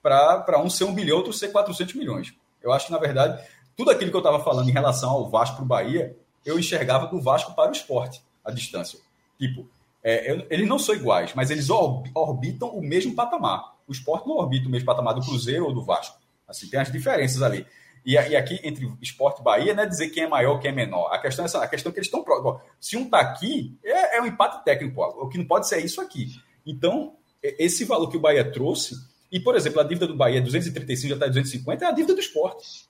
para 0.00 0.60
um 0.62 0.70
ser 0.70 0.84
um 0.84 0.94
bilhão, 0.94 1.16
outro 1.16 1.32
ser 1.32 1.48
400 1.48 1.94
milhões. 1.94 2.32
Eu 2.62 2.72
acho 2.72 2.86
que, 2.86 2.92
na 2.92 2.98
verdade, 2.98 3.42
tudo 3.76 3.90
aquilo 3.90 4.10
que 4.10 4.16
eu 4.16 4.20
estava 4.20 4.38
falando 4.38 4.68
em 4.68 4.72
relação 4.72 5.10
ao 5.10 5.28
Vasco 5.28 5.56
para 5.56 5.64
o 5.64 5.68
Bahia, 5.68 6.16
eu 6.46 6.60
enxergava 6.60 7.08
do 7.08 7.20
Vasco 7.20 7.56
para 7.56 7.70
o 7.70 7.72
esporte, 7.72 8.22
a 8.44 8.52
distância. 8.52 9.00
Tipo, 9.36 9.68
é, 10.02 10.46
eles 10.48 10.68
não 10.68 10.78
são 10.78 10.94
iguais, 10.94 11.32
mas 11.34 11.50
eles 11.50 11.70
orbitam 11.70 12.68
o 12.68 12.80
mesmo 12.80 13.16
patamar. 13.16 13.72
O 13.92 13.94
esporte 13.94 14.26
não 14.26 14.36
orbita 14.36 14.66
o 14.66 14.70
mesmo 14.70 14.86
patamar 14.86 15.14
do 15.14 15.20
Cruzeiro 15.20 15.66
ou 15.66 15.74
do 15.74 15.84
Vasco. 15.84 16.18
Assim, 16.48 16.66
tem 16.66 16.80
as 16.80 16.90
diferenças 16.90 17.42
ali. 17.42 17.66
E, 18.04 18.14
e 18.14 18.36
aqui, 18.36 18.58
entre 18.64 18.90
esporte 19.02 19.40
e 19.40 19.44
Bahia, 19.44 19.74
não 19.74 19.82
é 19.82 19.86
dizer 19.86 20.08
quem 20.08 20.24
é 20.24 20.26
maior 20.26 20.58
quem 20.58 20.70
é 20.70 20.74
menor. 20.74 21.12
A 21.12 21.18
questão 21.18 21.44
é 21.44 21.46
essa, 21.46 21.62
a 21.62 21.68
questão 21.68 21.90
é 21.90 21.92
que 21.92 21.98
eles 21.98 22.06
estão 22.06 22.24
próximos. 22.24 22.62
Se 22.80 22.96
um 22.96 23.04
está 23.04 23.20
aqui, 23.20 23.76
é, 23.84 24.16
é 24.16 24.22
um 24.22 24.26
empate 24.26 24.64
técnico. 24.64 25.02
O 25.02 25.28
que 25.28 25.36
não 25.36 25.44
pode 25.44 25.68
ser 25.68 25.84
isso 25.84 26.00
aqui. 26.00 26.40
Então, 26.66 27.14
esse 27.42 27.84
valor 27.84 28.08
que 28.08 28.16
o 28.16 28.20
Bahia 28.20 28.50
trouxe, 28.50 28.94
e, 29.30 29.38
por 29.38 29.54
exemplo, 29.54 29.80
a 29.80 29.84
dívida 29.84 30.06
do 30.06 30.16
Bahia 30.16 30.38
é 30.38 30.40
235, 30.40 31.08
já 31.08 31.14
está 31.14 31.26
250, 31.26 31.84
é 31.84 31.88
a 31.88 31.92
dívida 31.92 32.14
do 32.14 32.20
esporte. 32.20 32.86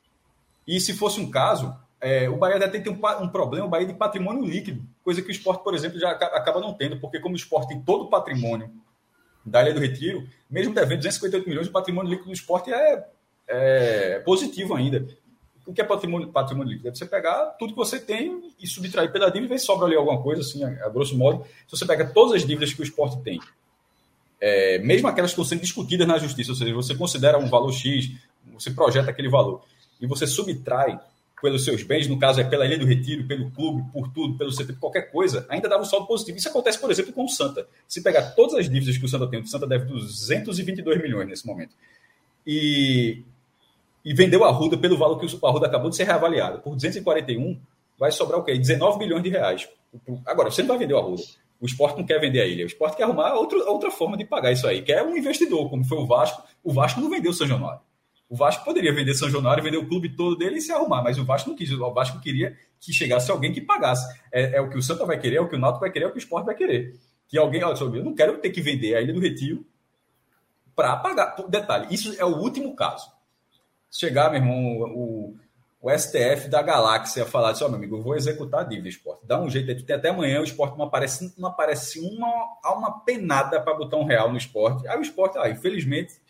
E 0.67 0.81
se 0.81 0.95
fosse 0.95 1.21
um 1.21 1.31
caso, 1.31 1.77
é, 2.01 2.29
o 2.29 2.37
Bahia 2.37 2.59
deve 2.59 2.81
ter 2.81 2.91
um, 2.91 2.99
um, 3.23 3.29
problema, 3.29 3.67
o 3.67 3.69
Bahia 3.69 3.87
de 3.87 3.95
patrimônio 3.95 4.45
líquido, 4.45 4.85
coisa 5.05 5.21
que 5.21 5.29
o 5.29 5.31
esporte, 5.31 5.63
por 5.63 5.75
exemplo, 5.75 5.99
já 5.99 6.11
acaba 6.11 6.61
não 6.61 6.75
tendo, 6.75 7.01
porque 7.01 7.21
como 7.21 7.35
o 7.35 7.39
esporte 7.39 7.69
tem 7.69 7.81
todo 7.81 8.05
o 8.05 8.11
patrimônio 8.11 8.71
da 9.45 9.63
Ilha 9.63 9.75
do 9.75 9.81
Retiro, 9.81 10.27
mesmo 10.51 10.75
devendo 10.75 10.99
258 10.99 11.49
milhões, 11.49 11.67
o 11.67 11.73
patrimônio 11.73 12.11
líquido 12.11 12.29
do 12.29 12.35
esporte 12.35 12.73
é, 12.73 13.07
é 13.49 14.19
positivo 14.21 14.75
ainda. 14.75 15.07
O 15.67 15.73
que 15.73 15.81
é 15.81 15.85
patrimônio, 15.85 16.29
patrimônio 16.29 16.71
líquido? 16.73 16.89
É 16.89 16.95
você 16.95 17.07
pegar 17.07 17.47
tudo 17.59 17.73
que 17.73 17.79
você 17.79 18.01
tem 18.01 18.51
e 18.61 18.67
subtrair 18.67 19.13
pela 19.13 19.27
dívida 19.27 19.47
e 19.47 19.49
ver 19.49 19.59
se 19.59 19.67
sobra 19.67 19.87
ali 19.87 19.97
alguma 19.97 20.21
coisa, 20.21 20.43
assim, 20.43 20.65
a, 20.65 20.87
a 20.87 20.89
grosso 20.89 21.17
modo. 21.17 21.45
Se 21.67 21.77
você 21.77 21.87
pega 21.87 22.05
todas 22.05 22.35
as 22.35 22.47
dívidas 22.47 22.73
que 22.73 22.81
o 22.81 22.85
esporte 22.85 23.21
tem, 23.23 23.41
é, 24.41 24.79
mesmo 24.79 25.07
aquelas 25.07 25.31
que 25.31 25.41
estão 25.41 25.45
sendo 25.45 25.61
discutidas 25.61 26.07
na 26.07 26.19
justiça, 26.19 26.51
ou 26.51 26.57
seja, 26.57 26.75
você 26.75 26.97
considera 26.97 27.39
um 27.39 27.49
valor 27.49 27.73
X, 27.73 28.11
você 28.53 28.73
projeta 28.73 29.11
aquele 29.11 29.29
valor, 29.29 29.63
e 30.01 30.07
você 30.07 30.27
subtrai 30.27 30.99
pelos 31.43 31.65
seus 31.65 31.83
bens, 31.83 32.07
no 32.07 32.17
caso 32.19 32.41
é 32.41 32.45
pela 32.45 32.65
Ilha 32.65 32.79
do 32.79 32.87
Retiro, 32.87 33.27
pelo 33.27 33.51
clube, 33.51 33.83
por 33.93 34.09
tudo, 34.13 34.39
pelo 34.39 34.51
CT, 34.51 34.75
qualquer 34.75 35.11
coisa, 35.11 35.45
ainda 35.49 35.69
dava 35.69 35.83
um 35.83 35.85
saldo 35.85 36.07
positivo. 36.07 36.39
Isso 36.39 36.49
acontece, 36.49 36.79
por 36.79 36.89
exemplo, 36.89 37.13
com 37.13 37.25
o 37.25 37.29
Santa. 37.29 37.67
Se 37.89 38.01
pegar 38.01 38.31
todas 38.31 38.55
as 38.55 38.71
dívidas 38.71 38.97
que 38.97 39.05
o 39.05 39.09
Santa 39.09 39.27
tem, 39.27 39.41
o 39.41 39.47
Santa 39.47 39.67
deve 39.67 39.87
222 39.87 41.03
milhões 41.03 41.29
nesse 41.29 41.45
momento. 41.45 41.75
E, 42.47 43.23
e 44.05 44.15
vendeu 44.15 44.45
a 44.45 44.51
Ruda 44.53 44.79
pelo 44.79 44.97
valor 44.97 45.19
que 45.19 45.27
o 45.27 45.47
Arruda 45.47 45.67
acabou 45.67 45.91
de 45.91 45.97
ser 45.97 46.05
reavaliado. 46.05 46.61
Por 46.61 46.77
241, 46.77 47.61
vai 47.99 48.13
sobrar 48.13 48.39
o 48.39 48.45
quê? 48.45 48.57
19 48.57 49.01
milhões 49.01 49.25
de 49.25 49.29
reais. 49.29 49.69
Agora, 50.25 50.49
você 50.49 50.63
não 50.63 50.69
vai 50.69 50.79
vender 50.79 50.95
o 50.95 50.99
Arruda. 50.99 51.23
O 51.61 51.67
esporte 51.67 51.99
não 51.99 52.07
quer 52.07 52.21
vender 52.21 52.41
a 52.41 52.47
ilha. 52.47 52.65
O 52.65 52.69
esporte 52.69 52.97
quer 52.97 53.03
arrumar 53.03 53.35
outra, 53.35 53.59
outra 53.69 53.91
forma 53.91 54.17
de 54.17 54.25
pagar 54.25 54.53
isso 54.53 54.67
aí, 54.67 54.81
que 54.81 54.93
é 54.93 55.03
um 55.03 55.17
investidor, 55.17 55.69
como 55.69 55.85
foi 55.85 55.99
o 55.99 56.07
Vasco. 56.07 56.43
O 56.63 56.73
Vasco 56.73 57.01
não 57.01 57.11
vendeu 57.11 57.33
o 57.33 57.35
São 57.35 57.47
Januário. 57.47 57.81
O 58.33 58.35
Vasco 58.35 58.65
poderia 58.65 58.95
vender 58.95 59.13
São 59.13 59.29
Januário, 59.29 59.63
vender 59.63 59.77
o 59.77 59.87
clube 59.87 60.09
todo 60.09 60.39
dele 60.39 60.57
e 60.57 60.61
se 60.63 60.73
arrumar, 60.73 61.03
mas 61.03 61.19
o 61.19 61.25
Vasco 61.25 61.51
não 61.51 61.55
quis. 61.55 61.71
O 61.71 61.93
Vasco 61.93 62.19
queria 62.19 62.57
que 62.81 62.91
chegasse 62.91 63.31
alguém 63.31 63.53
que 63.53 63.61
pagasse. 63.61 64.11
É, 64.33 64.57
é 64.57 64.61
o 64.63 64.71
que 64.71 64.79
o 64.79 64.83
Santa 64.83 65.05
vai 65.05 65.21
querer, 65.21 65.37
é 65.37 65.41
o 65.43 65.51
que 65.51 65.55
o 65.55 65.59
Náutico 65.59 65.81
vai 65.81 65.93
querer, 65.93 66.07
é 66.07 66.09
o 66.09 66.13
que 66.13 66.17
o 66.17 66.19
Sport 66.19 66.47
vai 66.47 66.55
querer. 66.55 66.99
Que 67.29 67.37
alguém, 67.37 67.63
olha, 67.63 67.79
eu 67.79 68.03
não 68.03 68.15
quero 68.15 68.39
ter 68.39 68.49
que 68.49 68.63
vender 68.63 68.95
a 68.95 69.03
Ilha 69.03 69.13
do 69.13 69.21
Retiro 69.21 69.67
para 70.75 70.97
pagar. 70.97 71.37
Detalhe, 71.47 71.89
isso 71.91 72.19
é 72.19 72.25
o 72.25 72.39
último 72.39 72.75
caso. 72.75 73.13
Chegar, 73.91 74.31
meu 74.31 74.41
irmão, 74.41 74.81
o, 74.97 75.37
o 75.83 75.91
STF 75.91 76.49
da 76.49 76.63
galáxia 76.63 77.27
falar 77.27 77.51
assim, 77.51 77.65
oh, 77.65 77.69
meu 77.69 77.77
amigo, 77.77 77.99
eu 77.99 78.03
vou 78.03 78.17
executar 78.17 78.61
a 78.61 78.65
dívida 78.65 78.89
esporte. 78.89 79.27
Dá 79.27 79.39
um 79.39 79.51
jeito 79.51 79.71
aí, 79.71 79.83
tem 79.83 79.95
até 79.95 80.09
amanhã, 80.09 80.41
o 80.41 80.45
esporte 80.45 80.79
não 80.79 80.87
aparece, 80.87 81.35
não 81.37 81.51
aparece 81.51 82.01
uma, 82.01 82.57
uma 82.65 83.01
penada 83.01 83.61
para 83.61 83.75
botar 83.75 83.99
um 83.99 84.07
real 84.07 84.31
no 84.31 84.39
esporte. 84.39 84.89
Aí 84.89 84.99
o 84.99 85.03
esporte, 85.03 85.37
ah, 85.37 85.51
infelizmente, 85.51 86.22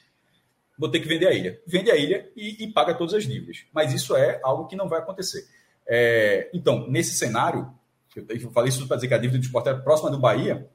vou 0.79 0.91
ter 0.91 1.01
que 1.01 1.09
vender 1.09 1.27
a 1.27 1.33
ilha. 1.33 1.61
Vende 1.67 1.91
a 1.91 1.97
ilha 1.97 2.31
e, 2.37 2.65
e 2.65 2.73
paga 2.73 2.95
todas 2.95 3.15
as 3.15 3.25
dívidas. 3.25 3.65
Mas 3.73 3.93
isso 3.93 4.17
é 4.17 4.41
algo 4.43 4.67
que 4.67 4.77
não 4.77 4.89
vai 4.89 5.01
acontecer. 5.01 5.47
É, 5.87 6.51
então, 6.53 6.89
nesse 6.89 7.15
cenário, 7.15 7.73
eu 8.15 8.51
falei 8.51 8.69
isso 8.69 8.87
para 8.87 8.97
dizer 8.97 9.09
que 9.09 9.15
a 9.15 9.19
dívida 9.19 9.39
do 9.39 9.45
esporte 9.45 9.69
é 9.69 9.75
próxima 9.75 10.11
do 10.11 10.19
Bahia, 10.19 10.69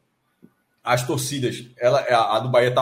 as 0.83 1.05
torcidas, 1.05 1.65
ela, 1.77 1.99
a, 1.99 2.39
do 2.39 2.49
Bahia 2.49 2.69
está 2.69 2.81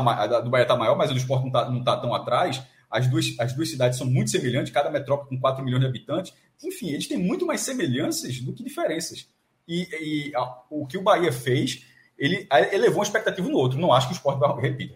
tá 0.68 0.76
maior, 0.78 0.96
mas 0.96 1.10
a 1.10 1.14
do 1.14 1.18
esporte 1.18 1.42
não 1.42 1.48
está 1.48 1.70
não 1.70 1.84
tá 1.84 1.98
tão 1.98 2.14
atrás. 2.14 2.62
As 2.90 3.08
duas, 3.08 3.36
as 3.40 3.54
duas 3.54 3.70
cidades 3.70 3.98
são 3.98 4.08
muito 4.08 4.30
semelhantes, 4.30 4.72
cada 4.72 4.92
metrópole 4.92 5.30
com 5.30 5.40
4 5.40 5.66
milhões 5.66 5.82
de 5.82 5.88
habitantes. 5.88 6.34
Enfim, 6.64 6.90
eles 6.92 7.08
têm 7.08 7.18
muito 7.18 7.46
mais 7.46 7.62
semelhanças 7.62 8.40
do 8.40 8.54
que 8.54 8.64
diferenças. 8.64 9.28
E, 9.68 9.88
e 10.30 10.36
a, 10.36 10.62
o 10.70 10.86
que 10.86 10.98
o 10.98 11.02
Bahia 11.02 11.32
fez 11.32 11.86
ele 12.18 12.48
elevou 12.72 13.00
uma 13.00 13.04
expectativa 13.04 13.48
no 13.48 13.58
outro. 13.58 13.80
Não 13.80 13.92
acho 13.92 14.08
que 14.08 14.14
o 14.14 14.16
esporte 14.16 14.40
vai. 14.40 14.62
Repito, 14.62 14.96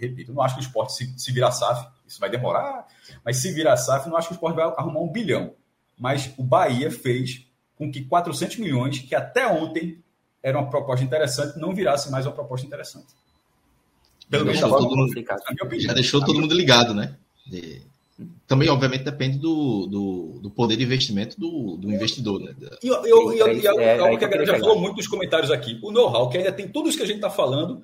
repito, 0.00 0.32
não 0.32 0.42
acho 0.42 0.54
que 0.54 0.60
o 0.60 0.66
esporte 0.66 0.94
se, 0.94 1.18
se 1.18 1.32
virar 1.32 1.52
SAF, 1.52 1.86
isso 2.06 2.18
vai 2.18 2.30
demorar, 2.30 2.86
mas 3.24 3.36
se 3.36 3.52
virar 3.52 3.76
SAF, 3.76 4.08
não 4.08 4.16
acho 4.16 4.28
que 4.28 4.34
o 4.34 4.36
esporte 4.36 4.56
vai 4.56 4.64
arrumar 4.64 5.00
um 5.00 5.10
bilhão. 5.10 5.54
Mas 5.98 6.32
o 6.36 6.42
Bahia 6.42 6.90
fez 6.90 7.46
com 7.76 7.90
que 7.90 8.04
400 8.04 8.56
milhões, 8.56 8.98
que 9.00 9.14
até 9.14 9.46
ontem 9.46 10.02
era 10.42 10.58
uma 10.58 10.70
proposta 10.70 11.04
interessante, 11.04 11.58
não 11.58 11.74
virasse 11.74 12.10
mais 12.10 12.24
uma 12.24 12.32
proposta 12.32 12.66
interessante. 12.66 13.06
Pelo 14.30 14.44
menos 14.44 14.60
todo 14.60 14.96
mundo, 14.96 15.12
já 15.78 15.92
deixou 15.92 16.24
todo 16.24 16.40
mundo 16.40 16.54
ligado, 16.54 16.94
né? 16.94 17.16
De... 17.46 17.82
Também, 18.46 18.68
obviamente, 18.70 19.04
depende 19.04 19.38
do, 19.38 19.86
do, 19.86 20.40
do, 20.40 20.50
poder 20.50 20.76
de 20.76 20.84
investimento 20.84 21.38
do, 21.38 21.76
do 21.76 21.92
investidor. 21.92 22.40
Né? 22.40 22.54
E, 22.82 22.88
eu, 22.88 23.06
eu, 23.06 23.32
eu, 23.32 23.52
e 23.52 23.66
é, 23.66 23.98
algo 23.98 24.16
que 24.16 24.24
a 24.24 24.28
galera 24.28 24.46
já 24.46 24.58
falou 24.58 24.78
muito 24.78 24.96
nos 24.96 25.06
comentários 25.06 25.50
aqui: 25.50 25.78
o 25.82 25.92
know-how, 25.92 26.30
que 26.30 26.38
ainda 26.38 26.52
tem 26.52 26.66
tudo 26.66 26.88
isso 26.88 26.96
que 26.96 27.04
a 27.04 27.06
gente 27.06 27.16
está 27.16 27.28
falando, 27.28 27.82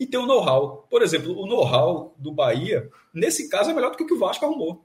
e 0.00 0.06
tem 0.06 0.18
o 0.18 0.26
know-how. 0.26 0.86
Por 0.88 1.02
exemplo, 1.02 1.38
o 1.38 1.46
know-how 1.46 2.14
do 2.18 2.32
Bahia, 2.32 2.88
nesse 3.12 3.48
caso, 3.48 3.70
é 3.70 3.74
melhor 3.74 3.90
do 3.90 3.96
que 3.98 4.04
o 4.04 4.06
que 4.06 4.14
o 4.14 4.18
Vasco 4.18 4.46
arrumou. 4.46 4.82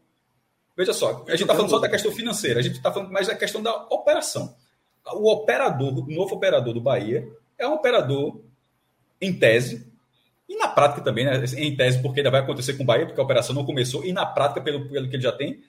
Veja 0.76 0.94
só, 0.94 1.24
a 1.28 1.32
gente 1.32 1.42
está 1.42 1.56
falando 1.56 1.70
só 1.70 1.80
da 1.80 1.90
questão 1.90 2.12
financeira, 2.12 2.60
a 2.60 2.64
gente 2.64 2.76
está 2.76 2.92
falando 2.92 3.12
mais 3.12 3.28
da 3.28 3.36
questão 3.36 3.62
da 3.62 3.74
operação. 3.90 4.56
O 5.14 5.32
operador, 5.32 5.98
o 5.98 6.12
novo 6.12 6.36
operador 6.36 6.74
do 6.74 6.82
Bahia, 6.82 7.28
é 7.58 7.68
um 7.68 7.74
operador, 7.74 8.40
em 9.22 9.34
tese, 9.34 9.88
e 10.50 10.58
na 10.58 10.68
prática 10.68 11.02
também, 11.02 11.26
né? 11.26 11.44
em 11.58 11.76
tese, 11.76 12.02
porque 12.02 12.22
ainda 12.22 12.32
vai 12.32 12.42
acontecer 12.42 12.74
com 12.74 12.82
o 12.82 12.86
Bahia, 12.86 13.06
porque 13.06 13.22
a 13.22 13.24
operação 13.24 13.54
não 13.54 13.64
começou, 13.64 14.04
e 14.04 14.12
na 14.12 14.26
prática, 14.26 14.60
pelo, 14.60 14.90
pelo 14.90 15.08
que 15.08 15.16
ele 15.16 15.22
já 15.22 15.32
tem, 15.32 15.62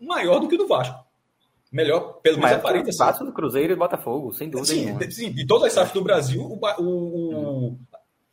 maior 0.00 0.38
do 0.38 0.46
que 0.46 0.54
o 0.54 0.58
do 0.58 0.68
Vasco. 0.68 1.04
Melhor, 1.70 2.20
pelo 2.22 2.38
menos 2.38 2.52
aparente. 2.52 2.90
Assim. 2.90 3.24
do 3.24 3.32
Cruzeiro 3.32 3.72
e 3.72 3.76
do 3.76 3.78
Botafogo, 3.78 4.32
sem 4.32 4.48
dúvida. 4.48 4.68
Sim, 4.68 4.84
nenhuma. 4.86 5.10
sim 5.10 5.32
de 5.32 5.46
todas 5.46 5.66
as 5.66 5.72
SAFs 5.72 5.92
do 5.92 6.02
Brasil, 6.02 6.42
o, 6.42 6.58
o, 6.78 6.84
o, 6.84 7.78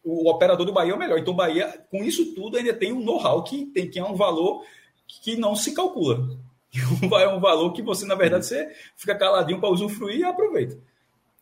o, 0.04 0.30
operador 0.30 0.66
do 0.66 0.74
Bahia 0.74 0.92
é 0.92 0.96
o 0.96 1.00
melhor. 1.00 1.18
Então, 1.18 1.34
o 1.34 1.38
Bahia, 1.38 1.84
com 1.90 2.04
isso 2.04 2.34
tudo, 2.36 2.58
ainda 2.58 2.74
tem 2.74 2.94
um 2.94 3.04
know-how 3.04 3.44
que, 3.44 3.66
tem, 3.66 3.90
que 3.90 4.00
é 4.00 4.04
um 4.04 4.16
valor 4.16 4.64
que 5.08 5.36
não 5.36 5.56
se 5.56 5.74
calcula. 5.74 6.28
É 7.20 7.28
um 7.28 7.40
valor 7.40 7.72
que 7.74 7.82
você, 7.82 8.06
na 8.06 8.14
verdade, 8.14 8.46
você 8.46 8.70
fica 8.96 9.16
caladinho 9.16 9.60
para 9.60 9.70
usufruir 9.70 10.20
e 10.20 10.24
aproveita. 10.24 10.78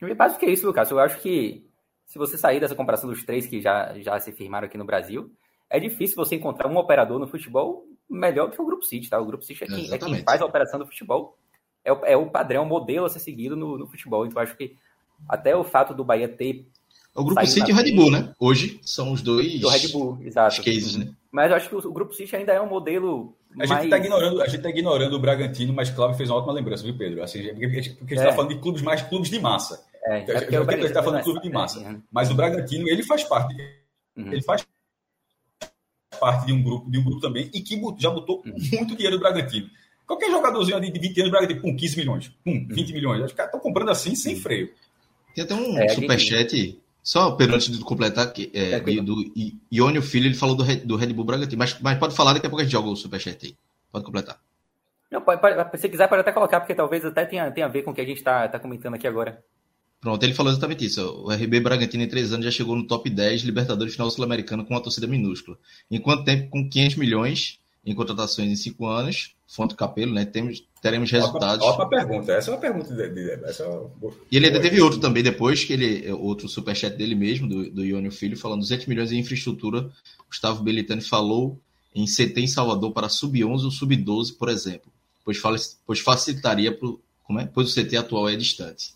E 0.02 0.14
mais 0.14 0.34
do 0.34 0.40
que 0.40 0.46
isso, 0.46 0.66
Lucas, 0.68 0.90
eu 0.92 1.00
acho 1.00 1.20
que 1.20 1.65
se 2.16 2.18
você 2.18 2.38
sair 2.38 2.62
dessa 2.62 2.74
comparação 2.74 3.10
dos 3.10 3.26
três 3.26 3.46
que 3.46 3.60
já, 3.60 3.94
já 4.00 4.18
se 4.22 4.32
firmaram 4.32 4.68
aqui 4.68 4.78
no 4.78 4.86
Brasil, 4.86 5.30
é 5.70 5.78
difícil 5.82 6.16
você 6.16 6.34
encontrar 6.34 6.70
um 6.70 6.78
operador 6.78 7.20
no 7.20 7.28
futebol 7.28 7.86
melhor 8.10 8.48
do 8.48 8.56
que 8.56 8.62
o 8.62 8.66
Grupo 8.66 8.86
City, 8.86 9.10
tá? 9.10 9.20
O 9.20 9.26
Grupo 9.26 9.44
City 9.44 9.66
é 9.66 9.68
quem, 9.68 9.94
é 9.94 9.98
quem 9.98 10.24
faz 10.24 10.42
a 10.42 10.46
operação 10.46 10.80
do 10.80 10.86
futebol, 10.86 11.38
é 11.84 11.92
o, 11.92 12.06
é 12.06 12.16
o 12.16 12.30
padrão, 12.30 12.64
o 12.64 12.66
modelo 12.66 13.06
a 13.06 13.10
ser 13.10 13.20
seguido 13.20 13.58
no, 13.58 13.78
no 13.78 13.86
futebol. 13.86 14.26
Então, 14.26 14.42
acho 14.42 14.56
que 14.56 14.78
até 15.28 15.54
o 15.58 15.66
fato 15.66 15.94
do 15.94 16.06
Bahia 16.06 16.30
ter. 16.30 16.66
O 17.14 17.26
Grupo 17.26 17.46
City 17.46 17.70
e 17.70 17.74
o 17.74 17.76
Red 17.76 17.92
Bull, 17.92 18.12
né? 18.12 18.34
Hoje 18.40 18.80
são 18.82 19.12
os 19.12 19.22
dois. 19.22 19.62
O 19.62 19.68
Red 19.68 19.90
Bull, 19.90 20.18
exato. 20.22 20.64
cases, 20.64 20.96
né? 20.96 21.14
Mas 21.30 21.52
eu 21.52 21.58
acho 21.58 21.68
que 21.68 21.76
o, 21.76 21.92
Grupo 21.92 22.14
City 22.14 22.34
ainda 22.34 22.54
é 22.54 22.62
um 22.62 22.70
modelo 22.70 23.36
a 23.60 23.66
gente 23.66 23.84
está 23.84 23.98
ignorando, 23.98 24.42
a 24.42 24.48
gente 24.48 24.62
tá 24.62 24.70
ignorando 24.70 25.14
o 25.14 25.20
Bragantino, 25.20 25.74
mas 25.74 25.90
Cláudio 25.90 26.16
fez 26.16 26.30
uma 26.30 26.38
ótima 26.38 26.54
lembrança, 26.54 26.84
viu, 26.84 26.98
Pedro? 26.98 27.22
Assim, 27.22 27.44
porque, 27.44 27.68
porque 27.68 27.80
a 27.80 27.82
gente 27.82 28.14
está 28.14 28.30
é. 28.30 28.34
falando 28.34 28.54
de 28.54 28.60
clubes 28.62 28.82
mais 28.82 29.02
clubes 29.02 29.30
de 29.30 29.40
massa. 29.40 29.84
É, 30.08 30.20
é 30.20 30.42
porque 30.42 30.56
a 30.56 30.64
gente 30.64 30.86
está 30.86 31.04
falando 31.04 31.20
de 31.20 31.24
clube 31.24 31.42
de 31.42 31.50
massa. 31.50 31.80
É, 31.82 31.98
mas 32.12 32.30
o 32.30 32.36
Bragantino, 32.36 32.88
ele 32.88 33.04
faz 33.04 33.24
parte. 33.24 33.56
Uhum. 34.16 34.32
Ele 34.32 34.42
faz 34.44 34.66
parte 36.20 36.46
de 36.46 36.54
um 36.54 36.64
grupo, 36.64 36.90
de 36.90 36.98
um 36.98 37.04
grupo 37.04 37.20
também, 37.20 37.50
e 37.54 37.62
que 37.62 37.80
já 37.98 38.10
botou 38.10 38.44
uhum. 38.46 38.54
muito 38.74 38.96
dinheiro 38.96 39.18
do 39.18 39.22
Bragantino. 39.22 39.70
Qualquer 40.06 40.30
jogadorzinho 40.30 40.80
de 40.80 41.00
20 41.00 41.20
anos, 41.22 41.30
o 41.30 41.32
Bragantino 41.32 41.62
com 41.62 41.76
15 41.76 41.98
milhões, 41.98 42.32
com 42.44 42.68
20 42.68 42.88
uhum. 42.88 42.94
milhões. 42.94 43.24
Os 43.24 43.34
caras 43.34 43.54
estão 43.54 43.60
comprando 43.60 43.90
assim, 43.90 44.16
sem 44.16 44.36
freio. 44.36 44.72
Tem 45.34 45.44
até 45.44 45.54
um 45.56 45.78
é, 45.78 45.90
superchat. 45.90 46.56
Gente... 46.56 46.80
Só, 47.04 47.32
Pedro, 47.32 47.56
antes 47.56 47.76
de 47.76 47.84
completar, 47.84 48.32
que, 48.34 48.52
é, 48.54 48.80
do 48.80 49.32
Iônio 49.72 50.02
Filho, 50.02 50.26
ele 50.26 50.34
falou 50.34 50.56
do 50.56 50.64
Red, 50.64 50.78
do 50.78 50.96
Red 50.96 51.14
Bull 51.14 51.26
Bragantino, 51.26 51.60
mas, 51.60 51.80
mas 51.80 52.00
pode 52.00 52.16
falar, 52.16 52.34
daqui 52.34 52.48
a 52.48 52.50
pouco 52.50 52.62
a 52.62 52.64
gente 52.64 52.72
joga 52.72 52.90
o 52.90 52.96
superchat 52.96 53.46
aí. 53.46 53.56
Pode 53.92 54.04
completar. 54.04 54.40
Não, 55.12 55.22
pode, 55.22 55.40
pode, 55.40 55.78
se 55.80 55.88
quiser, 55.88 56.08
pode 56.08 56.22
até 56.22 56.32
colocar, 56.32 56.60
porque 56.60 56.74
talvez 56.74 57.06
até 57.06 57.26
tenha, 57.26 57.52
tenha 57.52 57.68
a 57.68 57.70
ver 57.70 57.84
com 57.84 57.92
o 57.92 57.94
que 57.94 58.02
a 58.02 58.06
gente 58.06 58.18
está 58.18 58.48
tá 58.48 58.60
comentando 58.60 58.96
aqui 58.96 59.08
agora. 59.08 59.44
Pronto, 60.06 60.22
ele 60.22 60.36
falou 60.36 60.52
exatamente 60.52 60.86
isso. 60.86 61.02
O 61.02 61.32
RB 61.32 61.60
Bragantino 61.62 62.04
em 62.04 62.08
três 62.08 62.32
anos 62.32 62.46
já 62.46 62.52
chegou 62.52 62.76
no 62.76 62.86
top 62.86 63.10
10 63.10 63.42
Libertadores 63.42 63.94
Final 63.94 64.12
Sul-Americano 64.12 64.64
com 64.64 64.76
uma 64.76 64.80
torcida 64.80 65.08
minúscula. 65.08 65.58
Enquanto 65.90 66.24
tempo, 66.24 66.48
com 66.52 66.70
500 66.70 66.98
milhões 66.98 67.60
em 67.84 67.96
contratações 67.96 68.52
em 68.52 68.56
cinco 68.56 68.86
anos, 68.86 69.34
fonte 69.48 69.74
Capelo, 69.74 70.14
né? 70.14 70.24
Temos, 70.24 70.64
teremos 70.80 71.10
resultados. 71.10 71.66
Ótima 71.66 71.90
pergunta. 71.90 72.34
Essa 72.34 72.52
é 72.52 72.54
uma 72.54 72.60
pergunta 72.60 72.94
dele. 72.94 73.32
Essa 73.46 73.64
é 73.64 73.68
uma... 73.68 73.90
E 74.32 74.38
ele 74.38 74.46
ainda 74.46 74.62
teve 74.62 74.80
outro 74.80 75.00
também 75.00 75.24
depois, 75.24 75.64
que 75.64 75.74
ele, 75.74 76.12
outro 76.12 76.48
superchat 76.48 76.96
dele 76.96 77.16
mesmo, 77.16 77.48
do, 77.48 77.72
do 77.72 77.84
Iônio 77.84 78.12
Filho, 78.12 78.38
falando 78.38 78.60
200 78.60 78.86
milhões 78.86 79.12
em 79.12 79.18
infraestrutura. 79.18 79.90
Gustavo 80.30 80.62
Belitani 80.62 81.02
falou 81.02 81.60
em 81.96 82.06
CT 82.06 82.42
em 82.42 82.48
Salvador 82.48 82.94
para 82.94 83.10
sub-11 83.10 83.64
ou 83.64 83.72
sub-12, 83.72 84.38
por 84.38 84.50
exemplo, 84.50 84.92
pois, 85.24 85.42
pois 85.84 86.00
facilitaria, 86.00 86.72
pro, 86.78 87.02
como 87.24 87.40
é? 87.40 87.48
pois 87.48 87.72
o 87.72 87.74
CT 87.74 87.98
atual 87.98 88.30
é 88.30 88.36
distante. 88.36 88.94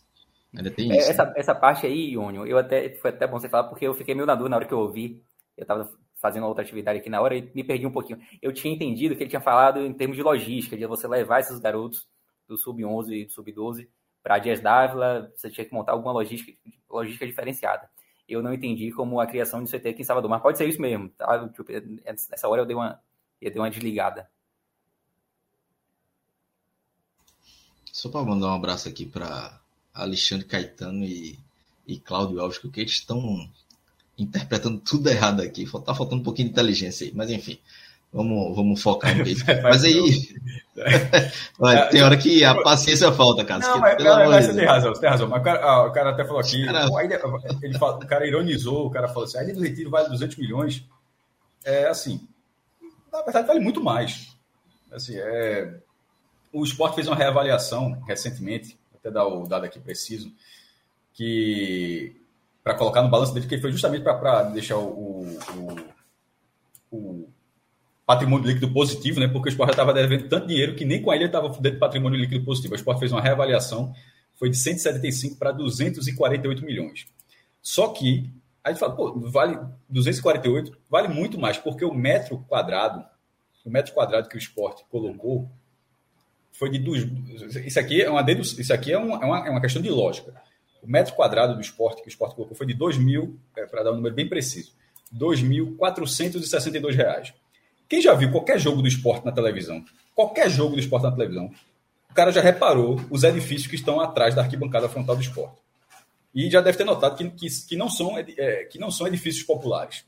Ainda 0.56 0.72
tem 0.72 0.92
é, 0.92 0.98
isso. 0.98 1.12
Essa, 1.12 1.26
né? 1.26 1.34
essa 1.36 1.56
parte 1.56 1.86
aí, 1.86 2.12
Iônio, 2.12 2.46
eu 2.46 2.58
até, 2.58 2.90
foi 2.96 3.12
até 3.12 3.28
bom 3.28 3.40
você 3.40 3.50
falar, 3.50 3.66
porque 3.66 3.86
eu 3.86 3.94
fiquei 3.94 4.16
meio 4.16 4.26
na 4.26 4.36
dúvida 4.36 4.50
na 4.50 4.56
hora 4.58 4.66
que 4.66 4.74
eu 4.74 4.80
ouvi. 4.80 5.24
Eu 5.56 5.64
estava 5.64 5.90
fazendo 6.16 6.46
outra 6.46 6.64
atividade 6.64 7.00
aqui 7.00 7.10
na 7.10 7.22
hora 7.22 7.36
e 7.36 7.52
me 7.54 7.64
perdi 7.64 7.86
um 7.86 7.92
pouquinho. 7.92 8.20
Eu 8.42 8.54
tinha 8.54 8.74
entendido 8.74 9.16
que 9.16 9.24
ele 9.24 9.30
tinha 9.30 9.42
falado 9.42 9.80
em 9.86 9.94
termos 9.94 10.18
de 10.18 10.24
logística, 10.24 10.76
de 10.78 10.86
você 10.86 11.08
levar 11.08 11.40
esses 11.40 11.60
garotos 11.60 12.08
do 12.48 12.58
sub-11 12.58 13.12
e 13.12 13.26
do 13.26 13.32
sub-12 13.32 13.88
para 14.22 14.40
Dias 14.40 14.60
Dávila, 14.60 15.32
você 15.36 15.50
tinha 15.50 15.66
que 15.66 15.74
montar 15.74 15.94
alguma 15.94 16.12
logística, 16.12 16.52
logística 16.90 17.26
diferenciada. 17.26 17.90
Eu 18.28 18.44
não 18.44 18.54
entendi 18.54 18.92
como 18.92 19.20
a 19.20 19.28
criação 19.28 19.64
de 19.64 19.70
CT 19.72 19.90
aqui 19.90 20.02
em 20.02 20.06
Salvador, 20.06 20.30
mas 20.30 20.42
pode 20.42 20.58
ser 20.58 20.68
isso 20.68 20.82
mesmo. 20.82 21.10
Tá? 21.10 21.48
Tipo, 21.50 21.72
nessa 22.06 22.48
hora 22.48 22.62
eu 22.62 22.66
dei 22.66 22.76
uma, 22.76 23.02
eu 23.42 23.50
dei 23.50 23.60
uma 23.60 23.70
desligada. 23.70 24.30
Só 27.86 28.10
para 28.10 28.24
mandar 28.24 28.48
um 28.48 28.56
abraço 28.56 28.88
aqui 28.88 29.06
para 29.06 29.60
Alexandre 30.02 30.46
Caetano 30.46 31.04
e, 31.04 31.38
e 31.88 32.00
Cláudio 32.00 32.40
Alves, 32.40 32.58
que 32.58 32.80
eles 32.80 32.94
estão 32.94 33.50
interpretando 34.18 34.80
tudo 34.80 35.10
errado 35.10 35.42
aqui. 35.42 35.66
Tá 35.86 35.94
faltando 35.94 36.22
um 36.22 36.24
pouquinho 36.24 36.48
de 36.48 36.54
inteligência 36.54 37.08
aí, 37.08 37.14
mas 37.16 37.30
enfim. 37.30 37.60
Vamos, 38.12 38.56
vamos 38.56 38.82
focar 38.82 39.16
no 39.16 39.22
isso. 39.28 39.46
Mas 39.62 39.84
aí. 39.84 40.00
Olha, 41.60 41.86
tem 41.88 42.02
hora 42.02 42.18
que 42.18 42.44
a 42.44 42.56
paciência 42.62 43.12
falta, 43.12 43.46
cara. 43.46 43.60
Não, 43.60 43.80
mas, 43.80 44.04
cara, 44.04 44.30
mas 44.30 44.46
você 44.46 44.56
tem 44.56 44.66
razão, 44.66 44.96
você 44.96 45.02
tem 45.02 45.10
razão. 45.10 45.28
Mas 45.28 45.42
o 45.42 45.44
cara, 45.44 45.64
ah, 45.64 45.86
o 45.86 45.92
cara 45.92 46.10
até 46.10 46.24
falou 46.24 46.40
aqui. 46.40 46.66
Cara... 46.66 46.88
ele 47.62 47.78
fala, 47.78 47.98
o 47.98 48.08
cara 48.08 48.28
ironizou, 48.28 48.88
o 48.88 48.90
cara 48.90 49.08
falou 49.08 49.26
assim: 49.26 49.38
a 49.38 49.44
ilha 49.44 49.54
do 49.54 49.62
Retiro 49.62 49.92
vale 49.92 50.10
200 50.10 50.38
milhões. 50.38 50.84
É 51.64 51.88
assim. 51.88 52.28
Na 53.12 53.22
verdade, 53.22 53.48
vale 53.48 53.60
muito 53.60 53.84
mais. 53.84 54.30
Assim, 54.92 55.16
é, 55.16 55.76
o 56.52 56.64
esporte 56.64 56.96
fez 56.96 57.08
uma 57.08 57.16
reavaliação 57.16 58.02
recentemente, 58.08 58.79
até 59.00 59.12
dar 59.12 59.28
o 59.28 59.48
dado 59.48 59.66
aqui 59.66 59.80
preciso, 59.80 60.32
que 61.14 62.16
para 62.64 62.76
colocar 62.76 63.02
no 63.02 63.10
balanço 63.10 63.34
dele, 63.34 63.48
que 63.48 63.60
foi 63.60 63.72
justamente 63.72 64.04
para 64.04 64.44
deixar 64.44 64.78
o, 64.78 65.26
o, 65.56 65.78
o, 66.92 67.30
patrimônio 68.06 68.48
líquido 68.48 68.72
positivo, 68.74 69.20
né? 69.20 69.28
Porque 69.28 69.50
o 69.50 69.52
esporte 69.52 69.72
estava 69.72 69.94
devendo 69.94 70.28
tanto 70.28 70.48
dinheiro 70.48 70.76
que 70.76 70.84
nem 70.84 71.02
com 71.02 71.14
ele 71.14 71.26
estava 71.26 71.50
dentro 71.50 71.72
de 71.72 71.78
patrimônio 71.78 72.20
líquido 72.20 72.44
positivo. 72.44 72.74
O 72.74 72.76
esporte 72.76 73.00
fez 73.00 73.12
uma 73.12 73.22
reavaliação, 73.22 73.94
foi 74.36 74.50
de 74.50 74.58
175 74.58 75.38
para 75.38 75.52
248 75.52 76.66
milhões. 76.66 77.08
Só 77.62 77.90
que 77.90 78.30
a 78.64 78.72
gente 78.72 78.80
fala, 78.80 78.96
pô, 78.96 79.20
vale 79.20 79.60
248, 79.90 80.78
vale 80.90 81.08
muito 81.08 81.40
mais, 81.40 81.58
porque 81.58 81.86
o 81.86 81.94
metro 81.94 82.40
quadrado, 82.48 83.06
o 83.66 83.70
metro 83.70 83.94
quadrado 83.94 84.28
que 84.28 84.36
o 84.36 84.40
esporte 84.40 84.84
colocou 84.90 85.50
foi 86.60 86.70
de 86.70 86.78
duas. 86.78 87.08
Isso 87.66 87.80
aqui 87.80 88.02
é 88.02 88.10
uma 88.10 88.22
dedu... 88.22 88.42
isso 88.42 88.74
aqui 88.74 88.92
é 88.92 88.96
é 88.96 88.98
uma, 88.98 89.48
é 89.48 89.50
uma 89.50 89.62
questão 89.62 89.82
de 89.82 89.90
lógica. 89.90 90.34
O 90.84 90.88
metro 90.88 91.14
quadrado 91.14 91.56
do 91.56 91.62
esporte 91.62 92.02
que 92.02 92.08
o 92.08 92.12
esporte 92.12 92.36
colocou 92.36 92.56
foi 92.56 92.68
de 92.68 92.74
2 92.74 92.98
mil, 92.98 93.40
é, 93.56 93.66
para 93.66 93.84
dar 93.84 93.94
um 93.94 93.96
número 93.96 94.14
bem 94.14 94.28
preciso, 94.28 94.74
R$ 95.12 95.20
2.462. 95.20 97.34
Quem 97.88 98.02
já 98.02 98.14
viu 98.14 98.30
qualquer 98.30 98.60
jogo 98.60 98.82
do 98.82 98.90
esporte 98.90 99.26
na 99.26 99.32
televisão, 99.32 99.84
qualquer 100.14 100.50
jogo 100.50 100.76
do 100.76 100.82
esporte 100.82 101.04
na 101.04 101.12
televisão, 101.12 101.50
o 102.10 102.14
cara 102.14 102.32
já 102.32 102.42
reparou 102.42 103.00
os 103.10 103.24
edifícios 103.24 103.68
que 103.68 103.76
estão 103.76 104.02
atrás 104.02 104.36
da 104.36 104.42
arquibancada 104.42 104.90
frontal 104.90 105.16
do 105.16 105.22
esporte. 105.22 105.58
E 106.36 106.50
já 106.50 106.60
deve 106.60 106.78
ter 106.78 106.84
notado 106.84 107.16
que, 107.16 107.30
que, 107.30 107.48
que 107.68 107.78
não, 107.78 107.90
são, 107.90 108.18
é, 108.18 108.66
que 108.66 108.78
não 108.78 108.92
são 108.92 109.08
edifícios 109.08 109.44
populares. 109.44 110.04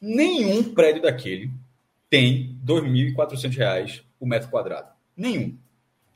Nenhum 0.00 0.74
prédio 0.74 1.02
daquele 1.02 1.52
tem 2.10 2.58
R$ 2.66 3.14
2.400 3.14 4.02
o 4.18 4.26
metro 4.26 4.50
quadrado. 4.50 4.91
Nenhum. 5.16 5.56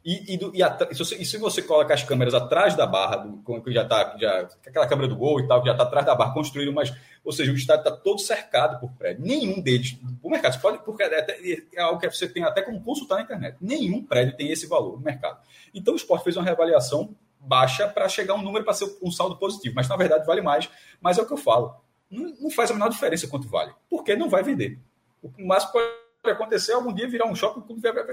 E, 0.07 0.35
e, 0.35 0.39
do, 0.39 0.55
e, 0.55 0.63
e, 0.63 0.95
se 0.95 0.99
você, 0.99 1.17
e, 1.17 1.25
se 1.25 1.37
você, 1.37 1.61
coloca 1.61 1.93
as 1.93 2.05
câmeras 2.05 2.33
atrás 2.33 2.77
da 2.77 2.87
barra, 2.87 3.17
do, 3.17 3.61
que 3.61 3.73
já 3.73 3.83
está, 3.83 4.17
já, 4.17 4.49
aquela 4.65 4.87
câmera 4.87 5.09
do 5.09 5.17
gol 5.17 5.41
e 5.41 5.49
tal, 5.49 5.61
que 5.61 5.67
já 5.67 5.73
está 5.73 5.83
atrás 5.83 6.07
da 6.07 6.15
barra, 6.15 6.33
construído, 6.33 6.73
mas, 6.73 6.95
ou 7.25 7.33
seja, 7.33 7.51
o 7.51 7.57
estádio 7.57 7.89
está 7.89 7.91
todo 7.91 8.21
cercado 8.21 8.79
por 8.79 8.93
prédio. 8.93 9.27
Nenhum 9.27 9.61
deles, 9.61 9.99
o 10.23 10.31
mercado, 10.31 10.53
você 10.53 10.61
pode, 10.61 10.79
porque 10.85 11.03
é, 11.03 11.19
até, 11.19 11.41
é 11.75 11.81
algo 11.81 11.99
que 11.99 12.09
você 12.09 12.29
tem 12.29 12.45
até 12.45 12.63
como 12.63 12.81
consultar 12.85 13.17
na 13.17 13.23
internet. 13.23 13.57
Nenhum 13.61 14.01
prédio 14.01 14.37
tem 14.37 14.53
esse 14.53 14.69
valor 14.69 14.97
no 14.97 15.03
mercado. 15.03 15.41
Então 15.75 15.93
o 15.93 15.97
esporte 15.97 16.23
fez 16.23 16.37
uma 16.37 16.45
reavaliação 16.45 17.13
baixa 17.41 17.89
para 17.89 18.09
chegar 18.09 18.35
a 18.35 18.37
um 18.37 18.43
número 18.43 18.65
para 18.65 18.75
ser 18.75 18.97
um 19.03 19.11
saldo 19.11 19.37
positivo, 19.37 19.75
mas 19.75 19.89
na 19.89 19.97
verdade 19.97 20.25
vale 20.25 20.41
mais. 20.41 20.71
Mas 21.01 21.19
é 21.19 21.23
o 21.23 21.27
que 21.27 21.33
eu 21.33 21.37
falo. 21.37 21.75
Não, 22.09 22.33
não 22.43 22.51
faz 22.51 22.71
a 22.71 22.75
menor 22.75 22.91
diferença 22.91 23.27
quanto 23.27 23.49
vale, 23.49 23.73
porque 23.91 24.15
não 24.15 24.29
vai 24.29 24.45
vender. 24.45 24.79
O 25.21 25.33
máximo 25.45 25.73
pode 25.73 26.06
acontecer 26.33 26.73
algum 26.73 26.93
dia 26.93 27.09
virar 27.09 27.27
um 27.27 27.35
shopping, 27.35 27.63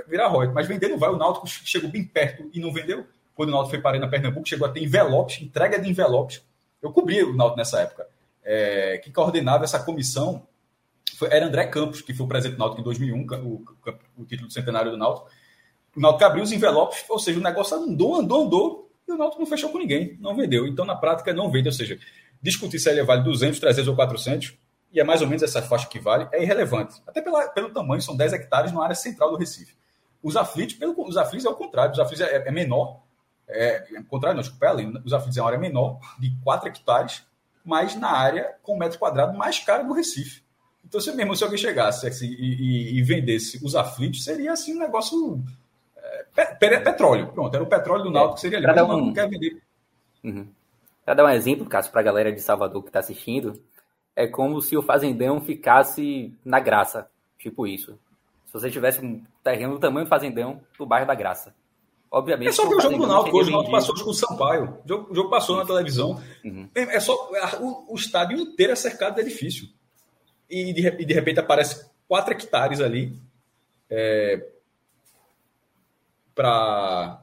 virar 0.08 0.28
ROI, 0.28 0.48
mas 0.48 0.68
vender 0.68 0.88
não 0.88 0.98
vai. 0.98 1.10
O 1.10 1.18
Náutico 1.18 1.48
chegou 1.48 1.90
bem 1.90 2.04
perto 2.04 2.50
e 2.54 2.60
não 2.60 2.72
vendeu. 2.72 3.06
Quando 3.36 3.50
o 3.50 3.52
Náutico 3.52 3.72
foi 3.72 3.82
para 3.82 4.00
na 4.00 4.08
Pernambuco, 4.08 4.48
chegou 4.48 4.68
a 4.68 4.72
ter 4.72 4.84
envelopes, 4.84 5.42
entrega 5.42 5.80
de 5.80 5.90
envelopes. 5.90 6.42
Eu 6.82 6.92
cobri 6.92 7.24
o 7.24 7.36
Náutico 7.36 7.58
nessa 7.58 7.80
época. 7.80 8.08
É, 8.44 8.98
que 8.98 9.10
coordenava 9.12 9.64
essa 9.64 9.80
comissão 9.80 10.46
foi, 11.18 11.30
era 11.32 11.46
André 11.46 11.68
Campos, 11.68 12.02
que 12.02 12.14
foi 12.14 12.26
o 12.26 12.30
presidente 12.30 12.58
do 12.58 12.60
Náutico 12.60 12.82
em 12.82 12.84
2001, 12.84 13.26
o, 13.46 13.64
o 14.18 14.26
título 14.26 14.48
do 14.48 14.54
centenário 14.54 14.92
do 14.92 14.98
Náutico. 14.98 15.28
O 15.96 16.00
Náutico 16.00 16.26
abriu 16.26 16.44
os 16.44 16.52
envelopes, 16.52 17.04
ou 17.10 17.20
seja, 17.20 17.40
o 17.40 17.44
negócio 17.44 17.78
andou, 17.78 18.16
andou, 18.16 18.44
andou, 18.44 18.92
e 19.08 19.12
o 19.12 19.18
Náutico 19.18 19.42
não 19.42 19.48
fechou 19.48 19.70
com 19.70 19.78
ninguém, 19.78 20.18
não 20.20 20.36
vendeu. 20.36 20.66
Então, 20.66 20.86
na 20.86 20.96
prática, 20.96 21.34
não 21.34 21.52
vende. 21.52 21.68
Ou 21.68 21.74
seja, 21.74 22.00
discutir 22.42 22.80
se 22.80 22.90
ele 22.90 23.04
vale 23.04 23.24
200, 23.24 23.60
300 23.60 23.88
ou 23.88 23.96
400, 23.96 24.54
e 24.94 25.00
é 25.00 25.04
mais 25.04 25.22
ou 25.22 25.28
menos 25.28 25.42
essa 25.42 25.62
faixa 25.62 25.88
que 25.88 26.00
vale, 26.00 26.28
é 26.32 26.44
irrelevante. 26.44 27.02
Até 27.08 27.20
pela, 27.20 27.50
pelo 27.50 27.72
tamanho, 27.72 28.02
são 28.02 28.16
10 28.16 28.34
hectares 28.34 28.72
na 28.72 28.84
área 28.84 28.96
central 28.96 29.32
do 29.32 29.38
Recife. 29.38 29.76
Os 30.22 30.38
aflitos, 30.38 30.76
pelo, 30.76 30.94
os 31.08 31.18
aflitos 31.18 31.46
é 31.46 31.50
o 31.50 31.56
contrário, 31.56 31.92
os 31.92 32.00
aflitos 32.00 32.22
é, 32.22 32.48
é 32.48 32.52
menor, 32.52 33.02
é, 33.48 33.84
é, 33.96 34.04
contrário, 34.04 34.36
não, 34.36 34.44
desculpa, 34.44 34.76
os 35.04 35.12
aflitos 35.12 35.38
é 35.38 35.42
uma 35.42 35.48
área 35.48 35.60
menor, 35.60 36.00
de 36.20 36.32
4 36.44 36.70
hectares, 36.70 37.26
mas 37.66 37.96
na 37.96 38.12
área 38.12 38.56
com 38.62 38.78
metro 38.78 39.00
quadrado 39.00 39.38
mais 39.38 39.60
cara 39.60 39.84
do 39.84 39.94
Recife. 39.94 40.44
Então, 40.86 41.02
se 41.02 41.12
mesmo 41.14 41.36
se 41.36 41.44
alguém 41.44 41.58
chegasse 41.58 42.06
assim, 42.06 42.28
e, 42.28 42.36
e, 42.36 43.00
e, 43.00 43.04
vendesse 43.04 43.60
os 43.66 43.76
aflitos, 43.76 44.24
seria 44.24 44.52
assim 44.52 44.76
um 44.76 44.80
negócio. 44.80 45.44
É, 46.36 46.80
petróleo. 46.80 47.32
Pronto, 47.32 47.56
era 47.56 47.64
o 47.64 47.68
petróleo 47.68 48.04
do 48.04 48.10
é, 48.10 48.14
Náutico 48.14 48.36
que 48.36 48.42
seria 48.42 48.58
ali. 48.58 48.68
Mas 48.68 48.82
um... 48.82 49.06
não 49.06 49.14
quer 49.14 49.28
vender. 49.28 49.62
Uhum. 50.24 50.48
Para 51.06 51.14
dar 51.16 51.26
um 51.26 51.30
exemplo, 51.30 51.66
caso 51.66 51.90
para 51.90 52.02
a 52.02 52.04
galera 52.04 52.32
de 52.32 52.42
Salvador 52.42 52.84
que 52.84 52.90
está 52.90 53.00
assistindo, 53.00 53.60
é 54.16 54.28
como 54.28 54.62
se 54.62 54.78
o 54.78 54.82
fazendão 54.82 55.42
ficasse 55.42 56.34
na 56.44 56.60
graça. 56.60 57.10
Tipo 57.38 57.68
isso. 57.68 57.98
Se 58.46 58.54
você 58.54 58.70
tivesse 58.70 59.04
um 59.04 59.24
terreno 59.44 59.74
do 59.74 59.80
tamanho 59.80 60.06
do 60.06 60.10
fazendão 60.10 60.62
do 60.78 60.86
bairro 60.86 61.08
da 61.08 61.16
Graça. 61.16 61.54
Obviamente. 62.12 62.50
É 62.50 62.52
só 62.52 62.68
que 62.68 62.76
o 62.76 62.80
jogo 62.80 62.98
do 62.98 63.08
Náutico, 63.08 63.38
hoje 63.38 63.50
o 63.50 63.54
Náutico 63.54 63.72
passou 63.72 63.96
com 63.96 64.12
o 64.12 64.14
Sampaio. 64.14 64.78
O 64.86 64.88
jogo, 64.88 65.12
o 65.12 65.16
jogo 65.16 65.30
passou 65.32 65.58
na 65.58 65.66
televisão. 65.66 66.22
Uhum. 66.46 66.70
É 66.76 67.00
só. 67.00 67.14
O, 67.60 67.94
o 67.94 67.96
estádio 67.96 68.38
inteiro 68.38 68.72
é 68.72 68.76
cercado 68.76 69.16
de 69.16 69.22
edifício 69.22 69.68
e 70.48 70.72
de, 70.72 70.88
e 70.88 71.06
de 71.06 71.14
repente 71.14 71.40
aparece 71.40 71.90
4 72.08 72.34
hectares 72.34 72.80
ali 72.80 73.20
é, 73.90 74.46
para 76.36 77.23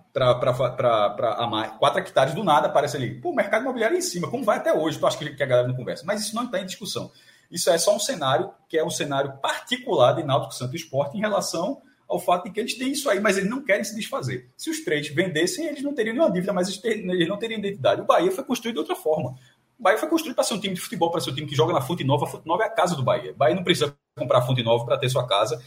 amar 1.39 1.79
4 1.79 2.01
hectares 2.01 2.35
do 2.35 2.43
nada 2.43 2.67
aparece 2.67 2.97
ali. 2.97 3.21
Pô, 3.21 3.31
o 3.31 3.35
mercado 3.35 3.63
imobiliário 3.63 3.95
é 3.95 3.99
em 3.99 4.03
cima, 4.03 4.29
como 4.29 4.45
vai 4.45 4.59
até 4.59 4.73
hoje? 4.73 4.99
Tu 4.99 5.07
acha 5.07 5.19
que 5.19 5.43
a 5.43 5.47
galera 5.47 5.69
não 5.69 5.77
conversa? 5.77 6.05
Mas 6.07 6.21
isso 6.23 6.35
não 6.35 6.45
está 6.45 6.61
em 6.61 6.67
discussão. 6.67 7.11
Isso 7.51 7.69
é 7.71 7.79
só 7.79 7.95
um 7.95 7.99
cenário 7.99 8.51
que 8.69 8.79
é 8.79 8.85
um 8.85 8.91
cenário 8.91 9.39
particular 9.39 10.13
de 10.13 10.23
Náutico 10.23 10.55
Santo 10.55 10.77
Esporte 10.77 11.17
em 11.17 11.21
relação 11.21 11.81
ao 12.09 12.19
fato 12.19 12.45
de 12.45 12.51
que 12.51 12.59
eles 12.59 12.77
têm 12.77 12.93
isso 12.93 13.09
aí, 13.09 13.21
mas 13.21 13.37
eles 13.37 13.49
não 13.49 13.63
querem 13.63 13.85
se 13.85 13.95
desfazer. 13.95 14.51
Se 14.57 14.69
os 14.69 14.81
três 14.81 15.09
vendessem, 15.09 15.67
eles 15.67 15.83
não 15.83 15.95
teriam 15.95 16.13
nenhuma 16.13 16.33
dívida, 16.33 16.53
mas 16.53 16.83
eles 16.83 17.29
não 17.29 17.37
teriam 17.37 17.59
identidade. 17.59 18.01
O 18.01 18.05
Bahia 18.05 18.33
foi 18.33 18.43
construído 18.43 18.75
de 18.75 18.81
outra 18.81 18.97
forma. 18.97 19.37
O 19.79 19.83
Bahia 19.83 19.97
foi 19.97 20.09
construído 20.09 20.35
para 20.35 20.45
ser 20.45 20.55
um 20.55 20.61
time 20.61 20.75
de 20.75 20.81
futebol, 20.81 21.11
para 21.11 21.21
ser 21.21 21.31
um 21.31 21.35
time 21.35 21.47
que 21.47 21.55
joga 21.55 21.73
na 21.73 21.81
Fonte 21.81 22.03
Nova. 22.03 22.27
A 22.27 22.29
Fonte 22.29 22.47
Nova 22.47 22.65
é 22.65 22.67
a 22.67 22.71
casa 22.71 22.97
do 22.97 23.03
Bahia. 23.03 23.31
O 23.31 23.35
Bahia 23.35 23.55
não 23.55 23.63
precisa 23.63 23.97
comprar 24.17 24.43
Fonte 24.43 24.63
Nova 24.63 24.85
para 24.85 24.99
ter 24.99 25.09
sua 25.09 25.27
casa. 25.27 25.63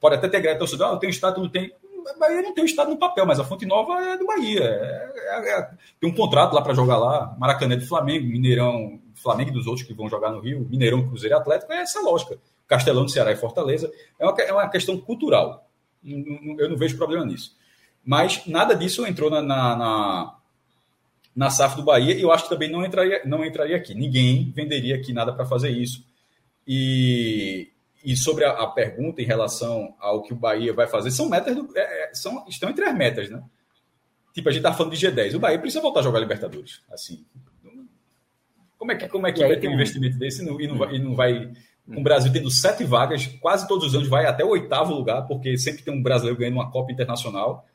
Pode 0.00 0.16
até 0.16 0.28
ter 0.28 0.40
greve 0.40 0.58
torcedor, 0.58 0.88
ah, 0.88 0.92
eu 0.92 0.98
tenho 0.98 1.10
estado, 1.10 1.40
não 1.40 1.48
tem. 1.48 1.72
O 2.04 2.18
Bahia 2.18 2.42
não 2.42 2.52
tem 2.52 2.64
o 2.64 2.66
estado 2.66 2.90
no 2.90 2.98
papel, 2.98 3.26
mas 3.26 3.40
a 3.40 3.44
Fonte 3.44 3.64
Nova 3.64 3.94
é 4.02 4.16
do 4.16 4.26
Bahia. 4.26 4.62
É, 4.62 5.12
é, 5.16 5.58
é, 5.58 5.70
tem 6.00 6.10
um 6.10 6.14
contrato 6.14 6.52
lá 6.52 6.62
para 6.62 6.74
jogar 6.74 6.98
lá. 6.98 7.34
Maracanã 7.38 7.76
do 7.76 7.86
Flamengo, 7.86 8.26
Mineirão, 8.26 9.00
Flamengo 9.14 9.50
e 9.50 9.54
dos 9.54 9.66
outros 9.66 9.86
que 9.86 9.94
vão 9.94 10.08
jogar 10.08 10.30
no 10.30 10.40
Rio, 10.40 10.66
Mineirão, 10.68 11.08
Cruzeiro 11.08 11.34
e 11.34 11.38
Atlético. 11.38 11.72
É 11.72 11.82
essa 11.82 12.00
lógica. 12.00 12.38
Castelão 12.66 13.04
do 13.04 13.10
Ceará 13.10 13.32
e 13.32 13.36
Fortaleza. 13.36 13.90
É 14.18 14.26
uma, 14.26 14.40
é 14.40 14.52
uma 14.52 14.68
questão 14.68 14.98
cultural. 14.98 15.68
Eu 16.04 16.68
não 16.68 16.76
vejo 16.76 16.96
problema 16.96 17.24
nisso. 17.24 17.56
Mas 18.04 18.46
nada 18.46 18.74
disso 18.74 19.06
entrou 19.06 19.30
na, 19.30 19.40
na, 19.40 19.76
na 19.76 20.34
na 21.34 21.50
SAF 21.50 21.76
do 21.76 21.82
Bahia, 21.82 22.14
e 22.14 22.22
eu 22.22 22.30
acho 22.30 22.44
que 22.44 22.50
também 22.50 22.70
não 22.70 22.84
entraria, 22.84 23.22
não 23.24 23.44
entraria 23.44 23.76
aqui. 23.76 23.92
Ninguém 23.94 24.52
venderia 24.54 24.94
aqui 24.94 25.12
nada 25.12 25.32
para 25.32 25.44
fazer 25.44 25.70
isso. 25.70 26.06
E, 26.66 27.68
e 28.04 28.16
sobre 28.16 28.44
a, 28.44 28.50
a, 28.50 28.66
pergunta 28.66 29.22
em 29.22 29.24
relação 29.24 29.94
ao 29.98 30.22
que 30.22 30.32
o 30.32 30.36
Bahia 30.36 30.74
vai 30.74 30.86
fazer, 30.86 31.10
são 31.10 31.28
metas, 31.28 31.56
do, 31.56 31.76
é, 31.76 32.10
é 32.10 32.14
são, 32.14 32.44
estão 32.46 32.68
entre 32.68 32.84
as 32.84 32.94
metas, 32.94 33.30
né? 33.30 33.42
Tipo, 34.34 34.48
a 34.48 34.52
gente 34.52 34.62
tá 34.62 34.74
falando 34.74 34.94
de 34.94 35.06
G10. 35.06 35.34
O 35.34 35.38
Bahia 35.38 35.58
precisa 35.58 35.80
voltar 35.80 36.00
a 36.00 36.02
jogar 36.02 36.18
Libertadores. 36.18 36.82
Assim, 36.90 37.24
como 38.76 38.92
é 38.92 38.96
que, 38.96 39.08
como 39.08 39.26
é 39.26 39.32
que 39.32 39.46
vai 39.46 39.56
ter 39.56 39.68
um 39.68 39.74
investimento 39.74 40.18
desse 40.18 40.42
e 40.42 40.44
não, 40.44 40.60
e 40.60 40.66
não 40.66 40.76
vai, 40.76 40.94
e 40.94 40.98
não 40.98 41.14
vai 41.14 41.52
com 41.86 42.00
o 42.00 42.02
Brasil 42.02 42.32
tendo 42.32 42.50
sete 42.50 42.84
vagas, 42.84 43.26
quase 43.26 43.68
todos 43.68 43.86
os 43.86 43.94
anos 43.94 44.08
vai 44.08 44.26
até 44.26 44.44
o 44.44 44.48
oitavo 44.48 44.94
lugar, 44.94 45.22
porque 45.26 45.56
sempre 45.56 45.82
tem 45.82 45.94
um 45.94 46.02
brasileiro 46.02 46.38
ganhando 46.38 46.54
uma 46.54 46.70
Copa 46.70 46.92
Internacional. 46.92 47.66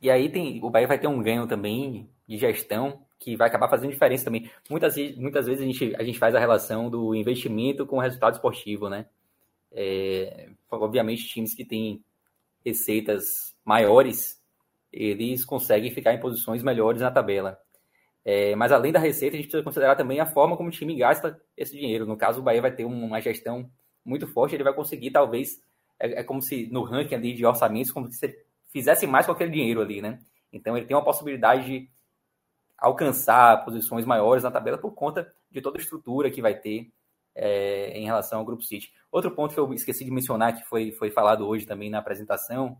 E 0.00 0.10
aí 0.10 0.28
tem, 0.28 0.62
o 0.62 0.70
Bahia 0.70 0.86
vai 0.86 0.98
ter 0.98 1.08
um 1.08 1.22
ganho 1.22 1.46
também 1.46 2.08
de 2.26 2.38
gestão 2.38 3.00
que 3.20 3.36
vai 3.36 3.48
acabar 3.48 3.68
fazendo 3.68 3.92
diferença 3.92 4.24
também. 4.24 4.50
Muitas, 4.68 4.96
muitas 5.16 5.46
vezes 5.46 5.62
a 5.62 5.66
gente, 5.66 5.94
a 5.96 6.02
gente 6.02 6.18
faz 6.18 6.34
a 6.34 6.40
relação 6.40 6.88
do 6.88 7.14
investimento 7.14 7.86
com 7.86 7.98
o 7.98 8.00
resultado 8.00 8.32
esportivo, 8.34 8.88
né? 8.88 9.06
É, 9.70 10.48
obviamente, 10.70 11.28
times 11.28 11.54
que 11.54 11.64
têm 11.64 12.02
receitas 12.64 13.54
maiores, 13.62 14.40
eles 14.90 15.44
conseguem 15.44 15.92
ficar 15.92 16.14
em 16.14 16.18
posições 16.20 16.62
melhores 16.62 17.02
na 17.02 17.10
tabela. 17.10 17.60
É, 18.24 18.56
mas 18.56 18.72
além 18.72 18.90
da 18.90 18.98
receita, 18.98 19.36
a 19.36 19.38
gente 19.38 19.48
precisa 19.48 19.62
considerar 19.62 19.96
também 19.96 20.18
a 20.18 20.26
forma 20.26 20.56
como 20.56 20.70
o 20.70 20.72
time 20.72 20.96
gasta 20.96 21.40
esse 21.56 21.76
dinheiro. 21.78 22.06
No 22.06 22.16
caso, 22.16 22.40
o 22.40 22.42
Bahia 22.42 22.62
vai 22.62 22.72
ter 22.72 22.86
uma 22.86 23.20
gestão 23.20 23.70
muito 24.02 24.26
forte, 24.26 24.54
ele 24.54 24.64
vai 24.64 24.72
conseguir, 24.72 25.10
talvez, 25.10 25.62
é, 25.98 26.20
é 26.20 26.24
como 26.24 26.40
se 26.40 26.68
no 26.72 26.82
ranking 26.82 27.14
ali 27.14 27.34
de 27.34 27.44
orçamentos, 27.44 27.92
como 27.92 28.10
se 28.10 28.34
fizesse 28.72 29.06
mais 29.06 29.26
com 29.26 29.32
aquele 29.32 29.50
dinheiro 29.50 29.82
ali, 29.82 30.00
né? 30.00 30.18
Então 30.50 30.74
ele 30.74 30.86
tem 30.86 30.96
uma 30.96 31.04
possibilidade 31.04 31.66
de 31.66 31.90
alcançar 32.80 33.64
posições 33.64 34.06
maiores 34.06 34.42
na 34.42 34.50
tabela 34.50 34.78
por 34.78 34.92
conta 34.92 35.32
de 35.50 35.60
toda 35.60 35.78
a 35.78 35.82
estrutura 35.82 36.30
que 36.30 36.40
vai 36.40 36.54
ter 36.54 36.90
é, 37.34 37.98
em 37.98 38.04
relação 38.04 38.38
ao 38.38 38.44
Grupo 38.44 38.62
City. 38.62 38.92
Outro 39.12 39.30
ponto 39.30 39.52
que 39.52 39.60
eu 39.60 39.72
esqueci 39.74 40.04
de 40.04 40.10
mencionar, 40.10 40.56
que 40.56 40.64
foi, 40.64 40.92
foi 40.92 41.10
falado 41.10 41.46
hoje 41.46 41.66
também 41.66 41.90
na 41.90 41.98
apresentação, 41.98 42.78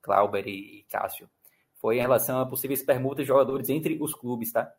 Clauber 0.00 0.46
e 0.46 0.86
Cássio, 0.88 1.28
foi 1.74 1.98
em 1.98 2.00
relação 2.00 2.40
a 2.40 2.46
possíveis 2.46 2.82
permutas 2.82 3.24
de 3.24 3.28
jogadores 3.28 3.68
entre 3.68 3.98
os 4.00 4.14
clubes, 4.14 4.52
tá? 4.52 4.72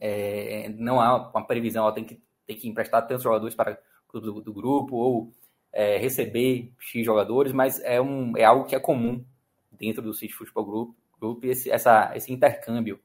É, 0.00 0.68
não 0.70 1.00
há 1.00 1.30
uma 1.30 1.46
previsão, 1.46 1.84
ela 1.84 1.94
tem 1.94 2.04
que, 2.04 2.20
tem 2.46 2.56
que 2.56 2.68
emprestar 2.68 3.06
tantos 3.06 3.22
jogadores 3.22 3.54
para 3.54 3.78
o 4.12 4.20
do, 4.20 4.40
do 4.40 4.52
grupo 4.52 4.96
ou 4.96 5.32
é, 5.72 5.98
receber 5.98 6.72
X 6.78 7.04
jogadores, 7.04 7.52
mas 7.52 7.80
é, 7.80 8.00
um, 8.00 8.36
é 8.36 8.44
algo 8.44 8.64
que 8.64 8.74
é 8.74 8.80
comum 8.80 9.24
dentro 9.70 10.02
do 10.02 10.14
City 10.14 10.32
Futebol 10.32 10.64
Group, 10.64 10.96
Group 11.20 11.44
esse, 11.44 11.70
essa, 11.70 12.12
esse 12.14 12.32
intercâmbio. 12.32 12.98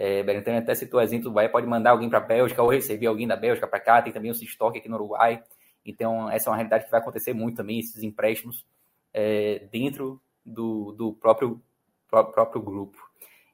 É, 0.00 0.22
Berentani 0.22 0.56
até 0.56 0.74
citou 0.74 0.98
o 0.98 1.02
exemplo 1.02 1.24
do 1.24 1.30
Bahia, 1.30 1.50
pode 1.50 1.66
mandar 1.66 1.90
alguém 1.90 2.08
para 2.08 2.16
a 2.16 2.22
Bélgica 2.22 2.62
ou 2.62 2.70
receber 2.70 3.06
alguém 3.06 3.28
da 3.28 3.36
Bélgica 3.36 3.68
para 3.68 3.78
cá, 3.78 4.00
tem 4.00 4.10
também 4.10 4.30
o 4.30 4.34
Cistock 4.34 4.78
aqui 4.78 4.88
no 4.88 4.94
Uruguai. 4.94 5.42
Então, 5.84 6.30
essa 6.30 6.48
é 6.48 6.50
uma 6.50 6.56
realidade 6.56 6.86
que 6.86 6.90
vai 6.90 7.00
acontecer 7.00 7.34
muito 7.34 7.58
também, 7.58 7.80
esses 7.80 8.02
empréstimos 8.02 8.64
é, 9.12 9.66
dentro 9.70 10.18
do, 10.42 10.92
do 10.92 11.12
próprio, 11.12 11.60
próprio, 12.08 12.32
próprio 12.32 12.62
grupo. 12.62 12.96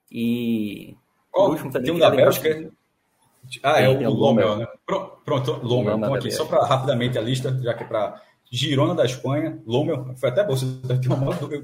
E 0.09 0.97
oh, 1.35 1.49
último 1.49 1.73
também. 1.73 1.87
Tem 1.87 1.97
um 1.97 1.99
da 1.99 2.11
Bélgica. 2.11 2.71
Ah, 3.61 3.81
é, 3.81 3.89
o, 3.89 4.09
o 4.09 4.15
Lomel, 4.15 4.57
né? 4.57 4.69
Pronto, 4.87 5.51
Lomel. 5.65 5.99
Então, 5.99 6.15
aqui, 6.15 6.31
só 6.31 6.45
para 6.45 6.65
rapidamente 6.65 7.19
a 7.19 7.23
lista, 7.23 7.59
já 7.61 7.75
que 7.75 7.83
é 7.83 7.87
para 7.89 8.23
Girona 8.49 8.95
da 8.95 9.05
Espanha, 9.05 9.61
Lommel, 9.67 10.15
foi 10.15 10.29
até 10.29 10.45
bom, 10.45 10.55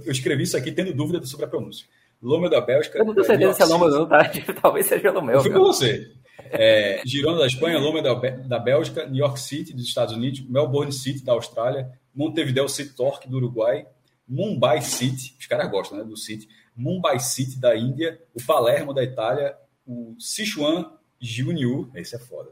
eu 0.04 0.10
escrevi 0.10 0.42
isso 0.42 0.56
aqui 0.56 0.72
tendo 0.72 0.92
dúvida 0.92 1.24
sobre 1.24 1.46
a 1.46 1.48
pronúncia. 1.48 1.86
Lommel 2.22 2.48
da 2.48 2.60
Bélgica. 2.60 2.98
Eu 2.98 3.04
não 3.04 3.14
tenho 3.14 3.26
certeza 3.26 3.52
se 3.52 3.62
é 3.62 3.66
Lommel 3.66 3.90
não, 3.90 4.08
tá? 4.08 4.30
Talvez 4.62 4.86
seja 4.86 5.10
Lommel. 5.10 5.34
Eu 5.34 5.42
fui 5.42 5.50
com 5.50 5.58
você. 5.58 6.12
É, 6.50 7.02
Girona 7.04 7.38
da 7.38 7.46
Espanha, 7.46 7.78
Lommel 7.78 8.02
da, 8.02 8.14
da 8.14 8.58
Bélgica, 8.58 9.06
New 9.06 9.16
York 9.16 9.40
City 9.40 9.74
dos 9.74 9.84
Estados 9.84 10.14
Unidos, 10.14 10.40
Melbourne 10.48 10.92
City 10.92 11.24
da 11.24 11.32
Austrália, 11.32 11.90
Montevideo 12.14 12.68
City 12.68 12.94
Torque 12.94 13.28
do 13.28 13.38
Uruguai, 13.38 13.86
Mumbai 14.28 14.80
City, 14.82 15.34
os 15.38 15.46
caras 15.46 15.70
gostam 15.70 15.98
né, 15.98 16.04
do 16.04 16.16
City, 16.16 16.48
Mumbai 16.76 17.18
City 17.18 17.58
da 17.58 17.76
Índia, 17.76 18.20
o 18.34 18.42
Palermo 18.44 18.94
da 18.94 19.02
Itália, 19.02 19.56
o 19.86 20.14
Sichuan 20.18 20.90
Junior, 21.20 21.88
esse 21.94 22.14
é 22.14 22.18
foda, 22.18 22.50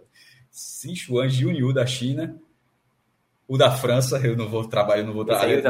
Sichuan 0.51 1.29
Junior 1.29 1.73
da 1.73 1.87
China, 1.87 2.39
o 3.51 3.59
da 3.59 3.69
França, 3.69 4.17
eu 4.19 4.37
não 4.37 4.49
vou 4.49 4.65
trabalhar, 4.65 5.01
eu 5.03 5.07
não 5.09 5.13
vou 5.13 5.25
trabalhar. 5.25 5.61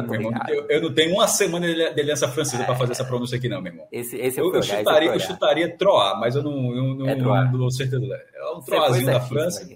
Eu, 0.51 0.67
eu, 0.69 0.83
não 0.83 0.93
tenho 0.93 1.15
uma 1.15 1.27
semana 1.27 1.67
de 1.67 1.83
aliança 1.83 2.29
francesa 2.29 2.63
para 2.63 2.77
fazer 2.77 2.93
essa 2.93 3.07
pronúncia 3.07 3.39
aqui, 3.39 3.49
não, 3.49 3.63
meu 3.63 3.73
irmão. 3.73 3.89
Esse, 3.91 4.19
esse 4.19 4.39
eu, 4.39 4.55
eu, 4.55 4.63
chutaria, 4.63 5.09
eu 5.09 5.19
chutaria 5.19 5.79
Troar, 5.79 6.21
mas 6.21 6.37
eu 6.37 6.43
não, 6.43 6.77
eu 6.77 6.95
não, 6.95 7.09
é 7.09 7.17
não 7.17 7.53
dou 7.53 7.71
certeza. 7.71 8.05
É 8.35 8.53
um 8.53 8.61
Troazinho 8.61 9.07
da 9.07 9.21
França. 9.23 9.67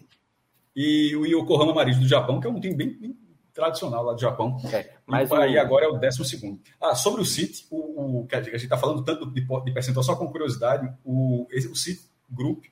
E 0.76 1.16
o 1.16 1.24
Yokohama 1.24 1.72
Marido 1.72 2.00
do 2.00 2.06
Japão, 2.06 2.38
que 2.38 2.46
é 2.46 2.50
um 2.50 2.60
time 2.60 2.74
bem, 2.74 2.90
bem 2.90 3.16
tradicional 3.54 4.04
lá 4.04 4.12
do 4.12 4.20
Japão. 4.20 4.58
É, 4.70 4.90
mas 5.06 5.30
e 5.30 5.32
o... 5.32 5.36
aí 5.36 5.56
agora 5.56 5.86
é 5.86 5.88
o 5.88 5.96
décimo 5.96 6.26
segundo. 6.26 6.60
Ah, 6.78 6.94
sobre 6.94 7.22
o 7.22 7.24
City, 7.24 7.66
o, 7.70 8.20
o, 8.20 8.26
que 8.26 8.36
a 8.36 8.42
gente 8.42 8.64
está 8.64 8.76
falando 8.76 9.02
tanto 9.02 9.24
de, 9.30 9.40
de, 9.40 9.72
percentual, 9.72 10.04
só 10.04 10.14
com 10.14 10.30
curiosidade, 10.30 10.92
o, 11.02 11.46
esse, 11.50 11.68
o 11.68 11.74
City 11.74 12.02
Group, 12.30 12.64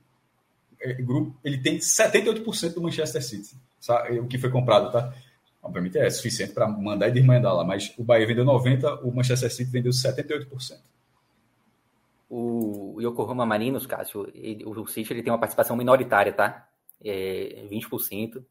é, 0.79 0.93
Group 0.93 1.35
ele 1.43 1.57
tem 1.57 1.79
78% 1.79 2.75
do 2.75 2.83
Manchester 2.83 3.25
City? 3.25 3.57
O 4.21 4.27
que 4.27 4.39
foi 4.39 4.51
comprado, 4.51 4.93
tá? 4.93 5.13
Obviamente 5.63 5.97
é 5.99 6.11
suficiente 6.11 6.53
para 6.53 6.67
mandar 6.67 7.09
e 7.09 7.13
desmandar 7.13 7.55
lá, 7.55 7.65
mas 7.65 7.95
o 7.97 8.03
Bahia 8.03 8.27
vendeu 8.27 8.45
90%, 8.45 9.01
o 9.03 9.15
Manchester 9.15 9.51
City 9.51 9.71
vendeu 9.71 9.93
78%. 9.93 10.81
O 12.29 12.97
Yokohama 13.01 13.47
Marinos, 13.47 13.87
Cássio, 13.87 14.29
ele, 14.35 14.65
o 14.65 14.87
City 14.87 15.13
ele 15.13 15.23
tem 15.23 15.33
uma 15.33 15.39
participação 15.39 15.77
minoritária, 15.77 16.33
tá? 16.33 16.67
É 17.05 17.67
20%. 17.71 18.43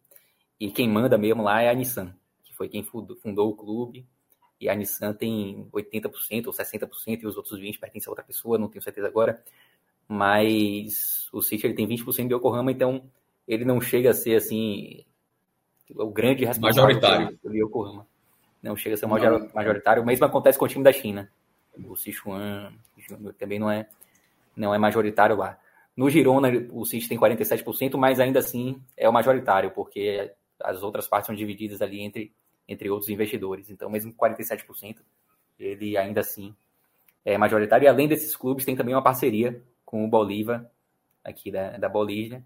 E 0.59 0.71
quem 0.71 0.87
manda 0.87 1.17
mesmo 1.17 1.41
lá 1.41 1.61
é 1.61 1.69
a 1.69 1.73
Nissan, 1.73 2.13
que 2.43 2.53
foi 2.53 2.69
quem 2.69 2.83
fundou, 2.83 3.17
fundou 3.17 3.49
o 3.49 3.55
clube. 3.55 4.05
E 4.59 4.69
a 4.69 4.75
Nissan 4.75 5.13
tem 5.13 5.67
80% 5.73 6.45
ou 6.45 6.53
60% 6.53 7.23
e 7.23 7.25
os 7.25 7.35
outros 7.35 7.59
20% 7.59 7.79
pertencem 7.79 8.07
a 8.07 8.11
outra 8.11 8.23
pessoa, 8.23 8.59
não 8.59 8.69
tenho 8.69 8.83
certeza 8.83 9.07
agora. 9.07 9.43
Mas 10.07 11.27
o 11.33 11.41
City 11.41 11.65
ele 11.65 11.73
tem 11.73 11.87
20% 11.87 12.27
de 12.27 12.35
Yokohama, 12.35 12.71
então 12.71 13.03
ele 13.47 13.65
não 13.65 13.81
chega 13.81 14.11
a 14.11 14.13
ser 14.13 14.35
assim 14.35 15.03
o 15.95 16.09
grande 16.09 16.45
responsável 16.45 16.83
majoritário. 16.83 17.37
pelo 17.37 17.55
Yokohama. 17.55 18.07
Não 18.61 18.75
chega 18.75 18.95
a 18.95 18.97
ser 18.97 19.07
majoritário. 19.07 20.03
O 20.03 20.05
mesmo 20.05 20.25
acontece 20.25 20.57
com 20.57 20.65
o 20.65 20.67
time 20.67 20.83
da 20.83 20.91
China. 20.91 21.29
O 21.85 21.95
Sichuan 21.95 22.71
também 23.37 23.57
não 23.57 23.71
é, 23.71 23.87
não 24.55 24.73
é 24.73 24.77
majoritário 24.77 25.35
lá. 25.35 25.57
No 25.95 26.09
Girona, 26.09 26.49
o 26.71 26.85
City 26.85 27.07
tem 27.07 27.19
47%, 27.19 27.97
mas 27.97 28.19
ainda 28.19 28.39
assim 28.39 28.81
é 28.95 29.09
o 29.09 29.13
majoritário, 29.13 29.71
porque 29.71 30.31
as 30.59 30.83
outras 30.83 31.07
partes 31.07 31.27
são 31.27 31.35
divididas 31.35 31.81
ali 31.81 32.01
entre, 32.01 32.33
entre 32.67 32.89
outros 32.89 33.09
investidores. 33.09 33.69
Então, 33.69 33.89
mesmo 33.89 34.13
com 34.13 34.25
47%, 34.25 34.97
ele 35.59 35.97
ainda 35.97 36.21
assim 36.21 36.55
é 37.25 37.37
majoritário. 37.37 37.85
E 37.85 37.87
além 37.87 38.07
desses 38.07 38.35
clubes, 38.35 38.65
tem 38.65 38.75
também 38.75 38.95
uma 38.95 39.03
parceria 39.03 39.61
com 39.85 40.05
o 40.05 40.07
Bolívar, 40.07 40.65
aqui 41.23 41.51
da, 41.51 41.77
da 41.77 41.89
Bolívia, 41.89 42.43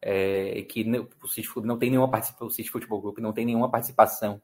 é, 0.00 0.62
que 0.62 0.84
o 1.22 1.28
City 1.28 1.48
não 1.62 1.78
tem 1.78 1.90
nenhuma 1.90 2.10
participação, 2.10 2.46
o 2.46 2.50
City 2.50 2.70
Futebol 2.70 3.00
Group 3.00 3.18
não 3.18 3.32
tem 3.32 3.44
nenhuma 3.44 3.70
participação 3.70 4.40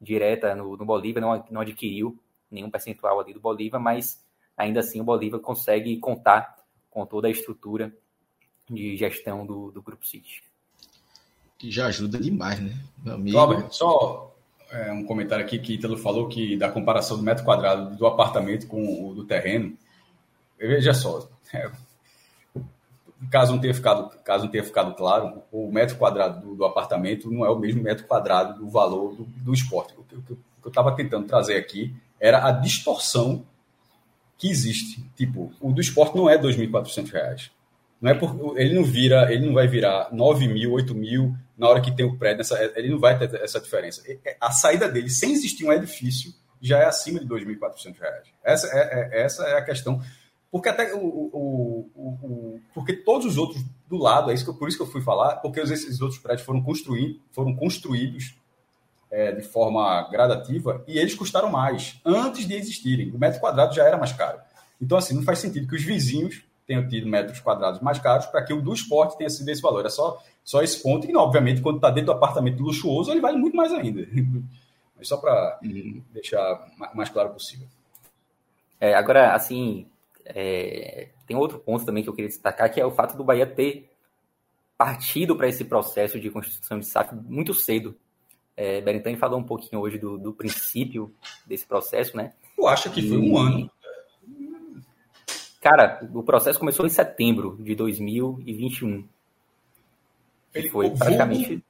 direta 0.00 0.54
no, 0.54 0.76
no 0.76 0.84
Bolívar, 0.84 1.20
não, 1.20 1.44
não 1.50 1.60
adquiriu 1.60 2.18
nenhum 2.50 2.70
percentual 2.70 3.20
ali 3.20 3.32
do 3.32 3.40
Bolívar, 3.40 3.80
mas 3.80 4.22
ainda 4.56 4.80
assim 4.80 5.00
o 5.00 5.04
Bolívar 5.04 5.40
consegue 5.40 5.96
contar 5.98 6.56
com 6.90 7.04
toda 7.04 7.28
a 7.28 7.30
estrutura 7.30 7.92
de 8.70 8.96
gestão 8.96 9.44
do, 9.44 9.70
do 9.70 9.82
Grupo 9.82 10.06
City. 10.06 10.42
Que 11.58 11.70
já 11.70 11.86
ajuda 11.86 12.18
demais, 12.18 12.60
né? 12.60 12.72
Meu 13.02 13.40
amigo. 13.40 13.68
só 13.70 14.34
é, 14.70 14.92
um 14.92 15.04
comentário 15.04 15.44
aqui 15.44 15.58
que 15.58 15.74
Ítalo 15.74 15.96
falou 15.96 16.28
que 16.28 16.56
da 16.56 16.70
comparação 16.70 17.16
do 17.16 17.22
metro 17.22 17.44
quadrado 17.44 17.96
do 17.96 18.06
apartamento 18.06 18.66
com 18.66 19.08
o 19.08 19.14
do 19.14 19.24
terreno. 19.24 19.76
Veja 20.58 20.94
só, 20.94 21.28
é, 21.52 21.70
caso 23.30 23.52
não 23.52 23.60
tenha 23.60 23.74
ficado, 23.74 24.10
caso 24.22 24.44
não 24.44 24.50
tenha 24.50 24.64
ficado 24.64 24.94
claro, 24.94 25.42
o 25.50 25.70
metro 25.70 25.96
quadrado 25.96 26.40
do, 26.40 26.54
do 26.54 26.64
apartamento 26.64 27.30
não 27.30 27.44
é 27.44 27.50
o 27.50 27.58
mesmo 27.58 27.82
metro 27.82 28.06
quadrado 28.06 28.58
do 28.58 28.68
valor 28.68 29.14
do, 29.14 29.24
do 29.24 29.52
esporte. 29.52 29.94
O 29.98 30.02
que, 30.04 30.16
o 30.16 30.22
que 30.22 30.32
eu 30.64 30.68
estava 30.68 30.94
tentando 30.94 31.26
trazer 31.26 31.56
aqui 31.56 31.94
era 32.20 32.46
a 32.46 32.50
distorção 32.50 33.44
que 34.36 34.48
existe. 34.48 35.04
Tipo, 35.16 35.52
o 35.60 35.72
do 35.72 35.80
esporte 35.80 36.16
não 36.16 36.28
é 36.28 36.36
R$ 36.36 36.42
2.400. 36.42 37.50
Não 38.00 38.10
é 38.10 38.14
por, 38.14 38.58
ele 38.58 38.74
não 38.74 38.84
vira, 38.84 39.32
ele 39.32 39.46
não 39.46 39.54
vai 39.54 39.66
virar 39.66 40.08
9 40.12 40.48
mil, 40.48 40.72
8 40.72 40.94
mil 40.94 41.34
na 41.56 41.68
hora 41.68 41.80
que 41.80 41.94
tem 41.94 42.04
o 42.04 42.18
prédio, 42.18 42.38
nessa, 42.38 42.72
ele 42.76 42.88
não 42.88 42.98
vai 42.98 43.16
ter 43.18 43.32
essa 43.36 43.60
diferença. 43.60 44.02
A 44.40 44.50
saída 44.50 44.88
dele, 44.88 45.08
sem 45.08 45.32
existir 45.32 45.64
um 45.64 45.72
edifício, 45.72 46.32
já 46.60 46.78
é 46.78 46.86
acima 46.86 47.20
de 47.20 47.26
R$ 47.26 47.44
2.400. 47.44 47.96
Essa 48.42 48.66
é, 48.66 48.80
é, 48.80 49.22
essa 49.22 49.44
é 49.44 49.58
a 49.58 49.62
questão. 49.64 50.02
Porque 50.54 50.68
até 50.68 50.94
o, 50.94 50.98
o, 51.00 51.90
o, 51.96 52.00
o, 52.00 52.60
porque 52.72 52.92
todos 52.92 53.26
os 53.26 53.36
outros 53.36 53.60
do 53.88 53.96
lado, 53.96 54.30
é 54.30 54.34
isso 54.34 54.44
que, 54.44 54.56
por 54.56 54.68
isso 54.68 54.76
que 54.76 54.84
eu 54.84 54.86
fui 54.86 55.02
falar, 55.02 55.38
porque 55.38 55.58
esses 55.58 56.00
outros 56.00 56.20
prédios 56.20 56.46
foram 56.46 56.62
construídos, 56.62 57.20
foram 57.32 57.56
construídos 57.56 58.36
é, 59.10 59.32
de 59.32 59.42
forma 59.42 60.08
gradativa 60.12 60.84
e 60.86 60.96
eles 60.96 61.12
custaram 61.16 61.50
mais 61.50 62.00
antes 62.04 62.46
de 62.46 62.54
existirem. 62.54 63.10
O 63.10 63.18
metro 63.18 63.40
quadrado 63.40 63.74
já 63.74 63.82
era 63.82 63.96
mais 63.96 64.12
caro. 64.12 64.38
Então, 64.80 64.96
assim, 64.96 65.16
não 65.16 65.24
faz 65.24 65.40
sentido 65.40 65.66
que 65.66 65.74
os 65.74 65.82
vizinhos 65.82 66.44
tenham 66.64 66.86
tido 66.86 67.08
metros 67.08 67.40
quadrados 67.40 67.80
mais 67.80 67.98
caros 67.98 68.26
para 68.26 68.44
que 68.44 68.52
o 68.52 68.62
do 68.62 68.72
esporte 68.72 69.18
tenha 69.18 69.30
sido 69.30 69.48
esse 69.48 69.60
valor. 69.60 69.84
É 69.84 69.90
só, 69.90 70.22
só 70.44 70.62
esse 70.62 70.80
ponto. 70.80 71.10
E, 71.10 71.16
obviamente, 71.16 71.62
quando 71.62 71.78
está 71.78 71.90
dentro 71.90 72.12
do 72.12 72.12
apartamento 72.12 72.62
luxuoso, 72.62 73.10
ele 73.10 73.20
vale 73.20 73.38
muito 73.38 73.56
mais 73.56 73.72
ainda. 73.72 74.06
Mas 74.96 75.08
só 75.08 75.16
para 75.16 75.58
uhum. 75.64 76.00
deixar 76.12 76.64
mais 76.94 77.08
claro 77.08 77.30
possível. 77.30 77.66
É, 78.80 78.94
agora, 78.94 79.34
assim, 79.34 79.88
é, 80.24 81.08
tem 81.26 81.36
outro 81.36 81.58
ponto 81.58 81.84
também 81.84 82.02
que 82.02 82.08
eu 82.08 82.14
queria 82.14 82.28
destacar, 82.28 82.72
que 82.72 82.80
é 82.80 82.86
o 82.86 82.90
fato 82.90 83.16
do 83.16 83.24
Bahia 83.24 83.46
ter 83.46 83.90
partido 84.76 85.36
para 85.36 85.48
esse 85.48 85.64
processo 85.64 86.18
de 86.18 86.30
constituição 86.30 86.78
de 86.78 86.86
SAF 86.86 87.14
muito 87.14 87.54
cedo. 87.54 87.96
É, 88.56 88.80
Berentani 88.80 89.16
falou 89.16 89.38
um 89.38 89.44
pouquinho 89.44 89.82
hoje 89.82 89.98
do, 89.98 90.16
do 90.16 90.32
princípio 90.32 91.12
desse 91.46 91.66
processo, 91.66 92.16
né? 92.16 92.32
Eu 92.56 92.68
acho 92.68 92.90
que 92.90 93.06
foi 93.06 93.18
um 93.18 93.36
ano. 93.36 93.70
Cara, 95.60 96.06
o 96.12 96.22
processo 96.22 96.58
começou 96.58 96.86
em 96.86 96.90
setembro 96.90 97.56
de 97.60 97.74
2021. 97.74 99.08
Ele 100.54 100.70
foi 100.70 100.90
praticamente 100.90 101.64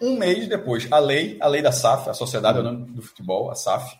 um 0.00 0.18
mês 0.18 0.48
depois. 0.48 0.90
A 0.90 0.98
lei, 0.98 1.38
a 1.40 1.48
lei 1.48 1.62
da 1.62 1.72
SAF, 1.72 2.10
a 2.10 2.14
Sociedade 2.14 2.60
do 2.92 3.00
Futebol, 3.00 3.50
a 3.50 3.54
SAF, 3.54 3.98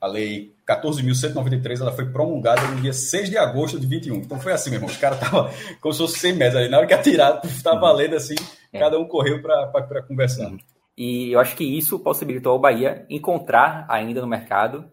a 0.00 0.06
lei 0.06 0.54
14.193, 0.66 1.80
ela 1.80 1.92
foi 1.92 2.10
promulgada 2.10 2.62
no 2.68 2.80
dia 2.80 2.92
6 2.92 3.28
de 3.28 3.36
agosto 3.36 3.78
de 3.78 3.86
21. 3.86 4.16
Então 4.16 4.40
foi 4.40 4.52
assim, 4.52 4.70
meu 4.70 4.78
irmão. 4.78 4.90
Os 4.90 4.96
caras 4.96 5.20
estavam 5.20 5.50
como 5.80 5.92
se 5.92 6.00
fosse 6.00 6.18
100 6.20 6.32
metros 6.36 6.56
ali. 6.56 6.68
Na 6.68 6.78
hora 6.78 6.86
que 6.86 6.94
atiraram, 6.94 7.40
estava 7.44 7.76
uhum. 7.76 7.82
valendo 7.82 8.16
assim, 8.16 8.36
é. 8.72 8.78
cada 8.78 8.98
um 8.98 9.06
correu 9.06 9.42
para 9.42 10.02
conversar. 10.02 10.50
Uhum. 10.50 10.58
E 10.96 11.32
eu 11.32 11.40
acho 11.40 11.54
que 11.56 11.64
isso 11.64 11.98
possibilitou 11.98 12.52
ao 12.52 12.58
Bahia 12.58 13.04
encontrar 13.10 13.84
ainda 13.88 14.20
no 14.20 14.26
mercado 14.26 14.90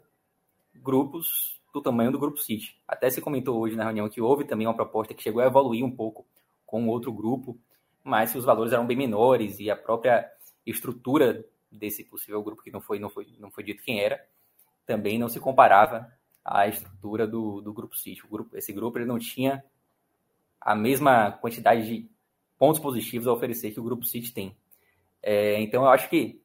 grupos 0.76 1.58
do 1.74 1.82
tamanho 1.82 2.12
do 2.12 2.20
Grupo 2.20 2.38
City. 2.40 2.76
Até 2.88 3.10
se 3.10 3.22
comentou 3.22 3.60
hoje 3.60 3.76
na 3.76 3.84
reunião 3.84 4.10
que 4.10 4.22
houve 4.22 4.46
também 4.46 4.68
uma 4.68 4.76
proposta 4.76 5.14
que 5.14 5.24
chegou 5.24 5.42
a 5.42 5.46
evoluir 5.46 5.84
um 5.86 5.92
pouco 5.92 6.26
com 6.66 6.88
outro 6.88 7.14
grupo, 7.14 7.58
mas 8.04 8.32
que 8.32 8.38
os 8.38 8.46
valores 8.46 8.74
eram 8.74 8.86
bem 8.86 8.98
menores 8.98 9.60
e 9.60 9.70
a 9.70 9.76
própria 9.76 10.30
estrutura 10.66 11.46
desse 11.72 12.04
possível 12.04 12.42
grupo, 12.42 12.64
que 12.64 12.72
não 12.72 12.82
foi, 12.82 13.00
não 13.00 13.10
foi, 13.10 13.28
não 13.40 13.52
foi 13.52 13.64
dito 13.64 13.84
quem 13.84 14.00
era, 14.00 14.20
também 14.88 15.20
não 15.20 15.28
se 15.28 15.40
comparava 15.40 16.12
à 16.44 16.68
estrutura 16.68 17.28
do, 17.28 17.62
do 17.62 17.74
Grupo 17.74 17.96
City. 17.96 18.24
Grupo, 18.28 18.58
esse 18.58 18.72
grupo 18.74 18.98
ele 18.98 19.06
não 19.06 19.20
tinha 19.20 19.64
a 20.60 20.74
mesma 20.74 21.32
quantidade 21.34 21.86
de 21.86 22.10
pontos 22.58 22.82
positivos 22.82 23.28
a 23.28 23.34
oferecer 23.34 23.72
que 23.72 23.80
o 23.80 23.84
Grupo 23.84 24.06
City 24.06 24.34
tem. 24.34 24.56
É, 25.22 25.62
então, 25.62 25.84
eu 25.84 25.90
acho 25.90 26.10
que 26.10 26.42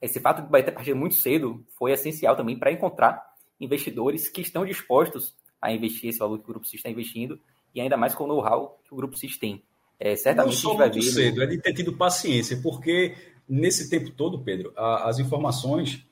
esse 0.00 0.20
fato 0.20 0.42
de 0.42 0.62
ter 0.62 0.72
partido 0.72 0.96
muito 0.96 1.16
cedo 1.16 1.64
foi 1.76 1.92
essencial 1.92 2.36
também 2.36 2.56
para 2.58 2.72
encontrar 2.72 3.34
investidores 3.60 4.28
que 4.28 4.40
estão 4.40 4.64
dispostos 4.64 5.34
a 5.60 5.72
investir 5.72 6.10
esse 6.10 6.18
valor 6.18 6.38
que 6.38 6.44
o 6.44 6.48
Grupo 6.48 6.66
City 6.66 6.76
está 6.76 6.90
investindo 6.90 7.40
e 7.74 7.80
ainda 7.80 7.96
mais 7.96 8.14
com 8.14 8.24
o 8.24 8.26
know-how 8.26 8.78
que 8.84 8.94
o 8.94 8.96
Grupo 8.96 9.16
City 9.16 9.38
tem. 9.38 9.62
É, 9.98 10.14
certamente 10.14 10.54
Não 10.54 10.60
só 10.60 10.74
muito 10.76 11.02
cedo, 11.02 11.42
é 11.42 11.46
de 11.46 11.58
ter 11.58 11.72
tido 11.72 11.92
paciência, 11.96 12.60
porque 12.62 13.16
nesse 13.48 13.88
tempo 13.88 14.10
todo, 14.10 14.38
Pedro, 14.38 14.72
a, 14.76 15.08
as 15.08 15.18
informações 15.18 16.06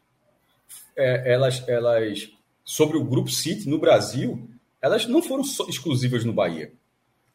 é, 0.96 1.32
elas, 1.32 1.66
elas 1.68 2.30
sobre 2.64 2.96
o 2.96 3.04
Grupo 3.04 3.30
City 3.30 3.68
no 3.68 3.78
Brasil, 3.78 4.48
elas 4.80 5.06
não 5.06 5.22
foram 5.22 5.42
exclusivas 5.68 6.24
no 6.24 6.32
Bahia. 6.32 6.72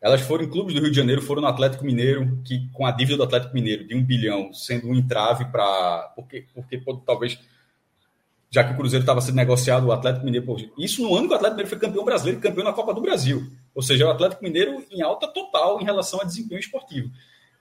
Elas 0.02 0.22
foram 0.22 0.46
em 0.46 0.50
clubes 0.50 0.74
do 0.74 0.80
Rio 0.80 0.92
de 0.92 0.96
Janeiro, 0.96 1.22
foram 1.22 1.42
no 1.42 1.48
Atlético 1.48 1.86
Mineiro, 1.86 2.42
que 2.46 2.70
com 2.72 2.86
a 2.86 2.92
dívida 2.92 3.18
do 3.18 3.24
Atlético 3.24 3.54
Mineiro 3.54 3.86
de 3.86 3.96
um 3.96 4.04
bilhão 4.04 4.54
sendo 4.54 4.88
um 4.88 4.96
entrave 4.96 5.46
para. 5.46 6.14
Porque, 6.16 6.46
porque 6.54 6.82
talvez, 7.06 7.38
já 8.50 8.64
que 8.64 8.72
o 8.72 8.78
Cruzeiro 8.78 9.04
estava 9.04 9.20
sendo 9.20 9.36
negociado, 9.36 9.88
o 9.88 9.92
Atlético 9.92 10.26
Mineiro. 10.26 10.56
Isso 10.78 11.02
no 11.02 11.14
ano 11.16 11.28
que 11.28 11.34
o 11.34 11.36
Atlético 11.36 11.58
Mineiro 11.58 11.70
foi 11.70 11.80
campeão 11.80 12.06
brasileiro 12.06 12.40
campeão 12.40 12.64
na 12.64 12.72
Copa 12.72 12.94
do 12.94 13.02
Brasil. 13.02 13.46
Ou 13.76 13.82
seja, 13.82 14.08
o 14.08 14.10
Atlético 14.10 14.44
Mineiro 14.44 14.86
em 14.90 15.02
alta 15.02 15.28
total 15.28 15.82
em 15.82 15.84
relação 15.84 16.22
a 16.22 16.24
desempenho 16.24 16.60
esportivo. 16.60 17.12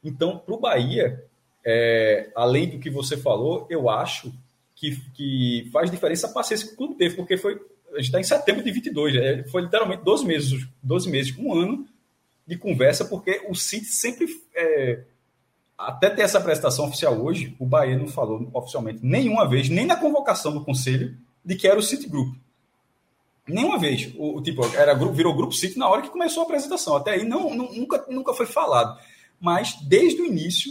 Então, 0.04 0.38
para 0.38 0.54
o 0.54 0.60
Bahia, 0.60 1.24
é, 1.66 2.30
além 2.36 2.70
do 2.70 2.78
que 2.78 2.88
você 2.88 3.16
falou, 3.16 3.66
eu 3.68 3.90
acho 3.90 4.32
que, 4.78 4.96
que 5.12 5.68
faz 5.72 5.90
diferença 5.90 6.28
a 6.28 6.32
paciência 6.32 6.68
que 6.68 6.74
o 6.74 6.76
clube 6.76 6.94
teve, 6.94 7.16
porque 7.16 7.36
foi, 7.36 7.54
a 7.92 7.96
gente 7.96 8.06
está 8.06 8.20
em 8.20 8.24
setembro 8.24 8.62
de 8.62 8.70
22, 8.70 9.16
é, 9.16 9.42
foi 9.48 9.62
literalmente 9.62 10.04
12 10.04 10.24
meses, 10.24 10.68
12 10.82 11.10
meses, 11.10 11.36
um 11.36 11.52
ano 11.52 11.86
de 12.46 12.56
conversa, 12.56 13.04
porque 13.04 13.42
o 13.48 13.54
City 13.54 13.86
sempre, 13.86 14.26
é, 14.54 15.00
até 15.76 16.08
ter 16.08 16.22
essa 16.22 16.38
apresentação 16.38 16.86
oficial 16.86 17.20
hoje, 17.20 17.54
o 17.58 17.66
Bahia 17.66 17.98
não 17.98 18.06
falou 18.06 18.48
oficialmente 18.54 19.00
nenhuma 19.02 19.48
vez, 19.48 19.68
nem 19.68 19.84
na 19.84 19.96
convocação 19.96 20.52
do 20.52 20.64
conselho, 20.64 21.16
de 21.44 21.56
que 21.56 21.66
era 21.66 21.78
o 21.78 21.82
City 21.82 22.08
Group. 22.08 22.34
Nenhuma 23.46 23.78
vez. 23.78 24.12
O, 24.16 24.36
o 24.36 24.42
tipo, 24.42 24.62
era, 24.76 24.94
virou 24.94 25.34
Grupo 25.34 25.54
City 25.54 25.78
na 25.78 25.88
hora 25.88 26.02
que 26.02 26.10
começou 26.10 26.42
a 26.42 26.44
apresentação. 26.44 26.94
Até 26.94 27.12
aí 27.12 27.24
não, 27.24 27.54
não, 27.54 27.72
nunca, 27.72 28.04
nunca 28.08 28.34
foi 28.34 28.44
falado. 28.44 28.98
Mas 29.40 29.74
desde 29.82 30.20
o 30.20 30.26
início, 30.26 30.70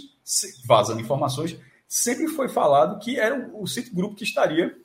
vazando 0.66 1.02
informações, 1.02 1.58
sempre 1.88 2.28
foi 2.28 2.50
falado 2.50 3.00
que 3.00 3.20
era 3.20 3.50
o 3.54 3.66
City 3.66 3.94
Group 3.94 4.18
que 4.18 4.24
estaria 4.24 4.76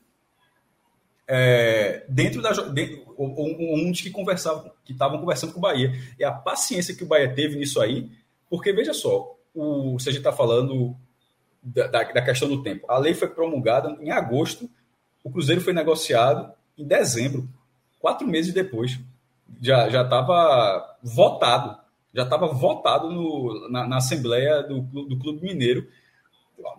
é, 1.26 2.04
dentro 2.08 2.42
da 2.42 2.52
dentro, 2.52 3.14
um, 3.18 3.86
um 3.86 3.90
dos 3.90 4.00
que 4.00 4.10
conversavam, 4.10 4.70
que 4.84 4.92
estavam 4.92 5.18
conversando 5.18 5.52
com 5.52 5.58
o 5.58 5.62
Bahia. 5.62 5.92
E 6.18 6.24
a 6.24 6.32
paciência 6.32 6.94
que 6.94 7.04
o 7.04 7.06
Bahia 7.06 7.32
teve 7.32 7.56
nisso 7.56 7.80
aí, 7.80 8.10
porque 8.50 8.72
veja 8.72 8.92
só, 8.92 9.36
o, 9.54 9.98
se 9.98 10.08
a 10.08 10.12
gente 10.12 10.20
está 10.20 10.32
falando 10.32 10.94
da, 11.62 11.86
da, 11.86 12.02
da, 12.04 12.22
questão 12.22 12.48
do 12.48 12.62
tempo, 12.62 12.86
a 12.88 12.98
lei 12.98 13.14
foi 13.14 13.28
promulgada 13.28 13.96
em 14.00 14.10
agosto, 14.10 14.68
o 15.24 15.30
Cruzeiro 15.30 15.60
foi 15.60 15.72
negociado 15.72 16.52
em 16.76 16.86
dezembro, 16.86 17.48
quatro 17.98 18.26
meses 18.26 18.52
depois. 18.52 18.98
Já 19.60 19.86
estava 19.86 20.96
votado, 21.02 21.78
já 22.12 22.24
estava 22.24 22.48
votado 22.48 23.10
no, 23.10 23.68
na, 23.70 23.86
na 23.86 23.96
Assembleia 23.98 24.62
do, 24.62 24.80
do 24.80 25.18
Clube 25.18 25.42
Mineiro 25.42 25.86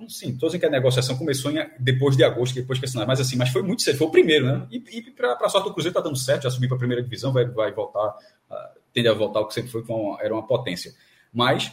sim, 0.08 0.30
estou 0.32 0.50
dizendo 0.50 0.62
que 0.62 0.68
a 0.68 0.72
negociação 0.72 1.18
começou 1.18 1.52
em, 1.52 1.58
depois 1.80 2.16
de 2.16 2.24
agosto, 2.24 2.56
depois 2.56 2.80
que 2.80 2.86
assinar, 2.86 3.08
mas 3.08 3.20
assim, 3.20 3.36
mas 3.36 3.50
foi 3.50 3.62
muito 3.62 3.82
cedo, 3.82 3.98
foi 3.98 4.08
o 4.08 4.12
primeiro, 4.12 4.46
né? 4.46 4.68
E, 4.72 4.78
e 4.78 5.12
para 5.12 5.34
a 5.34 5.50
sorte 5.50 5.68
do 5.68 5.74
Cruzeiro 5.74 5.98
está 5.98 6.02
dando 6.02 6.18
certo, 6.18 6.44
já 6.44 6.52
subiu 6.52 6.70
para 6.70 6.76
a 6.76 6.80
primeira 6.80 7.04
divisão, 7.04 7.32
vai, 7.32 7.46
vai 7.46 7.72
voltar, 7.72 8.10
uh, 8.10 8.80
tende 8.94 9.08
a 9.08 9.14
voltar 9.14 9.42
o 9.42 9.48
que 9.48 9.54
sempre 9.54 9.72
foi, 9.72 9.84
uma, 9.84 10.22
era 10.22 10.34
uma 10.34 10.46
potência. 10.46 10.94
Mas 11.32 11.72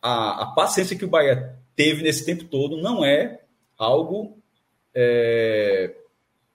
a, 0.00 0.42
a, 0.42 0.46
paciência 0.46 0.96
que 0.96 1.04
o 1.04 1.08
Bahia 1.08 1.56
teve 1.74 2.02
nesse 2.02 2.24
tempo 2.24 2.44
todo 2.44 2.76
não 2.76 3.04
é 3.04 3.40
algo 3.76 4.38
é, 4.94 5.94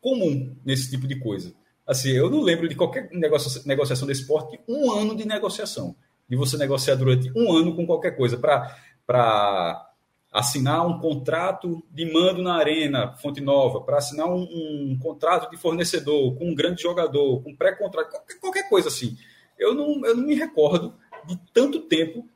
comum 0.01 0.55
nesse 0.65 0.89
tipo 0.89 1.07
de 1.07 1.19
coisa. 1.19 1.53
Assim, 1.85 2.11
eu 2.11 2.29
não 2.29 2.41
lembro 2.41 2.69
de 2.69 2.75
qualquer 2.75 3.09
negocia, 3.11 3.61
negociação 3.65 4.07
desse 4.07 4.21
esporte, 4.21 4.59
um 4.67 4.91
ano 4.91 5.15
de 5.15 5.25
negociação, 5.25 5.95
de 6.29 6.35
você 6.35 6.55
negociar 6.57 6.95
durante 6.95 7.31
um 7.35 7.51
ano 7.51 7.75
com 7.75 7.85
qualquer 7.85 8.15
coisa 8.15 8.37
para 8.37 9.88
assinar 10.31 10.85
um 10.85 10.99
contrato 10.99 11.83
de 11.89 12.05
mando 12.11 12.41
na 12.41 12.55
arena 12.55 13.15
Fonte 13.17 13.41
Nova, 13.41 13.81
para 13.81 13.97
assinar 13.97 14.27
um, 14.27 14.43
um, 14.43 14.99
contrato 15.01 15.49
de 15.49 15.57
fornecedor 15.57 16.35
com 16.35 16.49
um 16.49 16.55
grande 16.55 16.81
jogador, 16.81 17.41
com 17.41 17.55
pré-contrato, 17.55 18.11
qualquer, 18.11 18.39
qualquer, 18.39 18.69
coisa 18.69 18.89
assim. 18.89 19.17
Eu 19.57 19.73
não, 19.73 20.05
eu 20.05 20.15
não 20.15 20.23
me 20.23 20.35
recordo 20.35 20.93
de 21.25 21.37
tanto 21.51 21.81
tempo 21.81 22.27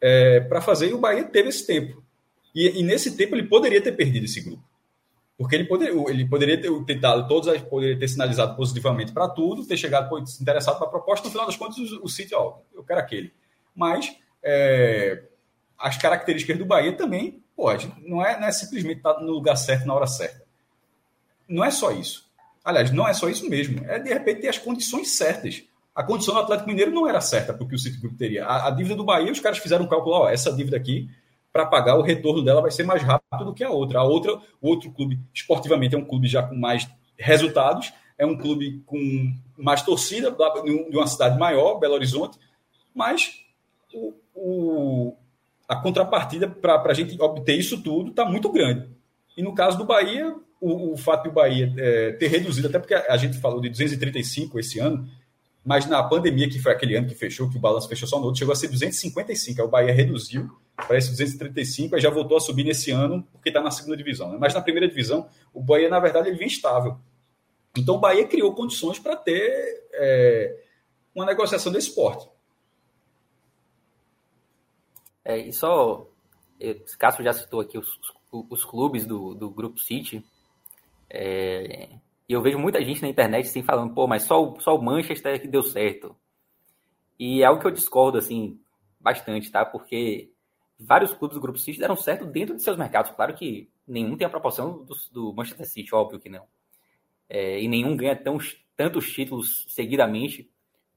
é, 0.00 0.40
para 0.40 0.60
fazer, 0.60 0.88
e 0.88 0.94
o 0.94 0.98
Bahia 0.98 1.24
teve 1.24 1.50
esse 1.50 1.66
tempo. 1.66 2.02
E, 2.54 2.80
e, 2.80 2.82
nesse 2.82 3.16
tempo 3.16 3.34
ele 3.34 3.46
poderia 3.46 3.80
ter 3.80 3.92
perdido 3.92 4.24
esse 4.24 4.40
grupo. 4.40 4.62
Porque 5.36 5.56
ele, 5.56 5.64
poder, 5.64 5.92
ele 6.08 6.26
poderia 6.26 6.60
ter 6.60 6.70
tentado, 6.84 7.26
todos 7.26 7.60
poderia 7.62 7.98
ter 7.98 8.08
sinalizado 8.08 8.56
positivamente 8.56 9.12
para 9.12 9.28
tudo, 9.28 9.66
ter 9.66 9.76
chegado 9.76 10.16
interessado 10.40 10.78
para 10.78 10.86
a 10.86 10.90
proposta, 10.90 11.26
no 11.26 11.32
final 11.32 11.46
das 11.46 11.56
contas, 11.56 11.76
o, 11.78 12.04
o 12.04 12.08
City, 12.08 12.34
ó, 12.34 12.58
eu 12.72 12.84
quero 12.84 13.00
aquele. 13.00 13.32
Mas 13.74 14.16
é, 14.42 15.24
as 15.78 15.96
características 15.96 16.58
do 16.58 16.64
Bahia 16.64 16.96
também, 16.96 17.42
pode. 17.56 17.92
Não 18.06 18.24
é, 18.24 18.38
não 18.38 18.46
é 18.46 18.52
simplesmente 18.52 18.98
estar 18.98 19.20
no 19.20 19.32
lugar 19.32 19.56
certo 19.56 19.86
na 19.86 19.94
hora 19.94 20.06
certa. 20.06 20.44
Não 21.48 21.64
é 21.64 21.70
só 21.70 21.92
isso. 21.92 22.24
Aliás, 22.64 22.90
não 22.90 23.06
é 23.06 23.12
só 23.12 23.28
isso 23.28 23.48
mesmo. 23.48 23.84
É 23.84 23.98
de 23.98 24.08
repente 24.12 24.40
ter 24.40 24.48
as 24.48 24.58
condições 24.58 25.10
certas. 25.10 25.62
A 25.94 26.02
condição 26.02 26.34
do 26.34 26.40
Atlético 26.40 26.68
Mineiro 26.68 26.90
não 26.90 27.08
era 27.08 27.20
certa 27.20 27.52
porque 27.52 27.74
o 27.74 27.78
City 27.78 27.98
Group 27.98 28.16
teria. 28.16 28.46
A, 28.46 28.68
a, 28.68 28.70
dívida 28.70 28.96
do 28.96 29.04
Bahia, 29.04 29.30
os 29.30 29.40
caras 29.40 29.58
fizeram 29.58 29.84
um 29.84 29.88
cálculo, 29.88 30.16
ó, 30.16 30.28
essa 30.28 30.52
dívida 30.52 30.76
aqui, 30.76 31.08
para 31.52 31.66
pagar 31.66 31.96
o 31.96 32.02
retorno 32.02 32.42
dela 32.42 32.60
vai 32.60 32.70
ser 32.70 32.82
mais 32.82 33.02
rápido 33.02 33.44
do 33.44 33.54
que 33.54 33.62
a 33.62 33.70
outra. 33.70 34.00
A 34.00 34.04
outra, 34.04 34.34
o 34.60 34.68
outro 34.68 34.90
clube, 34.90 35.20
esportivamente, 35.32 35.94
é 35.94 35.98
um 35.98 36.04
clube 36.04 36.26
já 36.26 36.42
com 36.42 36.56
mais 36.56 36.88
resultados, 37.16 37.92
é 38.18 38.26
um 38.26 38.36
clube 38.36 38.82
com 38.86 39.32
mais 39.56 39.82
torcida, 39.82 40.32
de 40.32 40.96
uma 40.96 41.06
cidade 41.06 41.38
maior, 41.38 41.78
Belo 41.78 41.94
Horizonte, 41.94 42.38
mas 42.92 43.44
o, 44.34 45.16
a 45.68 45.76
contrapartida 45.76 46.48
para 46.48 46.82
a 46.84 46.94
gente 46.94 47.20
obter 47.20 47.58
isso 47.58 47.82
tudo 47.82 48.10
está 48.10 48.24
muito 48.24 48.50
grande. 48.50 48.88
E 49.36 49.42
no 49.42 49.54
caso 49.54 49.78
do 49.78 49.84
Bahia, 49.84 50.34
o, 50.60 50.92
o 50.92 50.96
fato 50.96 51.24
do 51.24 51.32
Bahia 51.32 51.72
é, 51.76 52.12
ter 52.12 52.28
reduzido, 52.28 52.68
até 52.68 52.78
porque 52.78 52.94
a 52.94 53.16
gente 53.16 53.38
falou 53.38 53.60
de 53.60 53.68
235 53.68 54.58
esse 54.58 54.78
ano, 54.78 55.08
mas 55.64 55.86
na 55.86 56.02
pandemia, 56.02 56.48
que 56.48 56.58
foi 56.58 56.72
aquele 56.72 56.94
ano 56.94 57.08
que 57.08 57.14
fechou, 57.14 57.48
que 57.48 57.56
o 57.56 57.60
balanço 57.60 57.88
fechou 57.88 58.06
só 58.06 58.18
no 58.18 58.26
outro, 58.26 58.38
chegou 58.38 58.52
a 58.52 58.56
ser 58.56 58.68
255. 58.68 59.60
Aí 59.60 59.66
o 59.66 59.70
Bahia 59.70 59.92
reduziu 59.94 60.50
para 60.76 60.98
esse 60.98 61.10
235, 61.10 61.94
aí 61.94 62.00
já 62.00 62.10
voltou 62.10 62.36
a 62.36 62.40
subir 62.40 62.64
nesse 62.64 62.90
ano, 62.90 63.26
porque 63.32 63.48
está 63.48 63.62
na 63.62 63.70
segunda 63.70 63.96
divisão. 63.96 64.30
Né? 64.30 64.36
Mas 64.38 64.52
na 64.52 64.60
primeira 64.60 64.86
divisão, 64.86 65.26
o 65.54 65.62
Bahia, 65.62 65.88
na 65.88 65.98
verdade, 65.98 66.28
ele 66.28 66.36
vinha 66.36 66.48
estável. 66.48 66.98
Então 67.76 67.96
o 67.96 67.98
Bahia 67.98 68.26
criou 68.26 68.52
condições 68.54 68.98
para 68.98 69.16
ter 69.16 69.86
é, 69.94 70.54
uma 71.14 71.24
negociação 71.24 71.72
desse 71.72 71.88
esporte. 71.88 72.28
É, 75.24 75.38
e 75.38 75.52
só, 75.52 76.06
Cássio 76.98 77.24
já 77.24 77.32
citou 77.32 77.60
aqui 77.60 77.78
os, 77.78 77.98
os, 78.30 78.64
clubes 78.64 79.06
do, 79.06 79.34
do 79.34 79.48
Grupo 79.48 79.78
City, 79.78 80.24
é, 81.08 81.88
e 82.28 82.32
eu 82.32 82.42
vejo 82.42 82.58
muita 82.58 82.82
gente 82.84 83.02
na 83.02 83.08
internet 83.08 83.46
assim 83.46 83.62
falando, 83.62 83.94
pô, 83.94 84.06
mas 84.06 84.24
só 84.24 84.42
o, 84.42 84.60
só 84.60 84.76
o 84.76 84.82
Manchester 84.82 85.40
que 85.40 85.48
deu 85.48 85.62
certo. 85.62 86.14
E 87.18 87.42
é 87.42 87.44
algo 87.44 87.60
que 87.60 87.66
eu 87.66 87.70
discordo, 87.70 88.18
assim, 88.18 88.58
bastante, 89.00 89.50
tá? 89.50 89.64
Porque 89.64 90.30
vários 90.78 91.12
clubes 91.12 91.36
do 91.36 91.40
Grupo 91.40 91.58
City 91.58 91.78
deram 91.78 91.96
certo 91.96 92.26
dentro 92.26 92.56
de 92.56 92.62
seus 92.62 92.76
mercados. 92.76 93.12
Claro 93.12 93.34
que 93.34 93.70
nenhum 93.86 94.16
tem 94.16 94.26
a 94.26 94.30
proporção 94.30 94.84
do, 94.84 94.94
do 95.12 95.32
Manchester 95.32 95.66
City, 95.66 95.94
óbvio 95.94 96.18
que 96.18 96.28
não. 96.28 96.46
É, 97.28 97.60
e 97.62 97.68
nenhum 97.68 97.96
ganha 97.96 98.16
tão, 98.16 98.38
tantos 98.76 99.10
títulos 99.12 99.66
seguidamente 99.68 100.50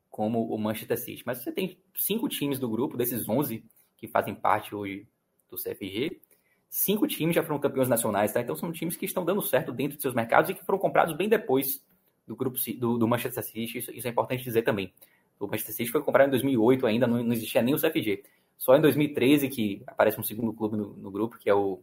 como 0.09 0.47
o 0.47 0.57
Manchester 0.57 0.97
City. 0.97 1.23
Mas 1.25 1.43
você 1.43 1.51
tem 1.51 1.77
cinco 1.95 2.27
times 2.27 2.59
do 2.59 2.69
grupo, 2.69 2.97
desses 2.97 3.27
11, 3.27 3.63
que 3.97 4.07
fazem 4.07 4.33
parte 4.33 4.73
hoje 4.73 5.07
do 5.49 5.57
CFG. 5.57 6.21
Cinco 6.69 7.07
times 7.07 7.35
já 7.35 7.43
foram 7.43 7.59
campeões 7.59 7.89
nacionais, 7.89 8.31
tá? 8.31 8.41
Então 8.41 8.55
são 8.55 8.71
times 8.71 8.95
que 8.95 9.05
estão 9.05 9.25
dando 9.25 9.41
certo 9.41 9.71
dentro 9.71 9.97
de 9.97 10.01
seus 10.01 10.13
mercados 10.13 10.49
e 10.49 10.53
que 10.53 10.63
foram 10.63 10.79
comprados 10.79 11.15
bem 11.15 11.27
depois 11.27 11.83
do 12.25 12.35
grupo 12.35 12.57
do, 12.77 12.97
do 12.97 13.07
Manchester 13.07 13.43
City. 13.43 13.77
Isso, 13.77 13.91
isso, 13.91 14.07
é 14.07 14.09
importante 14.09 14.43
dizer 14.43 14.61
também. 14.61 14.93
O 15.39 15.47
Manchester 15.47 15.75
City 15.75 15.91
foi 15.91 16.01
comprado 16.03 16.27
em 16.27 16.31
2008 16.31 16.85
ainda, 16.85 17.07
não, 17.07 17.23
não 17.23 17.33
existia 17.33 17.61
nem 17.61 17.73
o 17.73 17.79
CFG. 17.79 18.23
Só 18.57 18.75
em 18.75 18.81
2013 18.81 19.49
que 19.49 19.81
aparece 19.87 20.19
um 20.19 20.23
segundo 20.23 20.51
clube 20.53 20.75
no, 20.75 20.89
no 20.97 21.11
grupo, 21.11 21.37
que 21.37 21.49
é 21.49 21.53
o, 21.53 21.81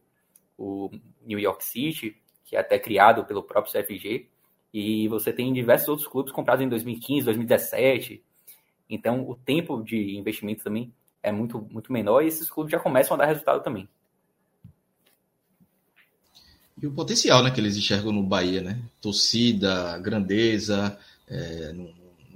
o 0.59 0.91
New 1.23 1.39
York 1.39 1.65
City, 1.65 2.21
que 2.45 2.57
é 2.57 2.61
até 2.61 2.79
criado 2.79 3.25
pelo 3.25 3.43
próprio 3.43 3.73
CFG. 3.73 4.29
E 4.73 5.09
você 5.09 5.33
tem 5.33 5.53
diversos 5.53 5.89
outros 5.89 6.09
clubes 6.09 6.33
comprados 6.33 6.65
em 6.65 6.69
2015, 6.69 7.25
2017. 7.25 8.23
Então, 8.91 9.27
o 9.29 9.35
tempo 9.35 9.83
de 9.83 10.17
investimento 10.17 10.65
também 10.65 10.93
é 11.25 11.33
muito, 11.33 11.67
muito 11.71 11.91
menor 11.91 12.23
e 12.23 12.29
esses 12.29 12.51
clubes 12.51 12.71
já 12.71 12.79
começam 12.79 13.15
a 13.15 13.19
dar 13.19 13.27
resultado 13.27 13.65
também. 13.65 13.89
E 16.81 16.87
o 16.87 16.93
potencial 16.93 17.43
né, 17.43 17.51
que 17.51 17.61
eles 17.61 17.77
enxergam 17.77 18.13
no 18.13 18.23
Bahia, 18.23 18.61
né? 18.61 18.83
Torcida, 19.01 19.99
grandeza, 19.99 20.99
é, 21.27 21.75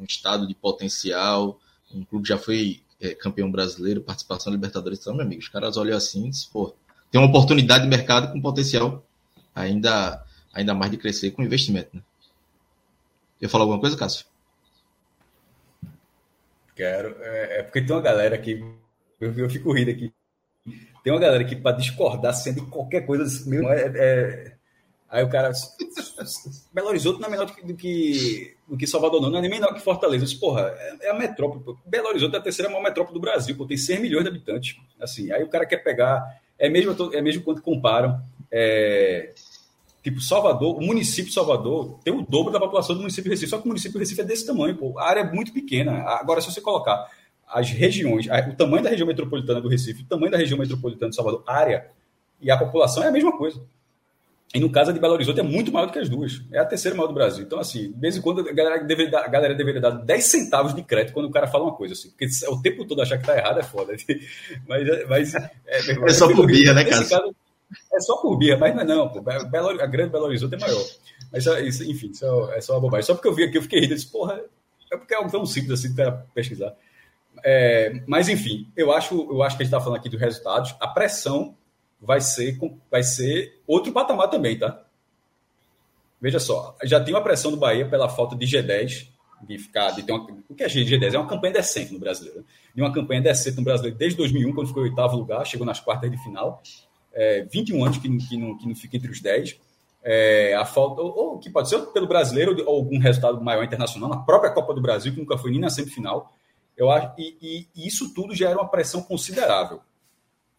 estado 0.09 0.47
de 0.47 0.55
potencial. 0.55 1.61
Um 1.93 2.03
clube 2.03 2.27
já 2.27 2.39
foi 2.39 2.81
é, 2.99 3.15
campeão 3.15 3.51
brasileiro, 3.51 4.01
participação 4.01 4.51
na 4.51 4.57
Libertadores. 4.57 5.01
Então, 5.01 5.15
meu 5.15 5.27
amigo, 5.27 5.43
os 5.43 5.49
caras 5.49 5.77
olham 5.77 5.97
assim 5.97 6.27
e 6.27 6.31
dizem, 6.31 6.49
pô, 6.51 6.75
tem 7.11 7.21
uma 7.21 7.29
oportunidade 7.29 7.85
de 7.85 7.91
mercado 7.91 8.33
com 8.33 8.41
potencial 8.41 9.05
ainda, 9.55 10.25
ainda 10.55 10.75
mais 10.75 10.91
de 10.91 10.97
crescer 10.97 11.33
com 11.33 11.43
investimento, 11.43 11.91
né? 11.95 12.03
Quer 13.39 13.49
falar 13.49 13.65
alguma 13.65 13.81
coisa, 13.81 13.97
Cássio? 13.97 14.25
Quero. 16.79 17.17
É, 17.21 17.59
é, 17.59 17.63
porque 17.65 17.83
tem 17.83 17.91
uma 17.91 18.01
galera 18.01 18.39
que. 18.39 18.65
Eu, 19.21 19.37
eu 19.37 19.51
fico 19.51 19.73
rindo 19.73 19.91
aqui. 19.91 20.13
Tem 21.03 21.13
uma 21.13 21.19
galera 21.19 21.45
que, 21.45 21.57
para 21.57 21.77
discordar 21.77 22.33
sendo 22.33 22.67
qualquer 22.67 23.05
coisa, 23.05 23.51
meu, 23.51 23.69
é, 23.69 23.93
é, 23.97 24.53
aí 25.09 25.25
o 25.25 25.29
cara. 25.29 25.51
Belo 26.73 26.87
Horizonte 26.87 27.21
não 27.21 27.27
é 27.27 27.31
menor 27.33 27.47
do 27.47 27.53
que, 27.53 27.67
do 27.67 27.75
que, 27.75 28.57
do 28.69 28.77
que 28.77 28.87
Salvador, 28.87 29.21
não. 29.21 29.29
Não 29.29 29.39
é 29.39 29.41
nem 29.41 29.51
menor 29.51 29.75
que 29.75 29.81
Fortaleza. 29.81 30.25
Disse, 30.25 30.39
porra, 30.39 30.73
é, 30.79 31.07
é, 31.07 31.11
a 31.11 31.15
metrópole. 31.15 31.65
Pô. 31.65 31.77
Belo 31.85 32.11
Horizonte 32.11 32.37
é 32.37 32.39
a 32.39 32.43
terceira 32.43 32.71
maior 32.71 32.85
metrópole 32.85 33.15
do 33.15 33.21
Brasil, 33.21 33.57
pô, 33.57 33.67
tem 33.67 33.77
6 33.77 34.01
milhões 34.01 34.23
de 34.23 34.31
habitantes. 34.31 34.77
Assim, 35.01 35.33
aí 35.33 35.43
o 35.43 35.49
cara 35.49 35.67
quer 35.67 35.79
pegar. 35.79 36.25
É 36.57 36.69
mesmo, 36.69 36.95
é 37.13 37.21
mesmo 37.21 37.43
quando 37.43 37.61
comparam. 37.61 38.23
É, 38.53 39.33
Tipo, 40.03 40.21
Salvador, 40.21 40.77
o 40.77 40.81
município 40.81 41.27
de 41.27 41.35
Salvador 41.35 41.99
tem 42.05 42.15
o 42.15 42.23
dobro 42.23 42.53
da 42.53 42.61
população 42.61 42.95
do 42.95 43.01
município 43.01 43.25
de 43.25 43.31
Recife, 43.31 43.51
só 43.51 43.59
que 43.59 43.65
o 43.65 43.69
município 43.69 43.95
de 43.95 43.99
Recife 43.99 44.21
é 44.21 44.25
desse 44.25 44.47
tamanho, 44.47 44.77
pô. 44.77 44.99
A 44.99 45.09
área 45.09 45.21
é 45.21 45.33
muito 45.33 45.53
pequena. 45.53 46.03
Agora, 46.21 46.41
se 46.41 46.51
você 46.53 46.61
colocar 46.61 47.07
as 47.47 47.71
regiões, 47.71 48.27
o 48.27 48.57
tamanho 48.57 48.83
da 48.83 48.91
região 48.91 49.07
metropolitana 49.07 49.61
do 49.61 49.69
Recife, 49.69 50.03
o 50.03 50.07
tamanho 50.07 50.31
da 50.31 50.39
região 50.39 50.59
metropolitana 50.59 51.11
de 51.11 51.17
Salvador, 51.17 51.43
área 51.47 51.89
e 52.41 52.51
a 52.51 52.57
população 52.57 53.03
é 53.03 53.09
a 53.09 53.13
mesma 53.13 53.37
coisa. 53.37 53.61
E 54.55 54.61
no 54.61 54.71
caso, 54.71 54.95
de 54.95 55.01
Belo 55.01 55.13
Horizonte 55.13 55.41
é 55.41 55.43
muito 55.43 55.71
maior 55.71 55.87
do 55.87 55.93
que 55.93 55.99
as 55.99 56.09
duas. 56.09 56.41
É 56.51 56.59
a 56.59 56.65
terceira 56.65 56.97
maior 56.97 57.09
do 57.09 57.13
Brasil. 57.13 57.45
Então, 57.45 57.59
assim, 57.59 57.93
de 57.93 58.01
vez 58.01 58.17
em 58.17 58.23
quando 58.23 58.41
a 58.41 58.53
galera 58.53 58.83
deveria 58.83 59.11
dar, 59.11 59.29
galera 59.29 59.55
deveria 59.55 59.81
dar 59.81 59.91
10 59.91 60.25
centavos 60.25 60.75
de 60.75 60.83
crédito 60.83 61.13
quando 61.13 61.27
o 61.27 61.31
cara 61.31 61.47
fala 61.47 61.65
uma 61.65 61.75
coisa, 61.75 61.93
assim. 61.93 62.09
Porque 62.09 62.27
o 62.49 62.63
tempo 62.63 62.87
todo 62.87 63.03
achar 63.03 63.19
que 63.19 63.27
tá 63.27 63.37
errado 63.37 63.61
é 63.61 63.63
foda. 63.63 63.95
Mas, 64.67 65.07
mas 65.09 65.35
é, 65.35 65.51
é, 65.67 65.79
é 65.79 66.09
só 66.15 66.33
por 66.33 66.47
via, 66.47 66.73
né, 66.73 66.85
cara? 66.85 67.05
É 67.93 68.01
só 68.01 68.17
por 68.17 68.37
birra, 68.37 68.57
mas 68.57 68.75
não 68.75 68.83
é 68.83 68.85
não. 68.85 69.23
Belo, 69.51 69.81
a 69.81 69.87
grande 69.87 70.11
Belo 70.11 70.25
Horizonte 70.25 70.55
é 70.55 70.59
maior. 70.59 70.85
Mas 71.31 71.47
isso, 71.47 71.85
enfim, 71.85 72.11
é, 72.23 72.59
é, 72.59 72.61
só 72.61 72.75
uma 72.75 72.81
bobagem. 72.81 73.07
Só 73.07 73.15
porque 73.15 73.29
eu 73.29 73.35
vi 73.35 73.45
aqui, 73.45 73.59
eu 73.59 73.63
fiquei 73.63 73.81
rindo, 73.81 73.93
eu 73.93 73.97
disse, 73.97 74.11
porra, 74.11 74.41
é 74.91 74.97
porque 74.97 75.15
é 75.15 75.17
algo 75.17 75.31
tão 75.31 75.45
simples 75.45 75.79
assim 75.79 75.95
para 75.95 76.13
pesquisar. 76.35 76.75
É, 77.45 78.03
mas 78.07 78.29
enfim, 78.29 78.71
eu 78.77 78.93
acho, 78.93 79.15
eu 79.31 79.43
acho 79.43 79.57
que 79.57 79.63
a 79.63 79.65
gente 79.65 79.75
está 79.75 79.81
falando 79.81 79.99
aqui 79.99 80.09
dos 80.09 80.21
resultados. 80.21 80.75
A 80.81 80.89
pressão 80.89 81.55
vai 82.01 82.21
ser, 82.21 82.59
vai 82.91 83.03
ser 83.03 83.61
outro 83.67 83.93
patamar 83.93 84.29
também, 84.31 84.59
tá? 84.59 84.83
Veja 86.21 86.41
só, 86.41 86.77
já 86.83 87.01
tem 87.01 87.15
uma 87.15 87.23
pressão 87.23 87.51
do 87.51 87.57
Bahia 87.57 87.89
pela 87.89 88.09
falta 88.09 88.35
de 88.35 88.45
G10, 88.45 89.09
de 89.43 89.59
ficar, 89.59 89.93
de 89.93 90.03
ter 90.03 90.13
uma, 90.13 90.27
o 90.49 90.55
que 90.55 90.65
é 90.65 90.67
G10? 90.67 91.15
É 91.15 91.19
uma 91.19 91.29
campanha 91.29 91.53
decente 91.53 91.93
no 91.93 92.01
brasileiro. 92.01 92.41
Né? 92.41 92.45
De 92.75 92.83
uma 92.83 92.93
campanha 92.93 93.21
decente 93.21 93.57
no 93.57 93.63
brasileiro 93.63 93.97
desde 93.97 94.17
2001, 94.17 94.53
quando 94.53 94.67
ficou 94.69 94.85
em 94.85 94.91
oitavo 94.91 95.17
lugar, 95.17 95.45
chegou 95.47 95.67
nas 95.67 95.79
quartas 95.79 96.11
de 96.11 96.17
final. 96.19 96.61
É, 97.19 97.43
21 97.51 97.85
anos 97.85 97.99
que, 97.99 98.09
que, 98.17 98.37
não, 98.37 98.57
que 98.57 98.69
não 98.69 98.77
fica 98.77 98.97
entre 98.97 99.11
os 99.11 99.21
10. 99.21 99.59
É, 100.05 100.55
a 100.55 100.65
falta, 100.65 101.03
ou, 101.03 101.17
ou, 101.17 101.39
que 101.39 101.51
pode 101.51 101.69
ser 101.69 101.81
pelo 101.87 102.07
brasileiro 102.07 102.57
ou 102.65 102.77
algum 102.77 102.99
resultado 102.99 103.43
maior 103.43 103.65
internacional, 103.65 104.09
na 104.09 104.19
própria 104.19 104.53
Copa 104.53 104.73
do 104.73 104.81
Brasil, 104.81 105.13
que 105.13 105.19
nunca 105.19 105.37
foi 105.37 105.51
nem 105.51 105.61
na 105.61 105.69
semifinal. 105.69 106.33
Eu 106.77 106.89
acho, 106.89 107.13
e, 107.19 107.37
e, 107.43 107.67
e 107.75 107.89
isso 107.89 108.15
tudo 108.15 108.37
gera 108.37 108.57
uma 108.57 108.69
pressão 108.69 109.03
considerável. 109.03 109.81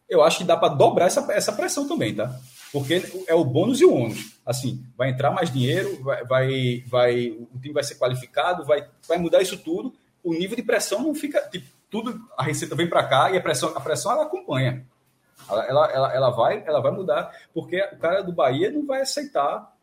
Eu 0.06 0.22
acho 0.22 0.38
que 0.38 0.44
dá 0.44 0.54
para 0.54 0.74
dobrar 0.74 1.06
essa, 1.06 1.26
essa 1.32 1.52
pressão 1.52 1.88
também, 1.88 2.14
tá? 2.14 2.38
Porque 2.70 3.02
é 3.26 3.34
o 3.34 3.44
bônus 3.44 3.80
e 3.80 3.86
o 3.86 3.94
ônus. 3.94 4.38
Assim, 4.44 4.84
vai 4.98 5.08
entrar 5.08 5.30
mais 5.30 5.50
dinheiro, 5.50 6.02
vai, 6.02 6.24
vai, 6.24 6.84
vai, 6.86 7.28
o 7.30 7.58
time 7.58 7.72
vai 7.72 7.82
ser 7.82 7.94
qualificado, 7.94 8.66
vai, 8.66 8.86
vai 9.08 9.16
mudar 9.16 9.40
isso 9.40 9.56
tudo. 9.56 9.94
O 10.22 10.34
nível 10.34 10.56
de 10.56 10.62
pressão 10.62 11.02
não 11.02 11.14
fica. 11.14 11.40
Tipo, 11.48 11.66
tudo, 11.88 12.20
a 12.36 12.42
receita 12.42 12.76
vem 12.76 12.88
para 12.88 13.02
cá 13.04 13.30
e 13.30 13.38
a 13.38 13.40
pressão, 13.40 13.72
a 13.74 13.80
pressão 13.80 14.12
ela 14.12 14.24
acompanha. 14.24 14.86
Ela, 15.48 15.64
ela, 15.66 15.92
ela, 15.92 16.14
ela, 16.14 16.30
vai, 16.30 16.62
ela 16.66 16.80
vai 16.80 16.92
mudar, 16.92 17.34
porque 17.52 17.80
o 17.92 17.98
cara 17.98 18.22
do 18.22 18.32
Bahia 18.32 18.70
não 18.70 18.86
vai 18.86 19.00
aceitar. 19.00 19.74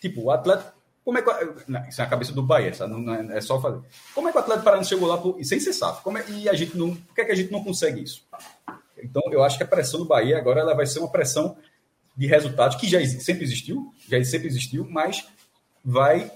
Tipo, 0.00 0.22
o 0.22 0.30
atleta. 0.30 0.74
Como 1.04 1.18
é 1.18 1.22
que. 1.22 1.30
Não, 1.70 1.86
isso 1.88 2.00
é 2.00 2.04
a 2.04 2.08
cabeça 2.08 2.32
do 2.32 2.42
Bahia, 2.42 2.72
sabe? 2.74 2.92
Não 2.92 3.14
é, 3.14 3.38
é 3.38 3.40
só 3.40 3.60
fazer. 3.60 3.80
Como 4.14 4.28
é 4.28 4.32
que 4.32 4.38
o 4.38 4.40
atleta 4.40 4.62
Paranaense 4.62 4.90
chegou 4.90 5.08
lá 5.08 5.18
por, 5.18 5.42
sem 5.44 5.58
ser 5.58 5.72
SAF? 5.72 6.02
Como 6.02 6.18
é, 6.18 6.24
e 6.28 6.48
a 6.48 6.54
gente 6.54 6.76
não. 6.76 6.94
Por 6.94 7.14
que, 7.14 7.20
é 7.20 7.24
que 7.24 7.32
a 7.32 7.36
gente 7.36 7.50
não 7.50 7.64
consegue 7.64 8.02
isso? 8.02 8.26
Então, 9.02 9.22
eu 9.30 9.42
acho 9.42 9.56
que 9.56 9.64
a 9.64 9.66
pressão 9.66 10.00
do 10.00 10.06
Bahia 10.06 10.38
agora 10.38 10.60
ela 10.60 10.74
vai 10.74 10.86
ser 10.86 10.98
uma 10.98 11.10
pressão 11.10 11.56
de 12.16 12.26
resultados 12.26 12.76
que 12.76 12.88
já 12.88 13.04
sempre 13.06 13.44
existiu, 13.44 13.92
já 14.08 14.22
sempre 14.24 14.48
existiu, 14.48 14.86
mas 14.90 15.26
vai 15.84 16.30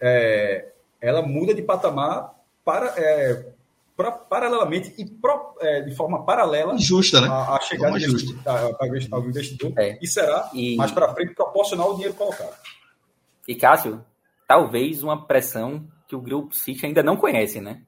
é, 0.00 0.72
ela 1.00 1.22
muda 1.22 1.54
de 1.54 1.62
patamar 1.62 2.34
para, 2.64 2.94
é, 2.96 3.46
pra, 3.96 4.12
paralelamente 4.12 4.94
e 4.98 5.04
pro, 5.04 5.56
é, 5.60 5.82
de 5.82 5.94
forma 5.94 6.24
paralela 6.24 6.76
justa, 6.78 7.20
né? 7.20 7.28
a, 7.28 7.56
a 7.56 7.60
chegada 7.60 7.96
ao 9.10 9.24
investidor 9.26 9.72
é. 9.78 9.98
e 10.00 10.06
será 10.06 10.50
e... 10.54 10.76
mais 10.76 10.90
para 10.90 11.14
frente 11.14 11.34
proporcional 11.34 11.88
ao 11.88 11.94
dinheiro 11.94 12.14
colocado. 12.14 12.56
E 13.46 13.54
Cássio, 13.54 14.04
talvez 14.46 15.02
uma 15.02 15.26
pressão 15.26 15.86
que 16.06 16.14
o 16.14 16.20
grupo 16.20 16.54
City 16.54 16.86
ainda 16.86 17.02
não 17.02 17.16
conhece, 17.16 17.60
né? 17.60 17.82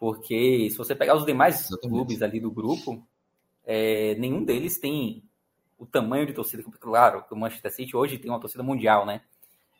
Porque 0.00 0.68
se 0.70 0.76
você 0.76 0.94
pegar 0.94 1.16
os 1.16 1.24
demais 1.24 1.60
Exatamente. 1.60 1.88
clubes 1.88 2.22
ali 2.22 2.40
do 2.40 2.50
grupo, 2.50 3.06
é, 3.64 4.14
nenhum 4.16 4.44
deles 4.44 4.78
tem 4.80 5.22
o 5.78 5.86
tamanho 5.86 6.26
de 6.26 6.32
torcida, 6.32 6.62
claro, 6.80 7.24
que 7.24 7.34
o 7.34 7.36
Manchester 7.36 7.72
City 7.72 7.96
hoje 7.96 8.18
tem 8.18 8.30
uma 8.30 8.40
torcida 8.40 8.62
mundial, 8.62 9.06
né? 9.06 9.22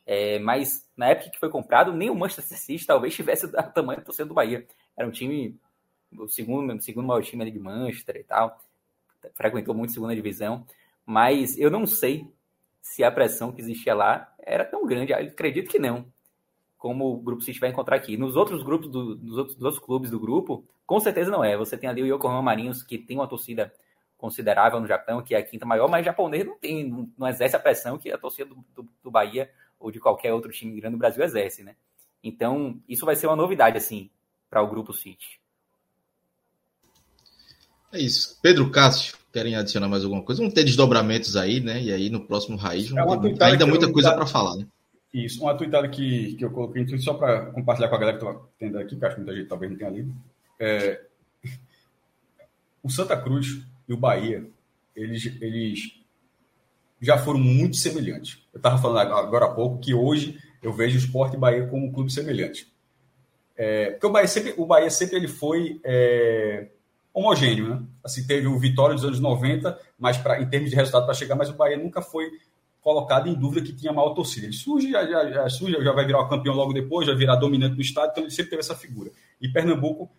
É, 0.04 0.38
mas 0.40 0.86
na 0.96 1.06
época 1.06 1.30
que 1.30 1.38
foi 1.38 1.48
comprado, 1.48 1.92
nem 1.92 2.10
o 2.10 2.14
Manchester 2.14 2.58
City 2.58 2.86
talvez 2.86 3.14
tivesse 3.14 3.46
o 3.46 3.50
tamanho 3.72 4.00
da 4.00 4.04
torcida 4.04 4.26
do 4.26 4.34
Bahia. 4.34 4.66
Era 4.96 5.08
um 5.08 5.10
time, 5.10 5.58
o 6.16 6.28
segundo, 6.28 6.80
segundo 6.80 7.06
maior 7.06 7.22
time 7.22 7.42
ali 7.42 7.50
de 7.50 7.58
Manchester 7.58 8.16
e 8.16 8.24
tal, 8.24 8.60
frequentou 9.34 9.74
muito 9.74 9.92
segunda 9.92 10.14
divisão, 10.14 10.66
mas 11.04 11.58
eu 11.58 11.70
não 11.70 11.86
sei 11.86 12.26
se 12.80 13.04
a 13.04 13.10
pressão 13.10 13.52
que 13.52 13.60
existia 13.60 13.94
lá 13.94 14.32
era 14.40 14.64
tão 14.64 14.86
grande. 14.86 15.12
Eu 15.12 15.18
acredito 15.18 15.70
que 15.70 15.78
não, 15.78 16.06
como 16.76 17.12
o 17.12 17.16
Grupo 17.16 17.42
City 17.42 17.60
vai 17.60 17.70
encontrar 17.70 17.96
aqui. 17.96 18.16
Nos 18.16 18.34
outros 18.34 18.62
grupos, 18.62 18.90
do, 18.90 19.14
dos, 19.14 19.38
outros, 19.38 19.56
dos 19.56 19.64
outros 19.64 19.84
clubes 19.84 20.10
do 20.10 20.18
grupo, 20.18 20.64
com 20.84 20.98
certeza 20.98 21.30
não 21.30 21.44
é. 21.44 21.56
Você 21.56 21.78
tem 21.78 21.88
ali 21.88 22.02
o 22.02 22.16
Yokohama 22.16 22.42
Marinhos, 22.42 22.82
que 22.82 22.98
tem 22.98 23.16
uma 23.16 23.28
torcida 23.28 23.72
considerável 24.22 24.80
no 24.80 24.86
Japão, 24.86 25.22
que 25.22 25.34
é 25.34 25.38
a 25.38 25.42
quinta 25.42 25.66
maior, 25.66 25.88
mas 25.88 26.04
japonês 26.04 26.44
não 26.44 26.56
tem, 26.56 26.88
não, 26.88 27.10
não 27.18 27.26
exerce 27.26 27.56
a 27.56 27.58
pressão 27.58 27.98
que 27.98 28.10
a 28.10 28.18
torcida 28.18 28.48
do, 28.48 28.64
do, 28.74 28.88
do, 29.02 29.10
Bahia 29.10 29.50
ou 29.80 29.90
de 29.90 29.98
qualquer 29.98 30.32
outro 30.32 30.52
time 30.52 30.80
grande 30.80 30.94
do 30.94 30.98
Brasil 30.98 31.24
exerce, 31.24 31.64
né? 31.64 31.74
Então, 32.22 32.80
isso 32.88 33.04
vai 33.04 33.16
ser 33.16 33.26
uma 33.26 33.34
novidade, 33.34 33.76
assim, 33.76 34.10
para 34.52 34.62
o 34.62 34.68
Grupo 34.68 34.92
City. 34.92 35.40
É 37.90 37.98
isso. 37.98 38.38
Pedro 38.42 38.70
Cássio, 38.70 39.16
querem 39.32 39.56
adicionar 39.56 39.88
mais 39.88 40.04
alguma 40.04 40.22
coisa? 40.22 40.42
Vamos 40.42 40.52
ter 40.52 40.62
desdobramentos 40.62 41.36
aí, 41.36 41.58
né? 41.58 41.82
E 41.82 41.90
aí 41.90 42.10
no 42.10 42.26
próximo 42.26 42.58
Raiz 42.58 42.92
é 42.92 43.44
ainda 43.44 43.66
muita 43.66 43.90
coisa 43.90 44.12
para 44.12 44.26
falar, 44.26 44.56
né? 44.56 44.66
Isso, 45.12 45.42
uma 45.42 45.54
tweetada 45.54 45.88
que, 45.88 46.34
que 46.34 46.44
eu 46.44 46.50
coloquei 46.50 46.86
só 46.98 47.14
para 47.14 47.46
compartilhar 47.46 47.88
com 47.88 47.94
a 47.94 47.98
galera 47.98 48.18
que 48.18 48.24
está 48.24 48.40
tendo 48.58 48.78
aqui, 48.78 48.96
que 48.96 49.04
acho 49.04 49.14
que 49.14 49.22
muita 49.22 49.36
gente 49.36 49.48
talvez 49.48 49.72
não 49.72 49.78
tenha 49.78 49.90
lido. 49.90 50.14
É... 50.60 51.00
O 52.84 52.90
Santa 52.90 53.16
Cruz 53.16 53.62
e 53.88 53.92
o 53.92 53.96
Bahia, 53.96 54.44
eles, 54.96 55.24
eles 55.40 56.00
já 57.00 57.16
foram 57.16 57.38
muito 57.38 57.76
semelhantes. 57.76 58.40
Eu 58.52 58.56
estava 58.56 58.76
falando 58.76 59.12
agora 59.12 59.44
há 59.44 59.54
pouco 59.54 59.78
que 59.78 59.94
hoje 59.94 60.36
eu 60.60 60.72
vejo 60.72 60.96
o 60.96 60.98
Sport 60.98 61.34
e 61.34 61.36
Bahia 61.36 61.68
como 61.68 61.86
um 61.86 61.92
clube 61.92 62.12
semelhante. 62.12 62.71
É, 63.56 63.90
porque 63.90 64.06
o 64.06 64.10
Bahia 64.10 64.28
sempre, 64.28 64.54
o 64.56 64.66
Bahia 64.66 64.90
sempre 64.90 65.16
ele 65.16 65.28
foi 65.28 65.80
é, 65.84 66.68
homogêneo, 67.12 67.68
né? 67.68 67.82
Assim, 68.02 68.26
teve 68.26 68.46
o 68.46 68.58
Vitória 68.58 68.94
dos 68.94 69.04
anos 69.04 69.20
90, 69.20 69.78
mas 69.98 70.16
pra, 70.16 70.40
em 70.40 70.48
termos 70.48 70.70
de 70.70 70.76
resultado 70.76 71.04
para 71.04 71.14
chegar, 71.14 71.34
mas 71.34 71.50
o 71.50 71.54
Bahia 71.54 71.76
nunca 71.76 72.00
foi 72.00 72.30
colocado 72.80 73.28
em 73.28 73.34
dúvida 73.34 73.64
que 73.64 73.72
tinha 73.72 73.92
maior 73.92 74.10
torcida. 74.10 74.46
Ele 74.46 74.52
surge, 74.52 74.90
já, 74.90 75.06
já, 75.06 75.30
já, 75.30 75.48
surge, 75.48 75.82
já 75.82 75.92
vai 75.92 76.04
virar 76.04 76.20
o 76.20 76.28
campeão 76.28 76.54
logo 76.54 76.72
depois, 76.72 77.06
já 77.06 77.14
virar 77.14 77.36
dominante 77.36 77.76
do 77.76 77.80
estado, 77.80 78.10
então 78.10 78.24
ele 78.24 78.32
sempre 78.32 78.50
teve 78.50 78.60
essa 78.60 78.74
figura. 78.74 79.10
E 79.40 79.48
Pernambuco 79.48 80.10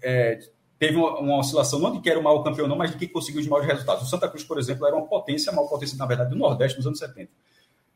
é, 0.00 0.38
teve 0.78 0.96
uma, 0.96 1.18
uma, 1.18 1.38
oscilação, 1.38 1.80
não 1.80 1.92
de 1.92 2.00
que 2.00 2.08
era 2.08 2.18
o 2.18 2.22
maior 2.22 2.42
campeão, 2.42 2.68
não, 2.68 2.76
mas 2.76 2.92
de 2.92 2.96
que 2.96 3.08
conseguiu 3.08 3.40
os 3.40 3.46
maiores 3.48 3.70
resultados. 3.72 4.04
O 4.04 4.06
Santa 4.06 4.28
Cruz, 4.28 4.44
por 4.44 4.58
exemplo, 4.58 4.86
era 4.86 4.94
uma 4.94 5.06
potência, 5.06 5.50
a 5.50 5.54
maior 5.54 5.68
potência, 5.68 5.98
na 5.98 6.06
verdade, 6.06 6.30
do 6.30 6.36
Nordeste 6.36 6.78
nos 6.78 6.86
anos 6.86 6.98
70. 7.00 7.28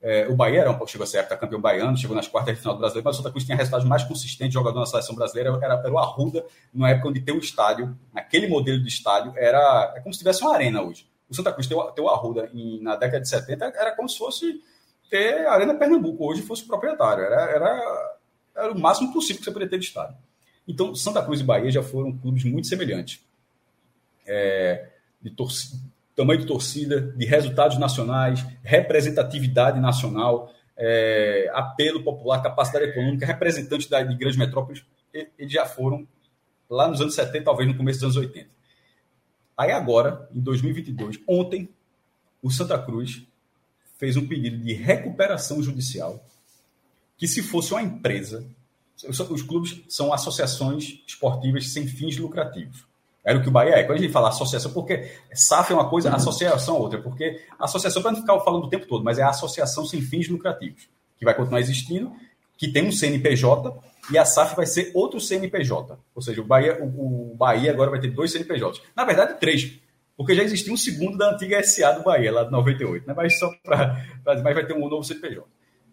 É, 0.09 0.29
o 0.29 0.37
Bahia 0.37 0.61
era 0.61 0.71
um, 0.71 0.87
chegou 0.87 1.03
a 1.03 1.07
ser 1.07 1.27
campeão 1.27 1.61
baiano, 1.61 1.97
chegou 1.97 2.15
nas 2.15 2.29
quartas 2.29 2.55
de 2.55 2.61
final 2.61 2.75
do 2.75 2.79
brasileiro, 2.79 3.05
mas 3.05 3.17
o 3.17 3.19
Santa 3.19 3.31
Cruz 3.33 3.45
tinha 3.45 3.57
resultados 3.57 3.85
mais 3.85 4.05
consistentes, 4.05 4.55
jogador 4.55 4.79
na 4.79 4.87
seleção 4.87 5.17
brasileira, 5.17 5.59
era, 5.61 5.75
era 5.75 5.93
o 5.93 5.99
Arruda, 5.99 6.47
numa 6.73 6.89
época 6.89 7.09
onde 7.09 7.21
ter 7.23 7.33
um 7.33 7.39
estádio, 7.39 7.99
naquele 8.15 8.47
modelo 8.47 8.81
de 8.81 8.87
estádio, 8.87 9.33
era 9.37 9.95
é 9.97 10.01
como 10.01 10.13
se 10.13 10.21
tivesse 10.21 10.43
uma 10.43 10.55
arena 10.55 10.81
hoje. 10.81 11.11
O 11.29 11.35
Santa 11.35 11.53
Cruz 11.53 11.67
ter 11.67 11.75
o, 11.75 11.91
ter 11.91 12.03
o 12.03 12.09
Arruda 12.09 12.49
em, 12.55 12.81
na 12.81 12.95
década 12.95 13.21
de 13.21 13.29
70 13.29 13.65
era 13.65 13.97
como 13.97 14.09
se 14.09 14.17
fosse 14.17 14.63
ter 15.11 15.45
a 15.45 15.55
Arena 15.55 15.75
Pernambuco, 15.75 16.25
hoje 16.25 16.41
fosse 16.43 16.63
o 16.63 16.69
proprietário. 16.69 17.25
Era, 17.25 17.43
era, 17.51 18.19
era 18.55 18.73
o 18.73 18.79
máximo 18.79 19.13
possível 19.13 19.39
que 19.39 19.45
você 19.45 19.51
poderia 19.51 19.71
ter 19.71 19.79
de 19.81 19.87
estádio. 19.87 20.17
Então, 20.69 20.95
Santa 20.95 21.21
Cruz 21.21 21.41
e 21.41 21.43
Bahia 21.43 21.71
já 21.73 21.83
foram 21.83 22.17
clubes 22.17 22.45
muito 22.45 22.69
semelhantes. 22.69 23.21
É, 24.25 24.89
de 25.21 25.31
torcida, 25.31 25.83
tamanho 26.17 26.41
de 26.41 26.47
torcida, 26.47 27.01
de 27.01 27.27
resultados 27.27 27.79
nacionais, 27.79 28.45
representatividade 28.63 29.79
nacional, 29.79 30.53
é, 30.77 31.51
apelo 31.53 32.03
popular, 32.03 32.43
capacidade 32.43 32.87
econômica, 32.87 33.27
representantes 33.27 33.87
da, 33.87 34.03
de 34.03 34.17
grandes 34.17 34.39
metrópoles, 34.39 34.85
eles 35.13 35.53
já 35.53 35.67
foram 35.67 36.07
lá 36.69 36.89
nos 36.89 37.01
anos 37.01 37.15
70, 37.15 37.45
talvez 37.45 37.69
no 37.69 37.77
começo 37.77 38.01
dos 38.01 38.17
anos 38.17 38.29
80. 38.29 38.49
Aí 39.57 39.71
agora, 39.71 40.29
em 40.35 40.41
2022, 40.41 41.21
ontem, 41.29 41.69
o 42.43 42.51
Santa 42.51 42.79
Cruz 42.79 43.23
fez 43.99 44.17
um 44.17 44.27
pedido 44.27 44.59
de 44.59 44.73
recuperação 44.73 45.63
judicial 45.63 46.25
que 47.17 47.27
se 47.27 47.43
fosse 47.43 47.73
uma 47.73 47.83
empresa 47.83 48.47
os 49.05 49.43
clubes 49.43 49.83
são 49.89 50.13
associações 50.13 51.03
esportivas 51.07 51.69
sem 51.69 51.87
fins 51.87 52.17
lucrativos. 52.17 52.87
Era 53.27 53.39
o 53.39 53.43
que 53.43 53.49
o 53.49 53.51
Bahia 53.51 53.75
é. 53.75 53.83
Quando 53.83 53.99
a 53.99 54.01
gente 54.03 54.13
fala 54.13 54.29
associação, 54.29 54.73
porque 54.73 55.11
SAF 55.35 55.73
é 55.73 55.75
uma 55.75 55.91
coisa, 55.91 56.15
associação 56.15 56.77
é 56.77 56.79
outra. 56.79 57.03
Porque 57.03 57.43
associação, 57.59 58.01
para 58.01 58.13
não 58.13 58.21
ficar 58.21 58.39
falando 58.39 58.67
o 58.67 58.69
tempo 58.69 58.87
todo, 58.87 59.03
mas 59.03 59.19
é 59.19 59.23
a 59.23 59.31
associação 59.31 59.85
sem 59.85 60.01
fins 60.01 60.29
lucrativos, 60.29 60.89
que 61.19 61.25
vai 61.25 61.35
continuar 61.35 61.59
existindo, 61.59 62.13
que 62.57 62.69
tem 62.69 62.87
um 62.87 62.93
CNPJ, 62.93 63.77
e 64.13 64.17
a 64.17 64.25
SAF 64.25 64.55
vai 64.55 64.65
ser 64.65 64.93
outro 64.95 65.21
CNPJ. 65.21 65.99
Ou 66.15 66.23
seja, 66.23 66.41
o 66.41 66.45
Bahia, 66.45 66.79
o, 66.81 67.33
o 67.33 67.35
Bahia 67.35 67.73
agora 67.73 67.91
vai 67.91 67.99
ter 67.99 68.13
dois 68.13 68.31
CNPJs. 68.31 68.81
Na 68.95 69.05
verdade, 69.05 69.41
três. 69.41 69.77
Porque 70.17 70.33
já 70.33 70.45
existia 70.45 70.73
um 70.73 70.77
segundo 70.77 71.19
da 71.19 71.33
antiga 71.33 71.61
SA 71.65 71.91
do 71.93 72.05
Bahia, 72.05 72.33
lá 72.33 72.45
de 72.45 72.53
98. 72.53 73.09
Né? 73.09 73.15
Mas 73.15 73.37
só 73.41 73.51
para. 73.65 74.07
Mas 74.25 74.41
vai 74.41 74.65
ter 74.65 74.75
um 74.75 74.89
novo 74.89 75.03
CNPJ. 75.03 75.45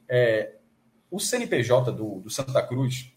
É, 0.08 0.54
o 1.10 1.20
CNPJ 1.20 1.92
do, 1.92 2.20
do 2.20 2.30
Santa 2.30 2.62
Cruz, 2.62 3.12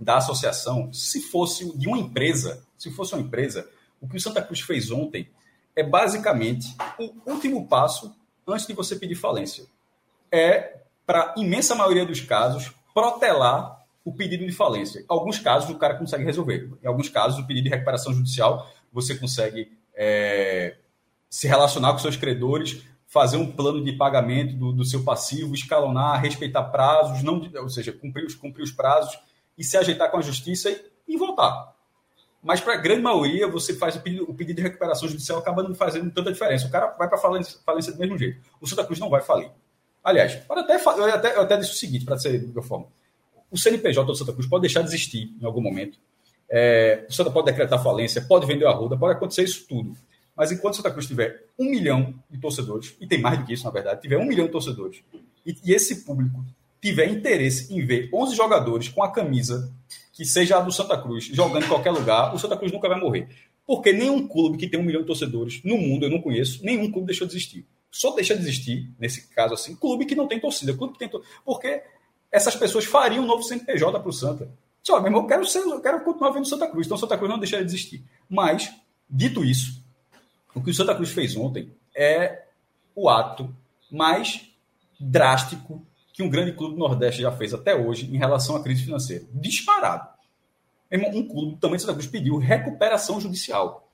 da 0.00 0.16
associação, 0.16 0.90
se 0.94 1.20
fosse 1.20 1.76
de 1.76 1.86
uma 1.86 1.98
empresa, 1.98 2.64
se 2.84 2.90
fosse 2.90 3.14
uma 3.14 3.22
empresa, 3.22 3.68
o 4.00 4.08
que 4.08 4.16
o 4.16 4.20
Santa 4.20 4.42
Cruz 4.42 4.60
fez 4.60 4.90
ontem 4.90 5.28
é 5.74 5.82
basicamente 5.82 6.76
o 6.98 7.30
último 7.30 7.66
passo 7.66 8.14
antes 8.46 8.66
de 8.66 8.72
você 8.72 8.96
pedir 8.96 9.14
falência. 9.14 9.64
É, 10.30 10.80
para 11.06 11.32
a 11.32 11.40
imensa 11.40 11.74
maioria 11.74 12.04
dos 12.04 12.20
casos, 12.20 12.72
protelar 12.92 13.82
o 14.04 14.12
pedido 14.12 14.44
de 14.44 14.52
falência. 14.52 15.04
Alguns 15.08 15.38
casos, 15.38 15.70
o 15.70 15.78
cara 15.78 15.96
consegue 15.96 16.24
resolver. 16.24 16.70
Em 16.82 16.86
alguns 16.86 17.08
casos, 17.08 17.38
o 17.38 17.46
pedido 17.46 17.64
de 17.64 17.70
recuperação 17.70 18.12
judicial, 18.12 18.70
você 18.92 19.14
consegue 19.14 19.72
é, 19.94 20.76
se 21.30 21.48
relacionar 21.48 21.92
com 21.92 21.98
seus 21.98 22.16
credores, 22.16 22.84
fazer 23.06 23.36
um 23.36 23.50
plano 23.50 23.82
de 23.82 23.92
pagamento 23.92 24.54
do, 24.56 24.72
do 24.72 24.84
seu 24.84 25.02
passivo, 25.02 25.54
escalonar, 25.54 26.20
respeitar 26.20 26.64
prazos, 26.64 27.22
não, 27.22 27.40
ou 27.56 27.68
seja, 27.68 27.92
cumprir 27.92 28.26
os, 28.26 28.34
cumprir 28.34 28.62
os 28.62 28.72
prazos 28.72 29.18
e 29.56 29.64
se 29.64 29.76
ajeitar 29.76 30.10
com 30.10 30.18
a 30.18 30.22
justiça 30.22 30.70
e, 30.70 30.84
e 31.08 31.16
voltar. 31.16 31.73
Mas 32.44 32.60
para 32.60 32.74
a 32.74 32.76
grande 32.76 33.00
maioria, 33.00 33.48
você 33.48 33.72
faz 33.72 33.96
o 33.96 34.00
pedido, 34.00 34.30
o 34.30 34.34
pedido, 34.34 34.56
de 34.56 34.62
recuperação 34.62 35.08
judicial 35.08 35.38
acaba 35.38 35.62
não 35.62 35.74
fazendo 35.74 36.10
tanta 36.10 36.30
diferença. 36.30 36.66
O 36.66 36.70
cara 36.70 36.88
vai 36.88 37.08
para 37.08 37.16
falência, 37.16 37.58
falência 37.64 37.90
do 37.90 37.98
mesmo 37.98 38.18
jeito. 38.18 38.38
O 38.60 38.66
Santa 38.66 38.84
Cruz 38.84 39.00
não 39.00 39.08
vai 39.08 39.22
falir. 39.22 39.50
Aliás, 40.04 40.34
pode 40.34 40.60
até, 40.60 40.76
eu, 40.76 41.04
até, 41.06 41.36
eu 41.36 41.40
até 41.40 41.56
disse 41.56 41.72
o 41.72 41.74
seguinte, 41.74 42.04
para 42.04 42.18
ser 42.18 42.38
de 42.38 42.52
qualquer 42.52 42.68
forma. 42.68 42.86
O 43.50 43.56
CNPJ 43.56 44.06
do 44.06 44.14
Santa 44.14 44.34
Cruz 44.34 44.46
pode 44.46 44.60
deixar 44.60 44.82
de 44.82 44.88
existir 44.88 45.34
em 45.40 45.46
algum 45.46 45.62
momento. 45.62 45.98
É, 46.50 47.06
o 47.08 47.12
Santa 47.14 47.30
pode 47.30 47.46
decretar 47.46 47.82
falência, 47.82 48.20
pode 48.20 48.46
vender 48.46 48.66
a 48.66 48.72
ruda, 48.72 48.94
pode 48.94 49.16
acontecer 49.16 49.42
isso 49.42 49.66
tudo. 49.66 49.96
Mas 50.36 50.52
enquanto 50.52 50.74
o 50.74 50.76
Santa 50.76 50.90
Cruz 50.90 51.06
tiver 51.06 51.46
um 51.58 51.70
milhão 51.70 52.14
de 52.30 52.38
torcedores, 52.38 52.94
e 53.00 53.06
tem 53.06 53.22
mais 53.22 53.38
do 53.38 53.46
que 53.46 53.54
isso, 53.54 53.64
na 53.64 53.70
verdade, 53.70 54.02
tiver 54.02 54.18
um 54.18 54.26
milhão 54.26 54.44
de 54.44 54.52
torcedores, 54.52 55.02
e, 55.46 55.56
e 55.64 55.72
esse 55.72 56.04
público 56.04 56.44
tiver 56.82 57.06
interesse 57.06 57.72
em 57.72 57.82
ver 57.86 58.10
11 58.12 58.36
jogadores 58.36 58.88
com 58.90 59.02
a 59.02 59.10
camisa 59.10 59.72
que 60.14 60.24
seja 60.24 60.56
a 60.56 60.60
do 60.60 60.72
Santa 60.72 60.96
Cruz 60.96 61.24
jogando 61.24 61.64
em 61.64 61.68
qualquer 61.68 61.90
lugar, 61.90 62.32
o 62.32 62.38
Santa 62.38 62.56
Cruz 62.56 62.72
nunca 62.72 62.88
vai 62.88 62.98
morrer. 62.98 63.28
Porque 63.66 63.92
nenhum 63.92 64.26
clube 64.26 64.56
que 64.56 64.68
tem 64.68 64.78
um 64.78 64.82
milhão 64.82 65.00
de 65.00 65.06
torcedores 65.06 65.60
no 65.64 65.76
mundo, 65.76 66.06
eu 66.06 66.10
não 66.10 66.20
conheço, 66.20 66.64
nenhum 66.64 66.90
clube 66.90 67.08
deixou 67.08 67.26
de 67.26 67.34
existir. 67.34 67.66
Só 67.90 68.14
deixa 68.14 68.34
de 68.34 68.42
existir, 68.42 68.90
nesse 68.98 69.28
caso 69.28 69.54
assim, 69.54 69.74
clube 69.74 70.06
que 70.06 70.14
não 70.14 70.26
tem 70.26 70.40
torcida. 70.40 70.74
Clube 70.74 70.94
que 70.94 70.98
tem. 70.98 71.20
Porque 71.44 71.82
essas 72.30 72.54
pessoas 72.56 72.84
fariam 72.84 73.24
um 73.24 73.26
novo 73.26 73.42
CNPJ 73.42 74.00
para 74.00 74.08
o 74.08 74.12
Santa. 74.12 74.50
Só, 74.82 74.98
meu 74.98 75.06
irmão, 75.06 75.22
eu 75.22 75.26
quero, 75.26 75.46
ser, 75.46 75.60
eu 75.60 75.80
quero 75.80 76.04
continuar 76.04 76.30
vendo 76.30 76.46
Santa 76.46 76.66
Cruz. 76.66 76.86
Então, 76.86 76.98
Santa 76.98 77.16
Cruz 77.16 77.30
não 77.30 77.38
deixaria 77.38 77.64
de 77.64 77.72
existir. 77.72 78.04
Mas, 78.28 78.72
dito 79.08 79.44
isso, 79.44 79.82
o 80.54 80.62
que 80.62 80.70
o 80.70 80.74
Santa 80.74 80.94
Cruz 80.94 81.10
fez 81.10 81.36
ontem 81.36 81.72
é 81.96 82.44
o 82.94 83.08
ato 83.08 83.54
mais 83.90 84.50
drástico 85.00 85.84
que 86.14 86.22
um 86.22 86.30
grande 86.30 86.52
clube 86.52 86.74
do 86.74 86.78
Nordeste 86.78 87.20
já 87.20 87.32
fez 87.32 87.52
até 87.52 87.74
hoje 87.74 88.06
em 88.06 88.16
relação 88.16 88.54
à 88.54 88.62
crise 88.62 88.84
financeira. 88.84 89.24
Disparado. 89.32 90.08
Um 90.92 91.26
clube 91.26 91.56
tamanho 91.56 91.76
de 91.76 91.82
Santa 91.82 91.94
Cruz 91.94 92.06
pediu 92.06 92.36
recuperação 92.36 93.20
judicial, 93.20 93.90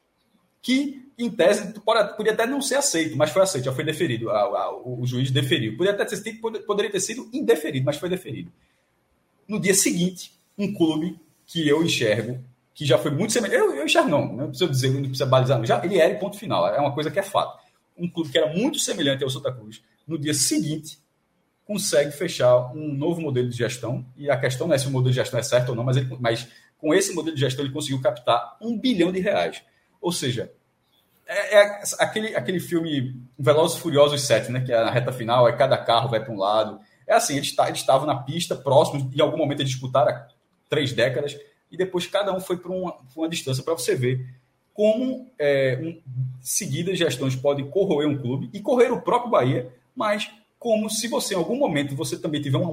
que, 0.61 1.11
em 1.19 1.31
tese, 1.31 1.73
podia 2.15 2.35
até 2.35 2.45
não 2.45 2.61
ser 2.61 2.75
aceito, 2.75 3.17
mas 3.17 3.31
foi 3.31 3.41
aceito, 3.41 3.65
já 3.65 3.73
foi 3.73 3.85
deferido. 3.85 4.29
O 4.85 5.07
juiz 5.07 5.31
deferiu. 5.31 5.79
Poderia, 5.79 6.05
ter 6.05 6.15
sido, 6.15 6.63
poderia 6.67 6.93
ter 6.93 7.01
sido 7.01 7.27
indeferido, 7.33 7.87
mas 7.87 7.97
foi 7.97 8.11
deferido. 8.11 8.53
No 9.49 9.59
dia 9.59 9.73
seguinte, 9.73 10.35
um 10.59 10.75
clube 10.75 11.19
que 11.47 11.67
eu 11.67 11.83
enxergo, 11.83 12.39
que 12.75 12.85
já 12.85 12.99
foi 12.99 13.13
muito 13.13 13.33
semelhante. 13.33 13.61
Eu, 13.61 13.75
eu 13.77 13.85
enxergo, 13.87 14.11
não, 14.11 14.31
não 14.31 14.49
precisa 14.49 14.71
dizer, 14.71 14.91
não 14.91 15.01
precisa 15.05 15.25
balizar, 15.25 15.65
já, 15.65 15.83
ele 15.83 15.99
era 15.99 16.15
ponto 16.19 16.37
final, 16.37 16.69
é 16.69 16.79
uma 16.79 16.93
coisa 16.93 17.11
que 17.11 17.19
é 17.19 17.23
fato. 17.23 17.59
Um 17.97 18.11
clube 18.11 18.31
que 18.31 18.37
era 18.37 18.53
muito 18.53 18.79
semelhante 18.79 19.25
ao 19.25 19.31
Santa 19.31 19.51
Cruz, 19.51 19.83
no 20.07 20.19
dia 20.19 20.35
seguinte, 20.35 20.99
consegue 21.71 22.11
fechar 22.11 22.73
um 22.75 22.93
novo 22.93 23.21
modelo 23.21 23.49
de 23.49 23.57
gestão. 23.57 24.05
E 24.17 24.29
a 24.29 24.37
questão 24.37 24.67
não 24.67 24.75
é 24.75 24.79
se 24.79 24.89
o 24.89 24.91
modelo 24.91 25.13
de 25.13 25.21
gestão 25.21 25.39
é 25.39 25.43
certo 25.45 25.69
ou 25.69 25.77
não, 25.77 25.85
mas, 25.85 25.97
ele, 25.97 26.17
mas 26.19 26.49
com 26.77 26.93
esse 26.93 27.15
modelo 27.15 27.37
de 27.37 27.41
gestão 27.41 27.65
ele 27.65 27.73
conseguiu 27.73 28.01
captar 28.01 28.57
um 28.61 28.77
bilhão 28.77 29.13
de 29.13 29.21
reais. 29.21 29.63
Ou 30.01 30.11
seja, 30.11 30.51
é, 31.29 31.61
é 31.61 31.83
aquele, 32.01 32.35
aquele 32.35 32.59
filme 32.59 33.15
Velozes 33.39 33.79
e 33.79 33.81
Furiosos 33.81 34.21
7, 34.23 34.51
né, 34.51 34.63
que 34.63 34.73
é 34.73 34.83
na 34.83 34.91
reta 34.91 35.13
final, 35.13 35.47
é 35.47 35.53
cada 35.53 35.79
carro 35.79 36.09
vai 36.09 36.19
para 36.19 36.35
um 36.35 36.39
lado. 36.39 36.81
É 37.07 37.15
assim, 37.15 37.37
eles, 37.37 37.55
estavam 37.75 38.05
na 38.05 38.17
pista, 38.17 38.57
próximos, 38.57 39.05
em 39.15 39.21
algum 39.21 39.39
momento 39.39 39.61
eles 39.61 39.71
disputaram 39.71 40.27
três 40.69 40.93
décadas, 40.93 41.39
e 41.71 41.77
depois 41.77 42.05
cada 42.05 42.35
um 42.35 42.41
foi 42.41 42.57
para 42.57 42.73
uma, 42.73 42.97
uma, 43.15 43.29
distância 43.29 43.63
para 43.63 43.75
você 43.75 43.95
ver 43.95 44.27
como 44.75 45.31
é, 45.39 45.79
um, 45.81 46.03
seguidas 46.41 46.99
gestões 46.99 47.37
podem 47.37 47.71
corroer 47.71 48.09
um 48.09 48.19
clube 48.19 48.51
e 48.53 48.59
correr 48.59 48.91
o 48.91 49.01
próprio 49.01 49.31
Bahia, 49.31 49.73
mas 49.95 50.33
como 50.61 50.91
se 50.91 51.09
você, 51.09 51.33
em 51.33 51.39
algum 51.39 51.57
momento, 51.57 51.97
você 51.97 52.19
também 52.19 52.39
tiver 52.39 52.59
uma, 52.59 52.71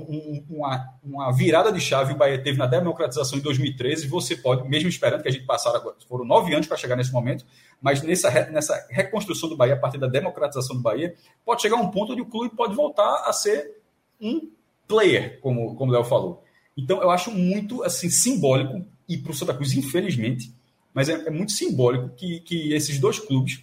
uma, 0.50 0.94
uma, 1.02 1.32
virada 1.32 1.72
de 1.72 1.80
chave, 1.80 2.12
o 2.12 2.18
Bahia 2.18 2.38
teve 2.38 2.58
na 2.58 2.68
democratização 2.68 3.40
em 3.40 3.42
2013, 3.42 4.10
você 4.10 4.36
pode, 4.36 4.68
mesmo 4.68 4.90
esperando 4.90 5.22
que 5.22 5.30
a 5.30 5.32
gente 5.32 5.46
passasse 5.46 5.78
agora, 5.78 5.96
foram 6.06 6.26
nove 6.26 6.54
anos 6.54 6.68
para 6.68 6.76
chegar 6.76 6.98
nesse 6.98 7.14
momento, 7.14 7.46
mas 7.82 8.02
nessa, 8.02 8.30
nessa 8.52 8.86
reconstrução 8.90 9.48
do 9.48 9.56
Bahia, 9.56 9.76
a 9.76 9.80
partir 9.80 9.98
da 9.98 10.08
democratização 10.08 10.76
do 10.76 10.82
Bahia, 10.82 11.16
pode 11.46 11.62
chegar 11.62 11.78
a 11.78 11.80
um 11.80 11.90
ponto 11.90 12.12
onde 12.12 12.22
o 12.22 12.26
clube 12.26 12.54
pode 12.54 12.76
voltar 12.76 13.24
a 13.26 13.32
ser 13.32 13.78
um 14.20 14.52
player, 14.86 15.40
como, 15.40 15.74
como 15.78 15.90
o 15.90 15.94
Léo 15.94 16.04
falou. 16.04 16.44
Então, 16.76 17.02
eu 17.02 17.10
acho 17.10 17.32
muito 17.32 17.84
assim 17.84 18.10
simbólico, 18.10 18.86
e 19.08 19.18
para 19.18 19.32
o 19.32 19.34
Santa 19.34 19.54
Cruz, 19.54 19.72
infelizmente, 19.72 20.54
mas 20.94 21.08
é, 21.08 21.14
é 21.14 21.30
muito 21.30 21.54
simbólico 21.54 22.10
que, 22.18 22.42
que 22.42 22.74
esses 22.74 23.00
dois 23.00 23.18
clubes, 23.18 23.62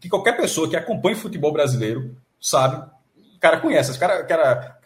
que 0.00 0.08
qualquer 0.08 0.34
pessoa 0.34 0.66
que 0.66 0.76
acompanhe 0.76 1.14
futebol 1.14 1.52
brasileiro 1.52 2.16
sabe 2.40 2.93
cara 3.44 3.60
conhece. 3.60 3.92
O 3.92 3.98
cara, 3.98 4.24
cara, 4.24 4.78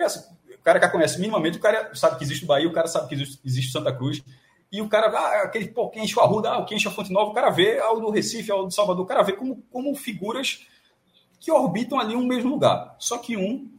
o 0.52 0.62
cara 0.64 0.80
que 0.80 0.88
conhece 0.88 1.20
minimamente, 1.20 1.58
o 1.58 1.60
cara 1.60 1.94
sabe 1.94 2.18
que 2.18 2.24
existe 2.24 2.44
o 2.44 2.48
Bahia, 2.48 2.68
o 2.68 2.72
cara 2.72 2.88
sabe 2.88 3.08
que 3.08 3.14
existe, 3.14 3.40
existe 3.44 3.72
Santa 3.72 3.92
Cruz. 3.92 4.22
E 4.70 4.82
o 4.82 4.88
cara, 4.88 5.06
ah, 5.06 5.44
aquele 5.44 5.68
pô, 5.68 5.88
quem 5.88 6.04
enche 6.04 6.18
o 6.18 6.20
Arruda, 6.22 6.50
ah, 6.50 6.64
quem 6.64 6.76
enche 6.76 6.88
a 6.88 6.90
Fonte 6.90 7.12
Nova, 7.12 7.30
o 7.30 7.34
cara 7.34 7.50
vê 7.50 7.78
ao 7.78 8.00
do 8.00 8.10
Recife, 8.10 8.50
ao 8.50 8.66
do 8.66 8.74
Salvador, 8.74 9.04
o 9.04 9.06
cara 9.06 9.22
vê 9.22 9.32
como, 9.32 9.62
como 9.70 9.94
figuras 9.94 10.66
que 11.40 11.52
orbitam 11.52 12.00
ali 12.00 12.16
um 12.16 12.26
mesmo 12.26 12.50
lugar. 12.50 12.96
Só 12.98 13.16
que 13.18 13.36
um 13.36 13.70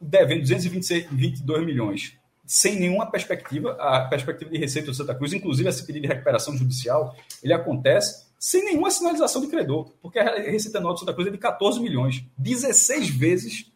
devendo 0.00 0.40
222 0.40 1.66
milhões, 1.66 2.16
sem 2.46 2.80
nenhuma 2.80 3.10
perspectiva, 3.10 3.72
a 3.78 4.06
perspectiva 4.06 4.50
de 4.50 4.58
receita 4.58 4.90
do 4.90 4.94
Santa 4.94 5.14
Cruz, 5.14 5.32
inclusive 5.34 5.68
esse 5.68 5.84
pedido 5.84 6.02
de 6.02 6.08
recuperação 6.08 6.56
judicial, 6.56 7.14
ele 7.42 7.52
acontece 7.52 8.26
sem 8.38 8.64
nenhuma 8.64 8.90
sinalização 8.90 9.42
de 9.42 9.48
credor, 9.48 9.92
porque 10.00 10.18
a 10.18 10.50
receita 10.50 10.78
anual 10.78 10.94
do 10.94 11.00
Santa 11.00 11.12
Cruz 11.12 11.28
é 11.28 11.30
de 11.30 11.38
14 11.38 11.80
milhões, 11.80 12.24
16 12.38 13.10
vezes 13.10 13.70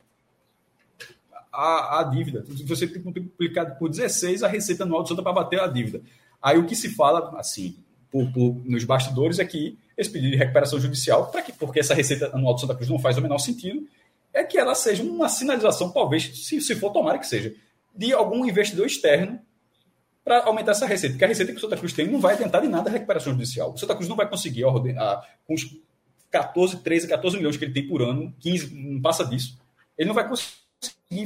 a, 1.53 2.01
a 2.01 2.03
dívida. 2.05 2.45
Você 2.67 2.87
tem 2.87 3.01
que 3.01 3.05
multiplicar 3.05 3.77
por 3.79 3.89
16 3.89 4.43
a 4.43 4.49
receita 4.49 4.85
anual 4.85 5.03
do 5.03 5.09
Santa 5.09 5.23
para 5.23 5.33
bater 5.33 5.61
a 5.61 5.67
dívida. 5.67 6.03
Aí 6.41 6.59
o 6.59 6.67
que 6.67 6.75
se 6.75 6.91
fala, 6.91 7.39
assim, 7.39 7.77
por, 8.11 8.31
por, 8.33 8.57
nos 8.65 8.85
bastidores 8.85 9.39
é 9.39 9.45
que 9.45 9.79
esse 9.97 10.11
pedido 10.11 10.33
de 10.33 10.39
recuperação 10.39 10.81
judicial, 10.81 11.27
para 11.27 11.43
que, 11.43 11.53
porque 11.53 11.81
essa 11.81 11.95
receita 11.95 12.31
anual 12.35 12.55
do 12.55 12.61
Santa 12.61 12.75
Cruz 12.75 12.89
não 12.89 12.99
faz 12.99 13.19
o 13.19 13.23
menor 13.23 13.39
sentido, 13.39 13.87
é 14.33 14.45
que 14.45 14.59
ela 14.59 14.75
seja 14.75 15.03
uma 15.03 15.29
sinalização, 15.29 15.91
talvez, 15.91 16.47
se, 16.47 16.61
se 16.61 16.75
for 16.77 16.93
tomara 16.93 17.19
que 17.19 17.27
seja, 17.27 17.55
de 17.95 18.13
algum 18.13 18.45
investidor 18.47 18.87
externo 18.87 19.41
para 20.25 20.45
aumentar 20.45 20.73
essa 20.73 20.87
receita. 20.87 21.15
Porque 21.15 21.25
a 21.25 21.29
receita 21.29 21.53
que 21.53 21.59
o 21.59 21.61
Santa 21.61 21.77
Cruz 21.77 21.93
tem 21.93 22.07
não 22.07 22.21
vai 22.21 22.37
tentar 22.37 22.61
de 22.61 22.69
nada 22.69 22.89
a 22.89 22.93
recuperação 22.93 23.33
judicial. 23.33 23.73
O 23.73 23.79
Santa 23.79 23.95
Cruz 23.95 24.09
não 24.09 24.17
vai 24.17 24.29
conseguir, 24.29 24.65
ordenar, 24.65 25.29
com 25.47 25.55
os 25.55 25.77
14, 26.31 26.79
13, 26.79 27.09
14 27.09 27.37
milhões 27.37 27.57
que 27.57 27.65
ele 27.65 27.75
tem 27.75 27.87
por 27.87 28.01
ano, 28.03 28.33
15, 28.39 28.75
não 28.75 29.01
passa 29.01 29.25
disso, 29.25 29.59
ele 29.99 30.07
não 30.07 30.15
vai 30.15 30.29
conseguir 30.29 30.60
conseguir 30.60 30.60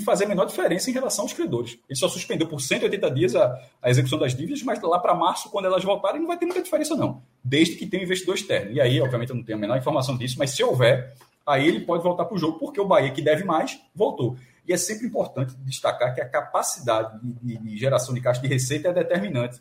fazer 0.00 0.24
a 0.24 0.28
menor 0.28 0.46
diferença 0.46 0.88
em 0.88 0.94
relação 0.94 1.24
aos 1.24 1.34
credores. 1.34 1.78
Ele 1.88 1.98
só 1.98 2.08
suspendeu 2.08 2.48
por 2.48 2.60
180 2.60 3.10
dias 3.10 3.36
a, 3.36 3.60
a 3.82 3.90
execução 3.90 4.18
das 4.18 4.34
dívidas, 4.34 4.62
mas 4.62 4.80
lá 4.80 4.98
para 4.98 5.14
março, 5.14 5.50
quando 5.50 5.66
elas 5.66 5.84
voltarem, 5.84 6.20
não 6.20 6.26
vai 6.26 6.38
ter 6.38 6.46
muita 6.46 6.62
diferença, 6.62 6.96
não. 6.96 7.22
Desde 7.42 7.76
que 7.76 7.86
tenha 7.86 8.02
um 8.02 8.04
investidor 8.04 8.34
externo. 8.34 8.72
E 8.72 8.80
aí, 8.80 8.98
obviamente, 9.00 9.28
eu 9.28 9.36
não 9.36 9.44
tenho 9.44 9.58
a 9.58 9.60
menor 9.60 9.76
informação 9.76 10.16
disso, 10.16 10.36
mas 10.38 10.52
se 10.52 10.64
houver, 10.64 11.14
aí 11.46 11.68
ele 11.68 11.80
pode 11.80 12.02
voltar 12.02 12.24
para 12.24 12.34
o 12.34 12.38
jogo, 12.38 12.58
porque 12.58 12.80
o 12.80 12.86
Bahia, 12.86 13.10
que 13.10 13.20
deve 13.20 13.44
mais, 13.44 13.78
voltou. 13.94 14.38
E 14.66 14.72
é 14.72 14.76
sempre 14.78 15.06
importante 15.06 15.54
destacar 15.56 16.14
que 16.14 16.20
a 16.22 16.28
capacidade 16.28 17.20
de, 17.20 17.34
de, 17.34 17.58
de 17.58 17.76
geração 17.76 18.14
de 18.14 18.22
caixa 18.22 18.40
de 18.40 18.48
receita 18.48 18.88
é 18.88 18.92
determinante. 18.94 19.60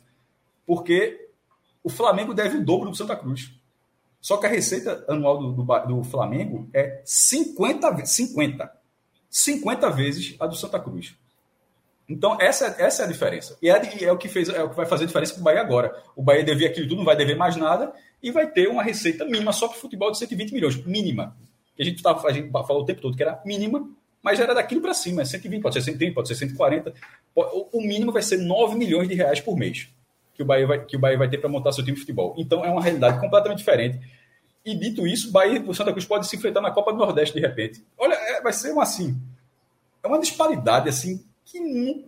Porque 0.66 1.28
o 1.82 1.90
Flamengo 1.90 2.32
deve 2.32 2.56
o 2.56 2.64
dobro 2.64 2.88
do 2.88 2.96
Santa 2.96 3.14
Cruz. 3.14 3.52
Só 4.22 4.38
que 4.38 4.46
a 4.46 4.48
receita 4.48 5.04
anual 5.06 5.36
do, 5.36 5.52
do, 5.52 5.62
do 5.86 6.02
Flamengo 6.02 6.66
é 6.72 7.02
50, 7.04 8.06
50 8.06 8.83
50 9.34 9.90
vezes 9.90 10.36
a 10.38 10.46
do 10.46 10.54
Santa 10.54 10.78
Cruz. 10.78 11.16
Então, 12.08 12.38
essa, 12.40 12.76
essa 12.78 13.02
é 13.02 13.04
a 13.04 13.08
diferença. 13.08 13.58
E 13.60 13.68
é, 13.68 14.04
é, 14.04 14.12
o 14.12 14.16
que 14.16 14.28
fez, 14.28 14.48
é 14.48 14.62
o 14.62 14.70
que 14.70 14.76
vai 14.76 14.86
fazer 14.86 15.04
a 15.04 15.06
diferença 15.08 15.34
com 15.34 15.40
o 15.40 15.42
Bahia 15.42 15.60
agora. 15.60 15.92
O 16.14 16.22
Bahia 16.22 16.44
devia 16.44 16.68
aquilo 16.68 16.86
tudo, 16.86 16.98
não 16.98 17.04
vai 17.04 17.16
dever 17.16 17.36
mais 17.36 17.56
nada, 17.56 17.92
e 18.22 18.30
vai 18.30 18.46
ter 18.46 18.68
uma 18.68 18.80
receita 18.80 19.24
mínima 19.24 19.52
só 19.52 19.66
para 19.66 19.76
futebol 19.76 20.12
de 20.12 20.18
120 20.18 20.52
milhões. 20.52 20.76
Mínima. 20.86 21.36
Que 21.74 21.82
a 21.82 21.84
gente, 21.84 22.00
tava, 22.00 22.24
a 22.28 22.32
gente 22.32 22.48
falou 22.48 22.82
o 22.82 22.84
tempo 22.84 23.00
todo 23.00 23.16
que 23.16 23.24
era 23.24 23.42
mínima, 23.44 23.90
mas 24.22 24.38
era 24.38 24.54
daquilo 24.54 24.80
para 24.80 24.94
cima. 24.94 25.22
É 25.22 25.24
120, 25.24 25.60
pode 25.60 25.74
ser 25.74 25.82
130, 25.82 26.14
pode 26.14 26.28
ser 26.28 26.36
140. 26.36 26.94
O 27.34 27.80
mínimo 27.80 28.12
vai 28.12 28.22
ser 28.22 28.36
9 28.36 28.76
milhões 28.76 29.08
de 29.08 29.16
reais 29.16 29.40
por 29.40 29.56
mês 29.56 29.88
que 30.34 30.42
o 30.42 30.46
Bahia 30.46 30.66
vai, 30.66 30.84
que 30.84 30.96
o 30.96 30.98
Bahia 30.98 31.16
vai 31.16 31.28
ter 31.28 31.38
para 31.38 31.48
montar 31.48 31.72
seu 31.72 31.84
time 31.84 31.94
de 31.94 32.00
futebol. 32.00 32.34
Então, 32.36 32.64
é 32.64 32.70
uma 32.70 32.82
realidade 32.82 33.20
completamente 33.20 33.58
diferente. 33.58 34.00
E 34.64 34.74
dito 34.74 35.06
isso, 35.06 35.28
o 35.28 35.32
Bahia 35.32 35.62
o 35.66 35.74
Santa 35.74 35.92
Cruz 35.92 36.06
pode 36.06 36.26
se 36.26 36.36
enfrentar 36.36 36.60
na 36.60 36.70
Copa 36.70 36.92
do 36.92 36.98
Nordeste 36.98 37.34
de 37.34 37.40
repente. 37.40 37.84
Olha, 37.98 38.14
é, 38.14 38.40
vai 38.40 38.52
ser 38.52 38.72
uma 38.72 38.82
assim. 38.82 39.20
É 40.02 40.06
uma 40.08 40.18
disparidade 40.18 40.88
assim 40.88 41.22
que 41.44 41.60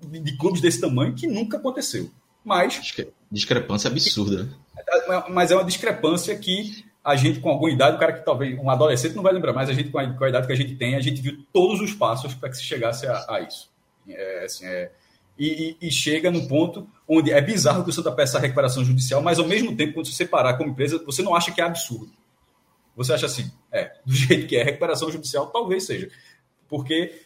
de, 0.07 0.21
de 0.21 0.37
clubes 0.37 0.61
desse 0.61 0.81
tamanho 0.81 1.15
que 1.15 1.27
nunca 1.27 1.59
aconteceu. 1.59 2.11
Mas 2.45 2.95
discrepância 3.31 3.91
absurda. 3.91 4.45
Né? 4.45 4.51
É, 4.79 5.31
mas 5.31 5.51
é 5.51 5.55
uma 5.55 5.65
discrepância 5.65 6.37
que 6.39 6.85
a 7.05 7.15
gente 7.15 7.41
com 7.41 7.51
alguma 7.51 7.71
idade, 7.71 7.97
o 7.97 8.01
cara 8.01 8.13
que 8.13 8.25
talvez 8.25 8.59
um 8.59 8.71
adolescente 8.71 9.15
não 9.15 9.23
vai 9.23 9.33
lembrar, 9.33 9.53
mas 9.53 9.69
a 9.69 9.73
gente 9.73 9.91
com 9.91 9.99
a, 9.99 10.13
com 10.13 10.25
a 10.25 10.29
idade 10.29 10.47
que 10.47 10.53
a 10.53 10.57
gente 10.57 10.75
tem, 10.75 10.97
a 10.97 11.01
gente 11.01 11.21
viu 11.21 11.45
todos 11.53 11.81
os 11.81 11.93
passos 11.93 12.35
para 12.35 12.49
que 12.49 12.57
se 12.57 12.65
chegasse 12.65 13.07
a, 13.07 13.25
a 13.29 13.41
isso. 13.41 13.71
É, 14.09 14.45
assim, 14.45 14.65
é, 14.67 14.91
e, 15.39 15.77
e, 15.81 15.89
e, 15.89 15.91
chega 15.91 16.31
no 16.31 16.49
ponto 16.49 16.89
onde 17.07 17.31
é 17.31 17.41
bizarro 17.41 17.85
que 17.85 17.91
o 17.91 17.93
Santa 17.93 18.11
peça 18.11 18.39
a 18.39 18.41
recuperação 18.41 18.85
judicial, 18.85 19.23
mas 19.23 19.39
ao 19.39 19.47
mesmo 19.47 19.77
tempo, 19.77 19.95
quando 19.95 20.07
você 20.07 20.25
parar 20.25 20.55
como 20.55 20.71
empresa, 20.71 21.03
você 21.05 21.23
não 21.23 21.35
acha 21.35 21.53
que 21.53 21.61
é 21.61 21.65
absurdo. 21.65 22.11
Você 22.97 23.13
acha 23.13 23.27
assim, 23.27 23.53
é, 23.71 23.93
do 24.05 24.13
jeito 24.15 24.47
que 24.47 24.57
é, 24.57 24.65
recuperação 24.65 25.11
judicial 25.11 25.47
talvez 25.49 25.85
seja. 25.85 26.11
Porque 26.69 27.23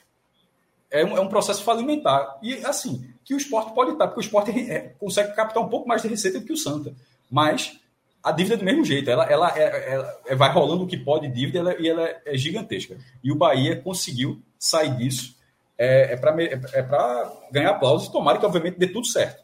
é 0.90 1.05
um, 1.05 1.16
é 1.16 1.20
um 1.20 1.28
processo 1.28 1.62
falimentar. 1.62 2.39
E 2.42 2.55
assim, 2.66 3.08
que 3.24 3.32
o 3.32 3.36
esporte 3.36 3.73
pode 3.74 3.92
estar, 3.92 4.08
porque 4.08 4.20
o 4.20 4.26
esporte 4.26 4.50
é, 4.50 4.94
consegue 4.99 5.34
captar 5.34 5.62
um 5.62 5.68
pouco 5.68 5.89
mais 5.89 6.02
de 6.02 6.08
receita 6.08 6.40
do 6.40 6.44
que 6.44 6.52
o 6.52 6.57
Santa. 6.57 6.94
Mas 7.31 7.78
a 8.23 8.32
dívida 8.32 8.57
é 8.57 8.58
do 8.58 8.65
mesmo 8.65 8.84
jeito, 8.84 9.08
ela, 9.08 9.24
ela, 9.24 9.57
é, 9.57 9.94
ela 9.94 10.20
é, 10.26 10.34
vai 10.34 10.52
rolando 10.52 10.84
o 10.84 10.86
que 10.86 10.97
pode 10.97 11.28
dívida 11.28 11.60
ela, 11.60 11.81
e 11.81 11.89
ela 11.89 12.08
é 12.26 12.36
gigantesca. 12.36 12.99
E 13.23 13.32
o 13.32 13.36
Bahia 13.36 13.81
conseguiu 13.81 14.42
sair 14.58 14.94
disso 14.97 15.36
é, 15.78 16.12
é 16.12 16.16
para 16.16 16.42
é 16.42 17.50
ganhar 17.50 17.70
aplausos 17.70 18.08
e 18.08 18.12
tomara 18.12 18.39
que, 18.39 18.44
obviamente, 18.44 18.78
dê 18.78 18.89
tudo 18.89 19.07
certo. 19.07 19.42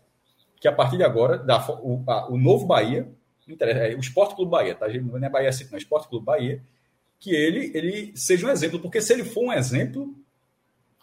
Que 0.60 0.68
a 0.68 0.72
partir 0.72 0.98
de 0.98 1.04
agora, 1.04 1.38
da, 1.38 1.64
o, 1.80 2.02
a, 2.06 2.30
o 2.30 2.36
novo 2.36 2.66
Bahia, 2.66 3.08
é, 3.08 3.15
o 3.96 4.00
Esporte 4.00 4.34
Clube 4.34 4.50
Bahia, 4.50 4.74
tá? 4.74 4.88
Não 4.88 5.24
é 5.24 5.28
Bahia 5.28 5.52
City, 5.52 5.70
não, 5.70 5.76
é 5.76 5.80
Esporte 5.80 6.08
Clube 6.08 6.24
Bahia, 6.24 6.62
que 7.18 7.30
ele, 7.30 7.70
ele 7.74 8.12
seja 8.16 8.46
um 8.46 8.50
exemplo, 8.50 8.78
porque 8.80 9.00
se 9.00 9.12
ele 9.12 9.24
for 9.24 9.44
um 9.44 9.52
exemplo, 9.52 10.14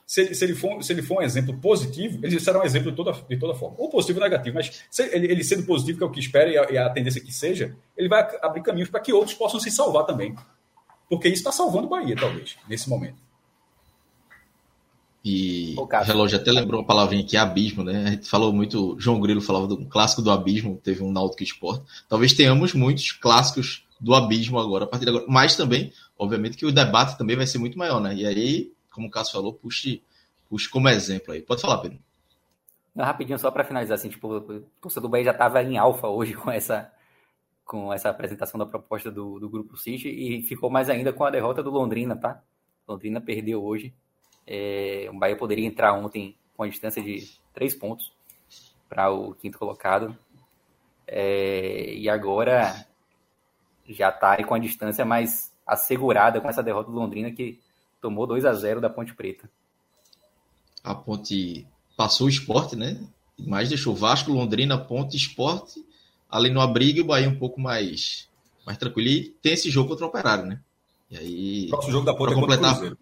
se 0.05 0.21
ele, 0.21 0.35
se 0.35 0.43
ele, 0.43 0.53
for, 0.53 0.83
se 0.83 0.91
ele 0.91 1.01
for 1.01 1.19
um 1.19 1.21
exemplo 1.21 1.57
positivo, 1.59 2.19
ele 2.23 2.39
será 2.39 2.59
um 2.59 2.63
exemplo 2.63 2.91
de 2.91 2.97
toda, 2.97 3.13
de 3.13 3.37
toda 3.37 3.55
forma. 3.55 3.75
Ou 3.79 3.89
positivo 3.89 4.19
ou 4.19 4.23
negativo, 4.23 4.55
mas 4.55 4.83
ele, 5.11 5.31
ele 5.31 5.43
sendo 5.43 5.65
positivo, 5.65 5.97
que 5.97 6.03
é 6.03 6.07
o 6.07 6.11
que 6.11 6.19
espera 6.19 6.49
e 6.49 6.57
a, 6.57 6.71
e 6.71 6.77
a 6.77 6.89
tendência 6.89 7.21
que 7.21 7.31
seja, 7.31 7.75
ele 7.97 8.09
vai 8.09 8.27
abrir 8.41 8.61
caminhos 8.61 8.89
para 8.89 8.99
que 8.99 9.13
outros 9.13 9.33
possam 9.33 9.59
se 9.59 9.71
salvar 9.71 10.05
também. 10.05 10.35
Porque 11.09 11.27
isso 11.27 11.37
está 11.37 11.51
salvando 11.51 11.87
o 11.87 11.89
Bahia, 11.89 12.15
talvez, 12.15 12.57
nesse 12.67 12.89
momento. 12.89 13.22
E 15.23 15.75
o 15.77 15.85
relógio 15.85 16.37
até 16.37 16.51
lembrou 16.51 16.81
uma 16.81 16.87
palavrinha 16.87 17.23
aqui, 17.23 17.37
abismo, 17.37 17.83
né? 17.83 18.03
A 18.05 18.11
gente 18.11 18.27
falou 18.27 18.51
muito, 18.51 18.97
João 18.99 19.21
Grilo 19.21 19.39
falava 19.39 19.67
do 19.67 19.85
clássico 19.85 20.21
do 20.21 20.29
abismo, 20.29 20.79
teve 20.83 21.01
um 21.01 21.11
Náutico 21.11 21.43
Sport. 21.43 21.81
Talvez 22.09 22.33
tenhamos 22.33 22.73
muitos 22.73 23.13
clássicos 23.13 23.85
do 24.01 24.13
abismo 24.13 24.59
agora, 24.59 24.83
a 24.83 24.87
partir 24.87 25.05
de 25.05 25.11
agora. 25.11 25.25
Mas 25.29 25.55
também, 25.55 25.93
obviamente, 26.19 26.57
que 26.57 26.65
o 26.65 26.73
debate 26.73 27.17
também 27.17 27.37
vai 27.37 27.47
ser 27.47 27.57
muito 27.57 27.77
maior, 27.77 28.01
né? 28.01 28.13
E 28.13 28.25
aí 28.25 28.73
como 28.93 29.07
o 29.07 29.11
Cássio 29.11 29.33
falou, 29.33 29.53
puxe, 29.53 30.01
puxe 30.47 30.69
como 30.69 30.87
exemplo 30.87 31.33
aí. 31.33 31.41
Pode 31.41 31.61
falar, 31.61 31.79
Pedro. 31.79 31.99
Não, 32.95 33.03
rapidinho, 33.03 33.39
só 33.39 33.49
para 33.49 33.63
finalizar, 33.63 33.95
assim, 33.95 34.09
tipo, 34.09 34.27
o 34.27 34.61
torcedor 34.79 35.09
do 35.09 35.09
Bahia 35.09 35.25
já 35.25 35.31
estava 35.31 35.61
em 35.63 35.77
alfa 35.77 36.07
hoje 36.07 36.33
com 36.37 36.51
essa, 36.51 36.91
com 37.65 37.91
essa 37.91 38.09
apresentação 38.09 38.57
da 38.57 38.65
proposta 38.65 39.11
do, 39.11 39.39
do 39.39 39.49
Grupo 39.49 39.75
City 39.75 40.07
e 40.07 40.43
ficou 40.43 40.69
mais 40.69 40.89
ainda 40.89 41.11
com 41.11 41.25
a 41.25 41.31
derrota 41.31 41.63
do 41.63 41.71
Londrina, 41.71 42.15
tá? 42.15 42.41
Londrina 42.87 43.19
perdeu 43.19 43.63
hoje. 43.63 43.93
É, 44.45 45.07
o 45.11 45.17
Bahia 45.17 45.35
poderia 45.35 45.65
entrar 45.65 45.93
ontem 45.93 46.35
com 46.55 46.63
a 46.63 46.67
distância 46.67 47.01
de 47.01 47.29
três 47.53 47.73
pontos 47.73 48.11
para 48.89 49.11
o 49.11 49.33
quinto 49.33 49.57
colocado. 49.57 50.17
É, 51.07 51.93
e 51.95 52.09
agora 52.09 52.85
já 53.87 54.09
está 54.09 54.41
com 54.43 54.53
a 54.53 54.59
distância 54.59 55.05
mais 55.05 55.51
assegurada 55.65 56.39
com 56.39 56.49
essa 56.49 56.63
derrota 56.63 56.91
do 56.91 56.97
Londrina, 56.97 57.31
que 57.31 57.59
tomou 58.01 58.27
2 58.27 58.45
a 58.45 58.53
0 58.53 58.81
da 58.81 58.89
Ponte 58.89 59.13
Preta. 59.13 59.49
A 60.83 60.93
Ponte 60.93 61.65
passou 61.95 62.27
o 62.27 62.29
esporte, 62.29 62.75
né? 62.75 62.99
Mas 63.39 63.69
deixou 63.69 63.95
Vasco, 63.95 64.31
Londrina, 64.31 64.77
Ponte, 64.77 65.17
esporte. 65.17 65.83
Ali 66.29 66.49
no 66.49 66.61
abrigo, 66.61 67.01
o 67.01 67.05
Bahia 67.05 67.29
um 67.29 67.37
pouco 67.37 67.59
mais, 67.59 68.27
mais 68.65 68.77
tranquilo. 68.77 69.09
E 69.09 69.29
tem 69.41 69.53
esse 69.53 69.69
jogo 69.69 69.89
contra 69.89 70.05
o 70.05 70.09
Operário, 70.09 70.45
né? 70.45 70.59
E 71.09 71.17
aí. 71.17 71.65
O 71.67 71.69
próximo 71.69 71.93
jogo 71.93 72.05
da 72.05 72.13
Ponte 72.13 72.29
para 72.29 72.37
é 72.37 72.41
completar, 72.41 72.97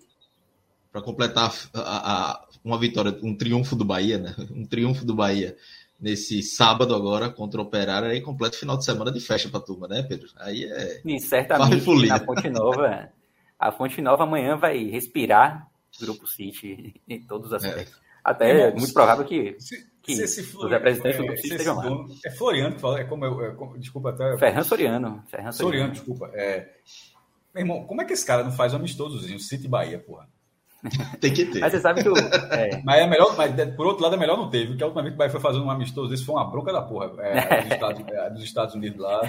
para 0.92 1.02
completar 1.02 1.53
a, 1.74 2.32
a, 2.32 2.45
uma 2.64 2.78
vitória, 2.78 3.18
um 3.24 3.36
triunfo 3.36 3.76
do 3.76 3.86
Bahia, 3.86 4.18
né? 4.18 4.36
Um 4.52 4.66
triunfo 4.66 5.06
do 5.06 5.16
Bahia 5.16 5.56
nesse 6.00 6.42
sábado 6.42 6.95
agora 6.95 7.30
contra 7.30 7.61
o 7.61 7.64
Operário, 7.64 8.10
aí 8.10 8.22
completo 8.22 8.58
final 8.58 8.76
de 8.76 8.84
semana 8.84 9.11
de 9.11 9.20
festa 9.20 9.50
para 9.50 9.60
a 9.60 9.64
turma, 9.64 9.88
né, 9.88 10.02
Pedro? 10.02 10.30
Aí 10.38 10.66
é. 10.66 11.02
E 11.06 11.20
certamente 11.20 12.08
na 12.08 12.20
Ponte 12.20 12.50
Nova 12.50 13.11
a 13.61 13.72
Fonte 13.72 14.02
Nova 14.02 14.24
amanhã 14.24 14.58
vai 14.58 14.84
respirar 14.86 15.70
Grupo 16.00 16.26
City 16.26 17.00
em 17.08 17.22
todos 17.22 17.48
os 17.48 17.53
aspectos. 17.53 17.95
É. 17.95 18.02
Até 18.24 18.68
é, 18.68 18.72
muito 18.72 18.92
provável 18.92 19.24
que, 19.24 19.56
se, 19.60 19.88
que 20.02 20.16
se 20.16 20.24
esse 20.24 20.58
os 20.58 20.70
representantes 20.70 21.18
é, 21.18 21.22
do 21.22 21.26
Grupo 21.26 21.42
City 21.42 21.53
estejam 21.53 21.76
lá. 21.76 22.06
É 22.26 22.32
Floriano 22.32 22.76
que 22.76 22.82
fala, 22.82 23.00
é 23.00 23.03
como 23.03 23.26
eu, 23.26 23.45
é 23.45 23.52
como, 23.52 23.78
desculpa 23.78 24.10
até... 24.10 24.38
Ferran 24.38 24.64
Soriano. 24.64 25.24
Ferran 25.28 25.52
Soriano, 25.52 25.92
desculpa. 25.92 26.32
É, 26.34 26.70
meu 27.53 27.61
irmão, 27.61 27.84
como 27.84 28.02
é 28.02 28.06
que 28.06 28.14
esse 28.14 28.26
cara 28.26 28.44
não 28.44 28.52
faz 28.52 28.74
um 28.74 28.78
amistosozinho, 28.78 29.40
City 29.40 29.68
Bahia, 29.68 30.00
porra? 30.00 30.28
Tem 31.22 31.34
que 31.34 31.45
ter. 31.45 31.60
Mas 31.60 31.72
você 31.72 31.80
sabe 31.80 32.01
que 32.01 32.10
o. 32.10 32.18
É. 32.18 32.82
Mas 32.85 33.01
é 33.01 33.08
melhor, 33.08 33.38
mas 33.38 33.53
por 33.76 33.85
outro 33.85 34.03
lado 34.03 34.16
é 34.16 34.18
melhor 34.18 34.38
não 34.38 34.50
ter, 34.50 34.68
porque 34.68 34.84
a 34.84 34.88
última 34.88 35.03
vez 35.03 35.14
que 35.14 35.16
o 35.16 35.19
Bahia 35.19 35.32
foi 35.32 35.40
fazendo 35.40 35.66
um 35.66 35.69
amistoso 35.69 36.14
esse 36.14 36.26
foi 36.26 36.35
uma 36.35 36.50
bronca 36.50 36.74
da 36.74 36.82
porra. 36.82 37.11
É, 37.19 37.61
dos, 37.61 37.72
Estados, 37.72 38.08
é, 38.08 38.30
dos 38.32 38.43
Estados 38.43 38.76
Unidos 38.76 39.00
lá. 39.00 39.22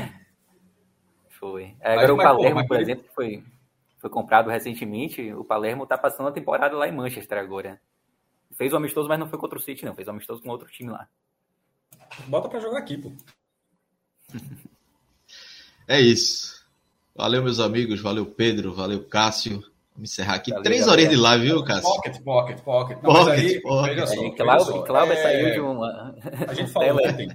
Foi. 1.28 1.74
É, 1.80 1.92
agora 1.92 2.14
mas, 2.14 2.26
o 2.26 2.36
Palermo, 2.36 2.54
porra, 2.54 2.68
por 2.68 2.80
exemplo, 2.80 3.04
que 3.04 3.14
foi 3.14 3.44
foi 4.02 4.10
comprado 4.10 4.50
recentemente, 4.50 5.32
o 5.32 5.44
Palermo 5.44 5.84
está 5.84 5.96
passando 5.96 6.28
a 6.28 6.32
temporada 6.32 6.76
lá 6.76 6.88
em 6.88 6.92
Manchester 6.92 7.38
agora. 7.38 7.80
Fez 8.50 8.72
o 8.72 8.76
amistoso, 8.76 9.08
mas 9.08 9.16
não 9.16 9.28
foi 9.28 9.38
contra 9.38 9.56
o 9.56 9.62
City, 9.62 9.84
não. 9.84 9.94
Fez 9.94 10.08
o 10.08 10.10
amistoso 10.10 10.42
com 10.42 10.50
outro 10.50 10.68
time 10.68 10.90
lá. 10.90 11.08
Bota 12.26 12.48
para 12.48 12.58
jogar 12.58 12.78
aqui, 12.78 12.98
pô. 12.98 13.12
é 15.86 16.00
isso. 16.00 16.66
Valeu, 17.14 17.44
meus 17.44 17.60
amigos. 17.60 18.00
Valeu, 18.00 18.26
Pedro. 18.26 18.74
Valeu, 18.74 19.04
Cássio. 19.04 19.62
Vamos 19.94 20.10
encerrar 20.10 20.34
aqui. 20.34 20.50
Valeu, 20.50 20.64
Três 20.64 20.88
horinhas 20.88 21.10
de 21.10 21.16
live, 21.16 21.44
viu, 21.44 21.64
Cássio? 21.64 21.82
Pocket, 21.82 22.22
pocket, 22.22 22.60
pocket. 22.60 22.98
Não, 23.02 23.12
pocket, 23.12 23.38
aí, 23.38 23.60
pocket. 23.60 23.94
Veja 23.94 24.06
só, 24.06 24.30
Cláudio, 24.30 24.82
Cláudio 24.84 25.12
é... 25.12 25.22
saiu 25.22 25.52
de 25.52 25.60
uma. 25.60 26.14
A 26.48 26.54
gente 26.54 26.70
falou 26.70 26.96
ontem. 26.96 27.28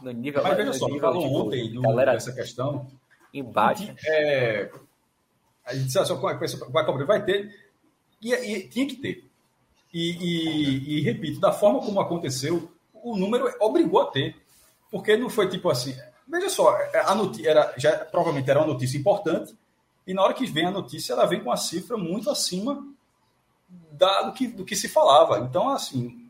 No 0.00 0.12
nível, 0.12 0.42
mas 0.42 0.56
veja 0.56 0.72
só, 0.72 0.88
falou 0.98 1.22
tipo, 1.22 1.34
ontem 1.34 1.72
do, 1.72 1.82
galera, 1.82 2.12
dessa 2.12 2.32
questão. 2.32 2.86
Embaixo. 3.32 3.92
É, 4.06 4.70
a 5.64 5.74
gente 5.74 5.92
só 5.92 6.14
vai 6.14 6.84
cobrir, 6.84 7.04
vai 7.04 7.24
ter. 7.24 7.50
E, 8.20 8.32
e 8.32 8.68
tinha 8.68 8.86
que 8.86 8.96
ter. 8.96 9.24
E, 9.92 10.10
e, 10.10 10.98
e, 10.98 11.00
repito, 11.02 11.40
da 11.40 11.52
forma 11.52 11.80
como 11.80 12.00
aconteceu, 12.00 12.70
o 12.94 13.16
número 13.16 13.52
obrigou 13.60 14.02
a 14.02 14.10
ter. 14.10 14.36
Porque 14.90 15.16
não 15.16 15.30
foi 15.30 15.48
tipo 15.48 15.68
assim. 15.70 15.94
Veja 16.28 16.48
só, 16.48 16.78
a 17.04 17.14
notícia 17.14 17.50
era, 17.50 17.74
já, 17.76 17.92
provavelmente 18.04 18.50
era 18.50 18.60
uma 18.60 18.68
notícia 18.68 18.96
importante, 18.96 19.54
e 20.06 20.14
na 20.14 20.22
hora 20.22 20.34
que 20.34 20.46
vem 20.46 20.66
a 20.66 20.70
notícia, 20.70 21.12
ela 21.12 21.26
vem 21.26 21.40
com 21.40 21.50
uma 21.50 21.56
cifra 21.56 21.96
muito 21.96 22.30
acima 22.30 22.84
da, 23.92 24.22
do, 24.22 24.32
que, 24.32 24.46
do 24.48 24.64
que 24.64 24.74
se 24.74 24.88
falava. 24.88 25.38
Então, 25.40 25.68
assim, 25.68 26.28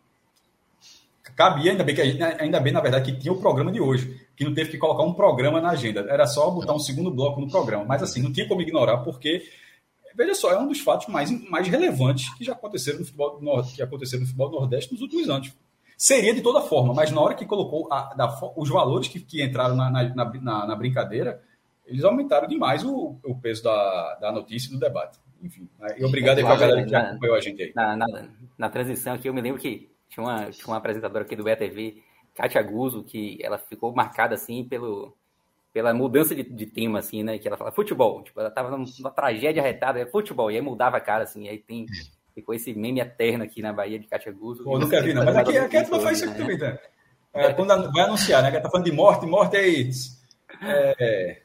cabia, 1.35 1.73
ainda 1.73 1.85
bem, 1.85 1.95
que 1.95 2.05
gente, 2.05 2.23
ainda 2.23 2.61
bem, 2.61 2.73
na 2.73 2.81
verdade, 2.81 3.11
que 3.11 3.19
tinha 3.19 3.33
o 3.33 3.41
programa 3.41 3.73
de 3.73 3.81
hoje 3.81 4.21
que 4.37 4.45
não 4.45 4.55
teve 4.55 4.71
que 4.71 4.79
colocar 4.79 5.03
um 5.03 5.15
programa 5.15 5.61
na 5.61 5.71
agenda. 5.71 6.01
Era 6.09 6.27
só 6.27 6.51
botar 6.51 6.75
um 6.75 6.79
segundo 6.79 7.11
bloco 7.11 7.41
no 7.41 7.51
programa. 7.51 7.85
Mas 7.85 8.03
assim, 8.03 8.23
não 8.23 8.33
tinha 8.33 8.47
como 8.49 8.61
ignorar, 8.61 8.99
porque, 8.99 9.43
veja 10.15 10.35
só, 10.35 10.53
é 10.53 10.59
um 10.59 10.69
dos 10.69 10.81
fatos 10.81 11.07
mais, 11.09 11.31
mais 11.49 11.69
relevantes 11.69 12.33
que 12.35 12.45
já 12.45 12.53
aconteceram 12.53 12.99
no 12.99 13.05
futebol 13.05 13.39
do 13.39 13.63
que 13.75 13.83
aconteceram 13.83 14.23
no 14.23 14.27
futebol 14.27 14.51
do 14.51 14.57
Nordeste 14.57 14.93
nos 14.93 15.01
últimos 15.01 15.29
anos. 15.29 15.53
Seria 15.97 16.35
de 16.35 16.41
toda 16.41 16.61
forma, 16.61 16.93
mas 16.93 17.13
na 17.13 17.21
hora 17.21 17.35
que 17.35 17.47
colocou 17.47 17.87
a, 17.93 18.13
da, 18.15 18.53
os 18.57 18.69
valores 18.69 19.07
que, 19.07 19.21
que 19.21 19.43
entraram 19.43 19.77
na, 19.77 19.89
na, 19.89 20.13
na, 20.15 20.67
na, 20.67 20.75
brincadeira, 20.75 21.41
eles 21.87 22.05
aumentaram 22.05 22.49
demais 22.49 22.85
o, 22.85 23.19
o 23.25 23.41
peso 23.41 23.65
da, 23.65 24.15
da 24.21 24.33
notícia 24.33 24.69
e 24.69 24.73
do 24.73 24.79
debate. 24.79 25.19
Enfim, 25.43 25.69
né? 25.79 25.97
e 25.99 26.05
obrigado 26.05 26.39
aí 26.39 26.45
para 26.45 26.55
a 26.55 26.59
galera 26.59 26.87
que 26.87 26.95
acompanhou 26.95 27.37
a 27.37 27.41
gente 27.41 27.63
aí. 27.63 27.73
Na, 27.75 27.97
na, 27.97 28.07
na 28.57 28.69
transição 28.69 29.15
aqui, 29.15 29.29
eu 29.29 29.35
me 29.35 29.41
lembro 29.41 29.61
que 29.61 29.91
tinha 30.09 30.25
uma, 30.25 30.51
tinha 30.51 30.67
uma 30.69 30.77
apresentadora 30.77 31.25
aqui 31.25 31.35
do 31.35 31.43
BTV 31.43 32.03
Katia 32.35 32.63
Guzzo, 32.63 33.03
que 33.03 33.39
ela 33.43 33.59
ficou 33.59 33.95
marcada 33.95 34.35
assim 34.35 34.65
pelo, 34.65 35.17
pela 35.73 35.93
mudança 35.93 36.35
de, 36.35 36.43
de 36.43 36.67
tema, 36.67 37.01
assim, 37.01 37.23
né? 37.23 37.39
Que 37.39 37.49
ela 37.49 37.57
fala 37.57 37.73
futebol. 37.73 38.23
Tipo, 38.23 38.41
ela 38.41 38.51
tava 38.51 38.77
numa 38.77 39.11
tragédia 39.11 39.63
retada, 39.63 39.99
é 39.99 40.07
futebol, 40.07 40.51
e 40.51 40.57
aí 40.57 40.61
mudava 40.61 40.97
a 40.97 41.01
cara, 41.01 41.25
assim, 41.25 41.49
aí 41.49 41.59
tem. 41.59 41.87
Ficou 42.35 42.55
esse 42.55 42.73
meme 42.73 43.01
eterno 43.01 43.45
aqui 43.45 43.61
na 43.61 43.75
Bahia 43.75 43.99
de 43.99 44.07
Katia 44.07 44.33
Guzzo. 44.33 44.65
Pô, 44.65 44.79
nunca 44.79 45.03
vi, 45.03 45.13
não. 45.13 45.23
Mas 45.25 45.37
aqui, 45.37 45.59
aqui 45.59 45.77
a 45.77 45.85
turma 45.85 46.01
faz 46.01 46.19
isso 46.19 46.31
aqui 46.31 46.39
também, 46.39 46.59
tá? 46.59 46.79
É, 47.35 47.53
quando 47.53 47.93
vai 47.93 48.05
anunciar, 48.05 48.43
né? 48.43 48.51
Que 48.51 48.61
tá 48.61 48.71
falando 48.71 48.87
de 48.87 48.93
morte, 48.93 49.27
morte 49.27 49.57
é 49.57 49.67
isso. 49.67 50.23
É, 50.63 51.42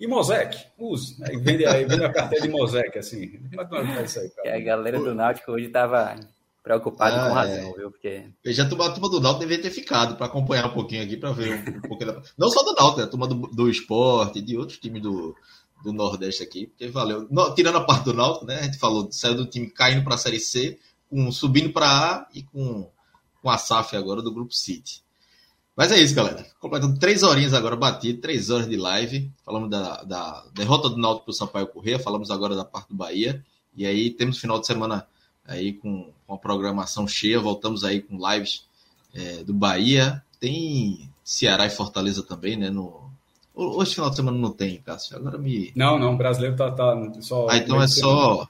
e 0.00 0.06
Mosec, 0.06 0.56
use. 0.78 1.22
Aí 1.22 1.36
vende, 1.36 1.66
aí 1.66 1.84
vende 1.84 2.04
a 2.04 2.12
carteira 2.12 2.46
de 2.46 2.50
Mosec, 2.50 2.98
assim. 2.98 3.38
Como 3.68 3.92
é 3.92 4.02
isso 4.02 4.18
aí, 4.18 4.30
cara? 4.30 4.48
E 4.48 4.52
a 4.52 4.64
galera 4.64 4.98
do 4.98 5.14
Náutico 5.14 5.52
hoje 5.52 5.68
tava 5.68 6.16
Preocupado 6.62 7.16
ah, 7.16 7.28
com 7.28 7.34
razão, 7.34 7.70
é. 7.70 7.72
viu? 7.72 7.90
Porque... 7.90 8.28
Já 8.44 8.64
a 8.64 8.68
turma, 8.68 8.86
a 8.86 8.90
turma 8.90 9.08
do 9.08 9.20
Náutico 9.20 9.40
deveria 9.40 9.62
ter 9.62 9.70
ficado 9.70 10.16
para 10.16 10.26
acompanhar 10.26 10.66
um 10.66 10.74
pouquinho 10.74 11.02
aqui, 11.02 11.16
para 11.16 11.32
ver 11.32 11.54
um, 11.54 11.78
um 11.78 11.80
pouquinho 11.80 12.12
da... 12.12 12.22
Não 12.36 12.50
só 12.50 12.62
do 12.62 12.74
Náutico, 12.74 12.98
né? 12.98 13.04
a 13.04 13.06
turma 13.06 13.26
do, 13.26 13.34
do 13.48 13.70
esporte, 13.70 14.42
de 14.42 14.58
outros 14.58 14.78
times 14.78 15.00
do, 15.00 15.34
do 15.82 15.92
Nordeste 15.92 16.42
aqui, 16.42 16.66
porque 16.66 16.88
valeu. 16.88 17.26
No, 17.30 17.54
tirando 17.54 17.78
a 17.78 17.84
parte 17.84 18.04
do 18.04 18.12
Náutico, 18.12 18.44
né? 18.44 18.58
A 18.58 18.62
gente 18.64 18.78
falou, 18.78 19.10
saiu 19.10 19.36
do 19.36 19.46
time 19.46 19.70
caindo 19.70 20.04
para 20.04 20.16
a 20.16 20.18
Série 20.18 20.38
C, 20.38 20.78
com, 21.08 21.32
subindo 21.32 21.72
para 21.72 21.86
A 21.86 22.28
e 22.34 22.42
com, 22.42 22.90
com 23.40 23.48
a 23.48 23.56
SAF 23.56 23.96
agora 23.96 24.20
do 24.20 24.32
Grupo 24.32 24.52
City. 24.52 25.02
Mas 25.80 25.92
é 25.92 25.98
isso, 25.98 26.14
galera. 26.14 26.44
Completando 26.60 26.98
três 26.98 27.22
horinhas 27.22 27.54
agora 27.54 27.74
batido, 27.74 28.20
três 28.20 28.50
horas 28.50 28.68
de 28.68 28.76
live. 28.76 29.30
Falamos 29.42 29.70
da, 29.70 30.02
da 30.02 30.44
derrota 30.52 30.90
do 30.90 30.98
Náutico 30.98 31.24
para 31.24 31.30
o 31.30 31.34
Sampaio 31.34 31.66
Corrêa, 31.68 31.98
falamos 31.98 32.30
agora 32.30 32.54
da 32.54 32.66
parte 32.66 32.90
do 32.90 32.94
Bahia. 32.94 33.42
E 33.74 33.86
aí 33.86 34.10
temos 34.10 34.36
final 34.36 34.60
de 34.60 34.66
semana 34.66 35.06
aí 35.42 35.72
com, 35.72 36.12
com 36.26 36.34
a 36.34 36.36
programação 36.36 37.08
cheia. 37.08 37.40
Voltamos 37.40 37.82
aí 37.82 38.02
com 38.02 38.18
lives 38.30 38.66
é, 39.14 39.42
do 39.42 39.54
Bahia. 39.54 40.22
Tem 40.38 41.08
Ceará 41.24 41.64
e 41.64 41.70
Fortaleza 41.70 42.22
também, 42.22 42.58
né? 42.58 42.68
No... 42.68 43.10
Hoje 43.54 43.94
final 43.94 44.10
de 44.10 44.16
semana 44.16 44.36
não 44.36 44.50
tem, 44.50 44.82
Cássio. 44.82 45.16
Agora 45.16 45.38
me. 45.38 45.72
Não, 45.74 45.98
não, 45.98 46.12
o 46.12 46.18
brasileiro 46.18 46.56
tá, 46.56 46.70
tá 46.72 46.94
só. 47.22 47.48
Ah, 47.48 47.56
então 47.56 47.82
é 47.82 47.88
só. 47.88 48.46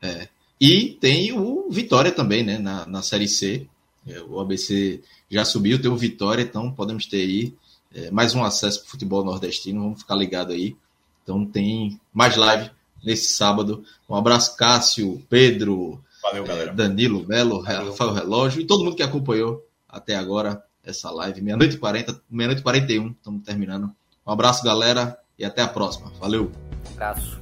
É. 0.00 0.28
E 0.58 0.96
tem 0.98 1.30
o 1.38 1.68
Vitória 1.70 2.10
também, 2.10 2.42
né? 2.42 2.56
Na, 2.56 2.86
na 2.86 3.02
Série 3.02 3.28
C. 3.28 3.68
É, 4.06 4.20
o 4.20 4.40
ABC 4.40 5.02
já 5.30 5.44
subiu, 5.44 5.80
tem 5.80 5.90
o 5.90 5.96
Vitória, 5.96 6.42
então 6.42 6.72
podemos 6.72 7.06
ter 7.06 7.18
aí 7.18 7.54
é, 7.94 8.10
mais 8.10 8.34
um 8.34 8.44
acesso 8.44 8.80
para 8.80 8.88
o 8.88 8.90
futebol 8.90 9.24
nordestino. 9.24 9.82
Vamos 9.82 10.00
ficar 10.00 10.14
ligado 10.14 10.52
aí. 10.52 10.76
Então 11.22 11.44
tem 11.44 12.00
mais 12.12 12.36
live 12.36 12.70
nesse 13.04 13.32
sábado. 13.32 13.84
Um 14.08 14.14
abraço, 14.14 14.56
Cássio, 14.56 15.22
Pedro, 15.28 16.02
Valeu, 16.22 16.44
galera. 16.44 16.72
Danilo, 16.72 17.26
Melo, 17.26 17.60
Rafael 17.60 18.12
Relógio 18.12 18.60
e 18.60 18.66
todo 18.66 18.84
mundo 18.84 18.96
que 18.96 19.02
acompanhou 19.02 19.64
até 19.88 20.14
agora 20.14 20.62
essa 20.84 21.10
live. 21.10 21.40
Meia-noite 21.40 21.76
e 21.76 21.78
40, 21.78 22.22
meia-noite 22.30 22.60
e 22.60 22.62
41, 22.62 23.10
estamos 23.10 23.42
terminando. 23.42 23.90
Um 24.26 24.32
abraço, 24.32 24.62
galera, 24.62 25.18
e 25.38 25.44
até 25.44 25.62
a 25.62 25.68
próxima. 25.68 26.10
Valeu. 26.20 26.52
Um 26.88 26.92
abraço. 26.92 27.40